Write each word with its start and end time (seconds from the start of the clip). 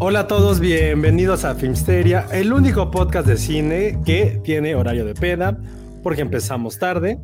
Hola 0.00 0.20
a 0.20 0.26
todos, 0.28 0.60
bienvenidos 0.60 1.44
a 1.44 1.56
Filmsteria, 1.56 2.28
el 2.30 2.52
único 2.52 2.88
podcast 2.88 3.26
de 3.26 3.36
cine 3.36 3.98
que 4.06 4.40
tiene 4.44 4.76
horario 4.76 5.04
de 5.04 5.14
peda, 5.14 5.58
porque 6.04 6.22
empezamos 6.22 6.78
tarde, 6.78 7.18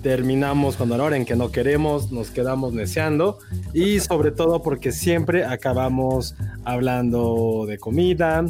terminamos 0.00 0.76
con 0.76 0.90
la 0.90 1.02
hora 1.02 1.16
en 1.16 1.24
que 1.24 1.34
no 1.34 1.50
queremos, 1.50 2.12
nos 2.12 2.30
quedamos 2.30 2.72
neceando 2.72 3.40
y 3.72 3.98
sobre 3.98 4.30
todo 4.30 4.62
porque 4.62 4.92
siempre 4.92 5.44
acabamos 5.44 6.36
hablando 6.64 7.64
de 7.66 7.78
comida, 7.78 8.44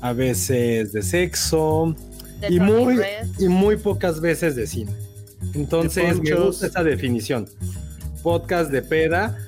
a 0.00 0.12
veces 0.12 0.92
de 0.92 1.02
sexo 1.02 1.94
De 2.40 2.54
y 2.54 2.58
muy, 2.58 2.98
y 3.38 3.46
muy 3.46 3.76
pocas 3.76 4.20
veces 4.20 4.56
de 4.56 4.66
cine. 4.66 4.90
Entonces 5.54 6.20
me 6.20 6.34
gusta 6.34 6.66
esa 6.66 6.82
definición. 6.82 7.46
Podcast 8.24 8.72
de 8.72 8.82
peda 8.82 9.38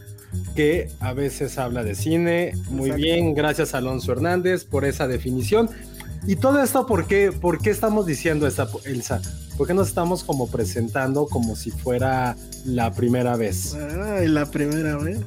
que 0.54 0.90
a 1.00 1.12
veces 1.12 1.58
habla 1.58 1.84
de 1.84 1.94
cine. 1.94 2.52
Muy 2.70 2.90
Exacto. 2.90 2.96
bien, 2.96 3.34
gracias 3.34 3.74
Alonso 3.74 4.12
Hernández 4.12 4.64
por 4.64 4.84
esa 4.84 5.06
definición. 5.06 5.70
Y 6.26 6.36
todo 6.36 6.62
esto, 6.62 6.86
¿por 6.86 7.06
qué, 7.06 7.32
¿Por 7.32 7.58
qué 7.58 7.70
estamos 7.70 8.06
diciendo 8.06 8.46
esta, 8.46 8.68
Elsa? 8.84 9.22
¿Por 9.56 9.66
qué 9.66 9.74
nos 9.74 9.88
estamos 9.88 10.24
como 10.24 10.50
presentando 10.50 11.26
como 11.26 11.56
si 11.56 11.70
fuera 11.70 12.36
la 12.64 12.92
primera 12.92 13.36
vez? 13.36 13.74
Ay, 13.74 14.28
la 14.28 14.46
primera 14.46 14.96
vez. 14.96 15.20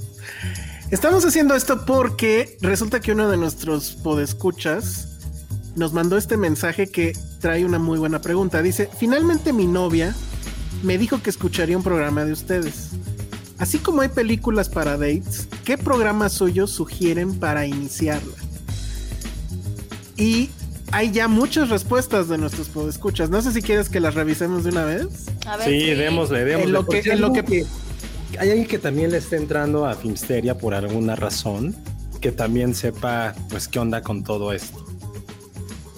Estamos 0.89 1.25
haciendo 1.25 1.55
esto 1.55 1.85
porque 1.85 2.57
resulta 2.61 2.99
que 2.99 3.13
uno 3.13 3.29
de 3.29 3.37
nuestros 3.37 3.91
podescuchas 3.95 5.07
nos 5.75 5.93
mandó 5.93 6.17
este 6.17 6.37
mensaje 6.37 6.87
que 6.87 7.13
trae 7.39 7.65
una 7.65 7.79
muy 7.79 7.97
buena 7.97 8.21
pregunta. 8.21 8.61
Dice, 8.61 8.89
finalmente 8.99 9.53
mi 9.53 9.67
novia 9.67 10.13
me 10.83 10.97
dijo 10.97 11.21
que 11.21 11.29
escucharía 11.29 11.77
un 11.77 11.83
programa 11.83 12.25
de 12.25 12.33
ustedes. 12.33 12.89
Así 13.61 13.77
como 13.77 14.01
hay 14.01 14.09
películas 14.09 14.67
para 14.69 14.97
dates, 14.97 15.47
¿qué 15.63 15.77
programas 15.77 16.33
suyos 16.33 16.71
sugieren 16.71 17.39
para 17.39 17.65
iniciarla? 17.67 18.33
Y 20.17 20.49
hay 20.91 21.11
ya 21.11 21.27
muchas 21.27 21.69
respuestas 21.69 22.27
de 22.27 22.37
nuestros 22.39 22.67
podescuchas. 22.69 23.29
No 23.29 23.41
sé 23.41 23.51
si 23.53 23.61
quieres 23.61 23.87
que 23.87 23.99
las 23.99 24.15
revisemos 24.15 24.63
de 24.63 24.71
una 24.71 24.83
vez. 24.85 25.05
A 25.45 25.57
ver, 25.57 25.67
Sí, 25.69 25.93
démosle, 25.93 26.43
démosle. 26.43 26.65
En 26.67 26.73
lo 26.73 26.85
que- 26.87 26.99
en 26.99 27.21
lo 27.21 27.31
que- 27.33 27.65
Hay 28.39 28.49
alguien 28.49 28.67
que 28.67 28.79
también 28.79 29.11
le 29.11 29.17
esté 29.17 29.35
entrando 29.35 29.85
a 29.85 29.93
Filmsteria 29.93 30.57
por 30.57 30.73
alguna 30.73 31.15
razón, 31.15 31.75
que 32.19 32.31
también 32.31 32.73
sepa, 32.73 33.35
pues, 33.49 33.67
qué 33.67 33.77
onda 33.77 34.01
con 34.01 34.23
todo 34.23 34.53
esto. 34.53 34.83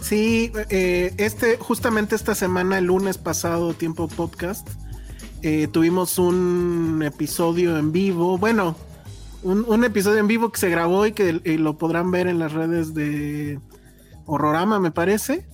Sí, 0.02 0.52
eh, 0.70 1.14
este, 1.18 1.58
justamente 1.58 2.16
esta 2.16 2.36
semana, 2.36 2.78
el 2.80 2.86
lunes 2.86 3.18
pasado, 3.18 3.74
tiempo 3.74 4.08
podcast, 4.10 4.68
eh, 5.44 5.68
tuvimos 5.68 6.18
un 6.18 7.04
episodio 7.06 7.78
en 7.78 7.92
vivo. 7.92 8.38
Bueno, 8.38 8.78
un, 9.44 9.66
un 9.68 9.84
episodio 9.84 10.20
en 10.20 10.28
vivo 10.28 10.52
que 10.52 10.60
se 10.60 10.70
grabó 10.70 11.06
y 11.06 11.12
que 11.12 11.42
eh, 11.44 11.58
lo 11.58 11.78
podrán 11.78 12.12
ver 12.12 12.28
en 12.28 12.40
las 12.40 12.54
redes 12.54 12.94
de 12.94 13.60
Horrorama, 14.26 14.80
me 14.80 14.92
parece. 14.92 15.46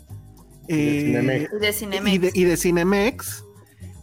de 0.68 0.68
Eh, 0.68 1.02
Cinemex. 1.06 1.54
Y 1.54 1.60
de 1.60 1.74
Cinemex. 1.74 2.14
y 2.14 2.18
de, 2.20 2.32
y 2.36 2.44
de 2.44 2.58
Cinemex. 2.58 3.44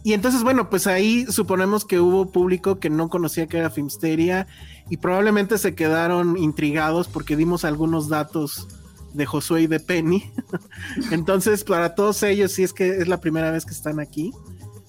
Y 0.03 0.13
entonces, 0.13 0.43
bueno, 0.43 0.69
pues 0.69 0.87
ahí 0.87 1.25
suponemos 1.29 1.85
que 1.85 2.01
hubo 2.01 2.31
público 2.31 2.79
que 2.79 2.89
no 2.89 3.07
conocía 3.09 3.47
que 3.47 3.57
era 3.57 3.69
Filmsteria 3.69 4.45
y 4.89 4.97
probablemente 4.97 5.57
se 5.57 5.73
quedaron 5.73 6.37
intrigados 6.37 7.07
porque 7.07 7.35
dimos 7.37 7.63
algunos 7.63 8.09
datos 8.09 8.67
de 9.13 9.25
Josué 9.25 9.63
y 9.63 9.67
de 9.67 9.79
Penny. 9.79 10.31
entonces, 11.11 11.63
para 11.63 11.95
todos 11.95 12.23
ellos, 12.23 12.51
si 12.51 12.63
es 12.63 12.73
que 12.73 12.89
es 12.97 13.07
la 13.07 13.21
primera 13.21 13.51
vez 13.51 13.65
que 13.65 13.73
están 13.73 14.01
aquí, 14.01 14.31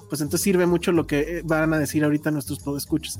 pues 0.08 0.20
entonces 0.20 0.42
sirve 0.42 0.66
mucho 0.66 0.92
lo 0.92 1.06
que 1.06 1.38
eh, 1.38 1.42
van 1.44 1.72
a 1.74 1.78
decir 1.78 2.04
ahorita 2.04 2.30
nuestros 2.30 2.60
podescuchas. 2.60 3.18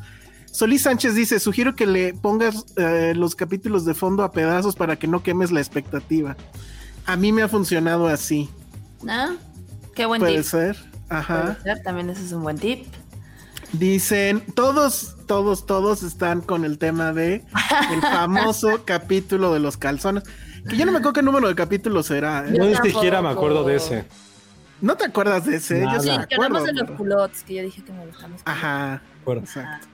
Solís 0.51 0.83
Sánchez 0.83 1.15
dice, 1.15 1.41
sugiero 1.41 1.77
que 1.77 1.87
le 1.87 2.15
pongas 2.15 2.65
eh, 2.77 3.13
los 3.15 3.35
capítulos 3.35 3.85
de 3.85 3.95
fondo 3.95 4.23
a 4.23 4.33
pedazos 4.33 4.77
para 4.77 4.97
que 4.97 5.07
no 5.07 5.23
quemes 5.23 5.53
la 5.53 5.61
expectativa. 5.61 6.37
A 7.07 7.17
mí 7.17 7.33
me 7.33 7.43
ha 7.43 7.49
funcionado 7.49 8.09
así. 8.09 8.49
¿No? 9.03 9.37
Qué 9.95 10.07
buen 10.07 10.21
Puede 10.21 10.39
tip. 10.39 10.45
ser. 10.45 10.77
Ajá. 11.09 11.59
Puede 11.63 11.75
ser, 11.75 11.83
También 11.83 12.11
ese 12.11 12.25
es 12.25 12.33
un 12.33 12.43
buen 12.43 12.59
tip. 12.59 12.87
Dicen, 13.73 14.43
todos, 14.55 15.17
todos, 15.27 15.67
todos 15.67 16.03
están 16.03 16.41
con 16.41 16.65
el 16.65 16.79
tema 16.79 17.13
de 17.13 17.45
el 17.93 18.01
famoso 18.01 18.83
capítulo 18.87 19.53
de 19.53 19.61
los 19.61 19.77
calzones. 19.77 20.25
Que 20.69 20.77
yo 20.77 20.87
no 20.87 20.93
me 20.93 20.99
acuerdo 20.99 21.15
qué 21.15 21.23
número 21.23 21.49
de 21.49 21.55
capítulo 21.55 22.03
será. 22.03 22.47
¿eh? 22.49 22.55
Yo 22.57 22.65
ni 22.65 22.75
siquiera 22.77 23.21
me 23.23 23.29
acuerdo 23.29 23.65
de 23.65 23.77
ese. 23.77 24.05
¿No 24.81 24.97
te 24.97 25.07
acuerdas 25.07 25.45
de 25.47 25.57
ese? 25.57 25.81
Nada. 25.85 25.97
Yo 25.97 26.03
sí 26.03 26.09
que 26.29 26.35
acuerdo. 26.35 26.59
hablamos 26.59 26.65
de 26.67 26.73
los 26.75 26.91
culottes, 26.93 27.43
que 27.43 27.55
yo 27.55 27.63
dije 27.63 27.83
que 27.83 27.93
me 27.93 28.07
gustamos. 28.07 28.41
Ajá, 28.45 29.03
exacto. 29.27 29.87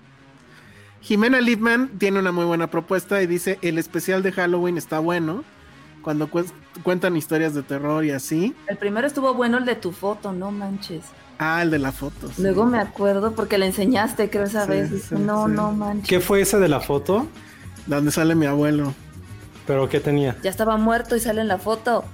Jimena 1.00 1.41
Littman 1.41 1.89
tiene 1.99 2.19
una 2.19 2.33
muy 2.33 2.45
buena 2.45 2.69
propuesta 2.71 3.21
y 3.23 3.27
dice, 3.27 3.59
el 3.62 3.78
especial 3.78 4.23
de 4.23 4.33
Halloween 4.33 4.78
está 4.78 4.99
bueno. 4.99 5.44
Cuando 6.03 6.28
cu- 6.28 6.44
cuentan 6.83 7.17
historias 7.17 7.55
de 7.55 7.62
terror 7.62 8.05
y 8.05 8.11
así. 8.11 8.55
El 8.67 8.77
primero 8.77 9.06
estuvo 9.06 9.33
bueno 9.34 9.56
el 9.59 9.65
de 9.65 9.75
tu 9.75 9.93
foto, 9.93 10.33
no 10.33 10.50
manches. 10.50 11.03
Ah, 11.39 11.62
el 11.62 11.71
de 11.71 11.78
la 11.78 11.93
foto. 11.93 12.28
sí. 12.28 12.43
Luego 12.43 12.65
me 12.67 12.78
acuerdo 12.78 13.33
porque 13.34 13.59
le 13.59 13.67
enseñaste, 13.67 14.28
creo, 14.31 14.44
esa 14.44 14.65
Sí, 14.65 14.71
vez. 14.71 14.91
sí, 15.09 15.15
no, 15.17 15.47
sí. 15.47 15.53
no 15.53 15.73
manches. 15.73 16.09
¿Qué 16.09 16.21
fue 16.21 16.43
ese 16.43 16.59
de 16.59 16.69
la 16.69 16.81
foto? 16.81 17.27
Donde 17.87 18.11
sale 18.12 18.34
mi 18.34 18.47
abuelo. 18.47 18.94
¿Pero 19.67 19.89
qué 19.89 19.99
tenía? 20.00 20.37
Ya 20.43 20.50
estaba 20.50 20.77
muerto 20.77 21.17
y 21.17 21.21
sale 21.21 21.41
en 21.41 21.49
la 21.49 21.56
foto. 21.59 22.05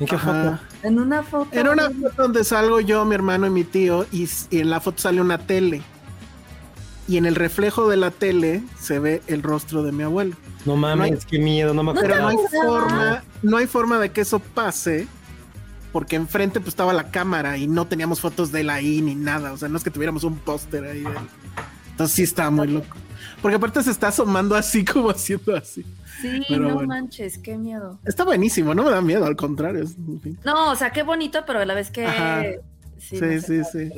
¿En 0.00 0.06
qué 0.06 0.14
Ajá. 0.16 0.58
foto? 0.58 0.86
En 0.88 0.98
una 0.98 1.22
foto. 1.22 1.48
Era 1.52 1.70
una 1.72 1.90
foto 1.90 2.22
donde 2.22 2.42
salgo 2.44 2.80
yo, 2.80 3.04
mi 3.04 3.14
hermano 3.14 3.46
y 3.46 3.50
mi 3.50 3.64
tío, 3.64 4.06
y, 4.10 4.28
en 4.50 4.70
la 4.70 4.80
foto 4.80 4.98
sale 5.02 5.20
una 5.20 5.38
tele. 5.38 5.82
Y 7.06 7.16
en 7.16 7.26
el 7.26 7.34
reflejo 7.34 7.88
de 7.88 7.96
la 7.96 8.10
tele 8.10 8.62
se 8.80 8.98
ve 8.98 9.22
el 9.26 9.42
rostro 9.42 9.82
de 9.82 9.92
mi 9.92 10.02
abuelo. 10.02 10.36
No 10.64 10.76
mames, 10.76 10.96
No 11.10 11.16
hay- 11.16 11.24
qué 11.28 11.38
miedo, 11.38 11.74
no 11.74 11.82
me 11.82 11.90
acuerdo. 11.90 12.08
Pero 12.08 12.22
no 12.22 12.28
hay 12.28 12.36
forma, 12.62 13.22
no 13.42 13.56
hay 13.56 13.66
forma 13.66 13.98
de 13.98 14.10
que 14.10 14.20
eso 14.22 14.38
pase, 14.38 15.06
porque 15.92 16.16
enfrente 16.16 16.60
pues 16.60 16.68
estaba 16.68 16.92
la 16.92 17.10
cámara 17.10 17.56
y 17.58 17.66
no 17.66 17.86
teníamos 17.86 18.20
fotos 18.20 18.52
de 18.52 18.60
él 18.60 18.70
ahí 18.70 19.02
ni 19.02 19.14
nada. 19.16 19.52
O 19.52 19.56
sea, 19.56 19.68
no 19.68 19.76
es 19.76 19.84
que 19.84 19.90
tuviéramos 19.90 20.24
un 20.24 20.36
póster 20.38 20.84
ahí. 20.84 21.00
de 21.02 21.10
él. 21.10 21.16
Entonces 21.90 22.14
sí 22.16 22.22
estaba 22.22 22.50
muy 22.50 22.68
loco. 22.68 22.96
Porque 23.42 23.56
aparte 23.56 23.82
se 23.82 23.90
está 23.90 24.08
asomando 24.08 24.54
así 24.54 24.84
como 24.92 25.10
haciendo 25.10 25.56
así. 25.56 25.84
Sí, 26.20 26.42
Pero 26.48 26.60
no 26.68 26.74
bueno. 26.74 26.88
manches, 26.88 27.38
qué 27.38 27.56
miedo. 27.56 27.98
Está 28.04 28.24
buenísimo, 28.24 28.74
no 28.74 28.82
me 28.84 28.90
da 28.90 29.00
miedo, 29.00 29.24
al 29.24 29.36
contrario. 29.36 29.84
es- 29.84 29.96
en 29.96 30.20
fin. 30.20 30.38
No, 30.44 30.70
o 30.72 30.76
sea, 30.76 30.90
qué 30.92 31.02
bonito, 31.02 31.44
pero 31.46 31.60
a 31.60 31.64
la 31.64 31.74
vez 31.74 31.90
que. 31.90 32.04
Ajá. 32.06 32.42
Sí, 32.98 33.16
Sí, 33.18 33.20
no 33.20 33.40
sí, 33.40 33.62
sí. 33.72 33.90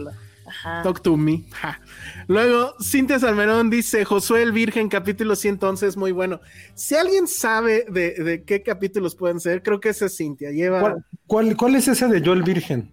Ajá. 0.47 0.83
Talk 0.83 1.01
to 1.03 1.17
me. 1.17 1.45
Ja. 1.53 1.81
Luego, 2.29 2.75
Cintia 2.81 3.19
Salmerón 3.19 3.71
dice: 3.71 4.05
Josué 4.05 4.43
el 4.43 4.53
Virgen, 4.53 4.89
capítulo 4.89 5.35
111 5.35 5.87
es 5.87 5.97
muy 5.97 6.13
bueno. 6.13 6.41
Si 6.75 6.95
alguien 6.95 7.27
sabe 7.27 7.87
de, 7.89 8.13
de 8.15 8.45
qué 8.45 8.63
capítulos 8.63 9.17
pueden 9.17 9.41
ser, 9.41 9.63
creo 9.63 9.81
que 9.81 9.89
ese 9.89 10.07
es 10.07 10.17
Cintia. 10.17 10.51
Lleva. 10.53 10.81
¿Cuál, 10.81 11.05
cuál, 11.27 11.57
cuál 11.57 11.75
es 11.77 11.89
ese 11.89 12.07
de 12.07 12.25
Joel 12.25 12.43
Virgen? 12.43 12.93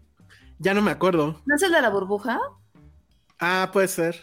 Ya 0.58 0.74
no 0.74 0.82
me 0.82 0.92
acuerdo. 0.92 1.42
¿No 1.46 1.56
es 1.56 1.62
el 1.62 1.72
de 1.72 1.82
la 1.82 1.90
burbuja? 1.90 2.40
Ah, 3.40 3.70
puede 3.72 3.88
ser. 3.88 4.20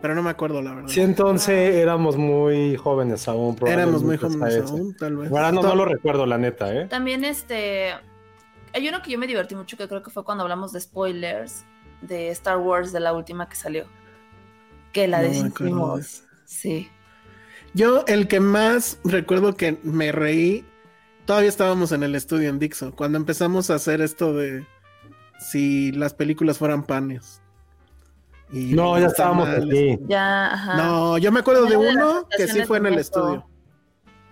Pero 0.00 0.14
no 0.14 0.22
me 0.22 0.30
acuerdo, 0.30 0.62
la 0.62 0.74
verdad. 0.74 0.88
Sí, 0.88 1.00
entonces 1.00 1.74
éramos 1.74 2.16
muy 2.16 2.76
jóvenes 2.76 3.28
aún. 3.28 3.56
Éramos 3.66 4.02
muy 4.02 4.16
probablemente 4.16 4.60
jóvenes 4.62 4.70
aún, 4.70 4.96
tal 4.96 5.16
vez. 5.16 5.30
Ahora 5.30 5.52
no, 5.52 5.62
no 5.62 5.74
lo 5.74 5.84
recuerdo, 5.84 6.24
la 6.26 6.38
neta, 6.38 6.74
¿eh? 6.74 6.86
También 6.86 7.24
este. 7.24 7.92
Hay 8.72 8.88
uno 8.88 9.02
que 9.02 9.10
yo 9.10 9.18
me 9.18 9.26
divertí 9.26 9.54
mucho 9.54 9.76
que 9.76 9.88
creo 9.88 10.02
que 10.02 10.10
fue 10.10 10.24
cuando 10.24 10.42
hablamos 10.42 10.72
de 10.72 10.80
spoilers. 10.80 11.64
de 12.02 12.30
Star 12.30 12.58
Wars 12.58 12.92
de 12.92 13.00
la 13.00 13.12
última 13.12 13.48
que 13.48 13.56
salió. 13.56 13.84
Que 14.92 15.06
la 15.06 15.22
No 15.22 15.28
me 15.28 15.38
acuerdo 15.48 15.96
de 15.96 15.98
decimos. 15.98 16.24
Sí. 16.44 16.88
Yo, 17.74 18.04
el 18.06 18.26
que 18.26 18.40
más 18.40 18.98
recuerdo 19.04 19.54
que 19.54 19.78
me 19.82 20.10
reí, 20.12 20.64
todavía 21.24 21.48
estábamos 21.48 21.92
en 21.92 22.02
el 22.02 22.14
estudio 22.14 22.48
en 22.48 22.58
Dixon, 22.58 22.90
cuando 22.92 23.18
empezamos 23.18 23.70
a 23.70 23.74
hacer 23.74 24.00
esto 24.00 24.32
de 24.32 24.66
si 25.38 25.92
las 25.92 26.12
películas 26.12 26.58
fueran 26.58 26.82
panes. 26.84 27.39
Y 28.52 28.74
No, 28.74 28.98
ya 28.98 29.06
estábamos 29.06 29.48
aquí. 29.48 29.98
Ya, 30.08 30.52
ajá. 30.52 30.76
No, 30.76 31.18
yo 31.18 31.30
me 31.30 31.40
acuerdo 31.40 31.66
de 31.66 31.76
uno 31.76 32.26
que 32.36 32.48
sí 32.48 32.62
fue 32.64 32.78
en 32.78 32.86
el 32.86 32.98
estudio. 32.98 33.46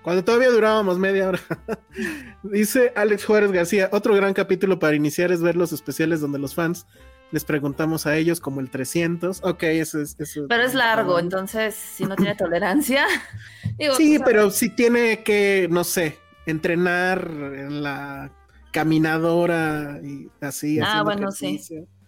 Cuando 0.03 0.25
todavía 0.25 0.51
durábamos 0.51 0.99
media 0.99 1.29
hora. 1.29 1.41
Dice 2.43 2.93
Alex 2.97 3.25
Juárez 3.25 3.53
García, 3.53 3.89
otro 3.93 4.15
gran 4.15 4.33
capítulo 4.33 4.79
para 4.79 4.97
iniciar 4.97 5.33
es 5.33 5.43
ver 5.43 5.57
los 5.57 5.73
especiales 5.73 6.21
donde 6.21 6.39
los 6.39 6.55
fans 6.55 6.87
les 7.31 7.45
preguntamos 7.45 8.07
a 8.07 8.17
ellos 8.17 8.41
como 8.41 8.61
el 8.61 8.71
300. 8.71 9.41
Ok, 9.43 9.65
eso 9.65 10.01
es... 10.01 10.17
Eso 10.19 10.47
Pero 10.49 10.63
es 10.63 10.75
largo, 10.75 11.19
entonces 11.19 11.75
si 11.75 12.05
no 12.05 12.17
tiene 12.17 12.35
tolerancia. 12.35 13.05
digo, 13.79 13.95
Sí, 13.97 14.19
pues, 14.19 14.23
pero 14.25 14.51
si 14.51 14.71
tiene 14.71 15.23
que, 15.23 15.69
no 15.71 15.85
sé, 15.85 16.19
entrenar 16.47 17.29
en 17.29 17.83
la 17.83 18.33
caminadora 18.73 20.01
y 20.03 20.31
así. 20.41 20.81
Ah, 20.81 21.03
bueno, 21.03 21.31
sí. 21.31 21.61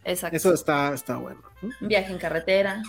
Exacto. 0.04 0.36
Eso 0.36 0.54
está, 0.54 0.94
está 0.94 1.16
bueno. 1.16 1.42
viaje 1.80 2.12
en 2.12 2.18
carretera. 2.18 2.82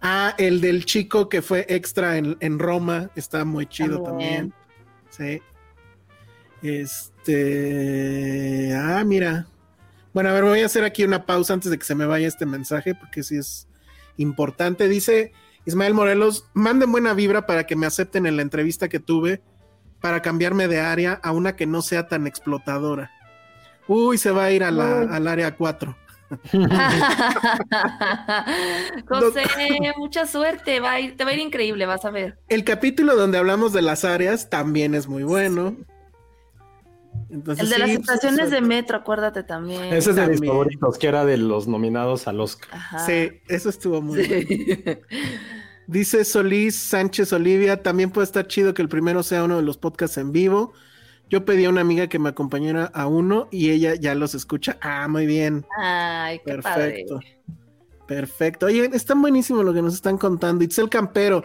Ah, 0.00 0.34
el 0.38 0.60
del 0.60 0.84
chico 0.84 1.28
que 1.28 1.42
fue 1.42 1.66
extra 1.68 2.18
en, 2.18 2.36
en 2.40 2.58
Roma 2.58 3.10
está 3.16 3.44
muy 3.44 3.66
chido 3.66 4.02
también. 4.02 4.52
También. 5.16 5.42
Sí. 5.42 5.42
Este. 6.62 8.74
Ah, 8.74 9.02
mira. 9.04 9.46
Bueno, 10.14 10.30
a 10.30 10.32
ver, 10.32 10.44
voy 10.44 10.60
a 10.60 10.66
hacer 10.66 10.84
aquí 10.84 11.04
una 11.04 11.26
pausa 11.26 11.54
antes 11.54 11.70
de 11.70 11.78
que 11.78 11.84
se 11.84 11.94
me 11.94 12.06
vaya 12.06 12.26
este 12.26 12.46
mensaje, 12.46 12.94
porque 12.94 13.22
sí 13.22 13.36
es 13.36 13.68
importante. 14.16 14.88
Dice 14.88 15.32
Ismael 15.64 15.94
Morelos: 15.94 16.46
manden 16.54 16.92
buena 16.92 17.14
vibra 17.14 17.46
para 17.46 17.66
que 17.66 17.76
me 17.76 17.86
acepten 17.86 18.26
en 18.26 18.36
la 18.36 18.42
entrevista 18.42 18.88
que 18.88 19.00
tuve 19.00 19.42
para 20.00 20.22
cambiarme 20.22 20.68
de 20.68 20.80
área 20.80 21.14
a 21.14 21.32
una 21.32 21.56
que 21.56 21.66
no 21.66 21.82
sea 21.82 22.08
tan 22.08 22.26
explotadora. 22.26 23.10
Uy, 23.88 24.18
se 24.18 24.30
va 24.30 24.44
a 24.44 24.52
ir 24.52 24.62
a 24.62 24.70
la- 24.70 25.00
Uy. 25.00 25.08
al 25.10 25.26
área 25.26 25.56
4. 25.56 25.96
José, 29.08 29.42
mucha 29.96 30.26
suerte. 30.26 30.80
Va 30.80 30.92
a 30.92 31.00
ir- 31.00 31.16
te 31.16 31.24
va 31.24 31.30
a 31.30 31.34
ir 31.34 31.40
increíble, 31.40 31.86
vas 31.86 32.04
a 32.04 32.10
ver. 32.10 32.38
El 32.48 32.64
capítulo 32.64 33.16
donde 33.16 33.38
hablamos 33.38 33.72
de 33.72 33.82
las 33.82 34.04
áreas 34.04 34.50
también 34.50 34.94
es 34.94 35.08
muy 35.08 35.22
bueno. 35.22 35.76
Entonces, 37.30 37.64
El 37.64 37.70
de 37.70 37.78
las 37.78 37.90
sí, 37.90 37.96
pues, 37.98 38.08
estaciones 38.08 38.50
de 38.50 38.60
metro, 38.60 38.96
acuérdate 38.98 39.42
también. 39.42 39.84
Ese 39.92 40.10
es 40.10 40.16
de 40.16 40.26
mis 40.28 40.44
favoritos, 40.44 40.98
que 40.98 41.08
era 41.08 41.24
de 41.26 41.36
los 41.36 41.68
nominados 41.68 42.26
al 42.26 42.40
Oscar. 42.40 42.68
Ajá. 42.72 42.98
Sí, 43.00 43.30
eso 43.48 43.68
estuvo 43.68 44.00
muy. 44.00 44.24
Sí. 44.24 44.78
Dice 45.86 46.24
Solís 46.24 46.76
Sánchez 46.76 47.32
Olivia, 47.32 47.82
también 47.82 48.10
puede 48.10 48.26
estar 48.26 48.46
chido 48.46 48.74
que 48.74 48.82
el 48.82 48.88
primero 48.88 49.22
sea 49.22 49.44
uno 49.44 49.56
de 49.56 49.62
los 49.62 49.78
podcasts 49.78 50.18
en 50.18 50.32
vivo. 50.32 50.72
Yo 51.30 51.44
pedí 51.44 51.66
a 51.66 51.70
una 51.70 51.82
amiga 51.82 52.06
que 52.08 52.18
me 52.18 52.30
acompañara 52.30 52.86
a 52.94 53.06
uno 53.06 53.48
y 53.50 53.70
ella 53.70 53.94
ya 53.94 54.14
los 54.14 54.34
escucha. 54.34 54.78
Ah, 54.80 55.08
muy 55.08 55.26
bien. 55.26 55.66
Ay, 55.78 56.38
qué 56.38 56.44
Perfecto. 56.44 57.16
padre. 57.16 57.40
Perfecto. 58.06 58.66
Oye, 58.66 58.90
está 58.94 59.14
buenísimo 59.14 59.62
lo 59.62 59.74
que 59.74 59.82
nos 59.82 59.94
están 59.94 60.16
contando. 60.16 60.64
Itzel 60.64 60.88
Campero. 60.88 61.44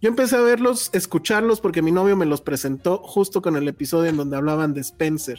Yo 0.00 0.08
empecé 0.08 0.36
a 0.36 0.40
verlos, 0.40 0.90
escucharlos 0.92 1.60
porque 1.60 1.82
mi 1.82 1.92
novio 1.92 2.16
me 2.16 2.26
los 2.26 2.40
presentó 2.40 2.98
justo 2.98 3.40
con 3.42 3.56
el 3.56 3.68
episodio 3.68 4.10
en 4.10 4.16
donde 4.16 4.36
hablaban 4.36 4.74
de 4.74 4.80
Spencer. 4.80 5.38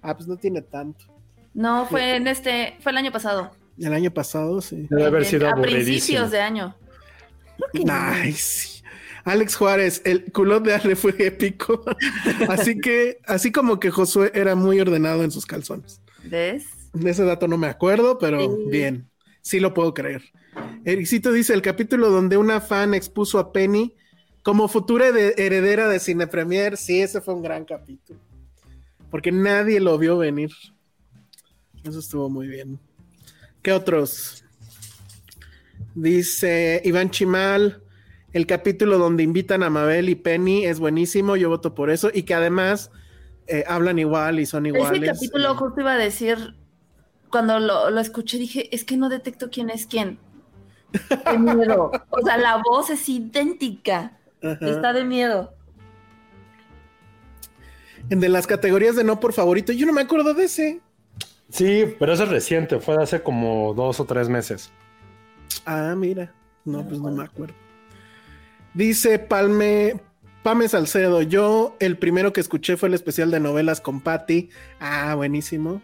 Ah, 0.00 0.16
pues 0.16 0.28
no 0.28 0.36
tiene 0.36 0.62
tanto. 0.62 1.04
No, 1.52 1.86
fue 1.86 2.16
en 2.16 2.28
este, 2.28 2.76
fue 2.80 2.92
el 2.92 2.98
año 2.98 3.12
pasado. 3.12 3.50
El 3.78 3.92
año 3.92 4.10
pasado, 4.10 4.60
sí. 4.62 4.86
Debe 4.88 5.06
haber 5.06 5.24
sido 5.24 5.48
a 5.48 5.54
principios 5.54 6.30
de 6.30 6.40
año. 6.40 6.76
Nice. 7.74 8.75
Alex 9.26 9.56
Juárez, 9.56 10.02
el 10.04 10.30
culot 10.32 10.64
de 10.64 10.74
Ale 10.74 10.94
fue 10.96 11.14
épico. 11.18 11.84
así 12.48 12.78
que, 12.80 13.18
así 13.26 13.50
como 13.52 13.78
que 13.80 13.90
Josué 13.90 14.30
era 14.34 14.54
muy 14.54 14.80
ordenado 14.80 15.24
en 15.24 15.30
sus 15.32 15.44
calzones. 15.46 16.00
¿Ves? 16.24 16.64
De 16.92 17.10
ese 17.10 17.24
dato 17.24 17.46
no 17.48 17.58
me 17.58 17.66
acuerdo, 17.66 18.18
pero 18.18 18.40
Sí. 18.40 18.70
bien. 18.70 19.10
Sí 19.42 19.60
lo 19.60 19.74
puedo 19.74 19.92
creer. 19.94 20.22
Ericito 20.84 21.32
dice 21.32 21.52
el 21.54 21.60
capítulo 21.62 22.08
donde 22.10 22.36
una 22.36 22.60
fan 22.60 22.94
expuso 22.94 23.38
a 23.38 23.52
Penny 23.52 23.94
como 24.42 24.68
futura 24.68 25.10
de- 25.12 25.34
heredera 25.36 25.88
de 25.88 25.98
Cine 26.00 26.26
Premier. 26.28 26.76
Sí, 26.76 27.02
ese 27.02 27.20
fue 27.20 27.34
un 27.34 27.42
gran 27.42 27.64
capítulo. 27.64 28.18
Porque 29.10 29.32
nadie 29.32 29.80
lo 29.80 29.98
vio 29.98 30.18
venir. 30.18 30.50
Eso 31.84 31.98
estuvo 31.98 32.28
muy 32.30 32.46
bien. 32.46 32.78
¿Qué 33.62 33.72
otros? 33.72 34.44
Dice 35.94 36.80
Iván 36.84 37.10
Chimal, 37.10 37.82
el 38.36 38.46
capítulo 38.46 38.98
donde 38.98 39.22
invitan 39.22 39.62
a 39.62 39.70
Mabel 39.70 40.10
y 40.10 40.14
Penny 40.14 40.66
es 40.66 40.78
buenísimo, 40.78 41.36
yo 41.36 41.48
voto 41.48 41.74
por 41.74 41.88
eso, 41.88 42.10
y 42.12 42.24
que 42.24 42.34
además 42.34 42.90
eh, 43.46 43.64
hablan 43.66 43.98
igual 43.98 44.40
y 44.40 44.44
son 44.44 44.66
iguales. 44.66 45.02
Ese 45.02 45.12
capítulo 45.12 45.52
Eh, 45.52 45.56
justo 45.56 45.80
iba 45.80 45.92
a 45.94 45.96
decir, 45.96 46.54
cuando 47.30 47.58
lo, 47.58 47.88
lo 47.88 47.98
escuché 47.98 48.36
dije, 48.36 48.74
es 48.74 48.84
que 48.84 48.98
no 48.98 49.08
detecto 49.08 49.48
quién 49.50 49.70
es 49.70 49.86
quién. 49.86 50.18
Qué 51.30 51.38
miedo. 51.38 51.90
O 52.10 52.20
sea, 52.22 52.36
la 52.36 52.60
voz 52.62 52.90
es 52.90 53.08
idéntica. 53.08 54.18
ajá. 54.42 54.58
Está 54.60 54.92
de 54.92 55.04
miedo. 55.04 55.54
En 58.10 58.20
de 58.20 58.28
las 58.28 58.46
categorías 58.46 58.96
de 58.96 59.04
no 59.04 59.18
por 59.18 59.32
favorito, 59.32 59.72
yo 59.72 59.86
no 59.86 59.94
me 59.94 60.02
acuerdo 60.02 60.34
de 60.34 60.44
ese. 60.44 60.80
Sí, 61.48 61.84
pero 61.98 62.12
eso 62.12 62.24
es 62.24 62.28
reciente, 62.28 62.80
fue 62.80 62.96
de 62.96 63.02
hace 63.02 63.22
como 63.22 63.72
dos 63.72 63.98
o 63.98 64.04
tres 64.04 64.28
meses. 64.28 64.70
Ah, 65.64 65.94
mira. 65.96 66.34
No, 66.66 66.86
pues 66.86 67.00
no 67.00 67.10
me 67.10 67.24
acuerdo. 67.24 67.65
Dice 68.76 69.18
Palme, 69.18 70.00
Pame 70.42 70.68
Salcedo, 70.68 71.22
yo 71.22 71.76
el 71.80 71.96
primero 71.98 72.32
que 72.32 72.40
escuché 72.40 72.76
fue 72.76 72.88
el 72.88 72.94
especial 72.94 73.30
de 73.30 73.40
novelas 73.40 73.80
con 73.80 74.00
Patty. 74.00 74.50
Ah, 74.80 75.14
buenísimo. 75.14 75.80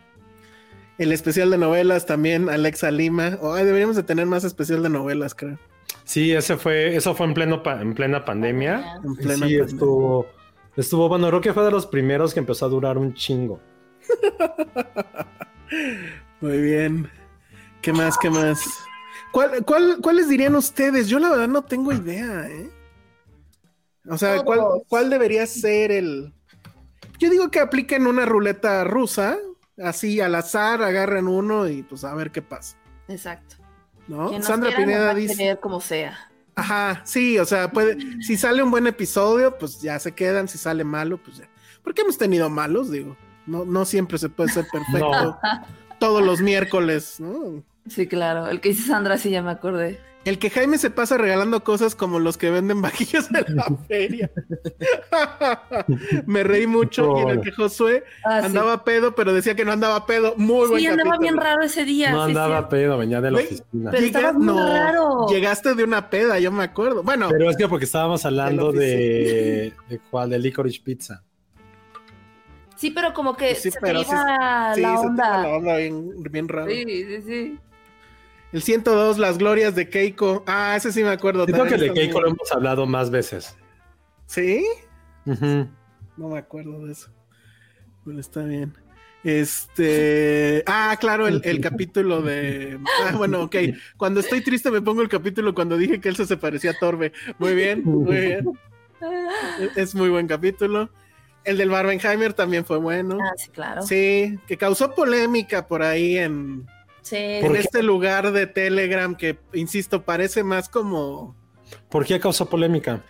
El 0.98 1.10
especial 1.10 1.50
de 1.50 1.58
novelas 1.58 2.04
también, 2.06 2.48
Alexa 2.50 2.90
Lima. 2.90 3.38
Ay, 3.42 3.64
deberíamos 3.64 3.96
de 3.96 4.02
tener 4.02 4.26
más 4.26 4.44
especial 4.44 4.82
de 4.82 4.90
novelas, 4.90 5.34
creo. 5.34 5.58
Sí, 6.04 6.32
ese 6.32 6.56
fue, 6.58 6.94
eso 6.94 7.14
fue 7.14 7.26
en 7.26 7.34
pleno 7.34 7.62
pa- 7.62 7.80
en 7.80 7.94
plena 7.94 8.24
pandemia. 8.24 8.96
En 9.02 9.14
plena 9.16 9.34
sí, 9.34 9.40
pandemia. 9.40 9.64
estuvo, 9.64 10.26
estuvo 10.76 11.08
bueno, 11.08 11.28
creo 11.28 11.40
que 11.40 11.54
fue 11.54 11.64
de 11.64 11.70
los 11.70 11.86
primeros 11.86 12.34
que 12.34 12.40
empezó 12.40 12.66
a 12.66 12.68
durar 12.68 12.98
un 12.98 13.14
chingo. 13.14 13.58
Muy 16.40 16.60
bien. 16.60 17.08
¿Qué 17.80 17.92
más? 17.92 18.16
¿Qué 18.18 18.30
más? 18.30 18.62
¿Cuál, 19.32 19.64
cuál, 19.64 19.96
¿Cuáles 20.02 20.28
dirían 20.28 20.54
ustedes? 20.54 21.08
Yo 21.08 21.18
la 21.18 21.30
verdad 21.30 21.48
no 21.48 21.62
tengo 21.62 21.92
idea, 21.92 22.46
¿eh? 22.48 22.70
O 24.08 24.18
sea, 24.18 24.42
¿cuál, 24.42 25.10
debería 25.10 25.46
ser 25.46 25.92
el...? 25.92 26.32
Yo 27.18 27.30
digo 27.30 27.50
que 27.50 27.60
apliquen 27.60 28.06
una 28.06 28.26
ruleta 28.26 28.82
rusa, 28.84 29.36
así 29.82 30.20
al 30.20 30.34
azar, 30.34 30.82
agarren 30.82 31.28
uno 31.28 31.68
y 31.68 31.82
pues 31.84 32.02
a 32.04 32.14
ver 32.14 32.32
qué 32.32 32.42
pasa, 32.42 32.76
Exacto. 33.06 33.56
¿no? 34.08 34.32
Nos 34.32 34.44
Sandra 34.44 34.74
Pineda 34.74 35.14
dice... 35.14 35.56
como 35.60 35.80
sea. 35.80 36.30
Ajá, 36.54 37.02
sí, 37.04 37.38
o 37.38 37.44
sea, 37.44 37.70
puede... 37.70 37.96
Si 38.22 38.36
sale 38.36 38.62
un 38.62 38.70
buen 38.70 38.86
episodio, 38.86 39.56
pues 39.56 39.80
ya 39.80 39.98
se 39.98 40.12
quedan, 40.12 40.48
si 40.48 40.58
sale 40.58 40.84
malo, 40.84 41.16
pues 41.18 41.38
ya. 41.38 41.48
Porque 41.82 42.02
hemos 42.02 42.18
tenido 42.18 42.50
malos, 42.50 42.90
digo. 42.90 43.16
No, 43.46 43.64
no 43.64 43.84
siempre 43.84 44.18
se 44.18 44.28
puede 44.28 44.50
ser 44.50 44.66
perfecto 44.72 45.10
No. 45.10 45.38
todos 45.98 46.22
los 46.24 46.40
miércoles, 46.40 47.20
¿no? 47.20 47.62
Sí, 47.88 48.06
claro. 48.06 48.46
El 48.48 48.60
que 48.60 48.70
dice 48.70 48.86
Sandra, 48.86 49.18
sí, 49.18 49.30
ya 49.30 49.42
me 49.42 49.50
acordé. 49.50 49.98
El 50.24 50.38
que 50.38 50.50
Jaime 50.50 50.78
se 50.78 50.88
pasa 50.90 51.18
regalando 51.18 51.64
cosas 51.64 51.96
como 51.96 52.20
los 52.20 52.38
que 52.38 52.48
venden 52.50 52.80
vajillas 52.80 53.28
en 53.34 53.56
la 53.56 53.64
feria. 53.88 54.30
Me 56.26 56.44
reí 56.44 56.68
mucho. 56.68 57.18
Y 57.18 57.22
en 57.22 57.28
el 57.30 57.40
que 57.40 57.50
Josué 57.50 58.04
Ah, 58.24 58.38
sí. 58.40 58.46
andaba 58.46 58.84
pedo, 58.84 59.16
pero 59.16 59.32
decía 59.32 59.56
que 59.56 59.64
no 59.64 59.72
andaba 59.72 60.06
pedo. 60.06 60.34
Muy 60.36 60.68
buen 60.68 60.80
Sí, 60.80 60.86
andaba 60.86 61.10
capítulo. 61.10 61.20
bien 61.32 61.36
raro 61.44 61.62
ese 61.64 61.84
día. 61.84 62.12
No 62.12 62.24
sí, 62.24 62.30
andaba 62.30 62.68
pedo, 62.68 62.98
venía 62.98 63.20
de 63.20 63.30
la 63.32 63.38
oficina. 63.38 63.90
Pero 63.90 64.06
Llega- 64.06 64.18
estabas 64.20 64.34
muy 64.36 64.62
raro. 64.62 65.26
Llegaste 65.28 65.74
de 65.74 65.82
una 65.84 66.08
peda, 66.08 66.38
yo 66.38 66.52
me 66.52 66.62
acuerdo. 66.64 67.02
Bueno, 67.02 67.28
Pero 67.28 67.50
es 67.50 67.56
que 67.56 67.66
porque 67.66 67.84
estábamos 67.86 68.24
hablando 68.24 68.70
De 68.70 69.72
cuál, 70.10 70.30
de 70.30 70.38
Licorice 70.38 70.80
Pizza. 70.84 71.22
Sí, 72.76 72.90
pero 72.92 73.12
como 73.12 73.36
que 73.36 73.54
sí, 73.56 73.70
se 73.72 73.80
pero 73.80 74.00
te 74.00 74.04
sí- 74.06 74.10
iba 74.12 74.74
sí, 74.74 74.80
la 74.82 74.96
se 74.96 75.02
te 75.02 75.06
onda. 75.08 75.24
iba 75.28 75.42
la 75.42 75.56
onda 75.56 75.76
bien, 75.76 76.22
bien 76.30 76.48
raro. 76.48 76.70
Sí, 76.70 76.84
sí, 76.86 77.22
sí. 77.22 77.58
El 78.52 78.62
102, 78.62 79.18
las 79.18 79.38
glorias 79.38 79.74
de 79.74 79.88
Keiko. 79.88 80.44
Ah, 80.46 80.74
ese 80.76 80.92
sí 80.92 81.02
me 81.02 81.08
acuerdo. 81.10 81.46
Yo 81.46 81.52
creo 81.54 81.66
que 81.66 81.76
de 81.78 81.92
Keiko 81.92 82.20
lo 82.20 82.28
hemos 82.28 82.52
hablado 82.52 82.86
más 82.86 83.10
veces. 83.10 83.56
¿Sí? 84.26 84.64
No 85.24 86.28
me 86.28 86.38
acuerdo 86.38 86.84
de 86.86 86.92
eso. 86.92 87.10
Bueno, 88.04 88.20
está 88.20 88.42
bien. 88.42 88.74
Este. 89.24 90.64
Ah, 90.66 90.96
claro, 91.00 91.26
el, 91.28 91.40
el 91.44 91.60
capítulo 91.60 92.22
de. 92.22 92.78
Ah, 93.06 93.14
bueno, 93.16 93.42
ok. 93.44 93.56
Cuando 93.96 94.20
estoy 94.20 94.42
triste 94.42 94.70
me 94.70 94.82
pongo 94.82 95.00
el 95.02 95.08
capítulo 95.08 95.54
cuando 95.54 95.76
dije 95.76 96.00
que 96.00 96.08
Elsa 96.08 96.26
se 96.26 96.36
parecía 96.36 96.72
a 96.72 96.78
Torbe. 96.78 97.12
Muy 97.38 97.54
bien, 97.54 97.82
muy 97.84 98.16
bien. 98.16 98.48
Es- 99.60 99.76
Es 99.76 99.94
muy 99.94 100.08
buen 100.08 100.26
capítulo. 100.26 100.90
El 101.44 101.56
del 101.58 101.70
Barbenheimer 101.70 102.34
también 102.34 102.64
fue 102.64 102.78
bueno. 102.78 103.18
Ah, 103.20 103.32
sí, 103.36 103.50
claro. 103.50 103.82
Sí, 103.82 104.38
que 104.46 104.56
causó 104.56 104.94
polémica 104.94 105.66
por 105.66 105.82
ahí 105.82 106.16
en, 106.18 106.66
Sí. 107.02 107.16
en 107.16 107.42
¿Por 107.42 107.52
qué? 107.52 107.60
este 107.60 107.82
lugar 107.82 108.32
de 108.32 108.46
Telegram 108.46 109.14
que, 109.14 109.38
insisto, 109.52 110.02
parece 110.02 110.44
más 110.44 110.68
como... 110.68 111.36
¿Por 111.88 112.04
qué 112.06 112.20
causó 112.20 112.48
polémica? 112.48 113.04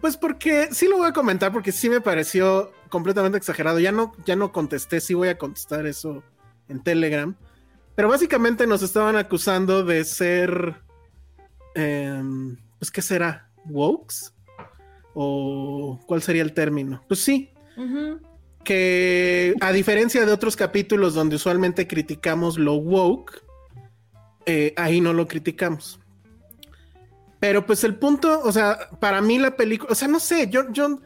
Pues 0.00 0.16
porque 0.16 0.68
sí 0.72 0.86
lo 0.86 0.98
voy 0.98 1.08
a 1.08 1.12
comentar 1.12 1.52
porque 1.52 1.72
sí 1.72 1.88
me 1.88 2.00
pareció 2.00 2.72
completamente 2.88 3.38
exagerado. 3.38 3.78
Ya 3.78 3.92
no, 3.92 4.12
ya 4.26 4.36
no 4.36 4.52
contesté, 4.52 5.00
sí 5.00 5.14
voy 5.14 5.28
a 5.28 5.38
contestar 5.38 5.86
eso 5.86 6.22
en 6.68 6.82
Telegram. 6.82 7.34
Pero 7.94 8.08
básicamente 8.08 8.66
nos 8.66 8.82
estaban 8.82 9.16
acusando 9.16 9.84
de 9.84 10.04
ser, 10.04 10.76
em, 11.74 12.56
pues 12.78 12.90
qué 12.90 13.02
será, 13.02 13.50
wokes 13.64 14.32
o 15.14 15.98
cuál 16.06 16.22
sería 16.22 16.42
el 16.42 16.52
término. 16.54 17.02
Pues 17.08 17.20
sí. 17.20 17.50
Que 18.68 19.54
a 19.62 19.72
diferencia 19.72 20.26
de 20.26 20.30
otros 20.30 20.54
capítulos 20.54 21.14
donde 21.14 21.36
usualmente 21.36 21.88
criticamos 21.88 22.58
lo 22.58 22.74
woke, 22.74 23.42
eh, 24.44 24.74
ahí 24.76 25.00
no 25.00 25.14
lo 25.14 25.26
criticamos. 25.26 25.98
Pero 27.40 27.64
pues 27.64 27.82
el 27.84 27.94
punto, 27.94 28.42
o 28.44 28.52
sea, 28.52 28.90
para 29.00 29.22
mí 29.22 29.38
la 29.38 29.56
película, 29.56 29.90
o 29.90 29.94
sea, 29.94 30.06
no 30.06 30.20
sé, 30.20 30.50
yo, 30.50 30.70
yo 30.70 31.00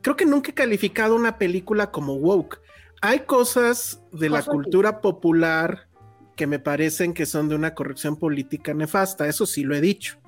creo 0.00 0.14
que 0.14 0.26
nunca 0.26 0.52
he 0.52 0.54
calificado 0.54 1.16
una 1.16 1.38
película 1.38 1.90
como 1.90 2.14
woke. 2.14 2.60
Hay 3.02 3.20
cosas 3.26 4.00
de 4.12 4.30
la 4.30 4.44
cultura 4.44 5.00
popular 5.00 5.88
que 6.36 6.46
me 6.46 6.60
parecen 6.60 7.14
que 7.14 7.26
son 7.26 7.48
de 7.48 7.56
una 7.56 7.74
corrección 7.74 8.14
política 8.14 8.74
nefasta, 8.74 9.26
eso 9.26 9.44
sí 9.44 9.64
lo 9.64 9.74
he 9.74 9.80
dicho. 9.80 10.18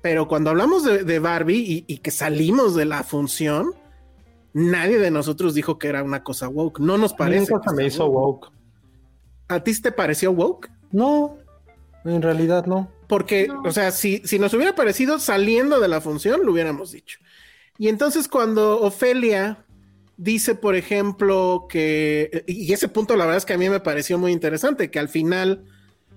Pero 0.00 0.28
cuando 0.28 0.48
hablamos 0.48 0.82
de, 0.82 1.04
de 1.04 1.18
Barbie 1.18 1.58
y, 1.58 1.84
y 1.86 1.98
que 1.98 2.10
salimos 2.10 2.74
de 2.74 2.86
la 2.86 3.02
función, 3.02 3.74
nadie 4.52 4.98
de 4.98 5.10
nosotros 5.10 5.54
dijo 5.54 5.78
que 5.78 5.88
era 5.88 6.02
una 6.02 6.22
cosa 6.22 6.48
woke. 6.48 6.80
No 6.80 6.98
nos 6.98 7.12
parece. 7.14 7.52
Nunca 7.52 7.70
se 7.70 7.76
me 7.76 7.86
hizo 7.86 8.06
woke. 8.06 8.46
woke. 8.46 8.52
¿A 9.48 9.60
ti 9.62 9.80
te 9.80 9.92
pareció 9.92 10.32
woke? 10.32 10.70
No, 10.90 11.38
en 12.04 12.22
realidad 12.22 12.66
no. 12.66 12.90
Porque, 13.08 13.48
No. 13.48 13.62
o 13.62 13.72
sea, 13.72 13.90
si, 13.90 14.22
si 14.24 14.38
nos 14.38 14.54
hubiera 14.54 14.74
parecido 14.74 15.18
saliendo 15.18 15.80
de 15.80 15.88
la 15.88 16.00
función, 16.00 16.40
lo 16.44 16.52
hubiéramos 16.52 16.92
dicho. 16.92 17.18
Y 17.78 17.88
entonces 17.88 18.28
cuando 18.28 18.80
Ofelia 18.80 19.64
dice, 20.16 20.54
por 20.54 20.76
ejemplo, 20.76 21.66
que, 21.68 22.44
y 22.46 22.72
ese 22.72 22.88
punto 22.88 23.16
la 23.16 23.24
verdad 23.24 23.38
es 23.38 23.44
que 23.44 23.54
a 23.54 23.58
mí 23.58 23.68
me 23.68 23.80
pareció 23.80 24.18
muy 24.18 24.32
interesante, 24.32 24.90
que 24.90 24.98
al 24.98 25.08
final, 25.08 25.64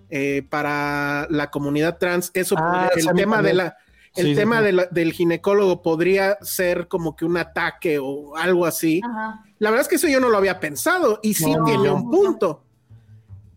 eh, 0.10 0.46
para 0.50 1.28
la 1.30 1.50
comunidad 1.50 1.98
trans, 1.98 2.32
eso, 2.34 2.56
Ah, 2.58 2.90
el 2.96 3.08
tema, 3.16 3.42
de 3.42 3.54
la, 3.54 3.78
el 4.16 4.28
Sí, 4.28 4.36
tema 4.36 4.60
sí. 4.60 4.66
de 4.66 4.72
la- 4.74 4.86
del 4.86 5.12
ginecólogo 5.14 5.82
podría 5.82 6.38
ser 6.42 6.88
como 6.88 7.16
que 7.16 7.26
un 7.26 7.38
ataque 7.38 8.00
o 8.00 8.36
algo 8.38 8.66
así. 8.66 9.02
Ajá. 9.04 9.44
La 9.60 9.70
verdad 9.72 9.82
es 9.84 9.88
que 9.88 9.96
eso 9.96 10.08
yo 10.08 10.20
no 10.20 10.30
lo 10.30 10.38
había 10.38 10.60
pensado 10.60 11.20
y 11.24 11.34
sí 11.34 11.54
No. 11.54 11.64
tiene 11.66 11.90
un 11.90 12.10
punto. 12.10 12.62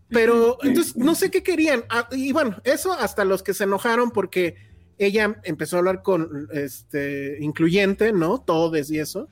Pero 0.09 0.57
entonces 0.63 0.95
no 0.97 1.13
sé 1.13 1.29
qué 1.29 1.43
querían. 1.43 1.83
Ah, 1.89 2.07
y 2.11 2.31
bueno, 2.31 2.57
eso 2.63 2.91
hasta 2.93 3.25
los 3.25 3.43
que 3.43 3.53
se 3.53 3.65
enojaron 3.65 4.09
porque 4.11 4.55
ella 4.97 5.39
empezó 5.43 5.75
a 5.75 5.79
hablar 5.79 6.01
con 6.01 6.47
este 6.51 7.37
incluyente, 7.41 8.11
¿no? 8.11 8.39
Todes 8.39 8.89
y 8.89 8.99
eso. 8.99 9.27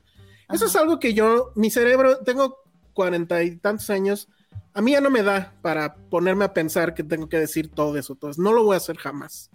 Eso 0.51 0.65
es 0.65 0.75
algo 0.75 0.99
que 0.99 1.13
yo, 1.13 1.51
mi 1.55 1.71
cerebro, 1.71 2.19
tengo 2.19 2.59
cuarenta 2.93 3.43
y 3.43 3.57
tantos 3.57 3.89
años, 3.89 4.29
a 4.73 4.81
mí 4.81 4.91
ya 4.91 5.01
no 5.01 5.09
me 5.09 5.23
da 5.23 5.53
para 5.61 5.95
ponerme 5.95 6.45
a 6.45 6.53
pensar 6.53 6.93
que 6.93 7.03
tengo 7.03 7.27
que 7.27 7.39
decir 7.39 7.69
todo 7.69 7.97
eso, 7.97 8.15
todos. 8.15 8.37
No 8.37 8.53
lo 8.53 8.63
voy 8.63 8.75
a 8.75 8.77
hacer 8.77 8.97
jamás. 8.97 9.49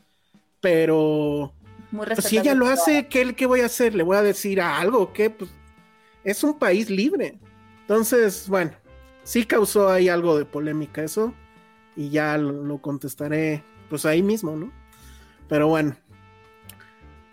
Pero 0.61 1.53
Muy 1.93 2.07
pues 2.07 2.25
si 2.25 2.39
ella 2.39 2.55
lo 2.55 2.67
hace, 2.67 3.07
¿qué, 3.07 3.35
¿qué 3.35 3.47
voy 3.47 3.61
a 3.61 3.67
hacer? 3.67 3.95
¿Le 3.95 4.03
voy 4.03 4.17
a 4.17 4.23
decir 4.23 4.61
algo? 4.61 5.13
¿Qué? 5.13 5.31
Pues 5.31 5.51
es 6.25 6.43
un 6.43 6.59
país 6.59 6.91
libre. 6.91 7.39
Entonces, 7.83 8.49
bueno, 8.49 8.73
sí 9.23 9.45
causó 9.45 9.89
ahí 9.91 10.09
algo 10.09 10.37
de 10.39 10.45
polémica 10.45 11.03
eso. 11.05 11.35
Y 11.95 12.09
ya 12.09 12.39
lo, 12.39 12.53
lo 12.65 12.79
contestaré, 12.79 13.63
pues 13.91 14.07
ahí 14.07 14.23
mismo, 14.23 14.57
¿no? 14.57 14.73
Pero 15.49 15.69
bueno. 15.69 15.95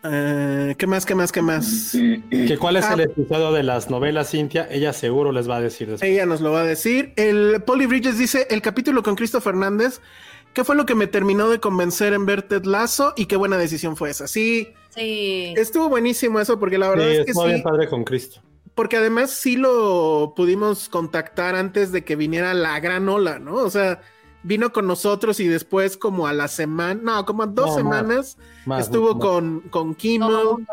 Eh, 0.03 0.75
¿Qué 0.77 0.87
más? 0.87 1.05
¿Qué 1.05 1.13
más? 1.15 1.31
¿Qué 1.31 1.41
más? 1.41 1.91
¿Que 2.29 2.57
¿Cuál 2.57 2.77
es 2.77 2.85
Ah. 2.85 2.93
el 2.93 3.01
episodio 3.01 3.51
de 3.51 3.63
las 3.63 3.89
novelas, 3.89 4.31
Cintia? 4.31 4.67
Ella 4.71 4.93
seguro 4.93 5.31
les 5.33 5.49
va 5.49 5.57
a 5.57 5.61
decir 5.61 5.89
después. 5.89 6.09
Ella 6.09 6.25
nos 6.25 6.39
lo 6.41 6.51
va 6.51 6.61
a 6.61 6.65
decir. 6.65 7.13
El 7.17 7.61
Polly 7.65 7.85
Bridges 7.85 8.17
dice: 8.17 8.47
el 8.49 8.61
capítulo 8.61 9.03
con 9.03 9.15
Cristo 9.15 9.41
Fernández. 9.41 9.99
¿Qué 10.53 10.63
fue 10.63 10.75
lo 10.75 10.85
que 10.85 10.95
me 10.95 11.07
terminó 11.07 11.49
de 11.49 11.59
convencer 11.59 12.13
en 12.13 12.25
ver 12.25 12.41
Ted 12.43 12.63
Lazo? 12.65 13.13
Y 13.15 13.25
qué 13.25 13.35
buena 13.35 13.57
decisión 13.57 13.95
fue 13.95 14.09
esa. 14.09 14.27
Sí, 14.27 14.73
Sí. 14.89 15.53
estuvo 15.55 15.87
buenísimo 15.89 16.39
eso, 16.39 16.59
porque 16.59 16.77
la 16.77 16.89
verdad 16.89 17.05
Sí, 17.05 17.11
es 17.17 17.25
que 17.25 17.31
estuvo 17.31 17.43
sí. 17.45 17.49
bien 17.51 17.63
padre 17.63 17.87
con 17.87 18.03
Cristo. 18.03 18.41
Porque 18.75 18.97
además 18.97 19.31
sí 19.31 19.55
lo 19.57 20.33
pudimos 20.35 20.89
contactar 20.89 21.55
antes 21.55 21.91
de 21.91 22.03
que 22.03 22.15
viniera 22.15 22.53
la 22.53 22.79
gran 22.79 23.07
ola, 23.09 23.37
¿no? 23.39 23.55
O 23.55 23.69
sea, 23.69 24.01
vino 24.41 24.71
con 24.73 24.87
nosotros 24.87 25.39
y 25.39 25.47
después 25.47 25.97
como 25.97 26.25
a 26.27 26.33
la 26.33 26.47
semana, 26.47 26.99
no, 27.01 27.25
como 27.25 27.43
a 27.43 27.47
dos 27.47 27.65
No, 27.77 27.83
más, 27.83 27.99
semanas 27.99 28.37
Más, 28.65 28.85
estuvo 28.85 29.13
más. 29.15 29.21
con, 29.21 29.59
con 29.69 29.93
Kimmel 29.95 30.65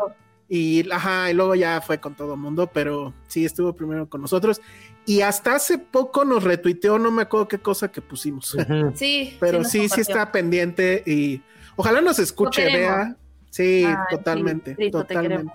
y, 0.49 0.89
ajá, 0.89 1.29
y 1.29 1.33
luego 1.33 1.53
ya 1.55 1.81
fue 1.81 1.99
con 1.99 2.15
todo 2.15 2.33
el 2.33 2.39
mundo, 2.39 2.69
pero 2.73 3.13
sí 3.27 3.43
estuvo 3.45 3.73
primero 3.73 4.07
con 4.09 4.21
nosotros. 4.21 4.61
Y 5.07 5.21
hasta 5.21 5.55
hace 5.55 5.77
poco 5.79 6.23
nos 6.25 6.43
retuiteó, 6.43 6.99
no 6.99 7.09
me 7.11 7.21
acuerdo 7.23 7.47
qué 7.47 7.57
cosa 7.57 7.91
que 7.91 8.01
pusimos. 8.01 8.55
Sí. 8.93 9.35
pero 9.39 9.63
sí, 9.63 9.87
sí 9.89 10.01
está 10.01 10.31
pendiente 10.31 11.01
y 11.07 11.41
ojalá 11.77 12.01
nos 12.01 12.19
escuche, 12.19 12.65
vea. 12.65 13.15
Sí, 13.49 13.85
Ay, 13.87 13.95
totalmente, 14.11 14.71
sí, 14.71 14.75
Cristo, 14.75 15.03
te 15.05 15.15
totalmente. 15.15 15.53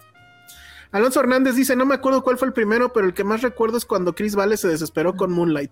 Alonso 0.91 1.21
Hernández 1.21 1.55
dice, 1.55 1.77
no 1.77 1.87
me 1.87 1.95
acuerdo 1.95 2.25
cuál 2.25 2.37
fue 2.39 2.49
el 2.49 2.55
primero, 2.55 2.93
pero 2.93 3.07
el 3.07 3.15
que 3.15 3.25
más 3.25 3.43
recuerdo 3.43 3.77
es 3.79 3.85
cuando 3.85 4.15
Chris 4.15 4.35
Vales 4.35 4.61
se 4.61 4.69
desesperó 4.69 5.15
con 5.15 5.31
Moonlight. 5.33 5.71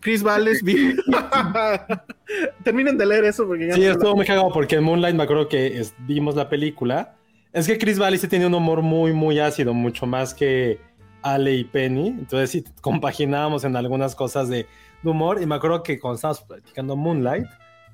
Chris 0.00 0.22
Vales 0.22 0.62
vi- 0.62 0.94
Terminen 2.64 2.98
de 2.98 3.06
leer 3.06 3.24
eso 3.24 3.46
porque 3.46 3.68
ya 3.68 3.74
Sí, 3.74 3.80
no- 3.84 3.92
estuvo 3.92 4.14
muy 4.16 4.26
cagado 4.26 4.50
porque 4.52 4.76
en 4.76 4.84
Moonlight 4.84 5.16
me 5.16 5.22
acuerdo 5.24 5.48
que 5.48 5.78
es- 5.78 5.94
vimos 6.00 6.34
la 6.36 6.48
película. 6.48 7.16
Es 7.52 7.66
que 7.66 7.78
Chris 7.78 7.98
Valley 7.98 8.18
sí 8.18 8.28
tiene 8.28 8.46
un 8.46 8.54
humor 8.54 8.82
muy, 8.82 9.12
muy 9.12 9.38
ácido, 9.40 9.72
mucho 9.74 10.06
más 10.06 10.34
que 10.34 10.80
Ale 11.22 11.54
y 11.54 11.64
Penny. 11.64 12.08
Entonces 12.08 12.50
sí 12.50 12.64
compaginábamos 12.80 13.64
en 13.64 13.76
algunas 13.76 14.14
cosas 14.14 14.48
de, 14.48 14.66
de 15.02 15.10
humor. 15.10 15.40
Y 15.42 15.46
me 15.46 15.54
acuerdo 15.56 15.82
que 15.82 15.98
cuando 15.98 16.16
estábamos 16.16 16.42
platicando 16.42 16.96
Moonlight, 16.96 17.46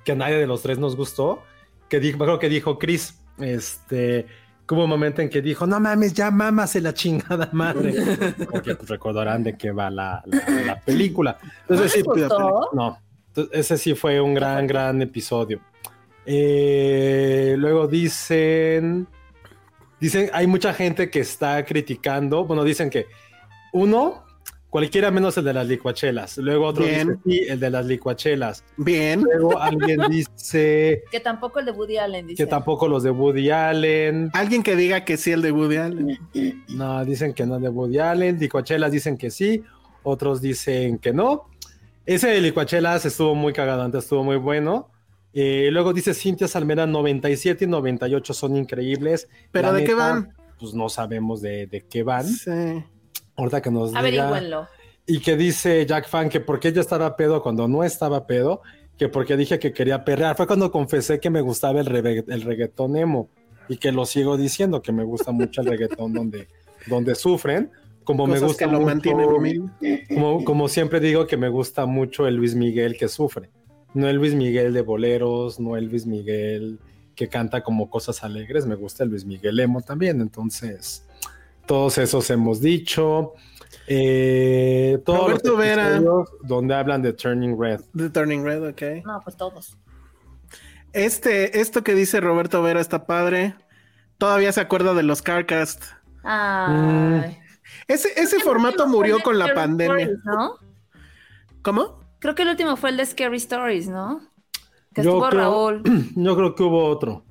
que 0.04 0.12
a 0.12 0.14
nadie 0.16 0.36
de 0.36 0.46
los 0.46 0.62
tres 0.62 0.78
nos 0.78 0.96
gustó, 0.96 1.42
que 1.88 2.00
di- 2.00 2.10
me 2.10 2.16
acuerdo 2.16 2.38
que 2.38 2.48
dijo 2.48 2.78
Chris, 2.78 3.18
este, 3.38 4.26
que 4.66 4.74
hubo 4.74 4.84
un 4.84 4.90
momento 4.90 5.20
en 5.22 5.28
que 5.28 5.40
dijo, 5.42 5.66
no 5.66 5.80
mames, 5.80 6.12
ya 6.14 6.30
mámase 6.30 6.80
la 6.80 6.92
chingada 6.94 7.48
madre. 7.52 7.94
Porque 8.50 8.74
pues, 8.74 8.88
recordarán 8.88 9.42
de 9.44 9.56
qué 9.56 9.70
va 9.70 9.90
la, 9.90 10.22
la- 10.26 10.62
la 10.66 10.80
película. 10.80 11.38
Entonces 11.68 11.92
sí, 11.92 11.98
¿Les 11.98 12.28
gustó? 12.28 12.68
no, 12.72 12.98
entonces, 13.28 13.58
ese 13.58 13.76
sí 13.78 13.94
fue 13.94 14.20
un 14.20 14.34
gran, 14.34 14.66
gran 14.66 15.00
episodio. 15.02 15.60
Eh, 16.26 17.54
luego 17.58 17.86
dicen, 17.86 19.06
dicen, 20.04 20.30
hay 20.34 20.46
mucha 20.46 20.74
gente 20.74 21.08
que 21.08 21.20
está 21.20 21.64
criticando, 21.64 22.44
bueno, 22.44 22.62
dicen 22.62 22.90
que 22.90 23.06
uno, 23.72 24.22
cualquiera 24.68 25.10
menos 25.10 25.38
el 25.38 25.44
de 25.44 25.54
las 25.54 25.66
licuachelas. 25.66 26.36
Luego 26.36 26.66
otro 26.66 26.84
Bien. 26.84 27.08
dice, 27.08 27.20
sí, 27.24 27.46
el 27.48 27.58
de 27.58 27.70
las 27.70 27.86
licuachelas. 27.86 28.64
Bien. 28.76 29.22
Luego 29.22 29.58
alguien 29.58 30.00
dice 30.10 31.04
Que 31.10 31.20
tampoco 31.20 31.58
el 31.60 31.66
de 31.66 31.72
Woody 31.72 31.96
Allen 31.96 32.26
dice. 32.26 32.44
que 32.44 32.50
tampoco 32.50 32.86
los 32.86 33.02
de 33.02 33.10
Woody 33.10 33.50
Allen. 33.50 34.30
Alguien 34.34 34.62
que 34.62 34.76
diga 34.76 35.04
que 35.06 35.16
sí 35.16 35.32
el 35.32 35.40
de 35.40 35.52
Woody 35.52 35.76
Allen. 35.76 36.18
No, 36.68 37.02
dicen 37.04 37.32
que 37.32 37.46
no 37.46 37.58
de 37.58 37.70
Woody 37.70 37.98
Allen. 37.98 38.38
Licuachelas 38.38 38.92
dicen 38.92 39.16
que 39.16 39.30
sí, 39.30 39.62
otros 40.02 40.42
dicen 40.42 40.98
que 40.98 41.14
no. 41.14 41.48
Ese 42.04 42.28
de 42.28 42.42
Licuachelas 42.42 43.06
estuvo 43.06 43.34
muy 43.34 43.54
cagado 43.54 43.82
antes, 43.82 44.04
estuvo 44.04 44.22
muy 44.22 44.36
bueno. 44.36 44.90
Eh, 45.34 45.68
luego 45.72 45.92
dice 45.92 46.14
Cintia 46.14 46.46
Salmera, 46.48 46.86
97 46.86 47.64
y 47.64 47.68
98 47.68 48.32
son 48.34 48.56
increíbles. 48.56 49.28
¿Pero 49.50 49.68
La 49.68 49.74
de 49.74 49.84
qué 49.84 49.92
neta, 49.92 50.08
van? 50.12 50.32
Pues 50.58 50.74
no 50.74 50.88
sabemos 50.88 51.42
de, 51.42 51.66
de 51.66 51.80
qué 51.82 52.02
van. 52.04 52.26
Sí. 52.26 52.50
Ahorita 53.36 53.60
que 53.60 53.70
nos 53.70 53.88
diga. 53.90 54.00
Averígüenlo. 54.00 54.68
Y 55.06 55.20
que 55.20 55.36
dice 55.36 55.84
Jack 55.84 56.08
Fan 56.08 56.28
que 56.28 56.40
porque 56.40 56.68
ella 56.68 56.80
estaba 56.80 57.16
pedo 57.16 57.42
cuando 57.42 57.66
no 57.68 57.82
estaba 57.84 58.26
pedo, 58.26 58.62
que 58.96 59.08
porque 59.08 59.36
dije 59.36 59.58
que 59.58 59.72
quería 59.72 60.04
perrear. 60.04 60.36
Fue 60.36 60.46
cuando 60.46 60.70
confesé 60.70 61.18
que 61.20 61.28
me 61.30 61.40
gustaba 61.40 61.80
el, 61.80 61.88
el 62.28 62.42
reggaetón 62.42 62.96
emo 62.96 63.28
y 63.68 63.76
que 63.78 63.90
lo 63.92 64.06
sigo 64.06 64.36
diciendo, 64.36 64.80
que 64.82 64.92
me 64.92 65.02
gusta 65.04 65.32
mucho 65.32 65.60
el 65.62 65.66
reggaetón 65.66 66.12
donde, 66.14 66.48
donde 66.86 67.14
sufren. 67.16 67.70
Como 68.04 68.26
me 68.26 68.34
Cosas 68.34 68.48
gusta 68.48 68.64
que 68.66 68.70
lo 68.70 68.78
mucho- 68.78 68.86
mantienen 68.86 69.26
humilde. 69.28 70.06
como, 70.08 70.44
como 70.44 70.68
siempre 70.68 71.00
digo 71.00 71.26
que 71.26 71.36
me 71.38 71.48
gusta 71.48 71.86
mucho 71.86 72.26
el 72.26 72.36
Luis 72.36 72.54
Miguel 72.54 72.96
que 72.96 73.08
sufre. 73.08 73.50
No 73.94 74.08
el 74.08 74.16
Luis 74.16 74.34
Miguel 74.34 74.74
de 74.74 74.82
boleros, 74.82 75.58
no 75.60 75.76
el 75.76 75.86
Luis 75.86 76.06
Miguel 76.06 76.78
que 77.14 77.28
canta 77.28 77.62
como 77.62 77.88
cosas 77.88 78.24
alegres, 78.24 78.66
me 78.66 78.74
gusta 78.74 79.04
el 79.04 79.10
Luis 79.10 79.24
Miguel 79.24 79.60
emo 79.60 79.80
también. 79.82 80.20
Entonces, 80.20 81.04
todos 81.66 81.98
esos 81.98 82.28
hemos 82.30 82.60
dicho. 82.60 83.34
Eh, 83.86 85.00
todos 85.04 85.28
Roberto 85.28 85.50
los 85.50 85.58
Vera. 85.58 86.00
donde 86.42 86.74
hablan 86.74 87.02
de 87.02 87.12
Turning 87.12 87.58
Red. 87.58 87.80
The 87.96 88.10
Turning 88.10 88.44
Red, 88.44 88.68
ok. 88.68 89.04
No, 89.04 89.20
pues 89.22 89.36
todos. 89.36 89.76
Este, 90.92 91.60
esto 91.60 91.82
que 91.82 91.94
dice 91.94 92.20
Roberto 92.20 92.62
Vera 92.62 92.80
está 92.80 93.06
padre. 93.06 93.54
Todavía 94.18 94.52
se 94.52 94.60
acuerda 94.60 94.94
de 94.94 95.02
los 95.02 95.22
Carcast. 95.22 95.82
Ay. 96.22 97.38
Ese, 97.88 98.08
ese 98.16 98.40
formato 98.40 98.86
murió 98.86 99.20
con 99.20 99.38
la 99.38 99.54
pandemia. 99.54 100.10
¿Cómo? 101.62 102.03
Creo 102.24 102.34
que 102.34 102.40
el 102.44 102.48
último 102.48 102.74
fue 102.78 102.88
el 102.88 102.96
de 102.96 103.04
Scary 103.04 103.36
Stories, 103.36 103.86
¿no? 103.86 104.22
Que 104.94 105.02
Yo 105.02 105.10
estuvo 105.10 105.28
creo- 105.28 105.40
Raúl. 105.42 105.82
Yo 106.16 106.34
creo 106.34 106.54
que 106.54 106.62
hubo 106.62 106.86
otro. 106.86 107.22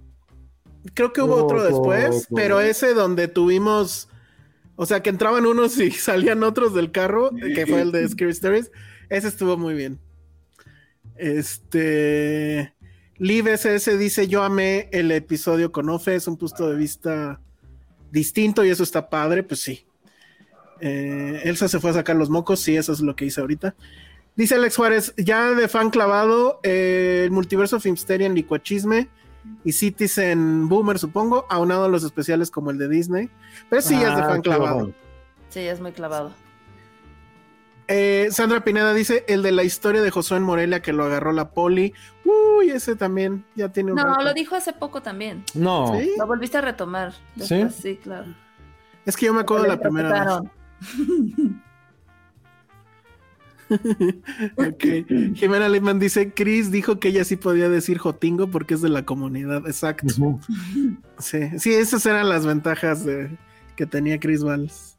Creo 0.93 1.11
que 1.11 1.23
hubo 1.23 1.33
otro 1.33 1.57
Otro, 1.61 1.63
después, 1.63 2.25
otro. 2.25 2.35
pero 2.35 2.61
ese 2.61 2.93
donde 2.93 3.27
tuvimos, 3.27 4.07
o 4.75 4.85
sea, 4.85 5.01
que 5.01 5.09
entraban 5.09 5.47
unos 5.47 5.79
y 5.79 5.89
salían 5.91 6.43
otros 6.43 6.75
del 6.75 6.91
carro, 6.91 7.31
que 7.55 7.65
fue 7.65 7.81
el 7.81 7.91
de 7.91 8.07
Scary 8.07 8.29
Stories, 8.29 8.71
ese 9.09 9.29
estuvo 9.29 9.57
muy 9.57 9.73
bien. 9.73 9.99
Este, 11.15 12.73
Liv 13.17 13.47
SS 13.47 13.97
dice, 13.97 14.27
yo 14.27 14.43
amé 14.43 14.89
el 14.91 15.11
episodio 15.11 15.71
con 15.71 15.89
Ofe, 15.89 16.13
es 16.13 16.27
un 16.27 16.37
punto 16.37 16.69
de 16.69 16.75
vista 16.77 17.41
distinto 18.11 18.63
y 18.63 18.69
eso 18.69 18.83
está 18.83 19.09
padre, 19.09 19.41
pues 19.41 19.59
sí. 19.61 19.87
Eh, 20.81 21.41
Elsa 21.45 21.67
se 21.67 21.79
fue 21.79 21.89
a 21.89 21.93
sacar 21.93 22.15
los 22.15 22.29
mocos, 22.29 22.59
sí, 22.59 22.75
eso 22.75 22.93
es 22.93 22.99
lo 22.99 23.15
que 23.15 23.25
hice 23.25 23.41
ahorita. 23.41 23.73
Dice 24.35 24.55
Alex 24.55 24.75
Juárez, 24.75 25.13
ya 25.17 25.51
de 25.51 25.67
fan 25.67 25.89
clavado, 25.91 26.59
eh, 26.63 27.21
el 27.25 27.31
multiverso 27.31 27.79
Filmsteria 27.79 28.25
en 28.25 28.33
Licuachisme 28.33 29.07
y 29.63 29.73
Citizen 29.73 30.67
Boomer, 30.69 30.97
supongo, 30.97 31.45
aunado 31.49 31.85
a 31.85 31.87
los 31.89 32.03
especiales 32.03 32.49
como 32.49 32.71
el 32.71 32.77
de 32.79 32.89
Disney. 32.89 33.29
Pero 33.69 33.81
sí, 33.81 33.93
ya 33.99 34.09
es 34.09 34.15
de 34.15 34.21
Ah, 34.23 34.29
fan 34.29 34.41
clavado. 34.41 34.91
Sí, 35.49 35.59
es 35.59 35.79
muy 35.81 35.91
clavado. 35.91 36.31
Eh, 37.87 38.29
Sandra 38.31 38.63
Pineda 38.63 38.93
dice 38.93 39.25
el 39.27 39.43
de 39.43 39.51
la 39.51 39.63
historia 39.63 40.01
de 40.01 40.09
Josué 40.09 40.37
en 40.37 40.43
Morelia 40.43 40.81
que 40.81 40.93
lo 40.93 41.03
agarró 41.03 41.31
la 41.33 41.51
poli. 41.51 41.93
Uy, 42.23 42.69
ese 42.69 42.95
también 42.95 43.45
ya 43.55 43.69
tiene 43.69 43.91
un 43.91 43.97
No, 43.97 44.05
rato. 44.05 44.23
lo 44.23 44.33
dijo 44.33 44.55
hace 44.55 44.73
poco 44.73 45.01
también. 45.01 45.43
No. 45.53 45.93
¿Sí? 45.99 46.11
Lo 46.17 46.25
volviste 46.25 46.57
a 46.57 46.61
retomar. 46.61 47.13
después, 47.35 47.75
Sí, 47.75 47.97
claro. 48.01 48.33
Es 49.05 49.17
que 49.17 49.25
yo 49.27 49.33
me 49.33 49.41
acuerdo 49.41 49.63
de 49.63 49.69
la 49.69 49.79
primera 49.79 50.39
vez. 50.39 50.49
Ok. 54.57 55.33
Jimena 55.35 55.69
Lehmann 55.69 55.99
dice, 55.99 56.33
Chris 56.33 56.71
dijo 56.71 56.99
que 56.99 57.09
ella 57.09 57.23
sí 57.23 57.35
podía 57.35 57.69
decir 57.69 57.97
Jotingo 57.97 58.47
porque 58.49 58.73
es 58.75 58.81
de 58.81 58.89
la 58.89 59.03
comunidad. 59.05 59.65
Exacto. 59.67 60.39
Sí, 61.19 61.39
sí, 61.59 61.73
esas 61.73 62.05
eran 62.05 62.29
las 62.29 62.45
ventajas 62.45 63.05
de, 63.05 63.29
que 63.75 63.85
tenía 63.85 64.19
Chris 64.19 64.43
Valls. 64.43 64.97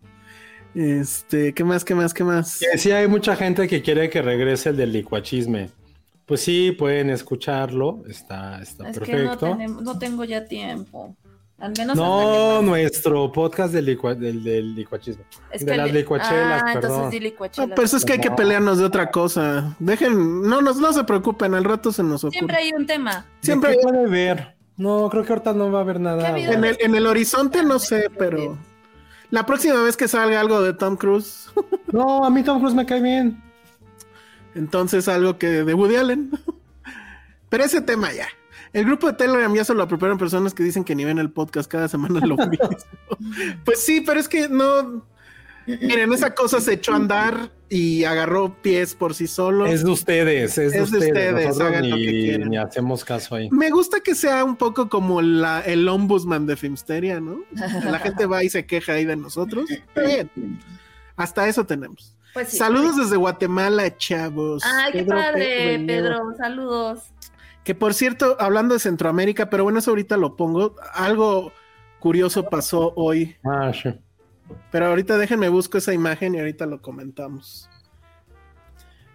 Este, 0.75 1.52
¿qué 1.54 1.62
más, 1.64 1.85
qué 1.85 1.94
más, 1.94 2.12
qué 2.14 2.25
más? 2.25 2.59
Que 2.59 2.78
sí 2.78 2.90
hay 2.90 3.06
mucha 3.06 3.37
gente 3.37 3.68
que 3.68 3.80
quiere 3.83 4.11
que 4.11 4.23
regrese 4.23 4.71
el 4.71 4.76
del 4.76 4.92
licuachisme. 4.92 5.71
Pues 6.26 6.40
sí, 6.40 6.73
pueden 6.73 7.11
escucharlo. 7.11 8.02
Está, 8.09 8.61
está 8.62 8.88
Es 8.88 8.99
que 8.99 9.12
no, 9.12 9.18
perfecto. 9.18 9.47
tenemos- 9.52 9.83
no 9.83 9.99
tengo 9.99 10.25
ya 10.25 10.47
tiempo. 10.47 11.14
Al 11.64 11.73
menos 11.78 11.97
No, 11.97 12.59
que- 12.61 12.66
nuestro 12.66 13.33
podcast 13.33 13.73
del, 13.73 13.87
licua- 13.87 14.14
del, 14.14 14.42
del 14.44 14.75
licuachisme. 14.75 15.25
Es 15.50 15.64
de 15.64 15.73
que 15.73 15.76
las 15.78 15.92
licuachelas, 15.92 16.62
ah, 16.62 16.73
perdón. 16.75 16.90
entonces 16.92 17.11
di 17.12 17.18
No, 17.18 17.25
licuachelas. 17.25 17.71
pero 17.75 17.83
eso 17.87 17.97
es 17.97 18.04
que 18.04 18.12
hay 18.12 18.21
que 18.21 18.30
No. 18.30 18.37
pelearnos 18.37 18.78
de 18.78 18.85
otra 18.85 19.11
cosa. 19.11 19.75
Dejen, 19.78 20.42
no, 20.42 20.61
nos, 20.61 20.76
no 20.76 20.92
se 20.92 21.04
preocupen, 21.04 21.54
al 21.54 21.64
rato 21.64 21.90
se 21.92 22.02
nos 22.02 22.23
ocurre. 22.25 22.33
Siempre 22.38 22.56
hay 22.59 22.71
un 22.76 22.87
tema. 22.87 23.25
Siempre 23.40 23.71
¿De 23.71 23.76
qué 23.78 23.83
puede 23.83 24.06
ver? 24.09 24.54
No, 24.76 25.09
creo 25.09 25.25
que 25.25 25.33
ahorita 25.33 25.52
no 25.54 25.71
va 25.73 25.78
a 25.78 25.83
haber 25.83 25.97
¿Qué 25.97 26.00
ha 26.09 26.16
nada. 26.16 26.38
en 26.38 26.64
el, 26.64 26.76
en 26.80 26.94
el 26.94 27.06
horizonte 27.06 27.62
no 27.62 27.78
sé, 27.78 28.11
pero 28.18 28.59
la 29.30 29.47
próxima 29.47 29.80
vez 29.83 29.97
que 29.97 30.06
salga 30.09 30.38
algo 30.40 30.61
de 30.62 30.75
Tom 30.75 30.97
Cruise, 30.97 31.49
No, 31.92 32.25
a 32.25 32.30
mí 32.30 32.42
Tom 32.42 32.59
Cruise 32.59 32.75
me 32.75 32.85
cae 32.85 33.00
bien. 33.00 33.42
entonces 34.54 35.09
algo 35.09 35.38
que 35.38 35.47
de 35.47 35.75
Woody 35.75 35.97
Allen. 35.97 36.30
Pero 37.49 37.64
ese 37.64 37.80
tema 37.80 38.12
ya. 38.12 38.26
El 38.75 38.85
grupo 38.85 39.07
de 39.07 39.14
Telegram 39.14 39.54
ya 39.54 39.64
se 39.64 39.73
lo 39.73 39.83
apropiaron 39.85 40.19
personas 40.19 40.52
que 40.52 40.62
dicen 40.62 40.85
que 40.85 40.95
ni 40.95 41.04
ven 41.04 41.19
el 41.19 41.31
podcast 41.31 41.71
cada 41.71 41.88
semana 41.88 42.21
lo 42.26 42.37
mismo. 42.49 42.69
pues 43.64 43.81
sí, 43.83 44.02
pero 44.02 44.21
es 44.21 44.28
que 44.28 44.49
no. 44.49 45.02
Miren, 45.66 46.12
esa 46.12 46.35
cosa 46.35 46.61
se 46.61 46.75
echó 46.75 46.93
a 46.93 46.97
andar 46.97 47.50
y 47.71 48.04
agarró 48.04 48.54
pies 48.61 48.95
por 48.95 49.14
sí 49.14 49.26
solo. 49.26 49.64
Es 49.64 49.83
de 49.83 49.90
ustedes, 49.93 50.59
es 50.59 50.73
de 50.73 50.78
Es 50.78 50.90
de 50.90 50.99
ustedes. 50.99 51.33
ustedes, 51.54 51.61
hagan 51.61 51.88
lo 51.88 51.97
que 51.97 52.02
ni, 52.02 52.21
quieran. 52.21 52.50
ni 52.50 52.57
hacemos 52.59 53.02
caso 53.02 53.37
ahí. 53.37 53.49
Me 53.50 53.71
gusta 53.71 54.00
que 54.00 54.14
sea 54.14 54.45
un 54.45 54.57
poco 54.57 54.90
como 54.90 55.23
la, 55.23 55.61
el 55.62 55.88
ombudsman 55.88 56.45
de 56.47 56.57
Filmsteria, 56.57 57.19
¿no? 57.21 57.38
La 57.85 57.99
gente 57.99 58.26
va 58.26 58.45
y 58.45 58.50
se 58.50 58.67
queja 58.67 58.93
ahí 58.93 59.06
de 59.06 59.17
nosotros. 59.17 59.71
Está 59.71 60.02
bien. 60.02 60.30
Hasta 61.17 61.49
eso 61.49 61.65
tenemos. 61.65 62.15
Pues 62.34 62.49
sí. 62.49 62.58
Saludos 62.58 62.97
desde 62.97 63.17
Guatemala, 63.17 63.97
chavos. 63.97 64.63
Ay, 64.67 64.93
qué 64.93 64.99
Pedro 65.04 65.17
padre, 65.17 65.78
Pe- 65.78 65.84
Pedro. 65.87 66.19
Saludos. 66.37 66.99
Que 67.64 67.74
por 67.74 67.94
cierto, 67.94 68.36
hablando 68.40 68.74
de 68.74 68.80
Centroamérica, 68.80 69.48
pero 69.50 69.64
bueno, 69.64 69.78
eso 69.78 69.90
ahorita 69.90 70.16
lo 70.16 70.36
pongo. 70.36 70.76
Algo 70.92 71.52
curioso 71.98 72.44
pasó 72.50 72.92
hoy, 72.96 73.36
Ah, 73.42 73.72
sí. 73.72 73.88
pero 74.70 74.86
ahorita 74.86 75.16
déjenme 75.16 75.48
busco 75.48 75.78
esa 75.78 75.94
imagen 75.94 76.34
y 76.34 76.38
ahorita 76.40 76.66
lo 76.66 76.82
comentamos. 76.82 77.68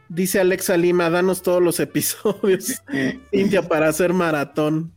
Dice 0.07 0.39
Alexa 0.39 0.75
Lima, 0.75 1.12
danos 1.12 1.43
todos 1.43 1.62
los 1.62 1.79
episodios, 1.79 2.81
Cintia, 3.29 3.62
para 3.67 3.88
hacer 3.89 4.13
maratón. 4.13 4.91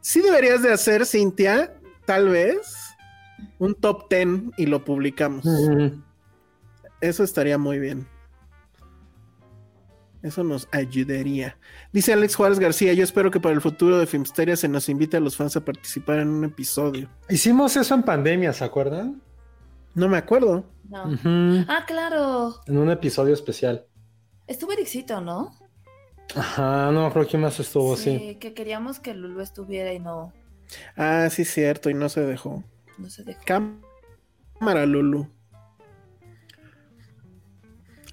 Sí 0.00 0.20
deberías 0.20 0.62
de 0.62 0.72
hacer, 0.72 1.06
Cintia, 1.06 1.72
tal 2.04 2.28
vez, 2.28 2.74
un 3.60 3.76
top 3.76 4.10
10 4.10 4.28
y 4.56 4.66
lo 4.66 4.84
publicamos. 4.84 5.44
Ujú. 5.46 6.02
Eso 7.00 7.22
estaría 7.22 7.56
muy 7.58 7.78
bien. 7.78 8.08
Eso 10.28 10.44
nos 10.44 10.68
ayudaría. 10.72 11.56
Dice 11.90 12.12
Alex 12.12 12.36
Juárez 12.36 12.58
García, 12.58 12.92
yo 12.92 13.02
espero 13.02 13.30
que 13.30 13.40
para 13.40 13.54
el 13.54 13.62
futuro 13.62 13.98
de 13.98 14.06
Filmsteria 14.06 14.56
se 14.56 14.68
nos 14.68 14.90
invite 14.90 15.16
a 15.16 15.20
los 15.20 15.36
fans 15.36 15.56
a 15.56 15.64
participar 15.64 16.18
en 16.18 16.28
un 16.28 16.44
episodio. 16.44 17.08
Hicimos 17.30 17.76
eso 17.78 17.94
en 17.94 18.02
pandemia, 18.02 18.52
¿se 18.52 18.62
acuerdan? 18.64 19.22
No 19.94 20.06
me 20.06 20.18
acuerdo. 20.18 20.66
No. 20.88 21.18
Ah, 21.66 21.84
claro. 21.86 22.56
En 22.66 22.76
un 22.76 22.90
episodio 22.90 23.32
especial. 23.32 23.86
Estuvo 24.46 24.72
Ericito, 24.72 25.20
¿no? 25.22 25.56
Ajá, 26.36 26.92
no 26.92 27.10
creo 27.10 27.26
que 27.26 27.38
más 27.38 27.58
estuvo 27.58 27.94
así. 27.94 28.36
que 28.38 28.52
queríamos 28.52 29.00
que 29.00 29.14
Lulu 29.14 29.40
estuviera 29.40 29.94
y 29.94 29.98
no, 29.98 30.32
Ah, 30.94 31.28
sí, 31.30 31.46
cierto, 31.46 31.88
y 31.88 31.94
no 31.94 32.10
se 32.10 32.20
dejó. 32.20 32.62
no 32.98 33.08
se 33.08 33.24
dejó. 33.24 33.40
Cámara, 33.46 34.84
Lulu. 34.84 35.26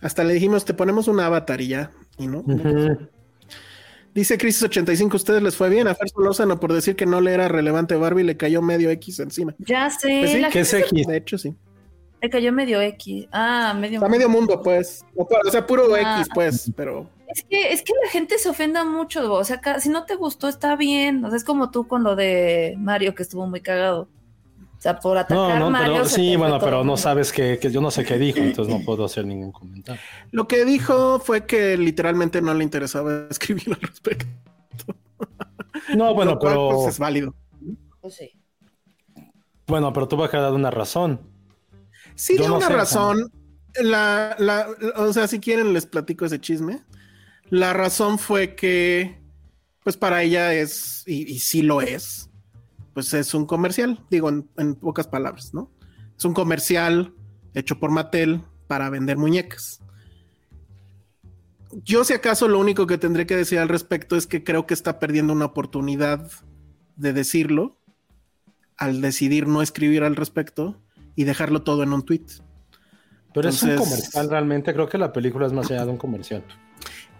Hasta 0.01 0.23
le 0.23 0.33
dijimos, 0.33 0.63
te 0.65 0.73
ponemos 0.73 1.07
un 1.07 1.19
avatar 1.19 1.59
y 1.61 1.67
ya. 1.69 1.91
Y 2.17 2.27
no. 2.27 2.43
Dice 4.13 4.37
Crisis85, 4.37 5.13
¿ustedes 5.13 5.43
les 5.43 5.57
fue 5.57 5.69
bien? 5.69 5.89
A 5.89 5.95
Fer 5.95 6.07
Solórzano 6.09 6.57
por 6.57 6.71
decir 6.71 6.95
que 6.95 7.05
no 7.05 7.19
le 7.19 7.33
era 7.33 7.49
relevante 7.49 7.95
Barbie 7.95 8.23
le 8.23 8.37
cayó 8.37 8.61
medio 8.61 8.89
X 8.89 9.19
encima. 9.19 9.53
Ya 9.59 9.89
sé. 9.89 10.19
Pues 10.19 10.31
sí, 10.31 10.41
¿Qué 10.51 10.59
es 10.61 10.73
X? 10.73 11.07
De 11.07 11.17
hecho, 11.17 11.37
sí. 11.37 11.53
Le 12.21 12.29
cayó 12.29 12.53
medio 12.53 12.81
X. 12.81 13.27
Ah, 13.33 13.75
medio. 13.77 13.95
Está 13.95 14.07
medio 14.07 14.29
mundo, 14.29 14.61
pues. 14.63 15.03
O, 15.15 15.23
o 15.27 15.51
sea, 15.51 15.67
puro 15.67 15.93
Ah. 15.95 16.19
X, 16.19 16.29
pues, 16.33 16.71
pero... 16.77 17.09
Es 17.27 17.43
que, 17.43 17.73
es 17.73 17.81
que 17.81 17.91
la 18.05 18.09
gente 18.09 18.37
se 18.37 18.47
ofenda 18.47 18.85
mucho. 18.85 19.33
O 19.33 19.43
sea, 19.43 19.59
si 19.81 19.89
no 19.89 20.05
te 20.05 20.15
gustó, 20.15 20.47
está 20.47 20.77
bien. 20.77 21.25
O 21.25 21.27
sea, 21.27 21.35
es 21.35 21.43
como 21.43 21.69
tú 21.69 21.85
con 21.85 22.03
lo 22.03 22.15
de 22.15 22.75
Mario, 22.77 23.15
que 23.15 23.23
estuvo 23.23 23.45
muy 23.47 23.59
cagado. 23.59 24.07
Sea, 24.85 24.99
por 24.99 25.17
atacar 25.17 25.35
No, 25.35 25.45
a 25.49 25.59
no, 25.59 25.71
Mario. 25.71 25.93
pero 25.93 26.05
sí, 26.05 26.35
bueno, 26.35 26.59
pero 26.59 26.83
no 26.83 26.95
sabes 26.95 27.31
que, 27.33 27.57
que 27.57 27.71
yo 27.71 27.81
no 27.81 27.89
sé 27.89 28.05
qué 28.05 28.19
dijo, 28.19 28.37
entonces 28.37 28.71
no 28.71 28.85
puedo 28.85 29.03
hacer 29.05 29.25
ningún 29.25 29.51
comentario. 29.51 29.99
Lo 30.29 30.47
que 30.47 30.63
dijo 30.63 31.19
fue 31.19 31.47
que 31.47 31.75
literalmente 31.75 32.39
no 32.39 32.53
le 32.53 32.63
interesaba 32.63 33.25
escribir 33.31 33.73
al 33.73 33.81
respecto. 33.81 34.27
No, 35.95 36.13
bueno, 36.13 36.33
Lo 36.33 36.39
cual, 36.39 36.53
pero 36.53 36.69
pues, 36.69 36.89
es 36.89 36.99
válido. 36.99 37.33
Pues 37.99 38.13
sí. 38.15 38.31
bueno, 39.65 39.91
pero 39.91 40.07
tuvo 40.07 40.29
que 40.29 40.37
dar 40.37 40.53
una 40.53 40.69
razón. 40.69 41.19
Sí, 42.13 42.35
Yo 42.37 42.43
dio 42.43 42.49
no 42.49 42.57
una 42.57 42.67
sé, 42.67 42.73
razón. 42.73 43.31
La, 43.81 44.35
la, 44.37 44.67
o 44.97 45.11
sea, 45.13 45.27
si 45.27 45.39
quieren 45.39 45.73
les 45.73 45.87
platico 45.87 46.25
ese 46.25 46.39
chisme. 46.39 46.83
La 47.49 47.73
razón 47.73 48.19
fue 48.19 48.55
que, 48.55 49.19
pues 49.83 49.97
para 49.97 50.21
ella 50.21 50.53
es, 50.53 51.03
y, 51.07 51.31
y 51.33 51.39
sí 51.39 51.63
lo 51.63 51.81
es, 51.81 52.24
pues 52.95 53.13
es 53.13 53.33
un 53.33 53.45
comercial, 53.45 54.03
digo 54.09 54.29
en, 54.29 54.49
en 54.57 54.73
pocas 54.73 55.05
palabras, 55.05 55.53
¿no? 55.53 55.69
Es 56.17 56.23
un 56.23 56.33
comercial 56.33 57.13
hecho 57.53 57.77
por 57.77 57.91
Mattel 57.91 58.41
para 58.67 58.89
vender 58.89 59.17
muñecas. 59.17 59.81
Yo 61.83 62.05
si 62.05 62.13
acaso 62.13 62.47
lo 62.47 62.57
único 62.57 62.87
que 62.87 62.97
tendré 62.97 63.27
que 63.27 63.35
decir 63.35 63.59
al 63.59 63.67
respecto 63.67 64.15
es 64.15 64.27
que 64.27 64.45
creo 64.45 64.65
que 64.65 64.73
está 64.73 64.97
perdiendo 64.97 65.33
una 65.33 65.43
oportunidad 65.45 66.31
de 66.95 67.11
decirlo 67.11 67.77
al 68.77 69.01
decidir 69.01 69.45
no 69.45 69.61
escribir 69.61 70.03
al 70.03 70.15
respecto 70.15 70.81
y 71.17 71.25
dejarlo 71.25 71.63
todo 71.63 71.83
en 71.83 71.91
un 71.91 72.03
tweet. 72.03 72.25
Pero 73.33 73.49
es 73.49 73.61
un 73.61 73.75
comercial 73.75 74.29
realmente, 74.29 74.73
creo 74.73 74.87
que 74.87 74.97
la 74.97 75.11
película 75.11 75.47
es 75.47 75.51
más 75.51 75.69
allá 75.69 75.83
de 75.83 75.91
un 75.91 75.97
comercial. 75.97 76.45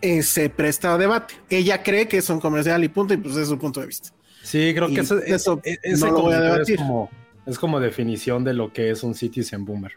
eh, 0.02 0.24
se 0.24 0.50
presta 0.50 0.94
a 0.94 0.98
debate. 0.98 1.34
Ella 1.50 1.84
cree 1.84 2.08
que 2.08 2.18
es 2.18 2.30
un 2.30 2.40
comercial 2.40 2.82
y 2.86 2.88
punto, 2.88 3.14
y 3.14 3.18
pues 3.18 3.36
es 3.36 3.50
su 3.50 3.58
punto 3.60 3.82
de 3.82 3.88
vista. 3.88 4.15
Sí, 4.46 4.74
creo 4.76 4.90
Y 4.90 4.94
que 4.96 5.02
eso, 5.02 5.18
eso 5.24 5.60
e- 5.64 5.80
ese 5.82 6.06
no 6.06 6.12
lo 6.12 6.22
voy 6.22 6.34
a 6.36 6.40
debatir. 6.40 6.76
Es 6.76 6.82
como, 6.82 7.10
es 7.48 7.60
como 7.60 7.80
definición 7.80 8.44
de 8.44 8.54
lo 8.54 8.72
que 8.72 8.92
es 8.92 9.04
un 9.04 9.16
citizen 9.16 9.66
boomer. 9.66 9.94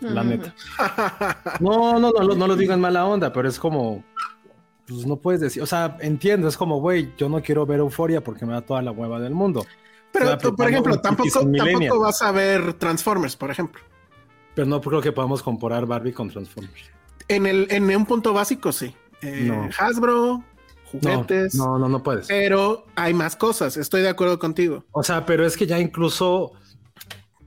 La 0.00 0.24
neta. 0.24 0.52
No, 1.60 1.98
no, 2.00 2.10
no, 2.10 2.24
no, 2.24 2.34
no 2.34 2.46
lo 2.48 2.56
digo 2.56 2.74
en 2.74 2.80
mala 2.80 3.06
onda, 3.06 3.32
pero 3.32 3.48
es 3.48 3.58
como. 3.58 4.02
Pues 4.86 5.06
no 5.06 5.16
puedes 5.16 5.40
decir. 5.40 5.62
O 5.62 5.66
sea, 5.66 5.96
entiendo, 6.00 6.48
es 6.48 6.56
como, 6.56 6.80
güey, 6.80 7.12
yo 7.16 7.28
no 7.28 7.40
quiero 7.40 7.64
ver 7.64 7.78
euforia 7.78 8.22
porque 8.22 8.44
me 8.44 8.52
da 8.52 8.60
toda 8.60 8.82
la 8.82 8.90
hueva 8.90 9.20
del 9.20 9.32
mundo. 9.32 9.64
Pero, 10.12 10.36
tú, 10.38 10.54
por 10.54 10.68
ejemplo, 10.68 11.00
tampoco, 11.00 11.30
tampoco 11.56 12.00
vas 12.00 12.20
a 12.22 12.32
ver 12.32 12.74
Transformers, 12.74 13.36
por 13.36 13.50
ejemplo. 13.50 13.80
Pero 14.54 14.66
no 14.66 14.80
creo 14.80 15.00
que 15.00 15.12
podamos 15.12 15.42
comparar 15.42 15.86
Barbie 15.86 16.12
con 16.12 16.28
Transformers. 16.30 16.90
En, 17.28 17.46
el, 17.46 17.66
en 17.70 17.84
un 17.96 18.04
punto 18.06 18.32
básico, 18.32 18.72
sí. 18.72 18.94
Eh, 19.22 19.44
No. 19.46 19.68
Hasbro, 19.78 20.44
juguetes. 21.00 21.54
No, 21.54 21.78
no, 21.78 21.88
no 21.88 22.02
puedes. 22.02 22.26
Pero 22.26 22.86
hay 22.94 23.14
más 23.14 23.36
cosas, 23.36 23.76
estoy 23.76 24.02
de 24.02 24.08
acuerdo 24.08 24.38
contigo. 24.38 24.84
O 24.92 25.02
sea, 25.02 25.26
pero 25.26 25.46
es 25.46 25.56
que 25.56 25.66
ya 25.66 25.78
incluso 25.78 26.52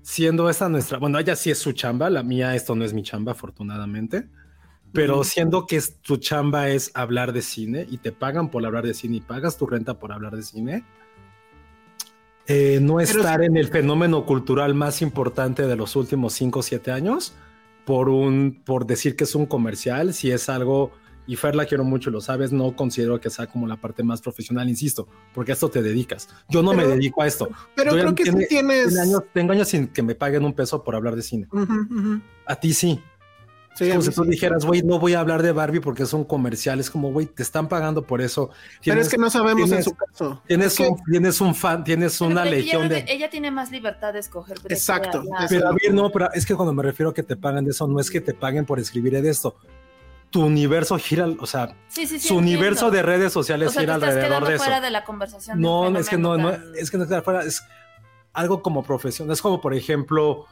siendo 0.01 0.49
esta 0.49 0.69
nuestra, 0.69 0.99
bueno, 0.99 1.19
ella 1.19 1.35
sí 1.35 1.51
es 1.51 1.57
su 1.57 1.73
chamba, 1.73 2.09
la 2.09 2.23
mía 2.23 2.55
esto 2.55 2.75
no 2.75 2.85
es 2.85 2.93
mi 2.93 3.03
chamba, 3.03 3.33
afortunadamente, 3.33 4.29
pero 4.93 5.23
siendo 5.23 5.67
que 5.67 5.81
tu 6.01 6.17
chamba 6.17 6.69
es 6.69 6.91
hablar 6.93 7.33
de 7.33 7.41
cine 7.41 7.85
y 7.89 7.97
te 7.97 8.11
pagan 8.11 8.49
por 8.49 8.65
hablar 8.65 8.85
de 8.85 8.93
cine 8.93 9.17
y 9.17 9.21
pagas 9.21 9.57
tu 9.57 9.67
renta 9.67 9.99
por 9.99 10.13
hablar 10.13 10.35
de 10.35 10.43
cine, 10.43 10.85
eh, 12.47 12.79
no 12.81 13.01
estar 13.01 13.43
en 13.43 13.57
el 13.57 13.67
fenómeno 13.67 14.25
cultural 14.25 14.73
más 14.73 15.01
importante 15.01 15.67
de 15.67 15.75
los 15.75 15.97
últimos 15.97 16.31
5 16.33 16.59
o 16.59 16.63
7 16.63 16.91
años 16.91 17.33
por, 17.83 18.07
un, 18.07 18.61
por 18.65 18.85
decir 18.85 19.17
que 19.17 19.25
es 19.25 19.35
un 19.35 19.45
comercial, 19.45 20.13
si 20.13 20.31
es 20.31 20.49
algo... 20.49 20.91
Y 21.27 21.35
Fer 21.35 21.55
la 21.55 21.65
quiero 21.65 21.83
mucho, 21.83 22.09
lo 22.09 22.21
sabes, 22.21 22.53
no 22.53 22.73
considero 22.75 23.19
que 23.19 23.29
sea 23.29 23.47
como 23.47 23.67
la 23.67 23.75
parte 23.75 24.01
más 24.01 24.21
profesional, 24.21 24.69
insisto, 24.69 25.07
porque 25.33 25.51
a 25.51 25.55
esto 25.55 25.69
te 25.69 25.81
dedicas. 25.83 26.29
Yo 26.47 26.63
no 26.63 26.73
me 26.73 26.85
dedico 26.87 27.21
a 27.21 27.27
esto. 27.27 27.49
Pero 27.75 27.91
Yo 27.95 28.01
creo 28.01 28.15
que 28.15 28.23
sí 28.23 28.29
tiene- 28.31 28.45
tienes. 28.47 28.87
tiene 28.87 29.01
años- 29.01 29.23
tengo 29.33 29.51
años 29.51 29.67
sin 29.67 29.87
que 29.89 30.01
me 30.01 30.15
paguen 30.15 30.45
un 30.45 30.53
peso 30.53 30.83
por 30.83 30.95
hablar 30.95 31.15
de 31.17 31.21
cine. 31.21 31.47
A 32.45 32.55
ti 32.55 32.73
sí. 32.73 33.01
Sí, 33.75 33.83
es 33.83 33.89
como 33.91 34.01
si 34.01 34.11
tú 34.11 34.23
sí. 34.23 34.29
dijeras, 34.31 34.65
güey, 34.65 34.81
no 34.81 34.97
voy 34.97 35.13
a 35.13 35.19
hablar 35.19 35.43
de 35.43 35.51
Barbie 35.51 35.81
porque 35.81 36.01
es 36.01 36.11
un 36.11 36.23
comercial. 36.23 36.79
Es 36.79 36.89
como, 36.89 37.11
güey, 37.11 37.27
te 37.27 37.43
están 37.43 37.67
pagando 37.67 38.01
por 38.07 38.21
eso. 38.21 38.47
Pero 38.49 38.59
es 38.73 38.81
Tienes- 38.81 39.09
que 39.09 39.17
no 39.19 39.29
sabemos 39.29 39.61
en 39.63 39.67
tienes- 39.67 39.85
su 39.85 39.93
caso. 39.93 40.41
Tienes, 40.47 40.67
Es 40.67 40.77
que- 40.77 40.87
un, 40.87 40.97
tienes 41.11 41.41
un 41.41 41.53
fan, 41.53 41.83
tienes 41.83 42.17
Pero 42.17 42.31
una 42.31 42.41
ella, 42.41 42.51
legión 42.55 42.89
de. 42.89 43.05
ella 43.07 43.29
tiene 43.29 43.51
más 43.51 43.69
libertad 43.69 44.13
de 44.13 44.19
escoger. 44.19 44.57
Exacto. 44.69 45.21
Pero 45.47 45.67
a 45.67 45.71
ver, 45.73 45.93
no, 45.93 46.09
pero 46.11 46.31
es 46.33 46.43
que 46.45 46.55
cuando 46.55 46.73
me 46.73 46.81
refiero 46.81 47.11
a 47.11 47.13
que 47.13 47.21
te 47.21 47.35
pagan 47.35 47.65
de 47.65 47.71
eso, 47.71 47.85
no 47.87 47.99
es 47.99 48.09
que 48.09 48.19
te 48.19 48.33
paguen 48.33 48.65
por 48.65 48.79
escribir 48.79 49.21
de 49.21 49.29
esto. 49.29 49.55
Tu 50.29 50.43
universo 50.43 50.97
gira, 50.97 51.27
o 51.39 51.45
sea, 51.45 51.75
Sí, 51.87 52.05
sí, 52.05 52.19
sí, 52.19 52.27
su 52.27 52.33
entiendo. 52.35 52.39
universo 52.39 52.91
de 52.91 53.01
redes 53.01 53.31
sociales 53.33 53.69
O 53.69 53.71
sea, 53.71 53.79
te 53.81 53.85
gira 53.85 53.95
estás 53.95 54.09
alrededor 54.09 54.47
de 54.47 54.55
eso. 54.55 54.63
fuera 54.63 54.81
de 54.81 54.91
la 54.91 55.03
conversación. 55.03 55.61
No, 55.61 55.81
un 55.81 55.95
es 55.97 56.09
que 56.09 56.17
no, 56.17 56.37
no, 56.37 56.49
es 56.51 56.91
que 56.91 56.97
no 56.97 57.03
está 57.03 57.21
fuera, 57.21 57.43
es 57.43 57.63
algo 58.33 58.61
como 58.61 58.83
profesión. 58.83 59.31
Es 59.31 59.41
como, 59.41 59.61
por 59.61 59.73
ejemplo, 59.73 60.45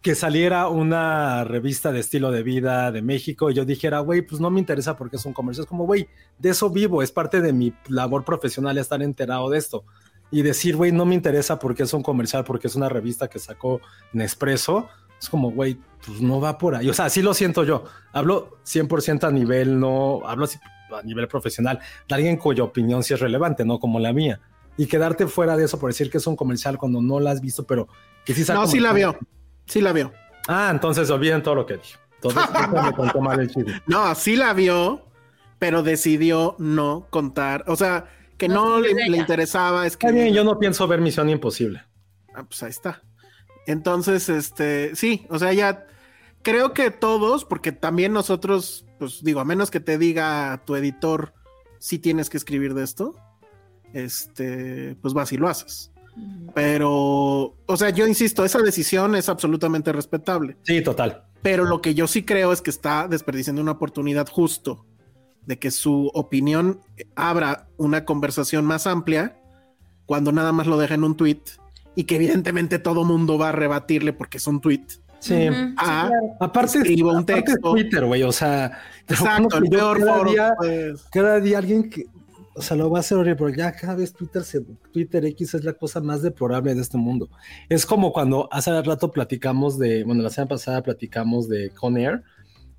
que 0.00 0.14
saliera 0.14 0.68
una 0.68 1.44
revista 1.44 1.92
de 1.92 2.00
estilo 2.00 2.30
de 2.30 2.42
vida 2.42 2.90
de 2.92 3.02
México 3.02 3.50
y 3.50 3.54
yo 3.54 3.64
dijera, 3.64 3.98
güey, 4.00 4.22
pues 4.22 4.40
no 4.40 4.48
me 4.50 4.60
interesa 4.60 4.96
porque 4.96 5.16
es 5.16 5.24
un 5.26 5.32
comercio. 5.34 5.64
Es 5.64 5.68
como, 5.68 5.84
güey, 5.84 6.08
de 6.38 6.50
eso 6.50 6.70
vivo, 6.70 7.02
es 7.02 7.10
parte 7.12 7.40
de 7.42 7.52
mi 7.52 7.74
labor 7.88 8.24
profesional 8.24 8.78
estar 8.78 9.02
enterado 9.02 9.50
de 9.50 9.58
esto. 9.58 9.84
Y 10.30 10.42
decir, 10.42 10.76
güey, 10.76 10.92
no 10.92 11.04
me 11.04 11.16
interesa 11.16 11.58
porque 11.58 11.82
es 11.82 11.92
un 11.92 12.02
comercial, 12.04 12.44
porque 12.44 12.68
es 12.68 12.76
una 12.76 12.88
revista 12.88 13.28
que 13.28 13.40
sacó 13.40 13.80
Nespresso. 14.12 14.88
Es 15.20 15.28
como, 15.28 15.50
güey, 15.50 15.78
pues 16.04 16.20
no 16.20 16.40
va 16.40 16.56
por 16.58 16.74
ahí. 16.74 16.88
O 16.88 16.94
sea, 16.94 17.06
así 17.06 17.22
lo 17.22 17.34
siento 17.34 17.64
yo. 17.64 17.84
Hablo 18.12 18.58
100% 18.64 19.24
a 19.24 19.30
nivel, 19.30 19.78
no, 19.78 20.22
hablo 20.24 20.44
así 20.44 20.58
a 20.92 21.02
nivel 21.02 21.28
profesional, 21.28 21.78
de 22.08 22.14
alguien 22.14 22.36
cuya 22.36 22.64
opinión 22.64 23.02
sí 23.02 23.14
es 23.14 23.20
relevante, 23.20 23.64
no 23.64 23.78
como 23.78 24.00
la 24.00 24.12
mía. 24.12 24.40
Y 24.76 24.86
quedarte 24.86 25.26
fuera 25.26 25.56
de 25.56 25.64
eso 25.66 25.78
por 25.78 25.90
decir 25.90 26.10
que 26.10 26.18
es 26.18 26.26
un 26.26 26.36
comercial 26.36 26.78
cuando 26.78 27.02
no 27.02 27.20
la 27.20 27.32
has 27.32 27.40
visto, 27.40 27.64
pero 27.64 27.86
que 28.24 28.34
sí 28.34 28.44
No, 28.52 28.66
sí 28.66 28.80
la 28.80 28.92
vio. 28.92 29.16
Sí 29.66 29.80
la 29.80 29.92
vio. 29.92 30.12
Ah, 30.48 30.68
entonces 30.72 31.10
olviden 31.10 31.42
todo 31.42 31.54
lo 31.54 31.66
que 31.66 31.76
dije. 31.76 31.96
Entonces 32.14 32.42
me 32.84 32.92
contó 32.92 33.20
mal 33.20 33.40
el 33.40 33.50
chisme. 33.50 33.82
No, 33.86 34.14
sí 34.14 34.36
la 34.36 34.52
vio, 34.52 35.06
pero 35.58 35.82
decidió 35.82 36.56
no 36.58 37.06
contar. 37.10 37.64
O 37.66 37.76
sea, 37.76 38.06
que 38.36 38.48
No, 38.48 38.78
no, 38.78 38.84
sí, 38.84 38.94
le, 38.94 39.10
le 39.10 39.16
interesaba. 39.18 39.86
Es 39.86 39.96
que. 39.96 40.06
Está 40.06 40.18
bien, 40.18 40.34
yo 40.34 40.44
no 40.44 40.58
pienso 40.58 40.88
ver 40.88 41.00
Misión 41.00 41.28
Imposible. 41.28 41.82
Ah, 42.34 42.42
pues 42.44 42.62
ahí 42.62 42.70
está. 42.70 43.02
Entonces, 43.70 44.28
este, 44.28 44.96
sí, 44.96 45.26
o 45.30 45.38
sea, 45.38 45.52
ya 45.52 45.86
creo 46.42 46.72
que 46.72 46.90
todos, 46.90 47.44
porque 47.44 47.70
también 47.70 48.12
nosotros, 48.12 48.84
pues 48.98 49.22
digo, 49.22 49.38
a 49.38 49.44
menos 49.44 49.70
que 49.70 49.78
te 49.78 49.96
diga 49.96 50.62
tu 50.66 50.74
editor 50.74 51.32
si 51.78 51.98
tienes 51.98 52.28
que 52.28 52.36
escribir 52.36 52.74
de 52.74 52.82
esto, 52.82 53.14
este, 53.92 54.96
pues 55.00 55.14
vas 55.14 55.32
y 55.32 55.36
lo 55.36 55.48
haces. 55.48 55.92
Pero, 56.52 57.54
o 57.64 57.76
sea, 57.76 57.90
yo 57.90 58.08
insisto, 58.08 58.44
esa 58.44 58.60
decisión 58.60 59.14
es 59.14 59.28
absolutamente 59.28 59.92
respetable. 59.92 60.56
Sí, 60.62 60.82
total. 60.82 61.24
Pero 61.40 61.64
lo 61.64 61.80
que 61.80 61.94
yo 61.94 62.08
sí 62.08 62.24
creo 62.24 62.52
es 62.52 62.60
que 62.60 62.70
está 62.70 63.06
desperdiciando 63.06 63.62
una 63.62 63.72
oportunidad 63.72 64.28
justo 64.28 64.84
de 65.46 65.60
que 65.60 65.70
su 65.70 66.10
opinión 66.12 66.80
abra 67.14 67.68
una 67.76 68.04
conversación 68.04 68.64
más 68.64 68.88
amplia 68.88 69.40
cuando 70.06 70.32
nada 70.32 70.50
más 70.52 70.66
lo 70.66 70.76
deja 70.76 70.94
en 70.94 71.04
un 71.04 71.16
tweet 71.16 71.40
y 71.94 72.04
que 72.04 72.16
evidentemente 72.16 72.78
todo 72.78 73.04
mundo 73.04 73.38
va 73.38 73.50
a 73.50 73.52
rebatirle 73.52 74.12
porque 74.12 74.38
es 74.38 74.46
un 74.46 74.60
tweet. 74.60 74.84
Sí. 75.18 75.34
Ujú, 75.34 75.54
sí, 75.54 75.74
Ah, 75.76 76.06
claro. 76.08 76.26
Aparte, 76.40 76.78
Escribo 76.78 77.10
un 77.10 77.18
aparte 77.18 77.42
texto. 77.42 77.72
Twitter, 77.72 78.04
güey. 78.06 78.22
O 78.22 78.32
sea, 78.32 78.72
Exacto, 79.08 79.58
el 79.58 79.68
peor 79.68 79.98
cada 79.98 80.14
foro. 80.18 80.30
día- 80.30 80.54
pues. 80.56 81.02
cada 81.12 81.40
día 81.40 81.58
alguien 81.58 81.90
que, 81.90 82.06
o 82.54 82.62
sea, 82.62 82.76
lo 82.76 82.90
va 82.90 82.98
a 82.98 83.00
hacer 83.00 83.18
horrible, 83.18 83.36
pero 83.36 83.48
ya 83.50 83.72
cada 83.72 83.94
vez 83.96 84.12
Twitter, 84.14 84.42
se, 84.44 84.60
Twitter 84.92 85.24
X 85.26 85.54
es 85.54 85.64
la 85.64 85.74
cosa 85.74 86.00
más 86.00 86.22
deplorable 86.22 86.74
de 86.74 86.80
este 86.80 86.96
mundo. 86.96 87.28
Es 87.68 87.84
como 87.84 88.12
cuando 88.12 88.48
hace 88.50 88.80
rato 88.82 89.10
platicamos 89.12 89.78
de, 89.78 90.04
bueno, 90.04 90.22
la 90.22 90.30
semana 90.30 90.48
pasada 90.48 90.82
platicamos 90.82 91.48
de 91.48 91.70
Con 91.70 91.98
Air. 91.98 92.22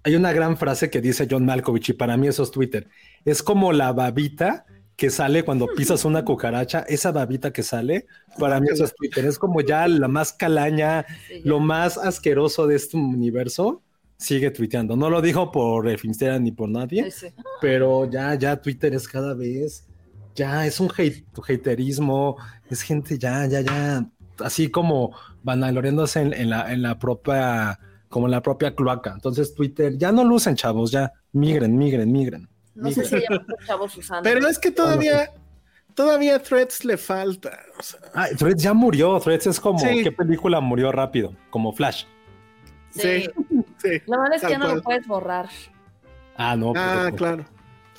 Hay 0.03 0.15
una 0.15 0.33
gran 0.33 0.57
frase 0.57 0.89
que 0.89 0.99
dice 0.99 1.27
John 1.29 1.45
Malkovich 1.45 1.89
y 1.89 1.93
para 1.93 2.17
mí 2.17 2.27
eso 2.27 2.41
es 2.41 2.49
Twitter. 2.49 2.87
Es 3.23 3.43
como 3.43 3.71
la 3.71 3.93
babita 3.93 4.65
que 5.01 5.09
sale 5.09 5.41
cuando 5.43 5.65
pisas 5.65 6.05
una 6.05 6.23
cucaracha, 6.23 6.81
esa 6.81 7.11
babita 7.11 7.51
que 7.51 7.63
sale, 7.63 8.05
para 8.37 8.59
mí 8.59 8.67
eso 8.71 8.83
es 8.85 8.93
Twitter. 8.93 9.25
Es 9.25 9.39
como 9.39 9.61
ya 9.61 9.87
la 9.87 10.07
más 10.07 10.31
calaña, 10.31 11.07
Sí, 11.27 11.41
lo 11.43 11.59
más 11.59 11.97
asqueroso 11.97 12.67
de 12.67 12.75
este 12.75 12.97
universo. 12.97 13.81
Sigue 14.17 14.51
tuiteando. 14.51 14.95
No 14.95 15.09
lo 15.09 15.19
dijo 15.23 15.51
por 15.51 15.87
el 15.89 15.97
Finstera 15.97 16.37
ni 16.37 16.51
por 16.51 16.69
nadie 16.69 17.09
Sí, 17.09 17.29
sí. 17.29 17.33
pero 17.59 18.07
ya, 18.11 18.35
ya 18.35 18.61
Twitter 18.61 18.93
es 18.93 19.07
cada 19.07 19.33
vez, 19.33 19.87
ya 20.35 20.67
es 20.67 20.79
un 20.79 20.91
hate, 20.95 21.25
haterismo, 21.49 22.37
es 22.69 22.83
gente 22.83 23.17
ya, 23.17 23.47
ya, 23.47 23.61
ya, 23.61 24.05
así 24.37 24.69
como 24.69 25.15
vanagloriándose 25.41 26.21
en, 26.21 26.31
en 26.31 26.51
la, 26.51 26.71
en 26.71 26.83
la 26.83 26.99
propia, 26.99 27.79
como 28.07 28.27
en 28.27 28.31
la 28.33 28.43
propia 28.43 28.75
cloaca. 28.75 29.13
Entonces 29.15 29.55
Twitter, 29.55 29.97
ya 29.97 30.11
no 30.11 30.23
lucen, 30.23 30.55
chavos, 30.55 30.91
ya, 30.91 31.11
migren, 31.31 31.75
migren, 31.75 32.11
migren. 32.11 32.47
No 32.75 32.91
sé 32.91 33.05
si 33.05 33.15
hay 33.15 33.23
muchos 33.29 33.65
chavos 33.67 33.97
usando. 33.97 34.23
Pero 34.29 34.47
es 34.47 34.57
que 34.59 34.71
todavía, 34.71 35.31
todavía 35.93 36.41
Threads 36.41 36.85
le 36.85 36.97
falta. 36.97 37.59
o 37.77 37.83
sea, 37.83 37.99
Ah, 38.13 38.27
Threads 38.37 38.63
ya 38.63 38.73
murió, 38.73 39.19
Threads 39.19 39.47
es 39.47 39.59
como, 39.59 39.79
Sí. 39.79 40.03
¿qué 40.03 40.11
película 40.11 40.59
murió 40.61 40.91
rápido? 40.91 41.33
Como 41.49 41.73
Flash. 41.73 42.05
sí, 42.91 43.27
sí. 43.81 44.01
Lo 44.07 44.17
malo 44.17 44.35
es 44.35 44.41
que 44.41 44.49
ya 44.49 44.57
no 44.57 44.65
cual. 44.65 44.75
lo 44.77 44.83
puedes 44.83 45.07
borrar. 45.07 45.49
Ah, 46.37 46.55
no. 46.55 46.73
Ah, 46.75 47.01
pero- 47.05 47.15
claro. 47.17 47.45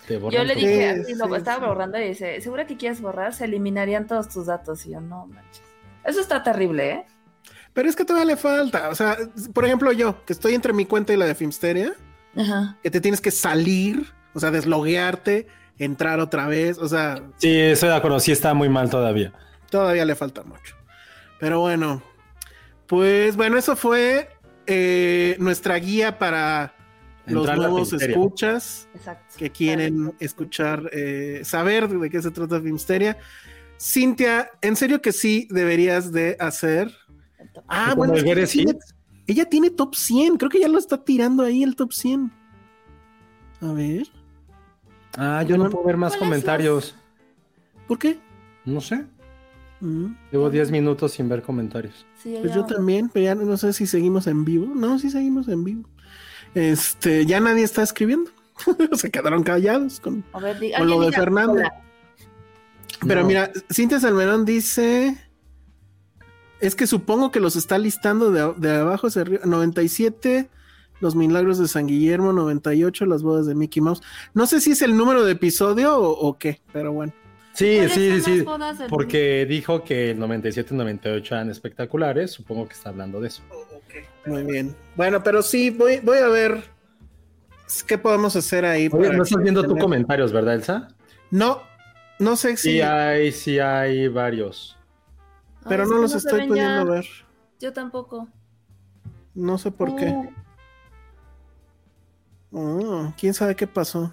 te 0.06 0.16
borran 0.18 0.38
Yo 0.40 0.44
le 0.44 0.54
dije, 0.54 0.94
Sí, 0.94 1.00
así, 1.02 1.14
lo 1.14 1.26
sí, 1.28 1.34
estaba 1.36 1.60
sí. 1.60 1.66
borrando 1.66 1.98
y 2.00 2.08
dice, 2.08 2.40
¿segura 2.40 2.66
que 2.66 2.76
quieres 2.76 3.00
borrar? 3.00 3.34
Se 3.34 3.44
eliminarían 3.44 4.06
todos 4.06 4.28
tus 4.28 4.46
datos. 4.46 4.84
Y 4.86 4.90
yo, 4.92 5.00
no 5.00 5.26
manches. 5.26 5.62
Eso 6.04 6.20
está 6.20 6.42
terrible, 6.42 6.90
¿eh? 6.90 7.06
Pero 7.72 7.88
es 7.88 7.94
que 7.96 8.04
todavía 8.04 8.26
le 8.34 8.36
falta. 8.36 8.88
O 8.90 8.94
sea, 8.94 9.16
por 9.54 9.64
ejemplo, 9.64 9.92
yo, 9.92 10.24
que 10.24 10.32
estoy 10.32 10.54
entre 10.54 10.72
mi 10.72 10.84
cuenta 10.86 11.12
y 11.12 11.16
la 11.16 11.24
de 11.26 11.34
Filmsteria, 11.34 11.92
Ajá. 12.36 12.76
que 12.82 12.90
te 12.90 13.00
tienes 13.00 13.20
que 13.20 13.30
salir, 13.30 14.12
o 14.34 14.40
sea, 14.40 14.50
desloguearte, 14.50 15.46
entrar 15.78 16.20
otra 16.20 16.46
vez. 16.46 16.78
O 16.78 16.88
sea, 16.88 17.22
Sí, 17.38 17.50
estoy 17.58 17.88
de 17.90 17.96
acuerdo, 17.96 18.20
sí 18.20 18.32
está 18.32 18.54
muy 18.54 18.68
mal 18.68 18.90
todavía. 18.90 19.32
todavía 19.70 20.04
le 20.04 20.14
falta 20.14 20.42
mucho. 20.42 20.76
Pero 21.40 21.60
bueno, 21.60 22.02
pues 22.86 23.36
bueno, 23.36 23.56
eso 23.58 23.74
fue 23.76 24.28
eh, 24.66 25.36
nuestra 25.38 25.76
guía 25.76 26.18
para 26.18 26.74
los 27.26 27.42
Entrar 27.48 27.58
nuevos 27.58 27.92
escuchas 27.92 28.88
Exacto. 28.94 29.34
que 29.38 29.50
quieren 29.50 30.12
escuchar, 30.18 30.90
eh, 30.92 31.40
saber 31.44 31.88
de 31.88 32.10
qué 32.10 32.20
se 32.20 32.30
trata 32.30 32.60
Filmsteria. 32.60 33.16
Cintia, 33.80 34.50
en 34.60 34.76
serio 34.76 35.00
que 35.02 35.12
sí 35.12 35.48
deberías 35.50 36.12
de 36.12 36.36
hacer. 36.38 36.92
Ah, 37.68 37.94
bueno, 37.96 38.14
es 38.14 38.22
que 38.22 38.30
ella, 38.32 38.46
tiene, 38.46 38.78
ella 39.26 39.44
tiene 39.48 39.70
top 39.70 39.94
100. 39.96 40.36
Creo 40.36 40.50
que 40.50 40.60
ya 40.60 40.68
lo 40.68 40.78
está 40.78 41.02
tirando 41.02 41.42
ahí 41.42 41.62
el 41.64 41.74
top 41.74 41.92
100. 41.92 42.30
A 43.60 43.72
ver, 43.72 44.06
Ah, 45.16 45.42
yo 45.46 45.58
no 45.58 45.68
puedo 45.70 45.84
ver 45.84 45.96
más 45.96 46.12
¿Cuáles 46.16 46.28
comentarios. 46.28 46.94
¿por 47.86 47.98
qué? 47.98 48.18
No 48.64 48.80
sé. 48.80 49.04
Mm, 49.80 50.14
Llevo 50.30 50.48
10 50.48 50.70
minutos 50.70 51.12
sin 51.12 51.28
ver 51.28 51.42
comentarios. 51.42 52.06
Sí, 52.22 52.36
Pues 52.40 52.54
yo 52.54 52.64
también, 52.64 53.08
pero 53.12 53.24
ya 53.24 53.34
no 53.34 53.56
sé 53.56 53.72
si 53.72 53.86
seguimos 53.86 54.26
en 54.26 54.44
vivo. 54.44 54.72
No, 54.74 54.98
sí 54.98 55.10
seguimos 55.10 55.48
en 55.48 55.64
vivo. 55.64 55.88
Este, 56.54 57.26
ya 57.26 57.40
nadie 57.40 57.64
está 57.64 57.82
escribiendo. 57.82 58.30
Se 58.92 59.10
quedaron 59.10 59.42
callados 59.42 59.98
con, 60.00 60.24
A 60.32 60.38
ver, 60.40 60.58
diga- 60.60 60.78
con 60.78 60.88
lo 60.88 61.00
de 61.00 61.12
Fernando. 61.12 61.54
hola. 61.54 61.72
Pero 63.06 63.22
No. 63.22 63.26
mira, 63.26 63.50
Cintia 63.72 63.98
Salmerón 63.98 64.44
dice. 64.44 65.16
Es 66.60 66.76
que 66.76 66.86
supongo 66.86 67.32
que 67.32 67.40
los 67.40 67.56
está 67.56 67.76
listando 67.76 68.30
de, 68.30 68.54
de 68.56 68.76
abajo 68.76 69.08
hacia 69.08 69.22
arriba. 69.22 69.40
97, 69.44 70.48
Los 71.02 71.16
Milagros 71.16 71.58
de 71.58 71.66
San 71.68 71.86
Guillermo. 71.88 72.32
98, 72.32 73.04
Las 73.06 73.22
Bodas 73.22 73.44
de 73.46 73.54
Mickey 73.56 73.82
Mouse. 73.82 74.00
No 74.34 74.46
sé 74.46 74.60
si 74.60 74.70
es 74.70 74.82
el 74.82 74.96
número 74.96 75.24
de 75.24 75.32
episodio 75.32 75.96
o, 75.98 76.10
o 76.28 76.38
qué, 76.38 76.60
pero 76.72 76.92
bueno. 76.92 77.12
Sí, 77.54 77.74
¿Cuáles 77.76 77.92
sí, 77.92 78.20
sí. 78.22 78.44
Porque 78.88 79.44
dijo 79.46 79.82
que 79.84 80.12
el 80.12 80.18
97 80.20 80.72
y 80.72 80.76
98 80.78 81.34
eran 81.34 81.50
espectaculares. 81.50 82.30
Supongo 82.30 82.66
que 82.66 82.74
está 82.74 82.88
hablando 82.90 83.20
de 83.20 83.28
eso. 83.28 83.42
Muy 84.24 84.44
bien. 84.44 84.74
Bueno, 84.96 85.22
pero 85.22 85.42
sí, 85.42 85.70
voy, 85.70 85.98
voy 86.00 86.18
a 86.18 86.28
ver 86.28 86.62
qué 87.86 87.98
podemos 87.98 88.36
hacer 88.36 88.64
ahí. 88.64 88.88
Oye, 88.92 89.12
no 89.12 89.24
estás 89.24 89.42
viendo 89.42 89.64
tus 89.64 89.78
comentarios, 89.78 90.32
¿verdad, 90.32 90.54
Elsa? 90.54 90.88
No, 91.30 91.60
no 92.20 92.36
sé 92.36 92.56
si. 92.56 92.74
Sí 92.74 92.80
hay, 92.80 93.32
sí 93.32 93.58
hay 93.58 94.06
varios. 94.08 94.78
pero 95.68 95.82
Ay, 95.82 95.90
no 95.90 95.98
los 95.98 96.14
estoy 96.14 96.46
pudiendo 96.46 96.84
ya. 96.86 96.90
ver. 96.90 97.06
Yo 97.60 97.72
tampoco. 97.72 98.28
No 99.34 99.58
sé 99.58 99.70
por 99.70 99.94
qué. 99.96 100.14
Mm, 102.52 103.08
¿Quién 103.18 103.34
sabe 103.34 103.56
qué 103.56 103.66
pasó? 103.66 104.12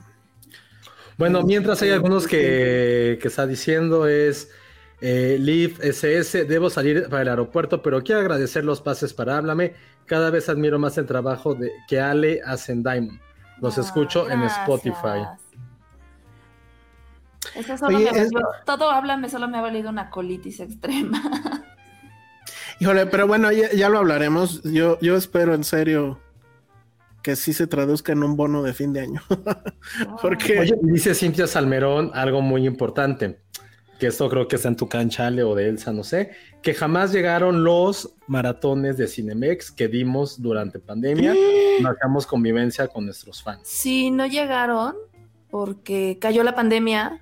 Bueno, 1.18 1.44
mientras 1.44 1.82
hay 1.82 1.92
algunos 1.92 2.26
que, 2.28 3.20
que 3.22 3.28
está 3.28 3.46
diciendo 3.46 4.08
es 4.08 4.50
eh, 5.02 5.38
Leaf 5.40 5.80
SS, 5.84 6.46
debo 6.46 6.70
salir 6.70 7.10
para 7.10 7.22
el 7.24 7.28
aeropuerto, 7.28 7.82
pero 7.82 8.02
quiero 8.02 8.22
agradecer 8.22 8.64
los 8.64 8.82
pases 8.82 9.14
para 9.14 9.38
Háblame. 9.38 9.74
Cada 10.06 10.30
vez 10.30 10.48
admiro 10.50 10.80
más 10.80 10.98
el 10.98 11.06
trabajo 11.06 11.54
de, 11.54 11.72
que 11.88 12.00
Ale 12.00 12.42
hace 12.46 12.72
en 12.72 12.84
Diamond. 12.84 13.20
Los 13.62 13.78
ah, 13.78 13.82
escucho 13.82 14.30
en. 14.30 14.42
Spotify. 14.44 15.26
Eso 17.56 17.78
solo 17.78 17.98
Oye, 17.98 18.12
me 18.12 18.20
es- 18.20 18.32
valió- 18.32 18.48
todo 18.66 18.90
háblame, 18.90 19.30
solo 19.30 19.48
me 19.48 19.58
ha 19.58 19.62
valido 19.62 19.90
una 19.90 20.10
colitis 20.10 20.60
extrema. 20.62 21.22
Híjole, 22.80 23.06
pero 23.08 23.28
bueno, 23.28 23.52
ya, 23.52 23.70
ya 23.72 23.90
lo 23.90 24.00
hablaremos. 24.00 24.64
Yo, 24.64 24.98
yo 25.02 25.18
espero 25.18 25.54
en 25.54 25.66
serio 25.66 26.20
que 27.24 27.36
sí 27.36 27.54
se 27.54 27.68
traduzca 27.68 28.12
en 28.14 28.24
un 28.24 28.36
bono 28.36 28.64
de 28.64 28.74
fin 28.74 28.94
de 28.94 29.02
año. 29.02 29.22
Porque 30.22 30.60
Oye, 30.60 30.76
dice 30.82 31.14
Cintia 31.16 31.48
Salmerón 31.48 32.12
algo 32.14 32.42
muy 32.42 32.66
importante, 32.66 33.40
que 34.00 34.08
esto 34.08 34.30
creo 34.30 34.48
que 34.48 34.56
está 34.56 34.70
en 34.70 34.76
tu 34.78 34.88
cancha, 34.88 35.28
Ale, 35.28 35.44
o 35.44 35.56
de 35.56 35.68
Elsa, 35.70 35.92
no 35.92 36.04
sé, 36.04 36.32
que 36.62 36.74
jamás 36.74 37.12
llegaron 37.12 37.64
los 37.64 38.16
maratones 38.28 38.98
de 38.98 39.08
Cinemex 39.08 39.72
que 39.72 39.88
dimos 39.88 40.42
durante 40.42 40.80
pandemia. 40.80 41.34
Marcamos 41.82 42.26
convivencia 42.26 42.88
con 42.88 43.06
nuestros 43.06 43.44
fans. 43.44 43.62
Sí, 43.68 44.12
no 44.12 44.26
llegaron 44.26 44.96
porque 45.50 46.18
cayó 46.22 46.44
la 46.44 46.56
pandemia. 46.56 47.22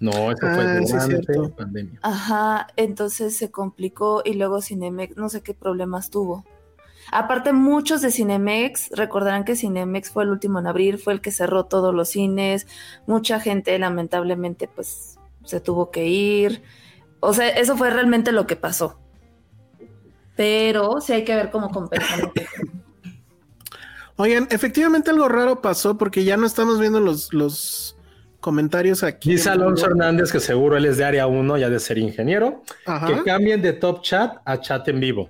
No, 0.00 0.10
eso 0.30 0.38
Ah, 0.42 0.54
fue 0.54 0.86
sí, 0.86 0.92
durante 0.92 1.22
cierto. 1.32 1.50
pandemia. 1.56 1.98
Ajá, 2.02 2.66
entonces 2.76 3.36
se 3.36 3.50
complicó 3.50 4.22
y 4.24 4.34
luego 4.34 4.60
Cinemex, 4.62 5.16
no 5.16 5.28
sé 5.28 5.40
qué 5.42 5.54
problemas 5.54 6.10
tuvo. 6.10 6.44
Aparte, 7.10 7.52
muchos 7.52 8.02
de 8.02 8.10
Cinemex 8.10 8.90
recordarán 8.90 9.44
que 9.44 9.56
Cinemex 9.56 10.10
fue 10.10 10.24
el 10.24 10.30
último 10.30 10.58
en 10.58 10.66
abrir, 10.66 10.98
fue 10.98 11.14
el 11.14 11.20
que 11.20 11.30
cerró 11.30 11.64
todos 11.64 11.94
los 11.94 12.10
cines. 12.10 12.66
Mucha 13.06 13.40
gente, 13.40 13.78
lamentablemente, 13.78 14.68
pues 14.68 15.18
se 15.44 15.60
tuvo 15.60 15.90
que 15.90 16.06
ir. 16.06 16.62
O 17.20 17.32
sea, 17.32 17.48
eso 17.48 17.76
fue 17.76 17.90
realmente 17.90 18.32
lo 18.32 18.46
que 18.46 18.56
pasó. 18.56 18.98
Pero 20.36 21.00
sí 21.00 21.14
hay 21.14 21.24
que 21.24 21.34
ver 21.34 21.50
cómo 21.50 21.70
compensamos. 21.70 22.32
Oigan, 24.16 24.48
efectivamente 24.50 25.10
algo 25.10 25.28
raro 25.28 25.62
pasó 25.62 25.96
porque 25.96 26.24
ya 26.24 26.36
no 26.36 26.46
estamos 26.46 26.80
viendo 26.80 27.00
los, 27.00 27.32
los 27.32 27.96
comentarios 28.40 29.02
aquí. 29.02 29.30
Dice 29.30 29.50
Alonso 29.50 29.86
Hernández 29.86 30.32
que 30.32 30.40
seguro 30.40 30.76
él 30.76 30.84
es 30.86 30.96
de 30.96 31.04
área 31.04 31.26
1, 31.26 31.56
ya 31.58 31.70
de 31.70 31.80
ser 31.80 31.98
ingeniero, 31.98 32.62
Ajá. 32.84 33.06
que 33.06 33.22
cambien 33.22 33.62
de 33.62 33.72
top 33.72 34.02
chat 34.02 34.38
a 34.44 34.60
chat 34.60 34.86
en 34.88 35.00
vivo. 35.00 35.28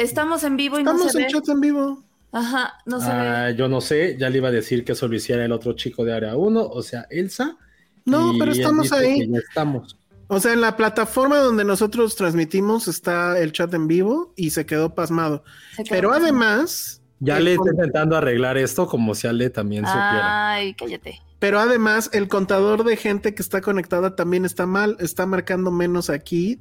Estamos 0.00 0.42
en 0.44 0.56
vivo 0.56 0.78
y 0.78 0.82
no 0.84 0.92
Estamos 0.92 1.12
se 1.12 1.18
en 1.18 1.24
ve. 1.26 1.32
chat 1.32 1.48
en 1.48 1.60
vivo. 1.60 2.04
Ajá, 2.32 2.74
no 2.86 3.00
se 3.00 3.06
Ah, 3.10 3.44
ve. 3.48 3.56
yo 3.56 3.68
no 3.68 3.80
sé, 3.80 4.16
ya 4.18 4.30
le 4.30 4.38
iba 4.38 4.48
a 4.48 4.52
decir 4.52 4.84
que 4.84 4.92
eso 4.92 5.08
lo 5.08 5.16
hiciera 5.16 5.44
el 5.44 5.52
otro 5.52 5.72
chico 5.74 6.04
de 6.04 6.14
área 6.14 6.36
1, 6.36 6.62
o 6.62 6.82
sea, 6.82 7.06
Elsa. 7.10 7.56
No, 8.04 8.32
pero 8.38 8.52
estamos 8.52 8.92
ahí. 8.92 9.28
ya 9.28 9.38
estamos. 9.38 9.96
O 10.28 10.38
sea, 10.38 10.52
en 10.52 10.60
la 10.60 10.76
plataforma 10.76 11.38
donde 11.38 11.64
nosotros 11.64 12.14
transmitimos 12.14 12.86
está 12.86 13.38
el 13.40 13.50
chat 13.52 13.74
en 13.74 13.88
vivo 13.88 14.32
y 14.36 14.50
se 14.50 14.64
quedó 14.64 14.94
pasmado. 14.94 15.42
Se 15.76 15.82
quedó 15.82 15.90
Pero 15.94 16.12
además, 16.12 17.02
Ya 17.18 17.40
le 17.40 17.54
está 17.54 17.70
intentando 17.70 18.16
arreglar 18.16 18.56
esto 18.56 18.86
como 18.86 19.14
si 19.16 19.26
Ale 19.26 19.50
también 19.50 19.84
supiera. 19.84 20.52
Ay, 20.52 20.74
cállate. 20.74 21.20
pero 21.40 21.58
además 21.58 22.10
el 22.12 22.28
contador 22.28 22.84
de 22.84 22.96
gente 22.96 23.34
que 23.34 23.42
está 23.42 23.60
conectada 23.60 24.14
también 24.14 24.44
está 24.44 24.66
mal, 24.66 24.96
está 25.00 25.26
marcando 25.26 25.70
menos 25.72 26.10
aquí 26.10 26.60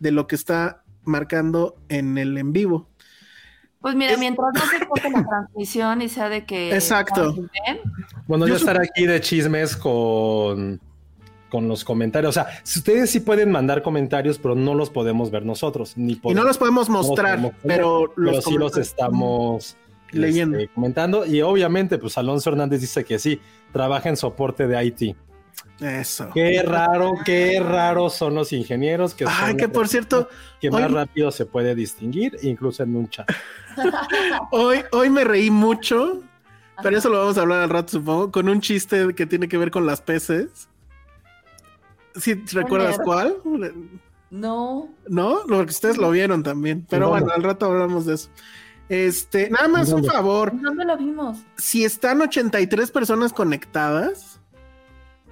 de 0.00 0.10
lo 0.10 0.26
que 0.26 0.34
está 0.34 0.82
marcando 1.08 1.76
en 1.88 2.18
el 2.18 2.36
en 2.38 2.52
vivo. 2.52 2.88
Pues 3.80 3.94
mira, 3.94 4.12
Es- 4.12 4.18
mientras 4.18 4.48
no 4.54 4.60
se 4.60 4.86
corte 4.86 5.10
la 5.10 5.24
transmisión 5.24 6.02
y 6.02 6.08
sea 6.08 6.28
de 6.28 6.44
que. 6.44 6.74
Exacto. 6.74 7.34
Bueno, 8.26 8.46
Yo 8.46 8.50
yo 8.54 8.56
estar 8.56 8.80
aquí 8.80 9.06
de 9.06 9.20
chismes 9.20 9.76
con, 9.76 10.80
con 11.48 11.68
los 11.68 11.84
comentarios. 11.84 12.30
O 12.30 12.32
sea, 12.32 12.48
ustedes 12.64 13.10
sí 13.10 13.20
pueden 13.20 13.50
mandar 13.52 13.82
comentarios, 13.82 14.38
pero 14.38 14.54
no 14.54 14.74
los 14.74 14.90
podemos 14.90 15.30
ver 15.30 15.44
nosotros. 15.46 15.96
Ni 15.96 16.20
Y 16.22 16.34
no 16.34 16.42
los 16.44 16.58
podemos 16.58 16.88
no 16.88 16.98
los 16.98 17.06
mostrar, 17.08 17.36
podemos 17.36 17.52
ver, 17.62 17.76
pero, 17.76 18.12
pero 18.16 18.30
los 18.32 18.44
sí 18.44 18.54
los 18.58 18.76
estamos 18.76 19.76
Leyendo. 20.10 20.58
este, 20.58 20.74
comentando. 20.74 21.24
Y 21.24 21.40
obviamente, 21.42 21.98
pues 21.98 22.18
Alonso 22.18 22.50
Hernández 22.50 22.80
dice 22.80 23.04
que 23.04 23.18
sí, 23.20 23.40
trabaja 23.72 24.08
en 24.08 24.16
soporte 24.16 24.66
de 24.66 24.84
IT. 24.84 25.16
Eso. 25.80 26.30
Qué 26.34 26.62
raro, 26.62 27.12
qué 27.24 27.60
raros 27.60 28.14
son 28.14 28.34
los 28.34 28.52
ingenieros 28.52 29.14
que 29.14 29.24
Ay, 29.28 29.54
por 29.72 29.88
cierto, 29.88 30.28
que 30.60 30.70
más 30.70 30.82
hoy- 30.84 30.94
rápido 30.94 31.30
se 31.30 31.46
puede 31.46 31.74
distinguir, 31.74 32.36
incluso 32.42 32.82
en 32.82 32.96
un 32.96 33.08
chat. 33.08 33.28
hoy, 34.50 34.82
hoy 34.92 35.10
me 35.10 35.24
reí 35.24 35.50
mucho, 35.50 36.22
pero 36.82 36.98
eso 36.98 37.08
lo 37.08 37.18
vamos 37.18 37.38
a 37.38 37.42
hablar 37.42 37.62
al 37.62 37.70
rato, 37.70 37.92
supongo, 37.92 38.30
con 38.32 38.48
un 38.48 38.60
chiste 38.60 39.14
que 39.14 39.26
tiene 39.26 39.48
que 39.48 39.58
ver 39.58 39.70
con 39.70 39.86
las 39.86 40.00
peces. 40.00 40.68
¿Sí 42.16 42.34
recuerdas 42.52 42.98
cuál? 43.04 43.36
No. 44.30 44.88
No, 45.08 45.44
lo 45.46 45.64
que 45.64 45.70
ustedes 45.70 45.96
lo 45.96 46.10
vieron 46.10 46.42
también. 46.42 46.84
Pero 46.90 47.08
bueno, 47.10 47.28
al 47.34 47.42
rato 47.42 47.66
hablamos 47.66 48.06
de 48.06 48.14
eso. 48.14 48.30
Este, 48.88 49.50
nada 49.50 49.68
más 49.68 49.92
un 49.92 50.04
favor. 50.04 50.50
¿Dónde 50.60 50.84
lo 50.84 50.96
vimos? 50.96 51.38
Si 51.56 51.84
están 51.84 52.20
83 52.22 52.90
personas 52.90 53.32
conectadas, 53.32 54.37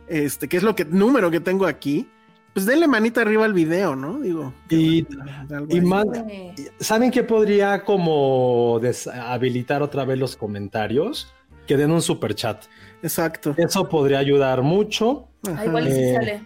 este, 0.09 0.49
que 0.49 0.57
es 0.57 0.63
lo 0.63 0.75
que 0.75 0.85
número 0.85 1.31
que 1.31 1.41
tengo 1.41 1.67
aquí, 1.67 2.09
pues 2.53 2.65
denle 2.65 2.89
manita 2.89 3.21
arriba 3.21 3.45
al 3.45 3.53
video, 3.53 3.95
¿no? 3.97 4.19
Digo. 4.19 4.55
Y, 4.71 5.07
algo 5.51 5.67
y 5.69 6.31
Eh, 6.31 6.55
¿saben 6.81 7.11
qué 7.11 7.23
podría 7.23 7.85
como 7.85 8.79
deshabilitar 8.81 9.83
otra 9.83 10.05
vez 10.07 10.19
los 10.19 10.37
comentarios? 10.37 11.35
Que 11.67 11.77
den 11.77 11.91
un 11.91 12.01
super 12.01 12.35
chat. 12.35 12.65
Exacto. 13.03 13.55
Eso 13.59 13.89
podría 13.89 14.21
ayudar 14.21 14.63
mucho. 14.63 15.29
Ajá. 15.47 15.61
ah, 15.61 15.67
igual 15.67 15.89
y 15.89 15.93
sí 15.93 16.01
Eh, 16.01 16.15
sale. 16.15 16.41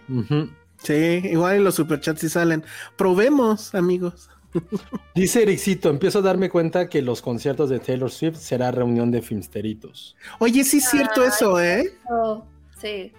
Sí, 0.83 1.29
igual 1.29 1.57
en 1.57 1.63
los 1.63 1.75
superchats 1.75 2.19
sí 2.19 2.27
salen. 2.27 2.63
Probemos, 2.97 3.73
amigos. 3.75 4.29
Dice 5.15 5.43
Ericito, 5.43 5.89
empiezo 5.89 6.19
a 6.19 6.23
darme 6.23 6.49
cuenta 6.49 6.89
que 6.89 7.01
los 7.01 7.21
conciertos 7.21 7.69
de 7.69 7.79
Taylor 7.79 8.11
Swift 8.11 8.35
será 8.37 8.71
reunión 8.71 9.11
de 9.11 9.21
filmsteritos. 9.21 10.15
Oye, 10.39 10.63
sí 10.63 10.79
es 10.79 10.89
cierto 10.89 11.23
eso, 11.23 11.61
¿eh? 11.61 11.93
Oh, 12.09 12.43
sí. 12.81 13.13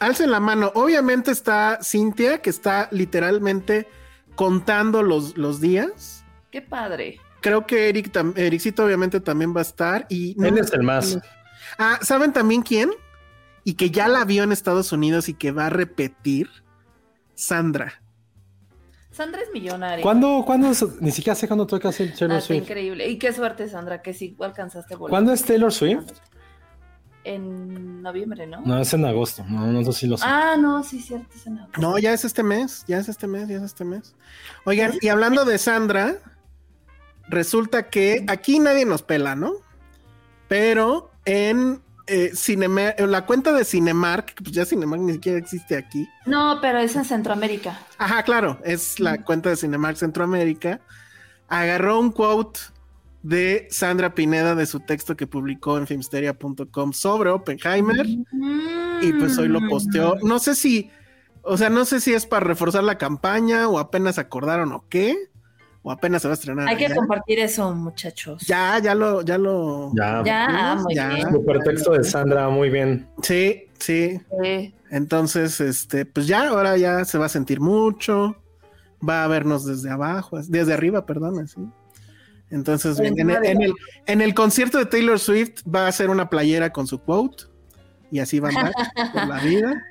Alcen 0.00 0.30
la 0.30 0.40
mano. 0.40 0.72
Obviamente 0.74 1.30
está 1.30 1.78
Cintia, 1.82 2.38
que 2.42 2.50
está 2.50 2.88
literalmente 2.90 3.86
contando 4.34 5.02
los, 5.02 5.36
los 5.36 5.60
días. 5.60 6.24
Qué 6.50 6.62
padre. 6.62 7.20
Creo 7.40 7.66
que 7.66 7.88
Eric, 7.88 8.12
tam- 8.12 8.36
Ericito 8.36 8.84
obviamente 8.84 9.20
también 9.20 9.54
va 9.54 9.60
a 9.60 9.62
estar. 9.62 10.06
Y 10.08 10.34
Él 10.44 10.58
es 10.58 10.72
el 10.72 10.82
más. 10.82 11.18
Ah, 11.78 11.98
¿saben 12.02 12.32
también 12.32 12.62
quién? 12.62 12.90
Y 13.62 13.74
que 13.74 13.90
ya 13.90 14.08
la 14.08 14.24
vio 14.24 14.42
en 14.42 14.52
Estados 14.52 14.90
Unidos 14.92 15.28
y 15.28 15.34
que 15.34 15.52
va 15.52 15.66
a 15.66 15.70
repetir. 15.70 16.48
Sandra. 17.34 18.02
Sandra 19.10 19.40
es 19.42 19.48
millonaria. 19.52 20.02
¿Cuándo, 20.02 20.42
cuándo 20.46 20.70
ni 21.00 21.10
siquiera 21.10 21.34
sé 21.34 21.46
cuándo 21.48 21.66
toca 21.66 21.88
hacer 21.88 22.10
Ah, 22.12 22.16
Taylor 22.18 22.36
está 22.38 22.46
Swift? 22.46 22.62
increíble. 22.62 23.08
Y 23.08 23.18
qué 23.18 23.32
suerte, 23.32 23.68
Sandra, 23.68 24.02
que 24.02 24.12
sí 24.14 24.36
alcanzaste 24.40 24.94
boleto. 24.94 25.10
¿Cuándo 25.10 25.32
es 25.32 25.42
Taylor 25.44 25.72
Swift? 25.72 26.10
En 27.24 28.02
noviembre, 28.02 28.46
¿no? 28.46 28.62
No, 28.62 28.80
es 28.80 28.94
en 28.94 29.04
agosto. 29.04 29.44
No, 29.48 29.66
no 29.66 29.84
sé 29.84 29.92
si 29.92 30.06
lo 30.06 30.16
sé. 30.16 30.24
Ah, 30.26 30.56
no, 30.58 30.82
sí, 30.82 31.00
cierto. 31.00 31.28
es 31.34 31.46
en 31.46 31.58
agosto. 31.58 31.80
No, 31.80 31.98
ya 31.98 32.12
es 32.12 32.24
este 32.24 32.42
mes, 32.42 32.84
ya 32.88 32.98
es 32.98 33.08
este 33.08 33.26
mes, 33.26 33.48
ya 33.48 33.56
es 33.56 33.62
este 33.62 33.84
mes. 33.84 34.14
Oigan, 34.64 34.92
y 35.00 35.08
hablando 35.08 35.44
de 35.44 35.58
Sandra, 35.58 36.16
resulta 37.28 37.88
que 37.90 38.24
aquí 38.28 38.58
nadie 38.58 38.86
nos 38.86 39.02
pela, 39.02 39.36
¿no? 39.36 39.52
Pero 40.48 41.10
en 41.26 41.82
eh, 42.10 42.32
en 42.98 43.10
la 43.12 43.24
cuenta 43.24 43.52
de 43.52 43.64
Cinemark, 43.64 44.34
que 44.34 44.42
pues 44.42 44.54
ya 44.54 44.64
Cinemark 44.64 45.00
ni 45.00 45.12
siquiera 45.12 45.38
existe 45.38 45.76
aquí. 45.76 46.08
No, 46.26 46.58
pero 46.60 46.78
es 46.78 46.96
en 46.96 47.04
Centroamérica. 47.04 47.78
Ajá, 47.98 48.24
claro, 48.24 48.58
es 48.64 48.98
la 48.98 49.22
cuenta 49.22 49.50
de 49.50 49.56
Cinemark 49.56 49.96
Centroamérica. 49.96 50.80
Agarró 51.48 52.00
un 52.00 52.10
quote 52.10 52.60
de 53.22 53.66
Sandra 53.70 54.14
Pineda 54.14 54.54
de 54.54 54.66
su 54.66 54.80
texto 54.80 55.16
que 55.16 55.26
publicó 55.26 55.76
en 55.78 55.86
filmsteria.com 55.86 56.92
sobre 56.92 57.30
Oppenheimer. 57.30 58.06
y 58.06 59.12
pues 59.12 59.36
hoy 59.38 59.48
lo 59.48 59.60
posteó. 59.68 60.16
Mm. 60.16 60.26
No 60.28 60.38
sé 60.38 60.54
si, 60.54 60.90
o 61.42 61.56
sea, 61.56 61.70
no 61.70 61.84
sé 61.84 62.00
si 62.00 62.12
es 62.14 62.26
para 62.26 62.46
reforzar 62.46 62.84
la 62.84 62.98
campaña 62.98 63.68
o 63.68 63.78
apenas 63.78 64.18
acordaron 64.18 64.72
o 64.72 64.84
qué, 64.88 65.16
o 65.82 65.90
apenas 65.90 66.22
se 66.22 66.28
va 66.28 66.32
a 66.32 66.34
estrenar. 66.34 66.68
Hay 66.68 66.76
que 66.76 66.88
ya. 66.88 66.94
compartir 66.94 67.38
eso, 67.40 67.74
muchachos. 67.74 68.42
Ya, 68.46 68.78
ya 68.78 68.94
lo, 68.94 69.22
ya 69.22 69.38
lo. 69.38 69.92
Ya. 69.94 70.22
Ya, 70.24 70.76
muy 70.82 70.94
Ya. 70.94 71.08
bien. 71.14 71.30
Super 71.32 71.60
texto 71.60 71.92
de 71.92 72.04
Sandra, 72.04 72.48
muy 72.48 72.68
bien. 72.70 73.06
Sí, 73.22 73.64
sí. 73.78 74.20
Sí. 74.42 74.74
Entonces, 74.90 75.60
este, 75.60 76.04
pues 76.04 76.26
ya, 76.26 76.48
ahora 76.48 76.76
ya 76.76 77.04
se 77.04 77.16
va 77.18 77.26
a 77.26 77.30
sentir 77.30 77.60
mucho. 77.60 78.36
Va 79.06 79.24
a 79.24 79.28
vernos 79.28 79.64
desde 79.64 79.88
abajo, 79.90 80.38
desde 80.48 80.74
arriba, 80.74 81.06
perdón, 81.06 81.38
así. 81.38 81.60
Entonces, 82.50 82.98
bien, 83.00 83.18
en, 83.18 83.30
el, 83.30 83.36
encima 83.36 83.40
de 83.40 83.50
en 83.52 83.58
la- 83.60 83.64
el- 83.66 83.74
en 84.06 84.20
el 84.20 84.34
concierto 84.34 84.78
de 84.78 84.86
Taylor 84.86 85.18
Swift 85.18 85.62
va 85.72 85.86
a 85.86 85.92
ser 85.92 86.10
una 86.10 86.28
playera 86.28 86.72
con 86.72 86.86
su 86.86 86.98
quote. 87.00 87.44
y 88.10 88.18
así 88.18 88.40
van 88.40 88.56
a 88.56 88.60
andar 88.60 88.72
por 89.14 89.28
la 89.28 89.38
vida. 89.40 89.82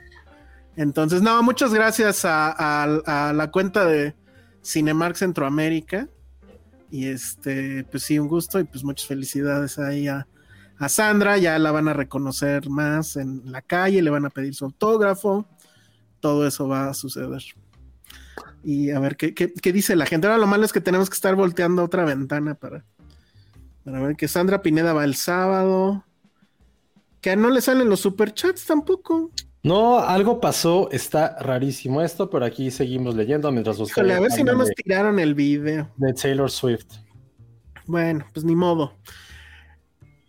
Entonces, 0.76 1.22
no, 1.22 1.41
muchas 1.43 1.74
gracias 1.74 2.26
a, 2.26 2.52
a, 2.52 3.30
a, 3.30 3.34
la 3.34 3.50
cuenta 3.52 3.86
de 3.86 4.13
Cinemark 4.63 5.15
Centroamérica. 5.15 6.08
Y 6.91 7.08
este, 7.08 7.86
pues 7.91 8.04
sí, 8.04 8.17
un 8.19 8.28
gusto 8.28 8.60
y 8.60 8.63
pues 8.63 8.84
muchas 8.84 9.08
felicidades 9.08 9.78
ahí 9.80 10.08
a, 10.08 10.28
a 10.78 10.89
Sandra. 10.89 11.38
Ya 11.38 11.58
la 11.60 11.72
van 11.72 11.88
a 11.88 11.93
reconocer 11.93 12.69
más 12.69 13.15
en 13.15 13.52
la 13.52 13.62
calle, 13.62 14.02
le 14.02 14.10
van 14.10 14.26
a 14.26 14.30
pedir 14.30 14.54
su 14.56 14.65
autógrafo. 14.65 15.45
Todo 16.19 16.45
eso 16.48 16.67
va 16.67 16.89
a 16.89 16.93
suceder. 16.93 17.41
Y 18.63 18.91
a 18.91 19.00
ver 19.00 19.15
qué, 19.15 19.34
qué, 19.34 19.54
qué 19.54 19.72
dice 19.72 19.95
la 19.95 20.06
gente. 20.06 20.28
Ahora 20.28 20.39
lo 20.39 20.48
malo 20.48 20.65
es 20.65 20.74
que 20.74 20.82
tenemos 20.82 21.10
que 21.10 21.15
estar 21.15 21.36
volteando 21.36 21.84
otra 21.84 22.04
ventana 22.06 22.56
para, 22.56 22.86
para 23.84 24.02
ver 24.02 24.15
que 24.15 24.28
Sandra 24.28 24.62
Pineda 24.62 24.93
va 24.93 25.06
el 25.06 25.15
sábado. 25.15 26.04
Que 27.22 27.36
no 27.36 27.50
le 27.50 27.62
salen 27.62 27.89
los 27.89 28.00
superchats 28.00 28.65
tampoco. 28.65 29.32
No, 29.62 30.00
algo 30.00 30.39
pasó, 30.39 30.89
está 30.91 31.38
rarísimo 31.39 32.02
esto, 32.02 32.30
pero 32.30 32.45
aquí 32.45 32.72
seguimos 32.72 33.15
leyendo 33.15 33.52
mientras 33.52 33.78
ustedes. 33.78 33.98
Híjole, 33.98 34.13
a 34.13 34.19
ver 34.22 34.32
si 34.32 34.43
no 34.43 34.54
nos 34.54 34.69
tiraron 34.69 35.19
el 35.19 35.36
video. 35.36 35.89
De 35.98 36.13
Taylor 36.13 36.50
Swift. 36.50 36.88
Bueno, 37.86 38.26
pues 38.34 38.45
ni 38.45 38.56
modo. 38.56 38.93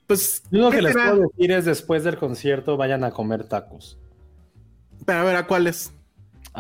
Pues. 0.09 0.43
Lo 0.51 0.71
que 0.71 0.83
les 0.83 0.95
puedo 0.95 1.29
decir 1.29 1.53
es: 1.53 1.65
después 1.65 2.03
del 2.03 2.17
concierto, 2.17 2.77
vayan 2.77 3.05
a 3.05 3.13
comer 3.13 3.45
tacos. 3.45 3.99
Pero 5.07 5.21
a 5.21 5.25
ver, 5.25 5.37
¿a 5.37 5.47
cuáles? 5.47 5.93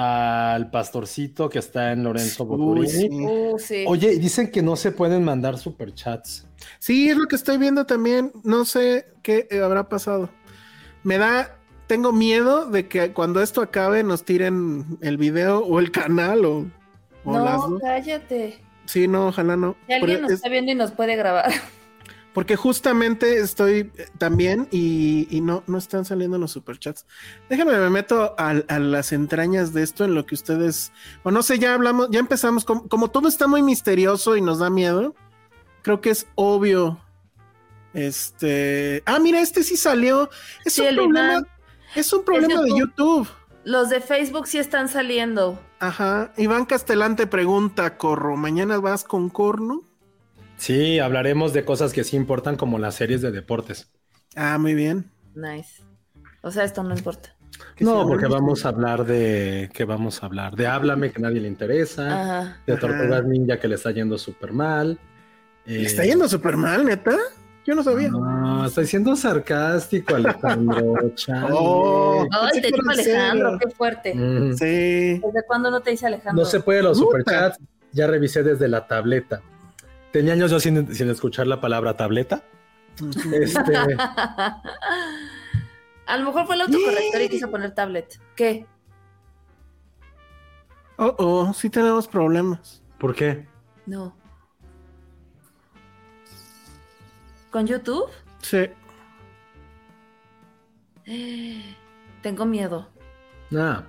Al 0.03 0.71
pastorcito 0.71 1.51
que 1.51 1.59
está 1.59 1.93
en 1.93 2.05
Lorenzo 2.05 2.47
Boturini. 2.47 2.89
Sí. 2.89 3.09
Uh, 3.11 3.59
sí. 3.59 3.85
Oye, 3.87 4.17
dicen 4.17 4.51
que 4.51 4.63
no 4.63 4.77
se 4.77 4.93
pueden 4.93 5.25
mandar 5.25 5.59
superchats. 5.59 6.47
Sí, 6.79 7.11
es 7.11 7.17
lo 7.17 7.27
que 7.27 7.37
estoy 7.37 7.59
viendo 7.59 7.85
también. 7.85 8.33
No 8.43 8.65
sé 8.65 9.07
qué 9.23 9.47
habrá 9.63 9.89
pasado. 9.89 10.31
Me 11.03 11.19
da 11.19 11.57
tengo 11.91 12.13
miedo 12.13 12.67
de 12.67 12.87
que 12.87 13.13
cuando 13.13 13.43
esto 13.43 13.61
acabe 13.61 14.05
nos 14.05 14.25
tiren 14.25 14.97
el 15.01 15.17
video 15.17 15.59
o 15.59 15.81
el 15.81 15.91
canal 15.91 16.45
o, 16.45 16.59
o 17.25 17.33
no, 17.33 17.45
las 17.45 17.57
dos. 17.57 17.81
cállate. 17.83 18.61
Sí, 18.85 19.09
no, 19.09 19.27
ojalá 19.27 19.57
no. 19.57 19.75
Si 19.89 19.95
alguien 19.95 20.23
nos 20.23 20.31
es, 20.31 20.37
está 20.37 20.49
viendo 20.49 20.71
y 20.71 20.77
nos 20.77 20.93
puede 20.93 21.17
grabar. 21.17 21.51
Porque 22.33 22.55
justamente 22.55 23.38
estoy 23.38 23.90
también 24.19 24.69
y, 24.71 25.27
y 25.31 25.40
no, 25.40 25.64
no 25.66 25.79
están 25.79 26.05
saliendo 26.05 26.38
los 26.38 26.53
superchats. 26.53 27.05
Déjenme, 27.49 27.77
me 27.77 27.90
meto 27.90 28.35
a, 28.38 28.51
a, 28.51 28.79
las 28.79 29.12
entrañas 29.12 29.73
de 29.73 29.83
esto 29.83 30.05
en 30.05 30.14
lo 30.14 30.27
que 30.27 30.37
ustedes, 30.37 30.93
o 31.25 31.33
no 31.33 31.43
sé, 31.43 31.59
ya 31.59 31.75
hablamos, 31.75 32.09
ya 32.11 32.21
empezamos, 32.21 32.64
como, 32.64 32.87
como 32.88 33.11
todo 33.11 33.27
está 33.27 33.49
muy 33.49 33.62
misterioso 33.62 34.37
y 34.37 34.43
nos 34.43 34.61
da 34.61 34.71
miedo, 34.71 35.14
creo 35.83 36.01
que 36.01 36.11
es 36.11 36.29
obvio. 36.37 37.01
Este, 37.95 39.03
ah, 39.07 39.19
mira, 39.19 39.40
este 39.40 39.64
sí 39.64 39.77
salió. 39.77 40.31
Es 40.64 40.75
Sí, 40.75 40.83
un 40.83 40.95
problema. 40.95 41.43
Es 41.97 42.12
un 42.12 42.25
problema 42.25 42.55
Es 42.55 42.61
de 42.62 42.79
YouTube. 42.79 43.29
Los 43.64 43.90
de 43.90 44.01
Facebook 44.01 44.47
sí 44.47 44.59
están 44.59 44.88
saliendo. 44.88 45.61
Ajá. 45.81 46.33
Iván 46.37 46.64
Castelán 46.64 47.16
te 47.16 47.27
pregunta, 47.27 47.97
Corro, 47.99 48.37
¿mañana 48.37 48.79
vas 48.79 49.05
con 49.05 49.29
corno? 49.29 49.83
Sí, 50.61 50.99
hablaremos 50.99 51.55
de 51.55 51.64
cosas 51.64 51.94
que 51.94 52.05
sí 52.05 52.16
importan, 52.16 52.57
como 52.57 52.79
las 52.79 52.94
series 52.94 53.23
de 53.23 53.31
deportes. 53.31 53.90
Ah, 54.37 54.59
muy 54.59 54.75
bien. 54.75 55.11
Nice. 55.35 55.83
O 56.42 56.51
sea, 56.51 56.64
esto 56.64 56.83
no 56.83 56.94
importa. 56.94 57.35
Que 57.75 57.83
No, 57.85 58.07
porque 58.07 58.27
vamos 58.27 58.66
a 58.66 58.68
hablar 58.68 59.07
de. 59.07 59.70
¿Qué 59.73 59.87
vamos 59.87 60.23
a 60.23 60.27
hablar? 60.27 60.55
De 60.57 60.66
Háblame, 60.66 61.12
que 61.12 61.18
a 61.18 61.23
nadie 61.23 61.40
le 61.40 61.49
interesa. 61.49 62.09
Ajá. 62.42 62.57
De. 62.66 62.77
Tortugas 62.77 63.25
Ninja, 63.25 63.59
que 63.59 63.68
le 63.68 63.77
está 63.77 63.90
yendo 63.90 64.18
súper 64.18 64.53
mal. 64.53 64.99
¿Le 65.64 65.81
Eh, 65.81 65.87
está 65.87 66.05
yendo 66.05 66.29
súper 66.29 66.59
mal, 66.59 66.85
neta? 66.85 67.16
Yo 67.66 67.75
no 67.75 67.83
sabía. 67.83 68.09
No, 68.11 68.66
estoy 68.66 68.87
siendo 68.87 69.16
sarcástico, 69.16 70.14
Alejandro. 70.14 70.94
Oh. 71.53 72.27
Ay, 72.33 72.61
te 72.61 72.68
que 72.70 72.77
dijo 72.77 72.90
Alejandro, 72.90 73.59
qué 73.59 73.70
fuerte. 73.70 74.14
Mm. 74.14 74.53
Sí. 74.59 75.20
¿Desde 75.25 75.42
cuándo 75.46 75.70
no 75.70 75.81
te 75.81 75.92
dice 75.92 76.07
Alejandro? 76.07 76.44
No 76.44 76.49
se 76.49 76.61
puede 76.61 76.83
los 76.83 76.99
Puta. 76.99 77.18
superchats. 77.18 77.59
Ya 77.92 78.07
revisé 78.07 78.42
desde 78.42 78.68
la 78.68 78.87
tableta. 78.87 79.40
Tenía 80.12 80.33
años 80.33 80.51
yo 80.51 80.61
sin, 80.61 80.94
sin 80.94 81.09
escuchar 81.11 81.46
la 81.46 81.61
palabra 81.61 81.96
tableta. 81.96 82.42
Este, 83.33 83.73
A 86.07 86.16
lo 86.16 86.25
mejor 86.25 86.44
fue 86.46 86.57
el 86.57 86.62
autocorrector 86.62 87.23
y 87.23 87.29
quiso 87.29 87.51
poner 87.51 87.73
tablet. 87.73 88.20
¿Qué? 88.35 88.66
Oh, 90.96 91.14
oh, 91.18 91.55
sí 91.55 91.70
tenemos 91.70 92.09
problemas. 92.09 92.83
¿Por 92.99 93.14
qué? 93.14 93.46
No. 93.87 94.16
¿Con 97.53 97.66
YouTube? 97.66 98.11
Sí. 98.42 98.68
Tengo 102.23 102.44
miedo. 102.44 102.88
Ah, 103.57 103.85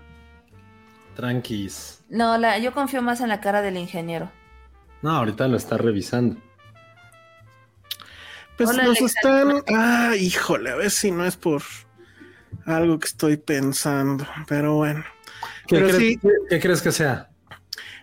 tranquis. 1.15 2.03
No, 2.07 2.37
la, 2.37 2.59
yo 2.59 2.71
confío 2.71 3.01
más 3.01 3.19
en 3.21 3.29
la 3.29 3.41
cara 3.41 3.63
del 3.63 3.77
ingeniero. 3.77 4.31
No, 5.01 5.11
ahorita 5.11 5.47
lo 5.47 5.57
está 5.57 5.77
revisando. 5.77 6.37
Pues 8.57 8.69
Hola, 8.69 8.83
nos 8.83 8.97
Alexa. 8.99 9.19
están. 9.19 9.63
Ah, 9.75 10.15
híjole, 10.19 10.69
a 10.71 10.75
ver 10.75 10.91
si 10.91 11.11
no 11.11 11.25
es 11.25 11.35
por 11.37 11.61
algo 12.65 12.99
que 12.99 13.07
estoy 13.07 13.37
pensando. 13.37 14.25
Pero 14.47 14.75
bueno. 14.75 15.03
¿Qué, 15.67 15.75
Pero 15.77 15.87
crees, 15.87 15.97
sí. 15.97 16.19
qué- 16.21 16.29
qué 16.49 16.59
crees 16.59 16.81
que 16.81 16.91
sea? 16.91 17.29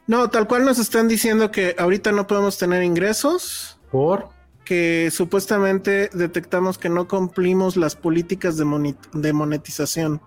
No, 0.07 0.31
tal 0.31 0.49
cual 0.49 0.65
nos 0.65 0.79
están 0.79 1.07
diciendo 1.07 1.51
que 1.51 1.77
ahorita 1.79 2.13
no 2.13 2.27
podemos 2.27 2.59
tener 2.59 2.83
ingresos. 2.83 3.79
¿Por? 3.93 4.31
Que 4.65 5.11
supuestamente 5.13 6.11
detectamos 6.13 6.79
que 6.79 6.89
no 6.89 7.07
cumplimos 7.07 7.77
las 7.77 7.95
políticas 7.95 8.57
de, 8.57 8.65
moni- 8.65 8.97
de 9.13 9.33
monetización. 9.33 10.21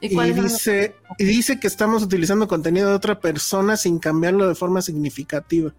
¿Y, 0.00 0.08
dice, 0.32 0.94
y 1.18 1.24
dice 1.24 1.58
que 1.58 1.66
estamos 1.66 2.02
utilizando 2.02 2.46
contenido 2.46 2.90
de 2.90 2.94
otra 2.96 3.18
persona 3.18 3.76
sin 3.76 3.98
cambiarlo 3.98 4.46
de 4.46 4.54
forma 4.54 4.82
significativa. 4.82 5.72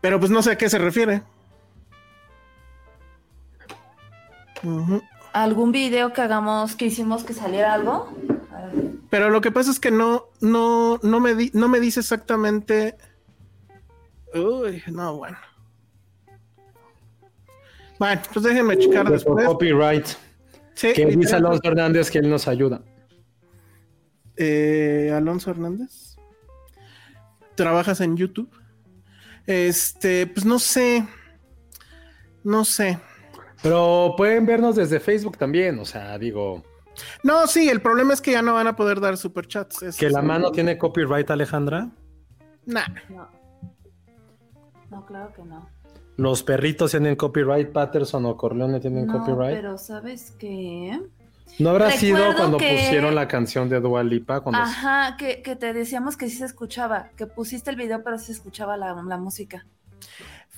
Pero 0.00 0.18
pues 0.20 0.30
no 0.30 0.42
sé 0.42 0.52
a 0.52 0.58
qué 0.58 0.70
se 0.70 0.78
refiere. 0.78 1.22
¿Algún 5.32 5.72
video 5.72 6.12
que 6.12 6.20
hagamos, 6.22 6.76
que 6.76 6.86
hicimos 6.86 7.24
que 7.24 7.32
saliera 7.34 7.74
algo? 7.74 8.12
Pero 9.10 9.30
lo 9.30 9.40
que 9.40 9.50
pasa 9.50 9.70
es 9.70 9.80
que 9.80 9.90
no, 9.90 10.26
no, 10.40 10.98
no 11.02 11.20
me, 11.20 11.34
di- 11.34 11.50
no 11.54 11.68
me 11.68 11.80
dice 11.80 12.00
exactamente. 12.00 12.96
Uy, 14.34 14.82
no, 14.92 15.16
bueno. 15.16 15.38
Bueno, 17.98 18.22
pues 18.32 18.44
déjenme 18.44 18.78
checar 18.78 19.04
por 19.04 19.12
después. 19.12 19.46
copyright. 19.46 20.06
Sí, 20.74 20.92
Que 20.94 21.04
dice 21.06 21.36
Alonso 21.36 21.60
Hernández 21.64 22.10
que 22.10 22.18
él 22.18 22.30
nos 22.30 22.48
ayuda. 22.48 22.80
Eh, 24.36 25.12
Alonso 25.14 25.50
Hernández. 25.50 26.16
¿Trabajas 27.54 28.00
en 28.00 28.16
YouTube? 28.16 28.50
Este, 29.46 30.26
pues 30.26 30.44
no 30.46 30.58
sé. 30.58 31.06
No 32.44 32.64
sé. 32.64 32.98
Pero 33.62 34.14
pueden 34.16 34.46
vernos 34.46 34.76
desde 34.76 35.00
Facebook 35.00 35.36
también. 35.36 35.78
O 35.78 35.84
sea, 35.84 36.18
digo, 36.18 36.62
No, 37.22 37.46
sí, 37.46 37.68
el 37.68 37.80
problema 37.82 38.14
es 38.14 38.20
que 38.22 38.32
ya 38.32 38.42
no 38.42 38.54
van 38.54 38.66
a 38.66 38.76
poder 38.76 39.00
dar 39.00 39.16
superchats. 39.16 39.82
Ese 39.82 39.98
que 39.98 40.10
la 40.10 40.22
mano 40.22 40.50
tiene 40.52 40.78
copyright, 40.78 41.30
Alejandra. 41.30 41.90
Nah. 42.66 42.86
No. 43.08 43.28
No, 44.90 45.06
claro 45.06 45.32
que 45.34 45.42
no. 45.42 45.68
Los 46.16 46.42
perritos 46.42 46.90
tienen 46.90 47.16
copyright, 47.16 47.70
Patterson 47.72 48.26
o 48.26 48.36
Corleone 48.36 48.80
tienen 48.80 49.06
No, 49.06 49.18
copyright. 49.18 49.54
pero 49.56 49.78
¿sabes 49.78 50.32
qué? 50.38 51.00
No 51.58 51.70
habrá 51.70 51.90
sido 51.90 52.34
cuando 52.36 52.56
que- 52.56 52.70
pusieron 52.70 53.14
la 53.14 53.28
canción 53.28 53.68
de 53.68 53.80
Dua 53.80 54.02
Lipa. 54.02 54.40
Cuando... 54.40 54.60
Ajá, 54.60 55.16
que, 55.18 55.42
que 55.42 55.56
te 55.56 55.72
decíamos 55.72 56.16
que 56.16 56.28
sí 56.30 56.36
se 56.36 56.44
escuchaba, 56.46 57.10
que 57.16 57.26
pusiste 57.26 57.70
el 57.70 57.76
video 57.76 58.02
pero 58.02 58.18
sí 58.18 58.26
se 58.26 58.32
escuchaba 58.32 58.76
la, 58.76 58.94
la 58.94 59.16
música. 59.18 59.66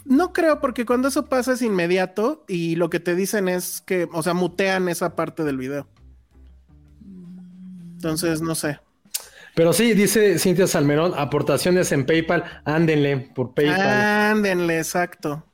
No 0.04 0.32
creo, 0.32 0.60
porque 0.60 0.84
cuando 0.84 1.08
eso 1.08 1.26
pasa 1.26 1.52
es 1.52 1.62
inmediato 1.62 2.44
y 2.48 2.76
lo 2.76 2.90
que 2.90 3.00
te 3.00 3.14
dicen 3.14 3.48
es 3.48 3.80
que, 3.82 4.08
o 4.12 4.22
sea, 4.22 4.34
mutean 4.34 4.88
esa 4.88 5.14
parte 5.14 5.44
del 5.44 5.56
video. 5.56 5.86
Entonces, 7.94 8.40
no 8.40 8.54
sé. 8.54 8.80
Pero 9.54 9.72
sí, 9.72 9.92
dice 9.94 10.38
Cintia 10.38 10.66
Salmerón, 10.66 11.12
aportaciones 11.16 11.92
en 11.92 12.06
PayPal, 12.06 12.44
ándenle 12.64 13.18
por 13.34 13.54
PayPal. 13.54 13.80
Ándenle, 13.80 14.78
exacto. 14.78 15.44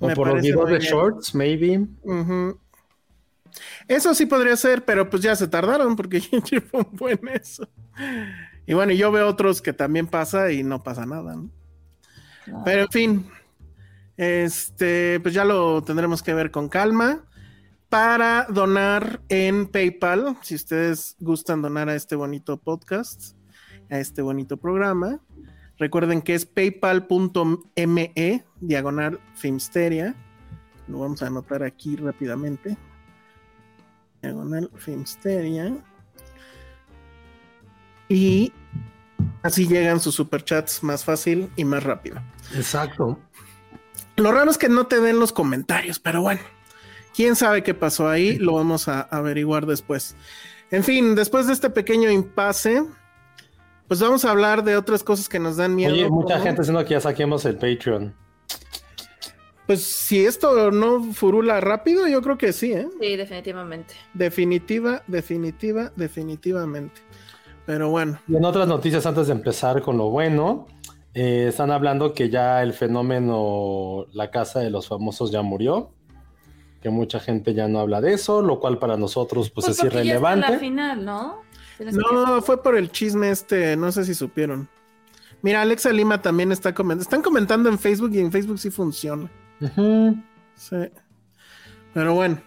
o 0.00 0.08
me 0.08 0.16
por 0.16 0.28
los 0.28 0.42
videos 0.42 0.66
de 0.70 0.78
bien. 0.78 0.90
shorts, 0.90 1.34
maybe. 1.34 1.86
Ujú. 2.02 2.58
Eso 3.88 4.14
sí 4.14 4.26
podría 4.26 4.56
ser, 4.56 4.84
pero 4.84 5.08
pues 5.08 5.22
ya 5.22 5.36
se 5.36 5.48
tardaron 5.48 5.96
porque 5.96 6.20
ya 6.32 6.38
llevo 6.38 6.78
un 6.90 6.96
buen 6.96 7.20
eso. 7.28 7.68
Y 8.66 8.74
bueno, 8.74 8.92
yo 8.92 9.12
veo 9.12 9.28
otros 9.28 9.60
que 9.60 9.72
también 9.72 10.06
pasa 10.06 10.50
y 10.52 10.62
no 10.62 10.82
pasa 10.82 11.06
nada, 11.06 11.34
¿no? 11.36 11.50
No. 12.46 12.62
Pero 12.64 12.82
en 12.82 12.88
fin, 12.88 13.26
este, 14.16 15.18
pues 15.20 15.34
ya 15.34 15.44
lo 15.44 15.82
tendremos 15.82 16.22
que 16.22 16.34
ver 16.34 16.50
con 16.50 16.68
calma. 16.68 17.24
Para 17.88 18.46
donar 18.48 19.20
en 19.28 19.68
PayPal, 19.68 20.36
si 20.42 20.56
ustedes 20.56 21.16
gustan 21.20 21.62
donar 21.62 21.88
a 21.88 21.94
este 21.94 22.16
bonito 22.16 22.56
podcast, 22.56 23.36
a 23.88 24.00
este 24.00 24.20
bonito 24.20 24.56
programa, 24.56 25.20
recuerden 25.78 26.20
que 26.20 26.34
es 26.34 26.44
paypal.me 26.44 28.12
diagonal 28.60 29.20
Filmsteria. 29.36 30.16
Lo 30.88 31.00
vamos 31.00 31.22
a 31.22 31.28
anotar 31.28 31.62
aquí 31.62 31.94
rápidamente. 31.94 32.76
Diagonal 34.24 34.70
Filmsteria. 34.76 35.72
Y 38.08 38.52
así 39.42 39.66
llegan 39.66 40.00
sus 40.00 40.14
superchats 40.14 40.82
más 40.82 41.04
fácil 41.04 41.50
y 41.56 41.64
más 41.64 41.82
rápido. 41.82 42.20
Exacto. 42.54 43.18
Lo 44.16 44.30
raro 44.32 44.50
es 44.50 44.58
que 44.58 44.68
no 44.68 44.86
te 44.86 45.00
den 45.00 45.18
los 45.18 45.32
comentarios, 45.32 45.98
pero 45.98 46.22
bueno, 46.22 46.40
quién 47.14 47.34
sabe 47.36 47.62
qué 47.62 47.74
pasó 47.74 48.08
ahí, 48.08 48.36
lo 48.38 48.54
vamos 48.54 48.88
a 48.88 49.00
averiguar 49.02 49.66
después. 49.66 50.16
En 50.70 50.84
fin, 50.84 51.14
después 51.14 51.46
de 51.46 51.52
este 51.52 51.70
pequeño 51.70 52.10
impasse, 52.10 52.84
pues 53.88 54.00
vamos 54.00 54.24
a 54.24 54.30
hablar 54.30 54.62
de 54.64 54.76
otras 54.76 55.02
cosas 55.02 55.28
que 55.28 55.38
nos 55.38 55.56
dan 55.56 55.74
miedo. 55.74 55.92
Oye, 55.92 56.08
mucha 56.08 56.34
como- 56.34 56.44
gente 56.44 56.62
diciendo 56.62 56.84
que 56.84 56.90
ya 56.90 57.00
saquemos 57.00 57.44
el 57.44 57.54
Patreon. 57.56 58.14
Pues 59.66 59.82
si 59.82 60.24
esto 60.24 60.70
no 60.70 61.12
furula 61.12 61.60
rápido, 61.60 62.06
yo 62.06 62.20
creo 62.20 62.36
que 62.36 62.52
sí, 62.52 62.72
¿eh? 62.72 62.88
Sí, 63.00 63.16
definitivamente. 63.16 63.94
Definitiva, 64.12 65.02
definitiva, 65.06 65.90
definitivamente. 65.96 67.00
Pero 67.64 67.88
bueno, 67.88 68.18
Y 68.28 68.36
en 68.36 68.44
otras 68.44 68.68
noticias, 68.68 69.06
antes 69.06 69.28
de 69.28 69.32
empezar 69.32 69.80
con 69.80 69.96
lo 69.96 70.10
bueno, 70.10 70.66
eh, 71.14 71.46
están 71.48 71.70
hablando 71.70 72.12
que 72.12 72.28
ya 72.28 72.62
el 72.62 72.74
fenómeno 72.74 74.06
La 74.12 74.30
Casa 74.30 74.60
de 74.60 74.68
los 74.68 74.88
Famosos 74.88 75.30
ya 75.30 75.40
murió, 75.40 75.90
que 76.82 76.90
mucha 76.90 77.20
gente 77.20 77.54
ya 77.54 77.66
no 77.66 77.80
habla 77.80 78.02
de 78.02 78.12
eso, 78.12 78.42
lo 78.42 78.60
cual 78.60 78.78
para 78.78 78.98
nosotros 78.98 79.48
pues, 79.48 79.68
es 79.68 79.78
ya 79.78 79.84
está 79.84 79.98
en 80.00 80.04
irrelevante. 80.06 80.50
la 80.50 80.58
final, 80.58 81.04
¿no? 81.06 81.42
No, 81.78 82.42
fue 82.42 82.62
por 82.62 82.76
el 82.76 82.90
chisme 82.90 83.30
este, 83.30 83.76
no 83.76 83.90
sé 83.92 84.04
si 84.04 84.14
supieron. 84.14 84.68
Mira, 85.40 85.62
Alexa 85.62 85.90
Lima 85.90 86.20
también 86.20 86.52
está 86.52 86.74
comentando. 86.74 87.02
Están 87.02 87.22
comentando 87.22 87.68
en 87.68 87.78
Facebook 87.78 88.10
y 88.12 88.20
en 88.20 88.30
Facebook 88.30 88.58
sí 88.58 88.70
funciona. 88.70 89.30
Ujú. 89.60 90.16
Sí. 90.56 90.76
Pero 91.92 92.14
bueno, 92.14 92.40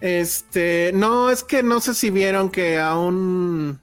este, 0.00 0.92
no, 0.94 1.30
es 1.30 1.42
que 1.42 1.62
no 1.62 1.80
sé 1.80 1.94
si 1.94 2.10
vieron 2.10 2.50
que 2.50 2.78
a 2.78 2.96
un, 2.96 3.80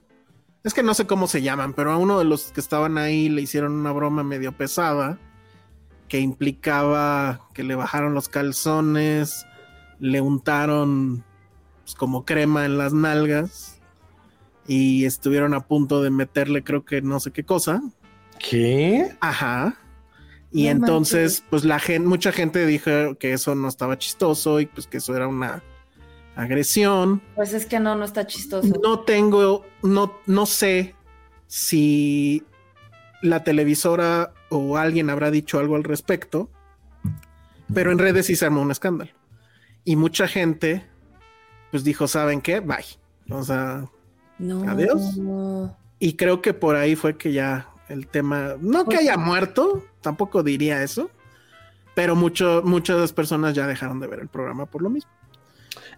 es 0.64 0.74
que 0.74 0.82
no 0.82 0.94
sé 0.94 1.06
cómo 1.06 1.26
se 1.26 1.42
llaman, 1.42 1.74
pero 1.74 1.92
a 1.92 1.96
uno 1.96 2.18
de 2.18 2.24
los 2.24 2.52
que 2.52 2.60
estaban 2.60 2.98
ahí 2.98 3.28
le 3.28 3.42
hicieron 3.42 3.72
una 3.72 3.92
broma 3.92 4.22
medio 4.22 4.52
pesada 4.52 5.18
que 6.08 6.20
implicaba 6.20 7.48
que 7.54 7.62
le 7.62 7.74
bajaron 7.74 8.14
los 8.14 8.28
calzones, 8.28 9.46
le 10.00 10.20
untaron 10.20 11.24
pues, 11.84 11.94
como 11.94 12.24
crema 12.24 12.64
en 12.64 12.78
las 12.78 12.92
nalgas 12.92 13.80
y 14.66 15.04
estuvieron 15.04 15.54
a 15.54 15.66
punto 15.66 16.02
de 16.02 16.10
meterle 16.10 16.64
creo 16.64 16.84
que 16.84 17.02
no 17.02 17.20
sé 17.20 17.30
qué 17.30 17.44
cosa. 17.44 17.82
¿Qué? 18.38 19.16
Ajá. 19.20 19.76
Y 20.50 20.64
No 20.64 20.70
entonces, 20.70 21.40
manches. 21.40 21.44
pues 21.50 21.64
la 21.64 21.78
gente, 21.78 22.08
mucha 22.08 22.32
gente 22.32 22.64
dijo 22.66 22.90
que 23.18 23.32
eso 23.32 23.54
no 23.54 23.68
estaba 23.68 23.98
chistoso 23.98 24.60
y 24.60 24.66
pues 24.66 24.86
que 24.86 24.96
eso 24.98 25.14
era 25.14 25.28
una 25.28 25.62
agresión. 26.36 27.20
Pues 27.34 27.52
es 27.52 27.66
que 27.66 27.80
no, 27.80 27.94
no 27.96 28.04
está 28.04 28.26
chistoso. 28.26 28.68
No 28.82 29.00
tengo, 29.00 29.64
no, 29.82 30.14
no 30.26 30.46
sé 30.46 30.94
si 31.46 32.42
la 33.22 33.42
televisora 33.44 34.32
o 34.48 34.76
alguien 34.76 35.10
habrá 35.10 35.30
dicho 35.30 35.58
algo 35.58 35.76
al 35.76 35.84
respecto, 35.84 36.48
pero 37.74 37.92
en 37.92 37.98
redes 37.98 38.26
sí 38.26 38.36
se 38.36 38.46
armó 38.46 38.62
un 38.62 38.70
escándalo. 38.70 39.10
Y 39.84 39.96
mucha 39.96 40.28
gente, 40.28 40.86
pues 41.70 41.84
dijo, 41.84 42.06
¿saben 42.08 42.40
qué? 42.40 42.60
Bye. 42.60 42.84
O 43.30 43.42
sea, 43.42 43.84
No. 44.38 44.62
Adiós. 44.70 45.18
y 45.98 46.14
creo 46.14 46.40
que 46.40 46.54
por 46.54 46.76
ahí 46.76 46.94
fue 46.96 47.16
que 47.18 47.32
ya 47.32 47.68
el 47.88 48.06
tema, 48.06 48.54
no 48.60 48.84
que 48.86 48.96
haya 48.98 49.16
muerto, 49.16 49.84
tampoco 50.00 50.42
diría 50.42 50.82
eso, 50.82 51.10
pero 51.94 52.14
mucho, 52.14 52.62
muchas 52.64 53.12
personas 53.12 53.54
ya 53.54 53.66
dejaron 53.66 53.98
de 54.00 54.06
ver 54.06 54.20
el 54.20 54.28
programa 54.28 54.66
por 54.66 54.82
lo 54.82 54.90
mismo. 54.90 55.10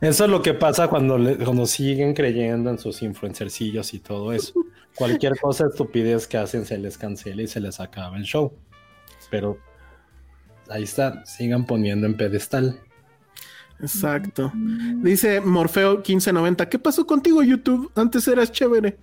Eso 0.00 0.24
es 0.24 0.30
lo 0.30 0.40
que 0.40 0.54
pasa 0.54 0.88
cuando, 0.88 1.18
le- 1.18 1.36
cuando 1.36 1.66
siguen 1.66 2.14
creyendo 2.14 2.70
en 2.70 2.78
sus 2.78 3.02
influencercillos 3.02 3.92
y 3.92 3.98
todo 3.98 4.32
eso. 4.32 4.54
Cualquier 4.96 5.38
cosa 5.38 5.66
estupidez 5.66 6.26
que 6.26 6.36
hacen 6.38 6.64
se 6.64 6.78
les 6.78 6.96
cancela 6.98 7.42
y 7.42 7.46
se 7.46 7.60
les 7.60 7.80
acaba 7.80 8.16
el 8.16 8.24
show. 8.24 8.52
Pero 9.30 9.58
ahí 10.68 10.84
está, 10.84 11.24
sigan 11.26 11.64
poniendo 11.66 12.06
en 12.06 12.16
pedestal. 12.16 12.80
Exacto. 13.80 14.52
Dice 14.54 15.40
Morfeo 15.40 15.96
1590, 15.96 16.68
¿qué 16.68 16.78
pasó 16.78 17.06
contigo 17.06 17.42
YouTube? 17.42 17.90
Antes 17.94 18.26
eras 18.28 18.50
chévere. 18.52 18.98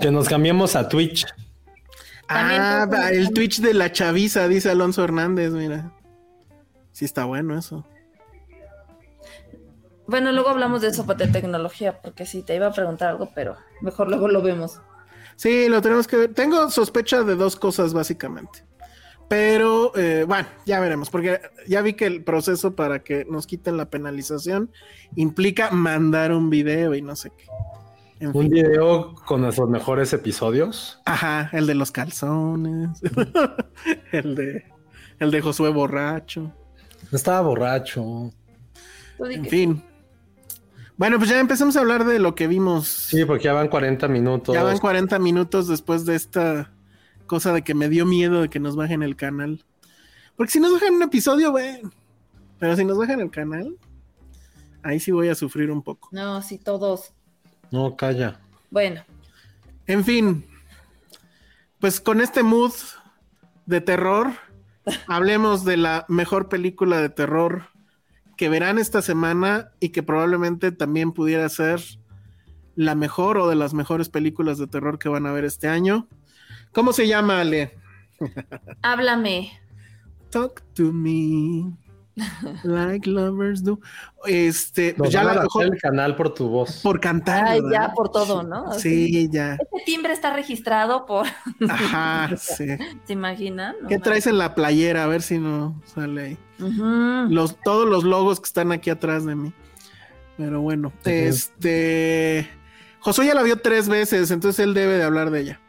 Que 0.00 0.10
nos 0.10 0.28
cambiemos 0.28 0.76
a 0.76 0.88
Twitch. 0.88 1.26
También 2.28 2.60
Ah, 2.62 3.10
el 3.10 3.32
Twitch 3.32 3.60
de 3.60 3.74
la 3.74 3.90
chaviza, 3.90 4.46
dice 4.48 4.70
Alonso 4.70 5.02
Hernández, 5.02 5.52
mira. 5.52 5.92
Sí 6.92 7.04
está 7.04 7.24
bueno 7.24 7.58
eso. 7.58 7.86
Bueno, 10.06 10.32
luego 10.32 10.48
hablamos 10.48 10.80
de 10.80 10.88
eso 10.88 11.04
de 11.04 11.26
tecnología, 11.28 12.00
porque 12.00 12.26
sí, 12.26 12.42
te 12.42 12.54
iba 12.54 12.66
a 12.66 12.72
preguntar 12.72 13.08
algo, 13.08 13.30
pero 13.34 13.56
mejor 13.80 14.08
luego 14.08 14.28
lo 14.28 14.42
vemos. 14.42 14.80
Sí, 15.36 15.68
lo 15.68 15.80
tenemos 15.80 16.06
que 16.06 16.16
ver. 16.16 16.34
Tengo 16.34 16.70
sospecha 16.70 17.22
de 17.22 17.34
dos 17.34 17.56
cosas 17.56 17.92
básicamente. 17.92 18.64
Pero 19.28 19.92
eh, 19.94 20.24
bueno, 20.26 20.48
ya 20.64 20.80
veremos, 20.80 21.10
porque 21.10 21.40
ya 21.66 21.82
vi 21.82 21.92
que 21.92 22.06
el 22.06 22.24
proceso 22.24 22.74
para 22.74 23.00
que 23.00 23.26
nos 23.28 23.46
quiten 23.46 23.76
la 23.76 23.90
penalización 23.90 24.70
implica 25.16 25.70
mandar 25.70 26.32
un 26.32 26.48
video 26.48 26.94
y 26.94 27.02
no 27.02 27.14
sé 27.14 27.30
qué. 27.36 27.44
En 28.20 28.28
Un 28.28 28.42
fin. 28.44 28.50
video 28.50 29.14
con 29.26 29.42
nuestros 29.42 29.68
mejores 29.68 30.12
episodios. 30.12 31.00
Ajá, 31.04 31.50
el 31.52 31.66
de 31.66 31.74
los 31.74 31.92
calzones, 31.92 33.00
el 34.12 34.34
de 34.34 34.64
el 35.18 35.30
de 35.30 35.40
Josué 35.40 35.70
borracho, 35.70 36.52
Estaba 37.12 37.40
borracho. 37.42 38.30
En 39.20 39.44
fin. 39.46 39.82
Bueno, 40.96 41.18
pues 41.18 41.30
ya 41.30 41.38
empecemos 41.38 41.76
a 41.76 41.80
hablar 41.80 42.04
de 42.04 42.18
lo 42.18 42.34
que 42.34 42.46
vimos. 42.48 42.88
Sí, 42.88 43.24
porque 43.24 43.44
ya 43.44 43.52
van 43.52 43.68
40 43.68 44.08
minutos. 44.08 44.54
Ya 44.54 44.62
van 44.64 44.78
40 44.78 45.18
minutos 45.20 45.68
después 45.68 46.04
de 46.04 46.16
esta 46.16 46.72
cosa 47.26 47.52
de 47.52 47.62
que 47.62 47.74
me 47.74 47.88
dio 47.88 48.04
miedo 48.04 48.42
de 48.42 48.48
que 48.48 48.58
nos 48.58 48.74
bajen 48.74 49.02
el 49.02 49.14
canal. 49.16 49.64
Porque 50.36 50.52
si 50.52 50.60
nos 50.60 50.72
bajan 50.72 50.94
un 50.94 51.02
episodio, 51.02 51.52
bueno. 51.52 51.90
Pero 52.58 52.74
si 52.76 52.84
nos 52.84 52.98
bajan 52.98 53.20
el 53.20 53.30
canal, 53.30 53.76
ahí 54.82 54.98
sí 54.98 55.12
voy 55.12 55.28
a 55.28 55.34
sufrir 55.36 55.70
un 55.70 55.82
poco. 55.82 56.08
No, 56.12 56.42
sí, 56.42 56.58
todos. 56.58 57.12
No, 57.70 57.96
calla. 57.96 58.40
Bueno, 58.70 59.02
En 59.86 60.04
fin, 60.04 60.44
pues 61.80 62.00
con 62.00 62.20
este 62.20 62.42
mood 62.42 62.72
de 63.66 63.80
terror, 63.80 64.32
hablemos 65.08 65.64
de 65.64 65.76
la 65.76 66.04
mejor 66.08 66.48
película 66.48 67.00
de 67.00 67.08
terror 67.08 67.68
que 68.36 68.48
verán 68.48 68.78
esta 68.78 69.02
semana 69.02 69.70
y 69.80 69.88
que 69.88 70.02
probablemente 70.02 70.70
también 70.72 71.12
pudiera 71.12 71.48
ser 71.48 71.80
la 72.76 72.94
mejor 72.94 73.38
o 73.38 73.48
de 73.48 73.56
las 73.56 73.74
mejores 73.74 74.08
películas 74.08 74.58
de 74.58 74.68
terror 74.68 74.98
que 74.98 75.08
van 75.08 75.26
a 75.26 75.32
ver 75.32 75.44
este 75.44 75.68
año. 75.68 76.06
¿Cómo 76.72 76.92
se 76.92 77.08
llama, 77.08 77.40
Ale? 77.40 77.76
háblame. 78.82 79.50
Talk 80.30 80.62
to 80.74 80.92
me 80.92 81.72
like 82.64 83.08
lovers 83.08 83.62
do. 83.62 83.78
Este, 84.26 84.88
Nos 84.90 84.96
pues 84.98 85.10
ya 85.12 85.20
a 85.20 85.34
la 85.34 85.42
mejor 85.42 85.64
el 85.66 85.80
canal 85.80 86.16
por 86.16 86.34
tu 86.34 86.48
voz. 86.48 86.80
por 86.82 87.00
cantar. 87.00 87.58
Ya 87.70 87.92
por 87.94 88.10
todo, 88.10 88.42
¿no? 88.42 88.72
Sí, 88.74 89.28
ya. 89.30 89.52
Este 89.54 89.82
timbre 89.86 90.12
está 90.12 90.32
registrado 90.32 91.06
por. 91.06 91.26
Ajá, 91.68 92.36
sí. 92.36 92.66
¿Se 93.04 93.12
imaginan? 93.12 93.76
No 93.82 93.88
¿Qué 93.88 93.98
traes 93.98 94.26
en 94.26 94.38
la 94.38 94.54
playera? 94.54 95.04
A 95.04 95.06
ver 95.06 95.22
si 95.22 95.38
no 95.38 95.80
sale 95.94 96.22
ahí. 96.22 96.38
Los, 97.30 97.56
todos 97.62 97.88
los 97.88 98.04
logos 98.04 98.40
que 98.40 98.46
están 98.46 98.72
aquí 98.72 98.90
atrás 98.90 99.24
de 99.24 99.34
mí. 99.36 99.52
Pero 100.36 100.60
bueno, 100.60 100.92
este. 101.04 102.48
Josué 103.00 103.26
ya 103.26 103.34
la 103.34 103.42
vio 103.42 103.60
tres 103.60 103.88
veces, 103.88 104.30
entonces 104.30 104.58
él 104.64 104.74
debe 104.74 104.94
de 104.98 105.04
hablar 105.04 105.30
de 105.30 105.40
ella. 105.40 105.60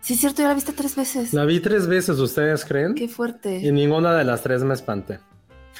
Sí, 0.00 0.14
es 0.14 0.20
cierto, 0.20 0.42
ya 0.42 0.48
la 0.48 0.54
viste 0.54 0.72
tres 0.72 0.96
veces. 0.96 1.32
La 1.32 1.44
vi 1.44 1.60
tres 1.60 1.86
veces, 1.86 2.18
¿ustedes 2.18 2.64
creen? 2.64 2.94
Qué 2.94 3.04
Y 3.04 3.08
fuerte. 3.08 3.70
ninguna 3.70 4.14
de 4.14 4.24
las 4.24 4.42
tres 4.42 4.64
me 4.64 4.74
espanté. 4.74 5.20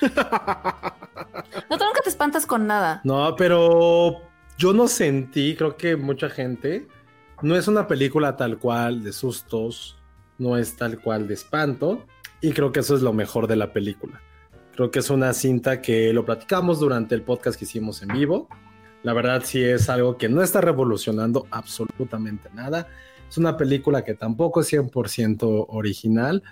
No, 1.69 1.79
tú 1.79 1.85
nunca 1.85 2.01
te 2.03 2.11
espantas 2.11 2.47
con 2.47 2.67
nada. 2.67 3.01
No, 3.05 3.35
pero 3.37 4.23
yo 4.59 4.73
no 4.73 4.89
sentí, 4.89 5.57
creo 5.57 5.77
que 5.77 5.97
mucha 5.97 6.29
gente, 6.29 6.87
no 7.43 7.57
es 7.57 7.69
una 7.69 7.87
película 7.87 8.37
tal 8.37 8.59
cual 8.59 9.03
de 9.03 9.13
sustos, 9.13 9.99
no 10.39 10.57
es 10.57 10.77
tal 10.77 11.01
cual 11.01 11.27
de 11.27 11.35
espanto, 11.35 12.05
y 12.41 12.53
creo 12.53 12.73
que 12.73 12.81
eso 12.81 12.95
es 12.95 13.03
lo 13.03 13.13
mejor 13.13 13.47
de 13.47 13.57
la 13.57 13.73
película. 13.73 14.21
Creo 14.75 14.91
que 14.91 15.01
es 15.01 15.11
una 15.11 15.33
cinta 15.33 15.83
que 15.83 16.13
lo 16.13 16.25
platicamos 16.25 16.81
durante 16.81 17.15
el 17.15 17.23
podcast 17.23 17.59
que 17.59 17.65
hicimos 17.65 18.03
en 18.03 18.09
vivo. 18.09 18.49
La 19.03 19.13
verdad 19.13 19.43
sí 19.45 19.63
es 19.63 19.89
algo 19.91 20.17
que 20.17 20.29
no 20.29 20.43
está 20.43 20.61
revolucionando 20.61 21.47
absolutamente 21.51 22.49
nada. 22.55 22.89
Es 23.29 23.37
una 23.37 23.57
película 23.57 24.05
que 24.05 24.15
tampoco 24.15 24.61
es 24.61 24.73
100% 24.73 25.67
original, 25.69 26.43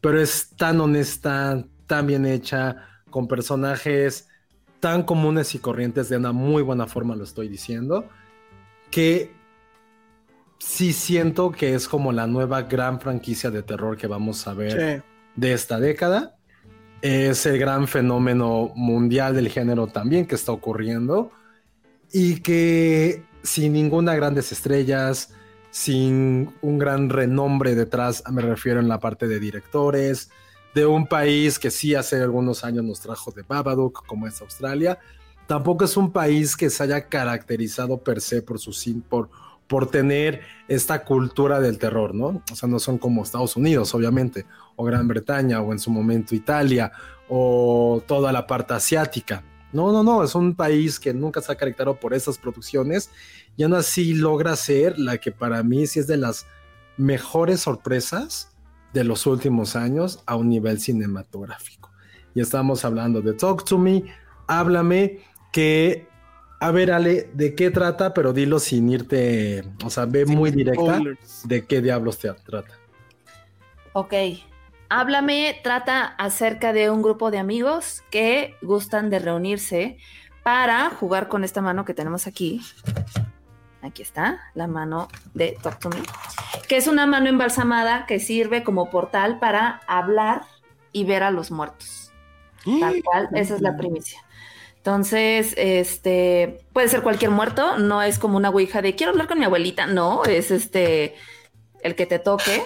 pero 0.00 0.20
es 0.20 0.50
tan 0.56 0.80
honesta, 0.80 1.64
tan 1.92 2.06
bien 2.06 2.24
hecha, 2.24 2.76
con 3.10 3.28
personajes 3.28 4.26
tan 4.80 5.02
comunes 5.02 5.54
y 5.54 5.58
corrientes 5.58 6.08
de 6.08 6.16
una 6.16 6.32
muy 6.32 6.62
buena 6.62 6.86
forma, 6.86 7.14
lo 7.14 7.22
estoy 7.24 7.48
diciendo, 7.48 8.08
que 8.90 9.30
sí 10.58 10.94
siento 10.94 11.50
que 11.50 11.74
es 11.74 11.86
como 11.88 12.10
la 12.12 12.26
nueva 12.26 12.62
gran 12.62 12.98
franquicia 12.98 13.50
de 13.50 13.62
terror 13.62 13.98
que 13.98 14.06
vamos 14.06 14.46
a 14.46 14.54
ver 14.54 14.72
Sí. 14.72 15.02
de 15.36 15.52
esta 15.52 15.78
década. 15.78 16.34
Es 17.02 17.44
el 17.44 17.58
gran 17.58 17.86
fenómeno 17.86 18.72
mundial 18.74 19.34
del 19.34 19.50
género 19.50 19.86
también 19.88 20.24
que 20.26 20.34
está 20.36 20.52
ocurriendo. 20.52 21.30
y 22.14 22.40
que 22.40 23.22
sin 23.42 23.72
ninguna 23.72 24.14
grandes 24.14 24.52
estrellas, 24.52 25.32
sin 25.70 26.52
un 26.60 26.78
gran 26.78 27.08
renombre 27.08 27.74
detrás, 27.74 28.22
me 28.30 28.42
refiero 28.42 28.80
en 28.80 28.88
la 28.88 28.98
parte 28.98 29.26
de 29.28 29.40
directores, 29.40 30.30
de 30.74 30.86
un 30.86 31.06
país 31.06 31.58
que 31.58 31.70
sí 31.70 31.94
hace 31.94 32.20
algunos 32.20 32.64
años 32.64 32.84
nos 32.84 33.00
trajo 33.00 33.30
de 33.30 33.42
Babadook, 33.42 34.06
como 34.06 34.26
es 34.26 34.40
Australia. 34.40 34.98
Tampoco 35.46 35.84
es 35.84 35.96
un 35.96 36.12
país 36.12 36.56
que 36.56 36.70
se 36.70 36.82
haya 36.82 37.08
caracterizado 37.08 37.98
per 37.98 38.20
se 38.20 38.42
por 38.42 38.58
su 38.58 38.72
por, 39.08 39.28
por 39.66 39.90
tener 39.90 40.40
esta 40.68 41.04
cultura 41.04 41.60
del 41.60 41.78
terror, 41.78 42.14
¿no? 42.14 42.42
O 42.50 42.56
sea, 42.56 42.68
no 42.68 42.78
son 42.78 42.98
como 42.98 43.22
Estados 43.22 43.56
Unidos, 43.56 43.94
obviamente, 43.94 44.46
o 44.76 44.84
Gran 44.84 45.06
Bretaña, 45.08 45.60
o 45.60 45.72
en 45.72 45.78
su 45.78 45.90
momento 45.90 46.34
Italia, 46.34 46.92
o 47.28 48.02
toda 48.06 48.32
la 48.32 48.46
parte 48.46 48.74
asiática. 48.74 49.44
No, 49.72 49.90
no, 49.90 50.02
no, 50.02 50.22
es 50.22 50.34
un 50.34 50.54
país 50.54 51.00
que 51.00 51.14
nunca 51.14 51.40
se 51.40 51.50
ha 51.50 51.56
caracterizado 51.56 51.98
por 51.98 52.12
esas 52.12 52.36
producciones 52.36 53.10
y 53.56 53.62
aún 53.62 53.74
así 53.74 54.12
logra 54.12 54.54
ser 54.56 54.98
la 54.98 55.18
que 55.18 55.32
para 55.32 55.62
mí 55.62 55.86
sí 55.86 55.98
es 55.98 56.06
de 56.06 56.18
las 56.18 56.46
mejores 56.98 57.60
sorpresas 57.60 58.52
de 58.92 59.04
los 59.04 59.26
últimos 59.26 59.76
años 59.76 60.22
a 60.26 60.36
un 60.36 60.48
nivel 60.48 60.80
cinematográfico. 60.80 61.90
Y 62.34 62.40
estamos 62.40 62.84
hablando 62.84 63.20
de 63.20 63.34
Talk 63.34 63.64
to 63.64 63.78
Me, 63.78 64.04
háblame, 64.46 65.20
que, 65.52 66.06
a 66.60 66.70
ver 66.70 66.92
Ale, 66.92 67.30
¿de 67.34 67.54
qué 67.54 67.70
trata? 67.70 68.14
Pero 68.14 68.32
dilo 68.32 68.58
sin 68.58 68.88
irte, 68.88 69.64
o 69.84 69.90
sea, 69.90 70.06
ve 70.06 70.24
muy 70.24 70.50
directa 70.50 71.00
de 71.44 71.66
qué 71.66 71.80
diablos 71.82 72.18
te 72.18 72.32
trata. 72.32 72.78
Ok, 73.92 74.14
háblame, 74.88 75.60
trata 75.62 76.04
acerca 76.04 76.72
de 76.72 76.90
un 76.90 77.02
grupo 77.02 77.30
de 77.30 77.38
amigos 77.38 78.02
que 78.10 78.56
gustan 78.62 79.10
de 79.10 79.18
reunirse 79.18 79.98
para 80.42 80.90
jugar 80.90 81.28
con 81.28 81.44
esta 81.44 81.60
mano 81.60 81.84
que 81.84 81.94
tenemos 81.94 82.26
aquí 82.26 82.60
Aquí 83.82 84.02
está 84.02 84.40
la 84.54 84.68
mano 84.68 85.08
de 85.34 85.58
Talk 85.60 85.80
to 85.80 85.90
Me, 85.90 86.02
que 86.68 86.76
es 86.76 86.86
una 86.86 87.04
mano 87.06 87.28
embalsamada 87.28 88.06
que 88.06 88.20
sirve 88.20 88.62
como 88.62 88.90
portal 88.90 89.40
para 89.40 89.80
hablar 89.88 90.42
y 90.92 91.04
ver 91.04 91.24
a 91.24 91.32
los 91.32 91.50
muertos. 91.50 92.12
Tal 92.64 93.02
cual, 93.02 93.28
esa 93.34 93.56
es 93.56 93.60
la 93.60 93.76
primicia. 93.76 94.20
Entonces, 94.76 95.54
este 95.56 96.60
puede 96.72 96.88
ser 96.88 97.02
cualquier 97.02 97.32
muerto, 97.32 97.76
no 97.78 98.02
es 98.02 98.20
como 98.20 98.36
una 98.36 98.50
ouija 98.50 98.82
de 98.82 98.94
quiero 98.94 99.10
hablar 99.10 99.26
con 99.26 99.40
mi 99.40 99.44
abuelita, 99.44 99.86
no, 99.86 100.24
es 100.24 100.52
este 100.52 101.16
el 101.82 101.96
que 101.96 102.06
te 102.06 102.20
toque. 102.20 102.64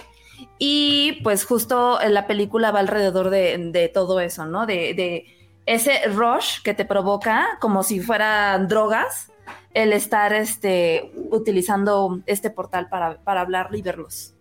Y 0.59 1.19
pues 1.23 1.45
justo 1.45 1.97
la 2.07 2.27
película 2.27 2.69
va 2.69 2.79
alrededor 2.79 3.31
de, 3.31 3.91
todo 3.91 4.19
eso, 4.19 4.45
¿no? 4.45 4.67
De, 4.67 4.93
de, 4.93 5.33
ese 5.65 6.07
rush 6.07 6.61
que 6.63 6.73
te 6.73 6.85
provoca 6.85 7.57
como 7.59 7.83
si 7.83 7.99
fueran 7.99 8.67
drogas 8.67 9.31
el 9.73 9.93
estar 9.93 10.33
este, 10.33 11.11
utilizando 11.29 12.21
este 12.25 12.49
portal 12.49 12.89
para, 12.89 13.17
para 13.19 13.41
hablar 13.41 13.69
y 13.73 13.81
verlos. 13.81 14.33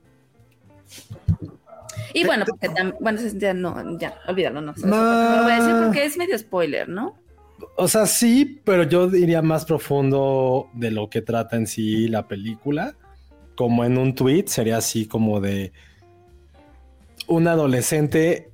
Y 2.13 2.25
bueno, 2.25 2.45
porque 2.47 2.69
bueno, 3.01 3.21
ya 3.35 3.53
no, 3.53 3.99
ya, 3.99 4.19
olvídalo, 4.27 4.61
no. 4.61 4.73
no, 4.77 5.37
lo 5.37 5.43
voy 5.43 5.53
a 5.53 5.61
decir 5.61 5.75
porque 5.85 6.05
es 6.05 6.17
medio 6.17 6.39
spoiler, 6.39 6.89
¿no? 6.89 7.17
O 7.77 7.89
sea, 7.89 8.07
sí, 8.07 8.61
pero 8.65 8.85
yo 8.85 9.09
diría 9.09 9.43
más 9.43 9.65
profundo 9.65 10.69
de 10.75 10.91
lo 10.91 11.09
que 11.09 11.23
trata 11.23 11.57
en 11.57 11.67
sí 11.67 12.09
la 12.09 12.29
película. 12.29 12.95
Como 13.55 13.85
en 13.85 13.97
un 13.97 14.15
tweet, 14.15 14.45
sería 14.47 14.77
así 14.77 15.07
como 15.07 15.41
de 15.41 15.73
un 17.27 17.49
adolescente 17.49 18.51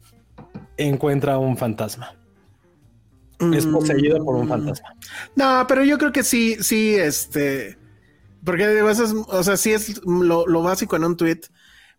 encuentra 0.77 1.39
un 1.39 1.57
fantasma 1.57 2.17
es 3.53 3.67
poseído 3.67 4.25
por 4.25 4.37
un 4.37 4.47
mm. 4.47 4.49
fantasma. 4.49 4.95
No, 5.35 5.65
pero 5.67 5.85
yo 5.85 5.99
creo 5.99 6.13
que 6.13 6.23
sí, 6.23 6.57
sí, 6.61 6.95
este. 6.95 7.77
Porque 8.45 8.69
digo, 8.69 8.91
eso 8.91 9.05
es, 9.05 9.13
o 9.13 9.43
sea, 9.43 9.57
sí 9.57 9.73
es 9.73 10.01
lo, 10.05 10.63
básico 10.63 10.97
en 10.97 11.05
un 11.05 11.17
tweet. 11.17 11.41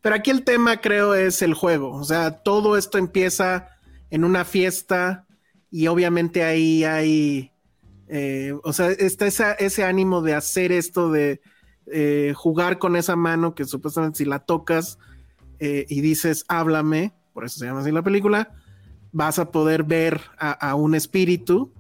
Pero 0.01 0.15
aquí 0.15 0.31
el 0.31 0.43
tema, 0.43 0.81
creo, 0.81 1.15
es 1.15 1.41
el 1.41 1.53
juego. 1.53 1.91
O 1.91 2.03
sea, 2.03 2.43
todo 2.43 2.77
esto 2.77 2.97
empieza 2.97 3.69
en 4.09 4.23
una 4.23 4.45
fiesta 4.45 5.25
y 5.71 5.87
obviamente 5.87 6.43
ahí 6.43 6.83
hay. 6.83 7.51
Eh, 8.07 8.53
o 8.63 8.73
sea, 8.73 8.91
está 8.91 9.27
ese 9.27 9.83
ánimo 9.83 10.21
de 10.21 10.33
hacer 10.35 10.71
esto, 10.71 11.11
de 11.11 11.41
eh, 11.87 12.33
jugar 12.35 12.77
con 12.77 12.95
esa 12.95 13.15
mano 13.15 13.55
que 13.55 13.65
supuestamente 13.65 14.19
si 14.19 14.25
la 14.25 14.39
tocas 14.39 14.99
eh, 15.59 15.85
y 15.89 16.01
dices, 16.01 16.45
háblame, 16.47 17.13
por 17.33 17.45
eso 17.45 17.59
se 17.59 17.65
llama 17.65 17.81
así 17.81 17.91
la 17.91 18.03
película 18.03 18.53
vas 19.14 19.39
a 19.39 19.51
poder 19.51 19.84
ver 19.84 20.20
a, 20.38 20.76
un 20.76 20.95
espíritu 20.95 21.72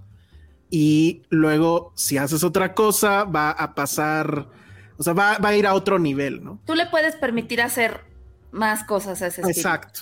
y 0.69 1.23
luego 1.29 1.91
si 1.95 2.17
haces 2.17 2.43
otra 2.43 2.73
cosa 2.73 3.25
va 3.25 3.51
a 3.51 3.75
pasar, 3.75 4.47
o 4.97 5.03
sea, 5.03 5.13
va, 5.13 5.37
a 5.41 5.55
ir 5.55 5.67
a 5.67 5.73
otro 5.73 5.99
nivel, 5.99 6.43
¿no? 6.43 6.59
Tú 6.65 6.75
le 6.75 6.85
puedes 6.85 7.15
permitir 7.15 7.61
hacer 7.61 8.05
más 8.51 8.83
cosas 8.85 9.21
a 9.21 9.27
ese 9.27 9.41
espíritu. 9.41 9.59
Exacto. 9.59 10.01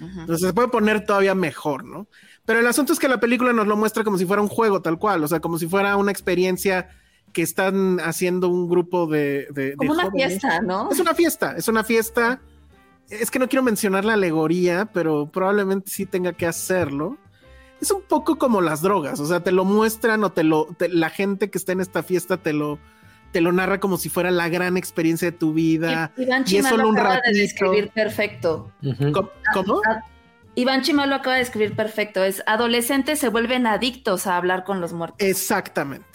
Entonces 0.00 0.48
se 0.48 0.54
puede 0.54 0.68
poner 0.68 1.04
todavía 1.04 1.34
mejor, 1.34 1.84
¿no? 1.84 2.08
Pero 2.46 2.60
el 2.60 2.66
asunto 2.66 2.94
es 2.94 2.98
que 2.98 3.08
la 3.08 3.20
película 3.20 3.52
nos 3.52 3.66
lo 3.66 3.76
muestra 3.76 4.02
como 4.02 4.16
si 4.16 4.24
fuera 4.24 4.40
un 4.40 4.48
juego 4.48 4.80
tal 4.80 4.98
cual, 4.98 5.22
o 5.22 5.28
sea, 5.28 5.40
como 5.40 5.58
si 5.58 5.66
fuera 5.66 5.96
una 5.96 6.10
experiencia 6.10 6.88
que 7.34 7.42
están 7.42 8.00
haciendo 8.00 8.48
un 8.48 8.68
grupo 8.68 9.06
de... 9.06 9.74
como 9.76 9.92
una 9.92 10.10
fiesta, 10.10 10.60
¿no? 10.62 10.90
Es 10.90 10.98
una 10.98 11.14
fiesta, 11.14 11.54
es 11.56 11.68
una 11.68 11.84
fiesta 11.84 12.40
es 13.10 13.30
que 13.30 13.38
no 13.38 13.48
quiero 13.48 13.62
mencionar 13.62 14.04
la 14.04 14.14
alegoría, 14.14 14.86
pero 14.92 15.30
probablemente 15.30 15.90
sí 15.90 16.06
tenga 16.06 16.32
que 16.32 16.46
hacerlo. 16.46 17.18
Es 17.80 17.90
un 17.90 18.02
poco 18.02 18.38
como 18.38 18.60
las 18.60 18.82
drogas, 18.82 19.20
o 19.20 19.26
sea, 19.26 19.40
te 19.40 19.52
lo 19.52 19.64
muestran 19.64 20.22
o 20.22 20.30
te 20.32 20.44
lo, 20.44 20.68
la 20.90 21.10
gente 21.10 21.50
que 21.50 21.58
está 21.58 21.72
en 21.72 21.80
esta 21.80 22.02
fiesta 22.02 22.36
te 22.36 22.52
lo, 22.52 22.78
te 23.32 23.40
lo 23.40 23.52
narra 23.52 23.80
como 23.80 23.96
si 23.96 24.10
fuera 24.10 24.30
la 24.30 24.48
gran 24.48 24.76
experiencia 24.76 25.30
de 25.30 25.36
tu 25.36 25.54
vida. 25.54 26.12
Iván 26.16 26.44
y 26.46 26.56
es 26.56 26.66
solo 26.66 26.88
un 26.88 26.98
acaba 26.98 27.20
de 27.24 27.38
describir 27.38 27.90
perfecto. 27.90 28.70
¿Cómo? 29.54 29.80
Iván 30.56 30.82
Chima 30.82 31.06
lo 31.06 31.14
acaba 31.14 31.36
de 31.36 31.40
describir 31.40 31.74
perfecto. 31.74 32.22
Es 32.22 32.42
adolescentes 32.46 33.18
se 33.18 33.28
vuelven 33.28 33.66
adictos 33.66 34.26
a 34.26 34.36
hablar 34.36 34.64
con 34.64 34.80
los 34.80 34.92
muertos. 34.92 35.26
Exactamente. 35.26 36.06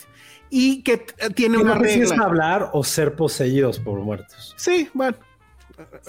Y 0.51 0.83
que 0.83 0.97
tiene 1.33 1.57
una 1.57 1.75
regla. 1.75 2.03
es 2.03 2.11
hablar 2.11 2.69
o 2.73 2.83
ser 2.83 3.15
poseídos 3.15 3.79
por 3.79 3.99
muertos. 3.99 4.53
Sí, 4.57 4.89
bueno. 4.93 5.17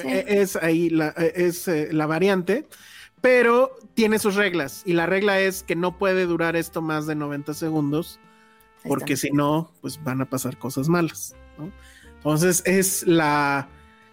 E-, 0.05 0.25
es 0.29 0.57
ahí 0.57 0.91
la, 0.91 1.14
e-, 1.17 1.33
es 1.47 1.69
eh, 1.69 1.89
la 1.93 2.07
variante, 2.07 2.67
pero 3.21 3.77
tiene 3.95 4.19
sus 4.19 4.35
reglas 4.35 4.83
y 4.85 4.93
la 4.93 5.07
regla 5.07 5.41
es 5.41 5.62
que 5.62 5.77
no 5.77 5.99
puede 5.99 6.27
durar 6.27 6.57
esto 6.57 6.83
más 6.83 7.07
de 7.07 7.14
90 7.14 7.55
segundos 7.55 8.21
porque 8.87 9.17
si 9.17 9.31
no, 9.31 9.71
pues 9.81 10.03
van 10.03 10.21
a 10.21 10.27
pasar 10.27 10.59
cosas 10.59 10.89
malas. 10.89 11.35
Entonces 12.17 12.62
es 12.67 13.07
la, 13.07 13.69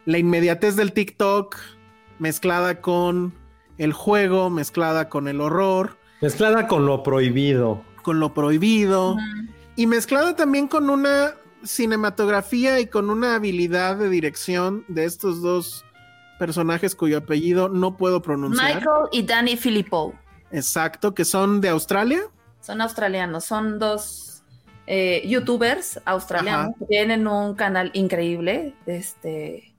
la 0.05 0.17
inmediatez 0.17 0.75
del 0.75 0.93
TikTok 0.93 1.57
mezclada 2.19 2.81
con 2.81 3.33
el 3.77 3.93
juego, 3.93 4.49
mezclada 4.49 5.09
con 5.09 5.27
el 5.27 5.41
horror. 5.41 5.97
Mezclada 6.21 6.67
con 6.67 6.85
lo 6.85 7.03
prohibido. 7.03 7.83
Con 8.01 8.19
lo 8.19 8.33
prohibido. 8.33 9.17
Y 9.75 9.87
mezclada 9.87 10.35
también 10.35 10.67
con 10.67 10.89
una 10.89 11.35
cinematografía 11.63 12.79
y 12.79 12.87
con 12.87 13.09
una 13.09 13.35
habilidad 13.35 13.97
de 13.97 14.09
dirección 14.09 14.85
de 14.87 15.05
estos 15.05 15.41
dos 15.41 15.85
personajes 16.39 16.95
cuyo 16.95 17.19
apellido 17.19 17.69
no 17.69 17.97
puedo 17.97 18.21
pronunciar. 18.21 18.75
Michael 18.75 19.07
y 19.11 19.23
Danny 19.23 19.57
Filippo. 19.57 20.13
Exacto, 20.51 21.13
que 21.13 21.25
son 21.25 21.61
de 21.61 21.69
Australia. 21.69 22.21
Son 22.61 22.81
australianos, 22.81 23.45
son 23.45 23.79
dos 23.79 24.43
eh, 24.85 25.23
youtubers 25.25 25.99
australianos 26.05 26.75
tienen 26.89 27.27
un 27.27 27.55
canal 27.55 27.89
increíble, 27.93 28.75
este, 28.85 29.73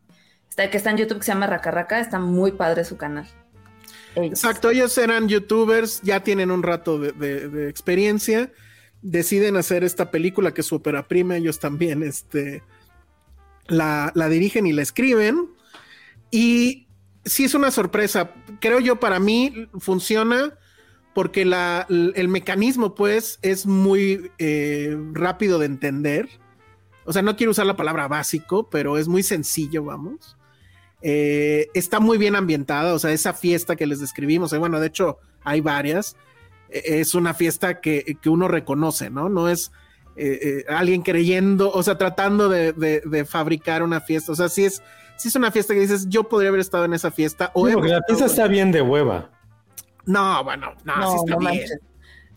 que 0.57 0.77
está 0.77 0.91
en 0.91 0.97
YouTube 0.97 1.19
que 1.19 1.25
se 1.25 1.33
llama 1.33 1.47
Raka 1.47 1.71
Raka, 1.71 2.01
está 2.01 2.19
muy 2.19 2.53
padre 2.53 2.85
su 2.85 2.97
canal. 2.97 3.27
Exacto, 4.17 4.71
ellos 4.71 4.97
eran 4.97 5.29
youtubers, 5.29 6.01
ya 6.03 6.21
tienen 6.21 6.51
un 6.51 6.63
rato 6.63 6.99
de 6.99 7.69
experiencia 7.69 8.51
deciden 9.05 9.57
hacer 9.57 9.85
esta 9.85 10.11
película 10.11 10.55
que 10.55 10.63
es 10.63 10.67
su 10.67 10.77
ópera 10.77 11.07
prima, 11.07 11.37
ellos 11.37 11.61
también 11.61 12.03
este, 12.03 12.63
la, 13.69 14.11
dirigen 14.31 14.67
y 14.67 14.73
la 14.73 14.83
escriben. 14.83 15.51
Y 16.31 16.89
sí 17.25 17.45
es 17.45 17.55
una 17.55 17.71
sorpresa, 17.71 18.33
creo 18.61 18.81
yo 18.81 18.99
para 18.99 19.21
mí 19.21 19.69
funciona 19.79 20.59
porque 21.13 21.43
el 21.43 22.29
mecanismo 22.29 22.95
pues 22.95 23.39
es 23.43 23.67
muy 23.67 24.33
eh, 24.39 24.97
rápido 25.13 25.59
de 25.59 25.67
entender. 25.67 26.29
O 27.05 27.13
sea, 27.13 27.23
no 27.23 27.37
quiero 27.37 27.53
usar 27.53 27.67
la 27.67 27.77
palabra 27.77 28.09
básico, 28.09 28.69
pero 28.71 28.97
es 28.97 29.07
muy 29.07 29.23
sencillo, 29.23 29.85
vamos. 29.85 30.37
Eh, 31.03 31.69
está 31.75 32.01
muy 32.01 32.17
bien 32.17 32.35
ambientada, 32.35 32.95
o 32.95 32.99
sea, 32.99 33.13
esa 33.13 33.35
fiesta 33.35 33.77
que 33.77 33.87
les 33.87 34.01
describimos, 34.01 34.55
eh, 34.55 34.59
bueno, 34.59 34.81
de 34.81 34.87
hecho 34.87 35.19
hay 35.43 35.61
varias, 35.61 36.17
es 36.75 37.15
una 37.15 37.35
fiesta 37.35 37.81
que, 37.81 38.17
uno 38.27 38.49
reconoce, 38.49 39.11
¿no? 39.11 39.29
No 39.29 39.49
es 39.49 39.71
eh, 40.17 40.39
eh, 40.43 40.65
alguien 40.69 41.03
creyendo, 41.03 41.71
o 41.71 41.83
sea, 41.83 41.97
tratando 41.99 42.49
de, 42.49 43.27
fabricar 43.29 43.83
una 43.83 44.01
fiesta. 44.01 44.33
O 44.33 44.35
sea, 44.35 44.49
sí 44.49 44.65
es, 44.65 44.83
sí 45.17 45.29
es 45.29 45.37
una 45.37 45.51
fiesta 45.51 45.75
que 45.75 45.81
dices, 45.81 46.09
yo 46.09 46.25
podría 46.25 46.49
haber 46.49 46.61
estado 46.61 46.85
en 46.85 46.95
esa 46.95 47.11
fiesta. 47.11 47.51
O 47.55 47.69
porque 47.69 47.89
la 47.89 48.03
fiesta 48.07 48.27
está 48.27 48.47
bien 48.49 48.73
de 48.73 48.83
hueva. 48.83 49.31
No, 50.07 50.45
bueno, 50.45 50.75
no, 50.85 51.11
sí 51.11 51.17
está 51.25 51.39
bien. 51.39 51.69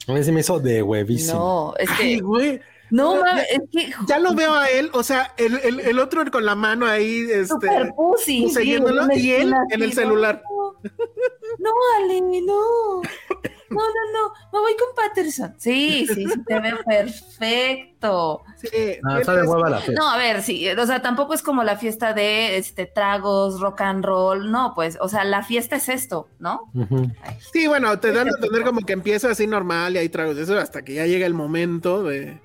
A 0.08 0.14
mí 0.14 0.24
se 0.24 0.32
me 0.32 0.40
hizo 0.40 0.60
de 0.60 0.82
huevísimo. 0.82 1.38
No, 1.38 1.74
es 1.78 1.90
que. 1.92 2.20
güey. 2.20 2.62
No, 2.90 3.26
es 3.26 3.62
que. 3.72 3.92
Ya 4.08 4.20
lo 4.20 4.34
veo 4.34 4.54
a 4.56 4.70
él, 4.70 4.90
o 4.94 5.04
sea, 5.04 5.34
el, 5.38 5.60
el, 5.60 5.82
el 5.82 6.00
otro 6.00 6.24
con 6.32 6.46
la 6.46 6.56
mano 6.56 6.86
ahí, 6.86 7.28
este, 7.30 7.48
Super 7.48 7.94
pussy, 7.94 8.48
sí, 8.48 8.50
siguiéndolo, 8.50 9.08
y 9.14 9.32
él 9.32 9.54
en 9.70 9.84
el 9.84 9.92
celular. 9.92 10.42
No, 10.48 10.78
no, 11.60 11.72
Ale, 11.98 12.22
no. 12.22 13.02
No, 13.78 13.84
no, 13.84 14.12
no. 14.28 14.34
Me 14.54 14.60
voy 14.60 14.74
con 14.74 14.96
Patterson. 14.96 15.56
Sí, 15.58 16.08
sí, 16.08 16.26
sí, 16.28 16.44
te 16.46 16.60
veo 16.60 16.78
perfecto. 16.86 18.42
Sí, 18.58 18.70
Ah, 19.04 19.14
él 19.14 19.20
está 19.22 19.34
de 19.36 19.44
hueva 19.48 19.70
la 19.70 19.78
fiesta. 19.80 20.02
No, 20.02 20.10
a 20.10 20.18
ver, 20.18 20.42
sí, 20.42 20.68
o 20.70 20.86
sea, 20.86 21.02
tampoco 21.02 21.34
es 21.34 21.42
como 21.42 21.64
la 21.64 21.78
fiesta 21.78 22.14
de 22.14 22.58
este 22.58 22.86
tragos, 22.86 23.60
rock 23.60 23.82
and 23.82 24.04
roll, 24.04 24.52
no, 24.52 24.74
pues, 24.76 24.98
o 25.02 25.10
sea, 25.10 25.24
la 25.24 25.44
fiesta 25.44 25.76
es 25.76 25.90
esto, 25.90 26.28
¿no? 26.40 26.62
Sí, 27.54 27.68
bueno, 27.68 28.00
te 28.00 28.12
dan 28.12 28.28
a 28.28 28.32
entender 28.32 28.64
como 28.64 28.82
que 28.82 28.94
empieza 28.94 29.32
así 29.32 29.48
normal 29.48 29.96
y 29.96 30.00
hay 30.00 30.10
tragos 30.10 30.38
eso 30.38 30.58
hasta 30.58 30.84
que 30.84 30.96
ya 30.96 31.06
llega 31.06 31.26
el 31.26 31.34
momento 31.34 32.04
de. 32.04 32.40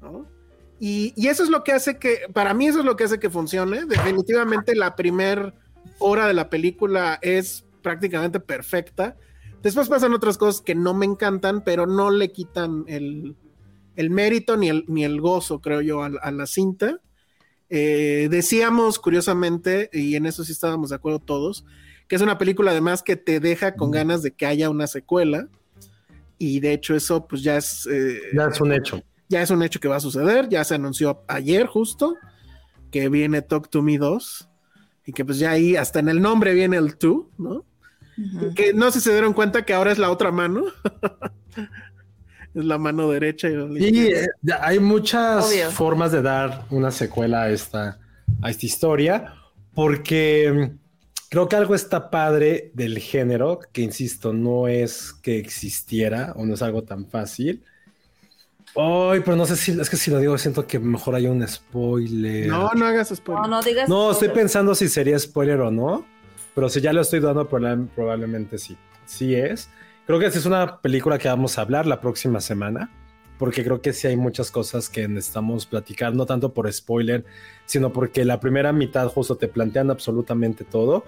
¿no? 0.00 0.26
Y, 0.78 1.12
y 1.14 1.28
eso 1.28 1.42
es 1.42 1.50
lo 1.50 1.62
que 1.62 1.72
hace 1.72 1.98
que, 1.98 2.20
para 2.32 2.54
mí, 2.54 2.66
eso 2.66 2.78
es 2.78 2.84
lo 2.86 2.96
que 2.96 3.04
hace 3.04 3.20
que 3.20 3.28
funcione. 3.28 3.84
Definitivamente, 3.84 4.74
la 4.74 4.96
primer 4.96 5.52
hora 5.98 6.26
de 6.26 6.34
la 6.34 6.48
película 6.48 7.18
es 7.20 7.64
prácticamente 7.82 8.40
perfecta. 8.40 9.16
Después 9.62 9.88
pasan 9.88 10.14
otras 10.14 10.38
cosas 10.38 10.62
que 10.62 10.74
no 10.74 10.94
me 10.94 11.04
encantan, 11.06 11.62
pero 11.62 11.86
no 11.86 12.10
le 12.10 12.32
quitan 12.32 12.84
el, 12.86 13.36
el 13.96 14.10
mérito 14.10 14.56
ni 14.56 14.68
el, 14.70 14.84
ni 14.88 15.04
el 15.04 15.20
gozo, 15.20 15.60
creo 15.60 15.80
yo, 15.82 16.02
a, 16.02 16.08
la- 16.08 16.20
a 16.20 16.30
la 16.32 16.46
cinta. 16.46 17.00
Eh, 17.68 18.28
decíamos, 18.30 18.98
curiosamente, 18.98 19.90
y 19.92 20.16
en 20.16 20.26
eso 20.26 20.44
sí 20.44 20.52
estábamos 20.52 20.90
de 20.90 20.96
acuerdo 20.96 21.18
todos, 21.20 21.64
que 22.08 22.16
es 22.16 22.22
una 22.22 22.38
película 22.38 22.70
además 22.72 23.02
que 23.02 23.16
te 23.16 23.38
deja 23.38 23.74
con 23.76 23.90
ganas 23.90 24.22
de 24.22 24.32
que 24.32 24.46
haya 24.46 24.70
una 24.70 24.86
secuela. 24.86 25.48
Y 26.38 26.60
de 26.60 26.72
hecho 26.72 26.94
eso 26.94 27.26
pues 27.28 27.42
ya 27.42 27.56
es, 27.58 27.86
eh, 27.86 28.18
Ya 28.34 28.46
es 28.46 28.60
un 28.60 28.72
hecho. 28.72 29.02
ya 29.28 29.42
es 29.42 29.50
un 29.50 29.62
hecho 29.62 29.78
que 29.78 29.88
va 29.88 29.96
a 29.96 30.00
suceder, 30.00 30.48
ya 30.48 30.64
se 30.64 30.74
anunció 30.74 31.22
ayer 31.28 31.66
justo 31.66 32.16
que 32.90 33.08
viene 33.10 33.42
Talk 33.42 33.68
to 33.68 33.82
Me 33.82 33.98
2 33.98 34.48
y 35.06 35.12
que 35.12 35.24
pues 35.24 35.38
ya 35.38 35.50
ahí 35.50 35.76
hasta 35.76 36.00
en 36.00 36.08
el 36.08 36.20
nombre 36.22 36.54
viene 36.54 36.78
el 36.78 36.96
2, 36.98 37.26
¿no? 37.38 37.64
Que 38.54 38.72
no 38.74 38.90
sé 38.90 39.00
si 39.00 39.04
se 39.04 39.12
dieron 39.12 39.32
cuenta 39.32 39.64
que 39.64 39.72
ahora 39.72 39.92
es 39.92 39.98
la 39.98 40.10
otra 40.10 40.30
mano. 40.30 40.64
es 42.54 42.64
la 42.64 42.78
mano 42.78 43.08
derecha 43.10 43.48
y 43.48 44.08
eh, 44.08 44.26
hay 44.60 44.80
muchas 44.80 45.46
Obvio. 45.46 45.70
formas 45.70 46.10
de 46.12 46.22
dar 46.22 46.64
una 46.70 46.90
secuela 46.90 47.42
a 47.42 47.50
esta, 47.50 47.98
a 48.42 48.50
esta 48.50 48.66
historia, 48.66 49.34
porque 49.74 50.52
mm, 50.52 50.78
creo 51.28 51.48
que 51.48 51.56
algo 51.56 51.74
está 51.74 52.10
padre 52.10 52.72
del 52.74 52.98
género, 52.98 53.60
que 53.72 53.82
insisto, 53.82 54.32
no 54.32 54.66
es 54.66 55.12
que 55.12 55.38
existiera 55.38 56.32
o 56.36 56.44
no 56.44 56.54
es 56.54 56.62
algo 56.62 56.82
tan 56.82 57.06
fácil. 57.06 57.62
Ay, 58.76 59.20
pero 59.24 59.36
no 59.36 59.46
sé 59.46 59.56
si 59.56 59.72
es 59.72 59.90
que 59.90 59.96
si 59.96 60.10
lo 60.10 60.18
digo, 60.18 60.36
siento 60.38 60.66
que 60.66 60.78
mejor 60.78 61.16
hay 61.16 61.26
un 61.26 61.46
spoiler. 61.46 62.46
No, 62.46 62.70
no 62.74 62.86
hagas 62.86 63.08
spoiler. 63.14 63.42
No, 63.42 63.48
no 63.48 63.62
digas. 63.62 63.88
No, 63.88 64.12
estoy 64.12 64.28
pensando 64.28 64.74
si 64.74 64.88
sería 64.88 65.18
spoiler 65.18 65.60
o 65.60 65.70
no, 65.70 66.06
pero 66.60 66.68
si 66.68 66.82
ya 66.82 66.92
lo 66.92 67.00
estoy 67.00 67.20
dando, 67.20 67.48
proba- 67.48 67.88
probablemente 67.94 68.58
sí. 68.58 68.76
Sí 69.06 69.34
es. 69.34 69.70
Creo 70.06 70.18
que 70.18 70.26
esa 70.26 70.38
es 70.38 70.44
una 70.44 70.82
película 70.82 71.16
que 71.16 71.26
vamos 71.26 71.56
a 71.56 71.62
hablar 71.62 71.86
la 71.86 72.02
próxima 72.02 72.38
semana, 72.38 72.90
porque 73.38 73.64
creo 73.64 73.80
que 73.80 73.94
sí 73.94 74.08
hay 74.08 74.18
muchas 74.18 74.50
cosas 74.50 74.90
que 74.90 75.08
necesitamos 75.08 75.64
platicar, 75.64 76.14
no 76.14 76.26
tanto 76.26 76.52
por 76.52 76.70
spoiler, 76.70 77.24
sino 77.64 77.94
porque 77.94 78.26
la 78.26 78.40
primera 78.40 78.74
mitad 78.74 79.08
justo 79.08 79.36
te 79.36 79.48
plantean 79.48 79.90
absolutamente 79.90 80.64
todo. 80.64 81.06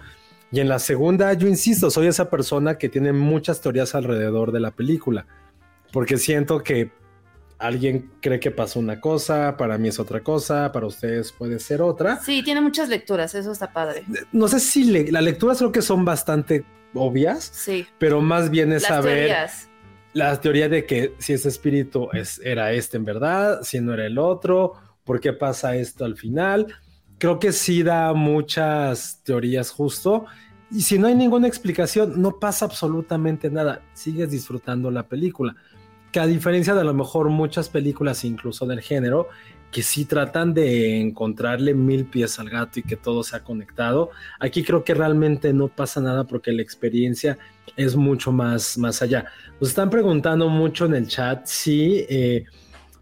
Y 0.51 0.61
en 0.61 0.71
la 0.71 0.79
segunda, 0.79 1.31
yo 1.35 1.47
insisto, 1.49 1.91
soy 1.91 2.07
esa 2.07 2.31
persona 2.31 2.79
que 2.79 2.89
tiene 2.89 3.13
muchas 3.13 3.61
teorías 3.61 3.95
alrededor 3.95 4.53
de 4.53 4.61
la 4.61 4.71
película, 4.71 5.27
porque 5.93 6.17
siento 6.17 6.63
que 6.63 6.93
alguien 7.63 8.11
cree 8.21 8.39
que 8.41 8.51
pasó 8.51 8.79
una 8.81 9.01
cosa, 9.01 9.57
para 9.57 9.79
mí 9.79 9.89
es 9.89 9.99
otra 9.99 10.23
cosa, 10.23 10.71
para 10.73 10.87
ustedes 10.87 11.33
puede 11.33 11.59
ser 11.59 11.81
otra 11.83 12.21
Sí, 12.21 12.43
tiene 12.43 12.61
muchas 12.61 12.89
lecturas, 12.89 13.35
eso 13.35 13.53
está 13.53 13.73
padre. 13.73 14.05
no 14.33 14.49
sé 14.49 14.61
si 14.61 14.85
le- 14.85 15.11
las 15.13 15.23
lecturas 15.23 15.59
creo 15.59 15.73
que 15.73 15.83
son 15.83 16.05
bastante 16.05 16.65
obvias, 16.95 17.45
Sí. 17.55 17.87
pero 17.99 18.21
más 18.21 18.51
bien 18.51 18.73
es 18.73 18.83
Las 18.83 18.89
saber 18.91 19.15
teorías. 19.29 19.69
la 20.13 20.41
teoría 20.41 20.69
de 20.69 20.85
que 20.87 21.15
si 21.19 21.33
ese 21.33 21.49
espíritu 21.49 22.09
es, 22.13 22.41
era 22.45 22.73
este 22.73 22.97
en 22.99 23.05
verdad, 23.05 23.61
si 23.63 23.81
no 23.81 23.95
era 23.95 24.07
el 24.07 24.19
otro, 24.19 24.75
por 25.05 25.21
qué 25.21 25.33
pasa 25.33 25.75
esto 25.77 26.05
al 26.05 26.17
final. 26.17 26.67
Creo 27.19 27.39
que 27.39 27.53
sí 27.53 27.83
da 27.83 28.13
muchas 28.15 29.21
teorías 29.25 29.71
justo. 29.71 30.27
Y 30.71 30.83
si 30.83 30.99
no 30.99 31.07
hay 31.07 31.15
ninguna 31.15 31.47
explicación, 31.49 32.21
no 32.21 32.39
pasa 32.39 32.65
absolutamente 32.65 33.51
nada. 33.51 33.83
Sigues 33.95 34.31
disfrutando 34.31 34.91
la 34.91 35.07
película. 35.09 35.55
Que 36.13 36.21
a 36.21 36.27
diferencia 36.27 36.75
de 36.75 36.83
a 36.83 36.85
lo 36.85 36.95
mejor 36.95 37.31
muchas 37.31 37.69
películas, 37.69 38.25
incluso 38.25 38.67
del 38.67 38.81
género, 38.81 39.29
que 39.73 39.83
sí 39.83 40.05
tratan 40.05 40.53
de 40.53 41.01
encontrarle 41.01 41.73
mil 41.73 42.05
pies 42.05 42.39
al 42.39 42.51
gato 42.51 42.79
y 42.79 42.83
que 42.83 42.97
todo 42.97 43.25
sea 43.25 43.43
conectado. 43.43 44.11
Aquí 44.39 44.63
creo 44.63 44.85
que 44.85 44.93
realmente 44.95 45.53
no 45.55 45.69
pasa 45.69 46.01
nada 46.01 46.25
porque 46.25 46.53
la 46.53 46.63
experiencia 46.63 47.39
es 47.77 47.97
mucho 47.97 48.31
más, 48.31 48.77
más 48.77 49.01
allá. 49.01 49.25
Nos 49.59 49.71
están 49.71 49.89
preguntando 49.89 50.49
mucho 50.49 50.85
en 50.85 50.95
el 50.95 51.09
chat 51.09 51.47
si 51.47 52.05
eh, 52.11 52.45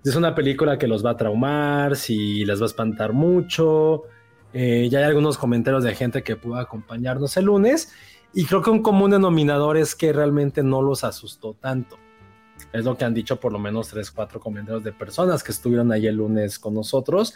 es 0.05 0.15
una 0.15 0.35
película 0.35 0.79
que 0.79 0.87
los 0.87 1.05
va 1.05 1.11
a 1.11 1.17
traumar, 1.17 1.97
si 1.97 2.45
les 2.45 2.61
va 2.61 2.65
a 2.65 2.67
espantar 2.67 3.13
mucho. 3.13 4.05
Eh, 4.53 4.89
ya 4.91 5.01
hay 5.01 5.05
algunos 5.05 5.37
comentarios 5.37 5.83
de 5.83 5.95
gente 5.97 6.23
que 6.23 6.37
pudo 6.37 6.57
acompañarnos 6.57 7.37
el 7.37 7.47
lunes 7.47 7.93
y 8.33 8.45
creo 8.45 8.63
que 8.63 8.71
un 8.71 8.83
común 8.83 9.11
denominador 9.11 9.77
es 9.77 9.97
que 9.97 10.13
realmente 10.13 10.63
no 10.63 10.83
los 10.83 11.03
asustó 11.03 11.55
tanto. 11.55 11.99
Es 12.73 12.85
lo 12.85 12.97
que 12.97 13.05
han 13.05 13.15
dicho 13.15 13.41
por 13.41 13.53
lo 13.53 13.59
menos 13.59 13.89
tres, 13.89 14.11
cuatro 14.11 14.41
comentarios 14.41 14.85
de 14.85 14.93
personas 14.93 15.43
que 15.43 15.53
estuvieron 15.53 15.91
ahí 15.93 16.07
el 16.07 16.17
lunes 16.17 16.59
con 16.59 16.75
nosotros. 16.75 17.35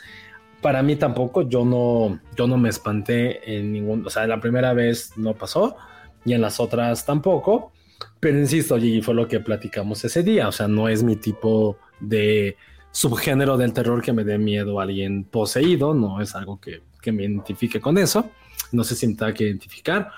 Para 0.60 0.82
mí 0.82 0.96
tampoco, 0.96 1.42
yo 1.42 1.64
no, 1.64 2.20
yo 2.36 2.46
no 2.46 2.56
me 2.56 2.68
espanté 2.68 3.56
en 3.56 3.72
ningún, 3.72 4.06
o 4.06 4.10
sea, 4.10 4.26
la 4.26 4.40
primera 4.40 4.72
vez 4.72 5.12
no 5.16 5.34
pasó 5.34 5.76
y 6.24 6.32
en 6.32 6.40
las 6.40 6.60
otras 6.60 7.04
tampoco. 7.04 7.72
Pero 8.20 8.38
insisto, 8.38 8.78
y 8.78 9.02
fue 9.02 9.14
lo 9.14 9.28
que 9.28 9.40
platicamos 9.40 10.04
ese 10.04 10.22
día, 10.22 10.48
o 10.48 10.52
sea, 10.52 10.68
no 10.68 10.88
es 10.88 11.02
mi 11.02 11.16
tipo 11.16 11.78
de 12.00 12.56
subgénero 12.90 13.56
del 13.56 13.72
terror 13.72 14.02
que 14.02 14.12
me 14.12 14.24
dé 14.24 14.38
miedo 14.38 14.80
a 14.80 14.84
alguien 14.84 15.24
poseído, 15.24 15.94
no 15.94 16.20
es 16.20 16.34
algo 16.34 16.60
que, 16.60 16.82
que 17.02 17.12
me 17.12 17.24
identifique 17.24 17.80
con 17.80 17.98
eso, 17.98 18.30
no 18.72 18.84
sé 18.84 18.94
si 18.94 19.06
me 19.06 19.14
tenga 19.14 19.34
que 19.34 19.44
identificar, 19.44 20.10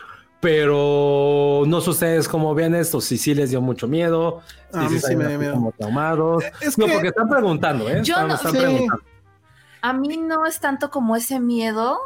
pero 0.46 1.64
no 1.66 1.80
sé 1.80 1.90
ustedes 1.90 2.28
cómo 2.28 2.54
ven 2.54 2.76
esto, 2.76 3.00
si 3.00 3.18
sí 3.18 3.34
les 3.34 3.50
dio 3.50 3.60
mucho 3.60 3.88
miedo, 3.88 4.42
si 4.72 4.78
A 4.78 4.88
mí 4.88 4.98
sí 5.00 5.16
me 5.16 5.26
dio 5.26 5.38
miedo. 5.40 5.54
como 5.54 5.72
traumados. 5.72 6.44
Es 6.60 6.78
no, 6.78 6.86
que- 6.86 6.92
porque 6.92 7.08
están 7.08 7.28
preguntando, 7.28 7.88
¿eh? 7.90 8.00
Yo 8.04 8.14
Están- 8.14 8.28
no- 8.28 8.34
están 8.36 8.52
sí. 8.52 8.58
preguntando. 8.58 9.02
A 9.82 9.92
mí 9.92 10.16
no 10.18 10.46
es 10.46 10.60
tanto 10.60 10.88
como 10.92 11.16
ese 11.16 11.40
miedo, 11.40 11.98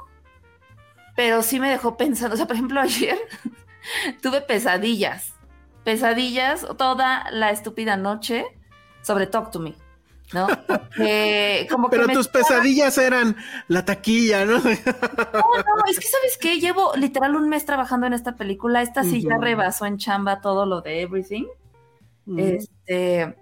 pero 1.17 1.43
sí 1.43 1.61
me 1.61 1.69
dejó 1.69 1.99
pensando. 1.99 2.33
O 2.33 2.37
sea, 2.39 2.47
por 2.47 2.57
ejemplo, 2.57 2.81
ayer 3.15 3.19
tuve 4.23 4.41
pesadillas. 4.41 5.35
Pesadillas 5.85 6.67
toda 6.79 7.31
la 7.33 7.51
estúpida 7.51 7.99
noche 7.99 8.47
sobre 9.03 9.27
Talk 9.27 9.51
to 9.51 9.61
Me. 9.61 9.75
¿No? 10.33 10.47
Porque 10.67 11.67
como 11.69 11.91
que 11.91 11.97
Pero 11.97 12.09
tus 12.13 12.27
estaba- 12.27 12.45
pesadillas 12.45 12.97
eran 12.99 13.37
la 13.69 13.85
taquilla, 13.85 14.45
¿no? 14.45 14.59
No, 14.61 14.63
no, 14.63 15.85
es 15.89 15.99
que 15.99 16.07
sabes 16.07 16.39
qué, 16.41 16.61
llevo 16.61 16.93
literal 16.97 17.35
un 17.35 17.49
mes 17.49 17.65
trabajando 17.65 18.07
en 18.07 18.13
esta 18.13 18.37
película. 18.37 18.81
Esta 18.83 19.03
sí 19.03 19.23
ya 19.23 19.39
rebasó 19.39 19.87
en 19.87 19.99
chamba 19.99 20.41
todo 20.41 20.67
lo 20.67 20.83
de 20.83 21.03
Everything. 21.03 21.47
Este. 22.37 23.37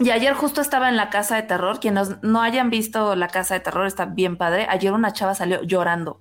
Y 0.00 0.10
ayer 0.10 0.34
justo 0.34 0.60
estaba 0.60 0.88
en 0.90 0.96
la 0.96 1.08
casa 1.10 1.36
de 1.36 1.42
terror. 1.42 1.80
Quienes 1.80 2.22
no 2.22 2.42
hayan 2.42 2.68
visto 2.70 3.16
la 3.16 3.28
casa 3.28 3.54
de 3.54 3.60
terror 3.60 3.86
está 3.86 4.04
bien 4.04 4.36
padre. 4.36 4.66
Ayer 4.68 4.92
una 4.92 5.12
chava 5.14 5.34
salió 5.34 5.62
llorando. 5.62 6.20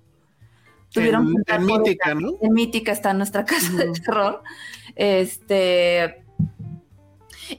Tuvieron 0.93 1.27
En- 1.45 1.55
en 1.55 1.65
Mítica. 1.65 2.15
¿no? 2.15 2.31
En 2.41 2.53
Mítica 2.53 2.93
está 2.93 3.13
nuestra 3.13 3.43
casa 3.43 3.71
de 3.73 3.91
terror. 3.91 4.41
Este. 4.95 6.23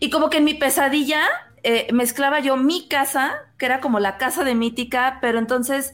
Y 0.00 0.10
como 0.10 0.30
que 0.30 0.38
en 0.38 0.44
mi 0.44 0.54
pesadilla 0.54 1.20
eh, 1.62 1.92
mezclaba 1.92 2.40
yo 2.40 2.56
mi 2.56 2.88
casa, 2.88 3.32
que 3.58 3.66
era 3.66 3.80
como 3.80 4.00
la 4.00 4.16
casa 4.16 4.44
de 4.44 4.54
Mítica, 4.54 5.18
pero 5.20 5.38
entonces 5.38 5.92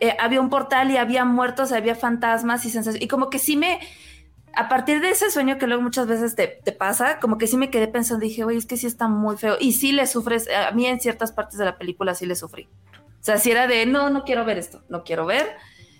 eh, 0.00 0.16
había 0.20 0.40
un 0.40 0.50
portal 0.50 0.90
y 0.90 0.96
había 0.96 1.24
muertos, 1.24 1.72
había 1.72 1.94
fantasmas 1.94 2.64
y 2.64 2.70
sensaciones. 2.70 3.02
Y 3.02 3.08
como 3.08 3.30
que 3.30 3.38
sí 3.38 3.56
me. 3.56 3.80
A 4.54 4.68
partir 4.68 5.00
de 5.00 5.10
ese 5.10 5.30
sueño 5.30 5.58
que 5.58 5.66
luego 5.66 5.82
muchas 5.82 6.06
veces 6.06 6.34
te, 6.34 6.72
pasa, 6.72 7.20
como 7.20 7.38
que 7.38 7.46
sí 7.46 7.56
me 7.56 7.70
quedé 7.70 7.86
pensando, 7.86 8.24
dije, 8.24 8.44
oye, 8.44 8.58
es 8.58 8.66
que 8.66 8.76
sí 8.76 8.86
está 8.86 9.06
muy 9.06 9.36
feo. 9.36 9.56
Y 9.60 9.72
sí 9.72 9.92
le 9.92 10.06
sufres, 10.06 10.48
a 10.48 10.72
mí 10.72 10.86
en 10.86 11.00
ciertas 11.00 11.32
partes 11.32 11.58
de 11.58 11.64
la 11.64 11.78
película 11.78 12.14
sí 12.14 12.26
le 12.26 12.34
sufrí. 12.34 12.68
O 13.20 13.24
sea, 13.24 13.38
si 13.38 13.50
era 13.50 13.66
de, 13.66 13.86
no, 13.86 14.10
no 14.10 14.24
quiero 14.24 14.44
ver 14.44 14.58
esto, 14.58 14.82
no 14.88 15.04
quiero 15.04 15.26
ver. 15.26 15.56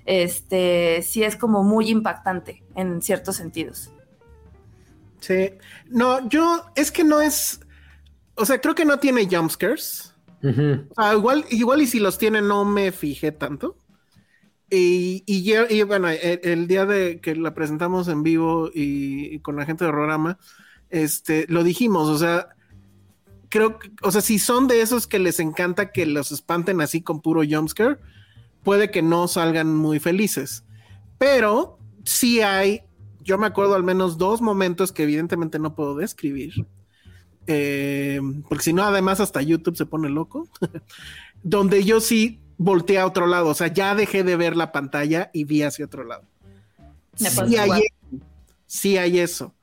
Este, 0.06 1.02
sí 1.02 1.22
es 1.22 1.36
como 1.36 1.62
muy 1.62 1.90
impactante 1.90 2.64
en 2.74 3.02
ciertos 3.02 3.36
sentidos. 3.36 3.92
Sí. 5.20 5.50
No, 5.88 6.26
yo, 6.28 6.64
es 6.74 6.90
que 6.90 7.04
no 7.04 7.20
es. 7.20 7.60
O 8.38 8.46
sea, 8.46 8.60
creo 8.60 8.74
que 8.74 8.84
no 8.84 8.98
tiene 8.98 9.28
jumpscares. 9.30 10.14
Ujú. 10.42 10.86
O 10.90 10.94
sea, 11.02 11.14
igual, 11.14 11.44
igual 11.50 11.82
y 11.82 11.86
si 11.86 12.00
los 12.00 12.18
tiene, 12.18 12.40
no 12.42 12.64
me 12.64 12.92
fijé 12.92 13.32
tanto. 13.32 13.76
Y, 14.70 15.22
y, 15.26 15.42
ya- 15.44 15.66
y 15.70 15.82
bueno, 15.82 16.08
el, 16.08 16.40
el 16.42 16.66
día 16.68 16.84
de 16.86 17.20
que 17.20 17.34
la 17.34 17.54
presentamos 17.54 18.08
en 18.08 18.22
vivo 18.22 18.70
y, 18.72 19.34
y 19.34 19.40
con 19.40 19.56
la 19.56 19.64
gente 19.64 19.84
de 19.84 19.92
Rorama, 19.92 20.38
este, 20.90 21.46
lo 21.48 21.64
dijimos, 21.64 22.08
o 22.08 22.18
sea, 22.18 22.48
creo 23.48 23.78
que, 23.78 23.90
o 24.02 24.10
sea, 24.10 24.20
si 24.20 24.38
son 24.38 24.68
de 24.68 24.82
esos 24.82 25.06
que 25.06 25.18
les 25.18 25.40
encanta 25.40 25.90
que 25.92 26.06
los 26.06 26.32
espanten 26.32 26.80
así 26.80 27.02
con 27.02 27.20
puro 27.22 27.42
jumpscare, 27.48 27.98
puede 28.62 28.90
que 28.90 29.02
no 29.02 29.26
salgan 29.28 29.74
muy 29.74 30.00
felices. 30.00 30.64
Pero 31.18 31.78
sí 32.04 32.40
hay, 32.42 32.82
yo 33.22 33.38
me 33.38 33.46
acuerdo 33.46 33.74
al 33.74 33.84
menos 33.84 34.18
dos 34.18 34.40
momentos 34.42 34.92
que 34.92 35.04
evidentemente 35.04 35.58
no 35.58 35.74
puedo 35.74 35.96
describir. 35.96 36.52
Eh, 37.48 38.20
porque 38.48 38.62
si 38.64 38.72
no, 38.72 38.84
además 38.84 39.18
hasta 39.20 39.42
YouTube 39.42 39.76
se 39.76 39.86
pone 39.86 40.08
loco. 40.08 40.48
donde 41.42 41.84
yo 41.84 42.00
sí 42.00 42.40
volteé 42.56 42.98
a 42.98 43.06
otro 43.06 43.26
lado. 43.26 43.48
O 43.48 43.54
sea, 43.54 43.68
ya 43.68 43.94
dejé 43.94 44.22
de 44.24 44.36
ver 44.36 44.56
la 44.56 44.70
pantalla 44.72 45.30
y 45.32 45.44
vi 45.44 45.62
hacia 45.62 45.84
otro 45.86 46.04
lado. 46.04 46.22
Me 47.20 47.30
Sí 47.30 47.56
hay, 47.56 47.64
igual. 47.66 47.82
eso. 47.82 48.24
sí 48.66 48.96
hay 48.98 49.18
eso. 49.18 49.54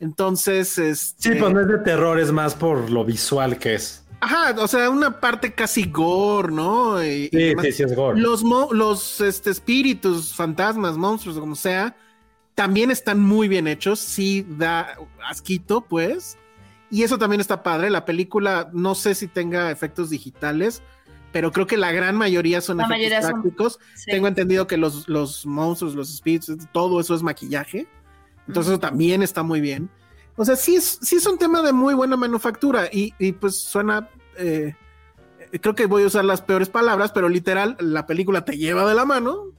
Entonces, 0.00 0.78
este, 0.78 1.34
Sí, 1.34 1.38
pues 1.40 1.52
no 1.52 1.60
es 1.60 1.68
de 1.68 1.78
terror, 1.78 2.20
es 2.20 2.30
más 2.32 2.54
por 2.54 2.90
lo 2.90 3.04
visual 3.04 3.58
que 3.58 3.74
es. 3.74 4.04
Ajá, 4.20 4.54
o 4.60 4.66
sea, 4.68 4.90
una 4.90 5.20
parte 5.20 5.54
casi 5.54 5.84
gore, 5.90 6.52
¿no? 6.52 7.02
Y- 7.04 7.28
y 7.30 7.30
Sí, 7.30 7.54
sí, 7.62 7.72
sí 7.72 7.82
es 7.84 7.94
gore. 7.94 8.20
Los, 8.20 8.42
mo- 8.42 8.72
los 8.72 9.20
este, 9.20 9.50
espíritus, 9.50 10.34
fantasmas, 10.34 10.96
monstruos, 10.96 11.38
como 11.38 11.54
sea, 11.54 11.96
también 12.54 12.90
están 12.90 13.20
muy 13.20 13.46
bien 13.48 13.68
hechos. 13.68 14.00
Sí 14.00 14.44
da 14.48 14.96
asquito, 15.28 15.82
pues. 15.82 16.36
Y 16.90 17.02
eso 17.02 17.18
también 17.18 17.40
está 17.40 17.62
padre. 17.62 17.90
La 17.90 18.04
película, 18.04 18.70
no 18.72 18.94
sé 18.94 19.14
si 19.14 19.28
tenga 19.28 19.70
efectos 19.70 20.10
digitales, 20.10 20.82
pero 21.32 21.52
creo 21.52 21.66
que 21.66 21.76
la 21.76 21.92
gran 21.92 22.16
mayoría 22.16 22.60
son 22.60 22.78
La 22.78 22.84
efectos 22.84 22.98
mayoría 22.98 23.22
son- 23.22 23.32
prácticos. 23.42 23.78
Sí. 23.94 24.10
Tengo 24.10 24.28
entendido 24.28 24.66
que 24.66 24.76
los, 24.78 25.08
los 25.08 25.44
monstruos, 25.46 25.94
los 25.94 26.12
espíritus, 26.12 26.56
todo 26.72 27.00
eso 27.00 27.14
es 27.14 27.22
maquillaje. 27.22 27.86
Entonces 28.46 28.70
eso 28.72 28.80
también 28.80 29.22
está 29.22 29.42
muy 29.42 29.60
bien. 29.60 29.90
O 30.36 30.44
sea, 30.44 30.56
sí 30.56 30.76
es, 30.76 30.98
sí 31.02 31.16
es 31.16 31.26
un 31.26 31.36
tema 31.36 31.60
de 31.62 31.72
muy 31.72 31.94
buena 31.94 32.16
manufactura 32.16 32.88
y, 32.90 33.12
y 33.18 33.32
pues 33.32 33.56
suena, 33.56 34.08
eh, 34.38 34.74
creo 35.60 35.74
que 35.74 35.84
voy 35.86 36.04
a 36.04 36.06
usar 36.06 36.24
las 36.24 36.40
peores 36.40 36.70
palabras, 36.70 37.10
pero 37.12 37.28
literal, 37.28 37.76
la 37.80 38.06
película 38.06 38.44
te 38.44 38.56
lleva 38.56 38.88
de 38.88 38.94
la 38.94 39.04
mano 39.04 39.52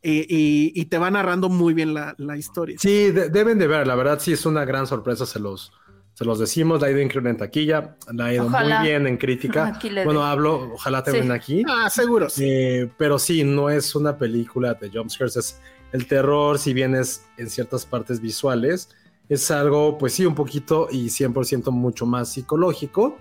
y, 0.00 0.20
y- 0.34 0.72
y 0.74 0.84
te 0.86 0.96
va 0.98 1.10
narrando 1.10 1.48
muy 1.48 1.74
bien 1.74 1.92
la, 1.94 2.14
la 2.16 2.36
historia. 2.36 2.78
Sí, 2.78 3.10
de- 3.10 3.28
deben 3.28 3.58
de 3.58 3.66
ver, 3.66 3.86
la 3.86 3.96
verdad 3.96 4.20
sí 4.20 4.32
es 4.32 4.46
una 4.46 4.64
gran 4.64 4.86
sorpresa, 4.86 5.26
se 5.26 5.40
los, 5.40 5.72
se 6.18 6.24
los 6.24 6.40
decimos, 6.40 6.80
la 6.80 6.88
ha 6.88 6.90
ido 6.90 7.00
increíble 7.00 7.30
en 7.30 7.36
taquilla, 7.36 7.94
la 8.12 8.24
ha 8.24 8.34
ido 8.34 8.46
Ojalá. 8.46 8.80
muy 8.80 8.88
bien 8.88 9.06
en 9.06 9.16
crítica. 9.18 9.66
Aquí 9.76 9.88
le 9.88 10.04
Bueno, 10.04 10.24
hablo, 10.24 10.72
ojalá 10.74 11.04
te 11.04 11.12
Sí. 11.12 11.18
ven 11.20 11.30
aquí. 11.30 11.62
Ah, 11.68 11.88
seguro, 11.88 12.28
sí. 12.28 12.44
Eh, 12.44 12.90
pero 12.98 13.20
sí, 13.20 13.44
no 13.44 13.70
es 13.70 13.94
una 13.94 14.18
película 14.18 14.74
de 14.74 14.90
jumpscares, 14.90 15.36
es 15.36 15.60
el 15.92 16.08
terror, 16.08 16.58
si 16.58 16.72
bien 16.74 16.96
es 16.96 17.24
en 17.36 17.48
ciertas 17.48 17.86
partes 17.86 18.20
visuales, 18.20 18.88
es 19.28 19.48
algo, 19.52 19.96
pues 19.96 20.12
sí, 20.14 20.26
un 20.26 20.34
poquito 20.34 20.88
y 20.90 21.08
100% 21.08 21.70
mucho 21.70 22.04
más 22.04 22.32
psicológico. 22.32 23.16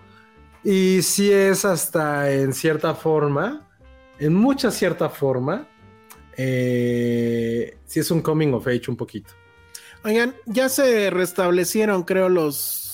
Y 0.64 1.04
sí 1.04 1.32
es 1.32 1.66
hasta 1.66 2.32
en 2.34 2.52
cierta 2.52 2.96
forma, 2.96 3.70
en 4.18 4.34
mucha 4.34 4.72
cierta 4.72 5.08
forma, 5.08 5.68
eh, 6.36 7.78
sí 7.86 8.00
es 8.00 8.10
un 8.10 8.22
coming 8.22 8.54
of 8.54 8.66
age 8.68 8.84
un 8.90 8.98
poquito. 8.98 9.30
Oigan, 10.04 10.34
ya 10.46 10.68
se 10.70 11.10
restablecieron, 11.12 12.02
creo, 12.04 12.30
los 12.30 12.87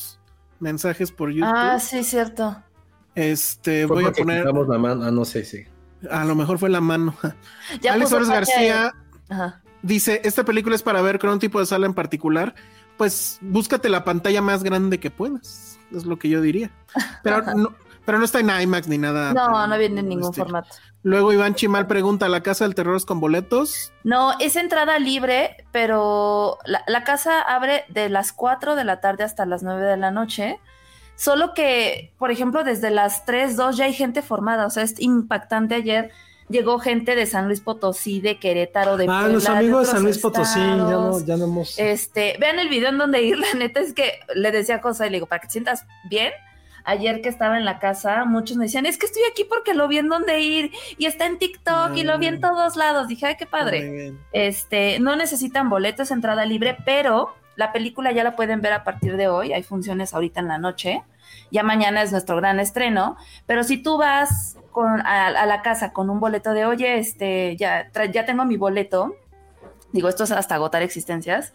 mensajes 0.63 1.11
por 1.11 1.29
YouTube. 1.29 1.53
Ah, 1.53 1.77
sí, 1.79 2.03
cierto. 2.03 2.55
Este, 3.13 3.85
Fue 3.87 3.97
voy 3.97 4.05
a 4.05 4.11
poner, 4.11 4.45
la 4.45 4.77
mano, 4.79 5.03
ah, 5.05 5.11
no 5.11 5.23
sé, 5.25 5.45
sí. 5.45 5.63
a 6.09 6.25
lo 6.25 6.33
mejor 6.33 6.57
fue 6.57 6.69
la 6.69 6.81
mano. 6.81 7.15
Ya 7.81 7.93
Alex 7.93 8.09
parte- 8.11 8.27
García 8.27 8.93
Ajá. 9.29 9.61
Dice, 9.83 10.21
esta 10.23 10.45
película 10.45 10.75
es 10.75 10.81
para 10.81 11.01
ver 11.01 11.19
con 11.19 11.29
un 11.29 11.39
tipo 11.39 11.59
de 11.59 11.65
sala 11.65 11.85
en 11.85 11.93
particular. 11.93 12.55
Pues 12.97 13.37
búscate 13.41 13.89
la 13.89 14.03
pantalla 14.05 14.41
más 14.41 14.63
grande 14.63 14.99
que 14.99 15.11
puedas. 15.11 15.77
Es 15.91 16.05
lo 16.05 16.17
que 16.17 16.29
yo 16.29 16.41
diría. 16.41 16.71
Pero 17.21 17.41
no, 17.55 17.73
pero 18.05 18.19
no 18.19 18.25
está 18.25 18.39
en 18.39 18.49
IMAX 18.49 18.87
ni 18.87 18.97
nada. 18.97 19.33
No, 19.33 19.67
no 19.67 19.77
viene 19.77 19.99
en 19.99 20.05
el 20.05 20.09
ningún 20.09 20.29
estilo. 20.29 20.45
formato. 20.45 20.69
Luego 21.03 21.33
Iván 21.33 21.55
Chimal 21.55 21.85
pregunta, 21.87 22.29
¿la 22.29 22.41
casa 22.43 22.63
del 22.63 22.75
terror 22.75 22.95
es 22.95 23.05
con 23.05 23.19
boletos? 23.19 23.91
No, 24.03 24.37
es 24.39 24.55
entrada 24.55 24.99
libre, 24.99 25.57
pero 25.71 26.57
la, 26.65 26.83
la 26.87 27.03
casa 27.03 27.41
abre 27.41 27.83
de 27.89 28.07
las 28.09 28.31
4 28.31 28.75
de 28.75 28.83
la 28.85 29.01
tarde 29.01 29.23
hasta 29.23 29.45
las 29.45 29.63
9 29.63 29.81
de 29.85 29.97
la 29.97 30.11
noche. 30.11 30.59
Solo 31.15 31.53
que, 31.53 32.13
por 32.17 32.31
ejemplo, 32.31 32.63
desde 32.63 32.89
las 32.89 33.25
3, 33.25 33.55
2 33.57 33.77
ya 33.77 33.85
hay 33.85 33.93
gente 33.93 34.21
formada. 34.21 34.65
O 34.65 34.69
sea, 34.69 34.83
es 34.83 34.99
impactante. 34.99 35.75
Ayer 35.75 36.11
llegó 36.49 36.79
gente 36.79 37.15
de 37.15 37.25
San 37.25 37.47
Luis 37.47 37.61
Potosí, 37.61 38.21
de 38.21 38.39
Querétaro, 38.39 38.97
de 38.97 39.05
Ah, 39.09 39.27
los 39.27 39.47
amigos 39.47 39.87
de 39.87 39.93
San 39.93 40.03
Luis 40.03 40.17
Potosí, 40.19 40.59
ya 40.59 40.75
no, 40.75 41.19
ya 41.25 41.37
no 41.37 41.45
hemos... 41.45 41.77
Este, 41.79 42.37
vean 42.39 42.59
el 42.59 42.69
video 42.69 42.89
en 42.89 42.97
donde 42.97 43.21
ir, 43.23 43.37
la 43.37 43.53
neta 43.55 43.79
es 43.79 43.93
que 43.93 44.19
le 44.35 44.51
decía 44.51 44.81
cosa 44.81 45.05
y 45.05 45.09
le 45.09 45.17
digo, 45.17 45.25
para 45.27 45.41
que 45.41 45.47
te 45.47 45.53
sientas 45.53 45.85
bien. 46.09 46.31
Ayer 46.85 47.21
que 47.21 47.29
estaba 47.29 47.57
en 47.57 47.65
la 47.65 47.79
casa, 47.79 48.25
muchos 48.25 48.57
me 48.57 48.65
decían, 48.65 48.85
es 48.85 48.97
que 48.97 49.05
estoy 49.05 49.23
aquí 49.31 49.45
porque 49.45 49.73
lo 49.73 49.87
vi 49.87 49.99
en 49.99 50.09
donde 50.09 50.41
ir 50.41 50.71
y 50.97 51.05
está 51.05 51.25
en 51.25 51.37
TikTok 51.37 51.95
y 51.95 52.03
lo 52.03 52.17
vi 52.19 52.27
en 52.27 52.41
todos 52.41 52.75
lados. 52.75 53.07
Dije, 53.07 53.25
ay, 53.25 53.35
qué 53.37 53.45
padre. 53.45 54.13
Este, 54.33 54.99
no 54.99 55.15
necesitan 55.15 55.69
boletos, 55.69 56.11
entrada 56.11 56.45
libre, 56.45 56.77
pero 56.85 57.33
la 57.55 57.71
película 57.71 58.11
ya 58.11 58.23
la 58.23 58.35
pueden 58.35 58.61
ver 58.61 58.73
a 58.73 58.83
partir 58.83 59.15
de 59.15 59.27
hoy. 59.27 59.53
Hay 59.53 59.63
funciones 59.63 60.13
ahorita 60.13 60.39
en 60.41 60.47
la 60.47 60.57
noche. 60.57 61.03
Ya 61.51 61.63
mañana 61.63 62.01
es 62.01 62.11
nuestro 62.11 62.35
gran 62.35 62.59
estreno. 62.59 63.15
Pero 63.45 63.63
si 63.63 63.77
tú 63.77 63.97
vas 63.97 64.57
con, 64.71 65.01
a, 65.05 65.27
a 65.27 65.45
la 65.45 65.61
casa 65.61 65.93
con 65.93 66.09
un 66.09 66.19
boleto 66.19 66.53
de, 66.53 66.65
oye, 66.65 66.97
este, 66.97 67.55
ya, 67.57 67.89
ya 68.11 68.25
tengo 68.25 68.43
mi 68.45 68.57
boleto. 68.57 69.15
Digo, 69.91 70.09
esto 70.09 70.23
es 70.23 70.31
hasta 70.31 70.55
agotar 70.55 70.81
existencias. 70.81 71.53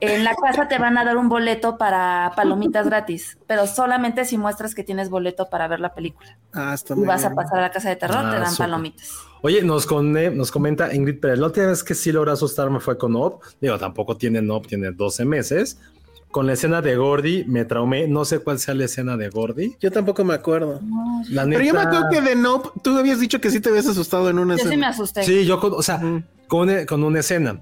En 0.00 0.24
la 0.24 0.34
casa 0.34 0.68
te 0.68 0.78
van 0.78 0.98
a 0.98 1.04
dar 1.04 1.16
un 1.16 1.28
boleto 1.28 1.78
para 1.78 2.32
palomitas 2.36 2.86
gratis, 2.86 3.38
pero 3.46 3.66
solamente 3.66 4.24
si 4.24 4.36
muestras 4.36 4.74
que 4.74 4.84
tienes 4.84 5.08
boleto 5.08 5.48
para 5.48 5.66
ver 5.68 5.80
la 5.80 5.94
película. 5.94 6.36
Ah, 6.52 6.74
está 6.74 6.94
Y 6.94 7.00
vas 7.04 7.24
a 7.24 7.34
pasar 7.34 7.58
a 7.58 7.62
la 7.62 7.70
casa 7.70 7.88
de 7.88 7.96
terror, 7.96 8.18
Ah, 8.20 8.30
te 8.30 8.36
dan 8.40 8.50
súper. 8.50 8.66
palomitas. 8.66 9.10
Oye, 9.42 9.62
nos, 9.62 9.86
cone- 9.86 10.30
nos 10.30 10.50
comenta 10.50 10.92
Ingrid 10.94 11.20
Pérez, 11.20 11.38
la 11.38 11.46
última 11.46 11.66
vez 11.66 11.82
que 11.84 11.94
sí 11.94 12.12
logró 12.12 12.32
asustarme 12.32 12.80
fue 12.80 12.98
con 12.98 13.14
Op. 13.16 13.42
Digo, 13.60 13.78
tampoco 13.78 14.16
tiene 14.16 14.40
Op, 14.50 14.66
tiene 14.66 14.90
12 14.90 15.24
meses. 15.24 15.78
Con 16.30 16.46
la 16.48 16.54
escena 16.54 16.82
de 16.82 16.96
Gordy 16.96 17.44
me 17.46 17.64
traumé. 17.64 18.08
No 18.08 18.24
sé 18.24 18.40
cuál 18.40 18.58
sea 18.58 18.74
la 18.74 18.86
escena 18.86 19.16
de 19.16 19.28
Gordy. 19.28 19.76
Yo 19.80 19.92
tampoco 19.92 20.24
me 20.24 20.34
acuerdo. 20.34 20.80
La 21.28 21.44
Pero 21.44 21.60
yo 21.60 21.72
me 21.72 21.78
neta- 21.78 21.82
acuerdo 21.82 22.08
que 22.10 22.20
de 22.20 22.34
Nope, 22.34 22.70
tú 22.82 22.98
habías 22.98 23.20
dicho 23.20 23.40
que 23.40 23.50
sí 23.50 23.60
te 23.60 23.68
habías 23.68 23.86
asustado 23.86 24.28
en 24.28 24.38
una 24.40 24.54
Yo 24.56 24.58
sí 24.58 24.64
me 24.64 24.70
escena. 24.74 24.88
asusté. 24.88 25.22
Sí, 25.22 25.46
yo, 25.46 25.60
con- 25.60 25.74
o 25.74 25.82
sea, 25.82 25.96
Ujú. 25.96 26.22
con, 26.48 26.86
con 26.86 27.04
una 27.04 27.20
escena. 27.20 27.60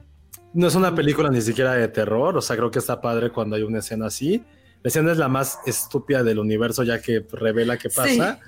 No 0.54 0.66
es 0.68 0.74
una 0.74 0.94
película 0.94 1.30
ni 1.30 1.40
siquiera 1.40 1.72
de 1.74 1.88
terror. 1.88 2.36
O 2.36 2.42
sea, 2.42 2.56
creo 2.56 2.70
que 2.70 2.78
está 2.78 3.00
padre 3.00 3.30
cuando 3.30 3.56
hay 3.56 3.62
una 3.62 3.78
escena 3.78 4.06
así. 4.06 4.44
La 4.82 4.88
escena 4.88 5.12
es 5.12 5.18
la 5.18 5.28
más 5.28 5.58
estúpida 5.66 6.22
del 6.22 6.38
universo, 6.38 6.82
ya 6.82 7.00
que 7.00 7.26
revela 7.32 7.76
qué 7.78 7.88
pasa. 7.88 8.38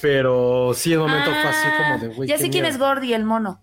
Pero 0.00 0.72
sí, 0.74 0.92
en 0.92 1.00
un 1.00 1.06
momento 1.08 1.30
fue 1.30 1.50
así 1.50 1.68
como 1.78 1.98
de, 2.00 2.14
güey. 2.16 2.28
Ya 2.28 2.36
sé 2.38 2.50
quién 2.50 2.64
es 2.64 2.78
Gordy, 2.78 3.14
el 3.14 3.24
mono. 3.24 3.62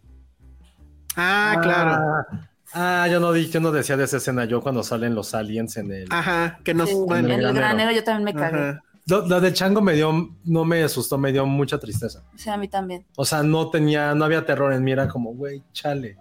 Ah, 1.15 1.59
claro. 1.61 1.91
Ah, 1.91 2.47
Ah, 2.73 3.05
yo 3.11 3.19
no, 3.19 3.33
di- 3.33 3.49
yo 3.49 3.59
no 3.59 3.73
decía 3.73 3.97
de 3.97 4.05
esa 4.05 4.15
escena 4.15 4.45
yo 4.45 4.61
cuando 4.61 4.81
salen 4.81 5.13
los 5.13 5.33
aliens 5.33 5.75
en 5.75 5.91
el... 5.91 6.07
Ajá, 6.09 6.57
que 6.63 6.73
nos... 6.73 6.87
Sí, 6.89 6.95
en 6.95 7.15
el 7.25 7.25
granero. 7.41 7.53
granero 7.53 7.91
yo 7.91 8.01
también 8.01 8.23
me 8.33 8.33
cagué. 8.33 8.79
Lo, 9.07 9.27
lo 9.27 9.41
de 9.41 9.51
Chango 9.51 9.81
me 9.81 9.91
dio, 9.91 10.29
no 10.45 10.63
me 10.63 10.81
asustó, 10.83 11.17
me 11.17 11.33
dio 11.33 11.45
mucha 11.45 11.77
tristeza. 11.79 12.23
O 12.33 12.37
sea, 12.37 12.53
a 12.53 12.57
mí 12.57 12.69
también. 12.69 13.05
O 13.17 13.25
sea, 13.25 13.43
no 13.43 13.69
tenía, 13.69 14.15
no 14.15 14.23
había 14.23 14.45
terror 14.45 14.71
en 14.71 14.85
mí, 14.85 14.91
era 14.93 15.09
como, 15.09 15.33
güey, 15.33 15.61
chale. 15.73 16.15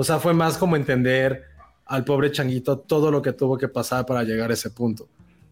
O 0.00 0.04
sea, 0.04 0.20
fue 0.20 0.32
más 0.32 0.56
como 0.56 0.76
entender 0.76 1.42
al 1.84 2.04
pobre 2.04 2.30
changuito 2.30 2.78
todo 2.78 3.10
lo 3.10 3.20
que 3.20 3.32
tuvo 3.32 3.58
que 3.58 3.66
pasar 3.66 4.06
para 4.06 4.22
llegar 4.22 4.48
a 4.52 4.54
ese 4.54 4.70
punto. 4.70 5.08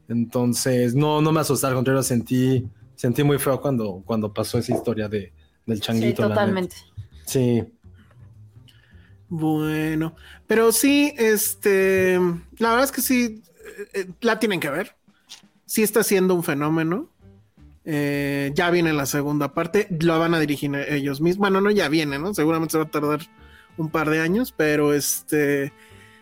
Entonces, 0.09 0.95
no, 0.95 1.21
no 1.21 1.33
me 1.33 1.41
asusté, 1.41 1.67
al 1.67 1.75
contrario, 1.75 2.01
sentí, 2.05 2.65
sentí 2.95 3.25
muy 3.25 3.39
feo 3.41 3.61
cuando, 3.61 4.05
cuando 4.07 4.33
pasó 4.33 4.57
esa 4.59 4.73
historia 4.73 5.09
de, 5.09 5.33
del 5.67 5.79
Sí, 5.79 5.83
changuito. 5.83 6.23
neta. 6.23 6.29
totalmente. 6.29 6.77
Sí. 7.25 7.65
Bueno, 9.29 10.15
pero 10.47 10.71
sí, 10.71 11.13
este, 11.19 12.17
la 12.59 12.69
verdad 12.69 12.85
es 12.85 12.93
que 12.93 13.03
sí, 13.03 13.43
eh, 13.81 13.89
eh, 13.95 14.07
la 14.21 14.39
tienen 14.39 14.61
que 14.61 14.71
ver. 14.71 14.95
Sí 15.65 15.83
está 15.83 16.05
siendo 16.05 16.37
un 16.37 16.45
fenómeno. 16.45 17.11
Eh, 17.85 18.53
ya 18.55 18.71
viene 18.71 18.93
la 18.93 19.07
segunda 19.07 19.55
parte, 19.55 19.89
lo 20.01 20.21
van 20.21 20.35
a 20.35 20.39
dirigir 20.39 20.73
ellos 20.89 21.21
mismos. 21.21 21.41
Bueno, 21.51 21.61
no, 21.61 21.73
ya 21.73 21.89
viene, 21.89 22.21
¿no? 22.21 22.33
Seguramente 22.33 22.71
se 22.71 22.79
va 22.79 22.85
a 22.85 22.91
tardar 22.93 23.21
un 23.77 23.89
par 23.91 24.11
de 24.11 24.21
años, 24.21 24.53
pero 24.57 24.93
este, 24.95 25.73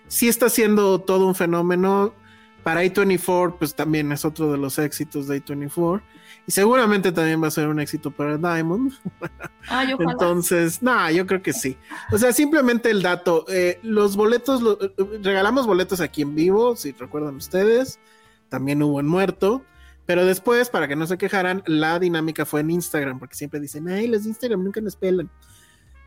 sí 0.08 0.28
está 0.28 0.48
siendo 0.48 1.00
todo 1.00 1.26
un 1.26 1.34
fenómeno. 1.34 2.14
Para 2.62 2.82
A24, 2.82 3.56
pues 3.58 3.74
también 3.74 4.10
es 4.10 4.24
otro 4.24 4.50
de 4.50 4.56
los 4.56 4.78
éxitos 4.78 5.28
de 5.28 5.44
A24. 5.44 6.00
Y 6.46 6.52
seguramente 6.52 7.12
también 7.12 7.42
va 7.42 7.48
a 7.48 7.50
ser 7.50 7.68
un 7.68 7.78
éxito 7.78 8.10
para 8.10 8.38
Diamond. 8.38 8.92
Ah, 9.68 9.84
yo. 9.84 9.96
Entonces, 9.98 10.82
no, 10.82 11.10
yo 11.10 11.26
creo 11.26 11.42
que 11.42 11.52
sí. 11.54 11.76
O 12.12 12.18
sea, 12.18 12.32
simplemente 12.32 12.90
el 12.90 13.02
dato. 13.02 13.44
eh, 13.48 13.78
los 13.82 14.14
boletos, 14.16 14.60
lo- 14.62 14.78
eh, 14.82 14.92
regalamos 15.22 15.66
boletos 15.66 16.00
aquí 16.00 16.20
en 16.22 16.34
vivo, 16.34 16.74
si 16.76 16.92
recuerdan 16.92 17.36
ustedes. 17.36 17.98
También 18.50 18.82
hubo 18.82 18.98
en 19.00 19.06
muerto. 19.08 19.62
Pero 20.06 20.24
después, 20.26 20.68
para 20.70 20.86
que 20.88 20.96
no 20.96 21.06
se 21.06 21.16
quejaran, 21.18 21.62
la 21.66 21.98
dinámica 21.98 22.44
fue 22.44 22.60
en 22.60 22.70
Instagram, 22.70 23.18
porque 23.18 23.34
siempre 23.36 23.58
dicen, 23.60 23.88
ay, 23.88 24.06
los 24.06 24.24
de 24.24 24.30
Instagram 24.30 24.62
nunca 24.64 24.80
nos 24.82 24.96
pelan. 24.96 25.30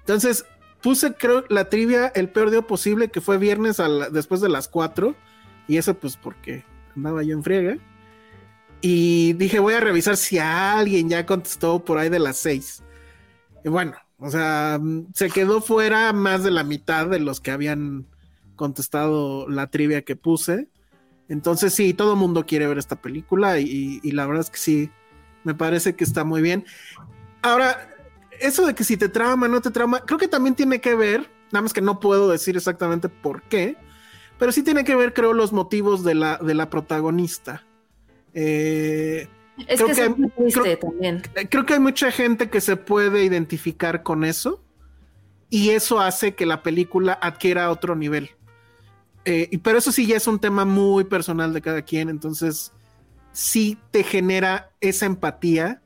Entonces, 0.02 0.45
puse, 0.82 1.14
creo, 1.14 1.44
la 1.50 1.70
trivia 1.70 2.08
el 2.16 2.30
peor 2.30 2.52
día 2.52 2.62
posible, 2.62 3.10
que 3.10 3.22
fue 3.22 3.38
viernes 3.38 3.82
después 4.12 4.42
de 4.42 4.50
las 4.50 4.68
4. 4.68 5.16
Y 5.68 5.78
eso, 5.78 5.94
pues, 5.94 6.18
porque 6.18 6.64
andaba 6.96 7.24
yo 7.24 7.34
en 7.34 7.44
friega. 7.44 7.78
Y 8.82 9.34
dije, 9.34 9.60
voy 9.60 9.74
a 9.74 9.80
revisar 9.80 10.18
si 10.18 10.38
alguien 10.38 11.10
ya 11.10 11.26
contestó 11.26 11.84
por 11.84 11.98
ahí 11.98 12.10
de 12.10 12.20
las 12.20 12.38
seis. 12.38 12.84
Y 13.64 13.70
bueno, 13.70 13.96
o 14.20 14.30
sea, 14.30 14.80
se 15.14 15.30
quedó 15.30 15.62
fuera 15.62 16.14
más 16.14 16.44
de 16.44 16.52
la 16.52 16.64
mitad 16.64 17.08
de 17.08 17.20
los 17.20 17.40
que 17.40 17.52
habían 17.52 18.06
contestado 18.56 19.48
la 19.50 19.68
trivia 19.68 20.04
que 20.04 20.16
puse. 20.16 20.70
Entonces 21.28 21.74
sí, 21.74 21.94
todo 21.94 22.14
el 22.14 22.20
mundo 22.20 22.46
quiere 22.46 22.68
ver 22.68 22.78
esta 22.78 23.02
película 23.02 23.60
y, 23.60 24.00
la 24.12 24.26
verdad 24.26 24.42
es 24.42 24.50
que 24.50 24.58
sí, 24.58 24.92
me 25.44 25.54
parece 25.54 25.96
que 25.96 26.04
está 26.04 26.24
muy 26.24 26.42
bien. 26.42 26.66
Ahora, 27.42 27.96
eso 28.42 28.66
de 28.66 28.76
que 28.76 28.84
si 28.84 28.98
te 28.98 29.10
trama, 29.10 29.48
no 29.48 29.62
te 29.62 29.72
trama, 29.72 30.02
creo 30.02 30.20
que 30.20 30.28
también 30.28 30.56
tiene 30.56 30.82
que 30.82 30.96
ver, 30.96 31.30
nada 31.52 31.64
más 31.64 31.74
que 31.74 31.82
no 31.82 32.00
puedo 32.00 32.30
decir 32.30 32.56
exactamente 32.56 33.10
por 33.10 33.42
qué, 33.44 33.78
pero 34.38 34.52
sí 34.52 34.64
tiene 34.64 34.84
que 34.84 34.96
ver, 34.96 35.14
creo, 35.14 35.34
los 35.34 35.54
motivos 35.54 36.04
de 36.04 36.16
la, 36.16 36.38
de 36.38 36.54
la 36.54 36.70
protagonista. 36.70 37.64
Eh, 38.34 39.28
es 39.68 39.82
creo 39.82 39.96
que, 39.96 40.10
muy 40.10 40.30
triste 40.30 40.78
también. 40.78 41.24
Creo 41.50 41.66
que 41.66 41.74
hay 41.74 41.80
mucha 41.80 42.12
gente 42.12 42.50
que 42.50 42.62
se 42.62 42.76
puede 42.76 43.24
identificar 43.24 44.04
con 44.04 44.24
eso 44.24 44.62
y 45.50 45.70
eso 45.72 46.00
hace 46.00 46.36
que 46.36 46.46
la 46.46 46.62
película 46.62 47.18
adquiera 47.22 47.72
otro 47.72 47.96
nivel. 47.96 48.32
Eh, 49.26 49.60
pero 49.62 49.80
eso 49.80 49.92
sí 49.92 50.06
ya 50.06 50.18
es 50.18 50.28
un 50.28 50.40
tema 50.40 50.66
muy 50.66 51.04
personal 51.04 51.54
de 51.54 51.62
cada 51.62 51.82
quien, 51.82 52.10
entonces 52.10 52.72
sí 53.34 53.78
te 53.92 54.04
genera 54.04 54.72
esa 54.80 55.06
empatía 55.06 55.82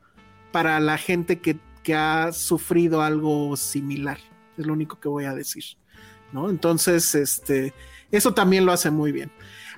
para 0.52 0.78
la 0.78 0.98
gente 0.98 1.40
que, 1.40 1.58
que 1.82 1.94
ha 1.94 2.32
sufrido 2.32 3.02
algo 3.02 3.56
similar. 3.56 4.18
Es 4.56 4.66
lo 4.66 4.72
único 4.72 5.00
que 5.00 5.08
voy 5.08 5.24
a 5.24 5.34
decir. 5.34 5.64
¿no? 6.32 6.50
Entonces, 6.50 7.14
este, 7.14 7.72
eso 8.10 8.34
también 8.34 8.66
lo 8.66 8.72
hace 8.72 8.90
muy 8.90 9.12
bien. 9.12 9.30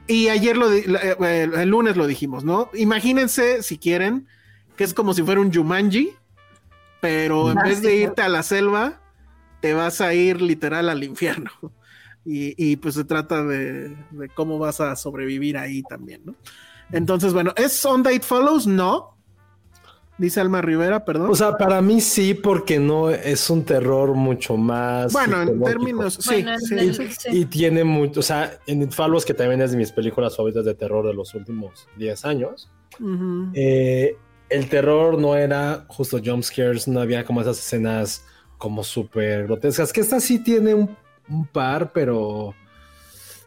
Y 0.07 0.29
ayer 0.29 0.57
lo 0.57 0.73
eh, 0.73 1.51
el 1.57 1.69
lunes 1.69 1.97
lo 1.97 2.07
dijimos, 2.07 2.45
¿no? 2.45 2.71
Imagínense, 2.75 3.63
si 3.63 3.79
quieren, 3.79 4.27
que 4.77 4.85
es 4.85 4.93
como 4.93 5.15
si 5.15 5.23
fuera 5.23 5.41
un 5.41 5.53
Jumanji, 5.53 6.13
pero 7.01 7.51
en 7.51 7.59
vez 7.59 7.81
de 7.83 7.97
irte 7.97 8.23
a 8.23 8.29
la 8.29 8.43
selva, 8.43 9.01
te 9.61 9.73
vas 9.73 10.01
a 10.01 10.13
ir 10.15 10.41
literal 10.41 10.89
al 10.89 11.05
infierno. 11.05 11.51
Y, 12.27 12.77
pues 12.77 12.95
se 12.95 13.05
trata 13.05 13.45
de, 13.45 13.95
cómo 14.33 14.59
vas 14.59 14.81
a 14.81 14.97
sobrevivir 14.97 15.59
ahí 15.59 15.83
también, 15.83 16.23
¿no? 16.25 16.35
Entonces, 16.91 17.35
bueno, 17.35 17.53
¿es 17.55 17.85
On 17.85 18.03
Date 18.03 18.21
Follows? 18.21 18.67
No, 18.67 19.14
Dice 20.17 20.41
Alma 20.41 20.63
Rivera, 20.63 21.05
perdón. 21.05 21.29
O 21.31 21.35
sea, 21.35 21.57
para 21.57 21.83
mí 21.83 22.01
sí, 22.01 22.35
porque 22.35 22.79
no 22.79 23.11
es 23.11 23.51
un 23.51 23.65
terror 23.65 24.15
mucho 24.15 24.57
más. 24.57 25.13
Bueno, 25.13 25.43
en 25.43 25.61
términos, 25.61 26.19
sí, 26.21 26.45
Y, 27.33 27.47
tiene 27.47 27.83
mucho, 27.83 28.21
o 28.21 28.23
sea, 28.23 28.59
en 28.69 28.93
Follows, 28.93 29.25
que 29.25 29.35
también 29.35 29.61
es 29.61 29.73
de 29.73 29.77
mis 29.77 29.91
películas 29.91 30.37
favoritas 30.37 30.65
de 30.65 30.75
terror 30.75 31.05
de 31.05 31.15
los 31.15 31.35
últimos 31.35 31.89
10 31.97 32.25
años, 32.27 32.71
eh, 33.55 34.17
el 34.51 34.69
terror 34.69 35.19
no 35.19 35.37
era 35.37 35.85
justo 35.89 36.21
jump 36.25 36.45
scares, 36.45 36.87
no 36.87 37.01
había 37.01 37.25
como 37.25 37.41
esas 37.41 37.59
escenas 37.59 38.25
como 38.57 38.85
súper 38.85 39.45
grotescas, 39.45 39.93
que 39.93 40.01
esta 40.01 40.21
sí 40.21 40.39
tiene 40.39 40.75
un, 40.75 40.97
par, 41.53 41.93
pero 41.93 42.55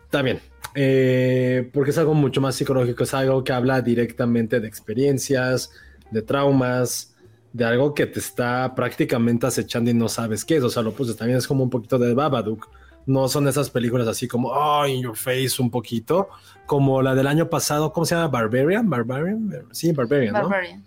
también, 0.09 0.41
eh, 0.75 1.69
porque 1.73 1.91
es 1.91 1.97
algo 1.97 2.13
mucho 2.13 2.41
más 2.41 2.55
psicológico, 2.55 3.03
es 3.05 3.13
algo 3.13 3.41
que 3.45 3.53
habla 3.53 3.81
directamente 3.81 4.59
de 4.59 4.67
experiencias 4.67 5.71
de 6.11 6.21
traumas, 6.21 7.15
de 7.53 7.65
algo 7.65 7.93
que 7.93 8.05
te 8.05 8.19
está 8.19 8.73
prácticamente 8.75 9.47
acechando 9.47 9.89
y 9.89 9.93
no 9.93 10.09
sabes 10.09 10.45
qué 10.45 10.57
es. 10.57 10.63
O 10.63 10.69
sea, 10.69 10.83
lo 10.83 10.91
puse 10.91 11.13
también 11.13 11.37
es 11.37 11.47
como 11.47 11.63
un 11.63 11.69
poquito 11.69 11.97
de 11.97 12.13
Babadook. 12.13 12.69
No 13.05 13.27
son 13.27 13.47
esas 13.47 13.69
películas 13.69 14.07
así 14.07 14.27
como, 14.27 14.49
oh, 14.49 14.85
in 14.85 15.01
your 15.01 15.15
face 15.15 15.53
un 15.59 15.71
poquito, 15.71 16.27
como 16.65 17.01
la 17.01 17.15
del 17.15 17.25
año 17.25 17.49
pasado, 17.49 17.93
¿cómo 17.93 18.05
se 18.05 18.15
llama? 18.15 18.27
Barbarian, 18.27 18.89
Barbarian, 18.89 19.49
sí, 19.71 19.93
Barbarian, 19.93 20.33
¿no? 20.33 20.41
Barbarian. 20.41 20.83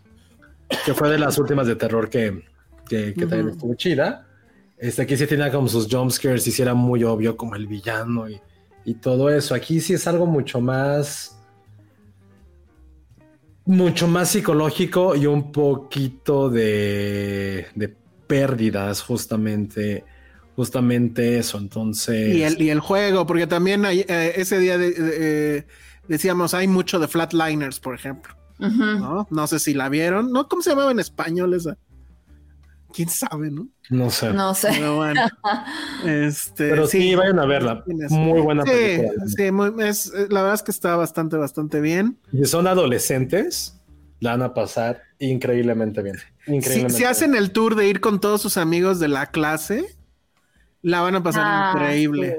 Que 0.85 0.93
fue 0.93 1.09
de 1.09 1.19
las 1.19 1.39
últimas 1.39 1.67
de 1.67 1.77
terror 1.77 2.11
que, 2.11 2.45
que, 2.87 3.13
también 3.13 3.49
estuvo 3.49 3.75
chida. 3.75 4.27
Este, 4.77 5.03
aquí 5.03 5.17
sí 5.17 5.27
tenía 5.27 5.51
como 5.51 5.67
sus 5.67 5.89
jumpscares 5.91 6.47
y 6.47 6.53
sí 6.53 6.63
era 6.63 6.75
muy 6.75 7.05
obvio 7.05 7.37
como 7.37 7.57
el 7.57 7.67
villano 7.67 8.29
y, 8.29 8.41
y 8.85 8.95
todo 8.95 9.31
eso. 9.31 9.55
Aquí 9.55 9.81
sí 9.81 9.95
es 9.95 10.07
algo 10.07 10.27
mucho 10.27 10.61
más 10.61 11.40
mucho 13.71 14.09
más 14.09 14.31
psicológico 14.31 15.15
y 15.15 15.27
un 15.27 15.53
poquito 15.53 16.51
de, 16.51 17.69
de 17.75 17.95
pérdidas, 18.27 19.01
justamente. 19.01 20.05
Justamente 20.57 21.39
eso, 21.39 21.57
entonces. 21.57 22.35
Y 22.35 22.43
el, 22.43 22.61
y 22.61 22.69
el 22.69 22.81
juego, 22.81 23.25
porque 23.25 23.47
también 23.47 23.87
hay, 23.87 24.01
eh, 24.01 24.33
ese 24.37 24.59
día 24.59 24.77
eh, 24.79 25.65
decíamos, 26.07 26.53
hay 26.53 26.67
mucho 26.67 26.99
de 26.99 27.09
Flatliners, 27.09 27.81
por 27.81 27.95
ejemplo. 27.95 28.35
¿no? 28.59 29.27
¿no? 29.31 29.47
sé 29.47 29.59
si 29.59 29.73
la 29.73 29.89
vieron. 29.89 30.33
¿No? 30.33 30.49
¿Cómo 30.49 30.61
se 30.61 30.71
llamaba 30.71 30.91
en 30.91 30.99
español 30.99 31.55
esa? 31.55 31.79
Quién 32.93 33.09
sabe, 33.09 33.51
¿no? 33.51 33.69
No 33.89 34.11
sé. 34.11 34.33
No 34.33 34.55
sé. 34.55 34.69
Pero 34.73 34.97
bueno. 34.97 35.21
este, 36.07 36.71
Pero 36.71 36.87
sí, 36.87 37.15
vayan 37.15 37.39
a 37.39 37.47
verla. 37.47 37.85
Muy 37.87 38.41
buena 38.41 38.65
sí, 38.65 38.71
película. 38.71 39.27
Sí, 39.27 39.89
es, 39.89 40.15
eh, 40.15 40.27
la 40.31 40.43
verdad 40.43 40.55
es 40.55 40.63
que 40.63 40.71
está 40.71 40.97
bastante, 40.97 41.37
bastante 41.37 41.81
bien. 41.81 42.19
Y 42.33 42.45
son 42.45 42.67
adolescentes, 42.67 43.81
la 44.21 44.33
van 44.33 44.43
a 44.43 44.55
pasar 44.55 45.03
increíblemente 45.19 46.03
bien. 46.03 46.17
Increíblemente 46.47 46.97
si, 46.97 47.05
hacen 47.05 47.35
el 47.35 47.53
tour 47.53 47.75
de 47.75 47.89
ir 47.89 48.01
con 48.01 48.21
todos 48.21 48.43
sus 48.43 48.57
amigos 48.57 49.01
de 49.01 49.09
la 49.09 49.27
clase, 49.27 49.85
la 50.83 51.01
van 51.01 51.17
a 51.17 51.23
pasar 51.23 51.45
ah, 51.47 51.73
increíble. 51.75 52.37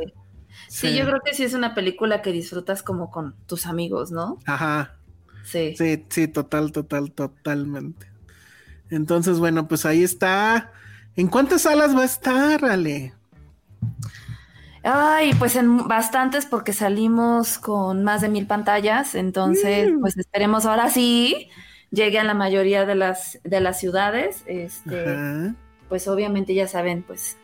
Sí. 0.67 0.87
sí. 0.87 0.97
yo 0.97 1.05
creo 1.05 1.21
que 1.23 1.33
sí 1.33 1.43
es 1.43 1.53
una 1.53 1.73
película 1.75 2.21
que 2.21 2.31
disfrutas 2.31 2.83
como 2.83 3.11
con 3.11 3.35
tus 3.45 3.65
amigos, 3.65 4.11
¿no? 4.11 4.39
Ajá. 4.45 4.97
Sí. 5.43 5.75
Sí, 5.75 6.05
sí, 6.09 6.27
total, 6.27 6.71
total, 6.71 7.11
totalmente. 7.11 8.10
Entonces, 8.91 9.39
bueno, 9.39 9.67
pues 9.67 9.85
ahí 9.85 10.03
está. 10.03 10.71
¿En 11.15 11.27
cuántas 11.27 11.63
salas 11.63 11.95
va 11.95 12.01
a 12.01 12.05
estar, 12.05 12.63
Ale? 12.63 13.13
Ay, 14.83 15.33
pues 15.35 15.55
en 15.55 15.87
bastantes 15.87 16.45
porque 16.45 16.73
salimos 16.73 17.57
con 17.57 18.03
más 18.03 18.21
de 18.21 18.29
mil 18.29 18.47
pantallas, 18.47 19.13
entonces 19.13 19.91
mm. 19.91 19.99
pues 19.99 20.17
esperemos 20.17 20.65
ahora 20.65 20.89
sí 20.89 21.49
llegue 21.91 22.17
a 22.19 22.23
la 22.23 22.33
mayoría 22.33 22.85
de 22.85 22.95
las 22.95 23.39
de 23.43 23.61
las 23.61 23.79
ciudades. 23.79 24.43
Este, 24.47 25.53
pues 25.87 26.07
obviamente 26.07 26.55
ya 26.55 26.67
saben, 26.67 27.03
pues 27.03 27.37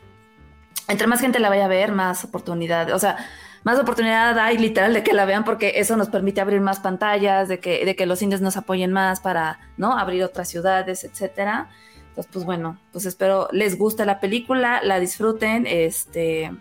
entre 0.88 1.06
más 1.06 1.22
gente 1.22 1.40
la 1.40 1.50
vaya 1.50 1.66
a 1.66 1.70
ver, 1.70 1.92
más 1.92 2.24
oportunidad, 2.24 2.92
o 2.92 3.00
sea, 3.00 3.18
más 3.64 3.80
oportunidad 3.80 4.38
hay 4.40 4.58
literal 4.58 4.94
de 4.94 5.04
que 5.04 5.14
la 5.14 5.26
vean 5.26 5.44
porque 5.44 5.74
eso 5.76 5.98
nos 5.98 6.10
permite 6.10 6.42
abrir 6.42 6.62
más 6.62 6.80
pantallas, 6.80 7.48
de 7.48 7.60
que, 7.60 7.86
de 7.86 7.96
que 7.96 8.06
los 8.06 8.22
indies 8.22 8.42
nos 8.42 8.58
apoyen 8.58 8.92
más 8.92 9.20
para, 9.20 9.60
¿no? 9.78 9.98
Abrir 9.98 10.24
otras 10.24 10.48
ciudades, 10.50 11.04
etcétera. 11.04 11.70
Entonces, 12.10 12.32
pues 12.34 12.46
bueno, 12.46 12.80
pues 12.92 13.06
espero 13.06 13.48
les 13.52 13.78
guste 13.78 14.06
la 14.06 14.20
película, 14.20 14.82
la 14.84 15.00
disfruten, 15.00 15.66
este... 15.68 16.52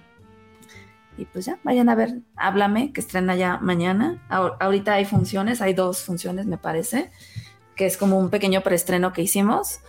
Y 1.19 1.25
pues 1.25 1.47
ya, 1.47 1.59
vayan 1.63 1.89
a 1.89 1.95
ver, 1.95 2.19
háblame, 2.37 2.93
que 2.93 3.01
estrena 3.01 3.35
ya 3.37 3.57
mañana. 3.63 4.23
ahorita 4.29 4.93
hay 4.93 5.07
funciones, 5.07 5.63
hay 5.63 5.73
dos 5.73 6.03
funciones, 6.03 6.45
me 6.45 6.59
parece, 6.59 7.11
que 7.75 7.87
es 7.87 7.97
como 7.97 8.19
un 8.19 8.29
pequeño 8.29 8.61
preestreno 8.61 9.15
que 9.15 9.23
hicimos. 9.23 9.81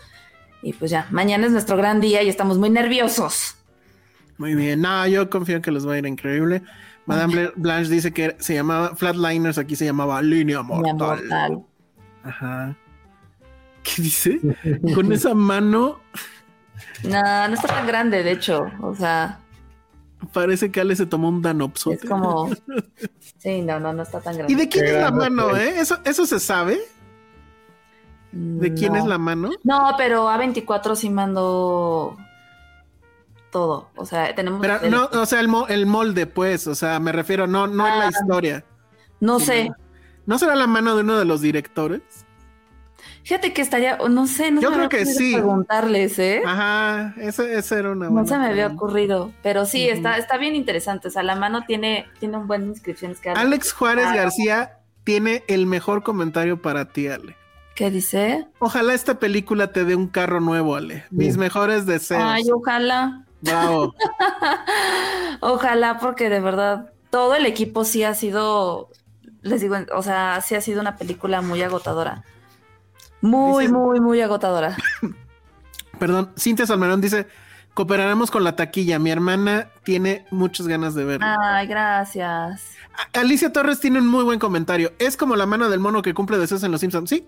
Y 0.62 0.72
pues 0.72 0.90
ya, 0.90 1.08
mañana 1.12 1.46
es 1.46 1.52
nuestro 1.52 1.76
gran 1.76 2.00
día 2.00 2.24
y 2.24 2.30
estamos 2.30 2.58
muy 2.58 2.70
nerviosos. 2.70 3.56
Muy 4.38 4.56
bien, 4.56 4.82
no, 4.82 5.06
yo 5.08 5.30
confío 5.30 5.62
que 5.62 5.72
les 5.72 5.86
va 5.86 5.96
a 5.96 5.98
ir 5.98 6.06
increíble. 6.06 6.62
Madame 7.08 7.52
Blanche 7.56 7.90
dice 7.90 8.12
que 8.12 8.36
se 8.40 8.54
llamaba 8.54 8.96
Flatliners, 8.96 9.58
aquí 9.58 9.76
se 9.76 9.86
llamaba 9.86 10.22
Línea 10.22 10.62
Mortal. 10.62 11.64
Ajá. 12.24 12.76
¿Qué 13.82 14.02
dice? 14.02 14.40
Con 14.94 15.12
esa 15.14 15.34
mano. 15.34 16.02
No, 17.04 17.48
no 17.48 17.54
está 17.54 17.68
tan 17.68 17.88
grande, 17.88 18.24
de 18.24 18.32
hecho. 18.32 18.70
O 18.82 18.94
sea. 18.94 19.40
Parece 20.34 20.70
que 20.70 20.82
Ale 20.82 20.96
se 20.96 21.06
tomó 21.06 21.30
un 21.30 21.42
danopsote. 21.42 21.96
Es 21.96 22.06
como. 22.06 22.50
Sí, 23.38 23.62
no, 23.62 23.80
no, 23.80 23.94
no 23.94 24.04
está 24.04 24.20
tan 24.20 24.36
grande. 24.36 24.52
¿Y 24.52 24.56
de 24.58 24.68
quién 24.68 24.86
es 24.86 25.02
la 25.02 25.12
mano, 25.12 25.56
eh? 25.56 25.80
¿Eso, 25.80 26.00
eso 26.04 26.26
se 26.26 26.40
sabe? 26.40 26.78
¿De 28.32 28.74
quién 28.74 28.96
es 28.98 29.06
la 29.06 29.18
mano? 29.18 29.52
No, 29.64 29.94
pero 29.98 30.28
A24 30.28 30.96
sí 30.96 31.10
mandó 31.10 32.18
todo. 33.58 33.90
O 33.96 34.06
sea, 34.06 34.36
tenemos. 34.36 34.62
Pero 34.62 34.80
no, 34.88 35.10
o 35.20 35.26
sea, 35.26 35.40
el, 35.40 35.50
el, 35.70 35.86
molde, 35.88 36.28
pues. 36.28 36.68
O 36.68 36.76
sea, 36.76 37.00
me 37.00 37.12
refiero, 37.12 37.48
no, 37.48 37.66
no 37.66 37.88
en 37.88 37.98
la 37.98 38.06
ah, 38.06 38.10
historia. 38.10 38.64
No 39.20 39.40
sé. 39.40 39.72
¿No 40.28 40.38
será 40.38 40.56
la 40.56 40.68
mano 40.68 40.96
de 40.96 41.02
uno 41.02 41.18
de 41.18 41.26
los 41.26 41.42
directores? 41.42 42.02
Fíjate 43.24 43.52
que 43.54 43.64
estaría, 43.64 43.98
no 43.98 44.28
sé, 44.28 44.52
no 44.52 44.62
Yo 44.62 44.72
creo 44.72 44.90
que 44.90 45.08
sí. 45.08 45.34
preguntarles, 45.34 46.20
¿eh? 46.20 46.44
Ajá, 46.46 47.16
esa 47.18 47.80
era 47.80 47.92
una 47.92 48.10
buena. 48.10 48.22
No 48.22 48.28
se 48.28 48.38
me 48.38 48.46
había 48.46 48.68
ocurrido, 48.68 49.32
pero 49.42 49.66
sí, 49.66 49.90
está, 49.90 50.18
está 50.18 50.38
bien 50.38 50.56
interesante. 50.56 51.08
O 51.08 51.12
sea, 51.12 51.24
la 51.24 51.36
mano 51.36 51.64
tiene, 51.66 52.06
tiene 52.20 52.38
un 52.38 52.46
buen 52.46 52.68
inscripciones 52.68 53.20
que 53.20 53.32
Alex 53.32 53.74
Juárez 53.74 54.14
García 54.14 54.78
tiene 55.04 55.44
el 55.48 55.66
mejor 55.66 56.04
comentario 56.04 56.62
para 56.62 56.86
ti, 56.90 57.08
Ale. 57.08 57.36
¿Qué 57.76 57.90
dice? 57.90 58.48
Ojalá 58.60 58.94
esta 58.94 59.20
película 59.20 59.72
te 59.72 59.84
dé 59.84 59.96
un 59.96 60.08
carro 60.08 60.40
nuevo, 60.40 60.76
Ale. 60.76 61.06
Mis 61.10 61.38
mejores 61.38 61.88
deseos. 61.88 62.22
Ay, 62.24 62.44
ojalá. 62.54 63.27
Bravo. 63.42 63.94
Ojalá, 65.42 66.00
porque 66.00 66.30
de 66.30 66.40
verdad 66.40 66.92
todo 67.10 67.36
el 67.36 67.46
equipo 67.46 67.86
sí 67.86 68.04
ha 68.04 68.14
sido, 68.14 68.90
les 69.42 69.62
digo, 69.62 69.76
o 69.96 70.04
sea, 70.04 70.42
sí 70.42 70.56
ha 70.56 70.62
sido 70.62 70.82
una 70.82 70.96
película 70.96 71.42
muy 71.42 71.62
agotadora. 71.62 72.24
Muy, 73.22 73.66
Dice- 73.66 73.74
muy, 73.74 74.00
muy 74.00 74.22
agotadora. 74.22 74.76
Perdón, 76.00 76.32
Cintia 76.38 76.68
Salmerón 76.68 77.02
dice, 77.02 77.28
cooperaremos 77.74 78.30
con 78.30 78.44
la 78.44 78.56
taquilla. 78.56 79.00
Mi 79.00 79.10
hermana 79.10 79.70
tiene 79.84 80.26
muchas 80.30 80.68
ganas 80.68 80.94
de 80.94 81.06
verlo. 81.06 81.26
Ay, 81.40 81.66
gracias. 81.68 82.64
Alicia 83.14 83.52
Torres 83.52 83.80
tiene 83.80 84.00
un 84.00 84.08
muy 84.08 84.24
buen 84.24 84.38
comentario. 84.40 84.94
Es 85.00 85.18
como 85.18 85.36
la 85.36 85.46
mano 85.48 85.70
del 85.70 85.80
mono 85.80 86.02
que 86.04 86.14
cumple 86.14 86.38
deseos 86.38 86.64
en 86.64 86.72
Los 86.72 86.82
Simpsons. 86.82 87.10
Sí, 87.10 87.28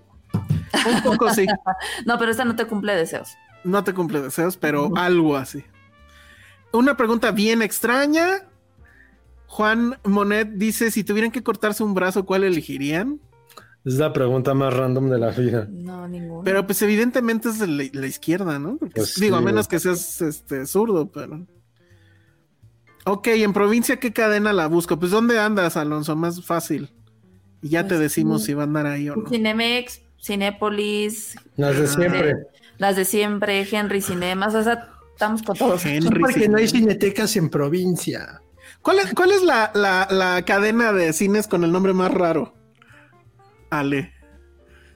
un 0.88 1.02
poco 1.02 1.34
sí. 1.34 1.48
No, 2.06 2.20
pero 2.20 2.30
esta 2.32 2.46
no 2.46 2.56
te 2.56 2.66
cumple 2.66 2.96
deseos. 2.96 3.36
No 3.64 3.84
te 3.84 3.94
cumple 3.94 4.22
deseos, 4.22 4.56
pero 4.58 4.92
algo 4.96 5.36
así. 5.36 5.64
Una 6.72 6.96
pregunta 6.98 7.32
bien 7.32 7.62
extraña. 7.62 8.46
Juan 9.48 9.98
Monet 10.04 10.50
dice, 10.56 10.92
si 10.92 11.04
tuvieran 11.04 11.32
que 11.32 11.42
cortarse 11.44 11.84
un 11.84 11.94
brazo, 11.96 12.26
¿cuál 12.26 12.44
elegirían? 12.44 13.20
Es 13.86 13.96
la 13.96 14.14
pregunta 14.14 14.54
más 14.54 14.74
random 14.74 15.10
de 15.10 15.18
la 15.18 15.32
vida. 15.32 15.68
No, 15.72 16.08
ninguno. 16.08 16.44
Pero 16.44 16.66
pues 16.68 16.82
evidentemente 16.82 17.50
es 17.50 17.60
de 17.60 17.68
la, 17.68 17.84
la 17.92 18.08
izquierda, 18.08 18.60
¿no? 18.60 18.78
Porque, 18.78 18.96
Pues 19.02 19.16
digo, 19.20 19.38
a 19.38 19.42
menos 19.42 19.68
que 19.68 19.80
seas 19.80 20.22
este, 20.22 20.66
zurdo, 20.68 21.10
pero... 21.12 21.48
Ok, 23.06 23.28
en 23.28 23.54
provincia, 23.54 23.98
¿qué 23.98 24.14
cadena 24.14 24.54
la 24.54 24.68
busco? 24.68 25.00
Pues 25.00 25.12
¿dónde 25.12 25.40
andas, 25.40 25.78
Alonso? 25.78 26.16
Más 26.16 26.46
fácil. 26.46 26.92
Y 27.62 27.70
ya 27.70 27.84
te 27.84 27.90
Pues, 27.90 28.02
decimos 28.02 28.42
sí. 28.42 28.48
si 28.48 28.54
va 28.54 28.64
a 28.64 28.66
andar 28.66 28.86
ahí 28.86 29.10
o 29.10 29.16
no. 29.16 29.28
Cinemex, 29.30 30.02
Cinépolis, 30.22 31.36
Las 31.56 31.78
de 31.78 31.88
siempre. 31.88 32.36
las 32.78 32.96
de 32.98 33.06
siempre, 33.06 33.68
Henry 33.72 34.02
Cinemas, 34.02 34.54
o 34.54 34.62
sea, 34.64 34.90
estamos 35.20 35.44
con 35.44 35.58
todos. 35.58 35.86
Henry, 35.86 36.20
Porque 36.22 36.42
sí. 36.44 36.48
no 36.48 36.58
hay 36.58 36.68
cinetecas 36.70 37.36
en 37.36 37.50
provincia. 37.50 38.42
¿Cuál 38.82 39.00
es, 39.00 39.14
cuál 39.14 39.32
es 39.32 39.44
la, 39.44 39.70
la- 39.76 40.08
la 40.10 40.42
cadena 40.46 40.94
de 40.94 41.12
cines 41.12 41.48
con 41.48 41.66
el 41.66 41.72
nombre 41.74 41.92
más 41.94 42.12
raro? 42.14 42.54
Ale. 43.70 44.14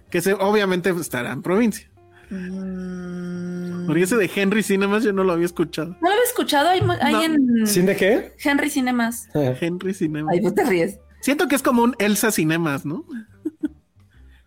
Que 0.09 0.21
se, 0.21 0.33
obviamente 0.33 0.89
estará 0.91 1.31
en 1.33 1.41
provincia. 1.41 1.89
Mm, 2.29 3.85
Porque 3.85 4.03
ese 4.03 4.15
de 4.15 4.31
Henry 4.33 4.63
Cinemas 4.63 5.03
yo 5.03 5.11
no 5.11 5.23
lo 5.25 5.33
había 5.33 5.45
escuchado. 5.45 5.89
¿No 6.01 6.07
lo 6.07 6.11
había 6.11 6.23
escuchado? 6.23 6.69
Hay, 6.69 6.79
hay 7.01 7.13
No. 7.13 7.23
en 7.23 7.67
¿Sin 7.67 7.85
de 7.85 7.95
qué? 7.97 8.33
Henry 8.41 8.69
Cinemas. 8.69 9.27
Henry 9.33 9.93
Cinemas. 9.93 10.33
Ay, 10.33 10.41
no 10.41 10.53
te 10.53 10.63
ríes. 10.63 10.99
Siento 11.21 11.47
que 11.49 11.55
es 11.55 11.61
como 11.63 11.83
un 11.83 11.95
Elsa 11.99 12.31
Cinemas, 12.31 12.85
¿no? 12.85 13.05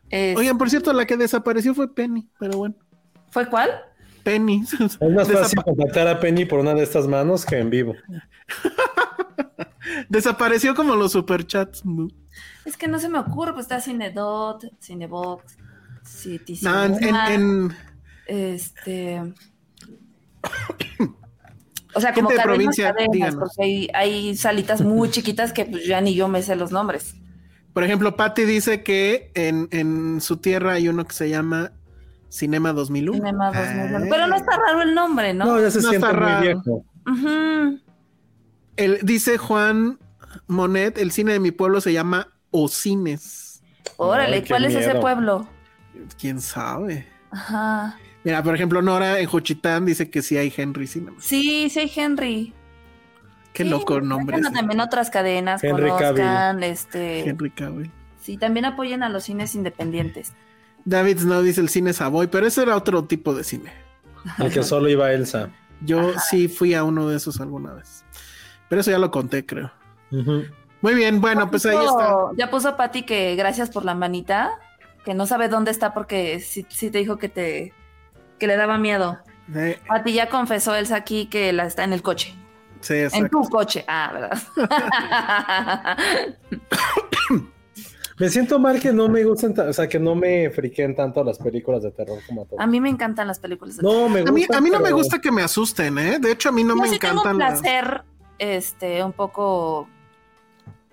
Es- 0.08 0.36
Oigan, 0.38 0.56
por 0.56 0.70
cierto, 0.70 0.92
la 0.94 1.04
que 1.06 1.16
desapareció 1.16 1.74
fue 1.74 1.94
Penny, 1.94 2.28
pero 2.38 2.56
bueno. 2.58 2.74
¿Fue 3.30 3.46
cuál? 3.50 3.70
Penny. 4.26 4.64
Es 4.80 5.00
más 5.00 5.30
fácil 5.30 5.62
contactar 5.62 6.08
a 6.08 6.18
Penny 6.18 6.44
por 6.46 6.58
una 6.58 6.74
de 6.74 6.82
estas 6.82 7.06
manos 7.06 7.46
que 7.46 7.58
en 7.58 7.70
vivo. 7.70 7.94
Desapareció 10.08 10.74
como 10.74 10.96
los 10.96 11.12
superchats. 11.12 11.84
¿no? 11.84 12.08
Es 12.64 12.76
que 12.76 12.88
no 12.88 12.98
se 12.98 13.08
me 13.08 13.20
ocurre, 13.20 13.52
pues 13.52 13.66
está 13.66 13.80
Cinedot, 13.80 14.64
Cinebox, 14.82 15.56
City 16.02 16.58
No, 16.62 16.84
en, 16.84 17.72
este... 18.26 19.22
O 21.94 22.00
sea, 22.00 22.12
como 22.12 22.28
Gente 22.28 22.42
de 22.42 22.44
cadenas, 22.44 22.56
provincia, 22.56 22.92
cadenas, 22.92 23.12
díganos. 23.12 23.36
porque 23.36 23.62
hay, 23.62 23.88
hay 23.94 24.36
salitas 24.36 24.82
muy 24.82 25.08
chiquitas 25.08 25.54
que 25.54 25.64
pues 25.64 25.86
ya 25.86 25.98
ni 26.02 26.14
yo 26.14 26.28
me 26.28 26.42
sé 26.42 26.54
los 26.54 26.70
nombres. 26.70 27.14
por 27.72 27.84
ejemplo, 27.84 28.16
Patty 28.16 28.44
dice 28.44 28.82
que 28.82 29.30
en, 29.34 29.68
en 29.70 30.20
su 30.20 30.36
tierra 30.36 30.72
hay 30.72 30.88
uno 30.88 31.06
que 31.06 31.14
se 31.14 31.30
llama 31.30 31.72
Cinema 32.28 32.72
2001. 32.72 33.18
Cinema 33.18 33.46
2001. 33.52 33.98
Ah. 33.98 34.06
Pero 34.10 34.26
no 34.26 34.36
está 34.36 34.56
raro 34.56 34.82
el 34.82 34.94
nombre, 34.94 35.32
¿no? 35.34 35.44
No, 35.46 35.60
ya 35.60 35.70
se 35.70 35.80
No 35.80 35.88
siente 35.90 36.06
está 36.06 36.12
muy 36.18 36.26
raro. 36.26 36.42
viejo. 36.42 36.84
El- 38.76 38.98
dice 39.02 39.38
Juan 39.38 39.98
Monet, 40.48 40.98
el 40.98 41.10
cine 41.12 41.32
de 41.32 41.40
mi 41.40 41.50
pueblo 41.50 41.80
se 41.80 41.92
llama 41.92 42.28
Ocines. 42.50 43.62
Órale, 43.96 44.36
Ay, 44.36 44.44
¿cuál 44.46 44.64
es 44.66 44.74
ese 44.74 44.94
pueblo? 44.96 45.48
¿Quién 46.20 46.40
sabe? 46.40 47.06
Ajá. 47.30 47.96
Mira, 48.24 48.42
por 48.42 48.54
ejemplo, 48.54 48.82
Nora 48.82 49.20
en 49.20 49.26
Juchitán 49.26 49.86
dice 49.86 50.10
que 50.10 50.20
sí 50.20 50.36
hay 50.36 50.52
Henry 50.54 50.86
Cinema. 50.86 51.16
Sí, 51.20 51.70
sí 51.70 51.78
hay 51.80 51.92
Henry. 51.94 52.52
Qué 53.52 53.62
Sí, 53.62 53.70
loco 53.70 54.00
nombre. 54.00 54.34
bueno, 54.36 54.48
ese. 54.48 54.56
también 54.56 54.80
otras 54.80 55.08
cadenas 55.08 55.64
Henry 55.64 55.88
conozcan, 55.88 56.62
este, 56.62 57.20
Henry 57.26 57.50
Cavill. 57.50 57.90
sí, 58.20 58.36
también 58.36 58.66
apoyen 58.66 59.02
a 59.02 59.08
los 59.08 59.24
cines 59.24 59.54
independientes. 59.54 60.32
David 60.86 61.18
Snow 61.18 61.42
dice 61.42 61.60
el 61.60 61.68
cine 61.68 61.92
Savoy, 61.92 62.28
pero 62.28 62.46
ese 62.46 62.62
era 62.62 62.76
otro 62.76 63.04
tipo 63.04 63.34
de 63.34 63.44
cine. 63.44 63.72
El 64.38 64.52
que 64.52 64.62
solo 64.62 64.88
iba 64.88 65.12
Elsa. 65.12 65.50
Yo 65.82 66.12
sí 66.30 66.48
fui 66.48 66.74
a 66.74 66.84
uno 66.84 67.08
de 67.08 67.16
esos 67.16 67.40
alguna 67.40 67.74
vez. 67.74 68.04
Pero 68.68 68.80
eso 68.80 68.92
ya 68.92 68.98
lo 68.98 69.10
conté, 69.10 69.44
creo. 69.44 69.70
Muy 70.10 70.94
bien, 70.94 71.20
bueno, 71.20 71.50
pues 71.50 71.66
ahí 71.66 71.76
está. 71.76 72.16
Ya 72.36 72.50
puso 72.50 72.76
Pati 72.76 73.02
que 73.02 73.34
gracias 73.34 73.70
por 73.70 73.84
la 73.84 73.94
manita, 73.94 74.52
que 75.04 75.12
no 75.12 75.26
sabe 75.26 75.48
dónde 75.48 75.72
está 75.72 75.92
porque 75.92 76.40
sí, 76.40 76.64
sí 76.68 76.90
te 76.90 76.98
dijo 76.98 77.18
que 77.18 77.28
te 77.28 77.72
que 78.38 78.46
le 78.46 78.56
daba 78.56 78.78
miedo. 78.78 79.18
Eh, 79.54 79.80
Pati 79.88 80.12
ya 80.12 80.28
confesó 80.28 80.74
Elsa 80.74 80.96
aquí 80.96 81.26
que 81.26 81.52
la 81.52 81.66
está 81.66 81.84
en 81.84 81.92
el 81.92 82.02
coche. 82.02 82.34
sí, 82.80 82.94
En 82.94 83.04
exacto. 83.06 83.42
tu 83.42 83.48
coche. 83.48 83.84
Ah, 83.88 84.10
¿verdad? 84.12 84.38
Me 88.18 88.28
siento 88.30 88.58
mal 88.58 88.80
que 88.80 88.92
no 88.92 89.08
me 89.08 89.24
gusten, 89.24 89.52
ta- 89.54 89.68
o 89.68 89.72
sea, 89.72 89.88
que 89.88 89.98
no 89.98 90.14
me 90.14 90.50
friquen 90.50 90.94
tanto 90.94 91.22
las 91.22 91.38
películas 91.38 91.82
de 91.82 91.90
terror 91.90 92.18
como 92.26 92.42
a 92.42 92.44
todos. 92.46 92.60
a 92.60 92.66
mí 92.66 92.80
me 92.80 92.88
encantan 92.88 93.26
las 93.26 93.38
películas 93.38 93.76
de 93.76 93.82
No, 93.82 94.08
me 94.08 94.20
A 94.20 94.24
mí, 94.32 94.40
gusta. 94.42 94.56
a 94.56 94.60
mí 94.60 94.70
no 94.70 94.80
me 94.80 94.90
gusta 94.92 95.20
que 95.20 95.30
me 95.30 95.42
asusten, 95.42 95.98
¿eh? 95.98 96.18
De 96.18 96.32
hecho, 96.32 96.48
a 96.48 96.52
mí 96.52 96.64
no 96.64 96.74
Yo 96.76 96.82
me 96.82 96.88
sí 96.88 96.98
tengo 96.98 97.14
un 97.14 97.18
encantan 97.20 97.38
las... 97.38 97.60
placer, 97.60 98.04
este, 98.38 99.04
un 99.04 99.12
poco, 99.12 99.88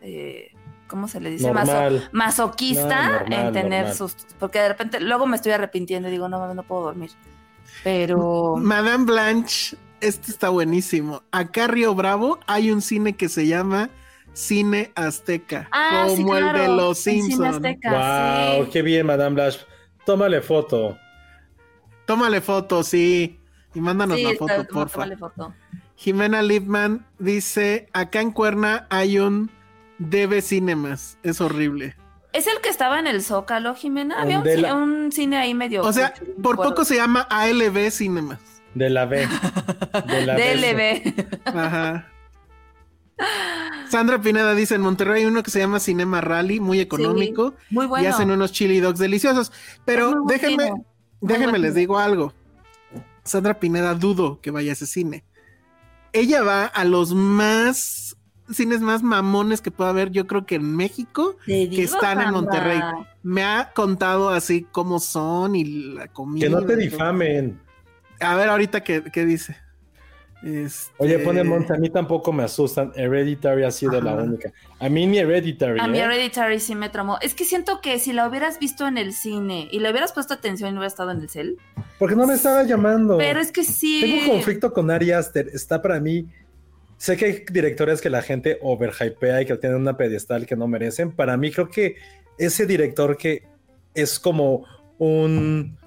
eh, 0.01 0.51
¿cómo 0.87 1.07
se 1.07 1.21
le 1.21 1.29
dice? 1.29 1.51
Maso- 1.53 2.01
masoquista 2.11 3.05
No, 3.07 3.19
normal, 3.21 3.33
en 3.47 3.53
tener 3.53 3.79
normal. 3.81 3.93
sustos. 3.95 4.27
Porque 4.39 4.59
de 4.59 4.67
repente, 4.69 4.99
luego 4.99 5.25
me 5.25 5.37
estoy 5.37 5.53
arrepintiendo 5.53 6.09
y 6.09 6.11
digo, 6.11 6.27
no, 6.27 6.39
mames, 6.39 6.55
no 6.57 6.63
puedo 6.63 6.83
dormir. 6.83 7.11
Pero, 7.83 8.55
Madame 8.57 9.05
Blanche, 9.05 9.77
este 10.01 10.31
está 10.31 10.49
buenísimo. 10.49 11.23
Acá 11.31 11.67
Río 11.67 11.95
Bravo 11.95 12.39
hay 12.47 12.69
un 12.71 12.81
cine 12.81 13.13
que 13.13 13.29
se 13.29 13.47
llama 13.47 13.89
Cine 14.33 14.91
Azteca, 14.95 15.67
ah, 15.71 16.07
sí, 16.09 16.21
como 16.23 16.35
el 16.37 16.53
de 16.53 16.67
los 16.67 16.97
Simpsons. 16.99 17.55
Azteca, 17.57 17.91
Wow, 18.55 18.65
sí. 18.65 18.71
qué 18.71 18.81
bien, 18.81 19.05
Madame 19.05 19.35
Blash. 19.35 19.57
Tómale 20.05 20.41
foto. 20.41 20.97
Tómale 22.05 22.41
foto, 22.41 22.83
sí. 22.83 23.39
Y 23.75 23.79
mándanos 23.81 24.17
Sí, 24.17 24.23
la 24.23 24.29
está- 24.31 24.39
foto, 24.47 24.65
toma- 24.65 24.79
porfa. 24.81 24.93
tómale 24.95 25.17
foto. 25.17 25.53
Jimena 25.95 26.41
Lipman 26.41 27.05
dice, 27.19 27.87
acá 27.93 28.21
en 28.21 28.31
Cuerna 28.31 28.87
hay 28.89 29.19
un 29.19 29.49
DB 29.99 30.41
Cinemas. 30.41 31.17
Es 31.23 31.39
horrible. 31.39 31.95
¿Es 32.33 32.47
el 32.47 32.59
que 32.61 32.69
estaba 32.69 32.99
en 32.99 33.05
el 33.07 33.21
Zócalo, 33.21 33.75
Jimena? 33.75 34.19
Había 34.21 34.39
un, 34.39 35.03
la- 35.05 35.11
cine 35.11 35.37
ahí 35.37 35.53
medio... 35.53 35.83
O 35.83 35.93
sea, 35.93 36.13
por 36.41 36.55
poco 36.57 36.83
se 36.83 36.95
llama 36.95 37.21
ALB 37.29 37.91
Cinemas. 37.91 38.39
De 38.73 38.89
la 38.89 39.05
B. 39.05 39.27
De 40.07 40.25
la 40.25 40.35
B. 40.35 41.13
Ajá. 41.45 42.07
Sandra 43.89 44.21
Pineda 44.21 44.55
dice, 44.55 44.75
en 44.75 44.81
Monterrey 44.81 45.21
hay 45.21 45.27
uno 45.27 45.43
que 45.43 45.51
se 45.51 45.59
llama 45.59 45.79
Cinema 45.79 46.21
Rally, 46.21 46.59
muy 46.59 46.79
económico. 46.79 47.53
Muy 47.69 47.85
bueno. 47.85 48.03
Y 48.03 48.07
hacen 48.07 48.31
unos 48.31 48.51
chili 48.51 48.79
dogs 48.79 48.99
deliciosos. 48.99 49.51
Pero 49.85 50.23
déjenme, 50.27 50.71
déjenme 51.21 51.59
les 51.59 51.75
digo 51.75 51.99
algo. 51.99 52.33
Sandra 53.23 53.59
Pineda 53.59 53.93
dudo 53.93 54.41
que 54.41 54.51
vaya 54.51 54.71
a 54.71 54.73
ese 54.73 54.87
cine. 54.87 55.23
Ella 56.11 56.43
va 56.43 56.65
a 56.65 56.85
los 56.85 57.13
más 57.13 58.17
cines 58.51 58.81
más 58.81 59.03
mamones 59.03 59.61
que 59.61 59.71
pueda 59.71 59.91
haber, 59.91 60.11
yo 60.11 60.27
creo 60.27 60.45
que 60.45 60.55
en 60.55 60.75
México, 60.75 61.37
que 61.45 61.83
están 61.83 62.21
en. 62.21 62.31
Monterrey. 62.31 62.79
Me 63.21 63.43
ha 63.43 63.71
contado 63.73 64.29
así 64.29 64.67
cómo 64.71 64.99
son 64.99 65.55
y 65.55 65.63
la 65.93 66.07
comida. 66.07 66.47
Que 66.47 66.51
no 66.51 66.65
te 66.65 66.75
difamen. 66.75 67.59
A 68.19 68.35
ver 68.35 68.49
ahorita 68.49 68.83
qué, 68.83 69.03
qué 69.03 69.25
dice. 69.25 69.55
Este, 70.43 70.93
Oye, 70.97 71.19
pone 71.19 71.43
Monte, 71.43 71.73
a 71.73 71.77
mí 71.77 71.89
tampoco 71.89 72.33
me 72.33 72.43
asustan. 72.43 72.91
Hereditary 72.95 73.63
ha 73.63 73.71
sido 73.71 74.01
la 74.01 74.11
Ajá. 74.13 74.23
única. 74.23 74.51
A 74.79 74.89
mí 74.89 75.07
ni 75.07 75.17
Hereditary. 75.17 75.79
A 75.79 75.87
mí 75.87 75.97
¿eh? 75.97 76.01
Hereditary 76.01 76.59
sí 76.59 76.75
me 76.75 76.89
tramó. 76.89 77.17
Es 77.21 77.33
que 77.33 77.45
siento 77.45 77.79
que 77.79 77.97
si 77.97 78.11
la 78.11 78.27
hubieras 78.27 78.59
visto 78.59 78.85
en 78.85 78.97
el 78.97 79.13
cine 79.13 79.69
y 79.71 79.79
le 79.79 79.89
hubieras 79.89 80.11
puesto 80.11 80.33
atención 80.33 80.69
y 80.69 80.73
no 80.73 80.79
hubiera 80.79 80.89
estado 80.89 81.11
en 81.11 81.21
el 81.21 81.29
cel. 81.29 81.57
Porque 81.97 82.15
no 82.15 82.27
me 82.27 82.33
estaba 82.33 82.63
llamando. 82.63 83.17
Pero 83.17 83.39
es 83.39 83.53
que 83.53 83.63
sí. 83.63 84.01
Tengo 84.01 84.23
un 84.23 84.29
conflicto 84.31 84.73
con 84.73 84.91
Ari 84.91 85.11
Aster. 85.11 85.49
Está 85.53 85.81
para 85.81 85.99
mí. 86.01 86.27
Sé 86.97 87.15
que 87.15 87.25
hay 87.25 87.45
directores 87.49 88.01
que 88.01 88.09
la 88.09 88.21
gente 88.21 88.59
overhypea 88.61 89.41
y 89.41 89.45
que 89.45 89.55
tienen 89.55 89.79
una 89.79 89.95
pedestal 89.95 90.45
que 90.45 90.57
no 90.57 90.67
merecen. 90.67 91.11
Para 91.11 91.37
mí, 91.37 91.51
creo 91.51 91.69
que 91.69 91.95
ese 92.37 92.65
director 92.65 93.15
que 93.15 93.43
es 93.93 94.19
como 94.19 94.65
un 94.97 95.77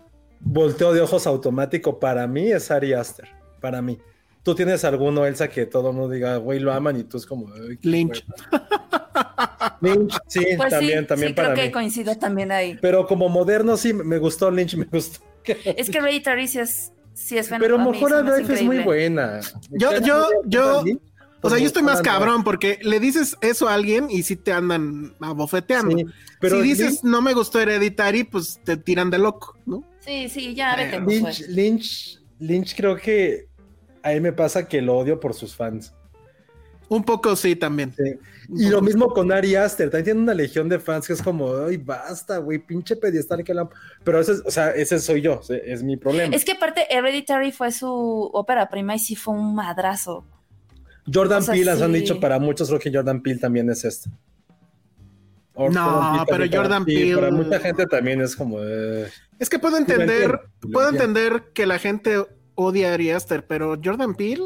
volteo 0.41 0.95
de 0.95 1.01
ojos 1.03 1.27
automático, 1.27 1.99
para 1.99 2.27
mí 2.27 2.51
es 2.51 2.71
Ari 2.71 2.95
Aster. 2.95 3.29
Para 3.61 3.83
mí. 3.83 3.99
Tú 4.47 4.55
tienes 4.55 4.85
alguno, 4.85 5.27
Elsa, 5.27 5.49
que 5.49 5.67
todo 5.67 5.91
el 5.91 5.97
mundo 5.97 6.15
diga, 6.15 6.37
güey, 6.37 6.61
lo 6.61 6.73
aman 6.73 6.97
y 7.01 7.03
tú 7.03 7.17
es 7.17 7.27
como. 7.27 7.53
"Ay, 7.53 7.79
qué 7.79 7.89
Lynch. 7.89 8.25
güey". 8.51 8.63
Lynch, 9.81 10.17
sí, 10.29 10.41
Pues 10.57 10.71
también, 10.71 11.01
sí, 11.01 11.07
también 11.09 11.29
sí, 11.31 11.35
para 11.35 11.49
creo 11.49 11.57
mí. 11.65 11.69
que 11.69 11.73
coincido 11.73 12.17
también 12.17 12.53
ahí. 12.53 12.79
Pero 12.81 13.09
como 13.09 13.29
moderno, 13.29 13.77
sí, 13.77 13.93
me 13.93 14.19
gustó 14.19 14.49
Lynch, 14.53 14.77
me 14.77 14.85
gustó. 14.85 15.19
Es 15.65 15.91
que 15.91 15.99
Hereditary 15.99 16.47
sí 16.47 16.61
es, 16.61 16.93
sí 17.13 17.37
es 17.39 17.49
Pero 17.59 17.75
a 17.75 17.79
mí 17.85 17.91
mejor 17.91 18.11
se 18.13 18.23
me 18.23 18.31
hace 18.31 18.43
Drive 18.45 18.55
es 18.55 18.63
muy 18.63 18.79
buena. 18.79 19.41
Yo- 19.71 19.99
yo- 20.01 20.29
yo- 20.47 20.85
O 21.43 21.51
sea, 21.51 21.59
yo 21.59 21.67
estoy 21.67 21.83
más 21.83 22.01
cabrón 22.03 22.45
porque 22.45 22.79
le 22.83 23.01
dices 23.01 23.37
eso 23.41 23.69
a 23.69 23.75
alguien 23.75 24.07
y 24.11 24.23
sí 24.23 24.37
te 24.37 24.53
andan 24.53 25.13
abofeteando. 25.21 25.97
Sí, 25.97 26.05
pero 26.41 26.57
si 26.63 26.69
dices 26.69 27.03
Lynch- 27.03 27.03
no 27.03 27.21
me 27.21 27.35
gustó 27.35 27.61
Hereditary, 27.61 28.23
pues 28.23 28.61
te 28.65 28.77
tiran 28.77 29.11
de 29.11 29.19
loco, 29.19 29.57
¿no? 29.67 29.83
Sí, 30.01 30.29
sí, 30.29 30.55
ya 30.55 30.77
vete. 30.77 31.01
Lynch, 31.01 31.21
pues. 31.23 31.49
Lynch, 31.49 32.21
Lynch 32.39 32.77
creo 32.77 32.97
que 32.97 33.47
a 34.07 34.13
él 34.13 34.21
me 34.21 34.33
pasa 34.33 34.69
que 34.69 34.81
lo 34.83 34.97
odio 34.97 35.19
por 35.21 35.35
sus 35.35 35.55
fans. 35.55 35.93
Un 36.89 37.03
poco 37.03 37.35
sí 37.35 37.57
también. 37.57 37.93
Sí. 37.97 38.15
Y 38.57 38.69
lo 38.69 38.81
mismo 38.81 39.09
con 39.09 39.33
Ari 39.33 39.57
Aster, 39.57 39.91
también 39.91 40.05
tiene 40.05 40.21
una 40.21 40.35
legión 40.35 40.69
de 40.69 40.79
fans 40.79 41.05
que 41.09 41.15
es 41.15 41.21
como, 41.23 41.53
ay, 41.67 41.79
basta, 41.79 42.39
güey, 42.39 42.59
pinche 42.61 42.95
pedestal 42.95 43.43
que 43.43 43.53
la... 43.53 43.69
Pero 44.05 44.21
ese, 44.21 44.33
es- 44.35 44.43
o 44.47 44.51
sea, 44.53 44.71
ese 44.71 45.01
soy 45.01 45.21
yo, 45.21 45.41
es 45.49 45.83
mi 45.83 45.97
problema. 45.97 46.35
Es 46.35 46.45
que 46.45 46.53
aparte 46.53 46.87
Hereditary 46.89 47.51
fue 47.51 47.73
su 47.73 47.91
ópera 48.33 48.69
prima 48.69 48.95
y 48.95 49.01
sí 49.01 49.17
fue 49.17 49.35
un 49.35 49.55
madrazo. 49.57 50.25
Jordan 51.13 51.39
o 51.41 51.43
sea, 51.43 51.55
Peele, 51.55 51.65
las 51.67 51.83
han 51.83 51.93
dicho 51.93 52.21
para 52.21 52.39
muchos, 52.39 52.69
creo 52.69 52.79
que 52.81 52.93
Jordan 52.93 53.21
Peele 53.21 53.41
también 53.41 53.69
es 53.69 53.85
esto. 53.85 54.09
O 55.55 55.71
No, 55.71 56.25
pero 56.29 56.45
Jordan 56.53 56.85
sí, 56.85 56.95
Peele- 56.95 57.15
Para 57.17 57.31
mucha 57.33 57.59
gente 57.59 57.87
también 57.87 58.21
es 58.21 58.37
como... 58.37 58.59
eh, 58.63 59.09
Es 59.41 59.49
que 59.49 59.59
puedo 59.59 59.77
entender, 59.77 60.39
puedo 60.73 60.91
entender 60.91 61.45
que 61.53 61.67
la 61.67 61.79
gente 61.81 62.27
odia 62.57 62.91
a 62.91 62.95
Ari 62.95 63.11
Aster, 63.13 63.47
pero 63.47 63.77
Jordan 63.83 64.15
Peele 64.15 64.45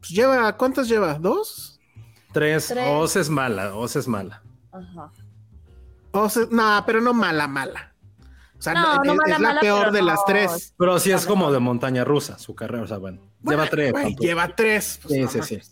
pues 0.00 0.10
lleva, 0.10 0.56
¿cuántas 0.56 0.88
lleva? 0.88 1.14
¿Dos? 1.14 1.80
tres, 2.32 2.66
Tres. 2.68 2.84
Oz 2.90 3.16
es 3.16 3.30
mala, 3.30 3.74
Oz 3.74 3.96
es 3.96 4.06
mala. 4.08 4.42
Ajá. 4.72 5.10
O 6.12 6.28
sea, 6.28 6.44
no, 6.50 6.82
pero 6.84 7.00
no 7.00 7.14
mala, 7.14 7.46
mala. 7.48 7.94
O 8.58 8.62
sea, 8.62 8.74
No, 8.74 8.96
no, 8.96 9.04
no 9.04 9.12
es, 9.12 9.16
mala, 9.18 9.34
es 9.36 9.40
la 9.40 9.48
mala, 9.48 9.60
peor 9.60 9.92
de 9.92 10.00
no. 10.00 10.06
las 10.06 10.24
tres. 10.26 10.74
Pero 10.78 10.98
sí 10.98 11.12
es 11.12 11.24
como 11.26 11.50
de 11.52 11.58
montaña 11.60 12.04
rusa 12.04 12.38
su 12.38 12.54
carrera, 12.54 12.82
o 12.82 12.86
sea, 12.86 12.98
bueno, 12.98 13.20
Bueno, 13.40 13.62
lleva 13.64 13.70
tres. 13.70 14.16
lleva 14.18 14.48
tres. 14.56 15.00
pues, 15.02 15.30
Sí, 15.30 15.40
sí, 15.42 15.60
sí. 15.60 15.70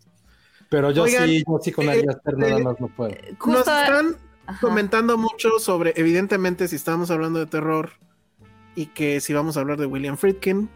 Pero 0.71 0.91
yo 0.91 1.03
Oigan, 1.05 1.27
sí, 1.29 1.45
yo 1.47 1.59
sí 1.63 1.73
con 1.73 1.87
eh, 1.87 1.91
Ari 1.91 2.05
Aster 2.09 2.39
nada 2.39 2.59
eh, 2.59 2.63
más 2.65 2.81
no 2.81 2.89
puedo. 2.89 3.15
Nos 3.47 3.59
están 3.61 4.17
Ajá. 4.47 4.59
comentando 4.61 5.17
mucho 5.19 5.59
sobre, 5.59 5.93
evidentemente, 5.97 6.67
si 6.69 6.77
estamos 6.77 7.11
hablando 7.11 7.39
de 7.39 7.47
terror 7.47 7.93
y 8.75 8.87
que 8.87 9.21
si 9.21 9.33
vamos 9.35 9.57
a 9.57 9.61
hablar 9.61 9.79
de 9.79 9.87
William 9.87 10.17
Friedkin, 10.17 10.69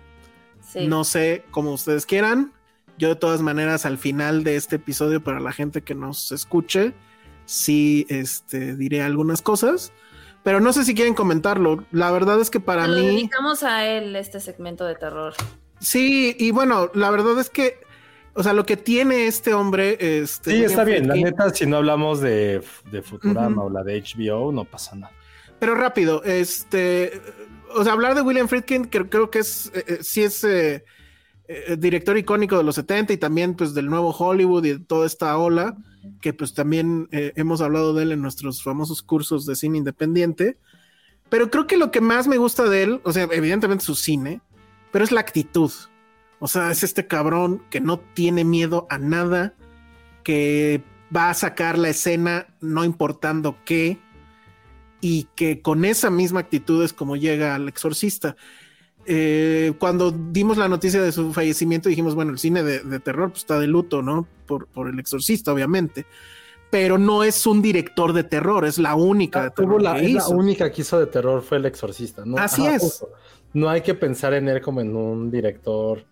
Sí. 0.69 0.87
no 0.87 1.05
sé 1.05 1.45
cómo 1.51 1.73
ustedes 1.73 2.05
quieran. 2.05 2.53
Yo 2.99 3.09
de 3.09 3.17
todas 3.17 3.41
maneras 3.41 3.87
al 3.87 3.97
final 3.97 4.45
de 4.45 4.57
este 4.57 4.77
episodio 4.77 5.23
para 5.23 5.41
la 5.41 5.53
gente 5.53 5.83
que 5.83 5.95
nos 5.95 6.33
escuche, 6.33 6.93
sí 7.47 8.07
este, 8.09 8.75
diré 8.75 9.03
algunas 9.03 9.41
cosas, 9.41 9.93
pero 10.43 10.61
no 10.61 10.73
sé 10.73 10.85
si 10.85 10.95
quieren 10.95 11.15
comentarlo. 11.15 11.85
La 11.93 12.11
verdad 12.11 12.41
es 12.41 12.51
que 12.51 12.61
para 12.61 12.87
lo 12.87 12.97
mí... 12.99 13.07
dedicamos 13.07 13.63
a 13.63 13.87
él 13.87 14.15
este 14.17 14.41
segmento 14.41 14.85
de 14.85 14.97
terror. 14.97 15.35
Sí, 15.81 16.37
y 16.39 16.51
bueno, 16.51 16.91
la 16.93 17.11
verdad 17.11 17.39
es 17.39 17.51
que, 17.51 17.81
o 18.35 18.43
sea, 18.43 18.53
lo 18.53 18.67
que 18.67 18.77
tiene 18.77 19.27
este 19.27 19.55
hombre... 19.55 19.97
Este, 20.01 20.51
Sí, 20.51 20.65
está 20.65 20.83
bien. 20.85 21.07
La 21.07 21.15
neta, 21.15 21.51
si 21.51 21.67
no 21.67 21.77
hablamos 21.77 22.21
de, 22.21 22.63
de 22.91 23.03
Futurama 23.03 23.63
o 23.63 23.71
la 23.71 23.85
de 23.85 24.03
HBO, 24.03 24.51
no 24.51 24.65
pasa 24.65 24.97
nada. 24.97 25.13
Pero 25.59 25.75
rápido, 25.75 26.23
este, 26.25 27.21
o 27.75 27.85
sea, 27.85 27.93
hablar 27.93 28.15
de 28.15 28.23
William 28.23 28.49
Friedkin 28.49 28.85
creo, 28.85 29.09
creo 29.09 29.31
que 29.31 29.41
es, 29.41 29.71
eh, 29.75 29.85
eh, 29.87 29.99
sí 30.03 30.23
es 30.23 30.45
eh, 30.45 30.85
director 31.79 32.17
icónico 32.19 32.57
de 32.57 32.65
los 32.65 32.75
70 32.75 33.13
y 33.13 33.17
también 33.17 33.55
pues 33.55 33.73
del 33.75 33.87
nuevo 33.87 34.11
Hollywood 34.11 34.65
y 34.65 34.73
de 34.75 34.79
toda 34.81 35.07
esta 35.07 35.37
ola, 35.39 35.77
que 36.21 36.35
pues 36.35 36.53
también 36.53 37.09
hemos 37.11 37.63
hablado 37.63 37.95
de 37.95 38.03
él 38.03 38.13
en 38.13 38.21
nuestros 38.21 38.63
famosos 38.63 39.01
cursos 39.03 39.47
de 39.47 39.57
cine 39.57 39.79
independiente. 39.79 40.59
Pero 41.31 41.51
creo 41.51 41.67
que 41.67 41.79
lo 41.79 41.91
que 41.91 42.03
más 42.03 42.29
me 42.29 42.37
gusta 42.37 42.65
de 42.65 42.83
él, 42.83 43.01
o 43.03 43.13
sea, 43.13 43.29
evidentemente 43.33 43.85
su 43.85 43.95
cine, 43.95 44.43
pero 44.93 45.05
es 45.05 45.11
la 45.11 45.21
actitud. 45.21 45.73
O 46.39 46.49
sea, 46.49 46.71
es 46.71 46.83
este 46.83 47.07
cabrón 47.07 47.63
que 47.71 47.81
no 47.81 47.99
tiene 47.99 48.45
miedo 48.45 48.87
a 48.91 48.99
nada, 48.99 49.55
que 50.25 50.83
va 51.15 51.31
a 51.31 51.35
sacar 51.35 51.79
la 51.79 51.89
escena 51.89 52.47
no 52.61 52.85
importando 52.85 53.57
qué, 53.65 53.99
y 55.01 55.29
que 55.35 55.61
con 55.63 55.85
esa 55.85 56.11
misma 56.11 56.41
actitud 56.41 56.83
es 56.85 56.93
como 56.93 57.17
llega 57.17 57.55
al 57.55 57.69
exorcista. 57.69 58.37
Eh, 59.07 59.73
cuando 59.79 60.11
dimos 60.11 60.59
la 60.59 60.69
noticia 60.69 61.01
de 61.01 61.13
su 61.13 61.33
fallecimiento 61.33 61.89
dijimos, 61.89 62.15
bueno, 62.15 62.33
el 62.33 62.39
cine 62.39 62.63
de, 62.63 62.81
de 62.81 63.01
terror 63.01 63.31
pues, 63.31 63.41
está 63.43 63.59
de 63.59 63.67
luto, 63.67 64.03
¿no? 64.03 64.27
Por, 64.47 64.67
por 64.67 64.89
el 64.89 64.99
exorcista, 64.99 65.53
obviamente. 65.53 66.05
Pero 66.71 66.99
no 66.99 67.25
es 67.25 67.47
un 67.47 67.63
director 67.63 68.13
de 68.13 68.25
terror, 68.25 68.67
es 68.67 68.77
la 68.79 68.95
única 68.95 69.45
de 69.45 69.51
terror 69.53 69.81
la, 69.81 69.95
que 69.95 70.05
es 70.07 70.13
la 70.13 70.29
única 70.29 70.71
que 70.71 70.83
hizo 70.83 71.01
de 71.01 71.07
terror 71.07 71.41
fue 71.43 71.57
El 71.57 71.65
Exorcista. 71.65 72.25
¿no? 72.27 72.37
Así 72.37 72.67
es. 72.67 72.83
justo. 72.83 73.09
No 73.55 73.71
hay 73.71 73.81
que 73.81 73.95
pensar 73.95 74.35
en 74.35 74.49
él 74.49 74.61
como 74.61 74.83
en 74.83 74.95
un 74.95 75.31
director 75.31 76.05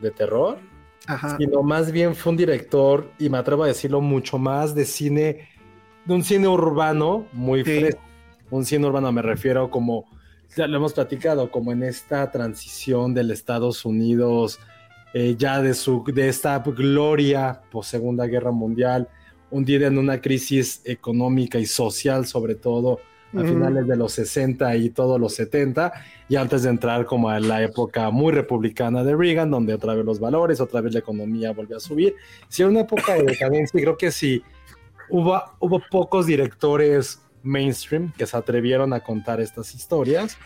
de 0.00 0.10
terror, 0.10 0.58
Ajá. 1.06 1.38
sino 1.38 1.62
más 1.62 1.90
bien 1.90 2.14
fue 2.14 2.32
un 2.32 2.36
director, 2.36 3.10
y 3.18 3.30
me 3.30 3.38
atrevo 3.38 3.64
a 3.64 3.68
decirlo, 3.68 4.02
mucho 4.02 4.36
más 4.36 4.74
de 4.74 4.84
cine, 4.84 5.48
de 6.04 6.12
un 6.12 6.22
cine 6.22 6.46
urbano 6.46 7.26
muy 7.32 7.64
Sí. 7.64 7.80
fresco. 7.80 8.00
Un 8.52 8.66
cine 8.66 8.86
urbano 8.86 9.10
me 9.12 9.22
refiero 9.22 9.70
como, 9.70 10.04
ya 10.54 10.66
lo 10.66 10.76
hemos 10.76 10.92
platicado, 10.92 11.50
como 11.50 11.72
en 11.72 11.82
esta 11.82 12.30
transición 12.30 13.14
del 13.14 13.30
Estados 13.30 13.86
Unidos, 13.86 14.60
eh, 15.14 15.36
ya 15.38 15.62
de, 15.62 15.72
su, 15.72 16.04
de 16.04 16.28
esta 16.28 16.58
gloria 16.58 17.62
post 17.70 17.90
Segunda 17.90 18.26
Guerra 18.26 18.50
Mundial, 18.50 19.08
hundida 19.50 19.86
en 19.86 19.96
una 19.96 20.20
crisis 20.20 20.82
económica 20.84 21.58
y 21.58 21.64
social 21.64 22.26
sobre 22.26 22.54
todo 22.54 23.00
a 23.34 23.40
finales 23.40 23.86
de 23.86 23.96
los 23.96 24.12
60 24.12 24.76
y 24.76 24.90
todos 24.90 25.18
los 25.18 25.32
70, 25.32 25.90
y 26.28 26.36
antes 26.36 26.64
de 26.64 26.68
entrar 26.68 27.06
como 27.06 27.30
a 27.30 27.40
la 27.40 27.62
época 27.62 28.10
muy 28.10 28.32
republicana 28.32 29.02
de 29.02 29.16
Reagan, 29.16 29.50
donde 29.50 29.72
otra 29.72 29.94
vez 29.94 30.04
los 30.04 30.20
valores, 30.20 30.60
otra 30.60 30.82
vez 30.82 30.92
la 30.92 30.98
economía 30.98 31.52
volvió 31.52 31.78
a 31.78 31.80
subir. 31.80 32.14
Sí, 32.48 32.60
era 32.60 32.70
una 32.70 32.80
época 32.80 33.14
de 33.14 33.22
decadencia 33.22 33.80
y 33.80 33.82
creo 33.82 33.96
que 33.96 34.12
sí, 34.12 34.42
hubo, 35.08 35.42
hubo 35.60 35.80
pocos 35.90 36.26
directores 36.26 37.22
mainstream 37.42 38.12
que 38.12 38.26
se 38.26 38.36
atrevieron 38.36 38.92
a 38.92 39.00
contar 39.00 39.40
estas 39.40 39.74
historias, 39.74 40.36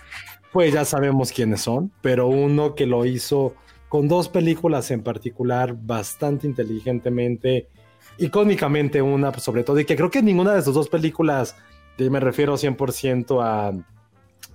pues 0.52 0.72
ya 0.72 0.84
sabemos 0.84 1.32
quiénes 1.32 1.60
son, 1.60 1.92
pero 2.00 2.28
uno 2.28 2.74
que 2.74 2.86
lo 2.86 3.04
hizo 3.04 3.54
con 3.88 4.08
dos 4.08 4.28
películas 4.28 4.90
en 4.90 5.02
particular 5.02 5.76
bastante 5.78 6.46
inteligentemente, 6.46 7.68
icónicamente 8.18 9.00
una 9.02 9.30
pues, 9.32 9.44
sobre 9.44 9.64
todo, 9.64 9.78
y 9.80 9.84
que 9.84 9.96
creo 9.96 10.10
que 10.10 10.22
ninguna 10.22 10.54
de 10.54 10.62
sus 10.62 10.74
dos 10.74 10.88
películas, 10.88 11.56
y 11.98 12.10
me 12.10 12.20
refiero 12.20 12.54
100% 12.54 13.42
a, 13.42 13.72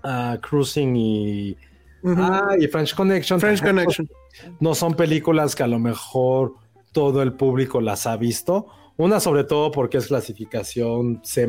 a 0.04 0.38
Cruising 0.42 0.96
y, 0.96 1.58
ah, 2.06 2.56
y 2.60 2.68
French 2.68 2.96
Connection, 2.96 3.40
French 3.40 3.62
Connection. 3.62 4.10
no 4.60 4.76
son 4.76 4.94
películas 4.94 5.56
que 5.56 5.64
a 5.64 5.68
lo 5.68 5.80
mejor 5.80 6.56
todo 6.92 7.22
el 7.22 7.34
público 7.34 7.82
las 7.82 8.06
ha 8.08 8.18
visto. 8.18 8.68
Una 8.98 9.20
sobre 9.20 9.44
todo 9.44 9.72
porque 9.72 9.98
es 9.98 10.08
clasificación 10.08 11.22
C 11.24 11.48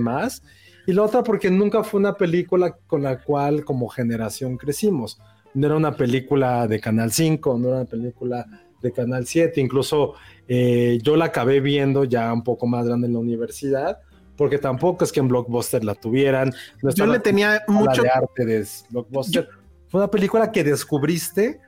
y 0.87 0.93
la 0.93 1.03
otra 1.03 1.23
porque 1.23 1.51
nunca 1.51 1.85
fue 1.85 2.01
una 2.01 2.15
película 2.15 2.77
con 2.87 3.03
la 3.03 3.19
cual 3.23 3.65
como 3.65 3.89
generación 3.89 4.57
crecimos. 4.57 5.19
No 5.55 5.67
era 5.67 5.77
una 5.77 5.97
película 5.97 6.67
de 6.67 6.81
Canal 6.81 7.13
5, 7.13 7.59
no 7.59 7.69
era 7.69 7.77
una 7.79 7.85
película 7.87 8.47
de 8.81 8.91
Canal 8.93 9.27
7, 9.27 9.61
incluso 9.61 10.15
eh, 10.49 10.99
yo 11.03 11.17
la 11.17 11.27
acabé 11.27 11.61
viendo 11.61 12.05
ya 12.05 12.33
un 12.33 12.43
poco 12.43 12.67
más 12.67 12.87
grande 12.87 13.07
en 13.07 13.13
la 13.13 13.19
universidad, 13.21 13.99
porque 14.37 14.59
tampoco 14.59 15.05
es 15.05 15.13
que 15.13 15.21
en 15.21 15.29
Blockbuster 15.29 15.85
la 15.85 15.95
tuvieran. 15.95 16.53
No 16.83 16.91
Yo 16.91 17.07
le 17.07 17.21
tenía 17.21 17.63
mucho 17.69 18.03
de 18.03 18.09
arte 18.09 18.45
de 18.45 18.67
Blockbuster. 18.91 19.49
Fue 19.89 20.01
una 20.01 20.11
película 20.11 20.51
que 20.51 20.65
descubriste. 20.65 21.61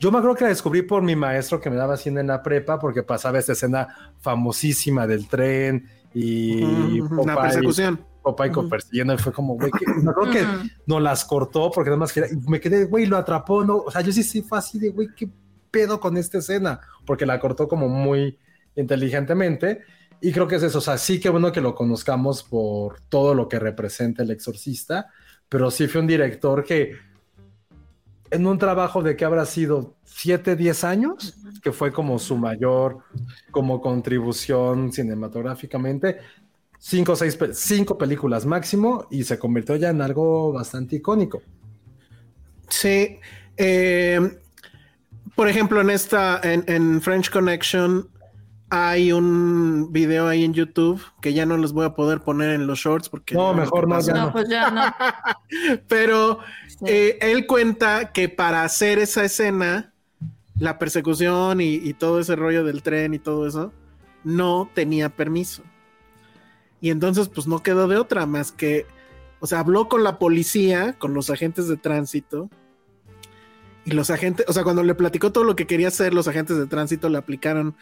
Yo 0.00 0.10
me 0.12 0.18
acuerdo 0.18 0.36
que 0.36 0.44
la 0.44 0.50
descubrí 0.50 0.82
por 0.82 1.02
mi 1.02 1.16
maestro 1.16 1.60
que 1.60 1.70
me 1.70 1.76
daba 1.76 1.96
cine 1.96 2.20
en 2.20 2.26
la 2.26 2.42
prepa, 2.42 2.78
porque 2.78 3.02
pasaba 3.02 3.38
esta 3.38 3.52
escena 3.52 4.12
famosísima 4.18 5.06
del 5.06 5.26
tren 5.28 5.86
y 6.12 7.00
Popeye- 7.00 7.40
persecución. 7.40 8.00
Popeye 8.36 8.50
Ujú. 8.50 8.68
persiguiendo. 8.68 9.14
Y 9.14 9.18
fue 9.18 9.32
como, 9.32 9.54
güey, 9.54 9.70
acuerdo 10.08 10.32
que 10.32 10.46
nos 10.86 11.02
las 11.02 11.24
cortó 11.24 11.70
porque 11.70 11.90
nada 11.90 12.00
más 12.00 12.14
me 12.46 12.60
quedé, 12.60 12.84
güey, 12.84 13.06
lo 13.06 13.16
atrapó, 13.16 13.64
no, 13.64 13.76
o 13.78 13.90
sea, 13.90 14.00
yo 14.00 14.12
sí, 14.12 14.22
sí 14.22 14.42
fue 14.42 14.58
así 14.58 14.78
de, 14.78 14.90
güey, 14.90 15.08
qué 15.16 15.28
pedo 15.70 16.00
con 16.00 16.16
esta 16.16 16.38
escena, 16.38 16.80
porque 17.06 17.26
la 17.26 17.40
cortó 17.40 17.68
como 17.68 17.88
muy 17.88 18.38
inteligentemente. 18.76 19.82
Y 20.20 20.32
creo 20.32 20.48
que 20.48 20.56
es 20.56 20.62
eso, 20.62 20.78
o 20.78 20.80
sea, 20.80 20.98
sí 20.98 21.20
que 21.20 21.30
bueno 21.30 21.52
que 21.52 21.60
lo 21.60 21.74
conozcamos 21.74 22.42
por 22.42 23.00
todo 23.08 23.34
lo 23.34 23.48
que 23.48 23.58
representa 23.58 24.22
el 24.22 24.30
exorcista, 24.30 25.10
pero 25.48 25.70
sí 25.70 25.86
fue 25.86 26.00
un 26.00 26.06
director 26.08 26.64
que 26.64 26.96
en 28.30 28.46
un 28.46 28.58
trabajo 28.58 29.02
de 29.02 29.16
que 29.16 29.24
habrá 29.24 29.46
sido 29.46 29.94
7, 30.04 30.56
10 30.56 30.84
años, 30.84 31.38
que 31.62 31.72
fue 31.72 31.92
como 31.92 32.18
su 32.18 32.36
mayor 32.36 32.98
como 33.50 33.80
contribución 33.80 34.92
cinematográficamente, 34.92 36.18
cinco 36.78 37.12
o 37.12 37.16
seis 37.16 37.36
pe- 37.36 37.54
cinco 37.54 37.98
películas 37.98 38.46
máximo 38.46 39.06
y 39.10 39.24
se 39.24 39.38
convirtió 39.38 39.76
ya 39.76 39.90
en 39.90 40.00
algo 40.02 40.52
bastante 40.52 40.96
icónico. 40.96 41.42
Sí. 42.68 43.18
eh, 43.56 44.38
por 45.34 45.48
ejemplo, 45.48 45.80
en 45.80 45.90
esta, 45.90 46.40
en, 46.42 46.64
en 46.66 47.00
French 47.00 47.30
Connection, 47.30 48.08
hay 48.70 49.12
un 49.12 49.88
video 49.92 50.26
ahí 50.28 50.44
en 50.44 50.52
YouTube 50.52 51.00
que 51.22 51.32
ya 51.32 51.46
no 51.46 51.56
les 51.56 51.72
voy 51.72 51.86
a 51.86 51.94
poder 51.94 52.20
poner 52.20 52.50
en 52.50 52.66
los 52.66 52.80
shorts 52.80 53.08
porque. 53.08 53.34
No, 53.34 53.54
mejor 53.54 53.88
no, 53.88 54.00
ya 54.00 54.12
No, 54.14 54.32
pues 54.32 54.48
ya 54.48 54.70
no. 54.70 54.82
Pero 55.88 56.40
Sí. 56.66 56.84
eh, 56.86 57.18
él 57.22 57.46
cuenta 57.46 58.12
que 58.12 58.28
para 58.28 58.62
hacer 58.64 58.98
esa 58.98 59.24
escena, 59.24 59.94
la 60.58 60.78
persecución 60.78 61.60
y, 61.60 61.74
y 61.76 61.94
todo 61.94 62.20
ese 62.20 62.36
rollo 62.36 62.62
del 62.64 62.82
tren 62.82 63.14
y 63.14 63.18
todo 63.18 63.46
eso, 63.46 63.72
no 64.24 64.68
tenía 64.74 65.08
permiso. 65.08 65.62
Y 66.80 66.90
entonces 66.90 67.28
pues 67.28 67.46
no 67.46 67.62
quedó 67.62 67.88
de 67.88 67.96
otra 67.96 68.26
más 68.26 68.52
que, 68.52 68.86
o 69.40 69.46
sea, 69.46 69.60
habló 69.60 69.88
con 69.88 70.04
la 70.04 70.18
policía, 70.18 70.94
con 70.98 71.14
los 71.14 71.30
agentes 71.30 71.68
de 71.68 71.76
tránsito. 71.76 72.50
Y 73.84 73.92
los 73.92 74.10
agentes, 74.10 74.44
o 74.48 74.52
sea, 74.52 74.64
cuando 74.64 74.82
le 74.82 74.94
platicó 74.94 75.32
todo 75.32 75.44
lo 75.44 75.56
que 75.56 75.66
quería 75.66 75.88
hacer, 75.88 76.12
los 76.12 76.28
agentes 76.28 76.58
de 76.58 76.66
tránsito 76.66 77.08
le 77.08 77.18
aplicaron 77.18 77.74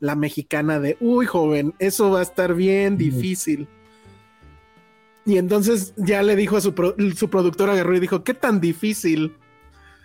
la 0.00 0.14
mexicana 0.14 0.78
de, 0.78 0.96
uy, 1.00 1.24
joven, 1.24 1.74
eso 1.78 2.10
va 2.10 2.18
a 2.20 2.22
estar 2.22 2.54
bien 2.54 2.98
difícil. 2.98 3.66
Y 5.24 5.38
entonces 5.38 5.94
ya 5.96 6.22
le 6.22 6.36
dijo 6.36 6.58
a 6.58 6.60
su, 6.60 6.74
pro- 6.74 6.94
su 7.16 7.30
productor 7.30 7.70
agarró 7.70 7.96
y 7.96 8.00
dijo, 8.00 8.22
¿qué 8.24 8.34
tan 8.34 8.60
difícil? 8.60 9.34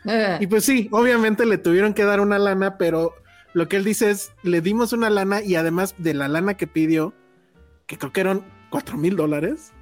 Eh, 0.05 0.37
Y 0.39 0.47
pues 0.47 0.63
sí, 0.63 0.87
obviamente 0.91 1.45
le 1.45 1.57
tuvieron 1.57 1.93
que 1.93 2.05
dar 2.05 2.21
una 2.21 2.39
lana, 2.39 2.77
pero 2.77 3.13
lo 3.53 3.67
que 3.67 3.75
él 3.75 3.83
dice 3.83 4.11
es, 4.11 4.31
le 4.43 4.61
dimos 4.61 4.93
una 4.93 5.09
lana 5.09 5.43
y 5.43 5.55
además 5.55 5.93
de 5.97 6.13
la 6.13 6.29
lana 6.29 6.53
que 6.53 6.67
pidió, 6.67 7.13
que 7.89 7.97
creo 7.97 8.13
que 8.13 8.21
eran 8.21 8.45
cuatro 8.69 8.97
mil 8.97 9.15
dólares, 9.15 9.73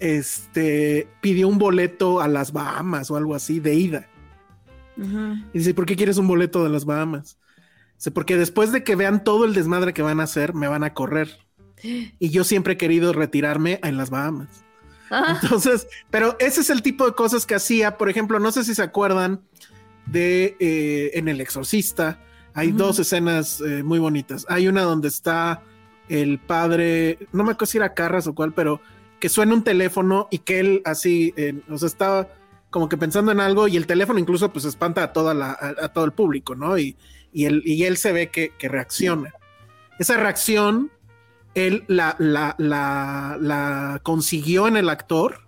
este, 0.00 1.08
pidió 1.20 1.46
un 1.46 1.58
boleto 1.58 2.20
a 2.20 2.26
las 2.26 2.52
Bahamas 2.52 3.08
o 3.08 3.16
algo 3.16 3.36
así 3.36 3.60
de 3.60 3.74
ida. 3.74 4.08
ujú. 4.96 5.36
Y 5.52 5.58
dice, 5.58 5.72
¿por 5.72 5.86
qué 5.86 5.94
quieres 5.94 6.18
un 6.18 6.26
boleto 6.26 6.64
de 6.64 6.70
las 6.70 6.84
Bahamas? 6.84 7.38
Dice, 7.94 8.10
porque 8.10 8.36
después 8.36 8.72
de 8.72 8.82
que 8.82 8.96
vean 8.96 9.22
todo 9.22 9.44
el 9.44 9.54
desmadre 9.54 9.94
que 9.94 10.02
van 10.02 10.18
a 10.18 10.24
hacer, 10.24 10.54
me 10.54 10.66
van 10.66 10.82
a 10.82 10.92
correr. 10.92 11.38
Y 12.18 12.30
yo 12.30 12.42
siempre 12.42 12.72
he 12.72 12.76
querido 12.76 13.12
retirarme 13.12 13.78
en 13.84 13.96
las 13.96 14.10
Bahamas. 14.10 14.64
Ah, 15.12 15.38
Entonces, 15.40 15.86
pero 16.10 16.36
ese 16.40 16.62
es 16.62 16.70
el 16.70 16.82
tipo 16.82 17.06
de 17.06 17.12
cosas 17.12 17.46
que 17.46 17.54
hacía. 17.54 17.96
Por 17.96 18.10
ejemplo, 18.10 18.40
no 18.40 18.50
sé 18.50 18.64
si 18.64 18.74
se 18.74 18.82
acuerdan 18.82 19.42
de 20.06 20.56
eh, 20.58 21.12
en 21.14 21.28
El 21.28 21.40
Exorcista. 21.40 22.18
Hay 22.54 22.72
dos 22.72 22.98
escenas 22.98 23.60
eh, 23.60 23.84
muy 23.84 24.00
bonitas. 24.00 24.46
Hay 24.48 24.66
una 24.66 24.82
donde 24.82 25.06
está 25.06 25.62
el 26.08 26.38
padre, 26.38 27.18
no 27.32 27.44
me 27.44 27.52
acuerdo 27.52 27.66
si 27.66 27.78
era 27.78 27.94
Carras 27.94 28.26
o 28.26 28.34
cuál, 28.34 28.52
pero 28.52 28.80
que 29.18 29.28
suena 29.28 29.54
un 29.54 29.64
teléfono 29.64 30.28
y 30.30 30.38
que 30.38 30.60
él 30.60 30.82
así, 30.84 31.32
eh, 31.36 31.60
o 31.70 31.78
sea, 31.78 31.86
estaba 31.86 32.28
como 32.70 32.88
que 32.88 32.96
pensando 32.96 33.32
en 33.32 33.40
algo 33.40 33.68
y 33.68 33.76
el 33.76 33.86
teléfono 33.86 34.18
incluso 34.18 34.52
pues 34.52 34.64
espanta 34.64 35.02
a, 35.02 35.12
toda 35.12 35.56
a, 35.58 35.88
todo 35.88 36.04
el 36.04 36.12
público, 36.12 36.54
¿no? 36.54 36.76
Y, 36.78 36.96
y, 37.32 37.46
él, 37.46 37.62
y 37.64 37.84
él 37.84 37.96
se 37.96 38.12
ve 38.12 38.30
que, 38.30 38.52
reacciona. 38.68 39.32
Esa 39.98 40.16
reacción 40.16 40.90
él 41.54 41.84
la, 41.86 42.16
la, 42.18 44.00
consiguió 44.02 44.68
en 44.68 44.76
el 44.76 44.90
actor, 44.90 45.40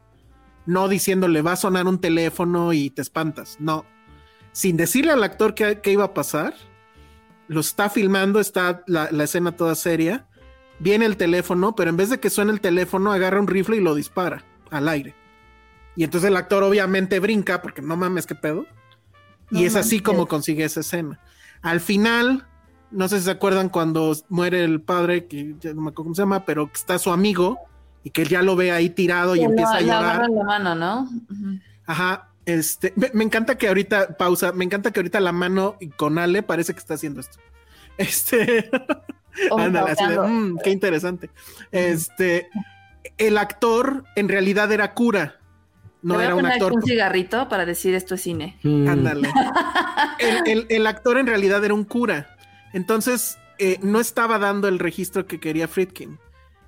no 0.64 0.88
diciéndole 0.88 1.42
va 1.42 1.52
a 1.52 1.56
sonar 1.56 1.86
un 1.86 2.00
teléfono 2.00 2.72
y 2.72 2.88
te 2.88 3.02
espantas, 3.02 3.58
no. 3.60 3.84
Sin 4.52 4.78
decirle 4.78 5.12
al 5.12 5.22
actor 5.22 5.54
qué, 5.54 5.80
qué 5.82 5.92
iba 5.92 6.04
a 6.04 6.14
pasar, 6.14 6.54
lo 7.46 7.60
está 7.60 7.90
filmando, 7.90 8.40
está 8.40 8.82
la, 8.86 9.10
la 9.10 9.24
escena 9.24 9.52
toda 9.52 9.74
seria, 9.74 10.27
viene 10.78 11.06
el 11.06 11.16
teléfono, 11.16 11.74
pero 11.74 11.90
en 11.90 11.96
vez 11.96 12.10
de 12.10 12.20
que 12.20 12.30
suene 12.30 12.52
el 12.52 12.60
teléfono, 12.60 13.12
agarra 13.12 13.40
un 13.40 13.46
rifle 13.46 13.76
y 13.76 13.80
lo 13.80 13.94
dispara 13.94 14.44
al 14.70 14.88
aire. 14.88 15.14
Y 15.96 16.04
entonces 16.04 16.28
el 16.28 16.36
actor 16.36 16.62
obviamente 16.62 17.18
brinca, 17.18 17.60
porque 17.62 17.82
no 17.82 17.96
mames, 17.96 18.26
qué 18.26 18.34
pedo. 18.34 18.66
Y 19.50 19.64
es 19.64 19.76
así 19.76 20.00
como 20.00 20.26
consigue 20.26 20.64
esa 20.64 20.80
escena. 20.80 21.18
Al 21.62 21.80
final, 21.80 22.46
no 22.90 23.08
sé 23.08 23.18
si 23.18 23.24
se 23.24 23.30
acuerdan 23.30 23.68
cuando 23.68 24.14
muere 24.28 24.62
el 24.62 24.80
padre, 24.80 25.26
que 25.26 25.56
ya 25.58 25.74
no 25.74 25.80
me 25.80 25.90
acuerdo 25.90 26.04
cómo 26.04 26.14
se 26.14 26.22
llama, 26.22 26.44
pero 26.44 26.68
que 26.68 26.74
está 26.74 26.98
su 26.98 27.10
amigo 27.10 27.58
y 28.04 28.10
que 28.10 28.22
él 28.22 28.28
ya 28.28 28.42
lo 28.42 28.56
ve 28.56 28.70
ahí 28.70 28.90
tirado 28.90 29.34
y 29.34 29.40
empieza 29.40 29.76
a 29.76 29.80
llorar. 29.80 30.04
agarran 30.04 30.34
la 30.34 30.44
mano, 30.44 30.74
¿no? 30.74 31.00
Ujú. 31.02 31.58
Ajá. 31.86 32.28
Este, 32.44 32.94
me, 32.96 33.10
me 33.12 33.24
encanta 33.24 33.58
que 33.58 33.68
ahorita, 33.68 34.16
pausa, 34.16 34.52
me 34.52 34.64
encanta 34.64 34.90
que 34.90 35.00
ahorita 35.00 35.20
la 35.20 35.32
mano 35.32 35.76
con 35.96 36.18
Ale 36.18 36.42
parece 36.42 36.72
que 36.72 36.78
está 36.78 36.94
haciendo 36.94 37.20
esto. 37.20 37.38
Este, 37.98 38.70
ándale, 39.56 39.90
así 39.92 40.06
de. 40.06 40.18
"Mm, 40.18 40.58
qué 40.62 40.70
interesante. 40.70 41.30
Este, 41.72 42.48
el 43.16 43.38
actor 43.38 44.04
en 44.16 44.28
realidad 44.28 44.70
era 44.72 44.94
cura, 44.94 45.36
Te 45.38 45.88
no 46.02 46.14
voy 46.14 46.24
era 46.24 46.34
un 46.34 46.40
poner 46.42 46.52
actor. 46.54 46.72
un 46.72 46.82
cigarrito 46.82 47.48
para 47.48 47.64
decir 47.66 47.94
esto 47.94 48.14
es 48.14 48.22
cine. 48.22 48.58
Mm. 48.62 48.88
Ándale. 48.88 49.28
El, 50.20 50.48
el- 50.48 50.66
el 50.68 50.86
actor 50.86 51.18
en 51.18 51.26
realidad 51.26 51.64
era 51.64 51.74
un 51.74 51.84
cura. 51.84 52.36
Entonces, 52.72 53.36
eh, 53.58 53.78
no 53.82 53.98
estaba 54.00 54.38
dando 54.38 54.68
el 54.68 54.78
registro 54.78 55.26
que 55.26 55.40
quería 55.40 55.66
Friedkin. 55.68 56.18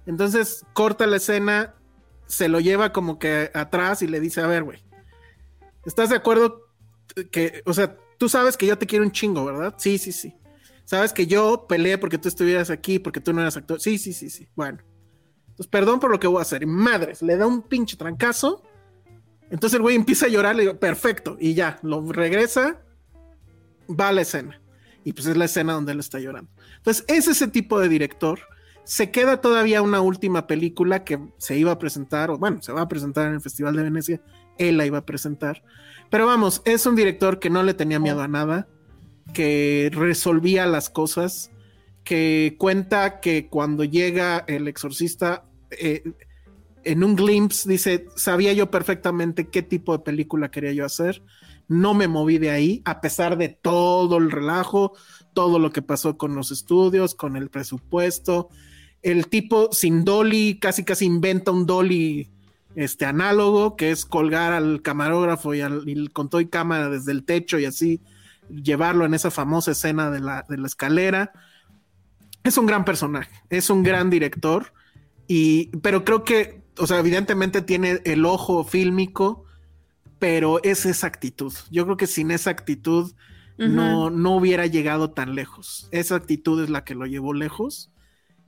Entonces, 0.07 0.65
corta 0.73 1.07
la 1.07 1.17
escena, 1.19 1.75
se 2.27 2.49
lo 2.49 2.59
lleva 2.61 2.93
como 2.93 3.19
que 3.19 3.51
atrás 3.55 4.03
y 4.03 4.07
le 4.09 4.19
dice, 4.21 4.41
a 4.41 4.47
ver, 4.47 4.63
güey, 4.65 4.83
¿estás 5.85 6.11
de 6.11 6.17
acuerdo 6.17 6.63
que, 7.31 7.63
o 7.67 7.73
sea, 7.75 7.97
tú 8.19 8.29
sabes 8.29 8.57
que 8.57 8.67
yo 8.67 8.79
te 8.79 8.87
quiero 8.87 9.05
un 9.05 9.13
chingo, 9.13 9.45
¿verdad? 9.45 9.75
Sí, 9.79 9.99
sí, 9.99 10.11
sí. 10.13 10.35
Sabes 10.91 11.13
que 11.13 11.29
yo 11.29 11.67
peleé 11.69 11.99
porque 11.99 12.19
tú 12.19 12.27
estuvieras 12.27 12.69
aquí, 12.69 12.99
porque 12.99 13.21
tú 13.21 13.33
no 13.33 13.41
eras 13.41 13.57
actor. 13.57 13.81
Sí, 13.81 13.97
sí, 13.97 14.13
sí, 14.13 14.29
sí. 14.29 14.49
Bueno. 14.57 14.81
Entonces, 15.51 15.69
perdón 15.69 16.01
por 16.01 16.11
lo 16.11 16.19
que 16.19 16.27
voy 16.27 16.41
a 16.41 16.43
hacer. 16.43 16.67
Madres, 16.67 17.23
le 17.23 17.37
da 17.37 17.47
un 17.47 17.63
pinche 17.63 17.97
trancazo. 17.97 18.65
Entonces 19.53 19.77
el 19.77 19.83
güey 19.83 19.95
empieza 19.95 20.27
a 20.27 20.29
llorar, 20.29 20.57
le 20.57 20.63
digo, 20.63 20.81
perfecto, 20.81 21.37
y 21.39 21.55
ya, 21.55 21.79
lo 21.85 22.11
regresa, 22.11 22.83
va 23.89 24.09
a 24.09 24.13
la 24.13 24.23
escena. 24.23 24.61
Y 25.05 25.13
pues 25.13 25.29
es 25.29 25.37
la 25.37 25.45
escena 25.45 25.75
donde 25.75 25.93
él 25.93 26.01
está 26.01 26.19
llorando. 26.19 26.51
Entonces, 26.79 27.05
es 27.07 27.29
ese 27.29 27.47
tipo 27.47 27.79
de 27.79 27.89
director. 27.89 28.41
Se 28.83 29.13
queda 29.13 29.41
todavía 29.41 29.83
una 29.83 30.01
última 30.01 30.49
película 30.49 31.05
que 31.05 31.21
se 31.39 31.57
iba 31.57 31.71
a 31.71 31.79
presentar, 31.79 32.33
o 32.33 32.39
bueno, 32.39 32.63
se 32.63 32.73
va 32.73 32.81
a 32.81 32.89
presentar 32.89 33.29
en 33.29 33.35
el 33.35 33.41
Festival 33.41 33.77
de 33.77 33.85
Venecia. 33.85 34.21
Él 34.59 34.77
la 34.77 34.87
iba 34.87 34.99
a 34.99 35.07
presentar. 35.07 35.63
Pero 36.11 36.27
vamos, 36.27 36.63
es 36.65 36.85
un 36.85 36.97
director 36.97 37.39
que 37.39 37.49
no 37.49 37.63
le 37.63 37.75
tenía 37.75 38.01
miedo 38.01 38.21
a 38.23 38.27
nada, 38.27 38.67
que 39.33 39.91
resolvía 39.93 40.67
las 40.67 40.91
cosas, 40.91 41.51
que 42.05 42.57
cuenta 42.59 43.21
que 43.21 43.49
cuando 43.49 43.85
llega 43.85 44.45
el 44.47 44.69
exorcista, 44.69 45.45
eh, 45.71 46.03
en 46.85 47.05
un 47.05 47.15
glimpse 47.15 47.69
dice, 47.69 48.07
sabía 48.17 48.53
yo 48.53 48.71
perfectamente 48.71 49.49
qué 49.49 49.63
tipo 49.63 49.93
de 49.93 50.03
película 50.03 50.51
quería 50.51 50.73
yo 50.73 50.85
hacer, 50.85 51.23
no 51.69 51.95
me 51.95 52.09
moví 52.09 52.39
de 52.39 52.51
ahí, 52.51 52.83
a 52.85 53.01
pesar 53.01 53.39
de 53.39 53.49
todo 53.49 54.17
el 54.17 54.31
relajo, 54.31 54.95
todo 55.35 55.59
lo 55.59 55.71
que 55.71 55.83
pasó 55.83 56.17
con 56.17 56.35
los 56.35 56.51
estudios, 56.51 57.15
con 57.15 57.37
el 57.37 57.49
presupuesto. 57.49 58.49
El 59.03 59.29
tipo 59.29 59.69
sin 59.73 60.05
dolly, 60.05 60.59
casi 60.59 60.83
casi 60.83 61.05
inventa 61.05 61.53
un 61.53 61.67
dolly 61.67 62.29
este 62.75 63.05
análogo, 63.05 63.77
que 63.77 63.93
es 63.93 64.05
colgar 64.05 64.53
al 64.53 64.83
camarógrafo 64.83 65.55
y, 65.55 65.61
al, 65.61 65.89
y 65.89 66.09
con 66.09 66.29
todo 66.29 66.41
y 66.41 66.47
cámara 66.47 66.89
desde 66.91 67.13
el 67.13 67.25
techo 67.25 67.59
y 67.59 67.67
así 67.67 68.01
llevarlo 68.51 69.05
en 69.05 69.15
esa 69.15 69.31
famosa 69.31 69.73
escena 69.73 70.11
de 70.11 70.21
la, 70.21 70.45
de 70.49 70.59
la 70.59 70.67
escalera. 70.67 71.33
Es 72.43 72.57
un 72.57 72.67
gran 72.67 72.85
personaje, 72.85 73.31
es 73.51 73.71
un 73.71 73.83
gran 73.83 74.11
director, 74.11 74.73
y, 75.27 75.69
pero 75.79 76.05
creo 76.05 76.25
que, 76.25 76.63
o 76.79 76.87
sea, 76.87 76.99
evidentemente 76.99 77.63
tiene 77.63 78.01
el 78.05 78.25
ojo 78.25 78.65
fílmico, 78.65 79.45
pero 80.19 80.63
es 80.63 80.87
esa 80.87 81.07
actitud. 81.07 81.53
Yo 81.71 81.85
creo 81.85 81.97
que 81.97 82.07
sin 82.07 82.31
esa 82.31 82.51
actitud 82.51 83.13
no, 83.59 84.11
no 84.11 84.37
hubiera 84.37 84.67
llegado 84.67 85.11
tan 85.11 85.35
lejos. 85.35 85.89
Esa 85.91 86.17
actitud 86.17 86.63
es 86.63 86.71
la 86.71 86.85
que 86.85 86.95
lo 86.95 87.07
llevó 87.07 87.35
lejos. 87.35 87.91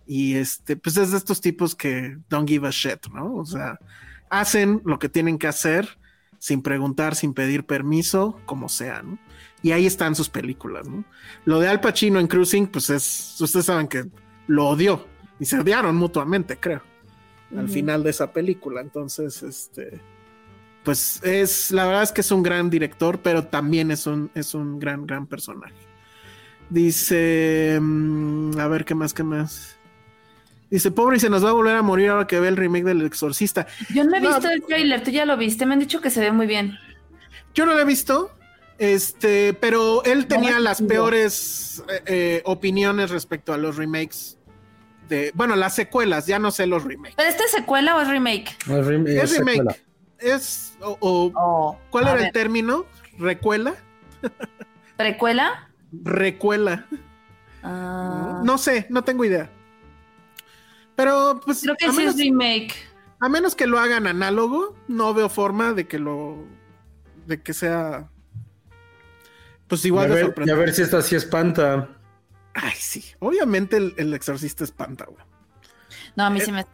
Y 0.06 0.34
este, 0.34 0.76
pues 0.76 0.96
es 0.96 1.12
de 1.12 1.18
estos 1.18 1.40
tipos 1.40 1.74
que 1.74 2.16
don't 2.28 2.48
give 2.48 2.66
a 2.66 2.70
shit, 2.70 3.06
¿no? 3.12 3.34
O 3.36 3.46
sea, 3.46 3.78
hacen 4.30 4.82
lo 4.84 4.98
que 4.98 5.08
tienen 5.08 5.38
que 5.38 5.46
hacer 5.46 5.98
sin 6.38 6.62
preguntar, 6.62 7.14
sin 7.14 7.34
pedir 7.34 7.64
permiso, 7.64 8.40
como 8.46 8.68
sea, 8.68 9.02
¿no? 9.02 9.18
Y 9.62 9.70
ahí 9.72 9.86
están 9.86 10.14
sus 10.14 10.28
películas, 10.28 10.88
¿no? 10.88 11.04
Lo 11.44 11.60
de 11.60 11.68
Al 11.68 11.80
Pacino 11.80 12.18
en 12.18 12.26
Cruising, 12.26 12.66
pues 12.68 12.90
es, 12.90 13.36
ustedes 13.40 13.66
saben 13.66 13.88
que 13.88 14.06
lo 14.48 14.66
odió 14.68 15.06
y 15.38 15.44
se 15.44 15.58
odiaron 15.60 15.96
mutuamente, 15.96 16.58
creo, 16.58 16.82
al 17.56 17.68
final 17.68 18.02
de 18.02 18.10
esa 18.10 18.32
película. 18.32 18.80
Entonces, 18.80 19.42
este, 19.42 20.00
pues 20.82 21.22
es, 21.22 21.70
la 21.70 21.86
verdad 21.86 22.02
es 22.02 22.12
que 22.12 22.22
es 22.22 22.32
un 22.32 22.42
gran 22.42 22.70
director, 22.70 23.20
pero 23.22 23.46
también 23.46 23.90
es 23.92 24.06
un, 24.06 24.30
es 24.34 24.54
un 24.54 24.78
gran, 24.80 25.06
gran 25.06 25.26
personaje. 25.28 25.74
Dice, 26.68 27.78
mm, 27.80 28.58
a 28.58 28.68
ver, 28.68 28.84
¿qué 28.84 28.94
más, 28.94 29.12
qué 29.14 29.22
más? 29.22 29.76
Dice, 30.70 30.90
pobre, 30.90 31.18
y 31.18 31.20
se 31.20 31.28
nos 31.30 31.44
va 31.44 31.50
a 31.50 31.52
volver 31.52 31.76
a 31.76 31.82
morir 31.82 32.08
ahora 32.10 32.26
que 32.26 32.40
ve 32.40 32.48
el 32.48 32.56
remake 32.56 32.84
del 32.84 33.02
Exorcista. 33.02 33.66
Yo 33.94 34.04
no 34.04 34.16
he 34.16 34.20
No, 34.20 34.28
visto 34.30 34.48
el 34.48 34.62
trailer, 34.64 35.02
tú 35.04 35.10
ya 35.10 35.26
lo 35.26 35.36
viste, 35.36 35.66
me 35.66 35.74
han 35.74 35.80
dicho 35.80 36.00
que 36.00 36.10
se 36.10 36.20
ve 36.20 36.32
muy 36.32 36.46
bien. 36.46 36.78
Yo 37.54 37.66
no 37.66 37.74
lo 37.74 37.80
he 37.80 37.84
visto, 37.84 38.30
este, 38.82 39.54
pero 39.54 40.02
él 40.04 40.26
tenía 40.26 40.54
No, 40.54 40.58
las 40.58 40.82
peores 40.82 41.84
eh, 41.88 42.02
eh, 42.06 42.42
opiniones 42.44 43.10
respecto 43.10 43.52
a 43.52 43.56
los 43.56 43.76
remakes 43.76 44.38
de, 45.08 45.30
bueno, 45.34 45.54
las 45.54 45.74
secuelas, 45.76 46.26
ya 46.26 46.38
no 46.40 46.50
sé 46.50 46.66
los 46.66 46.82
remakes. 46.82 47.14
¿Pero 47.16 47.28
esta 47.28 47.44
es 47.44 47.52
secuela 47.52 47.94
o 47.96 48.00
es 48.00 48.08
remake? 48.08 48.48
Es 48.62 48.66
rem- 48.86 49.06
Es 49.08 49.22
es 49.32 49.38
remake. 49.38 49.56
secuela. 49.58 49.76
Es, 50.18 50.76
o, 50.80 50.96
o- 51.00 51.32
Oh, 51.34 51.78
¿cuál 51.90 52.04
era 52.04 52.14
ver, 52.14 52.26
el 52.26 52.32
término? 52.32 52.84
¿Recuela? 53.18 53.74
¿Precuela? 54.96 55.68
Recuela. 55.92 56.86
Ah, 57.62 58.40
No 58.44 58.58
sé, 58.58 58.86
no 58.90 59.04
tengo 59.04 59.24
idea. 59.24 59.48
Pero, 60.96 61.40
pues, 61.44 61.60
Creo 61.62 61.76
que 61.76 61.86
a, 61.86 61.90
sí 61.90 61.96
menos, 61.98 62.14
es 62.14 62.20
remake. 62.20 62.74
a 63.20 63.28
menos 63.28 63.54
que 63.54 63.66
lo 63.66 63.78
hagan 63.78 64.06
análogo, 64.08 64.76
no 64.88 65.14
veo 65.14 65.28
forma 65.28 65.72
de 65.72 65.86
que 65.86 65.98
lo, 65.98 66.44
de 67.26 67.40
que 67.42 67.54
sea, 67.54 68.08
pues 69.72 69.86
Y 69.86 69.88
igual 69.88 70.12
a, 70.12 70.14
de 70.14 70.24
ver, 70.24 70.34
y 70.44 70.50
a 70.50 70.54
ver 70.54 70.74
si 70.74 70.82
esta 70.82 71.00
sí 71.00 71.16
espanta. 71.16 71.88
Ay, 72.52 72.74
sí. 72.76 73.02
Obviamente 73.20 73.78
el, 73.78 73.94
el 73.96 74.12
exorcista 74.12 74.64
espanta, 74.64 75.06
güey. 75.06 75.24
No, 76.14 76.26
a 76.26 76.30
mí 76.30 76.42
sí 76.42 76.52
me. 76.52 76.66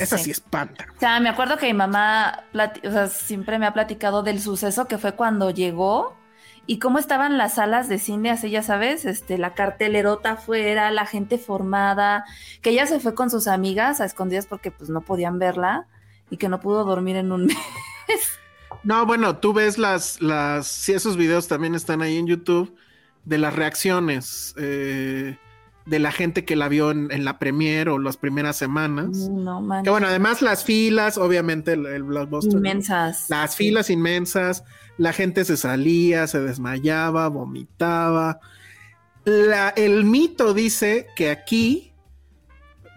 Esa 0.00 0.18
sí 0.18 0.32
espanta. 0.32 0.84
O 0.96 0.98
sea, 0.98 1.20
me 1.20 1.28
acuerdo 1.28 1.58
que 1.58 1.66
mi 1.66 1.74
mamá 1.74 2.42
plati- 2.52 2.84
o 2.84 2.90
sea, 2.90 3.06
siempre 3.06 3.60
me 3.60 3.66
ha 3.66 3.72
platicado 3.72 4.24
del 4.24 4.40
suceso 4.40 4.88
que 4.88 4.98
fue 4.98 5.14
cuando 5.14 5.50
llegó 5.50 6.16
y 6.66 6.80
cómo 6.80 6.98
estaban 6.98 7.38
las 7.38 7.54
salas 7.54 7.88
de 7.88 8.00
cine, 8.00 8.30
así 8.32 8.50
ya 8.50 8.64
sabes, 8.64 9.04
este, 9.04 9.38
la 9.38 9.54
cartelerota 9.54 10.32
afuera, 10.32 10.90
la 10.90 11.06
gente 11.06 11.38
formada, 11.38 12.24
que 12.62 12.70
ella 12.70 12.86
se 12.86 12.98
fue 12.98 13.14
con 13.14 13.30
sus 13.30 13.46
amigas 13.46 14.00
a 14.00 14.06
escondidas 14.06 14.46
porque 14.46 14.72
pues 14.72 14.90
no 14.90 15.02
podían 15.02 15.38
verla 15.38 15.86
y 16.30 16.36
que 16.36 16.48
no 16.48 16.58
pudo 16.58 16.82
dormir 16.84 17.14
en 17.14 17.30
un 17.30 17.46
mes. 18.08 18.39
No, 18.84 19.04
bueno, 19.06 19.36
tú 19.36 19.52
ves 19.52 19.78
las, 19.78 20.20
las, 20.22 20.66
sí, 20.66 20.92
esos 20.92 21.16
videos 21.16 21.48
también 21.48 21.74
están 21.74 22.02
ahí 22.02 22.16
en 22.16 22.26
YouTube 22.26 22.74
de 23.24 23.38
las 23.38 23.54
reacciones 23.54 24.54
eh, 24.58 25.36
de 25.86 25.98
la 25.98 26.12
gente 26.12 26.44
que 26.44 26.56
la 26.56 26.68
vio 26.68 26.90
en, 26.90 27.10
en 27.12 27.24
la 27.24 27.38
premiere 27.38 27.90
o 27.90 27.98
las 27.98 28.16
primeras 28.16 28.56
semanas. 28.56 29.08
No, 29.30 29.60
man. 29.60 29.84
Que 29.84 29.90
bueno, 29.90 30.06
además 30.06 30.40
las 30.40 30.64
filas, 30.64 31.18
obviamente 31.18 31.72
el, 31.74 31.84
el 31.86 32.02
blockbuster. 32.04 32.52
¿no? 32.54 32.58
Inmensas. 32.58 33.26
Las 33.28 33.56
filas 33.56 33.90
inmensas, 33.90 34.64
la 34.96 35.12
gente 35.12 35.44
se 35.44 35.56
salía, 35.56 36.26
se 36.26 36.40
desmayaba, 36.40 37.28
vomitaba. 37.28 38.40
La- 39.24 39.70
el 39.70 40.04
mito 40.04 40.54
dice 40.54 41.06
que 41.16 41.30
aquí, 41.30 41.92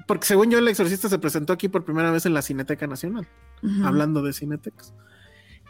porque 0.08 0.26
según 0.26 0.50
yo 0.52 0.60
el 0.60 0.68
exorcista 0.70 1.10
se 1.10 1.20
presentó 1.20 1.52
aquí 1.52 1.68
por 1.68 1.84
primera 1.84 2.12
vez 2.12 2.26
en 2.26 2.34
la 2.34 2.42
Cineteca 2.42 2.88
Nacional 2.88 3.28
hablando 3.84 4.22
de 4.22 4.34
Cinetex. 4.34 4.94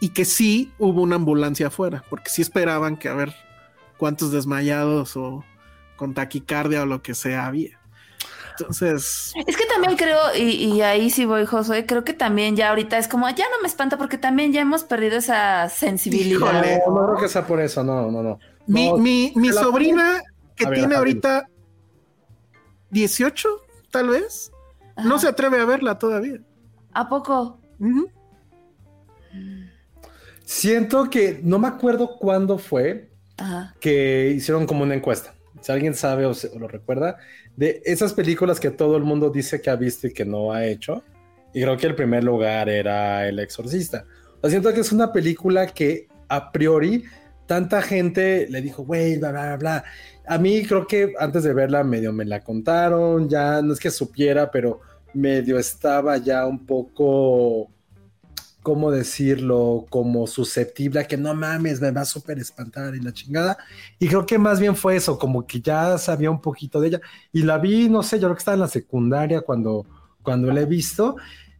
Y 0.03 0.09
que 0.09 0.25
sí 0.25 0.73
hubo 0.80 1.01
una 1.01 1.15
ambulancia 1.15 1.67
afuera, 1.67 2.03
porque 2.09 2.30
sí 2.30 2.41
esperaban 2.41 2.97
que 2.97 3.07
a 3.07 3.13
ver 3.13 3.34
cuántos 3.95 4.34
desmayados 4.34 5.15
o 5.15 5.45
con 5.95 6.13
taquicardia 6.13 6.81
o 6.81 6.85
lo 6.85 7.01
que 7.01 7.15
sea 7.15 7.45
había. 7.45 7.80
Entonces, 8.49 9.31
Es 9.47 9.55
que 9.55 9.65
también 9.65 9.95
creo, 9.95 10.19
y, 10.38 10.41
y 10.41 10.81
ahí 10.81 11.09
sí 11.09 11.23
voy, 11.23 11.45
Josué, 11.45 11.85
creo 11.85 12.03
que 12.03 12.11
también 12.11 12.57
ya 12.57 12.71
ahorita 12.71 12.97
es 12.97 13.07
como, 13.07 13.30
ya 13.30 13.45
no 13.49 13.61
me 13.61 13.67
espanta 13.69 13.97
porque 13.97 14.17
también 14.17 14.51
ya 14.51 14.59
hemos 14.59 14.84
perdido 14.84 15.15
esa 15.15 15.69
sensibilidad. 15.69 16.49
Híjole. 16.49 16.81
No, 16.85 16.93
no 16.95 17.05
creo 17.05 17.19
que 17.19 17.30
sea 17.30 17.47
por 17.47 17.61
eso, 17.61 17.81
no, 17.81 18.11
no, 18.11 18.21
no. 18.21 18.39
mi, 18.67 18.89
No, 18.89 18.97
mi, 18.97 19.31
mi 19.38 19.53
sobrina, 19.53 20.21
que 20.57 20.65
ver, 20.65 20.80
tiene 20.80 20.95
ahorita 20.95 21.47
18, 22.89 23.47
tal 23.89 24.09
vez, 24.09 24.51
no 25.01 25.17
se 25.17 25.30
atreve 25.30 25.61
a 25.61 25.65
verla 25.65 25.97
todavía. 25.97 26.39
¿A 26.91 27.07
poco? 27.07 27.57
Ujú. 27.80 28.11
Siento 30.53 31.09
que 31.09 31.39
no 31.41 31.57
me 31.57 31.67
acuerdo 31.67 32.15
cuándo 32.19 32.59
fue 32.59 33.09
Ajá. 33.38 33.75
que 33.80 34.31
hicieron 34.35 34.67
como 34.67 34.84
una 34.84 34.93
encuesta. 34.93 35.34
Si 35.61 35.71
alguien 35.71 35.95
sabe 35.95 36.27
o, 36.27 36.35
se- 36.35 36.49
o 36.49 36.59
lo 36.59 36.67
recuerda, 36.67 37.17
de 37.55 37.81
esas 37.85 38.13
películas 38.13 38.59
que 38.59 38.69
todo 38.69 38.95
el 38.95 39.03
mundo 39.03 39.31
dice 39.31 39.61
que 39.61 39.71
ha 39.71 39.75
visto 39.75 40.05
y 40.05 40.13
que 40.13 40.25
no 40.25 40.51
ha 40.53 40.63
hecho. 40.67 41.03
Y 41.55 41.61
creo 41.63 41.75
que 41.75 41.88
el 41.88 41.95
primer 41.95 42.23
lugar 42.23 42.69
era 42.69 43.27
El 43.27 43.39
Exorcista. 43.39 44.05
O 44.38 44.41
sea, 44.41 44.51
siento 44.51 44.71
que 44.73 44.81
es 44.81 44.91
una 44.91 45.11
película 45.11 45.65
que 45.65 46.07
a 46.30 46.51
priori 46.51 47.03
tanta 47.47 47.81
gente 47.81 48.45
le 48.47 48.61
dijo, 48.61 48.84
güey, 48.85 49.17
bla, 49.17 49.31
bla, 49.31 49.45
bla, 49.47 49.57
bla. 49.57 49.84
A 50.27 50.38
mí 50.38 50.63
creo 50.67 50.85
que 50.85 51.13
antes 51.19 51.41
de 51.43 51.53
verla 51.53 51.84
medio 51.84 52.13
me 52.13 52.25
la 52.25 52.41
contaron, 52.43 53.27
ya 53.27 53.59
no 53.63 53.73
es 53.73 53.80
que 53.80 53.89
supiera, 53.89 54.51
pero 54.51 54.81
medio 55.15 55.57
estaba 55.57 56.17
ya 56.17 56.45
un 56.45 56.63
poco, 56.65 57.69
¿cómo 58.64 58.90
decirlo? 58.91 59.85
Como 59.90 60.26
susceptible 60.26 61.02
a 61.02 61.07
que 61.07 61.18
no 61.18 61.35
mames, 61.35 61.81
me 61.81 61.91
va 61.91 62.02
a 62.02 62.06
súper 62.06 62.40
espantar 62.40 62.95
y 62.95 63.02
la 63.02 63.14
chingada. 63.14 63.57
Y 63.99 64.07
creo 64.07 64.26
que 64.26 64.40
más 64.40 64.60
bien 64.60 64.76
fue 64.76 64.95
eso, 64.95 65.19
como 65.19 65.45
que 65.45 65.61
ya 65.61 65.98
sabía 65.98 66.31
un 66.31 66.41
poquito 66.41 66.81
de 66.81 66.88
ella. 66.88 67.02
Y 67.31 67.44
la 67.44 67.57
vi, 67.60 67.90
no 67.90 68.02
sé, 68.02 68.18
yo 68.18 68.27
creo 68.27 68.35
que 68.35 68.40
estaba 68.40 68.56
en 68.56 68.61
la 68.61 68.68
secundaria 68.68 69.41
cuando, 69.41 69.85
cuando 70.23 70.52
la 70.52 70.61
he 70.61 70.65
visto. 70.65 71.18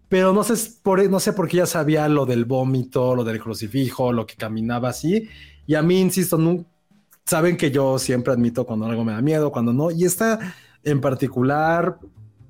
Pero 0.09 0.34
no 0.34 0.43
sé, 0.43 0.53
por, 0.81 1.07
no 1.09 1.19
sé 1.19 1.34
por 1.34 1.47
qué 1.47 1.57
ya 1.57 1.65
sabía 1.65 2.07
lo 2.07 2.25
del 2.25 2.45
vómito, 2.45 3.15
lo 3.15 3.23
del 3.23 3.39
crucifijo, 3.39 4.13
lo 4.13 4.25
que 4.25 4.35
caminaba 4.35 4.89
así. 4.89 5.30
Y 5.67 5.75
a 5.75 5.81
mí, 5.81 5.99
insisto, 5.99 6.38
no, 6.38 6.65
saben 7.25 7.57
que 7.57 7.71
yo 7.71 7.99
siempre 7.99 8.34
admito 8.34 8.65
cuando 8.65 8.85
algo 8.85 9.03
me 9.03 9.13
da 9.13 9.21
miedo, 9.21 9.51
cuando 9.51 9.73
no. 9.73 9.91
Y 9.91 10.05
esta 10.05 10.39
en 10.84 11.01
particular, 11.01 11.97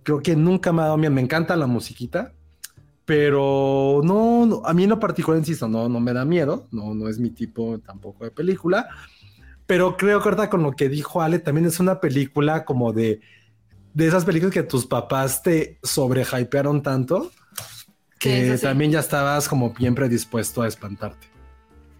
creo 0.03 0.21
que 0.21 0.35
nunca 0.35 0.71
me 0.73 0.81
ha 0.81 0.85
dado 0.85 0.97
miedo. 0.97 1.13
Me 1.13 1.21
encanta 1.21 1.55
la 1.55 1.67
musiquita, 1.67 2.33
pero 3.05 4.01
no, 4.03 4.45
no, 4.45 4.61
a 4.65 4.73
mí 4.73 4.83
en 4.83 4.89
lo 4.89 4.99
particular, 4.99 5.39
insisto, 5.39 5.67
no, 5.67 5.89
no 5.89 5.99
me 5.99 6.13
da 6.13 6.25
miedo. 6.25 6.67
No, 6.71 6.93
no 6.93 7.09
es 7.09 7.19
mi 7.19 7.29
tipo 7.29 7.79
tampoco 7.79 8.23
de 8.23 8.31
película. 8.31 8.87
Pero 9.65 9.97
creo 9.97 10.21
que 10.21 10.29
ahorita 10.29 10.49
con 10.49 10.63
lo 10.63 10.71
que 10.73 10.89
dijo 10.89 11.21
Ale, 11.21 11.39
también 11.39 11.65
es 11.65 11.79
una 11.79 11.99
película 11.99 12.65
como 12.65 12.93
de, 12.93 13.21
de 13.93 14.07
esas 14.07 14.25
películas 14.25 14.53
que 14.53 14.63
tus 14.63 14.85
papás 14.85 15.41
te 15.41 15.79
sobrehypearon 15.83 16.81
tanto 16.81 17.31
que 18.23 18.57
sí. 18.57 18.63
también 18.63 18.91
ya 18.91 19.01
estabas 19.01 19.49
como 19.49 19.73
bien 19.73 19.95
predispuesto 19.95 20.61
a 20.61 20.67
espantarte. 20.67 21.27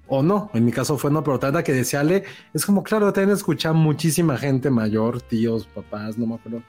O 0.08 0.24
no, 0.24 0.50
en 0.54 0.64
mi 0.64 0.72
caso 0.72 0.98
fue 0.98 1.12
no, 1.12 1.24
pero 1.24 1.38
trata 1.38 1.64
que 1.64 1.74
decía 1.74 2.00
Ale, 2.00 2.24
es 2.54 2.66
como 2.66 2.84
claro, 2.84 3.12
también 3.12 3.36
escucha 3.36 3.74
muchísima 3.74 4.38
gente 4.38 4.70
mayor, 4.70 5.22
tíos, 5.22 5.68
papás, 5.68 6.18
no 6.18 6.26
me 6.26 6.36
acuerdo, 6.36 6.64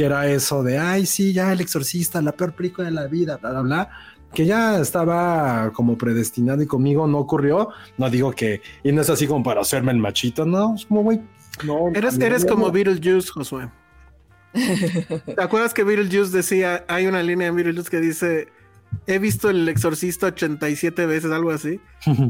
que 0.00 0.06
era 0.06 0.26
eso 0.26 0.62
de, 0.62 0.78
ay, 0.78 1.04
sí, 1.04 1.34
ya 1.34 1.52
el 1.52 1.60
exorcista, 1.60 2.22
la 2.22 2.32
peor 2.32 2.54
película 2.54 2.86
de 2.86 2.90
la 2.90 3.06
vida, 3.06 3.36
bla, 3.36 3.50
bla, 3.50 3.60
bla, 3.60 3.90
que 4.32 4.46
ya 4.46 4.80
estaba 4.80 5.70
como 5.74 5.98
predestinado 5.98 6.62
y 6.62 6.66
conmigo 6.66 7.06
no 7.06 7.18
ocurrió. 7.18 7.68
No 7.98 8.08
digo 8.08 8.32
que, 8.32 8.62
y 8.82 8.92
no 8.92 9.02
es 9.02 9.10
así 9.10 9.26
como 9.26 9.44
para 9.44 9.60
hacerme 9.60 9.92
el 9.92 9.98
machito, 9.98 10.46
no, 10.46 10.74
es 10.74 10.86
como, 10.86 11.02
güey, 11.02 11.20
no. 11.66 11.88
Eres, 11.94 12.18
eres 12.18 12.46
no. 12.46 12.52
como 12.54 12.70
Beetlejuice, 12.72 13.30
Josué. 13.30 13.68
¿Te 14.54 15.42
acuerdas 15.42 15.74
que 15.74 15.84
Beetlejuice 15.84 16.34
decía, 16.34 16.82
hay 16.88 17.06
una 17.06 17.22
línea 17.22 17.48
en 17.48 17.56
Beetlejuice 17.56 17.90
que 17.90 18.00
dice, 18.00 18.48
he 19.06 19.18
visto 19.18 19.50
el 19.50 19.68
exorcista 19.68 20.28
87 20.28 21.04
veces, 21.04 21.30
algo 21.30 21.50
así, 21.50 21.78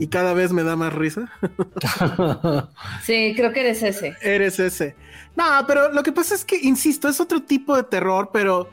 y 0.01 0.07
cada 0.09 0.35
vez 0.35 0.53
me 0.53 0.65
da 0.65 0.75
más 0.75 0.93
risa? 0.93 1.31
Sí, 3.05 3.33
creo 3.37 3.53
que 3.53 3.61
eres 3.61 3.81
ese. 3.85 4.17
Eres 4.23 4.59
ese. 4.59 4.97
No, 5.41 5.67
pero 5.67 5.93
lo 5.93 6.03
que 6.03 6.13
pasa 6.13 6.35
es 6.35 6.45
que, 6.45 6.57
insisto, 6.57 7.09
es 7.09 7.21
otro 7.21 7.43
tipo 7.43 7.77
de 7.77 7.83
terror, 7.85 8.31
pero... 8.33 8.69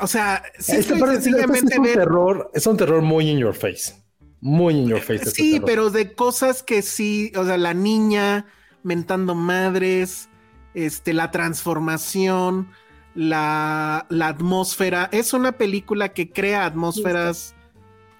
O 0.00 0.06
sea, 0.06 0.42
sí, 0.58 0.72
Este, 0.76 0.94
pero 0.94 1.12
sencillamente 1.12 1.72
es 1.72 1.78
un 1.78 1.84
ver- 1.84 1.94
terror, 1.94 2.50
es 2.52 2.66
un 2.66 2.76
terror 2.76 3.00
muy 3.00 3.30
in 3.30 3.38
your 3.38 3.54
face. 3.54 3.94
Muy 4.40 4.74
in 4.74 4.88
your 4.88 5.00
face. 5.00 5.14
este 5.24 5.30
Sí, 5.30 5.52
terror. 5.52 5.66
pero 5.66 5.90
de 5.90 6.12
cosas 6.12 6.62
que 6.62 6.82
sí, 6.82 7.32
o 7.36 7.44
sea, 7.46 7.56
la 7.56 7.72
niña 7.72 8.44
mentando 8.82 9.34
madres, 9.34 10.28
este, 10.74 11.14
la 11.14 11.30
transformación, 11.30 12.68
la, 13.14 14.04
la 14.10 14.28
atmósfera. 14.28 15.08
Es 15.12 15.32
una 15.32 15.52
película 15.52 16.10
que 16.10 16.30
crea 16.30 16.66
atmósferas 16.66 17.54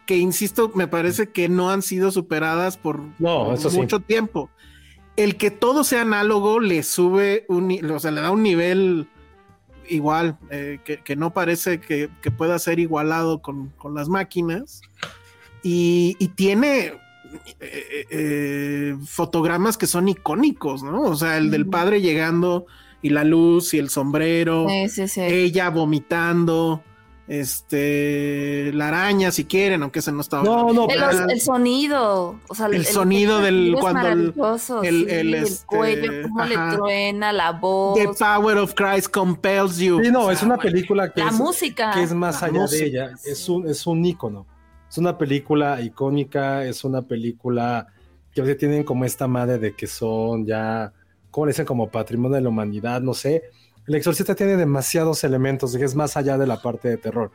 que, 0.07 0.17
insisto, 0.17 0.71
me 0.75 0.87
parece 0.89 1.29
que 1.31 1.51
no 1.51 1.69
han 1.71 1.83
sido 1.83 2.11
superadas 2.11 2.79
por 2.79 3.01
No, 3.19 3.53
eso 3.53 3.69
sí. 3.69 3.77
mucho 3.77 4.01
tiempo. 4.01 4.49
El 5.17 5.37
que 5.37 5.51
todo 5.51 5.85
sea 5.85 6.03
análogo 6.03 6.61
le 6.61 6.83
sube 6.83 7.45
un, 7.49 7.91
o 7.91 7.99
sea, 8.01 8.11
le 8.11 8.21
da 8.21 8.31
un 8.31 8.43
nivel 8.43 9.09
igual, 9.89 10.39
eh, 10.51 10.81
que, 10.85 10.99
que 10.99 11.15
no 11.15 11.33
parece 11.33 11.79
que, 11.81 12.09
que 12.23 12.31
pueda 12.31 12.59
ser 12.59 12.79
igualado 12.79 13.43
con, 13.43 13.69
con 13.71 13.95
las 13.95 14.09
máquinas. 14.09 14.81
Y, 15.63 16.17
y 16.19 16.29
tiene 16.29 16.95
eh, 17.61 18.07
eh, 18.11 18.97
fotogramas 19.07 19.79
que 19.79 19.87
son 19.87 20.09
icónicos, 20.09 20.83
¿no? 20.83 21.03
O 21.03 21.17
sea, 21.17 21.39
el 21.39 21.51
del 21.51 21.67
padre 21.67 22.01
llegando 22.01 22.67
y 23.03 23.11
la 23.11 23.25
luz 23.25 23.75
y 23.75 23.79
el 23.79 23.91
sombrero, 23.91 24.67
Sí, 24.69 24.89
sí, 24.89 25.09
sí. 25.09 25.21
ella 25.21 25.71
vomitando, 25.71 26.83
este, 27.27 28.71
la 28.75 28.89
araña 28.89 29.31
si 29.31 29.45
quieren, 29.45 29.83
aunque 29.83 30.01
ese 30.01 30.13
no 30.13 30.21
está 30.21 30.43
No, 30.43 30.73
no, 30.73 30.89
El, 30.89 31.03
original. 31.03 31.31
el 31.31 31.41
sonido, 31.41 32.39
o 32.49 32.55
sea, 32.55 32.67
El 32.67 32.85
sonido 32.85 33.41
del- 33.41 33.75
sonido 33.75 33.81
cuando 33.81 34.09
el- 34.09 34.21
el- 34.37 34.59
sí, 34.59 34.73
el, 34.83 35.11
el, 35.11 35.35
este, 35.35 35.67
cuello, 35.67 36.13
cómo 36.23 36.41
ajá. 36.43 36.71
le 36.71 36.77
truena 36.77 37.33
la 37.33 37.53
voz, 37.53 37.99
The 37.99 38.09
Power 38.19 38.59
of 38.59 38.75
Christ 38.75 39.09
compels 39.09 39.79
you. 39.79 40.01
Sí, 40.03 40.11
no, 40.11 40.25
O 40.27 40.31
es 40.31 40.43
una 40.43 40.57
bueno, 40.57 40.71
película 40.71 41.13
que 41.13 41.21
la 41.23 41.29
es, 41.31 41.35
música. 41.35 41.93
que 41.93 42.03
es 42.03 42.13
más 42.13 42.41
La 42.43 42.49
allá 42.49 42.61
música, 42.61 42.83
de 42.83 42.89
ella. 42.89 43.11
Es 43.25 43.49
un, 43.49 43.69
es 43.69 43.87
un 43.87 44.05
ícono. 44.05 44.47
Es 44.91 44.99
una 44.99 45.17
película 45.19 45.81
icónica, 45.81 46.65
es 46.65 46.85
una 46.85 47.03
película 47.03 47.87
que 48.33 48.41
a 48.41 48.45
veces 48.45 48.59
tienen 48.59 48.85
como 48.85 49.05
esta 49.05 49.27
madre 49.27 49.59
de 49.59 49.75
que 49.75 49.87
son 49.87 50.47
ya, 50.47 50.93
¿cómo 51.31 51.47
le 51.47 51.51
dicen? 51.51 51.67
Como 51.67 51.89
patrimonio 51.89 52.37
de 52.37 52.43
la 52.43 52.49
humanidad, 52.49 53.01
no 53.01 53.15
sé. 53.15 53.43
El 53.87 53.95
exorcista 53.95 54.35
tiene 54.35 54.57
demasiados 54.57 55.25
elementos, 55.25 55.77
que 55.77 55.85
es 55.85 55.95
más 55.95 56.17
allá 56.17 56.39
de 56.39 56.47
la 56.47 56.63
parte 56.63 56.89
de 56.89 56.97
terror. 56.97 57.31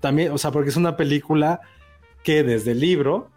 También, 0.00 0.32
o 0.32 0.38
sea, 0.38 0.50
porque 0.50 0.68
es 0.68 0.76
una 0.76 0.96
película 0.96 1.60
que 2.22 2.42
desde 2.42 2.72
el 2.72 2.80
libro 2.80 3.30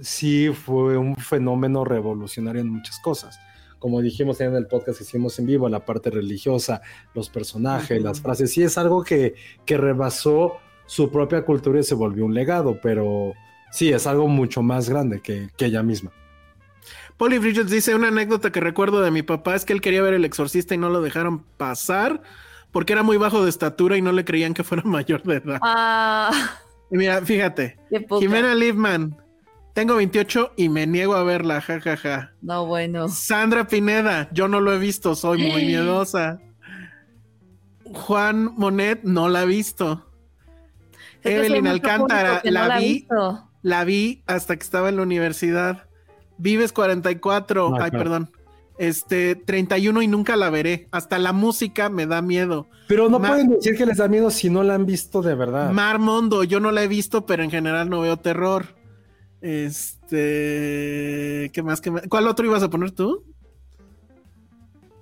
sí 0.00 0.50
fue 0.52 0.98
un 0.98 1.16
fenómeno 1.16 1.84
revolucionario 1.84 2.60
en 2.60 2.68
muchas 2.68 2.98
cosas. 2.98 3.38
Como 3.78 4.00
dijimos 4.00 4.40
en 4.40 4.54
el 4.54 4.66
podcast 4.66 4.98
que 4.98 5.04
hicimos 5.04 5.38
en 5.38 5.46
vivo, 5.46 5.68
la 5.68 5.84
parte 5.84 6.10
religiosa, 6.10 6.82
los 7.14 7.30
personajes, 7.30 8.02
las 8.02 8.20
frases, 8.20 8.52
sí 8.52 8.62
es 8.62 8.76
algo 8.76 9.02
que, 9.02 9.34
que 9.64 9.76
rebasó 9.76 10.58
su 10.86 11.10
propia 11.10 11.44
cultura 11.44 11.80
y 11.80 11.84
se 11.84 11.94
volvió 11.94 12.24
un 12.24 12.34
legado, 12.34 12.78
pero 12.82 13.32
sí, 13.70 13.90
es 13.90 14.06
algo 14.06 14.28
mucho 14.28 14.62
más 14.62 14.88
grande 14.88 15.20
que, 15.20 15.48
que 15.56 15.66
ella 15.66 15.82
misma. 15.82 16.12
Polly 17.16 17.38
Bridges 17.38 17.70
dice 17.70 17.94
una 17.94 18.08
anécdota 18.08 18.50
que 18.50 18.60
recuerdo 18.60 19.00
de 19.00 19.10
mi 19.10 19.22
papá 19.22 19.54
es 19.54 19.64
que 19.64 19.72
él 19.72 19.80
quería 19.80 20.02
ver 20.02 20.14
el 20.14 20.24
exorcista 20.24 20.74
y 20.74 20.78
no 20.78 20.90
lo 20.90 21.00
dejaron 21.00 21.44
pasar 21.56 22.22
porque 22.72 22.92
era 22.92 23.02
muy 23.04 23.16
bajo 23.18 23.44
de 23.44 23.50
estatura 23.50 23.96
y 23.96 24.02
no 24.02 24.10
le 24.12 24.24
creían 24.24 24.52
que 24.54 24.64
fuera 24.64 24.82
mayor 24.86 25.22
de 25.22 25.36
edad. 25.36 25.58
Ah, 25.62 26.30
Y 26.90 26.96
mira, 26.96 27.20
fíjate. 27.22 27.78
Jimena 28.18 28.54
Liebman, 28.54 29.16
tengo 29.74 29.94
28 29.96 30.52
y 30.56 30.68
me 30.68 30.86
niego 30.86 31.14
a 31.14 31.22
verla, 31.22 31.60
jajaja. 31.60 32.32
No, 32.42 32.66
bueno. 32.66 33.08
Sandra 33.08 33.66
Pineda, 33.68 34.28
yo 34.32 34.48
no 34.48 34.60
lo 34.60 34.72
he 34.72 34.78
visto, 34.78 35.14
soy 35.14 35.50
muy 35.50 35.64
miedosa. 35.66 36.40
Juan 37.84 38.54
Monet, 38.56 39.02
no 39.04 39.28
la 39.28 39.42
he 39.42 39.46
visto. 39.46 40.10
Evelyn 41.22 41.66
Alcántara, 41.66 42.42
no 42.44 42.50
la 42.50 42.64
ha 42.74 42.78
vi. 42.78 42.84
visto. 42.94 43.50
La 43.62 43.84
vi 43.84 44.22
hasta 44.26 44.56
que 44.56 44.62
estaba 44.62 44.88
en 44.88 44.96
la 44.96 45.02
universidad. 45.02 45.84
Vives 46.38 46.72
44, 46.72 47.68
Ah, 47.68 47.70
ay, 47.84 47.90
claro. 47.90 47.98
perdón. 48.04 48.30
Este, 48.76 49.36
31 49.36 50.02
y 50.02 50.08
nunca 50.08 50.34
la 50.36 50.50
veré. 50.50 50.88
Hasta 50.90 51.18
la 51.20 51.32
música 51.32 51.88
me 51.90 52.06
da 52.06 52.20
miedo. 52.22 52.66
Pero 52.88 53.08
no 53.08 53.18
Ma- 53.20 53.28
pueden 53.28 53.50
decir 53.50 53.76
que 53.76 53.86
les 53.86 53.98
da 53.98 54.08
miedo 54.08 54.30
si 54.30 54.50
no 54.50 54.62
la 54.64 54.74
han 54.74 54.84
visto 54.84 55.22
de 55.22 55.34
verdad. 55.36 55.70
Mar 55.70 55.98
Mondo, 56.00 56.42
yo 56.44 56.58
no 56.60 56.70
la 56.72 56.82
he 56.82 56.88
visto, 56.88 57.24
pero 57.24 57.44
en 57.44 57.50
general 57.50 57.88
no 57.88 58.00
veo 58.00 58.16
terror. 58.18 58.74
Este, 59.40 61.50
¿qué 61.52 61.62
más? 61.62 61.80
¿Qué 61.80 61.90
más? 61.90 62.02
¿Cuál 62.08 62.28
otro 62.28 62.46
ibas 62.46 62.62
a 62.62 62.70
poner 62.70 62.90
tú? 62.92 63.24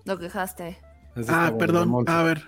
Lo 0.04 0.18
quejaste. 0.18 0.78
Ah, 1.28 1.52
perdón. 1.58 1.92
A 2.06 2.22
ver. 2.22 2.44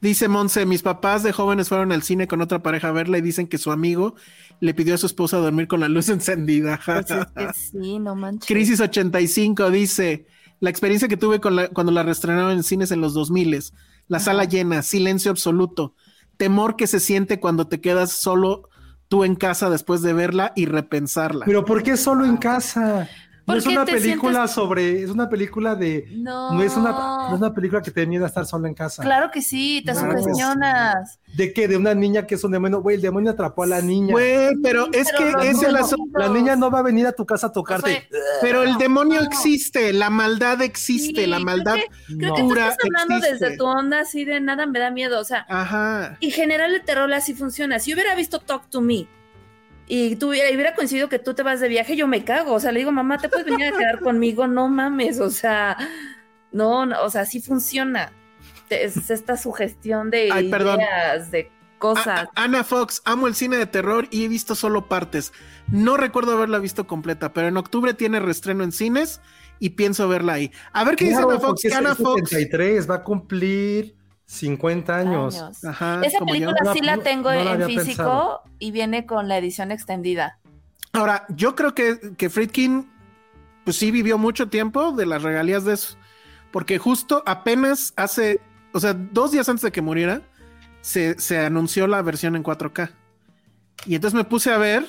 Dice 0.00 0.28
Monse, 0.28 0.64
mis 0.64 0.82
papás 0.82 1.24
de 1.24 1.32
jóvenes 1.32 1.68
fueron 1.68 1.90
al 1.90 2.02
cine 2.02 2.28
con 2.28 2.40
otra 2.40 2.62
pareja 2.62 2.88
a 2.88 2.92
verla 2.92 3.18
y 3.18 3.20
dicen 3.20 3.48
que 3.48 3.58
su 3.58 3.72
amigo 3.72 4.14
le 4.60 4.74
pidió 4.74 4.94
a 4.94 4.98
su 4.98 5.06
esposa 5.06 5.38
dormir 5.38 5.68
con 5.68 5.80
la 5.80 5.88
luz 5.88 6.08
encendida. 6.10 6.80
Pues 6.84 7.10
es 7.10 7.26
que 7.36 7.52
sí, 7.82 7.98
no 7.98 8.14
manches. 8.14 8.46
Crisis 8.48 8.80
85 8.80 9.70
dice, 9.70 10.26
la 10.60 10.70
experiencia 10.70 11.08
que 11.08 11.16
tuve 11.16 11.40
con 11.40 11.56
la- 11.56 11.68
cuando 11.68 11.92
la 11.92 12.02
reestrenaron 12.02 12.52
en 12.52 12.62
cines 12.62 12.90
en 12.90 13.00
los 13.00 13.14
2000, 13.14 13.60
la 14.08 14.18
sala 14.20 14.44
llena, 14.44 14.82
silencio 14.82 15.30
absoluto, 15.30 15.94
temor 16.36 16.76
que 16.76 16.86
se 16.86 17.00
siente 17.00 17.40
cuando 17.40 17.66
te 17.68 17.80
quedas 17.80 18.12
solo 18.12 18.68
tú 19.08 19.24
en 19.24 19.34
casa 19.36 19.70
después 19.70 20.02
de 20.02 20.12
verla 20.12 20.52
y 20.54 20.66
repensarla. 20.66 21.46
Pero 21.46 21.64
¿por 21.64 21.82
qué 21.82 21.96
solo 21.96 22.24
en 22.26 22.36
casa? 22.36 23.08
No 23.48 23.54
¿Por 23.54 23.58
es 23.58 23.64
qué 23.64 23.70
una 23.70 23.84
te 23.86 23.92
película 23.92 24.32
sientes- 24.46 24.50
sobre, 24.54 25.02
es 25.02 25.08
una 25.08 25.26
película 25.30 25.74
de, 25.74 26.04
No. 26.18 26.52
no 26.52 26.62
es 26.62 26.76
una, 26.76 26.90
no 26.90 27.28
es 27.34 27.38
una 27.40 27.54
película 27.54 27.80
que 27.80 27.90
te 27.90 28.06
miedo 28.06 28.24
a 28.24 28.28
estar 28.28 28.44
solo 28.44 28.68
en 28.68 28.74
casa. 28.74 29.02
Claro 29.02 29.30
que 29.30 29.40
sí, 29.40 29.82
te 29.86 29.92
Claro. 29.92 30.18
sugestionas. 30.18 31.18
¿De 31.34 31.54
qué? 31.54 31.66
De 31.66 31.76
una 31.78 31.94
niña 31.94 32.26
que 32.26 32.34
es 32.34 32.44
un 32.44 32.52
demonio, 32.52 32.82
güey, 32.82 32.96
el 32.96 33.02
demonio 33.02 33.30
atrapó 33.30 33.62
a 33.62 33.66
la 33.66 33.80
niña. 33.80 34.12
Güey, 34.12 34.54
pero 34.62 34.88
es 34.92 35.08
Pero 35.18 35.38
que 35.40 35.48
es 35.50 35.62
el 35.62 35.76
asunto. 35.76 36.18
La 36.18 36.28
niña 36.28 36.56
no 36.56 36.70
va 36.70 36.80
a 36.80 36.82
venir 36.82 37.06
a 37.06 37.12
tu 37.12 37.24
casa 37.24 37.46
a 37.46 37.52
tocarte. 37.52 38.06
Pero 38.42 38.62
el 38.64 38.76
demonio 38.76 39.20
No. 39.22 39.26
existe, 39.26 39.94
la 39.94 40.10
maldad 40.10 40.60
existe, 40.60 41.22
Sí, 41.22 41.26
la 41.26 41.36
creo 41.36 41.46
maldad 41.46 41.74
que- 41.76 42.16
Creo 42.18 42.34
que 42.34 42.42
tú 42.42 42.48
pura 42.48 42.68
estás 42.68 42.84
hablando 42.84 43.16
existe. 43.24 43.44
desde 43.46 43.56
tu 43.56 43.64
onda 43.64 44.00
así 44.00 44.24
de 44.26 44.40
nada 44.40 44.66
me 44.66 44.78
da 44.78 44.90
miedo. 44.90 45.18
O 45.20 45.24
sea, 45.24 45.46
Ajá. 45.48 46.18
en 46.20 46.30
general 46.30 46.74
el 46.74 46.82
terror 46.82 47.10
así 47.14 47.32
funciona. 47.32 47.78
Si 47.78 47.90
yo 47.92 47.94
hubiera 47.96 48.14
visto 48.14 48.40
Talk 48.40 48.68
to 48.68 48.82
Me 48.82 49.06
y 49.88 50.16
tú 50.16 50.28
hubiera, 50.30 50.50
y 50.50 50.54
hubiera 50.54 50.74
coincidido 50.74 51.08
que 51.08 51.18
tú 51.18 51.34
te 51.34 51.42
vas 51.42 51.60
de 51.60 51.68
viaje, 51.68 51.96
yo 51.96 52.06
me 52.06 52.22
cago. 52.24 52.52
O 52.54 52.60
sea, 52.60 52.72
le 52.72 52.80
digo, 52.80 52.92
mamá, 52.92 53.18
¿te 53.18 53.28
puedes 53.28 53.46
venir 53.46 53.66
a 53.72 53.76
quedar 53.78 54.00
conmigo? 54.02 54.46
No 54.46 54.68
mames, 54.68 55.18
o 55.20 55.30
sea, 55.30 55.76
no, 56.52 56.86
no, 56.86 57.02
o 57.02 57.10
sea, 57.10 57.24
sí 57.24 57.40
funciona. 57.40 58.12
Es 58.70 59.08
esta 59.10 59.36
sugestión 59.38 60.10
de 60.10 60.28
Ay, 60.30 60.48
ideas, 60.48 61.30
de 61.30 61.50
cosas. 61.78 62.06
A- 62.06 62.30
Ana 62.34 62.64
Fox, 62.64 63.00
amo 63.06 63.26
el 63.26 63.34
cine 63.34 63.56
de 63.56 63.64
terror 63.66 64.06
y 64.10 64.24
he 64.24 64.28
visto 64.28 64.54
solo 64.54 64.88
partes. 64.88 65.32
No 65.72 65.96
recuerdo 65.96 66.32
haberla 66.32 66.58
visto 66.58 66.86
completa, 66.86 67.32
pero 67.32 67.48
en 67.48 67.56
octubre 67.56 67.94
tiene 67.94 68.20
reestreno 68.20 68.64
en 68.64 68.72
cines 68.72 69.20
y 69.58 69.70
pienso 69.70 70.06
verla 70.08 70.34
ahí. 70.34 70.52
A 70.72 70.84
ver 70.84 70.96
qué 70.96 71.06
dice 71.06 71.16
Ana 71.22 71.38
Fox. 71.40 71.64
Ana 71.72 71.92
es 71.92 71.96
Fox. 71.98 72.28
73, 72.30 72.90
va 72.90 72.96
a 72.96 73.04
cumplir 73.04 73.94
50 74.28 74.94
años. 74.94 75.40
Años. 75.40 75.64
Ajá, 75.64 76.02
Esa 76.04 76.18
película 76.20 76.54
No, 76.62 76.72
sí 76.74 76.80
la 76.80 76.98
tengo 76.98 77.32
no 77.32 77.54
en 77.54 77.62
físico 77.62 77.84
pensado. 77.86 78.42
y 78.58 78.70
viene 78.70 79.06
con 79.06 79.26
la 79.26 79.38
edición 79.38 79.72
extendida. 79.72 80.38
Ahora, 80.92 81.24
yo 81.30 81.54
creo 81.54 81.74
que, 81.74 82.14
que 82.16 82.28
Friedkin, 82.28 82.90
pues 83.64 83.76
sí 83.76 83.90
vivió 83.90 84.18
mucho 84.18 84.48
tiempo 84.48 84.92
de 84.92 85.06
las 85.06 85.22
regalías 85.22 85.64
de 85.64 85.74
eso. 85.74 85.96
Porque 86.50 86.78
justo 86.78 87.22
apenas 87.26 87.94
hace, 87.96 88.40
o 88.72 88.80
sea, 88.80 88.92
dos 88.94 89.32
días 89.32 89.48
antes 89.48 89.62
de 89.62 89.72
que 89.72 89.80
muriera, 89.80 90.20
se, 90.82 91.18
se 91.18 91.38
anunció 91.38 91.86
la 91.86 92.02
versión 92.02 92.36
en 92.36 92.44
4K. 92.44 92.90
Y 93.86 93.94
entonces 93.94 94.14
me 94.16 94.24
puse 94.24 94.52
a 94.52 94.58
ver 94.58 94.86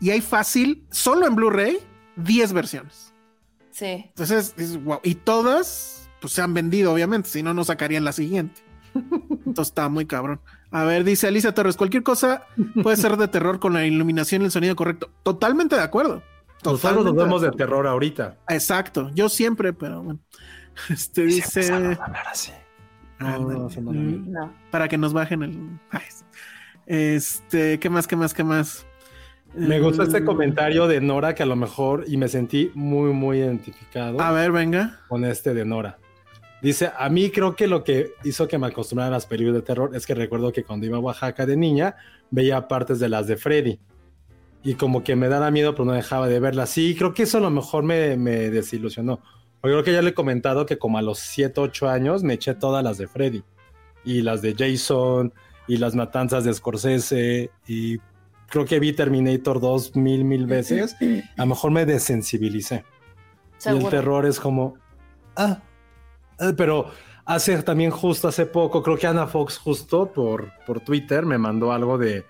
y 0.00 0.10
hay 0.10 0.20
fácil, 0.20 0.84
solo 0.90 1.26
en 1.26 1.36
Blu-ray, 1.36 1.78
10 2.16 2.52
versiones. 2.52 3.12
Sí. 3.70 4.06
Entonces, 4.08 4.54
es 4.56 4.82
guau. 4.82 5.00
Y 5.04 5.14
todas, 5.16 6.05
pues 6.20 6.32
se 6.32 6.42
han 6.42 6.54
vendido, 6.54 6.92
obviamente, 6.92 7.28
si 7.28 7.42
no, 7.42 7.52
no 7.54 7.64
sacarían 7.64 8.04
la 8.04 8.12
siguiente. 8.12 8.60
Entonces 8.94 9.68
está 9.68 9.88
muy 9.88 10.06
cabrón. 10.06 10.40
A 10.70 10.84
ver, 10.84 11.04
dice 11.04 11.28
Alicia 11.28 11.52
Torres, 11.54 11.76
cualquier 11.76 12.02
cosa 12.02 12.44
puede 12.82 12.96
ser 12.96 13.16
de 13.16 13.28
terror 13.28 13.58
con 13.60 13.74
la 13.74 13.84
iluminación 13.86 14.42
y 14.42 14.46
el 14.46 14.50
sonido 14.50 14.74
correcto. 14.76 15.10
Totalmente 15.22 15.76
de 15.76 15.82
acuerdo. 15.82 16.22
Nosotros 16.64 16.80
Totalmente 16.80 17.12
nos 17.12 17.24
vemos 17.24 17.42
de 17.42 17.50
terror 17.52 17.86
ahorita. 17.86 18.38
Exacto, 18.48 19.10
yo 19.14 19.28
siempre, 19.28 19.72
pero 19.72 20.02
bueno. 20.02 20.20
Este 20.90 21.22
dice 21.22 21.72
hablar 21.72 22.26
así. 22.30 22.52
Ah, 23.18 23.38
No, 23.38 23.68
no, 23.68 23.68
no. 23.68 23.92
Mm, 23.92 24.50
para 24.70 24.88
que 24.88 24.98
nos 24.98 25.12
bajen 25.12 25.42
el. 25.42 25.58
Este, 26.86 27.78
¿qué 27.78 27.90
más, 27.90 28.06
qué 28.06 28.16
más, 28.16 28.34
qué 28.34 28.44
más? 28.44 28.86
Me 29.54 29.80
gustó 29.80 30.02
este 30.02 30.20
Mm, 30.20 30.24
comentario 30.26 30.86
de 30.86 31.00
Nora 31.00 31.34
que 31.34 31.42
a 31.42 31.46
lo 31.46 31.56
mejor, 31.56 32.04
y 32.06 32.16
me 32.16 32.28
sentí 32.28 32.70
muy, 32.74 33.12
muy 33.12 33.38
identificado 33.38 34.20
A 34.20 34.32
ver, 34.32 34.52
venga. 34.52 35.00
con 35.08 35.24
este 35.24 35.54
de 35.54 35.64
Nora. 35.64 35.98
Dice, 36.62 36.90
a 36.96 37.08
mí 37.08 37.30
creo 37.30 37.54
que 37.54 37.66
lo 37.66 37.84
que 37.84 38.12
hizo 38.24 38.48
que 38.48 38.58
me 38.58 38.66
acostumbrara 38.66 39.08
a 39.08 39.12
las 39.12 39.26
películas 39.26 39.56
de 39.56 39.62
terror 39.62 39.94
es 39.94 40.06
que 40.06 40.14
recuerdo 40.14 40.52
que 40.52 40.64
cuando 40.64 40.86
iba 40.86 40.96
a 40.96 41.00
Oaxaca 41.00 41.44
de 41.44 41.56
niña 41.56 41.96
veía 42.30 42.66
partes 42.66 42.98
de 42.98 43.08
las 43.08 43.26
de 43.26 43.36
Freddy. 43.36 43.78
Y 44.62 44.74
como 44.74 45.04
que 45.04 45.14
me 45.14 45.28
daba 45.28 45.50
miedo, 45.50 45.74
pero 45.74 45.84
no 45.84 45.92
dejaba 45.92 46.28
de 46.28 46.40
verlas. 46.40 46.70
Sí, 46.70 46.96
creo 46.96 47.14
que 47.14 47.24
eso 47.24 47.38
a 47.38 47.42
lo 47.42 47.50
mejor 47.50 47.84
me, 47.84 48.16
me 48.16 48.50
desilusionó. 48.50 49.20
Yo 49.62 49.72
creo 49.72 49.84
que 49.84 49.92
ya 49.92 50.02
le 50.02 50.10
he 50.10 50.14
comentado 50.14 50.66
que 50.66 50.78
como 50.78 50.98
a 50.98 51.02
los 51.02 51.18
7, 51.18 51.60
8 51.60 51.88
años 51.88 52.22
me 52.22 52.34
eché 52.34 52.54
todas 52.54 52.82
las 52.82 52.98
de 52.98 53.06
Freddy. 53.06 53.42
Y 54.04 54.22
las 54.22 54.42
de 54.42 54.54
Jason, 54.56 55.32
y 55.68 55.76
las 55.76 55.94
matanzas 55.94 56.44
de 56.44 56.54
Scorsese, 56.54 57.50
y 57.66 57.98
creo 58.48 58.64
que 58.64 58.80
vi 58.80 58.92
Terminator 58.92 59.60
2 59.60 59.96
mil, 59.96 60.24
mil 60.24 60.46
veces. 60.46 60.96
A 61.36 61.42
lo 61.42 61.46
mejor 61.46 61.70
me 61.70 61.84
desensibilicé. 61.84 62.84
Y 63.64 63.68
el 63.68 63.88
terror 63.88 64.26
es 64.26 64.38
como, 64.38 64.74
ah, 65.34 65.60
pero 66.56 66.90
hace 67.24 67.62
también 67.62 67.90
justo 67.90 68.28
hace 68.28 68.46
poco, 68.46 68.82
creo 68.82 68.96
que 68.96 69.06
Ana 69.06 69.26
Fox 69.26 69.58
justo 69.58 70.12
por, 70.12 70.52
por 70.66 70.80
Twitter 70.80 71.26
me 71.26 71.38
mandó 71.38 71.72
algo 71.72 71.98
de, 71.98 72.24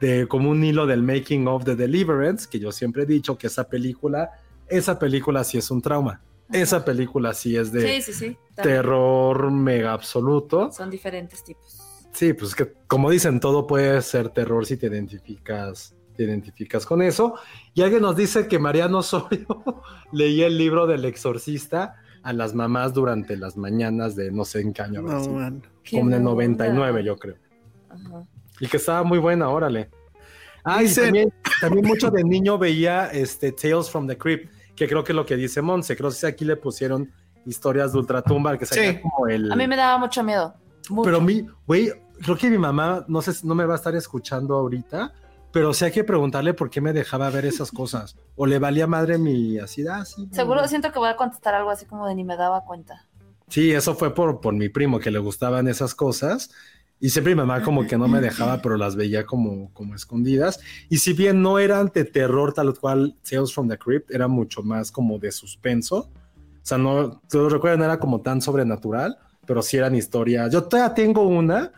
de 0.00 0.26
como 0.26 0.50
un 0.50 0.62
hilo 0.64 0.86
del 0.86 1.02
making 1.02 1.46
of 1.48 1.64
the 1.64 1.76
Deliverance, 1.76 2.48
que 2.50 2.58
yo 2.58 2.72
siempre 2.72 3.04
he 3.04 3.06
dicho 3.06 3.38
que 3.38 3.46
esa 3.46 3.68
película, 3.68 4.30
esa 4.68 4.98
película 4.98 5.44
sí 5.44 5.58
es 5.58 5.70
un 5.70 5.80
trauma. 5.80 6.20
Esa 6.52 6.84
película 6.84 7.34
sí 7.34 7.56
es 7.56 7.72
de 7.72 7.80
Sí, 7.80 8.02
sí, 8.02 8.12
sí. 8.12 8.38
también. 8.54 8.76
terror 8.76 9.50
mega 9.50 9.92
absoluto. 9.92 10.70
Son 10.70 10.90
diferentes 10.90 11.42
tipos. 11.42 11.80
Sí, 12.12 12.32
pues 12.32 12.54
que 12.54 12.72
como 12.86 13.10
dicen, 13.10 13.40
todo 13.40 13.66
puede 13.66 14.00
ser 14.00 14.30
terror 14.30 14.64
si 14.64 14.76
te 14.76 14.86
identificas, 14.86 15.94
te 16.16 16.22
identificas 16.22 16.86
con 16.86 17.02
eso. 17.02 17.34
Y 17.74 17.82
alguien 17.82 18.02
nos 18.02 18.16
dice 18.16 18.46
que 18.46 18.58
Mariano 18.58 18.98
Osorio 18.98 19.46
leía 20.12 20.46
el 20.46 20.56
libro 20.56 20.86
del 20.86 21.04
exorcista 21.04 21.96
a 22.26 22.32
las 22.32 22.54
mamás 22.54 22.92
durante 22.92 23.36
las 23.36 23.56
mañanas 23.56 24.16
de 24.16 24.32
no 24.32 24.44
sé 24.44 24.60
en 24.60 24.72
qué 24.72 24.82
año, 24.82 25.00
No. 25.00 25.60
Qué 25.84 25.96
como 25.98 26.10
en 26.10 26.14
el 26.20 26.26
onda. 26.26 26.30
99 26.32 27.04
yo 27.04 27.16
creo. 27.16 27.36
Ajá. 27.88 28.24
Y 28.58 28.66
que 28.66 28.78
estaba 28.78 29.04
muy 29.04 29.18
buena, 29.18 29.48
órale. 29.48 29.90
Ah, 30.64 30.82
y 30.82 30.92
también, 30.92 31.32
también 31.60 31.86
mucho 31.86 32.10
de 32.10 32.24
niño 32.24 32.58
veía 32.58 33.06
este 33.12 33.52
Tales 33.52 33.88
from 33.88 34.08
the 34.08 34.18
Crypt, 34.18 34.50
que 34.74 34.88
creo 34.88 35.04
que 35.04 35.12
es 35.12 35.16
lo 35.16 35.24
que 35.24 35.36
dice 35.36 35.62
Monse, 35.62 35.96
creo 35.96 36.10
que 36.10 36.26
aquí 36.26 36.44
le 36.44 36.56
pusieron 36.56 37.12
historias 37.44 37.92
de 37.92 37.98
ultratumba, 38.00 38.58
que 38.58 38.66
Sí. 38.66 38.98
como 39.00 39.28
el... 39.28 39.52
A 39.52 39.54
mí 39.54 39.68
me 39.68 39.76
daba 39.76 39.96
mucho 39.98 40.24
miedo. 40.24 40.52
Mucho. 40.90 41.04
Pero 41.04 41.20
mi, 41.20 41.46
güey, 41.64 41.92
creo 42.20 42.36
que 42.36 42.50
mi 42.50 42.58
mamá, 42.58 43.04
no 43.06 43.22
sé, 43.22 43.32
no 43.46 43.54
me 43.54 43.64
va 43.64 43.74
a 43.74 43.76
estar 43.76 43.94
escuchando 43.94 44.56
ahorita, 44.56 45.12
pero 45.56 45.72
sí 45.72 45.86
hay 45.86 45.90
que 45.90 46.04
preguntarle 46.04 46.52
por 46.52 46.68
qué 46.68 46.82
me 46.82 46.92
dejaba 46.92 47.30
ver 47.30 47.46
esas 47.46 47.70
cosas. 47.70 48.14
O 48.34 48.44
le 48.44 48.58
valía 48.58 48.86
madre 48.86 49.16
mi 49.16 49.58
así, 49.58 49.88
ah, 49.88 50.04
sí. 50.04 50.28
Seguro 50.30 50.56
bueno. 50.56 50.68
siento 50.68 50.92
que 50.92 50.98
voy 50.98 51.08
a 51.08 51.16
contestar 51.16 51.54
algo 51.54 51.70
así 51.70 51.86
como 51.86 52.06
de 52.06 52.14
ni 52.14 52.24
me 52.24 52.36
daba 52.36 52.62
cuenta. 52.62 53.06
Sí, 53.48 53.72
eso 53.72 53.94
fue 53.94 54.14
por, 54.14 54.42
por 54.42 54.52
mi 54.52 54.68
primo, 54.68 54.98
que 54.98 55.10
le 55.10 55.18
gustaban 55.18 55.66
esas 55.66 55.94
cosas. 55.94 56.50
Y 57.00 57.08
siempre 57.08 57.34
mi 57.34 57.38
mamá 57.38 57.62
como 57.62 57.86
que 57.86 57.96
no 57.96 58.06
me 58.06 58.20
dejaba, 58.20 58.60
pero 58.60 58.76
las 58.76 58.96
veía 58.96 59.24
como, 59.24 59.72
como 59.72 59.94
escondidas. 59.94 60.60
Y 60.90 60.98
si 60.98 61.14
bien 61.14 61.40
no 61.40 61.58
eran 61.58 61.90
de 61.94 62.04
terror 62.04 62.52
tal 62.52 62.78
cual 62.78 63.16
Tales 63.26 63.54
from 63.54 63.66
the 63.66 63.78
Crypt, 63.78 64.10
era 64.10 64.28
mucho 64.28 64.62
más 64.62 64.92
como 64.92 65.18
de 65.18 65.32
suspenso. 65.32 66.10
O 66.10 66.64
sea, 66.64 66.76
no, 66.76 67.22
te 67.30 67.38
lo 67.38 67.48
recuerdo, 67.48 67.78
no 67.78 67.84
era 67.84 67.98
como 67.98 68.20
tan 68.20 68.42
sobrenatural, 68.42 69.16
pero 69.46 69.62
sí 69.62 69.78
eran 69.78 69.94
historias. 69.94 70.52
Yo 70.52 70.64
todavía 70.64 70.92
tengo 70.92 71.26
una 71.26 71.72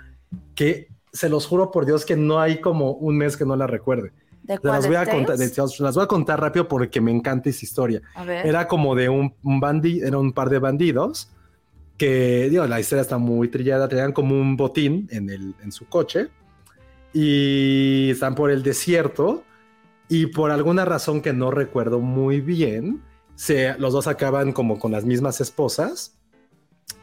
que 0.56 0.88
se 1.12 1.28
los 1.28 1.47
juro 1.47 1.70
por 1.70 1.86
Dios 1.86 2.05
que 2.05 2.16
no 2.16 2.40
hay 2.40 2.60
como 2.60 2.93
un 2.93 3.16
mes 3.16 3.36
que 3.36 3.44
no 3.44 3.56
la 3.56 3.66
recuerde. 3.66 4.12
¿De 4.43 4.59
las 4.62 4.86
voy, 4.86 4.93
¿De 4.93 4.97
a 4.97 5.06
contar, 5.06 5.36
de- 5.36 5.52
las 5.80 5.94
voy 5.94 6.05
a 6.05 6.06
contar 6.06 6.40
rápido 6.40 6.68
porque 6.68 7.01
me 7.01 7.10
encanta 7.10 7.51
esa 7.51 7.64
historia. 7.66 8.01
Era 8.26 8.66
como 8.66 8.94
de 8.94 9.09
un, 9.09 9.35
un 9.43 9.60
bandi, 9.60 10.01
era 10.01 10.16
un 10.18 10.32
par 10.32 10.48
de 10.48 10.59
bandidos 10.59 11.30
que, 11.98 12.48
digo, 12.48 12.66
la 12.66 12.80
historia 12.80 13.02
está 13.02 13.18
muy 13.18 13.48
trillada, 13.48 13.89
tenían 13.89 14.12
como 14.12 14.40
un 14.40 14.56
botín 14.56 15.06
en, 15.10 15.28
el, 15.28 15.55
en 15.62 15.70
su 15.72 15.86
coche 15.86 16.28
y 17.12 18.10
están 18.10 18.35
por 18.35 18.51
el 18.51 18.62
desierto 18.62 19.43
y 20.09 20.26
por 20.26 20.51
alguna 20.51 20.85
razón 20.86 21.20
que 21.20 21.32
no 21.35 21.51
recuerdo 21.51 22.01
muy 22.01 22.40
bien, 22.40 23.02
se, 23.35 23.76
los 23.78 23.93
dos 23.93 24.06
acaban 24.06 24.52
como 24.52 24.78
con 24.78 24.93
las 24.93 25.05
mismas 25.05 25.40
esposas, 25.43 26.16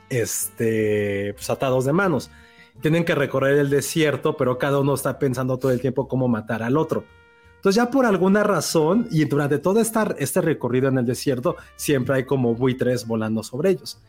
este, 0.09 1.33
pues 1.35 1.49
atados 1.49 1.85
de 1.85 1.93
manos. 1.93 2.31
Tienen 2.81 3.05
que 3.05 3.15
recorrer 3.15 3.57
el 3.57 3.69
desierto, 3.69 4.35
pero 4.37 4.57
cada 4.57 4.79
uno 4.79 4.93
está 4.93 5.17
pensando 5.17 5.57
todo 5.57 5.71
el 5.71 5.81
tiempo 5.81 6.07
cómo 6.07 6.27
matar 6.27 6.61
al 6.61 6.77
otro. 6.77 7.05
Entonces 7.55 7.83
ya 7.83 7.89
por 7.89 8.05
alguna 8.05 8.43
razón 8.43 9.07
y 9.09 9.25
durante 9.25 9.57
todo 9.57 9.79
esta, 9.79 10.13
este 10.19 10.39
recorrido 10.41 10.87
en 10.87 10.99
el 10.99 11.05
desierto 11.05 11.55
siempre 11.75 12.15
hay 12.17 12.25
como 12.25 12.53
buitres 12.53 13.07
volando 13.07 13.41
sobre 13.41 13.71
ellos. 13.71 13.99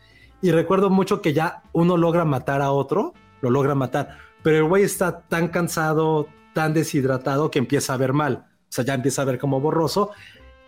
Y 0.43 0.51
recuerdo 0.51 0.91
mucho 0.91 1.23
que 1.23 1.33
ya 1.33 1.63
uno 1.73 1.97
logra 1.97 2.27
matar 2.27 2.61
a 2.61 2.71
otro, 2.71 3.15
lo 3.41 3.49
logra 3.49 3.75
matar, 3.75 4.19
pero 4.43 4.59
el 4.59 4.65
güey 4.65 4.83
está 4.83 5.21
tan 5.23 5.49
cansado, 5.49 6.27
tan 6.53 6.75
deshidratado 6.75 7.51
que 7.51 7.59
empieza 7.59 7.95
a 7.95 7.97
ver 7.97 8.13
mal. 8.13 8.45
O 8.65 8.73
sea, 8.77 8.85
ya 8.85 8.93
empieza 8.93 9.23
a 9.23 9.25
ver 9.25 9.39
como 9.39 9.59
borroso. 9.61 10.11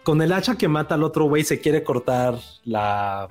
Con 0.02 0.22
el 0.22 0.32
hacha 0.32 0.56
que 0.56 0.68
mata 0.68 0.94
al 0.94 1.02
otro 1.02 1.24
güey 1.26 1.44
se 1.44 1.60
quiere 1.60 1.82
cortar 1.82 2.36
la... 2.64 3.28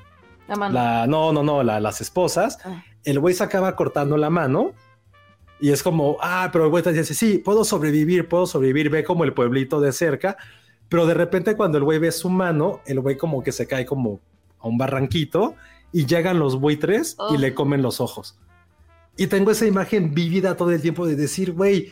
La 0.47 0.55
mano. 0.55 0.73
la 0.73 1.07
no, 1.07 1.33
no, 1.33 1.41
no, 1.41 1.63
la- 1.63 1.79
las 1.79 1.99
esposas. 1.99 2.59
Ah. 2.63 2.83
El 3.07 3.19
güey 3.19 3.33
se 3.33 3.43
acaba 3.43 3.75
cortando 3.75 4.17
la 4.17 4.29
mano 4.29 4.73
y 5.59 5.71
es 5.71 5.81
como, 5.81 6.17
ah, 6.21 6.49
pero 6.51 6.65
el 6.65 6.69
güey 6.69 6.83
te 6.83 6.91
dice, 6.93 7.13
sí, 7.13 7.37
puedo 7.39 7.63
sobrevivir, 7.63 8.27
puedo 8.27 8.45
sobrevivir, 8.45 8.89
ve 8.89 9.03
como 9.03 9.23
el 9.23 9.33
pueblito 9.33 9.79
de 9.79 9.91
cerca, 9.91 10.37
pero 10.89 11.05
de 11.05 11.13
repente 11.13 11.55
cuando 11.55 11.77
el 11.77 11.83
güey 11.83 11.99
ve 11.99 12.11
su 12.11 12.29
mano, 12.29 12.81
el 12.85 12.99
güey 12.99 13.17
como 13.17 13.41
que 13.43 13.51
se 13.51 13.65
cae 13.65 13.85
como 13.85 14.19
a 14.59 14.67
un 14.67 14.77
barranquito 14.77 15.55
y 15.91 16.05
llegan 16.05 16.37
los 16.39 16.59
buitres 16.59 17.13
y 17.31 17.35
Oh. 17.35 17.37
le 17.37 17.53
comen 17.53 17.81
los 17.81 18.01
ojos. 18.01 18.37
Y 19.15 19.27
tengo 19.27 19.51
esa 19.51 19.65
imagen 19.65 20.13
vívida 20.13 20.55
todo 20.57 20.71
el 20.71 20.81
tiempo 20.81 21.07
de 21.07 21.15
decir, 21.15 21.53
güey, 21.53 21.91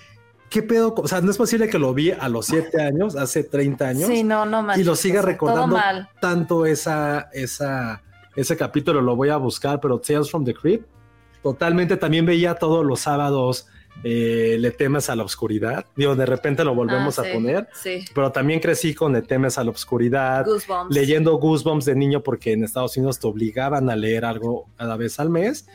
¿qué 0.50 0.62
pedo? 0.62 0.94
O 0.98 1.08
sea, 1.08 1.22
no 1.22 1.32
es 1.32 1.38
posible 1.38 1.70
que 1.70 1.80
lo 1.80 1.94
vi 1.94 2.12
a 2.12 2.30
los 2.30 2.46
siete 2.48 2.82
años, 2.84 3.16
hace 3.16 3.44
30 3.44 3.88
años, 3.88 4.10
Sí, 4.10 4.24
no, 4.24 4.46
no 4.46 4.62
manches, 4.62 4.84
y 4.84 4.86
lo 4.86 4.96
siga 4.96 5.22
recordando 5.24 5.76
mal. 5.78 6.10
tanto 6.22 6.66
esa, 6.68 7.30
esa, 7.34 8.04
ese 8.36 8.56
capítulo, 8.58 9.02
lo 9.02 9.16
voy 9.16 9.30
a 9.30 9.38
buscar, 9.38 9.80
pero 9.80 9.98
Tales 10.00 10.30
from 10.30 10.44
the 10.46 10.54
Crypt, 10.54 10.88
totalmente 11.46 11.96
también 11.96 12.26
veía 12.26 12.56
todos 12.56 12.84
los 12.84 13.02
sábados 13.02 13.68
eh, 14.04 14.58
Le 14.60 14.72
temes 14.72 15.10
a 15.12 15.16
la 15.16 15.24
oscuridad. 15.24 15.86
Digo, 15.96 16.16
de 16.16 16.26
repente 16.26 16.64
lo 16.66 16.74
volvemos 16.76 17.18
Ah, 17.18 17.22
a 17.22 17.26
sí, 17.26 17.32
poner, 17.32 17.70
Sí. 17.74 18.04
pero 18.16 18.32
también 18.32 18.60
crecí 18.60 18.94
con 18.96 19.14
Le 19.14 19.22
temes 19.22 19.58
a 19.60 19.64
la 19.64 19.70
oscuridad, 19.72 20.44
Goosebumps. 20.46 20.94
leyendo 20.94 21.38
Goosebumps 21.38 21.86
de 21.86 21.96
niño 21.96 22.22
porque 22.22 22.52
en 22.54 22.64
Estados 22.64 22.98
Unidos 22.98 23.20
te 23.20 23.28
obligaban 23.28 23.90
a 23.90 23.96
leer 23.96 24.26
algo 24.26 24.66
cada 24.76 24.98
vez 24.98 25.20
al 25.20 25.30
mes. 25.30 25.68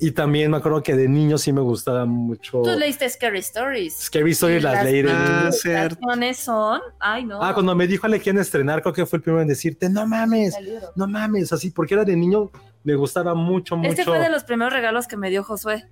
Y 0.00 0.12
también 0.12 0.50
me 0.50 0.56
acuerdo 0.58 0.82
que 0.82 0.94
de 0.94 1.08
niño 1.08 1.38
sí 1.38 1.52
me 1.52 1.60
gustaba 1.60 2.04
mucho. 2.04 2.62
Tú 2.62 2.70
leíste 2.78 3.08
Scary 3.10 3.38
Stories. 3.40 3.96
Scary 3.98 4.30
Stories 4.32 4.60
Y 4.60 4.62
las 4.64 4.84
leí 4.84 5.02
de 5.02 5.10
Ah, 5.12 5.40
niño. 5.42 5.52
cierto. 5.52 5.94
ilustraciones 6.00 6.36
son. 6.38 6.80
Ay, 7.00 7.24
no. 7.24 7.42
Ah, 7.42 7.52
cuando 7.54 7.74
me 7.74 7.86
dijo 7.86 8.06
Ale 8.06 8.20
quién 8.20 8.38
estrenar, 8.38 8.80
creo 8.82 8.92
que 8.94 9.06
fue 9.06 9.16
el 9.18 9.22
primero 9.22 9.42
en 9.42 9.48
decirte, 9.48 9.88
no 9.88 10.06
mames, 10.06 10.54
no 10.96 11.06
mames, 11.08 11.52
así, 11.52 11.70
porque 11.70 11.94
era 11.94 12.04
de 12.04 12.14
niño, 12.16 12.50
me 12.88 12.94
gustaba 12.96 13.34
mucho, 13.34 13.76
mucho. 13.76 13.90
Este 13.90 14.04
fue 14.04 14.18
de 14.18 14.30
los 14.30 14.44
primeros 14.44 14.72
regalos 14.72 15.06
que 15.06 15.18
me 15.18 15.28
dio 15.28 15.44
Josué. 15.44 15.86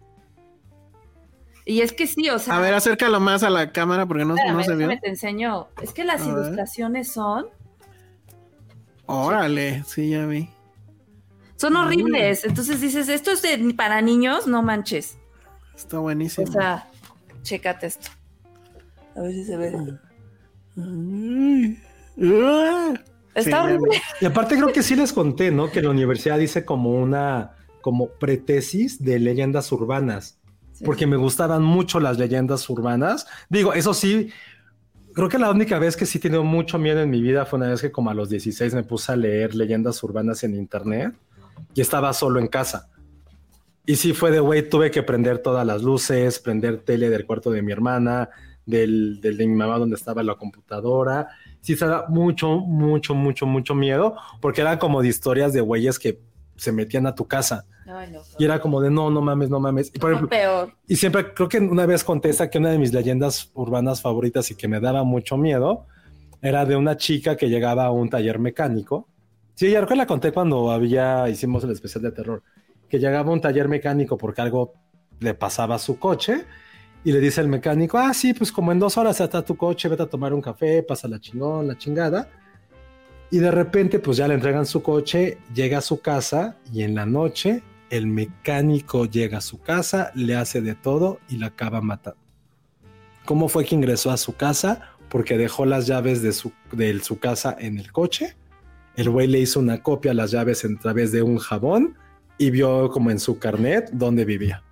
Y 1.66 1.82
es 1.82 1.92
que 1.92 2.06
sí, 2.06 2.30
o 2.30 2.38
sea. 2.38 2.56
A 2.56 2.60
ver, 2.60 2.72
acércalo 2.72 3.20
más 3.20 3.42
a 3.42 3.50
la 3.50 3.70
cámara 3.70 4.06
porque 4.06 4.24
no, 4.24 4.34
espérame, 4.34 4.56
no 4.56 4.64
se 4.64 4.74
vio. 4.76 4.88
te 4.98 5.08
enseño. 5.10 5.68
Es 5.82 5.92
que 5.92 6.04
las 6.04 6.22
A 6.22 6.24
ver. 6.24 6.32
ilustraciones 6.34 7.12
son. 7.12 7.48
Órale, 9.04 9.84
sí, 9.86 10.08
ya 10.10 10.24
vi. 10.24 10.48
Son 11.56 11.76
horribles. 11.76 12.44
Entonces 12.44 12.80
dices, 12.80 13.10
esto 13.10 13.30
es 13.30 13.42
de- 13.42 13.74
para 13.74 14.00
niños, 14.00 14.46
no 14.46 14.62
manches. 14.62 15.18
Está 15.76 15.98
buenísimo. 15.98 16.48
O 16.48 16.52
sea, 16.52 16.88
chécate 17.42 17.88
esto. 17.88 18.08
A 19.16 19.20
ver 19.20 19.32
si 19.32 19.44
se 19.44 19.56
ve. 19.58 19.98
Ay. 20.78 21.78
Ah. 22.22 22.94
Está 23.36 23.62
Sí, 23.66 23.72
horrible. 23.74 24.00
Y 24.20 24.24
aparte 24.26 24.56
creo 24.56 24.72
que 24.72 24.82
sí 24.82 24.96
les 24.96 25.12
conté, 25.12 25.50
¿no? 25.52 25.70
Que 25.70 25.82
la 25.82 25.90
universidad 25.90 26.38
dice 26.38 26.64
como 26.64 26.90
una, 26.90 27.52
como 27.80 28.08
pretesis 28.08 29.02
de 29.04 29.18
leyendas 29.20 29.70
urbanas, 29.72 30.38
Sí. 30.72 30.84
porque 30.84 31.06
me 31.06 31.16
gustaban 31.16 31.62
mucho 31.62 32.00
las 32.00 32.18
leyendas 32.18 32.68
urbanas. 32.68 33.26
Digo, 33.48 33.72
eso 33.74 33.94
sí, 33.94 34.30
creo 35.14 35.28
que 35.28 35.38
la 35.38 35.50
única 35.50 35.78
vez 35.78 35.96
que 35.96 36.04
sí 36.04 36.18
he 36.18 36.20
tenido 36.20 36.44
mucho 36.44 36.78
miedo 36.78 37.00
en 37.00 37.08
mi 37.10 37.22
vida 37.22 37.46
fue 37.46 37.58
una 37.58 37.68
vez 37.68 37.80
que 37.80 37.90
como 37.92 38.10
a 38.10 38.14
los 38.14 38.28
16 38.28 38.74
me 38.74 38.82
puse 38.82 39.12
a 39.12 39.16
leer 39.16 39.54
leyendas 39.54 40.02
urbanas 40.02 40.42
en 40.44 40.54
internet 40.54 41.14
y 41.74 41.80
estaba 41.80 42.12
solo 42.12 42.40
en 42.40 42.48
casa. 42.48 42.88
Y 43.86 43.96
sí 43.96 44.12
fue 44.12 44.30
de, 44.32 44.40
güey, 44.40 44.68
tuve 44.68 44.90
que 44.90 45.02
prender 45.02 45.38
todas 45.38 45.64
las 45.66 45.82
luces, 45.82 46.40
prender 46.40 46.78
tele 46.80 47.08
del 47.08 47.24
cuarto 47.24 47.50
de 47.50 47.62
mi 47.62 47.70
hermana, 47.72 48.28
del, 48.66 49.20
del 49.20 49.36
de 49.36 49.46
mi 49.46 49.54
mamá 49.54 49.78
donde 49.78 49.94
estaba 49.94 50.22
la 50.24 50.34
computadora. 50.34 51.28
Sí, 51.60 51.76
se 51.76 51.86
da 51.86 52.06
mucho, 52.08 52.58
mucho, 52.58 53.14
mucho, 53.14 53.46
mucho 53.46 53.74
miedo, 53.74 54.16
porque 54.40 54.60
eran 54.60 54.78
como 54.78 55.02
de 55.02 55.08
historias 55.08 55.52
de 55.52 55.60
güeyes 55.60 55.98
que 55.98 56.20
se 56.56 56.72
metían 56.72 57.06
a 57.06 57.14
tu 57.14 57.26
casa. 57.26 57.64
Ay, 57.86 58.10
no. 58.12 58.20
Y 58.38 58.44
era 58.44 58.60
como 58.60 58.80
de, 58.80 58.90
no, 58.90 59.10
no 59.10 59.20
mames, 59.20 59.50
no 59.50 59.60
mames. 59.60 59.90
Y, 59.94 59.98
por 59.98 60.10
No, 60.10 60.16
ejemplo, 60.16 60.36
peor. 60.38 60.72
y 60.88 60.96
siempre 60.96 61.32
creo 61.34 61.48
que 61.48 61.58
una 61.58 61.86
vez 61.86 62.02
contesta 62.04 62.48
que 62.50 62.58
una 62.58 62.70
de 62.70 62.78
mis 62.78 62.92
leyendas 62.92 63.50
urbanas 63.54 64.00
favoritas 64.00 64.50
y 64.50 64.54
que 64.54 64.68
me 64.68 64.80
daba 64.80 65.04
mucho 65.04 65.36
miedo 65.36 65.86
era 66.42 66.64
de 66.64 66.76
una 66.76 66.96
chica 66.96 67.36
que 67.36 67.48
llegaba 67.48 67.84
a 67.86 67.90
un 67.90 68.08
taller 68.08 68.38
mecánico. 68.38 69.08
Sí, 69.54 69.70
ya 69.70 69.78
creo 69.78 69.88
que 69.88 69.96
la 69.96 70.06
conté 70.06 70.32
cuando 70.32 70.70
había, 70.70 71.28
hicimos 71.28 71.64
el 71.64 71.70
especial 71.70 72.02
de 72.02 72.12
terror, 72.12 72.42
que 72.88 72.98
llegaba 72.98 73.30
a 73.30 73.32
un 73.32 73.40
taller 73.40 73.68
mecánico 73.68 74.16
porque 74.16 74.42
algo 74.42 74.74
le 75.20 75.34
pasaba 75.34 75.76
a 75.76 75.78
su 75.78 75.98
coche 75.98 76.44
y 77.06 77.12
le 77.12 77.20
dice 77.20 77.40
el 77.40 77.46
mecánico, 77.46 77.98
ah, 77.98 78.12
sí, 78.12 78.34
pues 78.34 78.50
como 78.50 78.72
en 78.72 78.80
dos 78.80 78.96
horas 78.96 79.20
está 79.20 79.44
tu 79.44 79.56
coche, 79.56 79.88
vete 79.88 80.02
a 80.02 80.06
tomar 80.06 80.34
un 80.34 80.42
café, 80.42 80.82
pasa 80.82 81.06
la 81.06 81.20
chingón, 81.20 81.68
la 81.68 81.78
chingada. 81.78 82.28
Y 83.30 83.38
de 83.38 83.52
repente, 83.52 84.00
pues 84.00 84.16
ya 84.16 84.26
le 84.26 84.34
entregan 84.34 84.66
su 84.66 84.82
coche, 84.82 85.38
llega 85.54 85.78
a 85.78 85.82
su 85.82 86.00
casa 86.00 86.56
y 86.72 86.82
en 86.82 86.96
la 86.96 87.06
noche 87.06 87.62
el 87.90 88.08
mecánico 88.08 89.04
llega 89.04 89.38
a 89.38 89.40
su 89.40 89.60
casa, 89.60 90.10
le 90.16 90.34
hace 90.34 90.60
de 90.60 90.74
todo 90.74 91.20
y 91.28 91.36
la 91.36 91.46
acaba 91.46 91.80
matando. 91.80 92.18
¿Cómo 93.24 93.48
fue 93.48 93.64
que 93.64 93.76
ingresó 93.76 94.10
a 94.10 94.16
su 94.16 94.34
casa? 94.34 94.90
Porque 95.08 95.38
dejó 95.38 95.64
las 95.64 95.86
llaves 95.86 96.22
de 96.22 96.32
su, 96.32 96.50
de 96.72 96.98
su 96.98 97.20
casa 97.20 97.54
en 97.56 97.78
el 97.78 97.92
coche. 97.92 98.34
El 98.96 99.10
güey 99.10 99.28
le 99.28 99.38
hizo 99.38 99.60
una 99.60 99.80
copia 99.80 100.10
a 100.10 100.14
las 100.14 100.32
llaves 100.32 100.64
a 100.64 100.68
través 100.82 101.12
de 101.12 101.22
un 101.22 101.38
jabón 101.38 101.96
y 102.36 102.50
vio 102.50 102.90
como 102.90 103.12
en 103.12 103.20
su 103.20 103.38
carnet 103.38 103.90
dónde 103.92 104.24
vivía. 104.24 104.65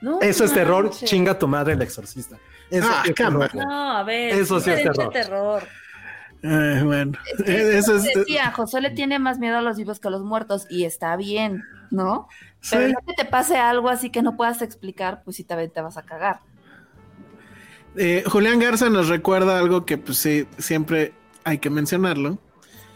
No 0.00 0.20
Eso 0.20 0.44
es 0.44 0.52
terror, 0.54 0.90
chinga 0.90 1.38
tu 1.38 1.48
madre 1.48 1.72
el 1.74 1.82
exorcista. 1.82 2.36
Eso 2.70 2.86
Ah, 2.90 3.02
sí 3.04 3.10
es 3.10 3.16
cámara. 3.16 3.48
terror. 3.48 3.66
No, 3.66 3.90
a 3.96 4.02
ver. 4.04 4.34
Eso 4.34 4.60
sí 4.60 4.70
es 4.70 4.78
diferente 4.78 5.08
terror. 5.12 5.62
Ay, 6.42 6.82
bueno, 6.84 7.18
Es 7.36 7.42
que 7.44 7.78
eso 7.78 7.96
es. 7.96 8.04
decía, 8.04 8.52
José 8.52 8.80
le 8.80 8.90
tiene 8.90 9.18
más 9.18 9.38
miedo 9.40 9.56
a 9.56 9.62
los 9.62 9.76
vivos 9.76 9.98
que 9.98 10.06
a 10.06 10.10
los 10.12 10.22
muertos 10.22 10.66
y 10.70 10.84
está 10.84 11.16
bien, 11.16 11.64
¿no? 11.90 12.28
sí. 12.60 12.76
Pero 12.76 12.88
no 12.90 12.98
que 13.06 13.14
te 13.14 13.24
pase 13.24 13.56
algo 13.56 13.88
así 13.88 14.10
que 14.10 14.22
no 14.22 14.36
puedas 14.36 14.62
explicar, 14.62 15.22
pues 15.24 15.36
sí 15.36 15.42
también 15.44 15.70
te 15.72 15.80
vas 15.80 15.96
a 15.96 16.02
cagar. 16.02 16.40
Eh, 17.96 18.22
Julián 18.26 18.60
Garza 18.60 18.88
nos 18.90 19.08
recuerda 19.08 19.58
algo 19.58 19.84
que, 19.84 19.98
pues 19.98 20.18
sí, 20.18 20.46
siempre 20.58 21.12
hay 21.44 21.58
que 21.58 21.70
mencionarlo. 21.70 22.38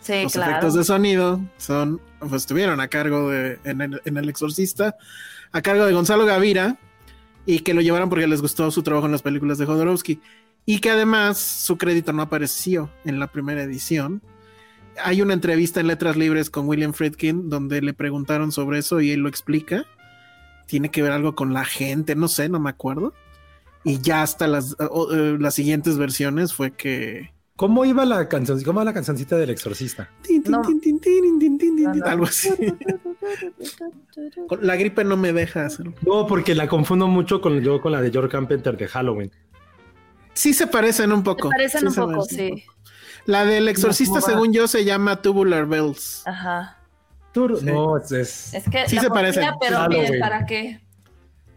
Sí, 0.01 0.23
Los 0.25 0.33
claro. 0.33 0.51
efectos 0.53 0.75
de 0.75 0.85
sonido 0.85 1.41
son, 1.57 2.01
pues 2.21 2.33
estuvieron 2.35 2.81
a 2.81 2.89
cargo 2.89 3.31
de, 3.31 3.59
en 3.65 3.81
el, 3.81 4.01
en 4.05 4.17
el 4.17 4.29
Exorcista, 4.29 4.97
a 5.53 5.63
cargo 5.63 5.85
de 5.87 5.93
Gonzalo 5.93 6.27
Gavira, 6.27 6.77
y 7.47 7.61
que 7.61 7.75
lo 7.75 7.81
llevaron 7.81 8.09
porque 8.09 8.27
les 8.27 8.43
gustó 8.43 8.71
su 8.71 8.83
trabajo 8.83 9.07
en 9.07 9.13
las 9.13 9.23
películas 9.23 9.59
de 9.59 9.67
Jodorowsky, 9.67 10.21
y 10.65 10.79
que 10.79 10.91
además 10.91 11.39
su 11.39 11.77
crédito 11.77 12.13
no 12.13 12.23
apareció 12.23 12.91
en 13.05 13.19
la 13.19 13.27
primera 13.27 13.63
edición. 13.63 14.23
Hay 15.03 15.23
una 15.23 15.35
entrevista 15.35 15.81
en 15.81 15.89
Letras 15.89 16.17
Libres 16.17 16.51
con 16.51 16.69
William 16.69 16.93
Friedkin 16.93 17.49
donde 17.49 17.81
le 17.83 17.95
preguntaron 17.95 18.53
sobre 18.53 18.79
eso 18.79 19.01
y 19.01 19.11
él 19.11 19.21
lo 19.21 19.29
explica. 19.29 19.85
Tiene 20.67 20.91
que 20.91 21.03
ver 21.03 21.13
algo 21.13 21.35
con 21.35 21.53
la 21.53 21.65
gente, 21.65 22.15
no 22.15 22.29
sé, 22.29 22.49
no 22.49 22.61
me 22.61 22.71
acuerdo. 22.71 23.13
Y 23.85 24.01
ya 24.01 24.23
hasta 24.23 24.47
las, 24.47 24.77
eh, 24.79 25.37
las 25.41 25.55
siguientes 25.55 25.99
versiones 25.99 26.55
fue 26.55 26.71
que 26.71 27.33
¿Cómo 27.63 27.85
iba 27.85 28.05
la 28.05 28.29
canción? 28.29 28.61
¿Cómo 28.65 28.81
iba 28.81 28.87
la 28.87 28.93
cancioncita 28.93 29.37
del 29.37 29.51
exorcista? 29.51 30.11
No. 30.47 30.63
Algo 32.05 32.25
así. 32.25 32.51
La 34.61 34.75
gripe 34.75 35.05
no 35.05 35.17
me 35.17 35.33
deja 35.33 35.67
hacerlo. 35.67 35.95
No, 36.05 36.27
porque 36.27 36.57
la 36.57 36.67
confundo 36.67 37.07
mucho 37.07 37.41
con 37.41 37.61
yo 37.61 37.81
con 37.81 37.93
la 37.93 38.01
de 38.03 38.11
George 38.11 38.31
Carpenter 38.33 38.77
de 38.77 38.89
Halloween. 38.89 39.31
Sí 40.35 40.55
se 40.55 40.67
parecen 40.67 41.13
un 41.13 41.23
poco. 41.23 41.51
Te 41.51 41.55
parecen 41.55 41.81
Sí 41.83 41.87
un 41.87 41.93
se 41.93 42.01
poco, 42.01 42.13
parecen 42.17 42.53
un 42.53 42.59
sí. 42.59 42.65
poco. 42.67 42.79
La 43.27 43.45
del 43.45 43.69
exorcista, 43.69 44.21
según 44.21 44.53
yo, 44.53 44.67
se 44.67 44.85
llama 44.85 45.23
Tubular 45.23 45.67
Bells. 45.67 46.27
Ajá. 46.27 46.79
Tur- 47.33 47.61
Sí. 47.61 47.67
No, 47.67 47.97
es, 47.97 48.11
es- 48.11 48.55
Es 48.55 48.65
que 48.69 48.89
Sí 48.89 48.97
la 48.97 49.03
se 49.03 49.09
parecen. 49.11 49.45
Pero 49.61 49.79
¿para 50.19 50.47
qué? 50.47 50.81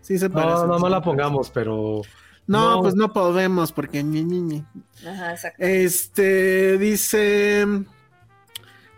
Sí 0.02 0.20
se 0.20 0.30
parecen. 0.30 0.54
No, 0.54 0.68
no, 0.68 0.78
no 0.78 0.86
se 0.86 0.90
la 0.92 1.02
pongamos, 1.02 1.50
pero 1.50 2.02
No, 2.48 2.76
No. 2.76 2.82
pues 2.82 2.96
no 2.96 3.12
podemos 3.12 3.72
porque 3.72 4.04
ñi, 4.04 4.24
ñi, 4.24 4.40
ñi. 4.42 4.66
Ajá, 5.08 5.32
exacto. 5.32 5.64
Este 5.64 6.78
dice 6.78 7.66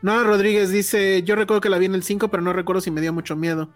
Noah 0.02 0.24
Rodríguez 0.24 0.70
dice, 0.70 1.24
yo 1.24 1.36
recuerdo 1.36 1.62
que 1.62 1.70
la 1.70 1.78
vi 1.78 1.86
en 1.86 1.96
el 1.96 2.04
5, 2.04 2.28
pero 2.30 2.44
no 2.44 2.54
recuerdo 2.54 2.82
si 2.82 2.92
me 2.92 3.02
dio 3.02 3.14
mucho 3.14 3.36
miedo. 3.36 3.70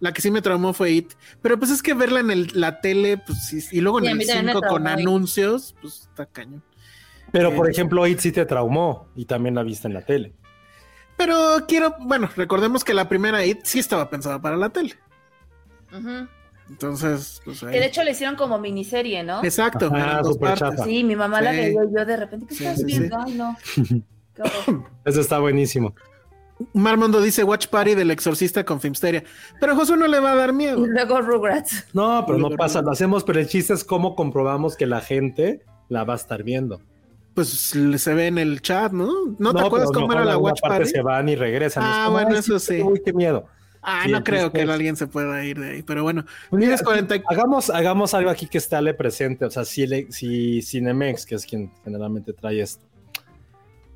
La 0.00 0.12
que 0.12 0.20
sí 0.22 0.30
me 0.30 0.42
traumó 0.42 0.72
fue 0.72 0.92
It. 0.92 1.12
Pero 1.42 1.58
pues 1.58 1.70
es 1.72 1.82
que 1.82 1.94
verla 1.94 2.20
en 2.20 2.30
el- 2.30 2.50
la 2.54 2.80
tele, 2.80 3.18
pues 3.18 3.72
y 3.72 3.80
luego 3.80 3.98
en 3.98 4.04
el 4.06 4.10
también 4.18 4.44
me 4.46 4.52
5 4.52 4.62
con 4.68 4.86
anuncios, 4.86 5.74
pues 5.80 6.02
está 6.02 6.26
cañón. 6.26 6.62
Pero, 7.32 7.54
por 7.54 7.66
Eh. 7.68 7.72
ejemplo, 7.72 8.06
It 8.06 8.20
sí 8.20 8.30
te 8.32 8.46
traumó 8.46 9.08
y 9.16 9.24
también 9.24 9.54
la 9.56 9.62
viste 9.62 9.88
en 9.88 9.94
la 9.94 10.02
tele. 10.02 10.32
Pero 11.16 11.64
quiero, 11.66 11.96
bueno, 12.00 12.30
recordemos 12.36 12.84
que 12.84 12.94
la 12.94 13.08
primera 13.08 13.44
It 13.44 13.60
sí 13.64 13.80
estaba 13.80 14.08
pensada 14.08 14.40
para 14.40 14.56
la 14.56 14.68
tele. 14.70 14.94
Ujú. 15.92 16.28
Entonces, 16.70 17.40
pues 17.44 17.62
ahí. 17.62 17.72
Que 17.72 17.80
de 17.80 17.86
hecho 17.86 18.02
le 18.04 18.10
hicieron 18.12 18.36
como 18.36 18.58
miniserie, 18.58 19.22
¿no? 19.22 19.42
Exacto, 19.42 19.90
Ajá. 19.92 20.22
Sí, 20.84 21.02
mi 21.04 21.16
mamá 21.16 21.40
la 21.40 21.52
Sí. 21.52 21.56
veía 21.58 21.84
y 21.84 21.94
yo 21.96 22.04
de 22.04 22.16
repente, 22.16 22.46
¿qué 22.48 22.54
Sí, 22.54 22.64
estás 22.66 22.78
sí, 22.80 22.84
viendo? 22.84 23.16
Ay, 23.24 23.34
no. 23.34 23.56
Eso 25.04 25.20
está 25.20 25.38
buenísimo. 25.38 25.94
Marmondo 26.74 27.20
dice 27.20 27.44
Watch 27.44 27.68
Party 27.68 27.94
del 27.94 28.10
exorcista 28.10 28.64
con 28.64 28.80
Filmsteria. 28.80 29.22
Pero 29.60 29.76
Josué 29.76 29.96
no 29.96 30.06
le 30.08 30.18
va 30.20 30.32
a 30.32 30.36
dar 30.36 30.52
miedo. 30.52 30.78
Y 30.84 30.88
luego 30.88 31.20
Rugrats. 31.20 31.86
No, 31.92 32.24
pero 32.26 32.38
no 32.38 32.50
pasa, 32.50 32.82
lo 32.82 32.90
hacemos, 32.90 33.24
pero 33.24 33.38
el 33.40 33.46
chiste 33.48 33.74
es 33.74 33.84
cómo 33.84 34.14
comprobamos 34.16 34.76
que 34.76 34.86
la 34.86 35.00
gente 35.00 35.64
la 35.88 36.04
va 36.04 36.14
a 36.14 36.16
estar 36.16 36.42
viendo. 36.42 36.80
Pues 37.34 37.48
se 37.48 38.14
ve 38.14 38.26
en 38.26 38.38
el 38.38 38.60
chat, 38.62 38.92
¿no? 38.92 39.08
¿No, 39.38 39.54
te 39.54 39.60
acuerdas 39.64 39.90
cómo 39.92 40.12
era 40.12 40.24
la 40.24 40.36
Watch 40.36 40.60
Party? 40.60 40.86
se 40.88 41.00
van 41.02 41.28
y 41.28 41.36
regresan. 41.36 41.84
Ah, 41.86 41.90
Es 41.90 41.98
como, 42.06 42.12
bueno, 42.14 42.28
"Ay, 42.32 42.38
eso 42.38 42.58
sí. 42.58 42.82
Uy, 42.82 43.00
qué 43.04 43.12
miedo. 43.12 43.46
Ah, 43.82 44.02
Sí, 44.04 44.10
no 44.12 44.24
creo 44.24 44.52
que 44.52 44.62
alguien 44.62 44.96
se 44.96 45.06
pueda 45.06 45.44
ir 45.44 45.58
de 45.60 45.70
ahí, 45.70 45.82
pero 45.82 46.02
bueno. 46.02 46.24
Pues 46.50 46.58
mira, 46.60 46.70
Vives 46.70 46.82
40 46.82 47.22
hagamos, 47.28 47.70
hagamos 47.70 48.12
algo 48.14 48.30
aquí 48.30 48.46
que 48.46 48.58
esté 48.58 48.94
presente. 48.94 49.44
O 49.44 49.50
sea, 49.50 49.64
si, 49.64 49.86
le- 49.86 50.10
si 50.10 50.60
Cinemex, 50.62 51.24
que 51.26 51.36
es 51.36 51.46
quien 51.46 51.70
generalmente 51.84 52.32
trae 52.32 52.60
esto, 52.60 52.84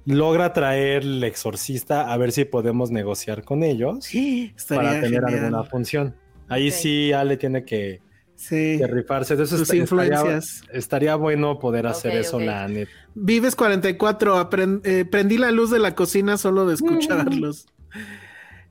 logra 0.04 0.52
traer 0.52 1.02
el 1.02 1.22
exorcista, 1.24 2.12
a 2.12 2.16
ver 2.16 2.32
si 2.32 2.44
podemos 2.44 2.90
negociar 2.90 3.44
con 3.44 3.62
ellos 3.62 4.06
Estaría 4.14 4.82
para 4.90 5.00
tener 5.00 5.22
genial. 5.24 5.44
alguna 5.44 5.64
función. 5.64 6.14
Ahí 6.48 6.68
Ok. 6.68 6.74
sí 6.74 7.12
Ale 7.12 7.36
tiene 7.36 7.64
que, 7.64 8.00
Sí. 8.34 8.76
que 8.78 8.86
rifarse. 8.88 9.34
Entonces 9.34 9.58
Sus 9.58 9.70
esta- 9.70 9.82
estaría, 9.84 10.14
influencias. 10.16 10.62
estaría 10.72 11.14
bueno 11.16 11.58
poder 11.60 11.86
hacer 11.86 12.16
eso, 12.16 12.38
ok. 12.38 12.42
la 12.42 12.66
neta. 12.68 12.90
Vives 13.14 13.54
44, 13.54 14.36
apren- 14.38 14.80
eh, 14.84 15.04
prendí 15.04 15.38
la 15.38 15.50
luz 15.52 15.70
de 15.70 15.78
la 15.78 15.94
cocina 15.94 16.36
solo 16.36 16.66
de 16.66 16.74
escucharlos. 16.74 17.66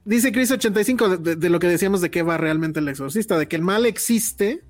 Dice 0.04 0.32
Chris 0.32 0.52
85 0.52 1.10
de, 1.10 1.18
de- 1.18 1.36
de 1.36 1.50
lo 1.50 1.60
que 1.60 1.68
decíamos 1.68 2.02
de 2.02 2.10
qué 2.10 2.24
va 2.24 2.38
realmente 2.38 2.80
el 2.80 2.88
exorcista, 2.88 3.38
de 3.38 3.48
que 3.48 3.56
el 3.56 3.62
mal 3.62 3.86
existe 3.86 4.64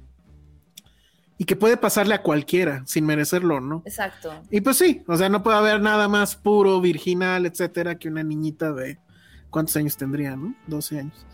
y 1.37 1.45
que 1.45 1.55
puede 1.55 1.77
pasarle 1.77 2.13
a 2.13 2.21
cualquiera 2.21 2.83
sin 2.85 3.05
merecerlo, 3.05 3.59
¿no? 3.61 3.81
Exacto. 3.85 4.31
Y 4.51 4.61
pues 4.61 4.77
sí, 4.77 5.03
o 5.07 5.15
sea, 5.17 5.29
no 5.29 5.41
puede 5.41 5.57
haber 5.57 5.81
nada 5.81 6.07
más 6.07 6.35
puro, 6.35 6.79
virginal, 6.81 7.45
etcétera, 7.45 7.95
que 7.97 8.09
una 8.09 8.23
niñita 8.23 8.73
de 8.73 8.99
cuántos 9.49 9.75
años 9.77 9.97
tendría, 9.97 10.35
¿no? 10.35 10.53
12 10.67 10.99
años. 10.99 11.25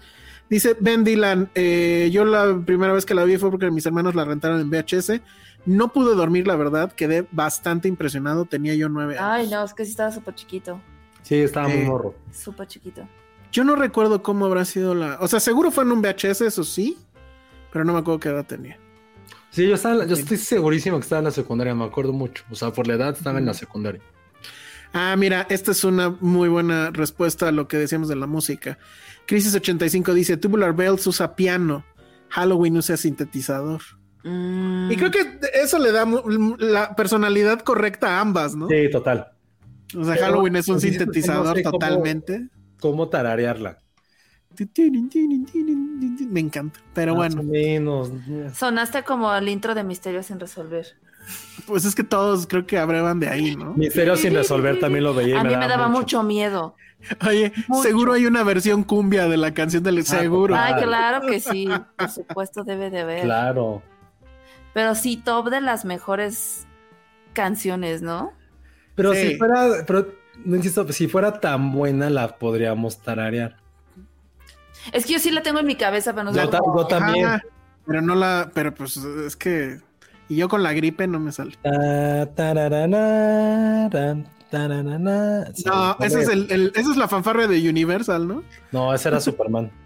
Dice 0.49 0.77
Ben 0.79 1.03
Dylan, 1.03 1.49
eh, 1.55 2.09
yo 2.13 2.23
la 2.23 2.61
primera 2.65 2.93
vez 2.93 3.05
que 3.05 3.13
la 3.13 3.25
vi 3.25 3.37
fue 3.37 3.51
porque 3.51 3.69
mis 3.69 3.85
hermanos 3.85 4.15
la 4.15 4.23
rentaron 4.23 4.61
en 4.61 4.69
VHS. 4.69 5.19
No 5.65 5.91
pude 5.91 6.15
dormir, 6.15 6.47
la 6.47 6.55
verdad, 6.55 6.93
quedé 6.93 7.27
bastante 7.33 7.89
impresionado, 7.89 8.45
tenía 8.45 8.73
yo 8.75 8.87
nueve 8.87 9.17
años. 9.17 9.29
Ay, 9.29 9.49
no, 9.49 9.65
es 9.65 9.73
que 9.73 9.83
sí 9.83 9.91
estaba 9.91 10.11
súper 10.11 10.35
chiquito. 10.35 10.79
Sí, 11.23 11.35
estaba 11.35 11.67
muy 11.67 11.79
Eh, 11.79 11.85
morro. 11.85 12.15
Súper 12.31 12.67
chiquito. 12.67 13.05
Yo 13.51 13.63
no 13.63 13.75
recuerdo 13.75 14.21
cómo 14.23 14.45
habrá 14.45 14.65
sido 14.65 14.93
la... 14.93 15.17
O 15.21 15.27
sea, 15.27 15.39
seguro 15.39 15.71
fue 15.71 15.83
en 15.83 15.91
un 15.91 16.01
VHS, 16.01 16.41
eso 16.41 16.63
sí, 16.63 16.97
pero 17.71 17.85
no 17.85 17.93
me 17.93 17.99
acuerdo 17.99 18.19
qué 18.19 18.29
edad 18.29 18.45
tenía. 18.45 18.77
Sí, 19.51 19.67
yo, 19.67 19.75
estaba, 19.75 19.93
en 19.95 19.99
la- 19.99 20.05
yo 20.05 20.15
estoy 20.15 20.37
segurísimo 20.37 20.97
que 20.97 21.03
estaba 21.03 21.19
en 21.19 21.25
la 21.25 21.31
secundaria, 21.31 21.73
me 21.73 21.85
acuerdo 21.85 22.13
mucho. 22.13 22.43
O 22.51 22.55
sea, 22.55 22.71
por 22.71 22.87
la 22.87 22.95
edad 22.95 23.15
estaba 23.15 23.39
en 23.39 23.45
la 23.45 23.53
secundaria. 23.53 24.01
Ah, 24.93 25.15
mira, 25.17 25.45
esta 25.49 25.71
es 25.71 25.83
una 25.83 26.09
muy 26.19 26.49
buena 26.49 26.91
respuesta 26.91 27.47
a 27.47 27.51
lo 27.51 27.67
que 27.67 27.77
decíamos 27.77 28.07
de 28.09 28.15
la 28.15 28.27
música. 28.27 28.77
Crisis 29.25 29.53
85 29.55 30.13
dice, 30.13 30.37
Tubular 30.37 30.73
Bells 30.75 31.05
usa 31.07 31.35
piano, 31.35 31.83
Halloween 32.29 32.77
usa 32.77 32.95
sintetizador. 32.97 33.81
Mm. 34.23 34.91
Y 34.91 34.95
creo 34.97 35.11
que 35.11 35.39
eso 35.61 35.79
le 35.79 35.91
da 35.91 36.05
la 36.59 36.95
personalidad 36.95 37.61
correcta 37.61 38.17
a 38.17 38.21
ambas, 38.21 38.55
¿no? 38.55 38.67
Sí, 38.67 38.89
total. 38.91 39.27
O 39.97 40.03
sea, 40.03 40.15
Pero, 40.15 40.25
Halloween 40.25 40.55
es 40.57 40.67
un 40.67 40.79
sintetizador 40.81 41.45
no 41.47 41.53
sé 41.55 41.63
cómo- 41.63 41.79
totalmente. 41.79 42.49
¿Cómo 42.79 43.09
tararearla? 43.09 43.79
Me 46.29 46.39
encanta. 46.39 46.79
Pero 46.93 47.15
Más 47.15 47.35
bueno, 47.35 47.49
menos. 47.49 48.11
Sonaste 48.55 49.03
como 49.03 49.33
el 49.33 49.49
intro 49.49 49.75
de 49.75 49.83
Misterios 49.83 50.27
sin 50.27 50.39
resolver. 50.39 50.85
pues 51.67 51.85
es 51.85 51.93
que 51.95 52.03
todos 52.03 52.47
creo 52.47 52.65
que 52.65 52.77
abrevan 52.77 53.19
de 53.19 53.29
ahí, 53.29 53.55
¿no? 53.55 53.73
Misterio 53.75 54.15
sin 54.15 54.33
resolver 54.33 54.79
también 54.79 55.03
lo 55.03 55.13
veía. 55.13 55.35
y 55.35 55.37
A 55.37 55.43
mí 55.43 55.55
me 55.55 55.67
daba 55.67 55.87
mucho 55.89 56.23
miedo. 56.23 56.75
Oye, 57.27 57.53
Mucho. 57.67 57.83
seguro 57.83 58.13
hay 58.13 58.25
una 58.25 58.43
versión 58.43 58.83
cumbia 58.83 59.27
de 59.27 59.37
la 59.37 59.53
canción 59.53 59.83
del 59.83 60.03
seguro. 60.03 60.55
Ay, 60.55 60.73
Claro. 60.73 60.87
claro 60.87 61.27
que 61.27 61.39
sí. 61.39 61.67
Por 61.95 62.09
supuesto 62.09 62.63
debe 62.63 62.89
de 62.89 63.01
haber. 63.01 63.23
Claro. 63.23 63.83
Pero 64.73 64.95
sí, 64.95 65.17
top 65.17 65.49
de 65.49 65.61
las 65.61 65.85
mejores 65.85 66.65
canciones, 67.33 68.01
¿no? 68.01 68.31
Pero 68.95 69.13
Sí. 69.13 69.27
si 69.33 69.37
fuera, 69.37 69.83
pero 69.85 70.07
no 70.45 70.55
insisto, 70.55 70.91
si 70.91 71.07
fuera 71.07 71.39
tan 71.39 71.71
buena 71.71 72.09
la 72.09 72.37
podríamos 72.37 72.99
tararear. 72.99 73.57
Es 74.93 75.05
que 75.05 75.13
yo 75.13 75.19
sí 75.19 75.31
la 75.31 75.41
tengo 75.43 75.59
en 75.59 75.65
mi 75.67 75.75
cabeza, 75.75 76.13
pero 76.13 76.25
no 76.25 76.33
sé 76.33 76.39
Yo, 76.39 76.49
ta- 76.49 76.59
cómo- 76.59 76.77
yo 76.81 76.87
también. 76.87 77.25
Ajá, 77.25 77.41
pero 77.85 78.01
no 78.01 78.15
la, 78.15 78.51
pero 78.53 78.73
pues 78.73 78.97
es 78.97 79.35
que 79.35 79.79
y 80.29 80.35
yo 80.37 80.49
con 80.49 80.61
la 80.63 80.73
gripe 80.73 81.07
no 81.07 81.19
me 81.19 81.31
sale. 81.31 81.55
Ta- 81.61 82.25
tararana, 82.35 83.89
ran, 83.89 84.27
tararana. 84.49 85.45
Sí, 85.53 85.63
No, 85.65 85.97
ese 85.99 86.21
es 86.21 86.29
el, 86.29 86.47
el- 86.51 86.71
esa 86.75 86.91
es 86.91 86.97
la 86.97 87.07
fanfarria 87.07 87.47
de 87.47 87.69
Universal, 87.69 88.27
¿no? 88.27 88.43
No, 88.71 88.93
ese 88.93 89.09
era 89.09 89.19
Superman. 89.19 89.71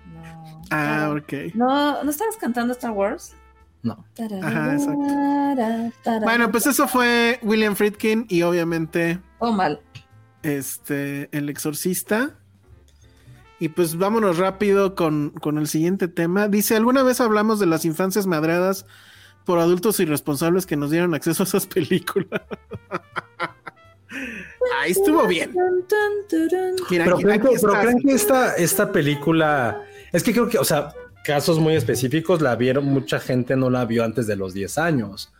No. 0.71 0.77
Ah, 0.77 1.13
ok. 1.17 1.53
No, 1.53 2.01
¿no 2.03 2.09
estabas 2.09 2.37
cantando 2.37 2.71
Star 2.73 2.91
Wars? 2.91 3.33
No. 3.83 4.05
Ajá, 4.41 4.73
exacto. 4.73 6.21
Bueno, 6.23 6.49
pues 6.49 6.65
eso 6.67 6.87
fue 6.87 7.39
William 7.41 7.75
Friedkin 7.75 8.25
y 8.29 8.41
obviamente 8.43 9.19
Oh, 9.39 9.51
mal. 9.51 9.81
Este 10.43 11.30
el 11.38 11.49
exorcista. 11.49 12.35
Y 13.59 13.69
pues 13.69 13.95
vámonos 13.97 14.38
rápido 14.38 14.95
con, 14.95 15.30
con 15.30 15.57
el 15.59 15.68
siguiente 15.68 16.07
tema. 16.07 16.47
Dice, 16.47 16.76
¿alguna 16.76 17.03
vez 17.03 17.22
hablamos 17.22 17.59
de 17.59 17.68
las 17.68 17.85
infancias 17.85 18.26
madreadas 18.26 18.85
por 19.45 19.59
adultos 19.59 19.99
irresponsables 19.99 20.65
que 20.65 20.76
nos 20.77 20.89
dieron 20.89 21.13
acceso 21.13 21.43
a 21.43 21.45
esas 21.45 21.68
películas? 21.68 22.41
Ahí 24.81 24.91
estuvo 24.91 25.26
bien. 25.27 25.51
Mira, 26.89 27.05
Pero 27.05 27.15
aquí- 27.15 27.23
creen, 27.23 27.41
aquí 27.41 27.55
pero 27.61 27.73
creen 27.81 27.99
que 28.01 28.13
esta, 28.13 28.55
esta 28.55 28.91
película. 28.91 29.84
Es 30.11 30.23
que 30.23 30.34
creo 30.34 30.49
que, 30.49 30.57
o 30.57 30.63
sea, 30.65 30.93
casos 31.23 31.59
muy 31.59 31.76
específicos 31.76 32.41
la 32.41 32.55
vieron, 32.55 32.85
mucha 32.85 33.19
gente 33.19 33.55
no 33.55 33.69
la 33.69 33.85
vio 33.85 34.03
antes 34.03 34.27
de 34.27 34.35
los 34.35 34.53
10 34.53 34.77
años. 34.80 35.31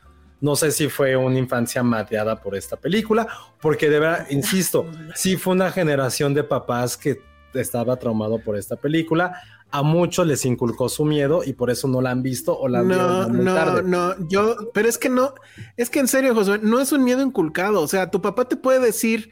No 0.41 0.55
sé 0.55 0.72
si 0.72 0.89
fue 0.89 1.15
una 1.15 1.38
infancia 1.39 1.81
mateada 1.84 2.41
por 2.41 2.55
esta 2.55 2.76
película, 2.76 3.27
porque 3.61 3.89
de 3.89 3.99
verdad, 3.99 4.27
insisto, 4.31 4.85
sí 5.15 5.38
fue 5.38 5.53
una 5.53 5.72
generación 5.72 6.34
de 6.34 6.43
papás 6.43 6.97
que 6.97 7.22
estaba 7.53 7.97
traumado 7.97 8.39
por 8.39 8.57
esta 8.57 8.76
película. 8.76 9.39
A 9.73 9.84
muchos 9.84 10.27
les 10.27 10.43
inculcó 10.45 10.89
su 10.89 11.05
miedo 11.05 11.43
y 11.45 11.53
por 11.53 11.69
eso 11.69 11.88
no 11.88 12.01
la 12.01 12.11
han 12.11 12.22
visto 12.22 12.57
o 12.59 12.68
la 12.68 12.81
No, 12.81 13.30
muy 13.30 13.39
no, 13.45 13.53
tarde. 13.55 13.84
no, 13.84 14.15
yo, 14.27 14.55
pero 14.73 14.89
es 14.89 14.97
que 14.97 15.07
no, 15.09 15.34
es 15.77 15.89
que 15.89 15.99
en 15.99 16.09
serio, 16.09 16.35
Josué, 16.35 16.59
no 16.61 16.81
es 16.81 16.91
un 16.91 17.03
miedo 17.05 17.22
inculcado. 17.22 17.80
O 17.81 17.88
sea, 17.88 18.11
tu 18.11 18.22
papá 18.22 18.45
te 18.45 18.57
puede 18.57 18.80
decir 18.81 19.30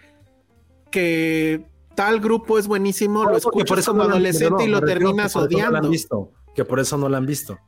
que 0.91 1.65
tal 1.95 2.19
grupo 2.19 2.57
es 2.57 2.67
buenísimo, 2.67 3.23
lo 3.25 3.31
No, 3.31 3.39
porque 3.39 3.59
escuchas 3.63 3.85
como 3.85 3.99
no 3.99 4.03
han- 4.05 4.11
adolescente 4.11 4.63
y 4.63 4.67
no, 4.67 4.79
lo 4.79 4.81
me 4.81 4.87
refiero 4.87 4.99
terminas 5.09 5.33
por 5.33 5.41
eso 5.43 5.57
no 5.57 5.63
han 5.63 5.69
odiando. 5.69 5.89
visto, 5.89 6.31
que 6.55 6.65
por 6.65 6.79
eso 6.79 6.97
no 6.97 7.09
la 7.09 7.17
han 7.17 7.25
visto. 7.25 7.59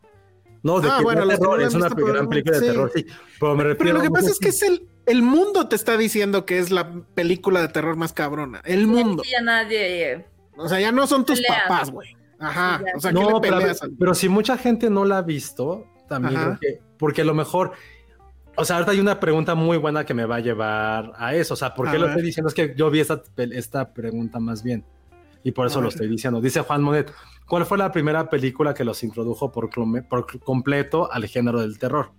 No, 0.63 0.79
de 0.79 0.89
Ah, 0.89 0.97
que 0.99 1.03
bueno, 1.03 1.21
no 1.25 1.27
terror, 1.29 1.61
es 1.61 1.73
una 1.73 1.89
gran 1.89 2.29
película 2.29 2.57
de 2.57 2.63
sí. 2.65 2.71
terror, 2.71 2.91
sí. 2.93 3.05
Pero 3.39 3.55
me 3.55 3.63
refiero 3.63 3.77
Pero 3.79 3.93
lo 3.97 4.01
que 4.03 4.09
pasa 4.11 4.29
es 4.29 4.37
que 4.39 4.49
es 4.49 4.61
el, 4.61 4.87
el 5.07 5.21
mundo 5.23 5.67
te 5.67 5.75
está 5.75 5.97
diciendo 5.97 6.45
que 6.45 6.59
es 6.59 6.69
la 6.69 6.93
película 7.15 7.61
de 7.61 7.67
terror 7.69 7.95
más 7.95 8.13
cabrona. 8.13 8.61
El 8.65 8.85
mundo. 8.87 9.23
Ya 9.29 9.41
nadie. 9.41 10.25
O 10.57 10.69
sea, 10.69 10.79
ya 10.79 10.91
no 10.91 11.07
son 11.07 11.25
tus 11.25 11.41
papás, 11.41 11.89
güey. 11.89 12.15
Ajá. 12.37 12.81
O 12.95 12.99
sea, 12.99 13.11
¿qué 13.11 13.19
No, 13.19 13.39
le 13.39 13.49
peleas? 13.49 13.79
pero 13.99 14.13
si 14.13 14.29
mucha 14.29 14.57
gente 14.57 14.89
no 14.89 15.05
la 15.05 15.19
ha 15.19 15.21
visto, 15.23 15.85
también 16.07 16.59
porque 16.99 17.21
a 17.21 17.25
lo 17.25 17.33
mejor, 17.33 17.71
o 18.55 18.63
sea, 18.65 18.75
ahorita 18.75 18.91
hay 18.91 18.99
una 18.99 19.19
pregunta 19.19 19.55
muy 19.55 19.77
buena 19.77 20.05
que 20.05 20.13
me 20.13 20.25
va 20.25 20.35
a 20.35 20.39
llevar 20.39 21.13
a 21.17 21.33
eso. 21.33 21.55
O 21.55 21.57
sea, 21.57 21.73
¿por 21.73 21.87
A 21.87 21.91
qué 21.91 21.97
lo 21.97 22.03
ver. 22.05 22.11
estoy 22.11 22.25
diciendo? 22.25 22.49
Es 22.49 22.53
que 22.53 22.73
yo 22.75 22.91
vi 22.91 22.99
esta, 22.99 23.23
pel- 23.23 23.53
esta 23.55 23.93
pregunta 23.93 24.39
más 24.39 24.61
bien. 24.61 24.85
Y 25.43 25.51
por 25.51 25.65
eso 25.65 25.79
A 25.79 25.81
lo 25.81 25.87
ver. 25.87 25.93
estoy 25.93 26.07
diciendo. 26.07 26.39
Dice 26.41 26.61
Juan 26.61 26.83
Monet, 26.83 27.11
¿cuál 27.47 27.65
fue 27.65 27.77
la 27.77 27.91
primera 27.91 28.29
película 28.29 28.73
que 28.73 28.83
los 28.83 29.03
introdujo 29.03 29.51
por, 29.51 29.69
completo 30.39 31.11
al 31.11 31.25
género 31.27 31.61
del 31.61 31.77
terror? 31.77 32.11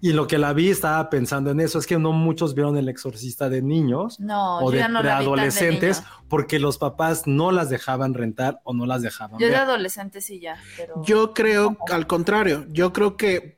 Y 0.00 0.12
lo 0.12 0.26
que 0.26 0.36
la 0.36 0.52
vi 0.52 0.68
estaba 0.68 1.08
pensando 1.10 1.52
en 1.52 1.60
eso, 1.60 1.78
es 1.78 1.86
que 1.86 1.96
no 1.96 2.10
muchos 2.10 2.54
vieron 2.54 2.76
El 2.76 2.88
Exorcista 2.88 3.48
de 3.48 3.62
niños 3.62 4.18
No, 4.18 4.58
o 4.58 4.72
de 4.72 4.88
no 4.88 4.98
de 4.98 5.04
preadolescentes 5.04 6.02
porque 6.28 6.58
los 6.58 6.76
papás 6.76 7.28
no 7.28 7.52
las 7.52 7.70
dejaban 7.70 8.12
rentar 8.12 8.60
o 8.64 8.74
no 8.74 8.84
las 8.84 9.02
dejaban 9.02 9.38
Yo 9.38 9.46
de 9.46 9.52
ver. 9.52 9.60
adolescente 9.60 10.20
sí 10.20 10.40
ya, 10.40 10.56
pero... 10.76 11.00
Yo 11.04 11.32
creo 11.32 11.76
al 11.88 12.08
contrario. 12.08 12.66
Yo 12.70 12.92
creo 12.92 13.16
que 13.16 13.56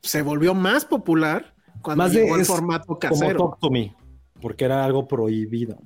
se 0.00 0.22
volvió 0.22 0.54
más 0.54 0.86
popular 0.86 1.54
cuando 1.82 2.04
Más 2.04 2.12
de 2.12 2.22
llegó 2.22 2.36
el 2.36 2.46
formato 2.46 2.86
Como 2.86 2.98
casero. 2.98 3.38
Talk 3.38 3.58
to 3.58 3.70
Me, 3.70 3.94
porque 4.40 4.64
era 4.64 4.84
algo 4.84 5.06
prohibido. 5.06 5.78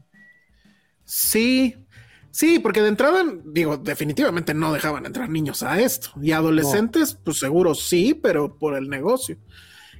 Sí, 1.04 1.85
sí, 2.36 2.58
porque 2.58 2.82
de 2.82 2.88
entrada, 2.88 3.24
digo, 3.44 3.78
definitivamente 3.78 4.52
no 4.52 4.72
dejaban 4.72 5.06
entrar 5.06 5.28
niños 5.30 5.62
a 5.62 5.80
esto. 5.80 6.10
Y 6.20 6.32
adolescentes, 6.32 7.18
pues 7.24 7.38
seguro 7.38 7.74
sí, 7.74 8.12
pero 8.12 8.58
por 8.58 8.76
el 8.76 8.88
negocio. 8.90 9.38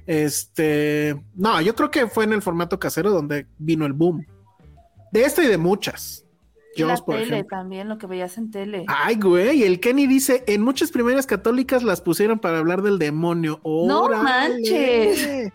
Este, 0.05 1.19
no, 1.35 1.59
yo 1.61 1.75
creo 1.75 1.89
que 1.89 2.07
fue 2.07 2.25
en 2.25 2.33
el 2.33 2.41
formato 2.41 2.79
casero 2.79 3.11
donde 3.11 3.47
vino 3.57 3.85
el 3.85 3.93
boom. 3.93 4.25
De 5.11 5.23
esta 5.23 5.43
y 5.43 5.47
de 5.47 5.57
muchas. 5.57 6.23
Y 6.75 6.83
la 6.83 6.95
por 6.97 7.15
tele 7.15 7.33
ejemplo. 7.33 7.57
también, 7.57 7.89
lo 7.89 7.97
que 7.97 8.05
veías 8.05 8.37
en 8.37 8.51
tele. 8.51 8.85
Ay, 8.87 9.15
güey, 9.15 9.63
el 9.63 9.79
Kenny 9.79 10.05
dice, 10.05 10.43
en 10.45 10.61
muchas 10.61 10.91
primarias 10.91 11.25
católicas 11.25 11.81
las 11.81 12.01
pusieron 12.01 12.37
para 12.37 12.59
hablar 12.59 12.83
del 12.83 12.99
demonio. 12.99 13.59
¡No 13.63 14.03
¡Órale! 14.03 14.23
manches! 14.23 15.51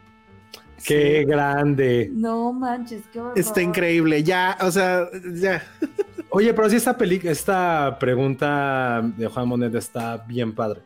Qué 0.84 1.24
grande. 1.24 2.10
No 2.12 2.52
manches, 2.52 3.02
qué 3.12 3.20
horror. 3.20 3.38
Está 3.38 3.62
increíble, 3.62 4.24
ya, 4.24 4.58
o 4.60 4.70
sea, 4.70 5.08
ya. 5.34 5.62
Oye, 6.34 6.54
pero 6.54 6.70
sí 6.70 6.76
esta 6.76 6.96
peli 6.96 7.20
esta 7.24 7.98
pregunta 8.00 9.02
de 9.18 9.26
Juan 9.26 9.48
Monet 9.48 9.74
está 9.74 10.16
bien 10.16 10.54
padre. 10.54 10.80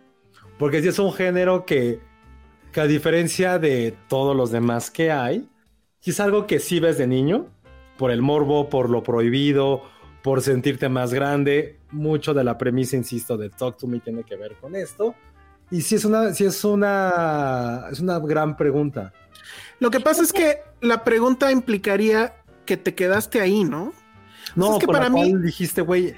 Porque 0.59 0.82
sí 0.82 0.89
es 0.89 0.98
un 0.98 1.12
género 1.12 1.64
que, 1.64 2.01
que 2.73 2.81
a 2.81 2.86
diferencia 2.89 3.60
de 3.60 3.97
todos 4.09 4.35
los 4.35 4.51
demás 4.51 4.90
que 4.90 5.12
hay, 5.12 5.48
sí 6.01 6.10
es 6.10 6.18
algo 6.18 6.48
que 6.48 6.59
sí 6.59 6.81
ves 6.81 6.98
de 6.98 7.06
niño, 7.06 7.47
por 7.97 8.10
el 8.10 8.23
morbo, 8.23 8.68
por 8.68 8.90
lo 8.90 9.05
prohibido, 9.05 9.82
por 10.20 10.43
sentirte 10.43 10.89
más 10.89 11.14
grande. 11.14 11.78
Mucho 11.93 12.35
de 12.35 12.43
la 12.43 12.59
premisa, 12.59 12.97
insisto, 12.97 13.36
de 13.36 13.48
Talk 13.48 13.77
to 13.77 13.86
Me 13.86 14.01
tiene 14.01 14.24
que 14.24 14.35
ver 14.35 14.56
con 14.56 14.74
esto. 14.74 15.14
Y 15.70 15.82
sí 15.82 15.94
es 15.94 16.05
una, 16.05 16.35
sí 16.35 16.44
es 16.44 16.64
una, 16.64 17.85
es 17.93 18.01
una 18.01 18.18
gran 18.18 18.56
pregunta. 18.56 19.12
Lo 19.78 19.93
que 19.93 20.01
pasa 20.01 20.24
es 20.24 20.32
que 20.32 20.59
la 20.81 21.05
pregunta 21.05 21.52
implicaría 21.52 22.35
que 22.64 22.77
te 22.77 22.97
quedaste 22.97 23.40
ahí, 23.40 23.62
¿no? 23.62 23.93
No, 24.56 24.72
es 24.74 24.78
que 24.78 24.86
para 24.86 25.04
la 25.04 25.10
mí- 25.10 25.30
cual 25.30 25.42
dijiste, 25.42 25.82
güey, 25.82 26.14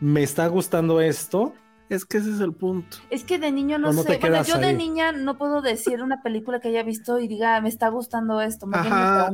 me 0.00 0.22
está 0.22 0.46
gustando 0.46 1.00
esto. 1.00 1.54
Es 1.88 2.04
que 2.04 2.18
ese 2.18 2.30
es 2.30 2.40
el 2.40 2.52
punto. 2.54 2.98
Es 3.10 3.24
que 3.24 3.38
de 3.40 3.50
niño 3.50 3.76
no, 3.76 3.88
No, 3.88 3.94
no 3.94 4.02
sé. 4.04 4.18
Bueno, 4.18 4.42
yo 4.44 4.58
de 4.58 4.72
niña 4.74 5.10
no 5.10 5.36
puedo 5.36 5.60
decir 5.60 6.02
una 6.02 6.22
película 6.22 6.60
que 6.60 6.68
haya 6.68 6.84
visto 6.84 7.18
y 7.18 7.26
diga, 7.26 7.60
me 7.60 7.68
está 7.68 7.88
gustando 7.88 8.40
esto. 8.40 8.66
Más 8.68 8.82
bien 8.82 8.94
me 8.94 9.00
Ajá. 9.02 9.30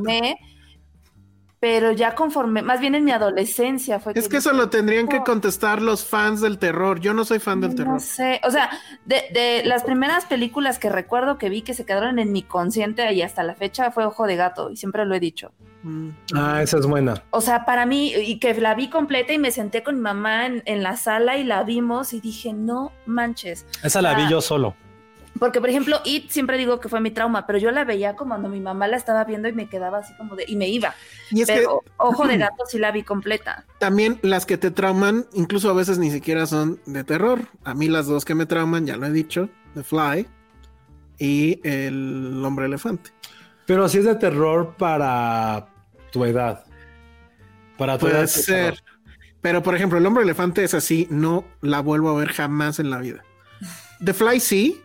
Pero 1.59 1.91
ya 1.91 2.13
conforme, 2.15 2.61
más 2.61 2.79
bien 2.79 2.93
en 2.95 3.03
mi 3.03 3.11
adolescencia 3.11 3.99
fue 3.99 4.13
Es 4.15 4.27
que 4.29 4.37
eso 4.37 4.51
dije, 4.51 4.61
lo 4.61 4.69
tendrían 4.69 5.07
que 5.07 5.17
"No, 5.17 5.23
contestar 5.23 5.81
los 5.81 6.05
fans 6.05 6.39
del 6.41 6.59
terror. 6.59 6.99
Yo 6.99 7.13
no 7.13 7.25
soy 7.25 7.39
fan 7.39 7.61
del 7.61 7.71
No 7.71 7.75
terror. 7.75 7.99
sé, 7.99 8.39
o 8.43 8.51
sea, 8.51 8.69
de, 9.05 9.23
de 9.33 9.63
las 9.65 9.83
primeras 9.83 10.25
películas 10.25 10.77
que 10.79 10.89
recuerdo 10.89 11.37
que 11.37 11.49
vi 11.49 11.63
que 11.63 11.73
se 11.73 11.85
quedaron 11.85 12.19
en 12.19 12.31
mi 12.31 12.43
consciente 12.43 13.11
y 13.13 13.21
hasta 13.21 13.41
la 13.43 13.55
fecha 13.55 13.89
fue 13.91 14.05
Ojo 14.05 14.27
de 14.27 14.35
Gato, 14.35 14.69
y 14.69 14.77
siempre 14.77 15.05
lo 15.05 15.15
he 15.15 15.19
dicho. 15.19 15.51
Mm. 15.83 16.09
Ah, 16.35 16.61
esa 16.61 16.77
es 16.77 16.85
buena. 16.85 17.23
O 17.31 17.41
sea, 17.41 17.65
para 17.65 17.85
mí, 17.85 18.11
y 18.13 18.39
que 18.39 18.53
la 18.55 18.75
vi 18.75 18.89
completa 18.89 19.33
y 19.33 19.37
me 19.39 19.51
senté 19.51 19.83
con 19.83 19.95
mi 19.95 20.01
mamá 20.01 20.45
en, 20.45 20.61
en 20.65 20.83
la 20.83 20.95
sala 20.97 21.37
y 21.37 21.43
la 21.43 21.63
vimos 21.63 22.13
y 22.13 22.19
dije, 22.21 22.53
no 22.53 22.91
manches. 23.05 23.65
Esa 23.83 24.01
la 24.01 24.13
vi 24.15 24.23
Ah. 24.23 24.29
yo 24.29 24.41
solo. 24.41 24.75
Porque, 25.39 25.59
por 25.59 25.69
ejemplo, 25.69 25.99
It 26.05 26.29
siempre 26.29 26.57
digo 26.57 26.79
que 26.79 26.89
fue 26.89 27.01
mi 27.01 27.11
trauma, 27.11 27.45
pero 27.45 27.59
yo 27.59 27.71
la 27.71 27.83
veía 27.83 28.15
como 28.15 28.31
cuando 28.37 28.49
mi 28.49 28.59
mamá 28.59 28.87
la 28.87 28.97
estaba 28.97 29.23
viendo 29.23 29.47
y 29.47 29.53
me 29.53 29.67
quedaba 29.67 29.99
así 29.99 30.13
como 30.15 30.35
de, 30.35 30.45
y 30.47 30.55
me 30.55 30.67
iba. 30.67 30.93
Y 31.31 31.41
es 31.41 31.47
pero 31.47 31.81
que 31.83 31.91
Ojo 31.97 32.27
de 32.27 32.37
Gato 32.37 32.65
sí 32.67 32.77
la 32.77 32.91
vi 32.91 33.03
completa. 33.03 33.65
también 33.79 34.19
las 34.21 34.45
que 34.45 34.57
te 34.57 34.71
trauman, 34.71 35.25
incluso 35.33 35.69
a 35.69 35.73
veces 35.73 35.97
ni 35.97 36.11
siquiera 36.11 36.45
son 36.45 36.79
de 36.85 37.03
terror. 37.03 37.41
A 37.63 37.73
mí 37.73 37.87
las 37.87 38.07
dos 38.07 38.25
que 38.25 38.35
me 38.35 38.45
trauman, 38.45 38.85
ya 38.85 38.97
lo 38.97 39.07
he 39.07 39.11
dicho, 39.11 39.49
The 39.73 39.83
Fly 39.83 40.27
y 41.17 41.59
El 41.67 42.43
Hombre 42.45 42.67
Elefante. 42.67 43.11
Pero 43.65 43.89
sí 43.89 43.97
es 43.97 44.05
de 44.05 44.15
terror 44.15 44.75
para 44.77 45.67
tu 46.11 46.23
edad. 46.23 46.63
Para 47.77 47.97
tu 47.97 48.07
edad. 48.07 48.13
Puede 48.13 48.21
de 48.21 48.27
ser. 48.27 48.83
Pero, 49.41 49.61
por 49.61 49.75
ejemplo, 49.75 49.97
El 49.97 50.05
Hombre 50.05 50.23
Elefante 50.23 50.63
es 50.63 50.73
así, 50.73 51.07
no 51.09 51.45
la 51.61 51.79
vuelvo 51.81 52.09
a 52.09 52.19
ver 52.19 52.29
jamás 52.29 52.79
en 52.79 52.89
la 52.89 52.99
vida. 52.99 53.23
The 54.03 54.13
Fly 54.13 54.39
sí, 54.39 54.81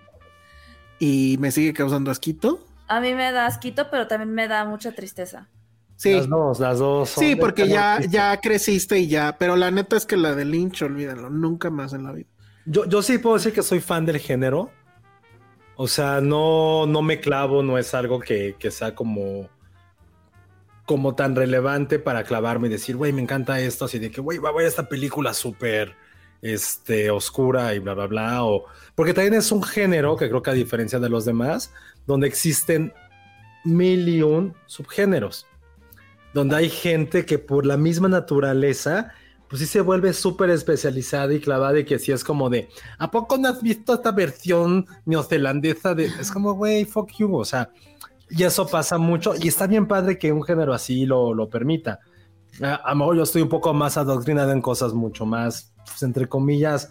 y 1.05 1.37
me 1.39 1.51
sigue 1.51 1.73
causando 1.73 2.12
asquito. 2.12 2.65
A 2.87 3.01
mí 3.01 3.12
me 3.12 3.33
da 3.33 3.47
asquito, 3.47 3.89
pero 3.91 4.07
también 4.07 4.33
me 4.33 4.47
da 4.47 4.65
mucha 4.65 4.93
tristeza. 4.93 5.49
Sí, 5.97 6.15
Las 6.15 6.29
dos, 6.29 6.61
las 6.61 6.79
dos. 6.79 7.09
son 7.11 7.24
sí, 7.24 7.35
porque 7.35 7.66
ya, 7.66 7.97
triste. 7.97 8.16
ya 8.16 8.41
creciste 8.41 8.99
y 9.01 9.09
ya, 9.09 9.37
pero 9.37 9.57
la 9.57 9.73
neta 9.73 9.97
es 9.97 10.07
que 10.07 10.16
la 10.16 10.37
de 10.37 10.45
Lynch, 10.45 10.81
olvídalo, 10.83 11.29
nunca 11.29 11.70
más 11.70 11.93
en 11.93 12.05
la 12.05 12.12
vida. 12.12 12.29
Yo, 12.66 12.85
yo 12.85 13.03
sí 13.03 13.19
puedo 13.19 13.35
decir 13.35 13.53
que 13.53 13.65
soy 13.65 13.81
fan 13.81 14.07
del 14.07 14.19
género. 14.19 14.70
O 15.74 15.89
sea, 15.89 16.20
no, 16.20 16.87
no 16.87 17.03
me 17.03 17.19
clavo, 17.19 17.65
no 17.65 17.79
es 17.79 17.95
algo 17.95 18.20
que, 18.20 18.55
que 18.57 18.70
sea 18.70 18.95
como, 18.95 19.49
como 20.87 21.16
tan 21.16 21.35
relevante 21.35 21.99
para 21.99 22.23
clavarme 22.23 22.69
y 22.69 22.70
decir, 22.70 22.95
güey, 22.95 23.12
me 23.12 23.23
encanta 23.23 23.59
esto, 23.59 23.87
así 23.87 23.99
de 23.99 24.12
que, 24.12 24.20
güey, 24.20 24.39
va 24.39 24.51
a 24.51 24.53
ver 24.53 24.66
esta 24.66 24.89
película 24.89 25.35
súper 25.35 25.97
este, 26.43 27.10
oscura 27.10 27.74
y 27.74 27.78
bla, 27.78 27.94
bla, 27.94 28.06
bla. 28.06 28.44
O, 28.44 28.66
porque 28.94 29.14
también 29.14 29.35
es 29.35 29.51
un 29.52 29.62
género 29.62 30.16
que 30.16 30.28
creo 30.28 30.43
que 30.43 30.51
a 30.51 30.55
diferencia 30.55 30.98
de 30.98 31.09
los 31.09 31.24
demás, 31.24 31.73
donde 32.06 32.27
existen 32.27 32.93
mil 33.64 34.09
y 34.09 34.23
un 34.23 34.55
subgéneros. 34.66 35.47
Donde 36.35 36.56
hay 36.56 36.69
gente 36.69 37.24
que 37.24 37.39
por 37.39 37.64
la 37.64 37.77
misma 37.77 38.09
naturaleza 38.09 39.12
pues 39.52 39.60
sí 39.60 39.66
se 39.66 39.82
vuelve 39.82 40.14
súper 40.14 40.48
especializada 40.48 41.35
y 41.35 41.39
clavada 41.39 41.78
y 41.78 41.85
que 41.85 41.98
sí 41.98 42.10
es 42.10 42.24
como 42.24 42.48
de, 42.48 42.70
¿a 42.98 43.10
poco 43.10 43.36
no 43.36 43.48
has 43.48 43.62
visto 43.62 43.93
esta 43.93 44.10
versión 44.10 44.86
neozelandesa 45.05 45.94
de... 45.94 46.06
Es 46.06 46.31
como, 46.31 46.55
güey, 46.55 46.86
fuck 46.86 47.12
you, 47.19 47.36
o 47.36 47.44
sea, 47.44 47.70
y 48.31 48.44
eso 48.44 48.66
pasa 48.66 48.97
mucho 48.97 49.35
y 49.39 49.48
está 49.48 49.66
bien 49.66 49.86
padre 49.86 50.16
que 50.16 50.32
un 50.32 50.43
género 50.43 50.73
así 50.73 51.05
lo, 51.05 51.35
lo 51.35 51.51
permita. 51.51 52.01
A, 52.62 52.77
a 52.77 52.90
lo 52.93 52.97
mejor 52.97 53.16
yo 53.19 53.23
estoy 53.24 53.43
un 53.43 53.51
poco 53.51 53.74
más 53.74 53.98
adoctrinado 53.98 54.52
en 54.52 54.62
cosas 54.62 54.94
mucho 54.94 55.27
más, 55.27 55.72
pues, 55.87 56.03
entre 56.03 56.29
comillas, 56.29 56.91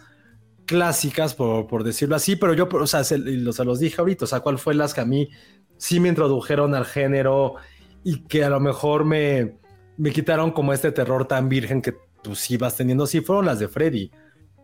clásicas, 0.66 1.34
por, 1.36 1.68
por 1.68 1.84
decirlo 1.84 2.16
así, 2.16 2.36
pero 2.36 2.54
yo, 2.54 2.68
o 2.72 2.88
sea, 2.88 3.04
se, 3.04 3.18
se 3.52 3.66
los 3.66 3.80
dije 3.80 3.96
ahorita, 4.00 4.26
o 4.26 4.28
sea, 4.28 4.40
¿cuál 4.40 4.58
fue 4.58 4.74
las 4.74 4.94
que 4.94 5.02
a 5.02 5.06
mí 5.06 5.30
sí 5.78 6.00
me 6.00 6.10
introdujeron 6.10 6.76
al 6.76 6.86
género 6.86 7.56
y 8.04 8.22
que 8.24 8.44
a 8.44 8.50
lo 8.50 8.60
mejor 8.60 9.04
me, 9.04 9.58
me 9.98 10.12
quitaron 10.12 10.52
como 10.52 10.74
este 10.74 10.92
terror 10.92 11.28
tan 11.28 11.50
virgen 11.50 11.82
que 11.82 11.94
tú 12.22 12.36
sí 12.36 12.58
vas 12.58 12.76
teniendo, 12.78 13.06
sí 13.08 13.22
fueron 13.22 13.46
las 13.46 13.60
de 13.60 13.68
Freddy. 13.68 14.12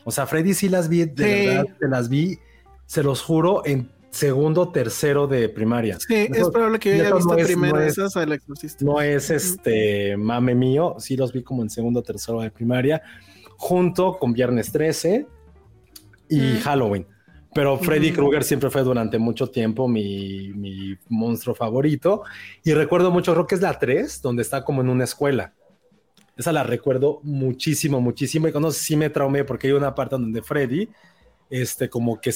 O 0.05 0.11
sea, 0.11 0.25
Freddy 0.27 0.53
sí 0.53 0.69
las 0.69 0.87
vi, 0.87 1.05
de 1.05 1.07
Sí. 1.41 1.47
verdad, 1.47 1.65
te 1.79 1.87
las 1.89 2.07
vi, 2.09 2.39
se 2.85 3.03
los 3.03 3.21
juro, 3.21 3.63
en 3.65 3.91
segundo, 4.11 4.69
tercero 4.71 5.27
de 5.27 5.49
primaria. 5.49 5.97
Sí, 5.99 6.13
es 6.15 6.37
Eso- 6.37 6.51
probable 6.51 6.79
que 6.79 6.97
yo 6.97 7.03
haya 7.03 7.15
visto 7.15 7.33
no 7.33 7.37
es- 7.37 7.47
primero 7.47 7.75
no 7.75 7.81
es- 7.81 7.97
esas 7.97 8.15
al 8.15 8.31
exorcista. 8.31 8.85
no 8.85 9.01
es 9.01 9.29
este 9.29 10.15
mame 10.15 10.55
mío, 10.55 10.95
sí 10.99 11.17
los 11.17 11.33
vi 11.33 11.43
como 11.43 11.61
en 11.63 11.69
segundo, 11.69 12.01
tercero 12.01 12.39
de 12.41 12.49
primaria, 12.49 13.01
junto 13.57 14.17
con 14.17 14.33
Viernes 14.33 14.71
13 14.71 15.27
y 16.29 16.39
Mm. 16.39 16.59
Halloween. 16.61 17.07
Pero 17.53 17.77
Freddy 17.77 18.11
Mm. 18.11 18.15
Krueger 18.15 18.43
siempre 18.43 18.69
fue 18.69 18.83
durante 18.83 19.17
mucho 19.17 19.49
tiempo 19.49 19.87
mi, 19.87 20.53
mi 20.53 20.95
monstruo 21.09 21.55
favorito. 21.55 22.23
Y 22.63 22.73
recuerdo 22.73 23.11
mucho, 23.11 23.33
creo 23.33 23.47
que 23.47 23.55
es 23.55 23.61
la 23.61 23.77
3, 23.79 24.21
donde 24.21 24.43
está 24.43 24.63
como 24.63 24.81
en 24.81 24.89
una 24.89 25.05
escuela. 25.05 25.53
Esa 26.35 26.51
la 26.51 26.61
recuerdo 26.63 27.19
muchísimo, 27.23 27.99
muchísimo. 27.99 28.47
Y 28.47 28.51
cuando 28.51 28.71
sí 28.71 28.95
me 28.95 29.09
traumé 29.09 29.43
porque 29.43 29.67
hay 29.67 29.73
una 29.73 29.95
parte 29.95 30.15
donde 30.15 30.43
Freddy, 30.43 30.87
este, 31.49 31.89
como 31.89 32.21
que 32.21 32.31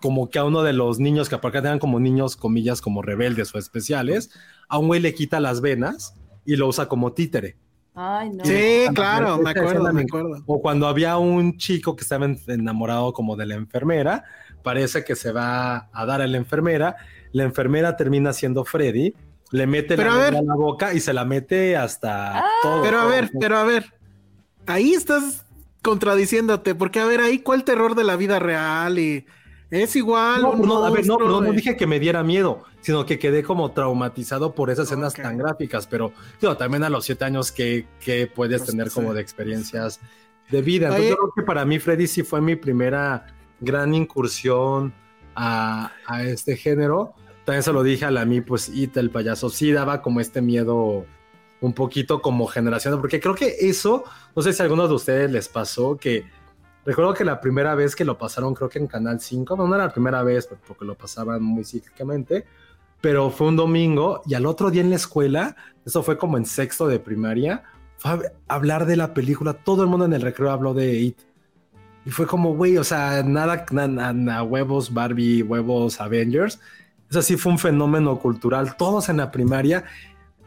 como 0.00 0.28
que 0.30 0.40
a 0.40 0.44
uno 0.44 0.64
de 0.64 0.72
los 0.72 0.98
niños 0.98 1.28
que 1.28 1.36
aparte 1.36 1.58
eran 1.58 1.78
como 1.78 2.00
niños, 2.00 2.34
comillas, 2.36 2.80
como 2.80 3.02
rebeldes 3.02 3.54
o 3.54 3.58
especiales, 3.58 4.30
a 4.68 4.78
un 4.78 4.88
güey 4.88 5.00
le 5.00 5.14
quita 5.14 5.38
las 5.38 5.60
venas 5.60 6.16
y 6.44 6.56
lo 6.56 6.66
usa 6.66 6.88
como 6.88 7.12
títere. 7.12 7.56
Ay, 7.94 8.30
no. 8.30 8.44
Sí, 8.44 8.84
claro, 8.94 9.38
me 9.38 9.50
acuerdo, 9.50 9.92
me 9.92 10.02
acuerdo. 10.02 10.42
O 10.46 10.60
cuando 10.62 10.86
había 10.86 11.18
un 11.18 11.58
chico 11.58 11.94
que 11.94 12.02
estaba 12.02 12.24
en- 12.24 12.38
enamorado 12.46 13.12
como 13.12 13.36
de 13.36 13.44
la 13.46 13.54
enfermera, 13.54 14.24
parece 14.62 15.04
que 15.04 15.14
se 15.14 15.30
va 15.32 15.88
a 15.92 16.06
dar 16.06 16.22
a 16.22 16.26
la 16.26 16.36
enfermera, 16.38 16.96
la 17.32 17.42
enfermera 17.42 17.96
termina 17.96 18.32
siendo 18.32 18.64
Freddy, 18.64 19.14
le 19.50 19.66
mete 19.66 19.96
Pero 19.96 20.08
la 20.10 20.14
a 20.14 20.18
ver. 20.18 20.32
lengua 20.32 20.40
en 20.40 20.46
la 20.48 20.54
boca 20.66 20.94
y 20.94 21.00
se 21.00 21.12
la 21.12 21.24
mete 21.26 21.76
hasta 21.76 22.42
todo. 22.62 22.82
Pero 22.82 23.00
a 23.00 23.04
ver, 23.06 23.30
pero 23.38 23.58
a 23.58 23.64
ver, 23.64 23.92
ahí 24.66 24.94
estás 24.94 25.44
contradiciéndote, 25.82 26.74
porque 26.74 27.00
a 27.00 27.04
ver, 27.04 27.20
ahí 27.20 27.40
cuál 27.40 27.64
terror 27.64 27.94
de 27.94 28.04
la 28.04 28.16
vida 28.16 28.38
real 28.38 28.98
y 28.98 29.26
es 29.72 29.96
igual. 29.96 30.42
No, 30.42 30.50
un 30.52 30.68
no, 30.68 30.84
a 30.84 30.90
ver, 30.90 31.06
no, 31.06 31.16
no, 31.18 31.40
dije 31.52 31.76
que 31.76 31.86
me 31.86 31.98
diera 31.98 32.22
miedo, 32.22 32.62
sino 32.82 33.06
que 33.06 33.18
quedé 33.18 33.42
como 33.42 33.72
traumatizado 33.72 34.54
por 34.54 34.70
esas 34.70 34.86
escenas 34.88 35.14
tan 35.14 35.38
gráficas, 35.38 35.86
pero 35.86 36.12
digo, 36.40 36.56
también 36.56 36.84
a 36.84 36.90
los 36.90 37.04
siete 37.06 37.24
años 37.24 37.50
que, 37.50 37.86
que 37.98 38.26
puedes 38.26 38.60
Pues, 38.60 38.70
tener 38.70 38.90
sí. 38.90 38.94
como 38.94 39.14
de 39.14 39.22
experiencias 39.22 39.98
de 40.50 40.60
vida. 40.62 40.88
Entonces 40.88 41.10
yo 41.10 41.16
creo 41.16 41.32
que 41.34 41.42
para 41.42 41.64
mí 41.64 41.78
Freddy 41.78 42.06
sí 42.06 42.22
fue 42.22 42.40
mi 42.42 42.54
primera 42.54 43.26
gran 43.60 43.94
incursión 43.94 44.92
a, 45.34 45.90
a 46.06 46.22
este 46.24 46.56
género. 46.56 47.14
También 47.46 47.62
se 47.62 47.72
lo 47.72 47.82
dije 47.82 48.04
a 48.04 48.10
la 48.10 48.24
mí, 48.26 48.42
pues 48.42 48.68
Ita, 48.68 49.00
el 49.00 49.10
payaso, 49.10 49.48
sí 49.48 49.72
daba 49.72 50.02
como 50.02 50.20
este 50.20 50.42
miedo 50.42 51.06
un 51.62 51.72
poquito 51.72 52.20
como 52.20 52.46
generación, 52.46 53.00
porque 53.00 53.20
creo 53.20 53.34
que 53.34 53.54
eso, 53.60 54.04
no 54.36 54.42
sé 54.42 54.52
si 54.52 54.60
a 54.60 54.64
alguno 54.64 54.86
de 54.86 54.94
ustedes 54.94 55.30
les 55.30 55.48
pasó, 55.48 55.96
que 55.96 56.24
Recuerdo 56.84 57.14
que 57.14 57.24
la 57.24 57.40
primera 57.40 57.74
vez 57.74 57.94
que 57.94 58.04
lo 58.04 58.18
pasaron, 58.18 58.54
creo 58.54 58.68
que 58.68 58.78
en 58.78 58.88
Canal 58.88 59.20
5, 59.20 59.56
no, 59.56 59.72
era 59.74 59.86
la 59.86 59.92
primera 59.92 60.22
vez, 60.22 60.48
porque 60.66 60.84
lo 60.84 60.96
pasaban 60.96 61.42
muy 61.42 61.64
cíclicamente, 61.64 62.44
pero 63.00 63.30
fue 63.30 63.48
un 63.48 63.56
domingo 63.56 64.22
y 64.26 64.34
al 64.34 64.46
otro 64.46 64.70
día 64.70 64.80
en 64.80 64.90
la 64.90 64.96
escuela, 64.96 65.56
eso 65.84 66.02
fue 66.02 66.18
como 66.18 66.36
en 66.36 66.44
sexto 66.44 66.88
de 66.88 66.98
primaria, 66.98 67.62
fue 67.98 68.10
a 68.10 68.20
hablar 68.48 68.86
de 68.86 68.96
la 68.96 69.14
película, 69.14 69.54
todo 69.54 69.82
el 69.82 69.88
mundo 69.88 70.06
en 70.06 70.12
el 70.12 70.22
recreo 70.22 70.50
habló 70.50 70.74
de 70.74 70.92
It. 70.92 71.18
Y 72.04 72.10
fue 72.10 72.26
como, 72.26 72.54
güey, 72.56 72.76
o 72.78 72.84
sea, 72.84 73.22
nada, 73.22 73.64
nada, 73.70 74.12
nada, 74.12 74.42
huevos 74.42 74.92
Barbie, 74.92 75.42
huevos 75.42 76.00
Avengers. 76.00 76.58
Eso 77.08 77.22
sí 77.22 77.36
fue 77.36 77.52
un 77.52 77.60
fenómeno 77.60 78.18
cultural, 78.18 78.76
todos 78.76 79.08
en 79.08 79.18
la 79.18 79.30
primaria 79.30 79.84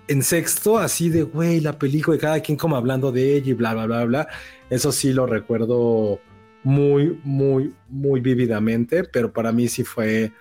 en 0.08 0.22
sexto, 0.22 0.78
así 0.78 1.10
de, 1.10 1.24
güey, 1.24 1.60
la 1.62 1.78
película 1.78 2.18
y 2.18 2.20
cada 2.20 2.40
quien 2.40 2.58
como 2.58 2.76
hablando 2.76 3.12
de 3.12 3.36
ella 3.36 3.52
y 3.52 3.54
bla, 3.54 3.74
bla, 3.74 3.86
bla, 3.86 4.06
bla. 4.06 4.28
Eso 4.70 4.92
sí 4.92 5.14
lo 5.14 5.26
recuerdo 5.26 6.20
muy, 6.66 7.22
muy, 7.24 7.74
muy 7.88 8.20
vívidamente, 8.20 9.04
pero 9.04 9.32
para 9.32 9.52
mí 9.52 9.68
sí 9.68 9.84
fue, 9.84 10.34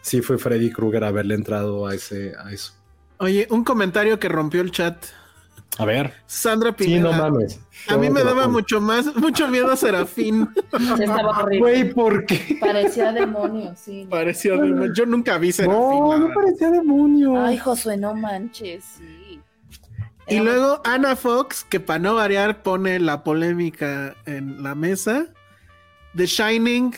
sí 0.00 0.22
fue 0.22 0.38
Freddy 0.38 0.70
Krueger 0.70 1.02
haberle 1.02 1.34
entrado 1.34 1.86
a, 1.86 1.94
ese, 1.94 2.34
a 2.42 2.52
eso. 2.52 2.72
Oye, 3.18 3.48
un 3.50 3.64
comentario 3.64 4.18
que 4.18 4.28
rompió 4.28 4.60
el 4.60 4.70
chat. 4.70 5.04
A 5.78 5.84
ver. 5.84 6.14
Sandra 6.26 6.70
Pineda. 6.72 7.10
Sí, 7.10 7.16
no 7.16 7.22
mames. 7.22 7.60
A 7.88 7.96
mí 7.96 8.10
me 8.10 8.22
daba 8.22 8.46
mucho 8.46 8.80
más, 8.80 9.14
mucho 9.16 9.48
miedo 9.48 9.72
a 9.72 9.76
Serafín. 9.76 10.48
Estaba 10.72 11.42
horrible. 11.42 11.58
Güey, 11.58 11.92
¿por 11.92 12.26
qué? 12.26 12.58
Parecía 12.60 13.10
demonio, 13.10 13.74
sí. 13.76 14.06
Parecía 14.08 14.52
demonio. 14.52 14.92
Yo 14.94 15.04
nunca 15.04 15.36
vi 15.38 15.50
Serafín. 15.50 15.80
No, 15.80 16.16
no 16.16 16.32
parecía 16.32 16.70
demonio. 16.70 17.42
Ay, 17.42 17.58
Josué, 17.58 17.96
no 17.96 18.14
manches, 18.14 18.84
sí. 18.84 19.40
Y 20.28 20.38
luego 20.38 20.80
Ana 20.84 21.16
Fox, 21.16 21.66
que 21.68 21.80
para 21.80 21.98
no 21.98 22.14
variar 22.14 22.62
pone 22.62 23.00
la 23.00 23.24
polémica 23.24 24.14
en 24.26 24.62
la 24.62 24.76
mesa. 24.76 25.26
The 26.16 26.26
Shining, 26.26 26.94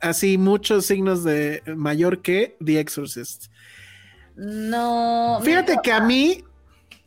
así 0.00 0.38
muchos 0.38 0.86
signos 0.86 1.24
de 1.24 1.62
mayor 1.76 2.22
que 2.22 2.56
The 2.64 2.80
Exorcist. 2.80 3.46
No. 4.36 5.40
Fíjate 5.42 5.78
que 5.82 5.92
a 5.92 6.00
mí 6.00 6.44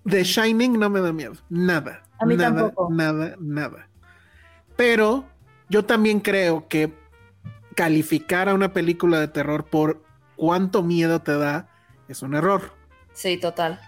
The 0.08 0.24
Shining 0.24 0.80
no 0.80 0.90
me 0.90 1.02
da 1.02 1.12
miedo. 1.12 1.36
Nada. 1.50 2.04
A 2.20 2.26
mí 2.26 2.36
nada, 2.36 2.64
tampoco. 2.64 2.94
Nada, 2.94 3.36
nada. 3.40 3.90
Pero 4.76 5.26
yo 5.70 5.86
también 5.86 6.20
creo 6.20 6.68
que 6.68 6.94
calificar 7.76 8.50
a 8.50 8.54
una 8.54 8.74
película 8.74 9.20
de 9.20 9.28
terror 9.28 9.66
por 9.66 10.04
cuánto 10.36 10.84
miedo 10.84 11.22
te 11.22 11.38
da 11.38 11.70
es 12.08 12.22
un 12.22 12.36
error. 12.36 12.74
Sí, 13.14 13.38
total. 13.38 13.80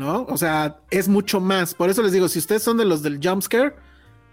¿no? 0.00 0.24
O 0.30 0.38
sea, 0.38 0.78
es 0.90 1.08
mucho 1.08 1.40
más. 1.40 1.74
Por 1.74 1.90
eso 1.90 2.02
les 2.02 2.12
digo, 2.12 2.26
si 2.26 2.38
ustedes 2.38 2.62
son 2.62 2.78
de 2.78 2.86
los 2.86 3.02
del 3.02 3.20
jumpscare, 3.22 3.76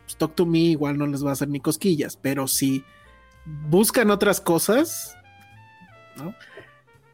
pues 0.07 0.15
Talk 0.17 0.35
to 0.35 0.45
Me 0.45 0.59
igual 0.59 0.97
no 0.97 1.05
les 1.05 1.21
va 1.25 1.31
a 1.31 1.33
hacer 1.33 1.49
ni 1.49 1.59
cosquillas, 1.59 2.15
pero 2.15 2.47
si 2.47 2.85
buscan 3.69 4.09
otras 4.09 4.39
cosas, 4.39 5.17
¿no? 6.15 6.33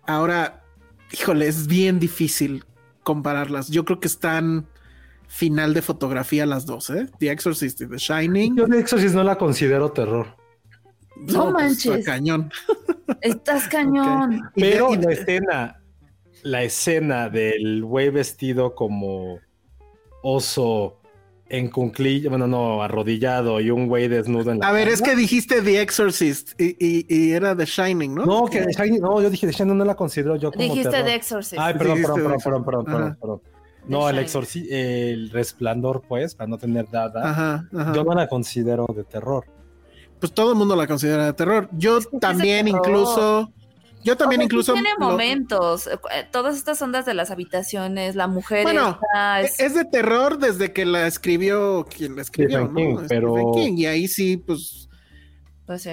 Ahora, 0.06 0.64
híjole, 1.11 1.48
es 1.48 1.65
bien 1.65 1.99
difícil 1.99 2.64
compararlas. 3.02 3.70
Yo 3.70 3.84
creo 3.84 3.99
que 3.99 4.07
están 4.07 4.68
final 5.28 5.74
de 5.74 5.82
fotografía 5.82 6.45
las 6.45 6.68
dos, 6.68 6.91
¿eh? 6.91 7.07
The 7.18 7.32
Exorcist 7.32 7.82
y 7.82 7.88
The 7.88 7.98
Shining. 7.98 8.56
Yo 8.57 8.68
de 8.68 8.80
Exorcist 8.80 9.15
no 9.15 9.24
la 9.24 9.38
considero 9.40 9.91
terror. 9.91 10.38
No 11.15 11.52
pues, 11.52 11.53
manches. 11.53 11.86
está 11.98 12.11
cañón. 12.11 12.52
Estás 13.22 13.68
cañón. 13.70 14.41
Pero 14.56 14.90
de- 14.90 14.94
y 14.94 14.98
la 15.02 15.11
escena, 15.14 15.82
la 16.44 16.61
escena 16.64 17.30
del 17.30 17.84
güey 17.84 18.11
vestido 18.11 18.76
como 18.76 19.40
oso 20.22 20.99
en 21.49 21.70
cunclilla, 21.70 22.30
bueno, 22.30 22.48
no, 22.48 22.82
arrodillado 22.82 23.60
y 23.61 23.70
un 23.70 23.88
güey 23.88 24.07
desnudo 24.07 24.52
en 24.52 24.60
la 24.60 24.70
a 24.70 24.72
ver, 24.72 24.88
es 24.88 25.02
que 25.02 25.15
dijiste 25.15 25.61
The 25.61 25.82
Exorcist 25.82 26.60
y, 26.60 26.76
y- 26.80 27.06
y 27.07 27.32
era 27.32 27.56
The 27.56 27.65
Shining, 27.65 28.15
¿no? 28.15 28.26
No, 28.26 28.45
que 28.45 28.61
The 28.61 28.72
Shining- 28.74 29.02
no, 29.02 29.22
yo 29.22 29.30
dije 29.30 29.45
The 29.48 29.53
Shining 29.53 29.78
no 29.78 29.86
la 29.86 29.95
considero 29.95 30.36
yo 30.38 30.52
como 30.52 30.64
Dijiste 30.64 30.90
terror. 30.90 31.06
The 31.06 31.15
Exorcist. 31.15 31.60
Ay, 31.61 31.74
perdón, 31.76 31.98
Dijiste 31.98 32.14
perdón, 32.14 32.32
perdón, 32.44 32.64
perdón, 32.65 32.65
perdón, 32.65 32.86
perdón, 32.86 33.18
perdón. 33.22 33.41
No, 33.88 34.07
el 34.10 34.15
Shining. 34.15 34.24
exorci 34.24 34.68
el 34.72 35.30
resplandor, 35.32 36.03
pues, 36.07 36.36
para 36.36 36.48
no 36.48 36.57
tener 36.57 36.88
nada. 36.91 37.30
Ajá, 37.30 37.68
ajá. 37.78 37.94
Yo 37.94 38.03
no 38.06 38.14
la 38.15 38.28
considero 38.28 38.88
de 38.95 39.03
terror. 39.03 39.45
pues 40.20 40.32
todo 40.34 40.53
el 40.53 40.57
mundo 40.57 40.76
la 40.78 40.88
considera 40.88 41.26
de 41.26 41.34
terror. 41.34 41.68
Yo 41.74 41.99
también 42.22 42.65
terror. 42.65 42.80
incluso, 42.80 43.52
yo 44.03 44.17
también 44.17 44.41
O 44.41 44.43
sea, 44.43 44.49
sí 44.49 44.53
incluso 44.55 44.73
tiene 44.73 44.89
lo- 44.99 45.05
momentos. 45.11 45.88
eh, 45.88 45.97
Todas 46.31 46.55
estas 46.57 46.81
ondas 46.81 47.05
de 47.05 47.13
las 47.13 47.31
habitaciones, 47.31 48.15
la 48.15 48.27
mujer. 48.27 48.63
Bueno, 48.63 48.99
esta 49.01 49.41
es, 49.41 49.59
es- 49.59 49.73
de 49.75 49.85
terror 49.85 50.38
desde 50.39 50.71
que 50.73 50.85
la 50.85 51.07
escribió 51.07 51.85
quien 51.85 52.15
la 52.15 52.21
escribió, 52.21 52.67
¿no? 52.67 52.73
King, 52.75 52.97
pero- 53.07 53.51
King, 53.53 53.73
y 53.77 53.85
ahí 53.85 54.07
sí, 54.07 54.38
pues 54.38 54.89
pues 55.65 55.81
sí. 55.84 55.91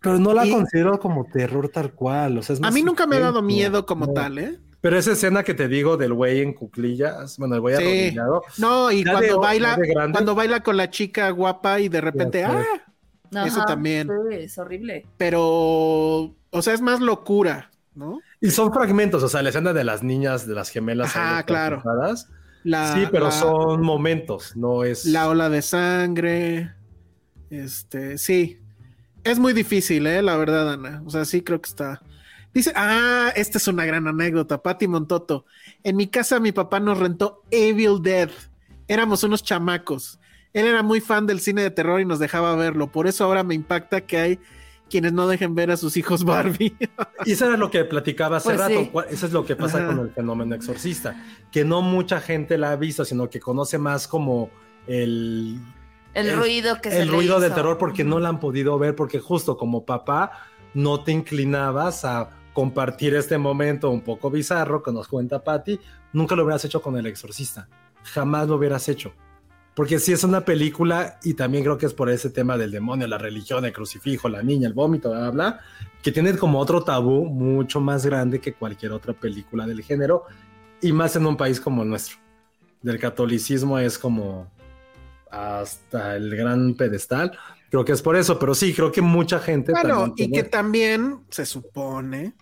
Pero 0.00 0.18
no 0.18 0.32
la 0.32 0.46
Y- 0.46 0.50
considero 0.52 0.98
como 0.98 1.26
terror 1.26 1.68
tal 1.68 1.92
cual. 1.92 2.38
O 2.38 2.42
sea, 2.42 2.54
es 2.54 2.60
a 2.60 2.62
más 2.62 2.72
mí 2.74 2.82
nunca 2.82 3.06
me 3.06 3.16
ha 3.16 3.20
dado 3.20 3.42
miedo 3.42 3.84
como 3.86 4.06
No. 4.06 4.12
tal, 4.14 4.38
¿eh? 4.38 4.58
Pero 4.80 4.96
esa 4.98 5.12
escena 5.12 5.42
que 5.42 5.52
te 5.52 5.68
digo 5.68 5.98
del 5.98 6.14
güey 6.14 6.40
en 6.40 6.54
cuclillas, 6.54 7.36
bueno, 7.36 7.56
el 7.56 7.60
güey 7.60 7.76
Sí. 7.76 7.82
arrodillado, 7.82 8.42
No, 8.56 8.90
y 8.90 9.04
cuando 9.04 9.20
de- 9.20 9.34
baila, 9.34 9.78
cuando 10.10 10.34
baila 10.34 10.62
con 10.62 10.78
la 10.78 10.88
chica 10.88 11.28
guapa 11.30 11.80
y 11.80 11.90
de 11.90 12.00
repente, 12.00 12.44
ah, 12.44 12.64
Eso 13.46 13.64
también. 13.64 14.08
Sí, 14.08 14.36
es 14.36 14.58
horrible. 14.58 15.06
pero, 15.16 15.40
o 16.50 16.62
sea, 16.62 16.74
es 16.74 16.80
más 16.80 17.00
locura, 17.00 17.70
¿no? 17.94 18.20
Y 18.40 18.50
son 18.50 18.72
fragmentos, 18.72 19.22
o 19.22 19.28
sea, 19.28 19.42
la 19.42 19.50
escena 19.50 19.72
de 19.72 19.84
las 19.84 20.02
niñas, 20.02 20.46
de 20.46 20.54
las 20.54 20.70
gemelas. 20.70 21.14
Ahí 21.16 21.44
claro. 21.44 21.82
La, 22.62 22.94
sí, 22.94 23.04
pero 23.10 23.26
la- 23.26 23.30
son 23.30 23.82
momentos, 23.82 24.56
no 24.56 24.84
es. 24.84 25.06
la 25.06 25.28
ola 25.28 25.48
de 25.48 25.62
sangre, 25.62 26.74
este, 27.50 28.18
sí, 28.18 28.58
es 29.24 29.38
muy 29.38 29.52
difícil, 29.52 30.06
¿eh? 30.06 30.22
La 30.22 30.36
verdad, 30.36 30.72
Ana. 30.72 31.02
O 31.06 31.10
sea, 31.10 31.24
sí 31.24 31.42
creo 31.42 31.60
que 31.60 31.68
está. 31.68 32.02
Dice, 32.52 32.72
ah, 32.76 33.32
esta 33.36 33.58
es 33.58 33.68
una 33.68 33.84
gran 33.84 34.08
anécdota, 34.08 34.62
Patti 34.62 34.88
Montoto. 34.88 35.46
En 35.84 35.96
mi 35.96 36.08
casa 36.08 36.40
mi 36.40 36.52
papá 36.52 36.80
nos 36.80 36.98
rentó 36.98 37.42
Evil 37.50 38.02
Dead. 38.02 38.30
Éramos 38.88 39.22
unos 39.22 39.42
chamacos. 39.42 40.19
Él 40.52 40.66
era 40.66 40.82
muy 40.82 41.00
fan 41.00 41.26
del 41.26 41.40
cine 41.40 41.62
de 41.62 41.70
terror 41.70 42.00
y 42.00 42.04
nos 42.04 42.18
dejaba 42.18 42.54
verlo. 42.56 42.88
Por 42.90 43.06
eso 43.06 43.24
ahora 43.24 43.42
me 43.44 43.54
impacta 43.54 44.00
que 44.00 44.18
hay 44.18 44.38
quienes 44.88 45.12
no 45.12 45.28
dejen 45.28 45.54
ver 45.54 45.70
a 45.70 45.76
sus 45.76 45.96
hijos 45.96 46.24
Barbie. 46.24 46.76
Y 47.24 47.32
eso 47.32 47.46
era 47.46 47.56
lo 47.56 47.70
que 47.70 47.84
platicaba 47.84 48.38
hace 48.38 48.48
Pues 48.48 48.58
rato. 48.58 48.80
sí. 48.80 48.90
Eso 49.14 49.26
es 49.26 49.32
lo 49.32 49.44
que 49.44 49.54
pasa 49.54 49.78
Ajá. 49.78 49.86
con 49.88 49.98
el 50.00 50.10
fenómeno 50.10 50.54
exorcista. 50.56 51.22
Que 51.52 51.64
no 51.64 51.82
mucha 51.82 52.20
gente 52.20 52.58
la 52.58 52.72
ha 52.72 52.76
visto, 52.76 53.04
sino 53.04 53.30
que 53.30 53.38
conoce 53.38 53.78
más 53.78 54.08
como 54.08 54.50
el, 54.88 55.60
El, 56.14 56.28
El- 56.30 56.36
ruido 56.36 56.80
que 56.80 56.90
se 56.90 57.02
el 57.02 57.08
le 57.10 57.14
ruido 57.16 57.38
del 57.38 57.50
hizo. 57.50 57.56
terror, 57.56 57.78
porque 57.78 58.02
no 58.02 58.18
la 58.18 58.30
han 58.30 58.40
podido 58.40 58.76
ver, 58.78 58.96
porque 58.96 59.20
justo 59.20 59.56
como 59.56 59.84
papá 59.84 60.32
no 60.74 61.04
te 61.04 61.12
inclinabas 61.12 62.04
a 62.04 62.30
compartir 62.52 63.14
este 63.14 63.38
momento 63.38 63.90
un 63.90 64.00
poco 64.00 64.28
bizarro 64.30 64.82
que 64.82 64.90
nos 64.90 65.06
cuenta 65.06 65.44
Patty. 65.44 65.78
Nunca 66.12 66.34
lo 66.34 66.42
hubieras 66.42 66.64
hecho 66.64 66.82
con 66.82 66.96
el 66.96 67.06
exorcista. 67.06 67.68
Jamás 68.02 68.48
lo 68.48 68.56
hubieras 68.56 68.88
hecho. 68.88 69.12
Porque 69.74 69.98
si 69.98 70.12
es 70.12 70.24
una 70.24 70.44
película, 70.44 71.18
y 71.22 71.34
también 71.34 71.64
creo 71.64 71.78
que 71.78 71.86
es 71.86 71.94
por 71.94 72.10
ese 72.10 72.30
tema 72.30 72.58
del 72.58 72.70
demonio, 72.70 73.06
la 73.06 73.18
religión, 73.18 73.64
el 73.64 73.72
crucifijo, 73.72 74.28
la 74.28 74.42
niña, 74.42 74.66
el 74.66 74.74
vómito, 74.74 75.10
bla, 75.10 75.20
bla, 75.20 75.30
bla, 75.30 75.60
que 76.02 76.12
tiene 76.12 76.36
como 76.36 76.58
otro 76.58 76.82
tabú 76.82 77.26
mucho 77.26 77.80
más 77.80 78.04
grande 78.04 78.40
que 78.40 78.52
cualquier 78.52 78.92
otra 78.92 79.12
película 79.12 79.66
del 79.66 79.82
género, 79.82 80.24
y 80.80 80.92
más 80.92 81.14
en 81.16 81.26
un 81.26 81.36
país 81.36 81.60
como 81.60 81.82
el 81.82 81.88
nuestro. 81.88 82.18
Del 82.82 82.98
catolicismo 82.98 83.78
es 83.78 83.98
como 83.98 84.50
hasta 85.30 86.16
el 86.16 86.34
gran 86.34 86.74
pedestal. 86.74 87.38
Creo 87.70 87.84
que 87.84 87.92
es 87.92 88.02
por 88.02 88.16
eso, 88.16 88.38
pero 88.38 88.54
sí, 88.54 88.74
creo 88.74 88.90
que 88.90 89.02
mucha 89.02 89.38
gente. 89.38 89.72
Bueno, 89.72 90.12
y 90.16 90.30
que 90.32 90.42
también 90.42 91.20
se 91.28 91.46
supone 91.46 92.34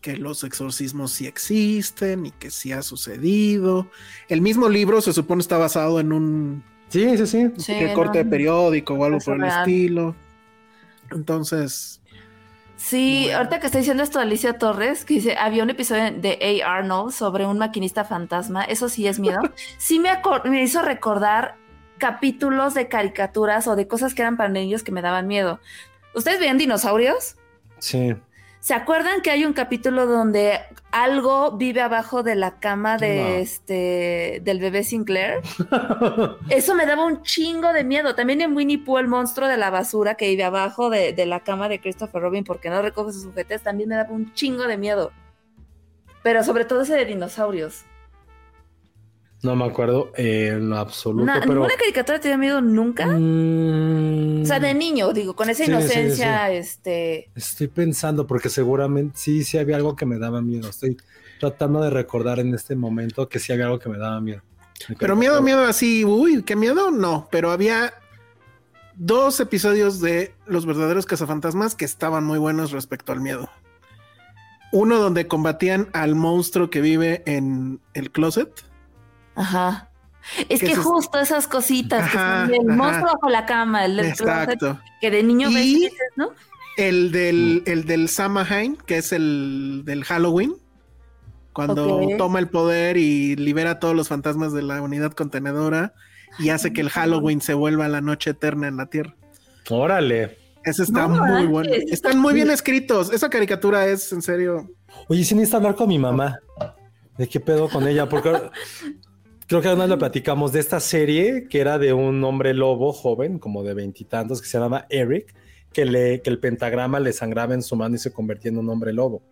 que 0.00 0.16
los 0.16 0.44
exorcismos 0.44 1.12
sí 1.12 1.26
existen 1.26 2.26
y 2.26 2.30
que 2.32 2.50
sí 2.50 2.72
ha 2.72 2.82
sucedido. 2.82 3.90
El 4.28 4.40
mismo 4.40 4.68
libro 4.68 5.00
se 5.00 5.12
supone 5.12 5.40
está 5.42 5.58
basado 5.58 6.00
en 6.00 6.12
un 6.12 6.64
Sí, 6.88 7.16
sí, 7.18 7.26
sí. 7.26 7.52
Sí, 7.58 7.74
corte 7.94 8.18
no, 8.18 8.24
de 8.24 8.30
periódico 8.30 8.94
o 8.94 9.04
algo 9.04 9.20
por 9.20 9.36
el 9.36 9.42
real. 9.42 9.60
estilo. 9.60 10.16
Entonces, 11.10 12.00
Sí, 12.76 13.24
Bueno. 13.24 13.38
ahorita 13.38 13.60
que 13.60 13.66
está 13.66 13.78
diciendo 13.78 14.02
esto 14.02 14.20
Alicia 14.20 14.58
Torres, 14.58 15.04
que 15.04 15.14
dice, 15.14 15.36
había 15.36 15.62
un 15.62 15.70
episodio 15.70 16.10
de 16.12 16.62
A. 16.64 16.76
Arnold 16.78 17.12
sobre 17.12 17.44
un 17.46 17.58
maquinista 17.58 18.04
fantasma, 18.04 18.64
eso 18.64 18.88
sí 18.88 19.06
es 19.06 19.18
miedo. 19.18 19.40
sí 19.78 19.98
me, 20.00 20.10
me 20.44 20.62
hizo 20.62 20.80
recordar 20.82 21.56
capítulos 21.98 22.72
de 22.74 22.88
caricaturas 22.88 23.66
o 23.68 23.76
de 23.76 23.86
cosas 23.86 24.14
que 24.14 24.22
eran 24.22 24.36
para 24.38 24.48
niños 24.48 24.82
que 24.82 24.92
me 24.92 25.02
daban 25.02 25.26
miedo. 25.26 25.60
¿Ustedes 26.14 26.40
veían 26.40 26.56
dinosaurios? 26.58 27.36
Sí. 27.78 28.14
¿Se 28.60 28.74
acuerdan 28.74 29.22
que 29.22 29.30
hay 29.30 29.46
un 29.46 29.54
capítulo 29.54 30.06
donde 30.06 30.60
algo 30.92 31.52
vive 31.52 31.80
abajo 31.80 32.22
de 32.22 32.34
la 32.34 32.58
cama 32.60 32.98
de 32.98 33.16
No. 33.22 33.28
este 33.28 34.40
del 34.44 34.60
bebé 34.60 34.84
Sinclair? 34.84 35.40
Eso 36.50 36.74
me 36.74 36.84
daba 36.84 37.06
un 37.06 37.22
chingo 37.22 37.72
de 37.72 37.84
miedo. 37.84 38.14
También 38.14 38.42
en 38.42 38.54
Winnie 38.54 38.76
Pooh, 38.78 38.98
el 38.98 39.08
monstruo 39.08 39.48
de 39.48 39.56
la 39.56 39.70
basura 39.70 40.14
que 40.14 40.28
vive 40.28 40.44
abajo 40.44 40.90
de, 40.90 41.14
de 41.14 41.24
la 41.24 41.40
cama 41.40 41.70
de 41.70 41.80
Christopher 41.80 42.20
Robin 42.20 42.44
porque 42.44 42.68
no 42.68 42.82
recoge 42.82 43.12
sus 43.12 43.24
juguetes, 43.24 43.62
también 43.62 43.88
me 43.88 43.96
daba 43.96 44.10
un 44.10 44.32
chingo 44.34 44.66
de 44.66 44.76
miedo. 44.76 45.10
Pero 46.22 46.44
sobre 46.44 46.66
todo 46.66 46.82
ese 46.82 46.94
de 46.96 47.06
dinosaurios. 47.06 47.84
No 49.42 49.56
me 49.56 49.64
acuerdo 49.64 50.12
en 50.16 50.68
lo 50.68 50.76
absoluto, 50.76 51.24
Na- 51.24 51.40
pero. 51.40 51.54
¿Ninguna 51.54 51.76
caricatura 51.76 52.20
te 52.20 52.28
dio 52.28 52.36
miedo 52.36 52.60
nunca? 52.60 53.06
Mm, 53.06 54.42
O 54.42 54.44
sea, 54.46 54.60
de 54.60 54.74
niño, 54.74 55.12
digo, 55.12 55.34
con 55.34 55.48
esa 55.48 55.64
Sí, 55.64 55.70
sí, 55.72 55.78
sí, 55.78 55.84
inocencia, 55.84 56.50
este. 56.52 57.30
Estoy 57.34 57.68
pensando, 57.68 58.26
porque 58.26 58.48
seguramente 58.50 59.16
sí, 59.18 59.42
sí 59.44 59.56
había 59.56 59.76
algo 59.76 59.96
que 59.96 60.04
me 60.04 60.18
daba 60.18 60.42
miedo. 60.42 60.68
Estoy 60.68 60.96
tratando 61.38 61.80
de 61.80 61.88
recordar 61.90 62.38
en 62.38 62.54
este 62.54 62.76
momento 62.76 63.28
que 63.30 63.38
sí 63.38 63.52
había 63.52 63.64
algo 63.66 63.78
que 63.78 63.88
me 63.88 63.96
daba 63.96 64.20
miedo. 64.20 64.42
Pero 64.98 65.16
miedo, 65.16 65.40
miedo 65.42 65.60
así, 65.64 66.04
uy, 66.04 66.42
qué 66.42 66.54
miedo, 66.56 66.90
no. 66.90 67.28
Pero 67.30 67.50
había 67.50 67.94
dos 68.96 69.40
episodios 69.40 70.00
de 70.00 70.34
Los 70.46 70.66
verdaderos 70.66 71.06
cazafantasmas 71.06 71.74
que 71.74 71.84
estaban 71.86 72.24
muy 72.24 72.38
buenos 72.38 72.72
respecto 72.72 73.12
al 73.12 73.20
miedo. 73.20 73.48
Uno 74.72 74.98
donde 74.98 75.26
combatían 75.26 75.88
al 75.94 76.14
monstruo 76.14 76.68
que 76.70 76.80
vive 76.80 77.22
en 77.26 77.80
el 77.94 78.10
closet. 78.10 78.50
Ajá. 79.40 79.90
Es 80.48 80.60
¿Qué 80.60 80.66
que 80.66 80.72
es 80.72 80.78
eso? 80.78 80.82
justo 80.82 81.18
esas 81.18 81.46
cositas 81.48 82.10
que 82.10 82.18
son 82.18 82.54
el 82.54 82.68
ajá. 82.70 82.76
monstruo 82.76 83.12
bajo 83.14 83.28
la 83.30 83.46
cama, 83.46 83.84
el 83.86 83.96
del 83.96 84.12
closet, 84.14 84.58
que 85.00 85.10
de 85.10 85.22
niño 85.22 85.48
ves 85.48 85.64
Y- 85.64 85.74
dices, 85.76 85.98
¿no? 86.16 86.30
El 86.76 87.10
del, 87.10 87.62
el 87.66 87.84
del 87.84 88.08
Samhain, 88.08 88.76
que 88.76 88.98
es 88.98 89.12
el 89.12 89.82
del 89.84 90.04
Halloween. 90.04 90.54
Cuando 91.52 92.06
toma 92.16 92.38
el 92.38 92.48
poder 92.48 92.96
y 92.96 93.34
libera 93.36 93.72
a 93.72 93.78
todos 93.80 93.94
los 93.96 94.08
fantasmas 94.08 94.52
de 94.52 94.62
la 94.62 94.80
unidad 94.80 95.12
contenedora 95.12 95.94
y 96.38 96.50
hace 96.50 96.72
que 96.72 96.80
el 96.80 96.90
Halloween 96.90 97.40
se 97.40 97.54
vuelva 97.54 97.88
la 97.88 98.00
noche 98.00 98.30
eterna 98.30 98.68
en 98.68 98.76
la 98.76 98.86
Tierra. 98.86 99.16
Órale. 99.68 100.38
Ese 100.64 100.84
está 100.84 101.02
No 101.02 101.08
muy 101.08 101.18
manches, 101.18 101.48
bueno. 101.50 101.70
está 101.74 101.92
Están 101.92 102.18
muy 102.20 102.34
bien 102.34 102.50
escritos. 102.50 103.10
Esa 103.12 103.28
caricatura 103.28 103.86
es 103.86 104.12
en 104.12 104.22
serio. 104.22 104.70
Oye, 105.08 105.24
sí 105.24 105.34
necesito 105.34 105.56
hablar 105.56 105.74
con 105.74 105.88
mi 105.88 105.98
mamá. 105.98 106.38
¿De 107.18 107.26
qué 107.28 107.40
pedo 107.40 107.68
con 107.68 107.86
ella? 107.88 108.08
Porque 108.08 108.30
creo 109.50 109.62
que 109.62 109.66
además 109.66 109.88
le 109.88 109.96
platicamos 109.96 110.52
de 110.52 110.60
esta 110.60 110.78
serie 110.78 111.48
que 111.48 111.60
era 111.60 111.76
de 111.76 111.92
un 111.92 112.22
hombre 112.22 112.54
lobo 112.54 112.92
joven, 112.92 113.40
como 113.40 113.64
de 113.64 113.74
veintitantos, 113.74 114.40
que 114.40 114.46
se 114.46 114.60
llama 114.60 114.86
Eric, 114.88 115.34
que, 115.72 115.84
le, 115.84 116.22
que 116.22 116.30
el 116.30 116.38
pentagrama 116.38 117.00
le 117.00 117.12
sangraba 117.12 117.52
en 117.54 117.62
su 117.62 117.74
mano 117.74 117.96
y 117.96 117.98
se 117.98 118.12
convertía 118.12 118.52
en 118.52 118.58
un 118.58 118.68
hombre 118.70 118.92
lobo. 118.92 119.22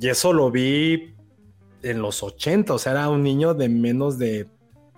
Y 0.00 0.08
eso 0.08 0.32
lo 0.32 0.50
vi 0.50 1.14
en 1.84 2.02
los 2.02 2.20
80, 2.24 2.74
o 2.74 2.78
sea, 2.78 2.90
era 2.92 3.08
un 3.10 3.22
niño 3.22 3.54
de 3.54 3.68
menos 3.68 4.18
de 4.18 4.48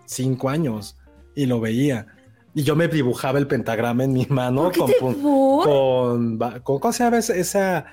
cinco 0.07 0.49
años 0.49 0.97
y 1.35 1.45
lo 1.45 1.61
veía. 1.61 2.07
Y 2.55 2.63
yo 2.63 2.75
me 2.75 2.89
dibujaba 2.89 3.39
el 3.39 3.47
pentagrama 3.47 4.05
en 4.05 4.15
mi 4.15 4.25
mano 4.31 4.73
¿Por 4.73 4.89
qué 4.89 4.97
con, 4.99 5.15
con, 5.21 6.39
¿cómo 6.63 6.93
se 6.95 7.05
llama 7.05 7.19
esa, 7.19 7.37
esa- 7.37 7.85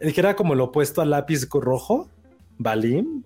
el 0.00 0.12
que 0.12 0.20
era 0.20 0.36
como 0.36 0.52
el 0.52 0.60
opuesto 0.60 1.00
al 1.00 1.08
lápiz 1.08 1.48
rojo? 1.50 2.10
¿Balim? 2.58 3.22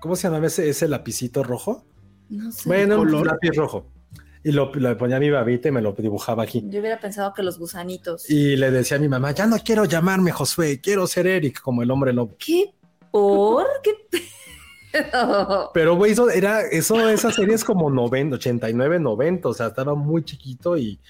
¿Cómo 0.00 0.16
se 0.16 0.30
llama 0.30 0.46
ese, 0.46 0.70
ese 0.70 0.88
lapicito 0.88 1.42
rojo? 1.42 1.84
No 2.28 2.50
sé. 2.52 2.68
Bueno, 2.68 3.00
un 3.00 3.06
color. 3.06 3.26
lápiz 3.26 3.50
rojo. 3.56 3.86
Y 4.42 4.52
lo, 4.52 4.72
lo 4.74 4.96
ponía 4.96 5.16
a 5.16 5.20
mi 5.20 5.30
babita 5.30 5.68
y 5.68 5.72
me 5.72 5.82
lo 5.82 5.92
dibujaba 5.92 6.44
aquí. 6.44 6.62
Yo 6.66 6.78
hubiera 6.78 7.00
pensado 7.00 7.34
que 7.34 7.42
los 7.42 7.58
gusanitos. 7.58 8.30
Y 8.30 8.54
le 8.56 8.70
decía 8.70 8.96
a 8.96 9.00
mi 9.00 9.08
mamá, 9.08 9.32
ya 9.32 9.46
no 9.46 9.58
quiero 9.58 9.84
llamarme 9.84 10.30
Josué, 10.30 10.80
quiero 10.80 11.06
ser 11.08 11.26
Eric, 11.26 11.60
como 11.60 11.82
el 11.82 11.90
hombre 11.90 12.12
lobo. 12.12 12.36
¿Qué? 12.38 12.72
¿Por? 13.10 13.66
¿Qué 13.82 13.92
pedo? 14.08 15.70
Pero, 15.74 15.96
güey, 15.96 16.12
eso 16.12 16.30
era, 16.30 16.62
eso, 16.62 17.08
esa 17.08 17.32
serie 17.32 17.54
es 17.54 17.64
como 17.64 17.90
90, 17.90 18.36
89, 18.36 19.00
90, 19.00 19.48
o 19.48 19.54
sea, 19.54 19.66
estaba 19.66 19.94
muy 19.94 20.24
chiquito 20.24 20.76
y, 20.76 21.00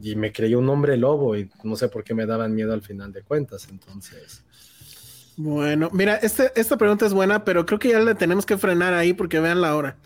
y 0.00 0.16
me 0.16 0.32
creí 0.32 0.54
un 0.54 0.68
hombre 0.68 0.96
lobo 0.96 1.36
y 1.36 1.50
no 1.62 1.76
sé 1.76 1.88
por 1.88 2.04
qué 2.04 2.14
me 2.14 2.26
daban 2.26 2.54
miedo 2.54 2.72
al 2.72 2.82
final 2.82 3.12
de 3.12 3.22
cuentas, 3.22 3.68
entonces. 3.70 4.44
Bueno, 5.36 5.88
mira, 5.92 6.16
este, 6.16 6.50
esta 6.56 6.76
pregunta 6.76 7.06
es 7.06 7.14
buena, 7.14 7.44
pero 7.44 7.64
creo 7.64 7.78
que 7.78 7.90
ya 7.90 8.00
le 8.00 8.14
tenemos 8.14 8.44
que 8.44 8.58
frenar 8.58 8.94
ahí 8.94 9.12
porque 9.12 9.38
vean 9.38 9.60
la 9.60 9.76
hora. 9.76 9.96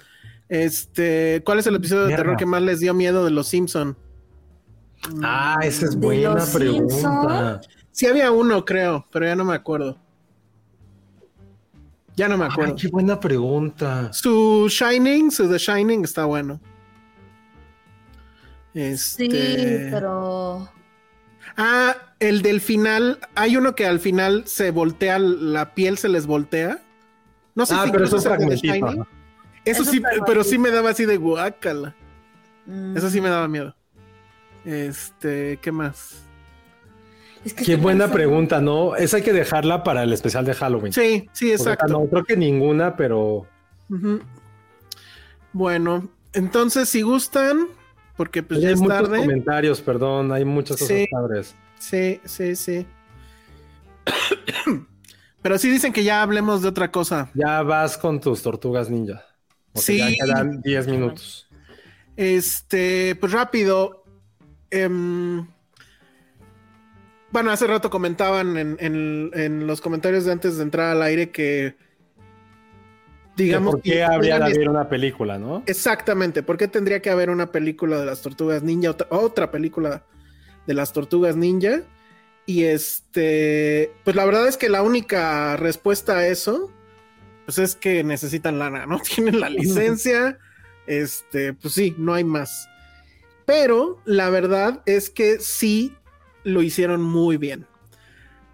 Este, 0.52 1.40
¿cuál 1.46 1.60
es 1.60 1.66
el 1.66 1.76
episodio 1.76 2.04
de 2.04 2.14
terror 2.14 2.36
que 2.36 2.44
más 2.44 2.60
les 2.60 2.78
dio 2.78 2.92
miedo 2.92 3.24
de 3.24 3.30
los 3.30 3.48
Simpson? 3.48 3.96
Ah, 5.22 5.56
esa 5.62 5.86
es 5.86 5.92
¿De 5.92 5.96
buena 6.06 6.34
los 6.34 6.50
pregunta. 6.50 7.58
Sí 7.90 8.06
había 8.06 8.30
uno, 8.30 8.62
creo, 8.66 9.06
pero 9.10 9.24
ya 9.24 9.34
no 9.34 9.46
me 9.46 9.54
acuerdo. 9.54 9.96
Ya 12.16 12.28
no 12.28 12.36
me 12.36 12.44
acuerdo. 12.44 12.74
Ay, 12.76 12.82
qué 12.82 12.88
buena 12.88 13.18
pregunta. 13.18 14.12
Su 14.12 14.66
Shining, 14.68 15.30
su 15.30 15.48
The 15.48 15.56
Shining 15.56 16.04
está 16.04 16.26
bueno. 16.26 16.60
Este... 18.74 19.24
Sí, 19.24 19.88
pero. 19.90 20.68
Ah, 21.56 21.96
el 22.20 22.42
del 22.42 22.60
final. 22.60 23.20
Hay 23.36 23.56
uno 23.56 23.74
que 23.74 23.86
al 23.86 24.00
final 24.00 24.42
se 24.46 24.70
voltea, 24.70 25.18
la 25.18 25.72
piel 25.74 25.96
se 25.96 26.10
les 26.10 26.26
voltea. 26.26 26.78
No 27.54 27.64
sé 27.64 27.74
Ah, 27.74 27.84
si 27.86 27.90
pero 27.90 28.04
es 28.04 28.10
incluso 28.12 28.28
un 28.28 28.34
es 28.34 28.42
el 28.42 28.48
de 28.50 28.56
The 28.56 28.68
fragmentito. 28.68 29.21
Eso 29.64 29.84
sí, 29.84 30.02
pero 30.26 30.42
sí 30.44 30.58
me 30.58 30.70
daba 30.70 30.90
así 30.90 31.04
de 31.06 31.16
guácala. 31.16 31.94
mm, 32.66 32.96
Eso 32.96 33.10
sí 33.10 33.20
me 33.20 33.28
daba 33.28 33.46
miedo. 33.48 33.74
Este, 34.64 35.58
¿qué 35.62 35.72
más? 35.72 36.22
es 37.44 37.52
que 37.54 37.64
Qué 37.64 37.74
buena 37.76 38.04
pensando- 38.04 38.14
pregunta, 38.14 38.60
¿no? 38.60 38.94
Esa 38.96 39.16
hay 39.16 39.22
que 39.24 39.32
dejarla 39.32 39.82
para 39.82 40.04
el 40.04 40.12
especial 40.12 40.44
de 40.44 40.54
Halloween. 40.54 40.92
Sí, 40.92 41.28
sí, 41.32 41.46
Porque 41.46 41.54
exacto. 41.54 41.88
No, 41.88 42.06
creo 42.06 42.24
que 42.24 42.36
ninguna, 42.36 42.96
pero. 42.96 43.46
Bueno, 45.52 46.08
entonces 46.32 46.88
si 46.88 47.02
gustan, 47.02 47.66
porque 48.16 48.42
pues 48.42 48.60
ya 48.60 48.68
hay 48.68 48.74
es 48.74 48.80
muchos 48.80 48.96
tarde. 49.02 49.18
comentarios, 49.18 49.80
perdón, 49.80 50.32
hay 50.32 50.44
muchas 50.44 50.78
cosas 50.78 50.96
Sí. 50.96 51.06
padres. 51.10 51.54
Sí, 51.78 52.20
sí, 52.24 52.56
sí. 52.56 52.86
Pero 55.42 55.58
sí 55.58 55.68
dicen 55.70 55.92
que 55.92 56.04
ya 56.04 56.22
hablemos 56.22 56.62
de 56.62 56.68
otra 56.68 56.92
cosa. 56.92 57.28
Ya 57.34 57.62
vas 57.62 57.98
con 57.98 58.20
tus 58.20 58.42
tortugas 58.42 58.88
ninja. 58.88 59.24
Porque 59.72 59.80
Sí. 59.86 59.98
ya 59.98 60.24
quedan 60.26 60.60
10 60.62 60.86
minutos. 60.88 61.46
Este, 62.16 63.16
pues 63.16 63.32
rápido. 63.32 63.98
em, 64.70 65.46
bueno, 67.30 67.50
hace 67.50 67.66
rato 67.66 67.90
comentaban 67.90 68.56
en, 68.56 68.76
en- 68.80 69.30
en 69.34 69.66
los 69.66 69.80
comentarios 69.80 70.24
de 70.24 70.32
antes 70.32 70.56
de 70.56 70.62
entrar 70.62 70.88
al 70.96 71.02
aire 71.02 71.30
que. 71.30 71.74
Digamos. 73.36 73.72
¿Por 73.76 73.82
qué 73.82 73.90
que 73.92 74.04
habría 74.04 74.38
de 74.38 74.44
haber 74.54 74.68
una 74.68 74.88
película, 74.88 75.38
no? 75.38 75.62
Exactamente, 75.66 76.42
¿por 76.42 76.58
qué 76.58 76.68
tendría 76.68 77.00
que 77.00 77.08
haber 77.10 77.30
una 77.30 77.50
película 77.50 77.98
de 77.98 78.04
las 78.06 78.20
tortugas 78.20 78.62
ninja, 78.62 78.90
otra, 78.90 79.06
otra 79.10 79.50
película 79.50 80.04
de 80.66 80.74
las 80.74 80.92
tortugas 80.92 81.34
ninja? 81.36 81.80
Y 82.44 82.64
este, 82.64 83.92
pues 84.04 84.16
la 84.16 84.24
verdad 84.26 84.46
es 84.48 84.56
que 84.58 84.68
la 84.68 84.82
única 84.82 85.56
respuesta 85.56 86.18
a 86.18 86.26
eso, 86.26 86.70
pues 87.44 87.58
es 87.58 87.76
que 87.76 88.04
necesitan 88.04 88.58
lana, 88.58 88.86
¿no? 88.86 88.98
Tienen 89.14 89.40
la 89.40 89.50
licencia, 89.50 90.38
este, 90.86 91.52
pues 91.54 91.74
sí, 91.74 91.94
no 91.98 92.14
hay 92.14 92.24
más. 92.24 92.68
Pero 93.46 94.00
la 94.04 94.30
verdad 94.30 94.82
es 94.86 95.10
que 95.10 95.38
sí 95.40 95.94
lo 96.44 96.62
hicieron 96.62 97.02
muy 97.02 97.36
bien. 97.36 97.66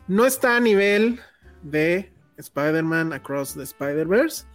No 0.06 0.24
está 0.24 0.56
a 0.56 0.60
nivel 0.60 1.20
de 1.62 2.10
Spider-Man 2.38 3.12
Across 3.12 3.54
the 3.54 3.62
Spider-Verse, 3.62 4.46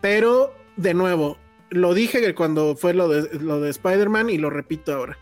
pero 0.00 0.54
de 0.76 0.94
nuevo, 0.94 1.38
lo 1.70 1.94
dije 1.94 2.20
que 2.20 2.34
cuando 2.34 2.76
fue 2.76 2.94
lo 2.94 3.08
de, 3.08 3.38
lo 3.38 3.60
de 3.60 3.70
Spider-Man 3.70 4.30
y 4.30 4.38
lo 4.38 4.50
repito 4.50 4.94
ahora. 4.94 5.18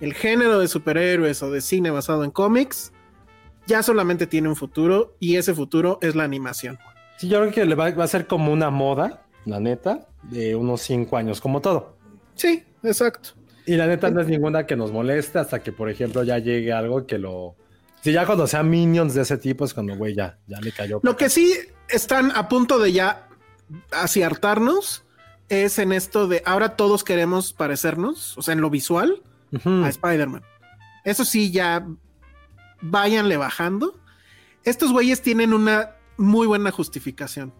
El 0.00 0.14
género 0.14 0.58
de 0.58 0.68
superhéroes 0.68 1.42
o 1.42 1.50
de 1.50 1.60
cine 1.60 1.90
basado 1.90 2.24
en 2.24 2.30
cómics 2.30 2.92
ya 3.66 3.82
solamente 3.82 4.26
tiene 4.26 4.48
un 4.48 4.56
futuro 4.56 5.14
y 5.20 5.36
ese 5.36 5.54
futuro 5.54 5.98
es 6.00 6.14
la 6.14 6.24
animación. 6.24 6.78
Sí, 7.20 7.28
yo 7.28 7.38
creo 7.40 7.52
que 7.52 7.66
le 7.66 7.74
va, 7.74 7.90
va 7.90 8.04
a 8.04 8.08
ser 8.08 8.26
como 8.26 8.50
una 8.50 8.70
moda, 8.70 9.26
la 9.44 9.60
neta, 9.60 10.08
de 10.22 10.56
unos 10.56 10.80
5 10.80 11.18
años, 11.18 11.42
como 11.42 11.60
todo. 11.60 11.98
Sí, 12.34 12.64
exacto. 12.82 13.32
Y 13.66 13.76
la 13.76 13.86
neta 13.86 14.08
no 14.10 14.22
es 14.22 14.26
ninguna 14.26 14.64
que 14.64 14.74
nos 14.74 14.90
moleste 14.90 15.38
hasta 15.38 15.62
que, 15.62 15.70
por 15.70 15.90
ejemplo, 15.90 16.22
ya 16.22 16.38
llegue 16.38 16.72
algo 16.72 17.06
que 17.06 17.18
lo... 17.18 17.56
Si 18.00 18.10
ya 18.10 18.24
cuando 18.24 18.46
sean 18.46 18.70
minions 18.70 19.12
de 19.12 19.20
ese 19.20 19.36
tipo 19.36 19.66
es 19.66 19.74
cuando, 19.74 19.94
güey, 19.96 20.14
ya, 20.14 20.38
ya 20.46 20.62
le 20.62 20.72
cayó. 20.72 21.00
Lo 21.02 21.18
que 21.18 21.28
sí 21.28 21.52
están 21.90 22.32
a 22.34 22.48
punto 22.48 22.78
de 22.78 22.90
ya 22.90 23.28
aciertarnos 23.92 25.04
es 25.50 25.78
en 25.78 25.92
esto 25.92 26.26
de 26.26 26.42
ahora 26.46 26.74
todos 26.74 27.04
queremos 27.04 27.52
parecernos, 27.52 28.38
o 28.38 28.40
sea, 28.40 28.54
en 28.54 28.62
lo 28.62 28.70
visual, 28.70 29.22
a 29.62 29.90
Spider-Man. 29.90 30.42
Eso 31.04 31.26
sí, 31.26 31.50
ya 31.50 31.86
váyanle 32.80 33.36
bajando. 33.36 34.00
Estos 34.64 34.90
güeyes 34.90 35.20
tienen 35.20 35.52
una 35.52 35.96
muy 36.20 36.46
buena 36.46 36.70
justificación. 36.70 37.52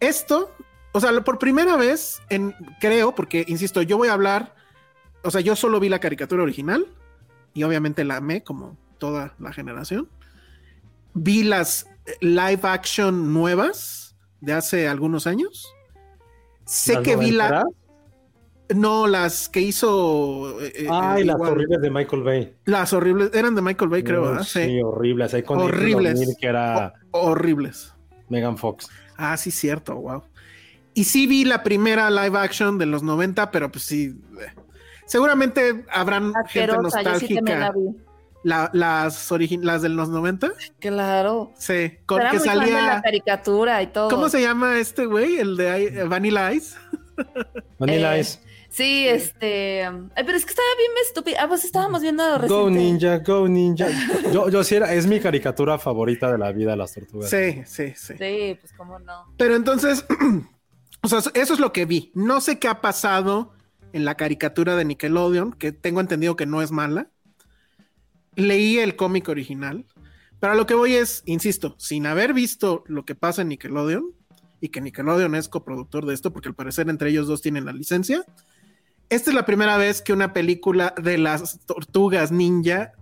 Esto, 0.00 0.50
o 0.92 1.00
sea, 1.00 1.12
por 1.22 1.38
primera 1.38 1.76
vez, 1.76 2.22
en, 2.30 2.54
creo, 2.80 3.14
porque, 3.14 3.44
insisto, 3.46 3.82
yo 3.82 3.98
voy 3.98 4.08
a 4.08 4.14
hablar, 4.14 4.54
o 5.22 5.30
sea, 5.30 5.40
yo 5.42 5.54
solo 5.54 5.78
vi 5.78 5.88
la 5.88 6.00
caricatura 6.00 6.42
original 6.42 6.86
y 7.54 7.62
obviamente 7.62 8.02
la 8.04 8.16
amé 8.16 8.42
como 8.42 8.78
toda 8.98 9.34
la 9.38 9.52
generación. 9.52 10.08
Vi 11.14 11.44
las 11.44 11.86
eh, 12.06 12.16
live 12.20 12.60
action 12.62 13.32
nuevas 13.32 14.16
de 14.40 14.54
hace 14.54 14.88
algunos 14.88 15.26
años. 15.26 15.72
Sé 16.64 16.94
¿Las 16.94 17.02
que 17.02 17.16
vi 17.16 17.30
la... 17.30 17.64
No, 18.74 19.06
las 19.06 19.48
que 19.48 19.60
hizo... 19.60 20.60
eh, 20.60 20.72
eh, 20.76 20.86
Ay, 20.90 21.24
las 21.24 21.36
igual. 21.36 21.52
horribles 21.52 21.80
de 21.80 21.90
Michael 21.90 22.22
Bay. 22.22 22.54
Las 22.64 22.92
horribles, 22.92 23.30
eran 23.34 23.54
de 23.54 23.62
Michael 23.62 23.90
Bay, 23.90 24.02
creo, 24.02 24.22
¿verdad? 24.22 24.42
Sí, 24.44 24.62
Sí. 24.64 24.80
horribles. 24.82 25.34
Ahí 25.34 25.42
con 25.42 25.58
Horribles. 25.60 26.36
Que 26.40 26.46
era 26.46 26.94
Horribles. 27.10 27.92
Megan 28.28 28.56
Fox. 28.58 28.88
Ah, 29.16 29.36
sí, 29.36 29.50
cierto, 29.50 29.94
wow. 29.96 30.22
Y 30.94 31.04
sí 31.04 31.26
vi 31.26 31.44
la 31.44 31.62
primera 31.62 32.10
live 32.10 32.38
action 32.38 32.78
de 32.78 32.86
los 32.86 33.02
90, 33.02 33.50
pero 33.50 33.70
pues 33.70 33.84
sí. 33.84 34.14
eh, 34.40 34.52
Seguramente 35.06 35.84
habrán 35.92 36.32
gente 36.48 36.72
Asquerosa, 36.72 37.02
yo 37.02 37.18
sí 37.18 37.34
la 37.34 37.40
nostálgica. 37.40 37.72
vi. 37.72 37.96
La- 38.44 38.70
las, 38.72 39.30
origi- 39.30 39.62
las 39.62 39.82
de 39.82 39.88
los 39.88 40.08
90. 40.08 40.50
Claro. 40.80 41.52
Sí, 41.56 41.98
con 42.06 42.20
Era 42.20 42.30
que 42.32 42.38
muy 42.38 42.46
fan 42.48 42.58
de 42.58 42.70
la 42.72 42.78
salía. 42.80 43.02
caricatura 43.02 43.82
y 43.82 43.86
todo. 43.88 44.08
¿Cómo 44.08 44.28
se 44.28 44.40
llama 44.42 44.78
este 44.78 45.06
güey? 45.06 45.36
El 45.36 45.56
de 45.56 45.82
I- 46.04 46.08
Vanilla 46.08 46.52
Ice. 46.52 46.76
Vanilla 47.78 48.16
Eh, 48.16 48.20
Ice. 48.20 48.40
Sí, 48.72 49.06
este. 49.06 49.84
ay, 49.84 50.24
pero 50.24 50.32
es 50.36 50.44
que 50.46 50.50
estaba 50.50 50.66
bien 50.78 50.90
estúpido. 51.06 51.36
Ah, 51.40 51.46
pues 51.46 51.62
estábamos 51.64 52.00
viendo 52.00 52.24
Go 52.24 52.38
reciente- 52.70 52.70
Ninja, 52.70 53.18
Go 53.18 53.46
Ninja. 53.46 53.86
Yo, 54.32 54.48
yo 54.48 54.64
sí 54.64 54.76
era, 54.76 54.94
es 54.94 55.06
mi 55.06 55.20
caricatura 55.20 55.78
favorita 55.78 56.32
de 56.32 56.38
la 56.38 56.50
vida 56.52 56.70
de 56.70 56.78
las 56.78 56.94
tortugas. 56.94 57.28
Sí, 57.28 57.62
sí, 57.66 57.92
sí. 57.94 58.14
Sí, 58.18 58.56
pues 58.58 58.72
cómo 58.74 58.98
no. 58.98 59.26
Pero 59.36 59.56
entonces, 59.56 60.06
o 61.02 61.08
sea, 61.08 61.18
eso 61.34 61.52
es 61.54 61.60
lo 61.60 61.70
que 61.72 61.84
vi. 61.84 62.12
No 62.14 62.40
sé 62.40 62.58
qué 62.58 62.68
ha 62.68 62.80
pasado 62.80 63.52
en 63.92 64.06
la 64.06 64.14
caricatura 64.16 64.74
de 64.74 64.86
Nickelodeon, 64.86 65.52
que 65.52 65.72
tengo 65.72 66.00
entendido 66.00 66.34
que 66.34 66.46
no 66.46 66.62
es 66.62 66.70
mala. 66.70 67.10
Leí 68.36 68.78
el 68.78 68.96
cómic 68.96 69.28
original, 69.28 69.84
pero 70.40 70.54
a 70.54 70.56
lo 70.56 70.66
que 70.66 70.72
voy 70.74 70.94
es, 70.94 71.22
insisto, 71.26 71.74
sin 71.78 72.06
haber 72.06 72.32
visto 72.32 72.84
lo 72.86 73.04
que 73.04 73.14
pasa 73.14 73.42
en 73.42 73.48
Nickelodeon, 73.48 74.14
y 74.62 74.68
que 74.70 74.80
Nickelodeon 74.80 75.34
es 75.34 75.48
coproductor 75.48 76.06
de 76.06 76.14
esto, 76.14 76.32
porque 76.32 76.48
al 76.48 76.54
parecer 76.54 76.88
entre 76.88 77.10
ellos 77.10 77.26
dos 77.26 77.42
tienen 77.42 77.66
la 77.66 77.72
licencia. 77.72 78.24
Esta 79.12 79.28
es 79.28 79.34
la 79.34 79.44
primera 79.44 79.76
vez 79.76 80.00
que 80.00 80.14
una 80.14 80.32
película 80.32 80.94
de 80.96 81.18
las 81.18 81.60
tortugas 81.66 82.32
ninja, 82.32 82.92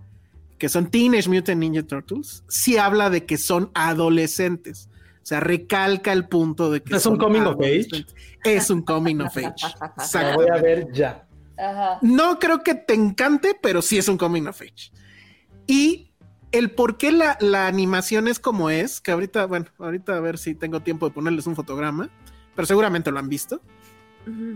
que 0.57 0.67
son 0.67 0.91
Teenage 0.91 1.29
Mutant 1.29 1.57
Ninja 1.57 1.83
Turtles, 1.83 2.43
sí 2.49 2.77
habla 2.77 3.09
de 3.09 3.25
que 3.25 3.37
son 3.37 3.71
adolescentes. 3.73 4.89
O 5.23 5.25
sea, 5.25 5.39
recalca 5.39 6.11
el 6.11 6.27
punto 6.27 6.69
de 6.69 6.83
que 6.83 6.97
¿Es 6.97 7.05
un 7.05 7.17
coming 7.17 7.43
of 7.43 7.61
age? 7.61 8.05
Es 8.43 8.69
un 8.69 8.81
coming 8.81 9.21
of 9.21 9.37
age. 9.37 9.73
La 10.13 10.35
voy 10.35 10.49
a 10.49 10.57
ver 10.57 10.91
ya. 10.91 11.25
Ajá. 11.57 11.99
No 12.01 12.39
creo 12.39 12.61
que 12.61 12.75
te 12.75 12.93
encante, 12.93 13.57
pero 13.61 13.81
sí 13.81 13.97
es 13.97 14.09
un 14.09 14.17
coming 14.17 14.47
of 14.47 14.61
age. 14.61 14.91
Y 15.65 16.11
el 16.51 16.71
por 16.71 16.97
qué 16.97 17.13
la, 17.13 17.37
la 17.39 17.67
animación 17.67 18.27
es 18.27 18.37
como 18.37 18.69
es, 18.69 18.99
que 18.99 19.11
ahorita, 19.11 19.45
bueno, 19.45 19.67
ahorita 19.79 20.17
a 20.17 20.19
ver 20.19 20.37
si 20.37 20.55
tengo 20.55 20.81
tiempo 20.81 21.07
de 21.07 21.15
ponerles 21.15 21.47
un 21.47 21.55
fotograma, 21.55 22.09
pero 22.53 22.65
seguramente 22.65 23.11
lo 23.11 23.19
han 23.19 23.29
visto. 23.29 23.61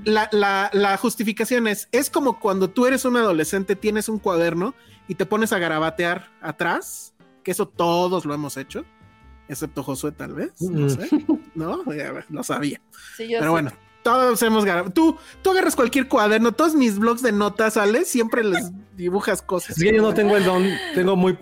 La, 0.06 0.30
la- 0.32 0.70
la 0.74 0.98
justificación 0.98 1.68
es, 1.68 1.88
es 1.92 2.10
como 2.10 2.40
cuando 2.40 2.70
tú 2.70 2.86
eres 2.86 3.06
un 3.06 3.18
adolescente, 3.18 3.76
tienes 3.76 4.10
un 4.10 4.20
cuaderno 4.20 4.76
y 5.08 5.16
te 5.16 5.26
pones 5.26 5.52
a 5.54 5.60
garabatear 5.60 6.30
atrás, 6.42 7.14
que 7.44 7.52
eso 7.52 7.68
todos 7.68 8.26
lo 8.26 8.34
hemos 8.34 8.58
hecho, 8.58 8.86
excepto 9.48 9.84
Josué 9.84 10.12
tal 10.12 10.34
vez, 10.34 10.52
no 10.62 10.86
Mm. 10.86 10.90
sé, 10.90 11.10
¿no? 11.56 11.84
Ya, 11.96 12.26
Lo 12.30 12.44
sabía. 12.44 12.80
Sí, 13.18 13.28
yo 13.30 13.40
Pero 13.40 13.52
bueno, 13.52 13.72
todos 14.04 14.42
hemos 14.44 14.66
grabado. 14.66 14.92
Tú, 14.92 15.18
tú 15.42 15.52
agarras 15.52 15.76
cualquier 15.76 16.08
cuaderno, 16.08 16.52
todos 16.52 16.76
mis 16.76 16.98
blogs 17.00 17.22
de 17.22 17.32
notas, 17.32 17.78
Ale, 17.78 18.06
siempre 18.06 18.44
les 18.44 18.72
dibujas 18.96 19.42
cosas. 19.42 19.78
Es 19.78 19.84
que 19.84 19.96
yo 19.96 20.02
no 20.02 20.14
tengo 20.14 20.38
el 20.38 20.44
don, 20.44 20.64
tengo 20.94 21.16
muy, 21.16 21.38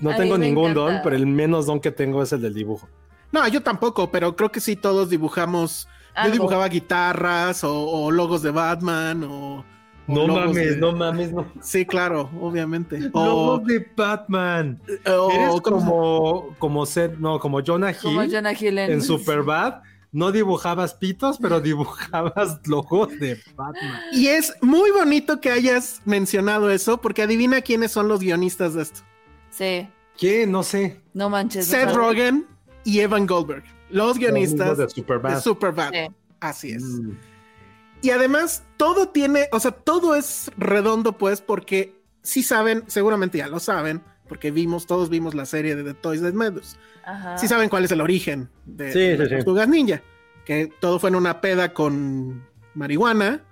no 0.00 0.10
A 0.10 0.16
tengo 0.16 0.36
ningún 0.38 0.70
encanta. 0.72 0.92
don, 0.92 1.00
pero 1.04 1.16
el 1.16 1.26
menos 1.26 1.66
don 1.66 1.80
que 1.80 1.90
tengo 1.92 2.22
es 2.22 2.32
el 2.32 2.40
del 2.42 2.54
dibujo. 2.54 2.88
No, 3.30 3.46
yo 3.46 3.62
tampoco, 3.62 4.10
pero 4.10 4.34
creo 4.36 4.50
que 4.50 4.60
sí 4.60 4.74
todos 4.74 5.10
dibujamos. 5.10 5.86
Yo 6.26 6.30
dibujaba 6.32 6.68
guitarras 6.68 7.64
o, 7.64 7.72
o 7.90 8.10
logos 8.10 8.42
de 8.42 8.50
Batman 8.50 9.24
o. 9.24 9.58
o 9.58 9.64
No 10.06 10.26
mames, 10.26 10.54
de- 10.70 10.76
no 10.76 10.92
mames, 10.92 11.32
no. 11.32 11.46
Sí, 11.60 11.84
claro, 11.84 12.30
obviamente. 12.40 12.98
O, 13.12 13.24
Logos 13.26 13.64
de 13.66 13.86
Batman. 13.96 14.80
o- 15.06 15.30
Eres 15.30 15.48
¿cómo 15.48 15.56
se- 15.56 15.62
como, 15.86 16.56
como 16.58 16.86
ser, 16.86 17.20
no, 17.20 17.38
como 17.38 17.60
Jonah 17.64 17.90
Hill 17.90 17.98
Como 18.02 18.24
Jonah 18.24 18.52
Hill 18.52 18.78
en, 18.78 18.92
en 18.92 19.02
Superbad. 19.02 19.82
No 20.10 20.32
dibujabas 20.32 20.94
pitos, 20.94 21.36
pero 21.38 21.60
dibujabas 21.60 22.66
logos 22.66 23.10
de 23.20 23.38
Batman. 23.54 24.00
Y 24.12 24.28
es 24.28 24.54
muy 24.62 24.90
bonito 24.90 25.38
que 25.40 25.50
hayas 25.50 26.00
mencionado 26.06 26.70
eso, 26.70 26.98
porque 27.02 27.20
adivina 27.22 27.60
quiénes 27.60 27.92
son 27.92 28.08
los 28.08 28.20
guionistas 28.20 28.72
de 28.72 28.82
esto: 28.82 29.00
Sí, 29.50 29.86
¿Qué? 30.16 30.46
No 30.46 30.62
sé. 30.62 31.02
no 31.12 31.28
manches. 31.28 31.66
Seth. 31.66 31.92
Rogen 31.94 32.46
y 32.84 33.00
Evan 33.00 33.26
Goldberg, 33.26 33.64
los 33.90 34.18
guionistas 34.18 34.76
de 34.78 34.84
de 34.84 35.40
Superbad. 35.40 35.90
Sí. 35.92 36.08
Así 36.40 36.70
es. 36.72 36.82
Mm. 36.84 37.12
Y 38.02 38.10
además, 38.10 38.62
todo 38.76 39.08
tiene, 39.08 39.48
o 39.52 39.58
sea, 39.60 39.72
todo 39.72 40.14
es 40.14 40.50
redondo, 40.56 41.18
pues, 41.18 41.40
porque 41.40 42.00
sí 42.22 42.42
saben, 42.42 42.84
seguramente 42.86 43.38
ya 43.38 43.48
lo 43.48 43.58
saben, 43.58 44.02
porque 44.28 44.50
vimos, 44.50 44.86
todos 44.86 45.08
vimos 45.08 45.34
la 45.34 45.46
serie 45.46 45.74
de 45.74 45.82
The 45.82 45.94
Toys 45.94 46.22
That 46.22 46.34
Us. 46.34 46.76
Ajá. 47.04 47.38
Sí 47.38 47.48
saben 47.48 47.68
cuál 47.68 47.84
es 47.84 47.90
el 47.90 48.00
origen 48.00 48.48
de, 48.66 48.92
Sí, 48.92 48.98
de 49.00 49.12
sí, 49.14 49.18
las 49.18 49.28
sí. 49.30 49.34
tortugas 49.36 49.68
ninja, 49.68 50.02
que 50.44 50.70
todo 50.80 51.00
fue 51.00 51.10
en 51.10 51.16
una 51.16 51.40
peda 51.40 51.72
con 51.74 52.44
marihuana, 52.74 53.42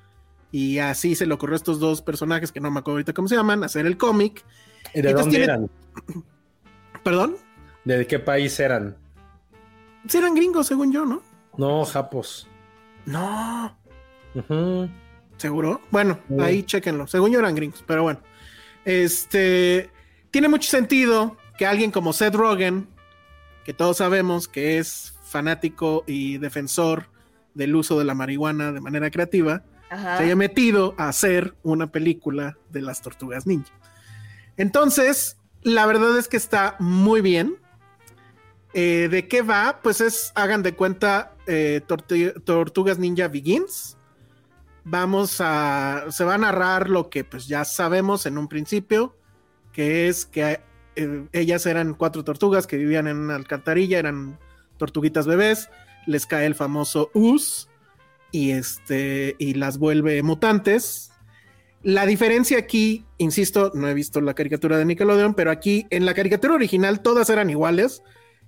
y 0.52 0.78
así 0.78 1.16
se 1.16 1.26
le 1.26 1.34
ocurrió 1.34 1.54
a 1.54 1.56
estos 1.56 1.80
dos 1.80 2.00
personajes, 2.02 2.52
que 2.52 2.60
no 2.60 2.70
me 2.70 2.78
acuerdo 2.78 2.96
ahorita 2.98 3.12
cómo 3.14 3.26
se 3.26 3.34
llaman, 3.34 3.64
hacer 3.64 3.84
el 3.86 3.96
cómic. 3.96 4.44
¿Y 4.94 5.02
de 5.02 5.10
Entonces 5.10 5.16
dónde 5.24 5.38
tiene- 5.38 5.44
eran? 5.52 5.70
¿Perdón? 7.02 7.36
¿De 7.84 8.06
qué 8.06 8.18
país 8.18 8.58
eran? 8.60 8.96
Sí 10.08 10.18
eran 10.18 10.34
gringos, 10.34 10.66
según 10.66 10.92
yo, 10.92 11.04
¿no? 11.04 11.22
No, 11.56 11.84
japos. 11.84 12.48
No. 13.04 13.76
¿Seguro? 15.36 15.80
Bueno, 15.90 16.18
ahí 16.40 16.62
chéquenlo. 16.62 17.06
Según 17.06 17.30
yo 17.30 17.38
eran 17.38 17.54
gringos, 17.54 17.82
pero 17.86 18.02
bueno. 18.02 18.20
Este 18.84 19.90
tiene 20.30 20.48
mucho 20.48 20.68
sentido 20.68 21.36
que 21.58 21.66
alguien 21.66 21.90
como 21.90 22.12
Seth 22.12 22.34
Rogen, 22.34 22.88
que 23.64 23.72
todos 23.72 23.96
sabemos 23.96 24.48
que 24.48 24.78
es 24.78 25.14
fanático 25.24 26.04
y 26.06 26.38
defensor 26.38 27.08
del 27.54 27.74
uso 27.74 27.98
de 27.98 28.04
la 28.04 28.14
marihuana 28.14 28.70
de 28.70 28.80
manera 28.80 29.10
creativa, 29.10 29.64
Ajá. 29.90 30.18
se 30.18 30.24
haya 30.24 30.36
metido 30.36 30.94
a 30.98 31.08
hacer 31.08 31.54
una 31.62 31.86
película 31.88 32.56
de 32.70 32.82
las 32.82 33.00
tortugas 33.02 33.46
ninja. 33.46 33.72
Entonces, 34.56 35.38
la 35.62 35.86
verdad 35.86 36.16
es 36.18 36.28
que 36.28 36.36
está 36.36 36.76
muy 36.78 37.20
bien. 37.22 37.56
Eh, 38.78 39.08
¿De 39.10 39.26
qué 39.26 39.40
va? 39.40 39.80
Pues 39.82 40.02
es, 40.02 40.32
hagan 40.34 40.62
de 40.62 40.74
cuenta, 40.74 41.32
eh, 41.46 41.80
Tortu- 41.88 42.44
Tortugas 42.44 42.98
Ninja 42.98 43.26
Begins. 43.26 43.96
Vamos 44.84 45.38
a, 45.40 46.04
se 46.10 46.24
va 46.24 46.34
a 46.34 46.38
narrar 46.38 46.90
lo 46.90 47.08
que 47.08 47.24
pues 47.24 47.48
ya 47.48 47.64
sabemos 47.64 48.26
en 48.26 48.36
un 48.36 48.48
principio, 48.48 49.16
que 49.72 50.08
es 50.08 50.26
que 50.26 50.60
eh, 50.94 51.24
ellas 51.32 51.64
eran 51.64 51.94
cuatro 51.94 52.22
tortugas 52.22 52.66
que 52.66 52.76
vivían 52.76 53.06
en 53.06 53.16
una 53.16 53.36
alcantarilla, 53.36 53.98
eran 53.98 54.38
tortuguitas 54.76 55.26
bebés, 55.26 55.70
les 56.06 56.26
cae 56.26 56.44
el 56.44 56.54
famoso 56.54 57.10
Us 57.14 57.70
y 58.30 58.50
este 58.50 59.36
y 59.38 59.54
las 59.54 59.78
vuelve 59.78 60.22
mutantes. 60.22 61.12
La 61.82 62.04
diferencia 62.04 62.58
aquí, 62.58 63.06
insisto, 63.16 63.72
no 63.74 63.88
he 63.88 63.94
visto 63.94 64.20
la 64.20 64.34
caricatura 64.34 64.76
de 64.76 64.84
Nickelodeon, 64.84 65.32
pero 65.32 65.50
aquí 65.50 65.86
en 65.88 66.04
la 66.04 66.12
caricatura 66.12 66.52
original 66.52 67.00
todas 67.00 67.30
eran 67.30 67.48
iguales 67.48 68.02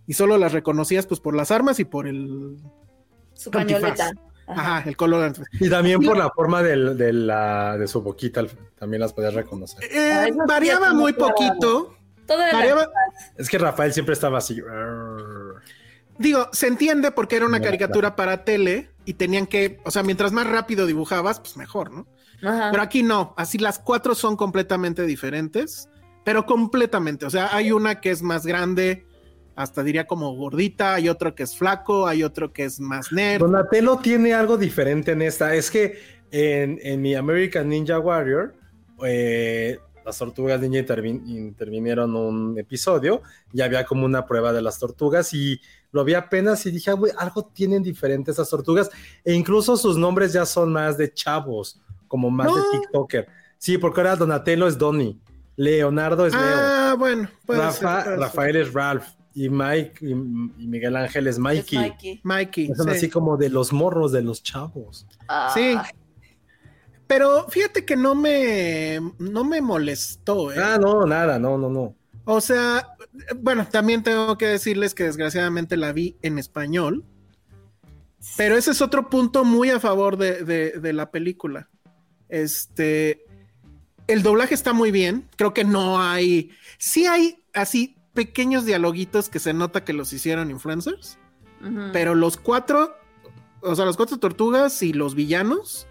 y 0.08 0.14
solo 0.14 0.36
las 0.38 0.52
reconocías 0.52 1.06
pues 1.06 1.20
por 1.20 1.36
las 1.36 1.52
armas 1.52 1.78
y 1.78 1.84
por 1.84 2.08
el 2.08 2.56
Su 3.34 3.50
antifaz. 3.54 3.80
pañoleta. 3.82 4.10
ajá, 4.48 4.82
el 4.88 4.96
color 4.96 5.22
antifaz. 5.24 5.48
Y 5.60 5.70
también 5.70 6.00
por 6.00 6.16
la 6.16 6.30
forma 6.30 6.62
del- 6.64 6.96
de, 6.96 7.12
la, 7.12 7.76
de 7.78 7.86
su 7.86 8.02
boquita, 8.02 8.42
también 8.78 9.00
las 9.02 9.12
podías 9.12 9.34
reconocer. 9.34 9.84
Eh, 9.84 10.32
variaba 10.48 10.92
muy 10.94 11.12
poquito. 11.12 11.94
Todo 12.26 12.42
era 12.42 12.52
Variaba, 12.58 12.88
Es 13.36 13.48
que 13.48 13.56
Rafael 13.58 13.92
siempre 13.92 14.12
estaba 14.14 14.38
así. 14.38 14.60
digo, 16.18 16.48
se 16.52 16.66
entiende 16.66 17.10
porque 17.10 17.36
era 17.36 17.46
una 17.46 17.58
No, 17.58 17.64
caricatura 17.64 18.16
para 18.16 18.44
tele 18.44 18.90
y 19.04 19.14
tenían 19.14 19.46
que, 19.46 19.80
o 19.84 19.90
sea, 19.90 20.02
mientras 20.02 20.32
más 20.32 20.46
rápido 20.46 20.86
dibujabas, 20.86 21.40
pues 21.40 21.56
mejor, 21.56 21.90
¿no? 21.92 22.06
Ajá. 22.42 22.68
Pero 22.70 22.82
aquí 22.82 23.02
no, 23.02 23.34
así 23.36 23.58
las 23.58 23.78
cuatro 23.78 24.14
son 24.14 24.36
completamente 24.36 25.02
diferentes, 25.06 25.88
pero 26.24 26.44
completamente. 26.46 27.24
O 27.26 27.30
sea, 27.30 27.54
hay 27.54 27.72
una 27.72 28.00
que 28.00 28.10
es 28.10 28.22
más 28.22 28.44
grande, 28.46 29.06
hasta 29.58 29.82
diría 29.82 30.06
como 30.06 30.34
gordita, 30.36 30.94
hay 30.94 31.08
otro 31.08 31.34
que 31.34 31.42
es 31.42 31.56
flaco, 31.56 32.06
hay 32.06 32.22
otro 32.22 32.52
que 32.52 32.64
es 32.64 32.78
más 32.78 33.10
nerd. 33.10 33.40
Donatello 33.40 33.96
tiene 33.98 34.32
algo 34.32 34.56
diferente 34.56 35.10
en 35.10 35.20
esta. 35.22 35.52
Es 35.54 35.68
que 35.68 35.98
en, 36.30 36.78
en 36.80 37.02
mi 37.02 37.16
American 37.16 37.68
Ninja 37.68 37.98
Warrior, 37.98 38.54
eh, 39.04 39.78
las 40.06 40.16
tortugas 40.16 40.60
ninja 40.60 40.78
intervin- 40.78 41.26
intervinieron 41.26 42.14
un 42.14 42.56
episodio 42.56 43.20
y 43.52 43.60
había 43.60 43.84
como 43.84 44.06
una 44.06 44.24
prueba 44.26 44.52
de 44.52 44.62
las 44.62 44.78
tortugas 44.78 45.34
y 45.34 45.60
lo 45.90 46.04
vi 46.04 46.14
apenas 46.14 46.64
y 46.66 46.70
dije, 46.70 46.90
"Ah, 46.90 46.94
güey, 46.94 47.12
algo 47.18 47.50
tienen 47.52 47.82
diferente 47.82 48.30
esas 48.30 48.48
tortugas 48.48 48.88
e 49.24 49.32
incluso 49.34 49.76
sus 49.76 49.96
nombres 49.98 50.32
ya 50.32 50.46
son 50.46 50.72
más 50.72 50.96
de 50.96 51.12
chavos, 51.12 51.80
como 52.06 52.30
más 52.30 52.46
No. 52.46 52.56
de 52.56 52.62
TikToker. 52.78 53.26
Sí, 53.58 53.76
porque 53.76 54.00
ahora 54.02 54.14
Donatello 54.14 54.68
es 54.68 54.78
Donnie, 54.78 55.18
Leonardo 55.56 56.26
es 56.26 56.32
Leo, 56.32 56.42
Ah, 56.44 56.94
bueno, 56.96 57.28
Rafa-. 57.48 58.04
Rafael 58.16 58.54
es 58.56 58.72
Ralph 58.72 59.04
y 59.44 59.48
Mike 59.50 59.98
y, 60.00 60.10
y 60.10 60.66
Miguel 60.66 60.96
Ángel 60.96 61.26
es 61.26 61.36
Es 61.36 61.38
Mikey. 61.40 61.78
Mikey. 61.78 62.20
Mikey. 62.22 62.74
Son 62.74 62.86
sí. 62.88 62.92
así 62.92 63.08
como 63.10 63.36
de 63.36 63.48
los 63.50 63.72
morros 63.72 64.12
de 64.12 64.22
los 64.22 64.42
chavos. 64.42 65.06
Ah, 65.28 65.50
Sí. 65.54 65.76
Pero 67.06 67.46
fíjate 67.48 67.84
que 67.86 67.96
no 67.96 68.14
me, 68.14 68.98
no 69.18 69.42
me 69.44 69.62
molestó, 69.62 70.52
¿eh? 70.52 70.56
Ah, 70.62 70.76
no, 70.78 71.06
nada, 71.06 71.38
no, 71.38 71.56
no, 71.56 71.70
no. 71.70 71.94
O 72.26 72.40
sea, 72.42 72.86
bueno, 73.36 73.66
también 73.66 74.02
tengo 74.02 74.36
que 74.36 74.46
decirles 74.46 74.94
que 74.94 75.04
desgraciadamente 75.04 75.78
la 75.78 75.92
vi 75.92 76.16
en 76.20 76.38
español. 76.38 77.04
Pero 78.36 78.56
ese 78.58 78.72
es 78.72 78.82
otro 78.82 79.08
punto 79.08 79.44
muy 79.44 79.70
a 79.70 79.80
favor 79.80 80.18
de, 80.18 80.44
de- 80.44 80.72
de 80.72 80.92
la 80.92 81.10
película. 81.10 81.70
Este, 82.28 83.24
el 84.06 84.22
doblaje 84.22 84.54
está 84.54 84.74
muy 84.74 84.90
bien. 84.90 85.28
Creo 85.36 85.54
que 85.54 85.64
no 85.64 86.02
hay. 86.02 86.50
Sí 86.76 87.06
hay 87.06 87.42
así 87.54 87.96
pequeños 88.18 88.64
dialoguitos 88.64 89.28
que 89.28 89.38
se 89.38 89.52
nota 89.52 89.84
que 89.84 89.92
los 89.92 90.12
hicieron 90.12 90.50
influencers. 90.50 91.18
Pero 91.92 92.16
los 92.16 92.36
cuatro, 92.36 92.96
o 93.60 93.76
sea, 93.76 93.84
las 93.84 93.96
cuatro 93.96 94.16
tortugas 94.18 94.82
y 94.82 94.92
los 94.92 95.14
villanos, 95.14 95.86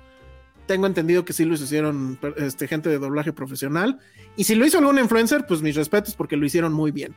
tengo 0.66 0.88
entendido 0.88 1.24
que 1.24 1.32
sí 1.32 1.45
los 1.45 1.62
hicieron 1.62 2.20
este, 2.36 2.68
gente 2.68 2.90
de 2.90 2.99
doblaje 2.99 3.32
profesional. 3.32 3.99
Y 4.36 4.44
si 4.44 4.56
lo 4.56 4.66
hizo 4.66 4.78
algún 4.80 4.99
influencer, 4.99 5.45
pues 5.48 5.62
mis 5.62 5.78
respetos 5.78 6.16
porque 6.16 6.36
lo 6.36 6.45
hicieron 6.45 6.74
muy 6.74 6.91
bien. 6.91 7.16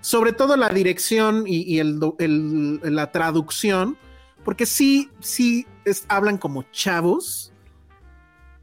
Sobre 0.00 0.32
todo 0.32 0.56
la 0.56 0.68
dirección 0.68 1.44
y, 1.48 1.62
y 1.62 1.80
el 1.80 1.98
do- 1.98 2.14
el- 2.20 2.78
la 2.94 3.10
traducción, 3.10 3.96
porque 4.44 4.66
sí, 4.66 5.10
sí 5.18 5.66
es- 5.84 6.04
hablan 6.08 6.38
como 6.38 6.62
chavos. 6.70 7.52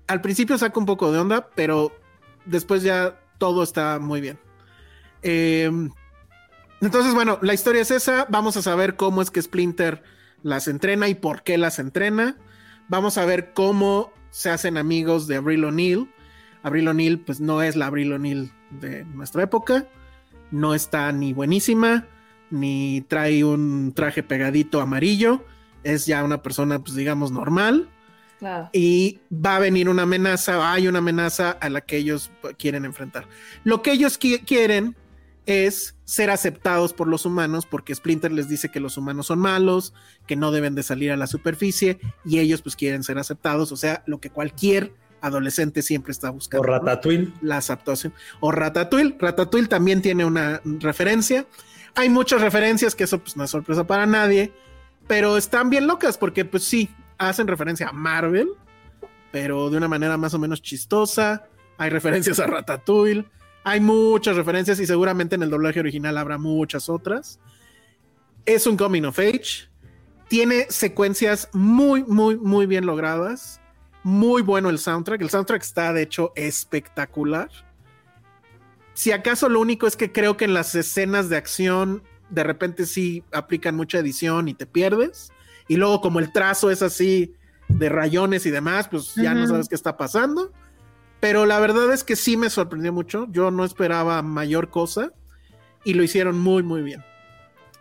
Al 0.08 0.22
principio 0.22 0.58
saca 0.58 0.80
un 0.80 0.86
poco 0.86 1.12
de 1.12 1.20
onda, 1.20 1.50
pero 1.54 1.92
después 2.46 2.82
ya 2.84 3.20
todo 3.40 3.62
está 3.64 4.00
muy 4.00 4.22
bien. 4.22 4.40
Em, 5.24 5.92
entonces, 6.82 7.14
bueno, 7.14 7.38
la 7.42 7.54
historia 7.54 7.82
es 7.82 7.92
esa. 7.92 8.26
Vamos 8.30 8.58
a 8.58 8.62
saber 8.62 8.96
cómo 8.96 9.22
es 9.22 9.30
que 9.32 9.42
Splinter 9.42 10.04
las 10.44 10.68
entrena 10.68 11.08
y 11.10 11.16
por 11.16 11.44
qué 11.44 11.58
las 11.58 11.80
entrena. 11.80 12.38
Vamos 12.88 13.18
a 13.18 13.26
ver 13.26 13.54
cómo 13.54 14.12
se 14.32 14.50
hacen 14.50 14.78
amigos 14.78 15.28
de 15.28 15.36
Avril 15.38 15.64
O'Neill. 15.66 16.10
Avril 16.64 16.88
O'Neill, 16.88 17.20
pues 17.20 17.40
no 17.40 17.62
es 17.62 17.76
la 17.76 17.88
Avril 17.88 18.14
O'Neill 18.14 18.52
de 18.80 19.06
nuestra 19.06 19.44
época. 19.44 19.86
No 20.52 20.74
está 20.74 21.12
ni 21.12 21.34
buenísima, 21.34 22.08
ni 22.50 23.02
trae 23.08 23.44
un 23.44 23.94
traje 23.96 24.24
pegadito 24.24 24.82
amarillo. 24.82 25.46
Es 25.84 26.06
ya 26.06 26.24
una 26.24 26.42
persona, 26.42 26.80
pues 26.80 26.96
digamos, 26.96 27.32
normal 27.32 27.90
Claro. 28.40 28.70
y 28.74 29.20
va 29.32 29.56
a 29.56 29.60
venir 29.60 29.88
una 29.88 30.04
amenaza, 30.04 30.72
hay 30.74 30.88
una 30.88 30.98
amenaza 31.00 31.52
a 31.52 31.70
la 31.70 31.82
que 31.82 31.98
ellos 31.98 32.32
quieren 32.58 32.86
enfrentar. 32.86 33.28
Lo 33.64 33.82
que 33.82 33.92
ellos 33.92 34.20
qui- 34.20 34.44
quieren 34.46 34.96
es 35.46 35.96
ser 36.06 36.30
aceptados 36.30 36.94
por 36.94 37.08
los 37.08 37.26
humanos 37.26 37.66
porque 37.66 37.96
Splinter 37.96 38.32
les 38.32 38.48
dice 38.48 38.70
que 38.70 38.80
los 38.80 38.98
humanos 38.98 39.28
son 39.28 39.40
malos, 39.40 39.94
que 40.28 40.36
no 40.36 40.52
deben 40.52 40.76
de 40.76 40.84
salir 40.84 41.12
a 41.12 41.18
la 41.18 41.28
superficie 41.28 42.00
y 42.26 42.40
ellos 42.40 42.62
pues 42.62 42.76
quieren 42.76 43.04
ser 43.04 43.18
aceptados, 43.18 43.72
o 43.72 43.78
sea, 43.78 44.04
lo 44.06 44.20
que 44.20 44.30
cualquier 44.30 44.94
adolescente 45.22 45.82
siempre 45.82 46.12
está 46.12 46.30
buscando. 46.30 46.64
O 46.64 46.66
¿no? 46.66 46.74
Ratatouille. 46.74 47.32
la 47.42 47.58
aceptación. 47.58 48.14
O 48.40 48.52
Ratatouille. 48.52 49.16
Ratatouille 49.20 49.68
también 49.68 50.02
tiene 50.02 50.26
una 50.26 50.62
referencia. 50.64 51.46
Hay 51.96 52.10
muchas 52.10 52.42
referencias 52.42 52.96
que 52.96 53.04
eso 53.04 53.20
pues 53.20 53.38
no 53.38 53.44
es 53.44 53.50
sorpresa 53.52 53.86
para 53.86 54.06
nadie, 54.06 54.52
pero 55.08 55.38
están 55.38 55.70
bien 55.70 55.88
locas 55.88 56.18
porque 56.18 56.46
pues 56.46 56.64
sí, 56.64 56.90
hacen 57.18 57.48
referencia 57.48 57.90
a 57.90 57.92
Marvel, 57.92 58.50
pero 59.32 59.70
de 59.70 59.78
una 59.78 59.88
manera 59.88 60.18
más 60.18 60.34
o 60.34 60.40
menos 60.40 60.62
chistosa. 60.62 61.48
Hay 61.78 61.90
referencias 61.90 62.40
a 62.40 62.48
Ratatouille. 62.48 63.26
Hay 63.64 63.80
muchas 63.80 64.36
referencias 64.36 64.80
y 64.80 64.88
seguramente 64.88 65.36
en 65.36 65.44
el 65.44 65.50
doblaje 65.50 65.80
original 65.80 66.18
habrá 66.18 66.38
muchas 66.38 66.90
otras. 66.90 67.40
Es 68.46 68.66
un 68.66 68.76
coming 68.76 69.04
of 69.04 69.20
age. 69.20 69.70
Tiene 70.28 70.66
secuencias 70.70 71.50
muy, 71.54 72.04
muy, 72.04 72.38
muy 72.38 72.66
bien 72.66 72.86
logradas. 72.86 73.62
Muy 74.04 74.42
bueno 74.42 74.70
el 74.70 74.80
soundtrack. 74.80 75.22
El 75.22 75.30
soundtrack 75.30 75.62
está, 75.62 75.94
de 75.94 76.02
hecho, 76.02 76.32
espectacular. 76.36 77.50
Si 78.94 79.12
acaso 79.12 79.48
lo 79.48 79.60
único 79.60 79.88
es 79.88 79.96
que 79.96 80.12
creo 80.12 80.38
que 80.38 80.46
en 80.46 80.54
las 80.54 80.74
escenas 80.74 81.30
de 81.30 81.38
acción, 81.38 82.04
de 82.30 82.44
repente 82.44 82.86
sí 82.86 83.24
aplican 83.32 83.76
mucha 83.76 84.00
edición 84.00 84.48
y 84.48 84.54
te 84.54 84.66
pierdes. 84.66 85.32
Y 85.68 85.76
luego, 85.76 86.02
como 86.02 86.20
el 86.20 86.32
trazo 86.32 86.72
es 86.72 86.82
así 86.82 87.36
de 87.68 87.90
rayones 87.90 88.46
y 88.46 88.52
demás, 88.52 88.88
pues 88.90 89.14
ya 89.16 89.34
no 89.34 89.48
sabes 89.48 89.70
qué 89.70 89.76
está 89.76 89.98
pasando. 89.98 90.52
Pero 91.22 91.46
la 91.46 91.60
verdad 91.60 91.94
es 91.94 92.04
que 92.04 92.18
sí 92.18 92.36
me 92.36 92.50
sorprendió 92.50 92.92
mucho. 92.92 93.28
Yo 93.30 93.50
no 93.52 93.64
esperaba 93.64 94.22
mayor 94.22 94.70
cosa 94.70 95.12
y 95.86 95.94
lo 95.94 96.04
hicieron 96.04 96.38
muy, 96.38 96.64
muy 96.64 96.82
bien. 96.82 97.02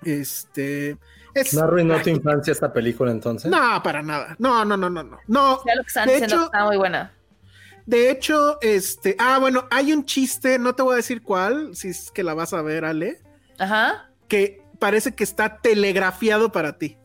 Este. 0.05 0.97
Es, 1.35 1.55
¿No 1.55 1.63
arruinó 1.63 2.01
tu 2.03 2.11
infancia 2.11 2.53
esta 2.53 2.73
película 2.73 3.11
entonces? 3.13 3.51
no, 3.51 3.83
para 3.83 4.03
nada. 4.03 4.35
No, 4.39 4.65
no, 4.65 4.77
no, 4.77 4.91
no, 4.91 5.03
no. 5.03 5.19
No, 5.27 5.65
Ya 5.65 5.75
lo 5.75 5.83
que 5.83 5.89
están 5.89 6.09
de 6.09 6.19
hecho- 6.19 6.45
está 6.45 6.65
muy 6.65 6.77
buena. 6.77 7.13
de 7.87 8.11
hecho, 8.11 8.59
este. 8.63 9.17
Ah, 9.19 9.39
bueno, 9.39 9.67
hay 9.71 9.93
un 9.93 10.05
chiste, 10.05 10.59
no 10.59 10.75
te 10.75 10.83
voy 10.83 10.95
a 10.95 10.97
decir 10.97 11.23
cuál, 11.23 11.75
si 11.77 11.89
es 11.89 12.11
que 12.11 12.23
la 12.25 12.35
vas 12.35 12.53
a 12.53 12.63
ver, 12.63 12.85
Ale, 12.85 13.21
Ajá. 13.59 14.11
que 14.29 14.63
parece 14.79 15.15
que 15.15 15.25
está 15.25 15.59
telegrafiado 15.59 16.51
para 16.53 16.79
ti. 16.79 16.97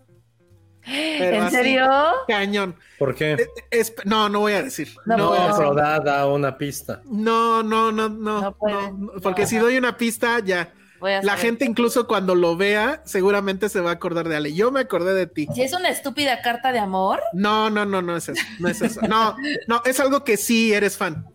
Pero 0.86 1.38
¿En 1.38 1.44
así, 1.44 1.56
serio? 1.56 1.88
Cañón. 2.28 2.76
¿Por 3.00 3.16
qué? 3.16 3.34
Eh, 3.34 3.48
es- 3.72 3.94
no, 4.06 4.30
no 4.30 4.40
voy 4.42 4.54
a 4.54 4.64
decir. 4.64 4.90
No, 5.06 5.18
No, 5.18 5.56
pero 5.58 5.74
da, 5.74 6.00
da 6.00 6.28
una 6.28 6.58
pista. 6.58 7.02
no, 7.06 7.64
no, 7.64 7.92
no, 7.92 8.08
no, 8.10 8.42
No 8.42 8.56
puede. 8.58 8.92
no, 8.94 9.12
porque 9.22 9.44
No. 9.44 9.48
si 9.48 9.58
doy 9.58 9.78
una 9.78 9.98
pista, 9.98 10.40
ya. 10.40 10.74
A 11.02 11.22
La 11.24 11.38
gente 11.38 11.66
incluso 11.66 12.08
cuando 12.08 12.34
lo 12.34 12.56
vea, 12.58 13.02
seguramente 13.06 13.70
se 13.70 13.80
va 13.80 13.92
a 13.92 13.94
acordar 13.94 14.28
de 14.28 14.38
Ale. 14.38 14.54
Yo 14.54 14.72
me 14.72 14.80
acordé 14.80 15.14
de 15.14 15.28
ti. 15.28 15.48
Si 15.54 15.62
es 15.62 15.74
una 15.74 15.90
estúpida 15.90 16.42
carta 16.42 16.72
de 16.72 16.80
amor, 16.80 17.20
No, 17.34 17.70
no, 17.70 17.86
no, 17.86 18.02
no 18.02 18.16
es 18.18 18.30
eso. 18.30 18.42
No 18.60 18.70
es 18.70 18.82
eso. 18.82 19.02
No, 19.08 19.36
no, 19.68 19.82
es 19.86 20.00
algo 20.00 20.24
que 20.24 20.38
sí 20.38 20.74
eres 20.74 20.98
fan. 20.98 21.28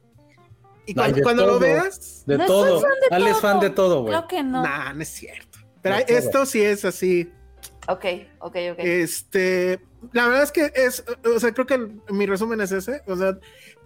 Y 0.86 0.94
cuando, 0.94 1.16
de 1.18 1.22
cuando 1.22 1.42
lo 1.44 1.48
todo. 1.52 1.60
veas, 1.60 2.24
De 2.26 2.38
No 2.38 2.46
todo. 2.46 2.80
soy 2.80 2.88
fan 2.90 2.98
de 3.10 3.16
Ale 3.16 3.30
es 3.30 3.38
fan 3.40 3.52
todo. 3.58 3.62
de 3.62 3.70
todo, 3.70 4.00
güey. 4.02 4.12
creo 4.14 4.26
que 4.26 4.42
no. 4.42 4.62
nah, 4.62 4.92
no 4.92 5.02
es 5.02 5.08
cierto. 5.08 5.58
Pero 5.82 5.96
todo. 6.04 6.16
esto 6.18 6.46
sí 6.46 6.62
es 6.62 6.84
así. 6.84 7.30
Ok, 7.88 8.04
ok, 8.40 8.56
ok. 8.72 8.78
Este, 8.78 9.80
la 10.12 10.26
verdad 10.28 10.42
es 10.44 10.52
que 10.52 10.72
es, 10.74 11.04
o 11.24 11.38
sea, 11.40 11.52
creo 11.52 11.66
que 11.66 11.74
el- 11.74 12.00
mi 12.10 12.26
resumen 12.26 12.60
es 12.60 12.72
ese. 12.72 13.02
O 13.06 13.16
sea, 13.16 13.36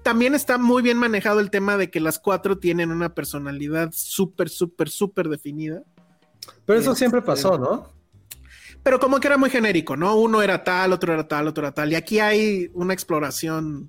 también 0.03 0.35
está 0.35 0.59
muy 0.59 0.83
bien 0.83 0.99
manejado 0.99 1.41
el 1.41 1.51
tema 1.51 1.77
de 1.77 1.91
que 1.91 2.01
las 2.01 2.19
cuatro 2.19 2.59
tienen 2.59 2.91
una 2.91 3.15
personalidad 3.15 3.91
súper, 3.93 4.49
súper, 4.51 4.91
súper 4.91 5.29
definida. 5.29 5.83
Pero 6.67 6.79
eso 6.79 6.95
siempre 6.95 7.21
Este, 7.21 7.27
pasó, 7.27 7.59
¿no? 7.59 7.89
Pero 8.83 9.01
como 9.01 9.19
que 9.19 9.29
era 9.29 9.39
muy 9.39 9.49
genérico, 9.49 9.97
¿no? 9.97 10.15
Uno 10.17 10.43
era 10.43 10.63
tal, 10.63 10.93
otro 10.93 11.15
era 11.15 11.27
tal, 11.27 11.49
otro 11.49 11.65
era 11.65 11.73
tal. 11.73 11.91
Y 11.93 11.95
aquí 11.95 12.19
hay 12.21 12.71
una 12.75 12.93
exploración 12.93 13.89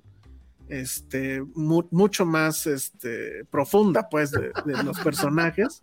este, 0.68 1.42
mu- 1.54 1.86
mucho 1.90 2.24
más 2.24 2.66
este, 2.66 3.44
profunda, 3.50 4.08
pues, 4.08 4.30
de, 4.30 4.52
de 4.64 4.82
los 4.82 4.98
personajes. 4.98 5.80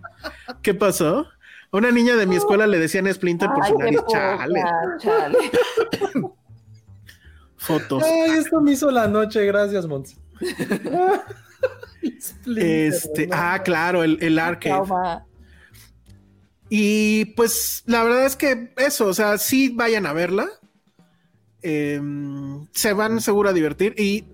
¿Qué 0.63 0.73
pasó? 0.73 1.27
A 1.73 1.77
una 1.77 1.91
niña 1.91 2.15
de 2.15 2.27
mi 2.27 2.35
escuela 2.35 2.67
le 2.67 2.77
decían 2.79 3.11
Splinter 3.11 3.49
por 3.49 3.63
Ay, 3.63 3.71
su 3.71 3.77
nariz. 3.79 4.01
poca, 4.01 4.37
Chale. 4.37 4.61
chale. 4.99 5.37
Fotos. 7.57 8.03
Ay, 8.03 8.31
esto 8.37 8.61
me 8.61 8.73
hizo 8.73 8.91
la 8.91 9.07
noche, 9.07 9.45
gracias, 9.45 9.85
Monts. 9.87 10.17
Este, 12.57 13.29
ah, 13.31 13.61
claro, 13.63 14.03
el, 14.03 14.17
el 14.21 14.37
arcade. 14.37 14.75
Trauma. 14.75 15.25
Y 16.69 17.25
pues 17.35 17.83
la 17.85 18.03
verdad 18.03 18.25
es 18.25 18.35
que 18.35 18.73
eso, 18.77 19.07
o 19.07 19.13
sea, 19.13 19.37
sí 19.37 19.69
vayan 19.69 20.05
a 20.05 20.13
verla. 20.13 20.47
Eh, 21.61 22.01
se 22.73 22.93
van 22.93 23.21
seguro 23.21 23.49
a 23.49 23.53
divertir 23.53 23.95
y 23.97 24.25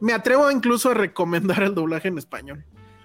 me 0.00 0.14
atrevo 0.14 0.50
incluso 0.50 0.90
a 0.90 0.94
recomendar 0.94 1.62
el 1.62 1.74
doblaje 1.74 2.08
en 2.08 2.18
español. 2.18 2.64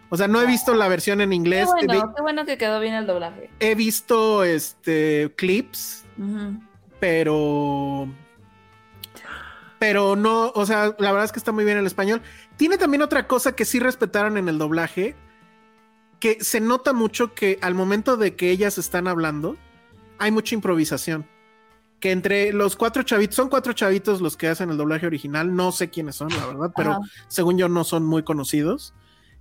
O 0.10 0.18
sea, 0.18 0.28
no 0.28 0.42
he 0.42 0.46
visto 0.46 0.74
la 0.74 0.88
versión 0.88 1.20
en 1.22 1.34
inglés, 1.34 1.68
bueno, 1.68 2.14
qué 2.16 2.22
bueno 2.22 2.46
que 2.46 2.58
quedó 2.58 2.80
bien 2.80 2.94
el 2.94 3.06
doblaje. 3.08 3.50
he 3.60 3.76
visto 3.76 4.44
este 4.44 5.34
clips, 5.36 6.06
pero 7.00 8.08
pero 9.80 10.16
no, 10.16 10.52
o 10.56 10.66
sea, 10.66 10.96
la 10.98 11.12
verdad 11.12 11.26
es 11.26 11.32
que 11.32 11.40
está 11.40 11.52
muy 11.52 11.66
bien 11.66 11.78
el 11.78 11.86
español. 11.86 12.22
Tiene 12.56 12.78
también 12.78 13.02
otra 13.02 13.28
cosa 13.28 13.56
que 13.56 13.66
sí 13.66 13.80
respetaron 13.80 14.38
en 14.38 14.50
el 14.50 14.58
doblaje, 14.58 15.16
que 16.20 16.44
se 16.44 16.60
nota 16.60 16.94
mucho 16.94 17.36
que 17.36 17.60
al 17.62 17.76
momento 17.76 18.18
de 18.18 18.36
que 18.36 18.50
ellas 18.50 18.78
están 18.78 19.08
hablando, 19.08 19.56
hay 20.18 20.32
mucha 20.32 20.56
improvisación. 20.56 21.28
Que 22.00 22.12
entre 22.12 22.54
los 22.54 22.76
cuatro 22.76 23.04
chavitos, 23.04 23.36
son 23.36 23.50
cuatro 23.50 23.74
chavitos 23.74 24.22
los 24.22 24.38
que 24.38 24.48
hacen 24.48 24.70
el 24.70 24.78
doblaje 24.78 25.06
original, 25.06 25.56
no 25.56 25.72
sé 25.72 25.90
quiénes 25.90 26.16
son, 26.16 26.30
la 26.30 26.46
verdad, 26.46 26.72
pero 26.76 26.92
Ajá. 26.92 27.02
según 27.28 27.58
yo 27.58 27.70
no 27.70 27.84
son 27.84 28.06
muy 28.06 28.24
conocidos. 28.24 28.94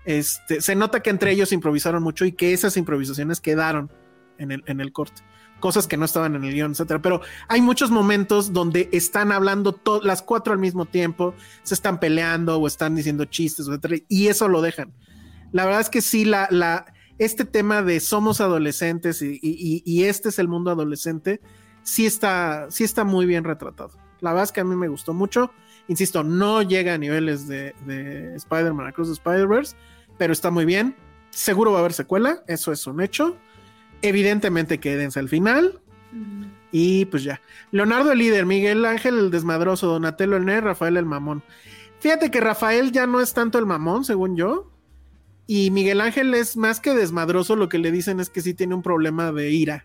Este, 0.06 0.60
se 0.62 0.74
nota 0.74 1.00
que 1.00 1.10
entre 1.10 1.32
ellos 1.32 1.52
improvisaron 1.52 2.02
mucho 2.02 2.24
y 2.24 2.32
que 2.32 2.52
esas 2.52 2.76
improvisaciones 2.76 3.40
quedaron 3.40 3.90
en 4.38 4.52
el, 4.52 4.64
en 4.66 4.80
el 4.80 4.92
corte. 4.92 5.22
Cosas 5.60 5.86
que 5.86 5.96
no 5.96 6.04
estaban 6.04 6.34
en 6.34 6.44
el 6.44 6.54
guion, 6.54 6.72
etcétera. 6.72 7.02
Pero 7.02 7.20
hay 7.48 7.60
muchos 7.60 7.90
momentos 7.90 8.52
donde 8.52 8.88
están 8.92 9.32
hablando 9.32 9.78
las 10.02 10.22
cuatro 10.22 10.52
al 10.52 10.58
mismo 10.58 10.86
tiempo, 10.86 11.34
se 11.62 11.74
están 11.74 12.00
peleando 12.00 12.58
o 12.58 12.66
están 12.66 12.94
diciendo 12.94 13.24
chistes, 13.24 13.66
etcétera, 13.66 13.96
y 14.08 14.28
eso 14.28 14.48
lo 14.48 14.62
dejan. 14.62 14.92
La 15.52 15.64
verdad 15.64 15.80
es 15.80 15.90
que 15.90 16.02
sí, 16.02 16.24
la, 16.24 16.48
la, 16.50 16.86
este 17.18 17.44
tema 17.44 17.82
de 17.82 18.00
somos 18.00 18.40
adolescentes 18.40 19.22
y 19.22 20.04
este 20.04 20.28
es 20.28 20.38
el 20.38 20.48
mundo 20.48 20.70
adolescente, 20.70 21.40
sí 21.82 22.04
está, 22.04 22.66
sí 22.70 22.84
está 22.84 23.04
muy 23.04 23.26
bien 23.26 23.44
retratado. 23.44 23.92
La 24.20 24.30
verdad 24.30 24.44
es 24.44 24.52
que 24.52 24.60
a 24.60 24.64
mí 24.64 24.76
me 24.76 24.88
gustó 24.88 25.14
mucho. 25.14 25.52
Insisto, 25.88 26.24
no 26.24 26.62
llega 26.62 26.94
a 26.94 26.98
niveles 26.98 27.46
de, 27.46 27.74
de 27.86 28.34
Spider-Man 28.34 28.88
Across 28.88 29.08
the 29.08 29.12
Spider-Verse, 29.14 29.76
pero 30.18 30.32
está 30.32 30.50
muy 30.50 30.64
bien. 30.64 30.94
Seguro 31.30 31.72
va 31.72 31.78
a 31.78 31.80
haber 31.80 31.92
secuela, 31.92 32.42
eso 32.46 32.72
es 32.72 32.86
un 32.86 33.00
hecho. 33.00 33.36
Evidentemente 34.02 34.78
quédense 34.78 35.18
al 35.18 35.28
final. 35.28 35.80
Y 36.72 37.06
pues 37.06 37.22
ya. 37.24 37.40
Leonardo 37.70 38.12
el 38.12 38.18
líder, 38.18 38.46
Miguel 38.46 38.84
Ángel 38.84 39.18
el 39.18 39.30
desmadroso, 39.30 39.86
Donatello 39.86 40.36
el 40.36 40.44
nerd, 40.44 40.64
Rafael 40.64 40.96
el 40.96 41.04
mamón. 41.06 41.42
Fíjate 42.00 42.30
que 42.30 42.40
Rafael 42.40 42.92
ya 42.92 43.06
no 43.06 43.20
es 43.20 43.32
tanto 43.34 43.58
el 43.58 43.66
mamón, 43.66 44.04
según 44.04 44.36
yo. 44.36 44.70
Y 45.46 45.70
Miguel 45.70 46.00
Ángel 46.00 46.34
es 46.34 46.56
más 46.56 46.80
que 46.80 46.94
desmadroso, 46.94 47.56
lo 47.56 47.68
que 47.68 47.78
le 47.78 47.92
dicen 47.92 48.20
es 48.20 48.30
que 48.30 48.40
sí 48.40 48.52
tiene 48.52 48.74
un 48.74 48.82
problema 48.82 49.32
de 49.32 49.50
ira. 49.50 49.84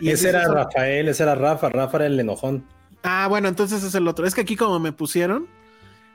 Y 0.00 0.10
ese 0.10 0.30
era 0.30 0.42
eso- 0.42 0.54
Rafael, 0.54 1.08
ese 1.08 1.22
era 1.22 1.34
Rafa, 1.34 1.68
Rafa 1.68 1.98
era 1.98 2.06
el 2.06 2.18
enojón. 2.20 2.64
Ah, 3.02 3.26
bueno, 3.28 3.48
entonces 3.48 3.82
es 3.82 3.94
el 3.94 4.06
otro. 4.08 4.26
Es 4.26 4.34
que 4.34 4.40
aquí 4.42 4.56
como 4.56 4.78
me 4.80 4.92
pusieron, 4.92 5.46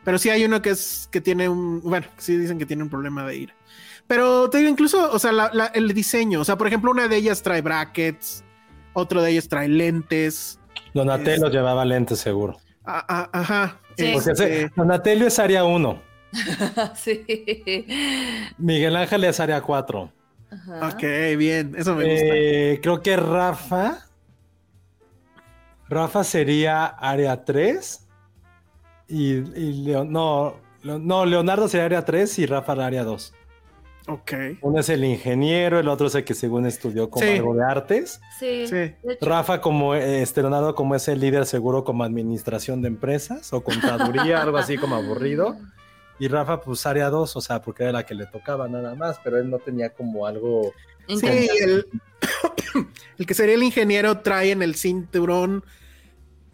pero 0.03 0.17
sí 0.17 0.29
hay 0.29 0.45
uno 0.45 0.61
que 0.61 0.71
es 0.71 1.07
que 1.11 1.21
tiene 1.21 1.47
un, 1.49 1.81
bueno, 1.81 2.05
sí 2.17 2.35
dicen 2.37 2.57
que 2.59 2.65
tiene 2.65 2.83
un 2.83 2.89
problema 2.89 3.25
de 3.25 3.35
ira. 3.37 3.55
Pero 4.07 4.49
te 4.49 4.57
digo, 4.59 4.69
incluso, 4.69 5.11
o 5.11 5.17
sea, 5.19 5.31
la- 5.31 5.49
la- 5.53 5.67
el 5.67 5.93
diseño, 5.93 6.41
o 6.41 6.45
sea, 6.45 6.57
por 6.57 6.67
ejemplo, 6.67 6.91
una 6.91 7.07
de 7.07 7.15
ellas 7.15 7.41
trae 7.41 7.61
brackets, 7.61 8.43
otro 8.93 9.21
de 9.21 9.31
ellos 9.31 9.47
trae 9.47 9.67
lentes. 9.67 10.59
Donatello 10.93 11.49
llevaba 11.49 11.85
lentes 11.85 12.19
seguro. 12.19 12.59
Ah, 12.85 13.05
ah, 13.07 13.29
ajá. 13.31 13.79
Sí. 13.97 14.11
Porque 14.13 14.31
Este, 14.31 14.61
ese- 14.65 14.71
Donatello 14.75 15.25
es 15.27 15.39
área 15.39 15.63
1, 15.63 16.01
sí. 16.95 17.23
Miguel 18.57 18.95
Ángel 18.97 19.23
es 19.23 19.39
área 19.39 19.61
4. 19.61 20.11
Ajá. 20.51 20.89
ok, 20.89 21.01
bien, 21.37 21.73
eso 21.77 21.95
me 21.95 22.03
gusta. 22.03 22.25
Eh, 22.35 22.79
creo 22.83 23.01
que 23.01 23.15
Rafa. 23.15 24.05
Rafa 25.89 26.23
sería 26.23 26.85
área 26.85 27.43
3. 27.43 28.02
Y, 29.13 29.33
y 29.59 29.83
Leo- 29.85 30.05
no, 30.05 30.55
Leo- 30.81 30.97
no, 30.99 31.25
Leonardo 31.25 31.67
sería 31.67 31.85
área 31.85 32.03
3 32.05 32.39
y 32.39 32.45
Rafa 32.47 32.73
área 32.73 33.03
2. 33.03 33.33
Ok. 34.07 34.33
Uno 34.61 34.79
es 34.79 34.89
el 34.89 35.05
ingeniero, 35.05 35.79
el 35.79 35.87
otro 35.87 36.07
es 36.07 36.15
el 36.15 36.23
que 36.25 36.33
según 36.33 36.65
estudió 36.65 37.09
como 37.09 37.25
Sí. 37.25 37.33
algo 37.37 37.53
de 37.55 37.63
artes. 37.63 38.19
Sí. 38.39 38.65
Rafa 39.21 39.61
como 39.61 39.93
este 39.95 40.41
Leonardo 40.41 40.73
como 40.75 40.95
es 40.95 41.07
el 41.07 41.19
líder 41.19 41.45
seguro 41.45 41.83
como 41.83 42.03
administración 42.03 42.81
de 42.81 42.87
empresas 42.89 43.53
o 43.53 43.63
contaduría, 43.63 44.41
algo 44.41 44.57
así 44.57 44.77
como 44.77 44.95
aburrido. 44.95 45.55
Y 46.19 46.27
Rafa 46.27 46.59
pues 46.61 46.85
área 46.85 47.09
2, 47.09 47.35
o 47.35 47.41
sea, 47.41 47.61
porque 47.61 47.83
era 47.83 47.91
la 47.91 48.05
que 48.05 48.15
le 48.15 48.25
tocaba 48.25 48.67
nada 48.67 48.95
más, 48.95 49.19
pero 49.23 49.37
él 49.37 49.49
no 49.49 49.59
tenía 49.59 49.91
como 49.93 50.25
algo... 50.25 50.73
Sí, 51.07 51.25
el 53.17 53.25
que 53.25 53.33
sería 53.33 53.55
el 53.55 53.63
ingeniero 53.63 54.19
trae 54.19 54.51
en 54.51 54.61
el 54.63 54.75
cinturón 54.75 55.63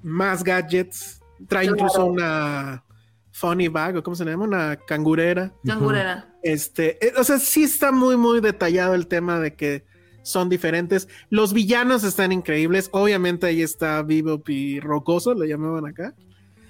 más 0.02 0.44
gadgets. 0.44 1.19
Trae 1.48 1.68
Claro. 1.68 1.78
incluso 1.78 2.06
una 2.06 2.84
funny 3.32 3.68
bag, 3.70 3.96
o 3.98 4.04
cómo 4.04 4.16
se 4.16 4.26
le 4.26 4.32
llama, 4.32 4.44
una 4.46 4.76
cangurera. 4.76 5.54
Cangurera. 5.66 6.34
Este, 6.44 7.06
eh, 7.06 7.14
o 7.18 7.24
sea, 7.24 7.40
sí 7.40 7.64
está 7.64 7.92
muy, 7.92 8.18
muy 8.18 8.42
detallado 8.42 8.94
el 8.96 9.08
tema 9.08 9.40
de 9.40 9.56
que 9.56 9.86
son 10.24 10.50
diferentes. 10.50 11.08
Los 11.30 11.54
villanos 11.54 12.04
están 12.04 12.32
increíbles. 12.32 12.90
Obviamente 12.92 13.48
ahí 13.48 13.62
está 13.62 14.02
Bebop 14.04 14.48
y 14.50 14.80
Rocoso, 14.80 15.34
lo 15.34 15.46
llamaban 15.46 15.86
acá. 15.88 16.14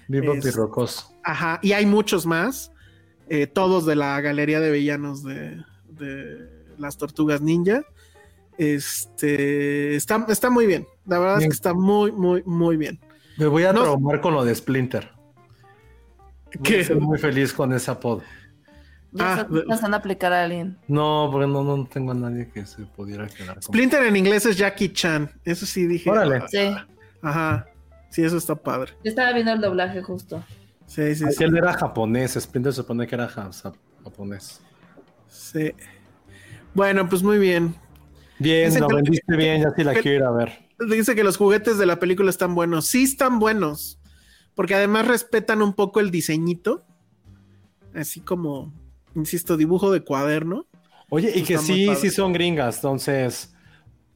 Vivo 0.08 0.34
Es- 0.34 0.44
pirrocoso. 0.46 1.14
Ajá, 1.24 1.60
y 1.62 1.72
hay 1.74 1.86
muchos 1.86 2.26
más. 2.26 2.72
eh, 3.32 3.46
todos 3.46 3.86
de 3.86 3.96
la 3.96 4.20
galería 4.22 4.60
de 4.60 4.72
villanos 4.72 5.24
de, 5.24 5.64
de 5.88 6.50
las 6.80 6.98
tortugas 6.98 7.41
ninja. 7.41 7.84
Este 8.58 9.96
está, 9.96 10.26
está 10.30 10.50
muy 10.50 10.66
bien. 10.66 10.88
La 11.06 11.20
verdad 11.20 11.38
Bien. 11.38 11.48
es 11.50 11.54
que 11.54 11.56
está 11.58 11.74
muy, 11.74 12.12
muy, 12.12 12.44
muy 12.46 12.76
bien. 12.78 13.00
Me 13.40 13.48
voy 13.48 13.64
a 13.64 13.74
No- 13.74 13.82
traumar 13.82 14.22
con 14.22 14.34
lo 14.36 14.44
de 14.45 14.53
Splinter. 14.53 15.10
A 16.61 16.66
ser 16.84 16.99
muy 16.99 17.18
feliz 17.18 17.53
con 17.53 17.72
ese 17.74 17.90
apodo. 17.91 18.22
Ya 19.11 19.34
Ah, 19.41 19.48
pensando 19.68 19.98
aplicar 19.98 20.32
a 20.34 20.44
alguien. 20.44 20.78
No, 20.88 21.30
porque 21.32 21.48
no, 21.48 21.64
no 21.64 21.86
tengo 21.88 22.11
a 22.11 22.16
nadie 22.16 22.49
que 22.49 22.66
se 22.66 22.84
pudiera 22.86 23.28
quedar. 23.28 23.61
Splinter 23.61 24.03
en 24.03 24.16
inglés 24.16 24.45
es 24.45 24.56
Jackie 24.57 24.90
Chan. 24.94 25.32
Eso 25.44 25.66
sí 25.66 25.88
dije. 25.88 26.10
Órale. 26.10 26.44
Sí. 26.48 26.76
Ajá. 27.22 27.66
Sí, 28.11 28.24
eso 28.24 28.38
está 28.38 28.56
padre. 28.56 28.94
Yo 29.03 29.10
estaba 29.10 29.32
viendo 29.34 29.52
el 29.53 29.61
doblaje 29.61 30.02
justo. 30.03 30.44
Sí, 30.86 31.16
sí, 31.16 31.26
sí. 31.32 31.44
Aquel 31.44 31.56
era 31.57 31.74
japonés, 31.74 32.34
Splinter 32.34 32.72
se 32.74 32.78
supone 32.78 33.06
que 33.07 33.16
era 33.16 33.28
japonés. 33.30 34.61
sí. 35.28 35.72
Bueno, 36.74 37.10
pues 37.10 37.24
muy 37.24 37.40
bien. 37.40 37.76
Bien, 38.40 38.80
lo 38.80 38.88
vendiste 38.88 39.36
bien, 39.36 39.61
ya 39.64 39.72
sí 39.76 39.84
la 39.84 39.94
que- 39.94 40.02
quiero 40.02 40.18
ir 40.18 40.24
a 40.24 40.32
ver. 40.32 40.70
Dice 40.90 41.14
que 41.16 41.24
los 41.24 41.36
juguetes 41.38 41.78
de 41.78 41.86
la 41.86 41.99
película 41.99 42.30
están 42.30 42.56
buenos. 42.56 42.88
Sí 42.88 43.03
están 43.03 43.40
buenos. 43.40 43.99
Porque 44.56 44.76
además 44.76 45.07
respetan 45.07 45.61
un 45.61 45.74
poco 45.74 45.99
el 45.99 46.10
diseñito. 46.11 46.84
Así 47.94 48.20
como, 48.22 48.74
insisto, 49.16 49.57
dibujo 49.57 49.91
de 49.91 50.02
cuaderno. 50.02 50.68
Oye, 51.10 51.32
y 51.36 51.44
que 51.44 51.57
sí, 51.57 51.88
sí 51.95 52.10
son 52.11 52.34
gringas, 52.34 52.76
entonces 52.78 53.53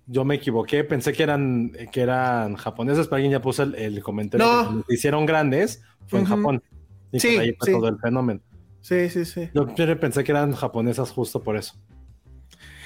yo 0.06 0.24
me 0.26 0.36
equivoqué, 0.36 0.84
pensé 0.84 1.12
que 1.12 1.24
eran, 1.24 1.72
que 1.92 2.02
eran 2.02 2.56
japoneses, 2.56 3.08
pero 3.08 3.16
alguien 3.16 3.32
ya 3.32 3.42
puso 3.42 3.64
el, 3.64 3.74
el 3.76 4.04
comentario 4.04 4.46
No. 4.46 4.84
que 4.88 4.94
hicieron 4.94 5.26
grandes 5.26 5.82
fue 6.08 6.20
en. 6.20 6.26
Japón. 6.26 6.62
Y 7.12 7.20
Sí, 7.20 7.38
ahí 7.38 7.56
fue 7.58 7.68
sí. 7.68 7.72
todo 7.72 7.88
el 7.88 7.98
fenómeno. 8.00 8.42
Sí, 8.82 9.10
sí, 9.10 9.26
sí. 9.26 9.50
Yo 9.56 9.66
siempre 9.76 9.96
pensé 9.96 10.24
que 10.24 10.32
eran 10.34 10.52
japonesas 10.54 11.10
justo 11.12 11.42
por 11.42 11.56
eso. 11.58 11.74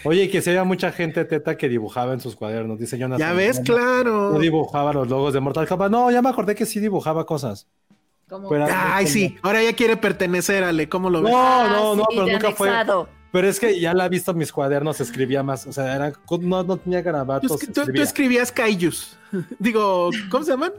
Oye, 0.03 0.23
y 0.23 0.29
que 0.29 0.41
se 0.41 0.51
había 0.51 0.63
mucha 0.63 0.91
gente 0.91 1.25
teta 1.25 1.57
que 1.57 1.67
dibujaba 1.69 2.13
en 2.13 2.19
sus 2.19 2.35
cuadernos, 2.35 2.79
dice 2.79 2.97
Jonathan. 2.97 3.19
Ya 3.29 3.33
ves, 3.33 3.59
claro. 3.59 4.31
No 4.33 4.39
dibujaba 4.39 4.93
los 4.93 5.07
logos 5.09 5.33
de 5.33 5.39
Mortal 5.39 5.67
Kombat. 5.67 5.91
No, 5.91 6.11
ya 6.11 6.21
me 6.21 6.29
acordé 6.29 6.55
que 6.55 6.65
sí 6.65 6.79
dibujaba 6.79 7.25
cosas. 7.25 7.67
Pero- 8.27 8.67
Ay, 8.69 9.07
sí. 9.07 9.37
Ahora 9.41 9.63
ya 9.63 9.73
quiere 9.73 9.95
pertenecer, 9.97 10.63
Ale. 10.63 10.89
¿Cómo 10.89 11.09
lo 11.09 11.21
ves? 11.21 11.31
No, 11.31 11.37
Ah, 11.39 11.67
no, 11.71 11.95
no, 11.95 12.03
sí, 12.03 12.15
pero 12.15 12.27
nunca 12.27 12.51
fue. 12.51 12.69
Pero 13.31 13.47
es 13.49 13.59
que 13.59 13.79
ya 13.79 13.93
la 13.93 14.05
he 14.05 14.09
visto 14.09 14.31
en 14.31 14.37
mis 14.37 14.51
cuadernos, 14.51 14.99
escribía 15.01 15.43
más. 15.43 15.67
O 15.67 15.73
sea, 15.73 15.95
era, 15.95 16.13
no, 16.41 16.63
no 16.63 16.77
tenía 16.77 17.01
garabatos. 17.01 17.51
es 17.51 17.59
que 17.59 17.67
tú- 17.67 17.73
tú 17.73 17.81
escribía. 17.81 18.03
escribías 18.03 18.51
kaijus. 18.51 19.17
Digo, 19.59 20.09
¿cómo 20.29 20.43
se 20.43 20.51
llaman? 20.51 20.71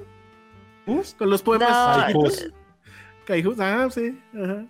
¿Us? 0.86 1.14
Con 1.18 1.28
los 1.30 1.42
poemas. 1.42 1.70
No. 1.70 2.22
Kaijus. 3.26 3.60
Ah, 3.60 3.88
sí. 3.90 4.18
Ajá. 4.34 4.64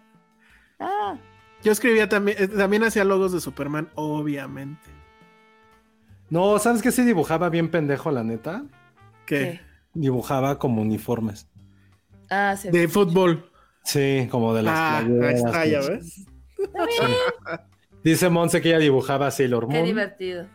Ah, 0.80 1.16
Yo 1.62 1.72
escribía 1.72 2.08
también, 2.08 2.36
eh, 2.40 2.48
también 2.48 2.84
hacía 2.84 3.04
logos 3.04 3.32
de 3.32 3.40
Superman, 3.40 3.88
obviamente. 3.94 4.90
No, 6.30 6.58
¿sabes 6.58 6.82
qué? 6.82 6.92
Sí 6.92 7.02
dibujaba 7.04 7.48
bien 7.48 7.70
pendejo, 7.70 8.10
la 8.10 8.22
neta. 8.22 8.64
¿Qué? 9.26 9.36
¿qué? 9.36 9.60
Dibujaba 9.94 10.58
como 10.58 10.82
uniformes. 10.82 11.48
Ah, 12.30 12.54
sí. 12.56 12.68
De 12.70 12.86
fútbol. 12.88 13.50
Sí, 13.82 14.28
como 14.30 14.54
de 14.54 14.62
las 14.62 14.78
Ah, 14.78 14.98
ahí 14.98 15.04
playeras, 15.06 15.34
está, 15.44 15.66
ya 15.66 15.82
sí. 15.82 15.88
ves. 15.90 16.26
Dice 18.04 18.28
Monse 18.28 18.60
que 18.60 18.68
ella 18.68 18.78
dibujaba 18.78 19.30
Sailor 19.30 19.66
Qué 19.68 19.74
Moon. 19.74 19.86
divertido. 19.86 20.46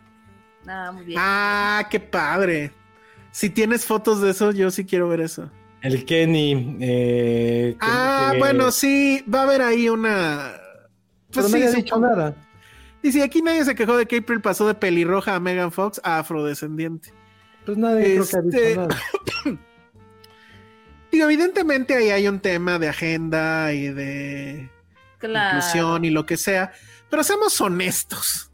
Ah, 0.66 0.90
muy 0.92 1.04
bien. 1.04 1.18
Ah, 1.20 1.86
qué 1.90 2.00
padre. 2.00 2.72
Si 3.32 3.50
tienes 3.50 3.84
fotos 3.84 4.20
de 4.22 4.30
eso, 4.30 4.52
yo 4.52 4.70
sí 4.70 4.84
quiero 4.84 5.08
ver 5.08 5.20
eso. 5.20 5.50
El 5.82 6.04
Kenny. 6.06 6.76
Eh, 6.80 7.76
Ah, 7.80 8.30
que- 8.32 8.38
bueno, 8.38 8.70
sí, 8.70 9.22
va 9.32 9.40
a 9.40 9.42
haber 9.42 9.60
ahí 9.62 9.88
una. 9.88 10.52
Pero 11.34 11.48
Pues 11.48 11.52
no 11.52 11.56
sí, 11.58 11.62
había 11.64 11.70
sí. 11.70 11.76
dicho 11.82 11.98
nada. 11.98 12.34
Dice, 13.02 13.22
aquí 13.22 13.42
nadie 13.42 13.64
se 13.64 13.74
quejó 13.74 13.96
de 13.96 14.06
que 14.06 14.16
April 14.18 14.40
pasó 14.40 14.66
de 14.66 14.74
pelirroja 14.74 15.34
a 15.34 15.40
Megan 15.40 15.72
Fox 15.72 16.00
a 16.04 16.20
afrodescendiente. 16.20 17.12
Pues 17.66 17.76
nadie 17.76 18.04
creo 18.14 18.26
que 18.26 18.36
ha 18.36 18.40
dicho 18.42 18.58
Este- 18.58 18.76
nada. 18.76 18.96
Digo, 21.12 21.24
evidentemente 21.26 21.94
ahí 21.94 22.10
hay 22.10 22.26
un 22.28 22.40
tema 22.40 22.78
de 22.78 22.88
agenda 22.88 23.72
y 23.72 23.88
de 23.88 24.68
claro. 25.18 25.58
inclusión 25.58 26.04
y 26.04 26.10
lo 26.10 26.26
que 26.26 26.36
sea, 26.36 26.72
pero 27.08 27.22
seamos 27.22 27.60
honestos. 27.60 28.50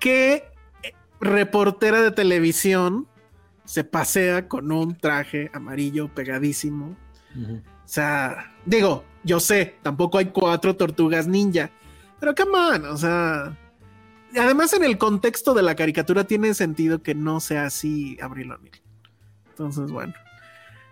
¿Qué 0.00 0.50
eh, 0.82 0.94
reportera 1.20 2.02
de 2.02 2.10
televisión 2.10 3.06
se 3.64 3.84
pasea 3.84 4.48
con 4.48 4.72
un 4.72 4.96
traje 4.98 5.50
amarillo 5.54 6.12
pegadísimo? 6.12 6.96
O 7.36 7.88
sea, 7.88 8.52
digo, 8.64 9.04
yo 9.22 9.38
sé, 9.38 9.76
tampoco 9.82 10.18
hay 10.18 10.26
cuatro 10.26 10.74
tortugas 10.74 11.28
ninja, 11.28 11.70
pero 12.20 12.34
come 12.34 12.58
on, 12.58 12.84
o 12.86 12.96
sea. 12.96 13.56
Además, 14.38 14.72
en 14.74 14.84
el 14.84 14.98
contexto 14.98 15.54
de 15.54 15.62
la 15.62 15.74
caricatura 15.76 16.24
tiene 16.24 16.52
sentido 16.54 17.02
que 17.02 17.14
no 17.14 17.40
sea 17.40 17.66
así 17.66 18.18
Abril 18.20 18.52
O'Neil. 18.52 18.82
Entonces, 19.50 19.90
bueno. 19.90 20.12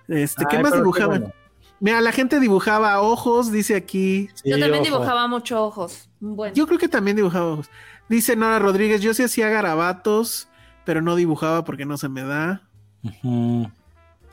Este, 0.09 0.45
¿Qué 0.49 0.57
Ay, 0.57 0.63
más 0.63 0.73
qué 0.73 0.79
dibujaban? 0.79 1.21
bueno. 1.21 1.35
Mira, 1.81 2.01
la 2.01 2.13
gente 2.13 2.41
dibujaba 2.41 3.01
ojos, 3.03 3.53
dice 3.53 3.75
aquí. 3.77 4.31
Yo 4.45 4.59
también 4.59 4.83
ojo. 4.83 4.85
dibujaba 4.85 5.27
mucho 5.27 5.63
ojos. 5.63 6.09
Bueno. 6.21 6.55
Yo 6.55 6.67
creo 6.67 6.79
que 6.79 6.89
también 6.89 7.17
dibujaba 7.17 7.47
ojos. 7.47 7.71
Dice 8.09 8.37
Nora 8.37 8.59
Rodríguez, 8.59 9.03
yo 9.03 9.13
sí 9.13 9.23
hacía 9.23 9.49
garabatos, 9.49 10.49
pero 10.85 11.03
no 11.03 11.17
dibujaba 11.17 11.65
porque 11.65 11.85
no 11.85 11.99
se 11.99 12.09
me 12.09 12.23
da. 12.23 12.63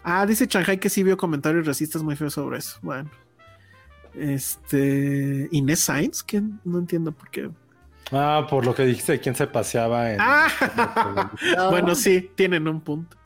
Ah, 0.03 0.26
dice 0.26 0.45
Shanghai 0.47 0.80
que 0.80 0.89
sí 0.89 1.03
vio 1.03 1.18
comentarios 1.18 1.65
racistas 1.65 2.03
muy 2.03 2.15
feos 2.15 2.34
sobre 2.34 2.59
eso. 2.59 2.77
Bueno. 2.81 3.09
Este. 4.13 5.47
Inés 5.51 5.79
Sainz, 5.81 6.23
que 6.23 6.41
no 6.63 6.79
entiendo 6.79 7.11
por 7.11 7.29
qué. 7.29 7.49
Ah, 8.11 8.45
por 8.49 8.65
lo 8.65 8.75
que 8.75 8.85
dijiste, 8.85 9.19
quién 9.19 9.35
se 9.35 9.47
paseaba 9.47 10.11
en. 10.11 10.17
Ah, 10.19 11.31
No. 11.57 11.69
bueno, 11.71 11.95
sí, 11.95 12.31
tienen 12.35 12.67
un 12.67 12.81
punto. 12.81 13.17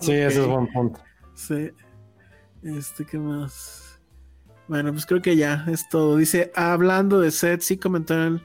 Sí, 0.00 0.12
ese 0.12 0.40
es 0.40 0.46
buen 0.46 0.66
punto. 0.72 1.00
Sí. 1.34 1.70
Este, 2.62 3.04
¿qué 3.04 3.18
más? 3.18 4.00
Bueno, 4.68 4.92
pues 4.92 5.06
creo 5.06 5.22
que 5.22 5.36
ya 5.36 5.64
es 5.68 5.88
todo. 5.88 6.16
Dice, 6.16 6.50
hablando 6.56 7.20
de 7.20 7.30
set, 7.30 7.60
sí 7.60 7.76
comentaron 7.76 8.34
el, 8.34 8.42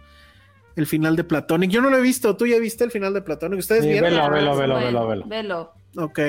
el 0.76 0.86
final 0.88 1.16
de 1.16 1.24
Platonic. 1.24 1.72
Yo 1.72 1.82
no 1.82 1.90
lo 1.90 1.98
he 1.98 2.02
visto. 2.02 2.38
¿Tú 2.38 2.46
ya 2.46 2.60
viste 2.60 2.84
el 2.84 2.92
final 2.92 3.14
de 3.14 3.22
Platonic? 3.24 3.60
¿Ustedes 3.60 3.84
Sí, 3.84 3.90
vieron? 3.90 4.12
velo, 4.12 4.30
velo, 4.30 4.56
velo, 4.56 4.76
velo, 4.78 5.08
velo. 5.08 5.26
Velo. 5.28 5.74
Ok. 5.98 6.20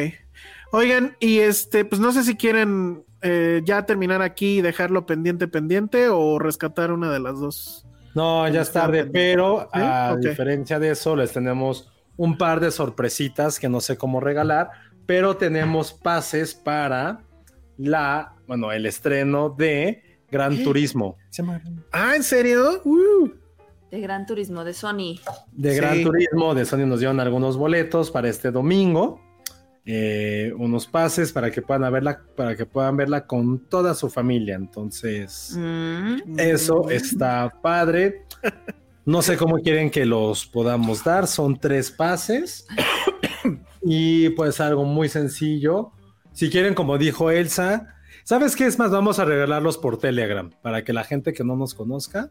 Oigan, 0.72 1.14
y 1.20 1.40
este, 1.40 1.84
pues 1.84 2.00
no 2.00 2.10
sé 2.12 2.24
si 2.24 2.36
quieren 2.36 3.04
eh, 3.22 3.62
ya 3.64 3.86
terminar 3.86 4.22
aquí 4.22 4.58
y 4.58 4.62
dejarlo 4.62 5.06
pendiente, 5.06 5.48
pendiente 5.48 6.08
o 6.08 6.38
rescatar 6.38 6.92
una 6.92 7.10
de 7.12 7.20
las 7.20 7.38
dos. 7.40 7.86
No, 8.14 8.46
ya 8.48 8.60
es 8.60 8.70
tarde, 8.72 9.06
pero 9.06 9.68
¿Sí? 9.72 9.80
a 9.80 10.16
diferencia 10.20 10.78
de 10.78 10.90
eso, 10.90 11.16
les 11.16 11.32
tenemos 11.32 11.90
un 12.16 12.36
par 12.36 12.60
de 12.60 12.70
sorpresitas 12.70 13.58
que 13.58 13.68
no 13.70 13.80
sé 13.80 13.96
cómo 13.96 14.20
regalar, 14.20 14.70
pero 15.06 15.36
tenemos 15.36 15.92
pases 15.94 16.54
para 16.54 17.22
la, 17.78 18.34
bueno, 18.46 18.70
el 18.70 18.84
estreno 18.86 19.48
de 19.50 20.20
Gran 20.30 20.62
Turismo. 20.62 21.16
Ah, 21.90 22.14
¿en 22.16 22.22
serio? 22.22 22.82
Uh, 22.84 23.28
De 23.90 24.00
Gran 24.00 24.26
Turismo, 24.26 24.62
de 24.64 24.74
Sony. 24.74 25.18
De 25.52 25.72
Sí. 25.72 25.76
Gran 25.76 26.02
Turismo, 26.02 26.54
de 26.54 26.64
Sony 26.64 26.86
nos 26.86 27.00
dieron 27.00 27.18
algunos 27.20 27.56
boletos 27.56 28.10
para 28.10 28.28
este 28.28 28.50
domingo. 28.50 29.20
Eh, 29.84 30.52
unos 30.56 30.86
pases 30.86 31.32
para 31.32 31.50
que 31.50 31.60
puedan 31.60 31.92
verla, 31.92 32.22
para 32.36 32.56
que 32.56 32.66
puedan 32.66 32.96
verla 32.96 33.26
con 33.26 33.58
toda 33.58 33.94
su 33.94 34.08
familia. 34.08 34.54
Entonces, 34.54 35.56
Mm. 35.58 36.38
Eso 36.38 36.88
está 36.90 37.52
padre. 37.62 38.24
No 39.04 39.20
sé 39.22 39.36
cómo 39.36 39.58
quieren 39.58 39.90
que 39.90 40.06
los 40.06 40.46
podamos 40.46 41.02
dar. 41.02 41.26
Son 41.26 41.58
tres 41.58 41.90
pases. 41.90 42.66
Y 43.82 44.30
pues 44.30 44.60
algo 44.60 44.84
muy 44.84 45.08
sencillo. 45.08 45.90
Si 46.32 46.50
quieren, 46.50 46.74
como 46.74 46.98
dijo 46.98 47.30
Elsa, 47.30 47.96
¿sabes 48.22 48.54
qué 48.54 48.66
es 48.66 48.78
más? 48.78 48.92
Vamos 48.92 49.18
a 49.18 49.24
regalarlos 49.24 49.76
por 49.76 49.98
Telegram 49.98 50.50
para 50.62 50.84
que 50.84 50.92
la 50.92 51.02
gente 51.02 51.32
que 51.32 51.42
no 51.42 51.56
nos 51.56 51.74
conozca. 51.74 52.30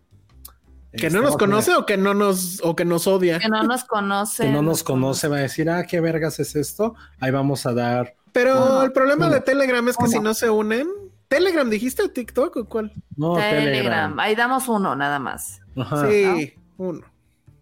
¿Que 0.93 1.07
este, 1.07 1.17
no 1.17 1.21
nos 1.23 1.37
tener- 1.37 1.49
conoce 1.49 1.75
o 1.75 1.85
que 1.85 1.97
no 1.97 2.13
nos, 2.13 2.59
o 2.63 2.75
que 2.75 2.83
nos 2.85 3.07
odia? 3.07 3.39
Que 3.39 3.47
no 3.47 3.63
nos 3.63 3.83
conoce. 3.85 4.43
Que 4.43 4.49
no 4.51 4.61
nos 4.61 4.83
conoce, 4.83 5.27
va 5.27 5.37
a 5.37 5.41
decir, 5.41 5.69
ah, 5.69 5.85
qué 5.85 6.01
vergas 6.01 6.39
es 6.39 6.55
esto. 6.55 6.95
Ahí 7.19 7.31
vamos 7.31 7.65
a 7.65 7.73
dar. 7.73 8.15
Pero 8.33 8.83
el 8.83 8.91
problema 8.91 9.29
de 9.29 9.41
Telegram 9.41 9.87
es 9.89 9.97
que 9.97 10.07
si 10.07 10.19
no 10.19 10.33
se 10.33 10.49
unen. 10.49 10.87
¿Telegram 11.27 11.69
dijiste 11.69 12.03
o 12.03 12.09
TikTok 12.09 12.57
o 12.57 12.65
cuál? 12.65 12.91
No, 13.15 13.35
Telegram. 13.35 13.63
Telegram. 13.63 14.19
Ahí 14.19 14.35
damos 14.35 14.67
uno, 14.67 14.95
nada 14.97 15.17
más. 15.17 15.61
Ajá. 15.77 16.09
Sí, 16.09 16.53
uno. 16.77 17.01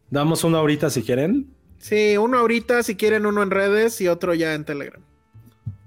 Damos 0.10 0.44
uno 0.44 0.58
ahorita 0.58 0.90
si 0.90 1.04
quieren. 1.04 1.54
Sí, 1.78 2.18
uno 2.18 2.40
ahorita, 2.40 2.82
si 2.82 2.96
quieren 2.96 3.28
uno 3.28 3.44
en 3.44 3.52
redes 3.52 4.02
y 4.02 4.08
otro 4.08 4.34
ya 4.34 4.56
en 4.56 4.66
Telegram. 4.66 5.02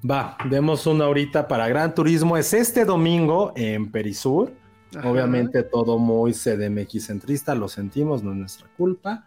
Va, 0.09 0.37
demos 0.49 0.87
uno 0.87 1.05
ahorita 1.05 1.49
para 1.49 1.69
Gran 1.69 1.95
Turismo. 1.95 2.37
Es 2.37 2.55
este 2.55 2.85
domingo 2.85 3.53
en 3.57 3.91
Perisur. 3.91 4.53
Ajá. 4.97 5.09
Obviamente 5.09 5.63
todo 5.63 5.99
muy 5.99 6.33
CDMX 6.33 7.07
centrista, 7.07 7.55
lo 7.55 7.69
sentimos, 7.69 8.23
no 8.23 8.33
es 8.33 8.37
nuestra 8.39 8.67
culpa. 8.77 9.27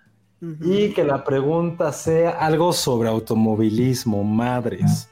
Y 0.61 0.89
que 0.93 1.03
la 1.03 1.23
pregunta 1.23 1.91
sea 1.91 2.31
algo 2.31 2.71
sobre 2.71 3.09
automovilismo, 3.09 4.23
madres. 4.23 5.09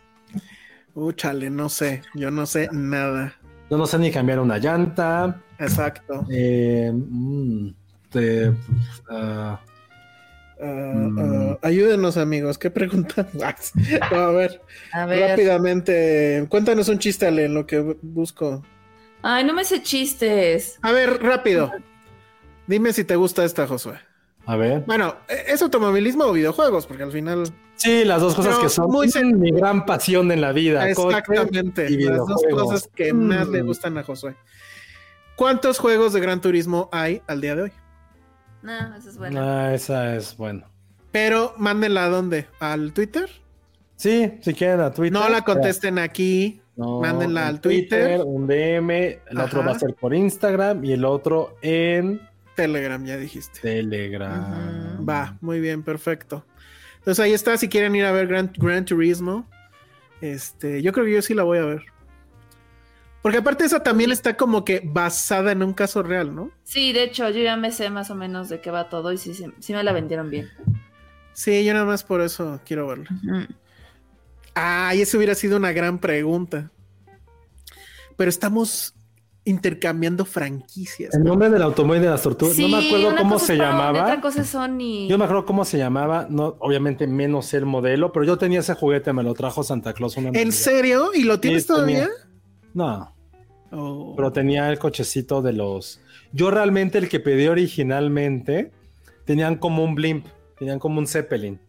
Uh, 0.93 1.11
chale, 1.13 1.49
no 1.49 1.69
sé, 1.69 2.03
yo 2.13 2.29
no 2.29 2.45
sé 2.45 2.69
nada. 2.71 3.33
Yo 3.71 3.77
no 3.77 3.87
sé 3.87 3.97
ni 3.97 4.11
cambiar 4.11 4.39
una 4.39 4.59
llanta. 4.59 5.41
Exacto. 5.57 6.25
eh, 6.29 6.91
mm, 6.93 7.69
te- 8.11 8.53
ah, 9.09 9.59
Ah, 10.61 10.65
Mm. 11.09 11.19
ah, 11.19 11.57
ayúdenos, 11.63 12.15
amigos, 12.15 12.57
¿qué 12.57 12.69
preguntan? 12.69 13.27
No, 13.33 13.43
a 14.17 14.31
ver, 14.31 14.61
A 14.93 15.05
ver. 15.07 15.31
rápidamente, 15.31 16.45
cuéntanos 16.47 16.87
un 16.87 16.99
chiste, 16.99 17.25
Ale, 17.25 17.45
en 17.45 17.53
lo 17.55 17.65
que 17.65 17.81
bu- 17.81 17.97
busco. 18.01 18.63
Ay, 19.23 19.43
no 19.45 19.53
me 19.53 19.63
sé 19.65 19.81
chistes. 19.81 20.77
A 20.81 20.91
ver, 20.91 21.21
rápido. 21.23 21.71
Dime 22.67 22.93
si 22.93 23.03
te 23.03 23.15
gusta 23.15 23.43
esta, 23.43 23.67
Josué. 23.67 23.99
a 24.45 24.55
ver. 24.57 24.81
Bueno, 24.85 25.15
¿es 25.27 25.61
automovilismo 25.61 26.25
o 26.25 26.33
videojuegos? 26.33 26.85
Porque 26.85 27.03
al 27.03 27.11
final. 27.11 27.45
Sí, 27.75 28.03
las 28.05 28.21
dos 28.21 28.35
cosas 28.35 28.53
Pero 28.55 28.63
que 28.63 28.69
son 28.69 28.91
muy 28.91 29.07
sen- 29.07 29.35
mi 29.37 29.51
gran 29.51 29.85
pasión 29.85 30.31
en 30.31 30.41
la 30.41 30.51
vida. 30.51 30.87
Exactamente. 30.89 31.87
y 31.89 31.97
Las 32.03 32.17
dos 32.19 32.41
cosas 32.51 32.89
que 32.93 33.11
más 33.13 33.47
le 33.47 33.63
Mm. 33.63 33.65
gustan 33.65 33.97
a 33.97 34.03
Josué. 34.03 34.35
¿Cuántos 35.35 35.79
juegos 35.79 36.13
de 36.13 36.19
Gran 36.19 36.39
Turismo 36.41 36.89
hay 36.91 37.21
al 37.27 37.41
día 37.41 37.55
de 37.55 37.61
hoy? 37.63 37.71
No, 38.61 38.95
eso 38.95 39.09
es 39.09 39.17
bueno. 39.17 39.41
Ah, 39.41 39.73
esa 39.73 40.15
es 40.15 40.37
bueno. 40.37 40.69
Pero 41.11 41.53
mándenla 41.57 42.05
a 42.05 42.09
dónde? 42.09 42.47
¿Al 42.59 42.93
Twitter? 42.93 43.29
Sí, 43.95 44.37
si 44.41 44.53
quieren 44.53 44.79
a 44.81 44.91
Twitter. 44.91 45.13
No 45.13 45.27
la 45.29 45.41
contesten 45.43 45.97
aquí. 45.99 46.61
No, 46.75 47.01
Mándenla 47.01 47.41
en 47.41 47.47
al 47.47 47.61
Twitter. 47.61 48.21
Un 48.25 48.47
DM, 48.47 48.91
el 49.29 49.39
otro 49.39 49.63
va 49.63 49.73
a 49.73 49.79
ser 49.79 49.93
por 49.93 50.13
Instagram 50.13 50.83
y 50.83 50.93
el 50.93 51.05
otro 51.05 51.57
en 51.61 52.21
Telegram, 52.55 53.03
ya 53.05 53.17
dijiste. 53.17 53.59
Telegram. 53.61 55.07
Va, 55.07 55.37
muy 55.41 55.59
bien, 55.59 55.83
perfecto. 55.83 56.45
Entonces 56.99 57.23
ahí 57.23 57.33
está, 57.33 57.57
si 57.57 57.69
quieren 57.69 57.95
ir 57.95 58.05
a 58.05 58.11
ver 58.11 58.27
Gran, 58.27 58.51
Gran 58.57 58.85
Turismo. 58.85 59.47
Este, 60.21 60.81
yo 60.81 60.93
creo 60.93 61.05
que 61.05 61.13
yo 61.13 61.21
sí 61.21 61.33
la 61.33 61.43
voy 61.43 61.57
a 61.57 61.65
ver. 61.65 61.83
Porque 63.21 63.37
aparte 63.37 63.65
esa 63.65 63.81
también 63.81 64.11
está 64.11 64.35
como 64.35 64.65
que 64.65 64.81
basada 64.83 65.51
en 65.51 65.63
un 65.63 65.73
caso 65.73 66.03
real, 66.03 66.35
¿no? 66.35 66.51
Sí, 66.63 66.91
de 66.91 67.03
hecho, 67.03 67.29
yo 67.29 67.41
ya 67.41 67.55
me 67.55 67.71
sé 67.71 67.89
más 67.89 68.09
o 68.09 68.15
menos 68.15 68.49
de 68.49 68.59
qué 68.61 68.69
va 68.71 68.89
todo 68.89 69.13
y 69.13 69.17
sí, 69.17 69.33
sí, 69.33 69.45
sí 69.59 69.73
me 69.73 69.83
la 69.83 69.93
vendieron 69.93 70.29
bien. 70.29 70.49
Sí, 71.33 71.63
yo 71.63 71.73
nada 71.73 71.85
más 71.85 72.03
por 72.03 72.21
eso 72.21 72.59
quiero 72.65 72.87
verla. 72.87 73.07
Ujú. 74.55 74.61
Ah, 74.65 74.93
y 74.95 75.01
eso 75.01 75.17
hubiera 75.17 75.35
sido 75.35 75.57
una 75.57 75.71
gran 75.71 75.99
pregunta. 75.99 76.71
Pero 78.15 78.29
estamos 78.29 78.93
intercambiando 79.45 80.23
franquicias. 80.23 81.13
El 81.13 81.23
nombre 81.23 81.49
del 81.49 81.61
automóvil 81.63 82.01
de 82.01 82.09
las 82.09 82.21
tortugas, 82.21 82.57
no 82.57 82.67
me 82.69 82.79
Sí, 82.81 82.87
acuerdo 82.87 83.07
una 83.09 83.17
cómo 83.17 83.33
cosa 83.33 83.45
se 83.47 83.55
llamaba. 83.57 84.03
Otra 84.03 84.21
cosa 84.21 84.41
es 84.41 84.47
Sony. 84.47 85.07
Yo 85.09 85.17
me 85.17 85.25
acuerdo 85.25 85.45
cómo 85.45 85.65
se 85.65 85.77
llamaba, 85.77 86.27
no, 86.29 86.55
obviamente 86.59 87.07
menos 87.07 87.53
el 87.53 87.65
modelo, 87.65 88.13
pero 88.13 88.23
yo 88.25 88.37
tenía 88.37 88.59
ese 88.61 88.73
juguete, 88.73 89.11
me 89.11 89.21
lo 89.23 89.33
trajo 89.33 89.63
Santa 89.63 89.91
Claus 89.93 90.15
una 90.15 90.29
¿En 90.29 90.51
serio? 90.53 91.11
¿Y 91.13 91.23
lo 91.23 91.39
tienes 91.41 91.63
Sí, 91.63 91.67
tenía. 91.75 92.03
todavía? 92.05 92.09
No, 92.73 93.13
Oh. 93.75 94.13
pero 94.15 94.31
tenía 94.31 94.69
el 94.69 94.77
cochecito 94.79 95.41
de 95.41 95.51
los. 95.53 95.99
Yo 96.31 96.51
realmente 96.51 96.99
el 96.99 97.09
que 97.09 97.19
pedí 97.19 97.47
originalmente 97.47 98.71
tenían 99.25 99.55
como 99.57 99.83
un 99.83 99.95
blimp, 99.95 100.27
tenían 100.59 100.77
como 100.79 100.99
un 100.99 101.07
Zeppelin. 101.07 101.59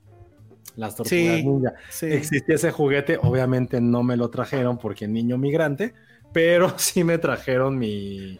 Las 0.76 0.96
tortugas 0.96 1.08
Sí, 1.10 1.44
ninja. 1.44 1.72
sí. 1.90 2.06
Existía 2.06 2.54
ese 2.56 2.72
juguete, 2.72 3.18
obviamente 3.22 3.80
no 3.80 4.02
me 4.02 4.16
lo 4.16 4.28
trajeron 4.30 4.78
porque 4.78 5.06
niño 5.06 5.38
migrante, 5.38 5.94
pero 6.32 6.72
sí 6.78 7.04
me 7.04 7.18
trajeron 7.18 7.78
mi, 7.78 8.38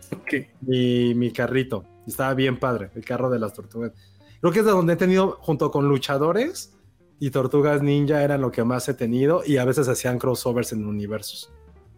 mi, 0.62 1.14
mi 1.14 1.30
carrito. 1.32 1.84
Estaba 2.06 2.34
bien 2.34 2.58
padre, 2.58 2.90
el 2.94 3.04
carro 3.04 3.30
de 3.30 3.38
las 3.38 3.52
tortugas. 3.54 3.92
Creo 4.40 4.52
que 4.52 4.58
es 4.60 4.64
de 4.64 4.72
donde 4.72 4.92
he 4.94 4.96
tenido, 4.96 5.38
junto 5.40 5.70
con 5.70 5.88
luchadores 5.88 6.76
y 7.20 7.30
tortugas 7.30 7.80
ninja, 7.82 8.22
eran 8.22 8.40
lo 8.40 8.50
que 8.50 8.64
más 8.64 8.88
he 8.88 8.94
tenido 8.94 9.42
y 9.46 9.56
a 9.56 9.64
veces 9.64 9.88
hacían 9.88 10.18
crossovers 10.18 10.72
en 10.72 10.84
universos. 10.86 11.52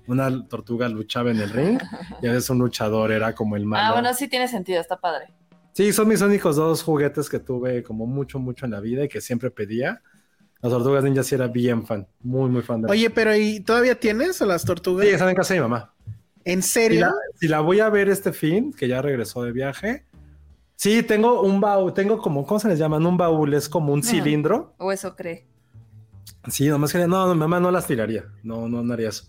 Una 0.07 0.47
tortuga 0.47 0.89
luchaba 0.89 1.33
en 1.33 1.39
el 1.41 1.51
ring 1.51 1.81
y 2.23 2.29
a 2.29 2.33
veces 2.33 2.49
un 2.51 2.59
luchador 2.59 3.11
era 3.11 3.35
como 3.35 3.57
el 3.57 3.65
malo. 3.67 3.89
Ah, 3.89 3.93
bueno, 3.93 4.15
sí 4.15 4.29
tiene 4.29 4.47
sentido, 4.47 4.81
está 4.81 4.97
padre. 5.01 5.33
Sí, 5.73 5.93
son 5.93 6.07
mis 6.09 6.23
únicos 6.23 6.55
dos 6.57 6.83
juguetes 6.85 7.29
que 7.29 7.41
tuve 7.41 7.83
como 7.83 8.07
mucho, 8.07 8.39
mucho 8.39 8.67
en 8.67 8.71
la 8.73 8.81
vida 8.81 9.05
y 9.05 9.09
que 9.09 9.21
siempre 9.21 9.51
pedía. 9.51 10.01
Las 10.67 10.73
tortugas 10.79 11.05
ninja 11.05 11.23
sí 11.23 11.35
era 11.35 11.47
bien 11.49 11.87
fan, 11.87 12.07
muy, 12.23 12.51
muy 12.51 12.63
fan 12.63 12.83
de 12.83 12.91
Oye, 12.91 13.09
pero 13.11 13.35
¿y 13.37 13.61
todavía 13.61 13.99
tienes 13.99 14.43
a 14.43 14.47
las 14.47 14.65
tortugas? 14.65 15.07
Sí, 15.07 15.13
están 15.13 15.29
en 15.29 15.37
casa 15.37 15.55
de 15.55 15.61
mi 15.61 15.65
mamá. 15.69 15.93
¿En 16.45 16.63
Si 16.63 16.69
serio? 16.71 17.01
la, 17.01 17.13
si 17.39 17.49
la 17.49 17.61
voy 17.61 17.81
a 17.81 17.89
ver 17.89 18.09
este 18.09 18.33
fin, 18.33 18.73
que 18.73 18.89
ya 18.89 19.01
regresó 19.03 19.43
de 19.43 19.53
viaje. 19.53 20.05
Sí, 20.75 21.03
tengo 21.03 21.43
un 21.43 21.61
baúl, 21.61 21.95
tengo 21.95 22.19
como, 22.19 22.45
¿cómo 22.47 22.59
se 22.61 22.69
les 22.69 22.79
llaman? 22.79 23.07
Un 23.07 23.17
baúl, 23.17 23.55
es 23.55 23.69
como 23.69 23.93
un 23.93 24.01
Ajá. 24.01 24.11
cilindro. 24.11 24.75
O 24.79 24.93
eso 24.93 25.15
cree. 25.17 25.47
Sí, 26.49 26.69
nomás 26.69 26.93
que 26.93 26.99
no, 26.99 27.27
no, 27.27 27.35
mi 27.35 27.41
mamá 27.41 27.61
no 27.61 27.71
las 27.71 27.87
tiraría. 27.87 28.25
No, 28.43 28.69
no, 28.69 28.83
no 28.83 28.93
haría 28.93 29.09
eso. 29.09 29.25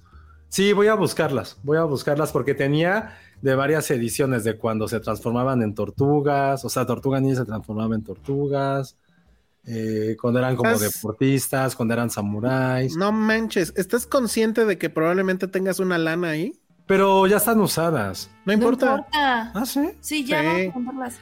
Sí, 0.49 0.73
voy 0.73 0.87
a 0.87 0.93
buscarlas, 0.95 1.57
voy 1.63 1.77
a 1.77 1.83
buscarlas 1.83 2.31
porque 2.31 2.53
tenía 2.55 3.17
de 3.41 3.53
varias 3.55 3.89
ediciones 3.91 4.43
de 4.43 4.57
cuando 4.57 4.87
se 4.87 4.99
transformaban 4.99 5.61
en 5.61 5.73
tortugas, 5.75 6.63
o 6.65 6.69
sea, 6.69 6.85
Tortuga 6.85 7.19
Ninja 7.19 7.41
se 7.41 7.45
transformaba 7.45 7.95
en 7.95 8.03
tortugas, 8.03 8.97
eh, 9.67 10.15
cuando 10.19 10.39
eran 10.39 10.55
como 10.55 10.71
¿Estás- 10.71 10.93
deportistas, 10.93 11.75
cuando 11.75 11.93
eran 11.93 12.09
samuráis, 12.09 12.95
No 12.95 13.11
manches, 13.11 13.73
¿estás 13.75 14.07
consciente 14.07 14.65
de 14.65 14.77
que 14.77 14.89
probablemente 14.89 15.47
tengas 15.47 15.79
una 15.79 15.97
lana 15.97 16.29
ahí? 16.29 16.53
pero 16.85 17.27
ya 17.27 17.35
están 17.37 17.59
usadas. 17.59 18.31
No 18.45 18.53
importa. 18.53 18.85
No 18.85 18.95
importa. 18.99 19.51
Ah, 19.53 19.65
sí. 19.65 19.89
Sí, 19.99 20.23
ya 20.25 20.39
Sí. 20.39 20.45
vamos 20.47 20.67
a 20.69 20.73
comprarlas. 20.73 21.19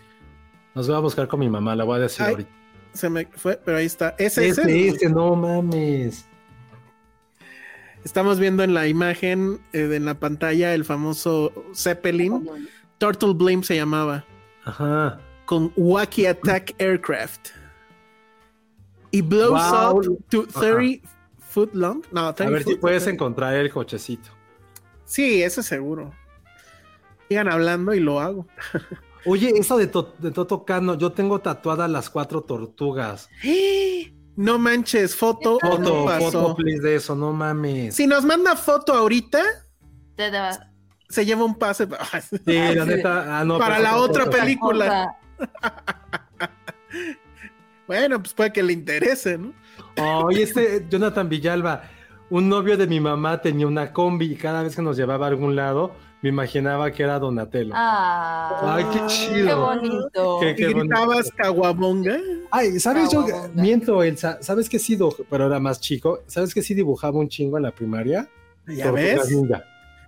Las 0.76 0.88
voy 0.88 0.96
a 0.96 1.00
buscar 1.00 1.28
con 1.28 1.40
mi 1.40 1.50
mamá, 1.50 1.76
la 1.76 1.84
voy 1.86 1.98
a 1.98 2.02
decir 2.04 2.24
Ay, 2.24 2.32
ahorita. 2.34 2.50
Se 2.94 3.10
me 3.10 3.26
fue, 3.26 3.60
pero 3.66 3.78
ahí 3.78 3.86
está. 3.88 4.10
Ese 4.20 4.48
es 4.48 4.58
Este, 4.60 4.72
el- 4.90 4.94
este, 4.94 5.10
no 5.10 5.36
mames. 5.36 6.28
Estamos 8.04 8.40
viendo 8.40 8.62
en 8.64 8.74
la 8.76 8.88
imagen, 8.88 9.60
eh, 9.74 9.90
en 9.92 10.06
la 10.06 10.14
pantalla, 10.20 10.74
el 10.76 10.86
famoso 10.86 11.52
Zeppelin. 11.74 12.48
Turtle 13.00 13.34
Blimp 13.34 13.64
se 13.64 13.76
llamaba. 13.76 14.24
Ajá. 14.64 15.20
Con 15.46 15.74
Wacky 15.76 16.28
Attack 16.28 16.76
Aircraft. 16.80 17.50
Y 19.16 19.22
blows 19.22 19.52
Wow. 19.72 20.00
up 20.00 20.20
to 20.30 20.46
30 20.48 21.08
foot 21.50 21.74
long. 21.74 22.04
No, 22.12 22.34
30 22.34 22.44
A 22.44 22.50
ver 22.50 22.64
si 22.64 22.76
puedes 22.76 23.08
encontrar 23.08 23.54
el 23.56 23.72
cochecito. 23.72 24.30
Sí, 25.06 25.42
eso 25.42 25.64
seguro. 25.64 26.12
Sigan 27.30 27.48
hablando 27.48 27.94
y 27.94 28.00
lo 28.00 28.20
hago. 28.20 28.46
Oye, 29.26 29.52
eso 29.58 29.78
de, 29.78 29.88
To- 29.88 30.14
de 30.20 30.32
Toto 30.32 30.66
Cano, 30.66 30.96
yo 30.96 31.12
tengo 31.14 31.40
tatuadas 31.40 31.90
las 31.90 32.10
cuatro 32.10 32.42
tortugas. 32.42 33.30
No 34.38 34.60
manches, 34.60 35.16
foto 35.16 35.58
no 35.64 35.78
Foto, 35.78 36.06
pasó. 36.06 36.32
foto, 36.32 36.56
please, 36.58 36.82
de 36.82 36.96
eso, 36.98 37.16
no 37.16 37.32
mames. 37.32 37.96
Si 37.96 38.06
nos 38.06 38.26
manda 38.26 38.58
foto 38.58 38.94
ahorita, 38.94 39.42
Te 40.18 40.30
da- 40.30 40.74
se 41.08 41.26
lleva 41.26 41.46
un 41.46 41.56
pase 41.56 41.88
pa- 41.88 42.00
Sí, 42.22 42.38
la 42.46 42.84
neta. 42.86 43.40
ah, 43.40 43.46
no, 43.46 43.58
para 43.58 43.80
la 43.80 43.96
otra 43.96 44.26
foto. 44.26 44.36
película. 44.38 45.16
Bueno, 47.88 48.20
pues 48.20 48.34
puede 48.34 48.52
que 48.52 48.64
le 48.64 48.74
interese, 48.74 49.38
¿no? 49.38 49.54
Oye, 50.26 50.44
este 50.44 50.86
Jonathan 50.90 51.30
Villalba, 51.30 51.84
un 52.30 52.50
novio 52.50 52.78
de 52.78 52.88
mi 52.88 53.00
mamá 53.00 53.42
tenía 53.42 53.68
una 53.68 53.94
combi 53.94 54.32
y 54.32 54.36
cada 54.36 54.64
vez 54.64 54.76
que 54.76 54.82
nos 54.82 54.98
llevaba 54.98 55.26
a 55.28 55.30
algún 55.30 55.56
lado, 55.56 55.92
me 56.22 56.30
imaginaba 56.30 56.90
que 56.92 57.04
era 57.04 57.20
Donatello. 57.20 57.74
Ah, 57.76 58.76
Ay, 58.78 58.86
qué 58.92 59.06
chido. 59.06 59.46
Qué 59.48 59.54
bonito. 59.54 60.38
Qué- 60.42 60.50
Y 60.52 60.56
qué 60.56 60.68
gritabas 60.74 61.32
caguabonga. 61.36 62.18
Ay, 62.50 62.80
¿sabes 62.80 63.12
yo? 63.12 63.26
Miento, 63.54 64.02
Elsa. 64.02 64.40
¿Sabes 64.42 64.68
que 64.68 64.80
sí? 64.80 64.98
Pero 65.30 65.46
era 65.46 65.60
más 65.60 65.80
chico. 65.80 66.22
¿Sabes 66.26 66.54
que 66.54 66.64
sí 66.64 66.74
dibujaba 66.74 67.20
un 67.20 67.30
chingo 67.30 67.58
en 67.58 67.64
la 67.64 67.72
primaria? 67.72 68.28
Ya 68.68 68.90
ves. 68.92 69.22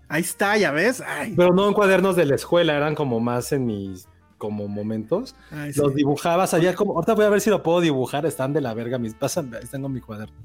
Ahí 0.09 0.21
está, 0.21 0.57
ya 0.57 0.71
ves. 0.71 1.03
Ay, 1.05 1.33
Pero 1.37 1.53
no 1.53 1.67
en 1.67 1.73
cuadernos 1.73 2.15
de 2.15 2.25
la 2.25 2.35
escuela, 2.35 2.75
eran 2.75 2.95
como 2.95 3.19
más 3.19 3.51
en 3.51 3.65
mis 3.67 4.07
como 4.37 4.67
momentos. 4.67 5.35
ay, 5.51 5.73
sí. 5.73 5.79
Los 5.79 5.95
dibujaba, 5.95 6.47
sabía 6.47 6.75
como. 6.75 6.93
Ahorita 6.93 7.13
voy 7.13 7.25
a 7.25 7.29
ver 7.29 7.41
si 7.41 7.49
lo 7.49 7.63
puedo 7.63 7.81
dibujar. 7.81 8.25
Están 8.25 8.53
de 8.53 8.61
la 8.61 8.73
verga 8.73 8.97
mis. 8.97 9.15
Ahí 9.21 9.67
tengo 9.69 9.89
mi 9.89 9.99
cuaderno. 10.01 10.35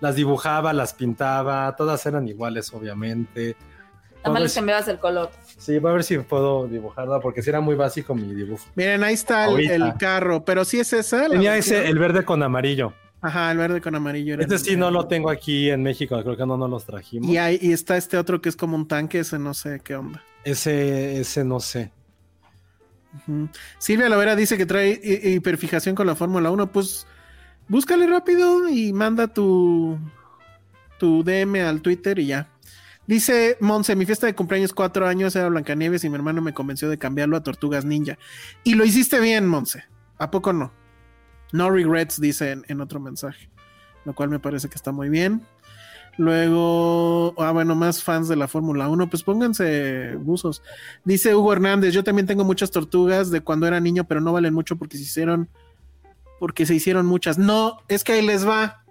Las 0.00 0.14
dibujaba, 0.16 0.72
las 0.72 0.94
pintaba, 0.94 1.74
todas 1.76 2.04
eran 2.06 2.26
iguales, 2.26 2.72
obviamente. 2.72 3.54
Nada 4.22 4.22
más 4.22 4.24
Voy 4.24 4.30
a 4.30 4.38
le 4.38 4.40
ver 4.44 4.50
si- 4.50 4.56
cambiabas 4.56 4.88
el 4.88 4.98
color. 4.98 5.30
Sí, 5.58 5.78
voy 5.78 5.90
a 5.90 5.94
ver 5.94 6.04
si 6.04 6.18
puedo 6.18 6.66
dibujarla, 6.66 7.20
porque 7.20 7.42
sí 7.42 7.50
era 7.50 7.60
muy 7.60 7.74
básico 7.74 8.14
mi 8.14 8.34
dibujo. 8.34 8.64
Miren, 8.74 9.04
ahí 9.04 9.14
está 9.14 9.46
el, 9.48 9.94
carro, 9.98 10.44
pero 10.44 10.64
sí 10.64 10.80
es 10.80 10.92
esa. 10.92 11.28
Tenía 11.28 11.52
versión. 11.52 11.80
ese, 11.80 11.88
el 11.88 11.98
verde 11.98 12.24
con 12.24 12.42
amarillo. 12.42 12.94
Ajá, 13.22 13.52
el 13.52 13.58
verde 13.58 13.82
con 13.82 13.94
amarillo. 13.94 14.34
era 14.34 14.42
Este 14.42 14.58
sí 14.58 14.76
no 14.76 14.90
lo 14.90 15.06
tengo 15.06 15.28
aquí 15.28 15.68
en 15.70 15.82
México, 15.82 16.18
creo 16.22 16.36
que 16.36 16.46
no 16.46 16.56
nos 16.56 16.70
los 16.70 16.86
trajimos. 16.86 17.28
Y, 17.30 17.36
hay, 17.36 17.58
y 17.60 17.72
está 17.72 17.98
este 17.98 18.16
otro 18.16 18.40
que 18.40 18.48
es 18.48 18.56
como 18.56 18.76
un 18.76 18.88
tanque, 18.88 19.18
ese 19.18 19.38
no 19.38 19.52
sé 19.52 19.80
qué 19.84 19.96
onda. 19.96 20.22
Ese, 20.44 21.20
ese 21.20 21.44
no 21.44 21.60
sé. 21.60 21.92
Silvia 23.78 24.08
Lavera 24.08 24.36
dice 24.36 24.56
que 24.56 24.66
trae 24.66 25.00
hi- 25.02 25.34
hiperfijación 25.34 25.94
con 25.94 26.06
la 26.06 26.14
Fórmula 26.14 26.50
1. 26.50 26.70
Pues 26.72 27.06
búscale 27.68 28.06
rápido 28.06 28.68
y 28.68 28.92
manda 28.92 29.28
tu, 29.28 29.98
tu 30.98 31.22
DM 31.24 31.56
al 31.66 31.80
Twitter 31.82 32.18
y 32.18 32.26
ya. 32.26 32.48
Dice 33.06 33.56
Monse, 33.60 33.96
mi 33.96 34.06
fiesta 34.06 34.26
de 34.26 34.34
cumpleaños 34.34 34.72
cuatro 34.72 35.06
años 35.08 35.34
era 35.34 35.48
Blancanieves 35.48 36.04
y 36.04 36.08
mi 36.08 36.14
hermano 36.14 36.40
me 36.42 36.52
convenció 36.54 36.88
de 36.88 36.98
cambiarlo 36.98 37.36
a 37.36 37.42
Tortugas 37.42 37.84
Ninja. 37.84 38.18
Y 38.62 38.74
lo 38.74 38.84
hiciste 38.84 39.18
bien, 39.20 39.46
Monse. 39.48 39.84
¿A 40.18 40.30
poco 40.30 40.52
no? 40.52 40.72
No 41.52 41.70
regrets, 41.70 42.20
dice 42.20 42.56
en 42.68 42.80
otro 42.80 43.00
mensaje. 43.00 43.48
Lo 44.04 44.14
cual 44.14 44.28
me 44.30 44.38
parece 44.38 44.68
que 44.68 44.76
está 44.76 44.92
muy 44.92 45.08
bien. 45.08 45.42
Luego, 46.16 47.34
ah, 47.38 47.52
bueno, 47.52 47.74
más 47.74 48.02
fans 48.02 48.28
de 48.28 48.36
la 48.36 48.48
Fórmula 48.48 48.88
1, 48.88 49.08
pues 49.08 49.22
pónganse 49.22 50.16
buzos. 50.16 50.62
Dice 51.04 51.34
Hugo 51.34 51.52
Hernández, 51.52 51.94
yo 51.94 52.04
también 52.04 52.26
tengo 52.26 52.44
muchas 52.44 52.70
tortugas 52.70 53.30
de 53.30 53.40
cuando 53.40 53.66
era 53.66 53.80
niño, 53.80 54.04
pero 54.04 54.20
no 54.20 54.32
valen 54.32 54.52
mucho 54.52 54.76
porque 54.76 54.96
se 54.96 55.04
hicieron, 55.04 55.48
porque 56.38 56.66
se 56.66 56.74
hicieron 56.74 57.06
muchas. 57.06 57.38
No, 57.38 57.78
es 57.88 58.04
que 58.04 58.12
ahí 58.12 58.26
les 58.26 58.46
va. 58.46 58.84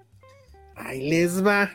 Ahí 0.76 1.08
les 1.10 1.46
va. 1.46 1.70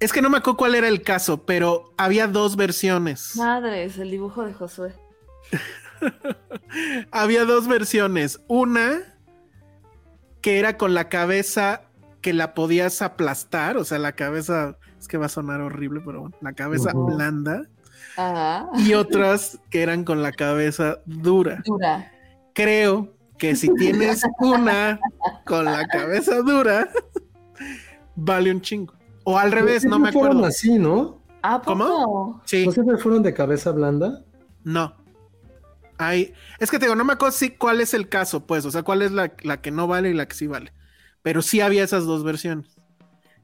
Es 0.00 0.12
que 0.12 0.22
no 0.22 0.30
me 0.30 0.38
acuerdo 0.38 0.58
cuál 0.58 0.74
era 0.74 0.88
el 0.88 1.02
caso, 1.02 1.44
pero 1.44 1.94
había 1.96 2.26
dos 2.26 2.56
versiones. 2.56 3.36
Madres, 3.36 3.98
el 3.98 4.10
dibujo 4.10 4.44
de 4.44 4.52
Josué. 4.52 4.94
Había 7.10 7.44
dos 7.44 7.68
versiones. 7.68 8.40
Una 8.48 9.00
que 10.40 10.58
era 10.58 10.76
con 10.76 10.94
la 10.94 11.08
cabeza 11.08 11.88
que 12.24 12.32
la 12.32 12.54
podías 12.54 13.02
aplastar, 13.02 13.76
o 13.76 13.84
sea, 13.84 13.98
la 13.98 14.12
cabeza, 14.12 14.78
es 14.98 15.08
que 15.08 15.18
va 15.18 15.26
a 15.26 15.28
sonar 15.28 15.60
horrible, 15.60 16.00
pero 16.06 16.22
bueno, 16.22 16.36
la 16.40 16.54
cabeza 16.54 16.90
blanda. 16.94 17.68
Ajá. 18.16 18.70
Y 18.78 18.94
otras 18.94 19.60
que 19.68 19.82
eran 19.82 20.04
con 20.04 20.22
la 20.22 20.32
cabeza 20.32 21.00
dura. 21.04 21.62
Dura. 21.66 22.10
Creo 22.54 23.12
que 23.36 23.54
si 23.54 23.68
tienes 23.74 24.22
una 24.40 24.98
con 25.44 25.66
la 25.66 25.86
cabeza 25.86 26.40
dura, 26.40 26.88
vale 28.16 28.50
un 28.50 28.62
chingo. 28.62 28.94
O 29.24 29.36
al 29.36 29.52
revés, 29.52 29.84
no 29.84 29.98
me 29.98 30.10
fueron 30.10 30.38
acuerdo. 30.38 30.48
así, 30.48 30.78
¿no? 30.78 31.20
¿A 31.42 31.60
poco? 31.60 31.78
¿Cómo? 31.78 32.42
Sí, 32.46 32.64
¿No 32.64 32.72
siempre 32.72 32.96
fueron 32.96 33.22
de 33.22 33.34
cabeza 33.34 33.70
blanda? 33.70 34.24
no. 34.64 34.96
Hay, 35.98 36.32
es 36.58 36.70
que 36.70 36.78
te 36.78 36.86
digo, 36.86 36.96
no 36.96 37.04
me 37.04 37.12
acuerdo 37.12 37.36
si 37.36 37.50
cuál 37.50 37.82
es 37.82 37.92
el 37.92 38.08
caso, 38.08 38.46
pues, 38.46 38.64
o 38.64 38.70
sea, 38.70 38.82
cuál 38.82 39.02
es 39.02 39.12
la, 39.12 39.32
la 39.42 39.60
que 39.60 39.70
no 39.70 39.86
vale 39.86 40.08
y 40.08 40.14
la 40.14 40.26
que 40.26 40.34
sí 40.34 40.46
vale. 40.46 40.72
Pero 41.24 41.40
sí 41.40 41.60
había 41.62 41.82
esas 41.82 42.04
dos 42.04 42.22
versiones. 42.22 42.76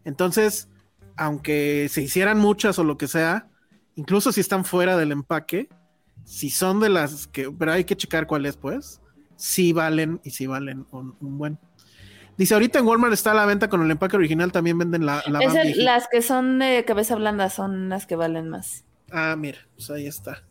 Entonces, 0.05 0.69
aunque 1.17 1.89
se 1.91 2.03
hicieran 2.03 2.39
muchas 2.39 2.79
o 2.79 2.85
lo 2.85 2.99
que 2.99 3.09
sea, 3.09 3.49
incluso 3.97 4.33
si 4.33 4.41
están 4.43 4.65
fuera 4.67 4.99
del 4.99 5.13
empaque, 5.13 5.69
si 6.25 6.51
son 6.51 6.79
de 6.79 6.91
las 6.91 7.27
que, 7.27 7.51
pero 7.51 7.73
hay 7.73 7.85
que 7.85 7.97
checar 7.97 8.27
cuál 8.27 8.45
es, 8.45 8.59
pues, 8.59 9.01
sí 9.37 9.73
valen 9.73 10.21
y 10.25 10.31
sí 10.31 10.47
valen 10.47 10.87
un, 10.91 11.17
un 11.21 11.39
buen. 11.39 11.59
Dice, 12.37 12.53
ahorita 12.53 12.79
en 12.81 12.87
Walmart 12.87 13.15
está 13.15 13.33
a 13.33 13.35
la 13.35 13.47
venta 13.47 13.69
con 13.69 13.83
el 13.83 13.91
empaque 13.91 14.17
original, 14.17 14.53
también 14.53 14.77
venden 14.77 15.07
la, 15.07 15.23
la 15.27 15.41
Es 15.41 15.55
el- 15.55 15.85
las 15.85 16.07
que 16.09 16.21
son 16.21 16.59
de 16.59 16.85
cabeza 16.87 17.15
blanda 17.17 17.49
son 17.49 17.89
las 17.89 18.07
que 18.07 18.17
valen 18.17 18.51
más. 18.51 18.85
Ah, 19.11 19.35
mira, 19.39 19.59
pues 19.75 19.91
ahí 19.91 20.07
está. 20.07 20.43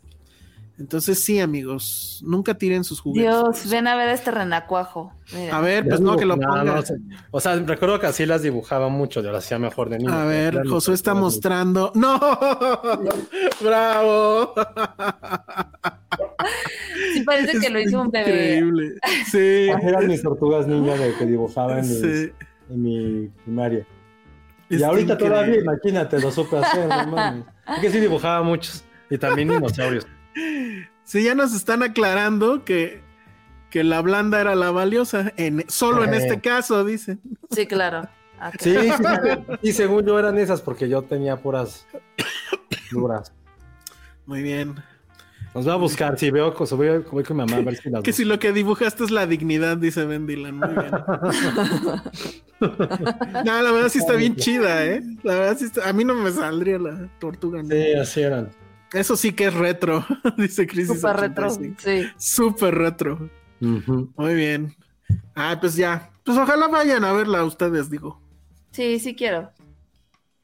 Entonces 0.79 1.21
sí, 1.21 1.39
amigos, 1.41 2.21
nunca 2.25 2.53
tiren 2.53 2.85
sus 2.85 3.01
juguetes. 3.01 3.29
Dios, 3.29 3.69
ven 3.69 3.85
a 3.87 3.95
ver 3.97 4.09
este 4.09 4.31
renacuajo. 4.31 5.11
Mira. 5.33 5.57
A 5.57 5.61
ver, 5.61 5.85
pues 5.87 5.99
no, 5.99 6.15
que 6.15 6.25
lo 6.25 6.35
dibujo- 6.35 6.47
ponga. 6.57 6.63
no 6.75 6.81
sé. 6.81 6.95
O 7.31 7.39
sea, 7.41 7.55
recuerdo 7.57 7.99
que 7.99 8.07
así 8.07 8.25
las 8.25 8.41
dibujaba 8.43 8.87
mucho, 8.87 9.21
yo 9.21 9.31
las 9.31 9.43
hacía 9.43 9.59
mejor 9.59 9.89
de 9.89 9.97
niño. 9.99 10.13
A 10.13 10.23
ver, 10.25 10.65
Josué 10.67 10.93
está 10.93 11.13
mostrando. 11.13 11.91
¡No! 11.95 12.17
¡Bravo! 13.61 14.53
Sí 17.13 17.21
parece 17.23 17.59
que 17.59 17.69
lo 17.69 17.79
hizo 17.79 18.01
un 18.01 18.09
bebé. 18.11 18.29
Increíble. 18.57 18.93
Sí. 19.29 19.69
Eran 19.83 20.07
mis 20.07 20.21
tortugas 20.21 20.67
ninja 20.67 20.95
de 20.95 21.13
que 21.15 21.25
dibujaba 21.25 21.79
en, 21.79 21.87
mis- 21.87 22.01
Sí. 22.01 22.31
en 22.69 22.81
mi 22.81 23.27
primaria. 23.43 23.85
Y 24.69 24.81
ahorita 24.83 25.13
increíble. 25.13 25.35
todavía, 25.35 25.59
imagínate, 25.61 26.19
lo 26.19 26.31
supe 26.31 26.57
hacer, 26.57 26.87
no 26.87 27.07
mames. 27.07 27.45
Es 27.75 27.79
que 27.81 27.89
sí 27.91 27.99
dibujaba 27.99 28.41
muchos. 28.43 28.83
Y 29.09 29.17
también 29.17 29.49
dinosaurios. 29.49 30.05
Sí, 31.03 31.23
ya 31.23 31.35
nos 31.35 31.53
están 31.55 31.83
aclarando 31.83 32.63
que, 32.63 33.01
que 33.69 33.83
la 33.83 34.01
blanda 34.01 34.39
era 34.41 34.55
la 34.55 34.71
valiosa. 34.71 35.33
En, 35.37 35.65
solo 35.69 36.03
en 36.03 36.13
Eh. 36.13 36.17
este 36.17 36.39
caso, 36.39 36.83
dicen. 36.85 37.19
Sí, 37.49 37.65
claro. 37.65 38.07
Ah, 38.39 38.51
Sí, 38.59 38.73
sí, 38.73 38.89
sí. 38.89 39.57
Y 39.63 39.71
según 39.73 40.05
yo 40.05 40.17
eran 40.17 40.37
esas, 40.37 40.61
porque 40.61 40.87
yo 40.87 41.01
tenía 41.01 41.35
puras 41.37 41.85
duras. 42.91 43.33
Muy 44.25 44.43
bien. 44.43 44.75
Nos 45.55 45.65
voy 45.65 45.73
a 45.73 45.77
buscar, 45.77 46.17
si 46.19 46.29
veo, 46.29 46.53
pues, 46.53 46.71
voy, 46.73 47.03
voy 47.11 47.23
con 47.23 47.37
mi 47.37 47.43
mamá 47.43 47.57
a 47.57 47.61
ver 47.61 47.75
si 47.75 47.89
las 47.89 48.03
Que 48.03 48.13
si 48.13 48.23
lo 48.23 48.37
que 48.37 48.51
dibujaste 48.53 49.03
es 49.03 49.09
la 49.09 49.25
dignidad, 49.25 49.77
dice 49.77 50.05
Ben 50.05 50.27
Dylan. 50.27 50.57
Muy 50.57 50.69
bien. 50.69 50.91
no, 53.45 53.61
la 53.61 53.71
verdad 53.71 53.89
sí 53.89 53.99
está 53.99 54.13
bien 54.13 54.35
chida, 54.35 54.85
¿eh? 54.85 55.01
La 55.23 55.35
verdad 55.35 55.57
sí 55.57 55.65
está... 55.65 55.89
A 55.89 55.93
mí 55.93 56.03
no 56.05 56.13
me 56.15 56.31
saldría 56.31 56.77
la 56.77 57.07
tortuga. 57.19 57.63
¿no? 57.63 57.69
Sí, 57.69 57.93
así 57.93 58.21
eran. 58.21 58.49
Eso 58.93 59.15
sí 59.15 59.33
que 59.33 59.45
es 59.45 59.53
retro, 59.53 60.05
dice 60.37 60.65
Crisis. 60.67 60.95
Super 60.99 61.17
retro. 61.17 61.45
85. 61.47 61.81
Sí. 61.83 62.07
Súper 62.17 62.75
retro. 62.75 63.29
Muy 63.59 64.33
bien. 64.35 64.75
Ah, 65.35 65.57
pues 65.59 65.75
ya. 65.75 66.09
Pues 66.23 66.37
ojalá 66.37 66.67
vayan 66.67 67.03
a 67.03 67.13
verla 67.13 67.43
ustedes, 67.43 67.89
digo. 67.89 68.21
Sí, 68.71 68.99
sí 68.99 69.15
quiero. 69.15 69.51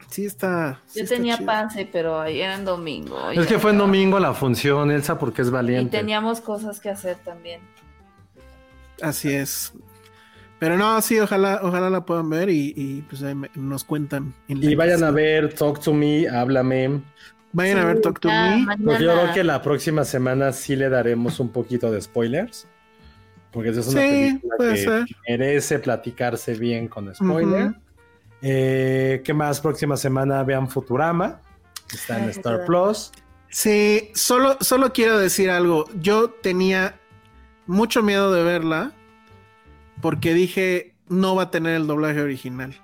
Sí 0.09 0.25
está. 0.25 0.81
sí 0.85 0.99
Yo 0.99 1.03
está 1.05 1.15
tenía 1.15 1.37
chida. 1.37 1.45
pase, 1.45 1.89
pero 1.91 2.19
ayer 2.19 2.43
era 2.45 2.55
en 2.55 2.65
domingo. 2.65 3.31
Es 3.31 3.47
que 3.47 3.57
fue 3.59 3.71
en 3.71 3.79
domingo 3.79 4.19
la 4.19 4.33
función, 4.33 4.91
Elsa, 4.91 5.17
porque 5.17 5.41
es 5.41 5.47
Y 5.47 5.51
valiente. 5.51 5.97
teníamos 5.97 6.41
cosas 6.41 6.79
que 6.79 6.89
hacer 6.89 7.17
también. 7.25 7.61
Así 9.01 9.31
es. 9.33 9.73
Pero 10.59 10.77
no, 10.77 11.01
sí, 11.01 11.19
ojalá, 11.19 11.59
ojalá 11.63 11.89
la 11.89 12.05
puedan 12.05 12.29
ver 12.29 12.49
y, 12.49 12.73
y, 12.77 13.01
pues 13.09 13.21
ahí 13.23 13.35
me- 13.35 13.51
nos 13.55 13.83
cuentan. 13.83 14.33
en 14.47 14.63
Y 14.63 14.73
vayan 14.75 15.03
a 15.03 15.11
ver 15.11 15.53
Talk 15.53 15.79
to 15.81 15.93
Me, 15.93 16.27
háblame. 16.29 17.01
Vayan 17.55 17.77
a 17.77 17.85
ver 17.85 18.01
Talk 18.01 18.19
to 18.19 18.27
Me. 18.27 18.65
Porque 18.83 19.05
yo 19.05 19.13
creo 19.13 19.33
que 19.33 19.43
la 19.45 19.61
próxima 19.61 20.03
semana 20.03 20.51
sí 20.51 20.75
le 20.75 20.89
daremos 20.89 21.39
un 21.39 21.49
poquito 21.49 21.89
de 21.89 22.01
spoilers. 22.01 22.67
Porque 23.51 23.69
esa 23.69 23.79
es 23.79 23.87
una 23.87 24.01
Sí, 24.01 24.07
película 24.09 24.55
puede 24.57 24.73
que 24.73 24.77
ser. 24.81 25.05
merece 25.29 25.79
platicarse 25.79 26.55
bien 26.55 26.89
con 26.89 27.15
spoiler. 27.15 27.73
Eh, 28.41 29.21
¿Qué 29.23 29.33
más? 29.33 29.61
Próxima 29.61 29.95
semana 29.95 30.43
vean 30.43 30.69
Futurama. 30.69 31.39
Está 31.93 32.21
en 32.21 32.29
Star. 32.31 32.65
Plus. 32.65 33.13
Sí, 33.47 34.11
solo, 34.13 34.57
solo 34.59 34.91
quiero 34.91 35.17
decir 35.17 35.49
algo. 35.49 35.85
Yo 36.01 36.31
tenía 36.31 36.99
mucho 37.67 38.03
miedo 38.03 38.33
de 38.33 38.43
verla 38.43 38.91
porque 40.01 40.33
dije 40.33 40.93
no 41.07 41.35
va 41.35 41.43
a 41.43 41.51
tener 41.51 41.75
el 41.75 41.87
doblaje 41.87 42.21
original. 42.21 42.75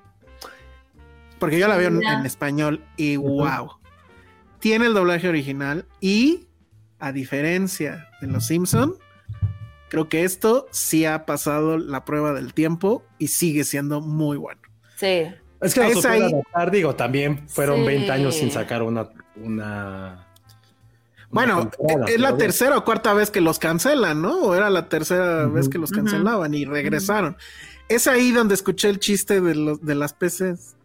Porque 1.39 1.59
yo 1.59 1.67
la 1.67 1.75
veo 1.75 1.89
en, 1.89 2.25
español 2.25 2.81
y 2.95 3.17
wow. 3.17 3.80
Tiene 4.61 4.85
el 4.85 4.93
doblaje 4.93 5.27
original 5.27 5.85
y 5.99 6.47
a 6.99 7.11
diferencia 7.11 8.07
de 8.21 8.27
Los 8.27 8.45
Simpson 8.47 8.95
Creo 9.89 10.07
que 10.07 10.23
esto 10.23 10.67
sí 10.71 11.03
ha 11.05 11.25
pasado 11.25 11.77
la 11.77 12.05
prueba 12.05 12.31
del 12.31 12.53
tiempo 12.53 13.03
y 13.17 13.27
sigue 13.27 13.65
siendo 13.65 13.99
muy 13.99 14.37
bueno. 14.37 14.61
Sí. 14.95 15.25
Es 15.59 15.73
que 15.73 15.85
Es 15.85 16.05
ahí- 16.05 16.21
adaptar, 16.21 16.71
digo, 16.71 16.95
también 16.95 17.49
fueron 17.49 17.81
Sí. 17.81 17.87
20 17.87 18.09
años 18.09 18.35
sin 18.35 18.51
sacar 18.51 18.83
una. 18.83 19.09
una 19.35 20.27
Bueno, 21.29 21.69
es 22.07 22.19
la 22.21 22.37
tercera 22.37 22.77
o 22.77 22.85
cuarta 22.85 23.13
vez 23.13 23.31
que 23.31 23.41
los 23.41 23.59
cancelan, 23.59 24.21
¿no? 24.21 24.39
O 24.43 24.55
era 24.55 24.69
la 24.69 24.87
tercera 24.87 25.45
vez 25.47 25.67
que 25.67 25.77
los 25.77 25.91
cancelaban 25.91 26.53
y 26.53 26.63
regresaron. 26.63 27.35
Es 27.89 28.07
ahí 28.07 28.31
donde 28.31 28.53
escuché 28.55 28.87
el 28.87 28.99
chiste 28.99 29.41
de, 29.41 29.55
los, 29.55 29.81
de 29.85 29.95
las 29.95 30.13
peces. 30.13 30.77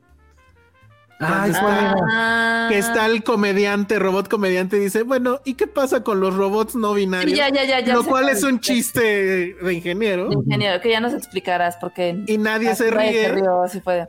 Ah. 1.18 2.66
Que 2.70 2.78
está 2.78 3.06
el 3.06 3.22
comediante, 3.22 3.98
robot 3.98 4.28
comediante, 4.28 4.76
y 4.76 4.80
dice, 4.80 5.02
bueno, 5.02 5.40
¿y 5.44 5.54
qué 5.54 5.66
pasa 5.66 6.02
con 6.02 6.20
los 6.20 6.34
robots 6.34 6.74
no 6.74 6.94
binarios? 6.94 7.30
Sí, 7.30 7.36
ya, 7.36 7.48
ya, 7.48 7.64
ya, 7.64 7.80
ya 7.80 7.94
Lo 7.94 8.04
cual 8.04 8.28
es 8.28 8.42
un 8.42 8.60
chiste 8.60 9.54
de 9.54 9.74
ingeniero. 9.74 10.30
Ingeniero, 10.30 10.80
que 10.80 10.90
ya 10.90 11.00
nos 11.00 11.14
explicarás 11.14 11.76
porque 11.78 12.22
Y 12.26 12.38
nadie 12.38 12.74
se 12.74 12.90
Nadie 12.90 13.28
ríe. 13.28 13.32
rió, 13.32 13.62
sí 13.68 13.80
fue. 13.80 14.08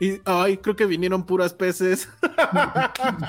Y, 0.00 0.20
ay, 0.24 0.58
creo 0.58 0.76
que 0.76 0.86
vinieron 0.86 1.26
puras 1.26 1.52
peces. 1.52 2.08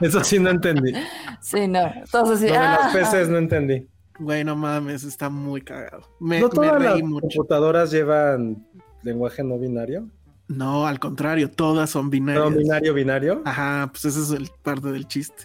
Eso 0.00 0.24
sí 0.24 0.38
no 0.38 0.50
entendí. 0.50 0.92
Sí, 1.40 1.68
no. 1.68 1.92
Lo 2.12 2.36
de 2.36 2.56
ah, 2.56 2.78
las 2.82 2.92
peces 2.92 3.28
no 3.28 3.38
entendí. 3.38 3.86
Güey, 4.18 4.44
no 4.44 4.56
mames, 4.56 5.04
está 5.04 5.30
muy 5.30 5.62
cagado. 5.62 6.02
Me, 6.20 6.40
¿No 6.40 6.48
me 6.48 6.54
todas 6.54 6.82
las 6.82 6.92
reí 6.94 7.02
mucho. 7.02 7.28
computadoras 7.36 7.90
llevan 7.90 8.66
lenguaje 9.02 9.42
no 9.44 9.58
binario? 9.58 10.08
No, 10.48 10.86
al 10.86 10.98
contrario, 10.98 11.50
todas 11.50 11.90
son 11.90 12.10
binarias. 12.10 12.50
¿No 12.50 12.56
binario, 12.56 12.94
binario? 12.94 13.42
Ajá, 13.44 13.88
pues 13.90 14.04
ese 14.04 14.20
es 14.20 14.30
el 14.30 14.50
parte 14.62 14.90
del 14.92 15.06
chiste. 15.06 15.44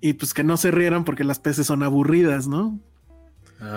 Y 0.00 0.14
pues 0.14 0.34
que 0.34 0.44
no 0.44 0.56
se 0.56 0.70
rieran 0.70 1.04
porque 1.04 1.24
las 1.24 1.38
peces 1.38 1.66
son 1.66 1.82
aburridas, 1.82 2.46
¿no? 2.48 2.78
Ah. 3.60 3.68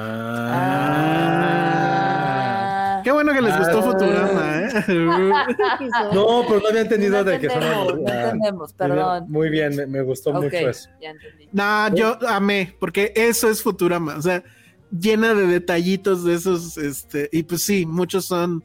ah. 2.98 3.02
Qué 3.04 3.12
bueno 3.12 3.34
que 3.34 3.42
les 3.42 3.58
gustó 3.58 3.80
Ah. 3.80 3.84
Futurama, 3.84 4.62
¿eh? 4.62 4.70
No, 6.14 6.44
pero 6.48 6.60
no 6.62 6.68
había 6.70 6.82
entendido 6.82 7.18
No 7.18 7.24
de 7.24 7.40
que 7.40 7.50
son 7.50 7.58
entendemos, 7.62 7.86
no 7.86 7.90
aburridas. 7.92 8.24
entendemos, 8.26 8.74
perdón. 8.74 9.26
Muy 9.30 9.50
bien, 9.50 9.76
me, 9.76 9.86
me 9.86 10.02
gustó 10.02 10.34
mucho 10.34 10.48
eso. 10.56 10.90
ya 11.02 11.12
entendí. 11.12 11.48
no, 11.52 11.96
yo 11.96 12.18
amé, 12.28 12.76
porque 12.80 13.14
eso 13.16 13.48
es 13.50 13.62
Futurama, 13.62 14.16
o 14.18 14.22
sea, 14.22 14.44
llena 14.92 15.34
de 15.36 15.46
detallitos 15.48 16.24
de 16.24 16.34
esos, 16.34 16.78
este, 16.80 17.30
y 17.32 17.44
pues 17.44 17.62
sí, 17.62 17.86
muchos 17.86 18.26
son 18.26 18.64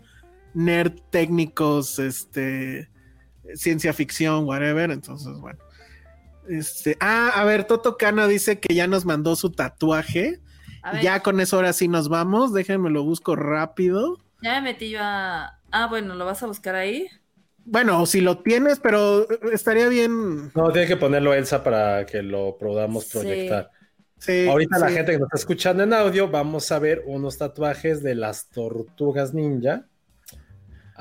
nerd 0.54 0.92
técnicos, 1.10 1.98
este, 1.98 2.90
ciencia 3.54 3.92
ficción, 3.92 4.44
whatever, 4.44 4.90
entonces, 4.90 5.38
bueno. 5.40 5.58
Este, 6.48 6.96
ah, 7.00 7.32
a 7.34 7.44
ver, 7.44 7.64
Toto 7.64 7.96
Cano 7.96 8.26
dice 8.26 8.58
que 8.58 8.74
ya 8.74 8.86
nos 8.86 9.04
mandó 9.04 9.36
su 9.36 9.50
tatuaje. 9.50 10.40
Ya 11.02 11.20
con 11.20 11.40
eso 11.40 11.56
ahora 11.56 11.72
sí 11.72 11.88
nos 11.88 12.08
vamos. 12.08 12.52
Déjenme 12.52 12.90
lo 12.90 13.04
busco 13.04 13.36
rápido. 13.36 14.18
ya 14.42 14.54
me 14.54 14.72
metí 14.72 14.90
yo 14.90 14.98
a. 15.00 15.58
Ah, 15.70 15.86
bueno, 15.88 16.14
¿lo 16.14 16.24
vas 16.24 16.42
a 16.42 16.46
buscar 16.46 16.74
ahí? 16.74 17.06
Bueno, 17.64 18.04
si 18.06 18.20
lo 18.20 18.38
tienes, 18.38 18.80
pero 18.80 19.28
estaría 19.52 19.88
bien. 19.88 20.50
No, 20.54 20.72
tiene 20.72 20.88
que 20.88 20.96
ponerlo 20.96 21.34
Elsa 21.34 21.62
para 21.62 22.04
que 22.06 22.22
lo 22.22 22.56
podamos 22.58 23.04
proyectar. 23.04 23.70
Sí, 24.18 24.48
Ahorita 24.48 24.78
la 24.78 24.90
gente 24.90 25.12
que 25.12 25.18
nos 25.18 25.26
está 25.28 25.36
escuchando 25.36 25.82
en 25.82 25.92
audio, 25.92 26.28
vamos 26.28 26.72
a 26.72 26.78
ver 26.78 27.02
unos 27.06 27.38
tatuajes 27.38 28.02
de 28.02 28.14
las 28.14 28.48
tortugas 28.48 29.32
ninja. 29.32 29.86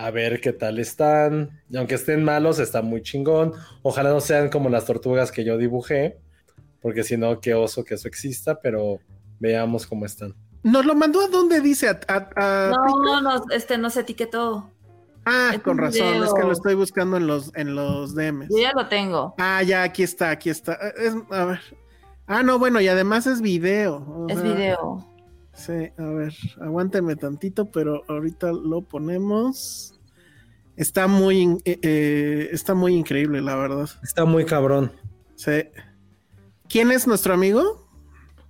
A 0.01 0.11
ver 0.11 0.39
qué 0.39 0.53
tal 0.53 0.79
están. 0.79 1.61
Y 1.69 1.75
aunque 1.75 1.95
estén 1.95 2.23
malos, 2.23 2.57
está 2.59 2.81
muy 2.81 3.01
chingón. 3.01 3.51
Ojalá 3.81 4.11
no 4.11 4.21
sean 4.21 4.49
como 4.49 4.69
las 4.69 4.85
tortugas 4.85 5.29
que 5.29 5.43
yo 5.43 5.57
dibujé, 5.57 6.17
porque 6.81 7.03
si 7.03 7.17
no, 7.17 7.41
qué 7.41 7.53
oso 7.53 7.83
que 7.83 7.95
eso 7.95 8.07
exista, 8.07 8.61
pero 8.61 8.99
veamos 9.39 9.85
cómo 9.85 10.05
están. 10.05 10.33
Nos 10.63 10.85
lo 10.85 10.95
mandó 10.95 11.19
a 11.21 11.27
dónde 11.27 11.59
dice. 11.59 11.89
A, 11.89 11.99
a- 12.07 12.29
a- 12.37 12.71
No, 12.71 13.19
no, 13.21 13.43
este 13.51 13.77
no 13.77 13.89
se 13.89 13.99
etiquetó. 13.99 14.69
Ah, 15.25 15.51
es 15.53 15.59
con 15.61 15.77
razón. 15.77 16.07
video. 16.11 16.23
Es 16.23 16.33
que 16.33 16.43
lo 16.43 16.53
estoy 16.53 16.75
buscando 16.75 17.17
en 17.17 17.27
los, 17.27 17.51
en 17.55 17.75
los 17.75 18.15
DMs. 18.15 18.47
Yo 18.49 18.57
ya 18.61 18.71
lo 18.73 18.87
tengo. 18.87 19.35
Ah, 19.37 19.61
ya, 19.63 19.83
aquí 19.83 20.03
está, 20.03 20.29
aquí 20.29 20.49
está. 20.49 20.73
Eh, 20.75 20.93
Es, 20.97 21.13
a 21.29 21.43
ver. 21.43 21.59
Ah, 22.25 22.41
no, 22.41 22.57
bueno, 22.57 22.79
y 22.79 22.87
además 22.87 23.27
es 23.27 23.41
video. 23.41 24.27
Es 24.29 24.39
sea, 24.39 24.43
video. 24.53 25.05
Sí, 25.59 25.73
a 25.97 26.03
ver, 26.03 26.33
aguánteme 26.61 27.17
tantito, 27.17 27.69
pero 27.69 28.03
ahorita 28.07 28.53
lo 28.53 28.81
ponemos. 28.81 29.93
Está 30.77 31.07
muy, 31.07 31.57
eh, 31.65 31.77
eh, 31.81 32.49
está 32.53 32.73
muy 32.73 32.95
increíble, 32.95 33.41
la 33.41 33.57
verdad. 33.57 33.89
Está 34.01 34.23
muy 34.23 34.45
cabrón. 34.45 34.93
Sí. 35.35 35.65
¿Quién 36.69 36.93
es 36.93 37.05
nuestro 37.07 37.33
amigo? 37.33 37.89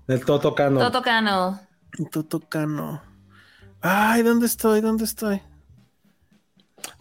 El 0.08 0.24
Toto 0.24 0.53
Cano. 0.53 0.80
Toto 0.80 1.01
Cano. 1.01 1.59
Toto 2.11 2.40
Cano. 2.42 3.01
Ay, 3.82 4.22
¿dónde 4.22 4.45
estoy? 4.45 4.80
¿Dónde 4.82 5.06
estoy? 5.06 5.42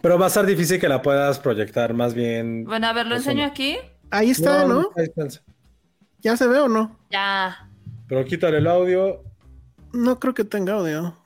Pero 0.01 0.17
va 0.17 0.25
a 0.25 0.31
ser 0.31 0.47
difícil 0.47 0.79
que 0.79 0.89
la 0.89 1.03
puedas 1.03 1.37
proyectar, 1.37 1.93
más 1.93 2.15
bien. 2.15 2.65
Bueno, 2.65 2.87
a 2.87 2.93
ver, 2.93 3.05
lo 3.05 3.15
enseño 3.15 3.43
no. 3.43 3.51
aquí. 3.51 3.77
Ahí 4.09 4.31
está, 4.31 4.65
¿no? 4.65 4.89
ahí 4.97 5.03
está. 5.03 5.43
¿Ya 6.17 6.35
se 6.35 6.47
ve 6.47 6.57
o 6.61 6.67
no? 6.67 6.97
Ya. 7.11 7.69
Pero 8.07 8.25
quítale 8.25 8.57
el 8.57 8.65
audio. 8.65 9.28
No 9.93 10.19
creo 10.19 10.33
que 10.33 10.43
tenga 10.43 10.73
audio. 10.73 11.17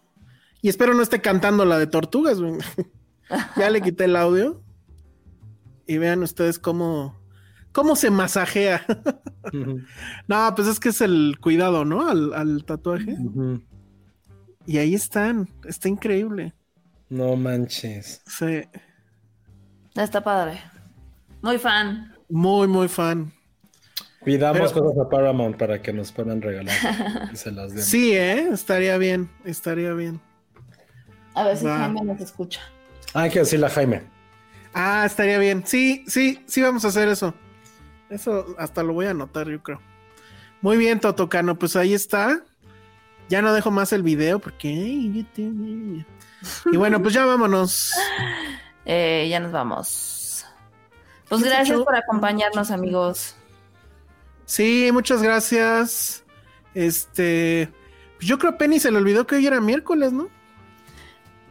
Y 0.61 0.69
espero 0.69 0.93
no 0.93 1.01
esté 1.01 1.21
cantando 1.21 1.65
la 1.65 1.77
de 1.77 1.87
tortugas. 1.87 2.39
güey. 2.39 2.53
ya 3.57 3.69
le 3.69 3.81
quité 3.81 4.05
el 4.05 4.15
audio. 4.15 4.61
Y 5.85 5.97
vean 5.97 6.23
ustedes 6.23 6.59
cómo, 6.59 7.19
cómo 7.71 7.95
se 7.95 8.09
masajea. 8.09 8.85
No, 10.27 10.53
pues 10.55 10.69
es 10.69 10.79
que 10.79 10.89
es 10.89 11.01
el 11.01 11.37
cuidado, 11.41 11.83
¿no? 11.83 12.07
Al, 12.07 12.33
al 12.33 12.63
tatuaje. 12.63 13.17
Y 14.65 14.77
ahí 14.77 14.95
están. 14.95 15.49
Está 15.65 15.89
increíble. 15.89 16.53
No 17.09 17.35
manches. 17.35 18.21
Sí. 18.25 18.61
Está 19.95 20.23
padre. 20.23 20.61
Muy 21.41 21.57
fan. 21.57 22.15
Muy, 22.29 22.67
muy 22.67 22.87
fan. 22.87 23.33
Pidamos 24.23 24.71
Pero- 24.73 24.83
cosas 24.85 25.05
a 25.05 25.09
Paramount 25.09 25.57
para 25.57 25.81
que 25.81 25.91
nos 25.93 26.11
puedan 26.11 26.41
regalar 26.41 26.75
y 27.31 27.35
se 27.35 27.51
las 27.51 27.73
den. 27.73 27.83
Sí, 27.83 28.13
¿eh? 28.13 28.49
Estaría 28.51 28.97
bien. 28.97 29.29
Estaría 29.45 29.93
bien. 29.93 30.19
A 31.33 31.43
ver 31.45 31.57
si 31.57 31.65
Va. 31.65 31.77
Jaime 31.79 32.01
nos 32.01 32.21
escucha. 32.21 32.61
Ah, 33.13 33.23
hay 33.23 33.31
que 33.31 33.39
decirle 33.39 33.65
a 33.65 33.69
Jaime. 33.69 34.03
Ah, 34.73 35.03
estaría 35.05 35.37
bien. 35.39 35.63
Sí, 35.65 36.03
sí, 36.07 36.43
sí, 36.47 36.61
vamos 36.61 36.85
a 36.85 36.87
hacer 36.89 37.07
eso. 37.07 37.33
Eso 38.09 38.55
hasta 38.57 38.83
lo 38.83 38.93
voy 38.93 39.07
a 39.07 39.11
anotar, 39.11 39.47
yo 39.49 39.61
creo. 39.61 39.79
Muy 40.61 40.77
bien, 40.77 40.99
Totocano, 40.99 41.57
pues 41.59 41.75
ahí 41.75 41.93
está. 41.93 42.41
Ya 43.29 43.41
no 43.41 43.53
dejo 43.53 43.71
más 43.71 43.91
el 43.93 44.03
video 44.03 44.39
porque. 44.39 44.69
Y 44.69 45.25
bueno, 46.77 47.01
pues 47.01 47.13
ya 47.13 47.25
vámonos. 47.25 47.91
Eh, 48.85 49.27
ya 49.29 49.39
nos 49.39 49.53
vamos. 49.53 50.45
Pues 51.29 51.41
¿Qué 51.41 51.47
se 51.47 51.55
gracias 51.55 51.79
por 51.79 51.95
acompañarnos, 51.95 52.69
amigos. 52.69 53.33
Sí, 54.45 54.89
muchas 54.91 55.21
gracias. 55.21 56.23
Este. 56.73 57.69
Pues 58.17 58.27
yo 58.27 58.37
creo 58.37 58.57
Penny 58.57 58.79
se 58.79 58.91
le 58.91 58.97
olvidó 58.97 59.25
que 59.27 59.35
hoy 59.35 59.47
era 59.47 59.59
miércoles, 59.61 60.13
¿no? 60.13 60.29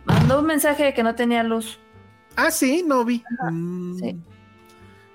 Mandó 0.05 0.41
un 0.41 0.47
mensaje 0.47 0.85
de 0.85 0.95
que 0.95 1.03
no 1.03 1.15
tenía 1.15 1.43
luz. 1.43 1.79
Ah, 2.37 2.51
sí, 2.51 2.85
no 2.87 3.05
vi. 3.05 3.23
Mm. 3.51 3.99
sí. 3.99 4.17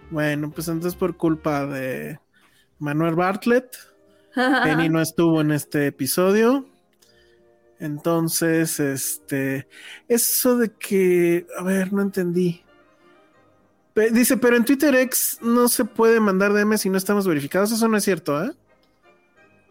Bueno, 0.09 0.51
pues 0.51 0.67
entonces 0.67 0.97
por 0.97 1.17
culpa 1.17 1.65
de 1.65 2.19
Manuel 2.79 3.15
Bartlett. 3.15 3.75
Penny 4.63 4.87
no 4.89 5.01
estuvo 5.01 5.41
en 5.41 5.51
este 5.51 5.87
episodio. 5.87 6.67
Entonces, 7.79 8.79
este, 8.79 9.67
eso 10.07 10.57
de 10.57 10.69
que, 10.73 11.45
a 11.57 11.63
ver, 11.63 11.91
no 11.93 12.01
entendí. 12.01 12.63
Dice, 14.11 14.37
pero 14.37 14.55
en 14.55 14.63
Twitter 14.63 14.93
X 14.95 15.39
no 15.41 15.67
se 15.67 15.83
puede 15.83 16.19
mandar 16.19 16.53
DM 16.53 16.77
si 16.77 16.89
no 16.89 16.97
estamos 16.97 17.27
verificados. 17.27 17.71
Eso 17.71 17.87
no 17.87 17.97
es 17.97 18.03
cierto, 18.03 18.43
¿eh? 18.43 18.51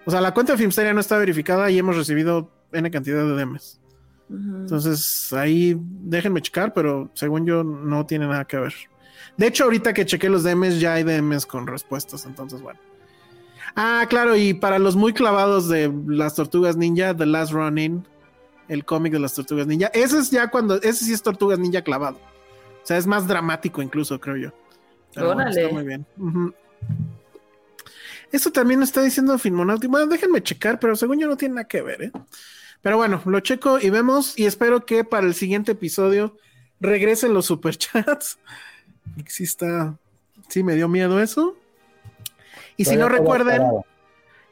O 0.05 0.11
sea, 0.11 0.21
la 0.21 0.35
cuenta 0.35 0.53
de 0.53 0.59
Filmsteria 0.59 0.93
no 0.93 1.01
está 1.01 1.17
verificada 1.17 1.71
y 1.71 1.79
hemos 1.79 1.97
recibido 1.97 2.51
N 2.73 2.91
cantidad 2.91 3.25
de 3.25 3.37
DMs. 3.37 3.81
Entonces, 4.29 5.33
ahí 5.33 5.77
déjenme 5.81 6.43
checar, 6.43 6.73
pero 6.75 7.11
según 7.15 7.47
yo 7.47 7.63
no 7.63 8.07
tiene 8.07 8.27
nada 8.27 8.45
que 8.45 8.57
ver. 8.57 8.75
De 9.37 9.47
hecho, 9.47 9.65
ahorita 9.65 9.93
que 9.93 10.07
chequé 10.07 10.29
los 10.29 10.43
DMs, 10.43 10.81
ya 10.81 10.95
hay 10.95 11.05
DMs 11.05 11.47
con 11.47 11.67
respuestas, 11.67 12.27
entonces 12.27 12.61
bueno. 12.61 12.81
Ah, 13.77 14.07
claro, 14.09 14.37
y 14.37 14.55
para 14.55 14.79
los 14.79 14.97
muy 14.97 15.13
clavados 15.13 15.69
de 15.69 15.93
las 16.07 16.35
tortugas 16.35 16.77
ninja, 16.77 17.15
The 17.15 17.27
Last 17.27 17.53
Running, 17.53 18.05
el 18.69 18.85
cómic 18.85 19.13
de 19.13 19.21
las 19.21 19.35
tortugas 19.35 19.67
ninja, 19.67 19.89
ese 19.89 20.19
es 20.19 20.31
ya 20.31 20.49
cuando, 20.49 20.77
ese 20.77 21.05
sí 21.05 21.13
es 21.13 21.23
tortugas 21.23 21.59
ninja 21.59 21.83
clavado. 21.83 22.19
O 22.87 22.89
sea, 22.89 22.99
es 22.99 23.07
más 23.09 23.27
dramático 23.27 23.83
incluso, 23.83 24.21
creo 24.21 24.37
yo. 24.37 24.53
Pero 25.13 25.35
bueno, 25.35 25.51
está 25.51 25.69
muy 25.71 25.83
bien. 25.83 26.07
Eso 28.31 28.53
también 28.53 28.81
está 28.81 29.03
diciendo 29.03 29.37
Filmonauti. 29.39 29.89
Bueno, 29.89 30.07
déjenme 30.07 30.41
checar, 30.41 30.79
pero 30.79 30.95
según 30.95 31.19
yo 31.19 31.27
no 31.27 31.37
tiene 31.37 31.57
nada 31.57 31.67
que 31.67 31.83
ver, 31.83 32.01
¿eh? 32.01 32.13
Pero 32.83 32.97
bueno, 32.97 33.21
lo 33.25 33.41
checo 33.41 33.81
y 33.81 33.91
vemos 33.91 34.39
y 34.39 34.47
espero 34.47 34.87
que 34.87 35.03
para 35.03 35.27
el 35.27 35.35
siguiente 35.35 35.73
episodio 35.73 36.37
regresen 36.79 37.35
los 37.35 37.47
superchats. 37.47 38.39
Porque 39.17 39.33
sí 39.33 39.43
está, 39.43 39.99
sí 40.47 40.63
me 40.63 40.77
dio 40.77 40.87
miedo 40.87 41.21
eso. 41.21 41.57
Y 42.77 42.85
si 42.85 42.95
no 42.95 43.09
recuerden. 43.09 43.63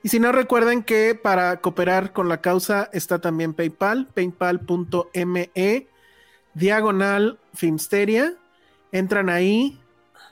Y 0.02 0.08
si 0.08 0.18
no 0.18 0.32
recuerden 0.32 0.82
que 0.82 1.14
para 1.14 1.60
cooperar 1.60 2.12
con 2.12 2.28
la 2.28 2.40
causa 2.40 2.90
está 2.92 3.20
también 3.20 3.54
PayPal, 3.54 4.08
paypal.me, 4.08 5.86
diagonal 6.54 7.38
Filmsteria. 7.54 8.34
Entran 8.92 9.28
ahí 9.28 9.78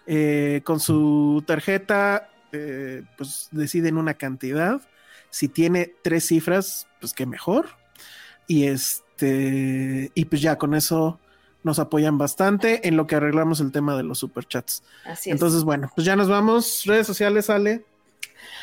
eh, 0.07 0.62
con 0.65 0.81
su 0.81 1.42
tarjeta, 1.47 2.28
eh, 2.52 3.02
pues 3.17 3.49
deciden 3.51 3.97
una 3.97 4.15
cantidad. 4.15 4.81
Si 5.31 5.49
tiene 5.49 5.94
tres 6.02 6.26
cifras, 6.26 6.86
pues 7.01 7.12
qué 7.12 7.26
mejor. 7.26 7.70
Y 8.47 8.67
este, 8.67 10.10
y 10.15 10.25
pues 10.26 10.42
ya 10.42 10.59
con 10.59 10.75
eso 10.75 11.18
nos 11.62 11.78
apoyan 11.78 12.18
bastante 12.18 12.89
en 12.89 12.97
lo 12.97 13.07
que 13.07 13.15
arreglamos 13.15 13.60
el 13.60 13.73
tema 13.73 13.97
de 13.97 14.02
los 14.02 14.18
superchats. 14.18 14.83
Así 15.05 15.31
es. 15.31 15.34
Entonces, 15.34 15.65
bueno, 15.65 15.91
pues 15.94 16.05
ya 16.05 16.17
nos 16.17 16.28
vamos. 16.28 16.83
Redes 16.86 17.07
sociales, 17.07 17.49
Ale. 17.51 17.84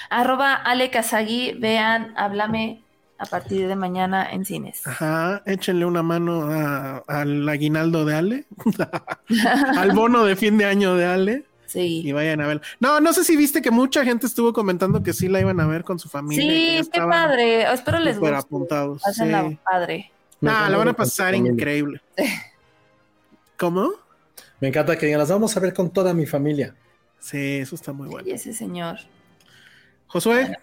Arroba 0.09 0.53
Ale 0.53 0.89
Kazagi, 0.89 1.53
vean, 1.53 2.13
háblame 2.17 2.83
a 3.19 3.25
partir 3.25 3.67
de 3.67 3.75
mañana 3.75 4.31
en 4.31 4.45
cines. 4.45 4.85
Ajá, 4.87 5.43
échenle 5.45 5.85
una 5.85 6.01
mano 6.03 6.43
a- 6.51 7.03
al 7.07 7.47
aguinaldo 7.49 8.05
de 8.05 8.15
Ale, 8.15 8.45
al 9.77 9.91
bono 9.91 10.23
de 10.25 10.35
fin 10.35 10.57
de 10.57 10.65
año 10.65 10.95
de 10.95 11.05
Ale 11.05 11.45
y 11.75 12.01
Sí. 12.01 12.11
vayan 12.13 12.41
a 12.41 12.47
ver. 12.47 12.61
No, 12.79 12.99
no 12.99 13.13
sé 13.13 13.23
si 13.23 13.35
viste 13.37 13.61
que 13.61 13.69
mucha 13.71 14.03
gente 14.03 14.25
estuvo 14.25 14.53
comentando 14.53 15.03
que 15.03 15.13
sí 15.13 15.27
la 15.27 15.39
iban 15.39 15.59
a 15.59 15.67
ver 15.67 15.83
con 15.83 15.99
su 15.99 16.09
familia. 16.09 16.81
Sí, 16.83 16.89
qué 16.91 16.99
padre. 17.01 17.71
Espero 17.71 17.99
les 17.99 18.15
súper 18.15 18.33
guste. 18.33 18.47
apuntados. 18.47 19.01
Pásenla 19.03 19.49
sí. 19.49 19.59
padre. 19.63 20.11
Ah, 20.41 20.41
la 20.41 20.51
van 20.51 20.73
a 20.73 20.77
ver 20.77 20.85
con 20.87 20.93
tu 20.95 20.97
pasar 20.97 21.33
familia. 21.33 21.51
increíble. 21.51 22.01
¿Cómo? 23.57 23.91
Me 24.59 24.69
encanta 24.69 24.97
que 24.97 25.05
digan, 25.05 25.19
las 25.19 25.29
vamos 25.29 25.55
a 25.55 25.59
ver 25.59 25.73
con 25.73 25.89
toda 25.91 26.13
mi 26.13 26.25
familia. 26.25 26.75
Sí, 27.19 27.57
eso 27.57 27.75
está 27.75 27.91
muy 27.93 28.07
bueno. 28.07 28.27
Y 28.27 28.31
ese 28.31 28.53
señor. 28.53 28.97
Josué, 30.07 30.57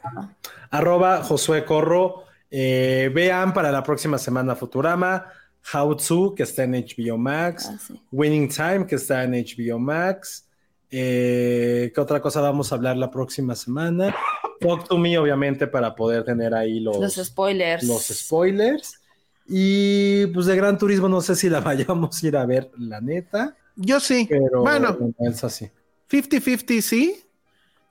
Arroba 0.71 1.23
Josué 1.23 1.65
Corro. 1.65 2.25
Eh, 2.51 3.11
vean 3.15 3.53
para 3.53 3.71
la 3.73 3.83
próxima 3.83 4.19
semana 4.19 4.55
Futurama, 4.55 5.27
How 5.75 5.97
To, 5.97 6.35
que 6.35 6.45
está 6.45 6.63
en 6.65 6.73
HBO 6.73 7.19
Max, 7.19 7.69
Ah, 7.71 7.79
sí. 7.85 8.01
Winning 8.13 8.49
Time, 8.49 8.87
que 8.87 8.95
está 8.97 9.25
en 9.25 9.33
HBO 9.33 9.79
Max. 9.79 10.49
Eh, 10.91 11.91
¿Qué 11.95 12.01
otra 12.01 12.21
cosa 12.23 12.41
vamos 12.41 12.71
a 12.71 12.77
hablar 12.77 12.97
la 12.97 13.11
próxima 13.11 13.55
semana? 13.57 14.15
Talk 14.61 14.89
to 14.89 14.97
Me, 14.97 15.19
obviamente, 15.19 15.67
para 15.67 15.95
poder 15.95 16.25
tener 16.25 16.55
ahí 16.55 16.81
los, 16.81 16.99
Los 16.99 17.15
spoilers. 17.17 17.83
los 17.83 18.03
spoilers. 18.07 19.01
Y 19.49 20.27
pues 20.29 20.47
de 20.47 20.57
Gran 20.57 20.79
Turismo, 20.79 21.09
no 21.09 21.21
sé 21.21 21.35
si 21.37 21.49
la 21.49 21.61
vayamos 21.63 22.23
a 22.23 22.27
ir 22.27 22.37
a 22.37 22.47
ver, 22.47 22.71
la 22.79 23.01
neta, 23.01 23.57
yo 23.77 24.01
sí. 24.01 24.27
pero 24.29 24.63
Bueno, 24.63 24.97
es 25.19 25.45
así. 25.45 25.71
50-50 26.11 26.81
sí. 26.81 27.23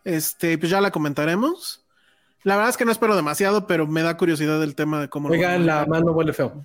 Este, 0.03 0.57
pues 0.57 0.69
ya 0.71 0.81
la 0.81 0.91
comentaremos. 0.91 1.84
La 2.45 2.55
verdad 2.55 2.69
es 2.69 2.77
que 2.77 2.85
no 2.85 2.91
espero 2.91 3.15
demasiado, 3.15 3.65
pero 3.65 3.87
me 3.87 4.03
da 4.03 4.15
curiosidad 4.17 4.61
el 4.61 4.75
tema 4.75 5.01
de 5.01 5.09
cómo. 5.09 5.29
lo 5.29 5.33
Oigan, 5.33 5.65
la 5.65 5.83
mano 5.87 6.11
huele 6.11 6.31
feo. 6.31 6.63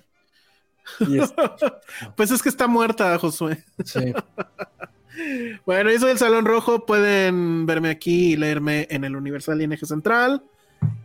Pues 2.15 2.29
es 2.31 2.41
que 2.41 2.49
está 2.49 2.67
muerta, 2.67 3.17
Josué. 3.17 3.63
sí. 3.83 4.13
Bueno, 5.65 5.91
yo 5.91 5.99
soy 5.99 6.11
el 6.11 6.17
Salón 6.17 6.45
Rojo. 6.45 6.85
Pueden 6.85 7.65
verme 7.65 7.89
aquí 7.89 8.31
y 8.31 8.37
leerme 8.37 8.87
en 8.89 9.03
el 9.03 9.15
Universal 9.15 9.59
y 9.59 9.65
en 9.65 9.73
Eje 9.73 9.85
Central. 9.85 10.41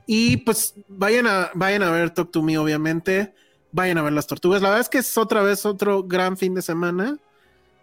Y 0.07 0.39
pues 0.39 0.75
vayan 0.89 1.27
a, 1.27 1.51
vayan 1.55 1.83
a 1.83 1.91
ver 1.91 2.11
Talk 2.11 2.31
to 2.31 2.41
Me, 2.41 2.57
obviamente. 2.57 3.35
Vayan 3.73 3.99
a 3.99 4.03
ver 4.03 4.13
las 4.13 4.27
tortugas. 4.29 4.63
La 4.63 4.69
verdad 4.69 4.83
es 4.83 4.89
que 4.89 4.99
es 4.99 5.19
otra 5.19 5.43
vez 5.43 5.67
otro 5.67 6.05
gran 6.05 6.37
fin 6.37 6.55
de 6.55 6.63
semana. 6.63 7.19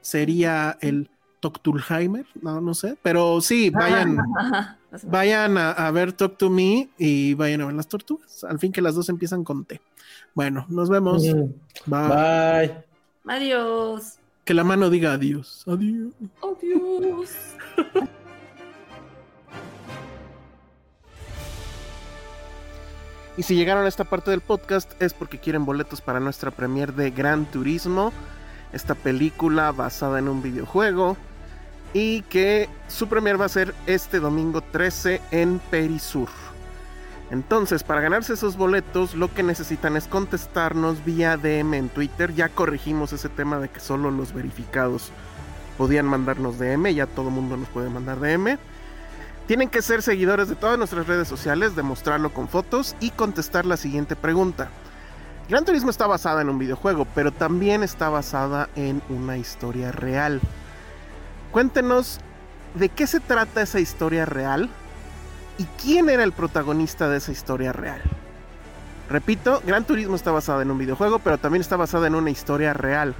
Sería 0.01 0.77
el 0.79 1.09
Toctulheimer, 1.43 2.25
no, 2.41 2.61
no 2.61 2.73
sé. 2.73 2.97
Pero 3.01 3.41
sí, 3.41 3.69
vayan, 3.69 4.17
Ajá. 4.39 4.77
vayan 5.03 5.57
a, 5.57 5.71
a 5.71 5.91
ver 5.91 6.13
Talk 6.13 6.37
to 6.37 6.49
Me 6.49 6.89
y 6.97 7.33
vayan 7.33 7.59
a 7.59 7.65
ver 7.65 7.75
las 7.75 7.89
tortugas. 7.89 8.45
Al 8.45 8.59
fin 8.59 8.71
que 8.71 8.81
las 8.81 8.95
dos 8.95 9.09
empiezan 9.09 9.43
con 9.43 9.65
T. 9.65 9.81
Bueno, 10.33 10.65
nos 10.69 10.89
vemos. 10.89 11.21
Bye. 11.85 12.07
Bye. 12.07 12.83
Adiós. 13.27 14.19
Que 14.45 14.53
la 14.53 14.63
mano 14.63 14.89
diga 14.89 15.11
adiós. 15.11 15.65
Adiós. 15.67 16.13
Adiós. 16.41 17.29
Y 23.35 23.43
si 23.43 23.55
llegaron 23.55 23.85
a 23.85 23.87
esta 23.87 24.03
parte 24.03 24.29
del 24.29 24.41
podcast 24.41 24.91
es 25.01 25.13
porque 25.13 25.39
quieren 25.39 25.65
boletos 25.65 26.01
para 26.01 26.19
nuestra 26.19 26.51
premier 26.51 26.93
de 26.93 27.09
Gran 27.09 27.45
Turismo, 27.45 28.13
esta 28.73 28.93
película 28.93 29.71
basada 29.71 30.19
en 30.19 30.27
un 30.27 30.43
videojuego 30.43 31.17
y 31.93 32.23
que 32.23 32.69
su 32.87 33.07
premier 33.07 33.39
va 33.39 33.45
a 33.45 33.49
ser 33.49 33.73
este 33.85 34.19
domingo 34.19 34.61
13 34.61 35.21
en 35.31 35.59
Perisur. 35.59 36.29
Entonces, 37.29 37.83
para 37.83 38.01
ganarse 38.01 38.33
esos 38.33 38.57
boletos, 38.57 39.15
lo 39.15 39.33
que 39.33 39.43
necesitan 39.43 39.95
es 39.97 40.07
contestarnos 40.07 41.03
vía 41.03 41.37
DM 41.37 41.73
en 41.73 41.89
Twitter. 41.89 42.33
Ya 42.33 42.49
corregimos 42.49 43.13
ese 43.13 43.29
tema 43.29 43.59
de 43.59 43.69
que 43.69 43.79
solo 43.79 44.11
los 44.11 44.33
verificados 44.33 45.11
podían 45.77 46.05
mandarnos 46.05 46.59
DM, 46.59 46.93
ya 46.93 47.07
todo 47.07 47.29
el 47.29 47.33
mundo 47.33 47.57
nos 47.57 47.69
puede 47.69 47.89
mandar 47.89 48.19
DM. 48.19 48.57
Tienen 49.47 49.69
que 49.69 49.81
ser 49.81 50.01
seguidores 50.01 50.47
de 50.47 50.55
todas 50.55 50.77
nuestras 50.77 51.07
redes 51.07 51.27
sociales, 51.27 51.75
demostrarlo 51.75 52.33
con 52.33 52.47
fotos 52.47 52.95
y 52.99 53.09
contestar 53.09 53.65
la 53.65 53.77
siguiente 53.77 54.15
pregunta. 54.15 54.69
Gran 55.49 55.65
Turismo 55.65 55.89
está 55.89 56.07
basada 56.07 56.41
en 56.41 56.49
un 56.49 56.59
videojuego, 56.59 57.05
pero 57.13 57.31
también 57.31 57.83
está 57.83 58.09
basada 58.09 58.69
en 58.75 59.01
una 59.09 59.37
historia 59.37 59.91
real. 59.91 60.39
Cuéntenos 61.53 62.19
de 62.73 62.89
qué 62.89 63.05
se 63.05 63.19
trata 63.19 63.61
esa 63.61 63.79
historia 63.79 64.25
real 64.25 64.71
y 65.59 65.65
quién 65.79 66.09
era 66.09 66.23
el 66.23 66.31
protagonista 66.31 67.07
de 67.09 67.17
esa 67.17 67.31
historia 67.31 67.71
real. 67.71 68.01
Repito, 69.07 69.61
Gran 69.63 69.85
Turismo 69.85 70.15
está 70.15 70.31
basada 70.31 70.63
en 70.63 70.71
un 70.71 70.79
videojuego, 70.79 71.19
pero 71.19 71.37
también 71.37 71.61
está 71.61 71.77
basada 71.77 72.07
en 72.07 72.15
una 72.15 72.31
historia 72.31 72.73
real. 72.73 73.13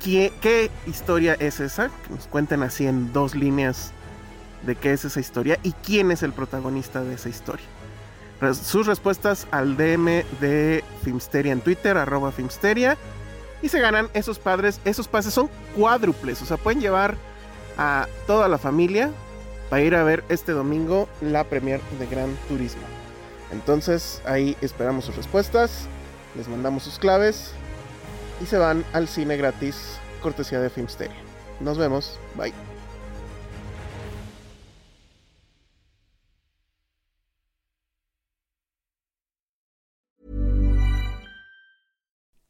¿Qué, 0.00 0.70
historia 0.86 1.34
es 1.40 1.58
esa? 1.58 1.88
Que 1.88 2.14
nos 2.14 2.28
cuenten 2.28 2.62
así 2.62 2.86
en 2.86 3.12
dos 3.12 3.34
líneas 3.34 3.90
de 4.64 4.76
qué 4.76 4.92
es 4.92 5.04
esa 5.04 5.18
historia 5.18 5.58
y 5.64 5.72
quién 5.72 6.12
es 6.12 6.22
el 6.22 6.32
protagonista 6.32 7.02
de 7.02 7.14
esa 7.14 7.28
historia. 7.28 7.66
Sus 8.54 8.86
respuestas 8.86 9.48
al 9.50 9.76
DM 9.76 10.22
de 10.40 10.84
Filmsteria 11.02 11.50
en 11.50 11.62
Twitter, 11.62 11.96
arroba 11.96 12.30
Filmsteria, 12.30 12.96
y 13.62 13.68
se 13.68 13.80
ganan 13.80 14.08
esos 14.14 14.38
padres, 14.38 14.80
esos 14.84 15.08
pases 15.08 15.34
son 15.34 15.48
cuádruples, 15.76 16.40
o 16.42 16.46
sea, 16.46 16.56
pueden 16.56 16.80
llevar 16.80 17.16
a 17.76 18.06
toda 18.26 18.48
la 18.48 18.58
familia 18.58 19.10
para 19.70 19.82
ir 19.82 19.94
a 19.94 20.02
ver 20.02 20.24
este 20.28 20.52
domingo 20.52 21.08
la 21.20 21.44
premier 21.44 21.80
de 21.98 22.06
Gran 22.06 22.34
Turismo. 22.48 22.82
Entonces 23.52 24.22
ahí 24.24 24.56
esperamos 24.60 25.04
sus 25.04 25.16
respuestas, 25.16 25.86
les 26.36 26.48
mandamos 26.48 26.82
sus 26.82 26.98
claves 26.98 27.52
y 28.42 28.46
se 28.46 28.58
van 28.58 28.84
al 28.92 29.08
cine 29.08 29.36
gratis, 29.36 29.98
cortesía 30.22 30.60
de 30.60 30.70
Filmsteria. 30.70 31.16
Nos 31.60 31.78
vemos, 31.78 32.18
bye. 32.36 32.67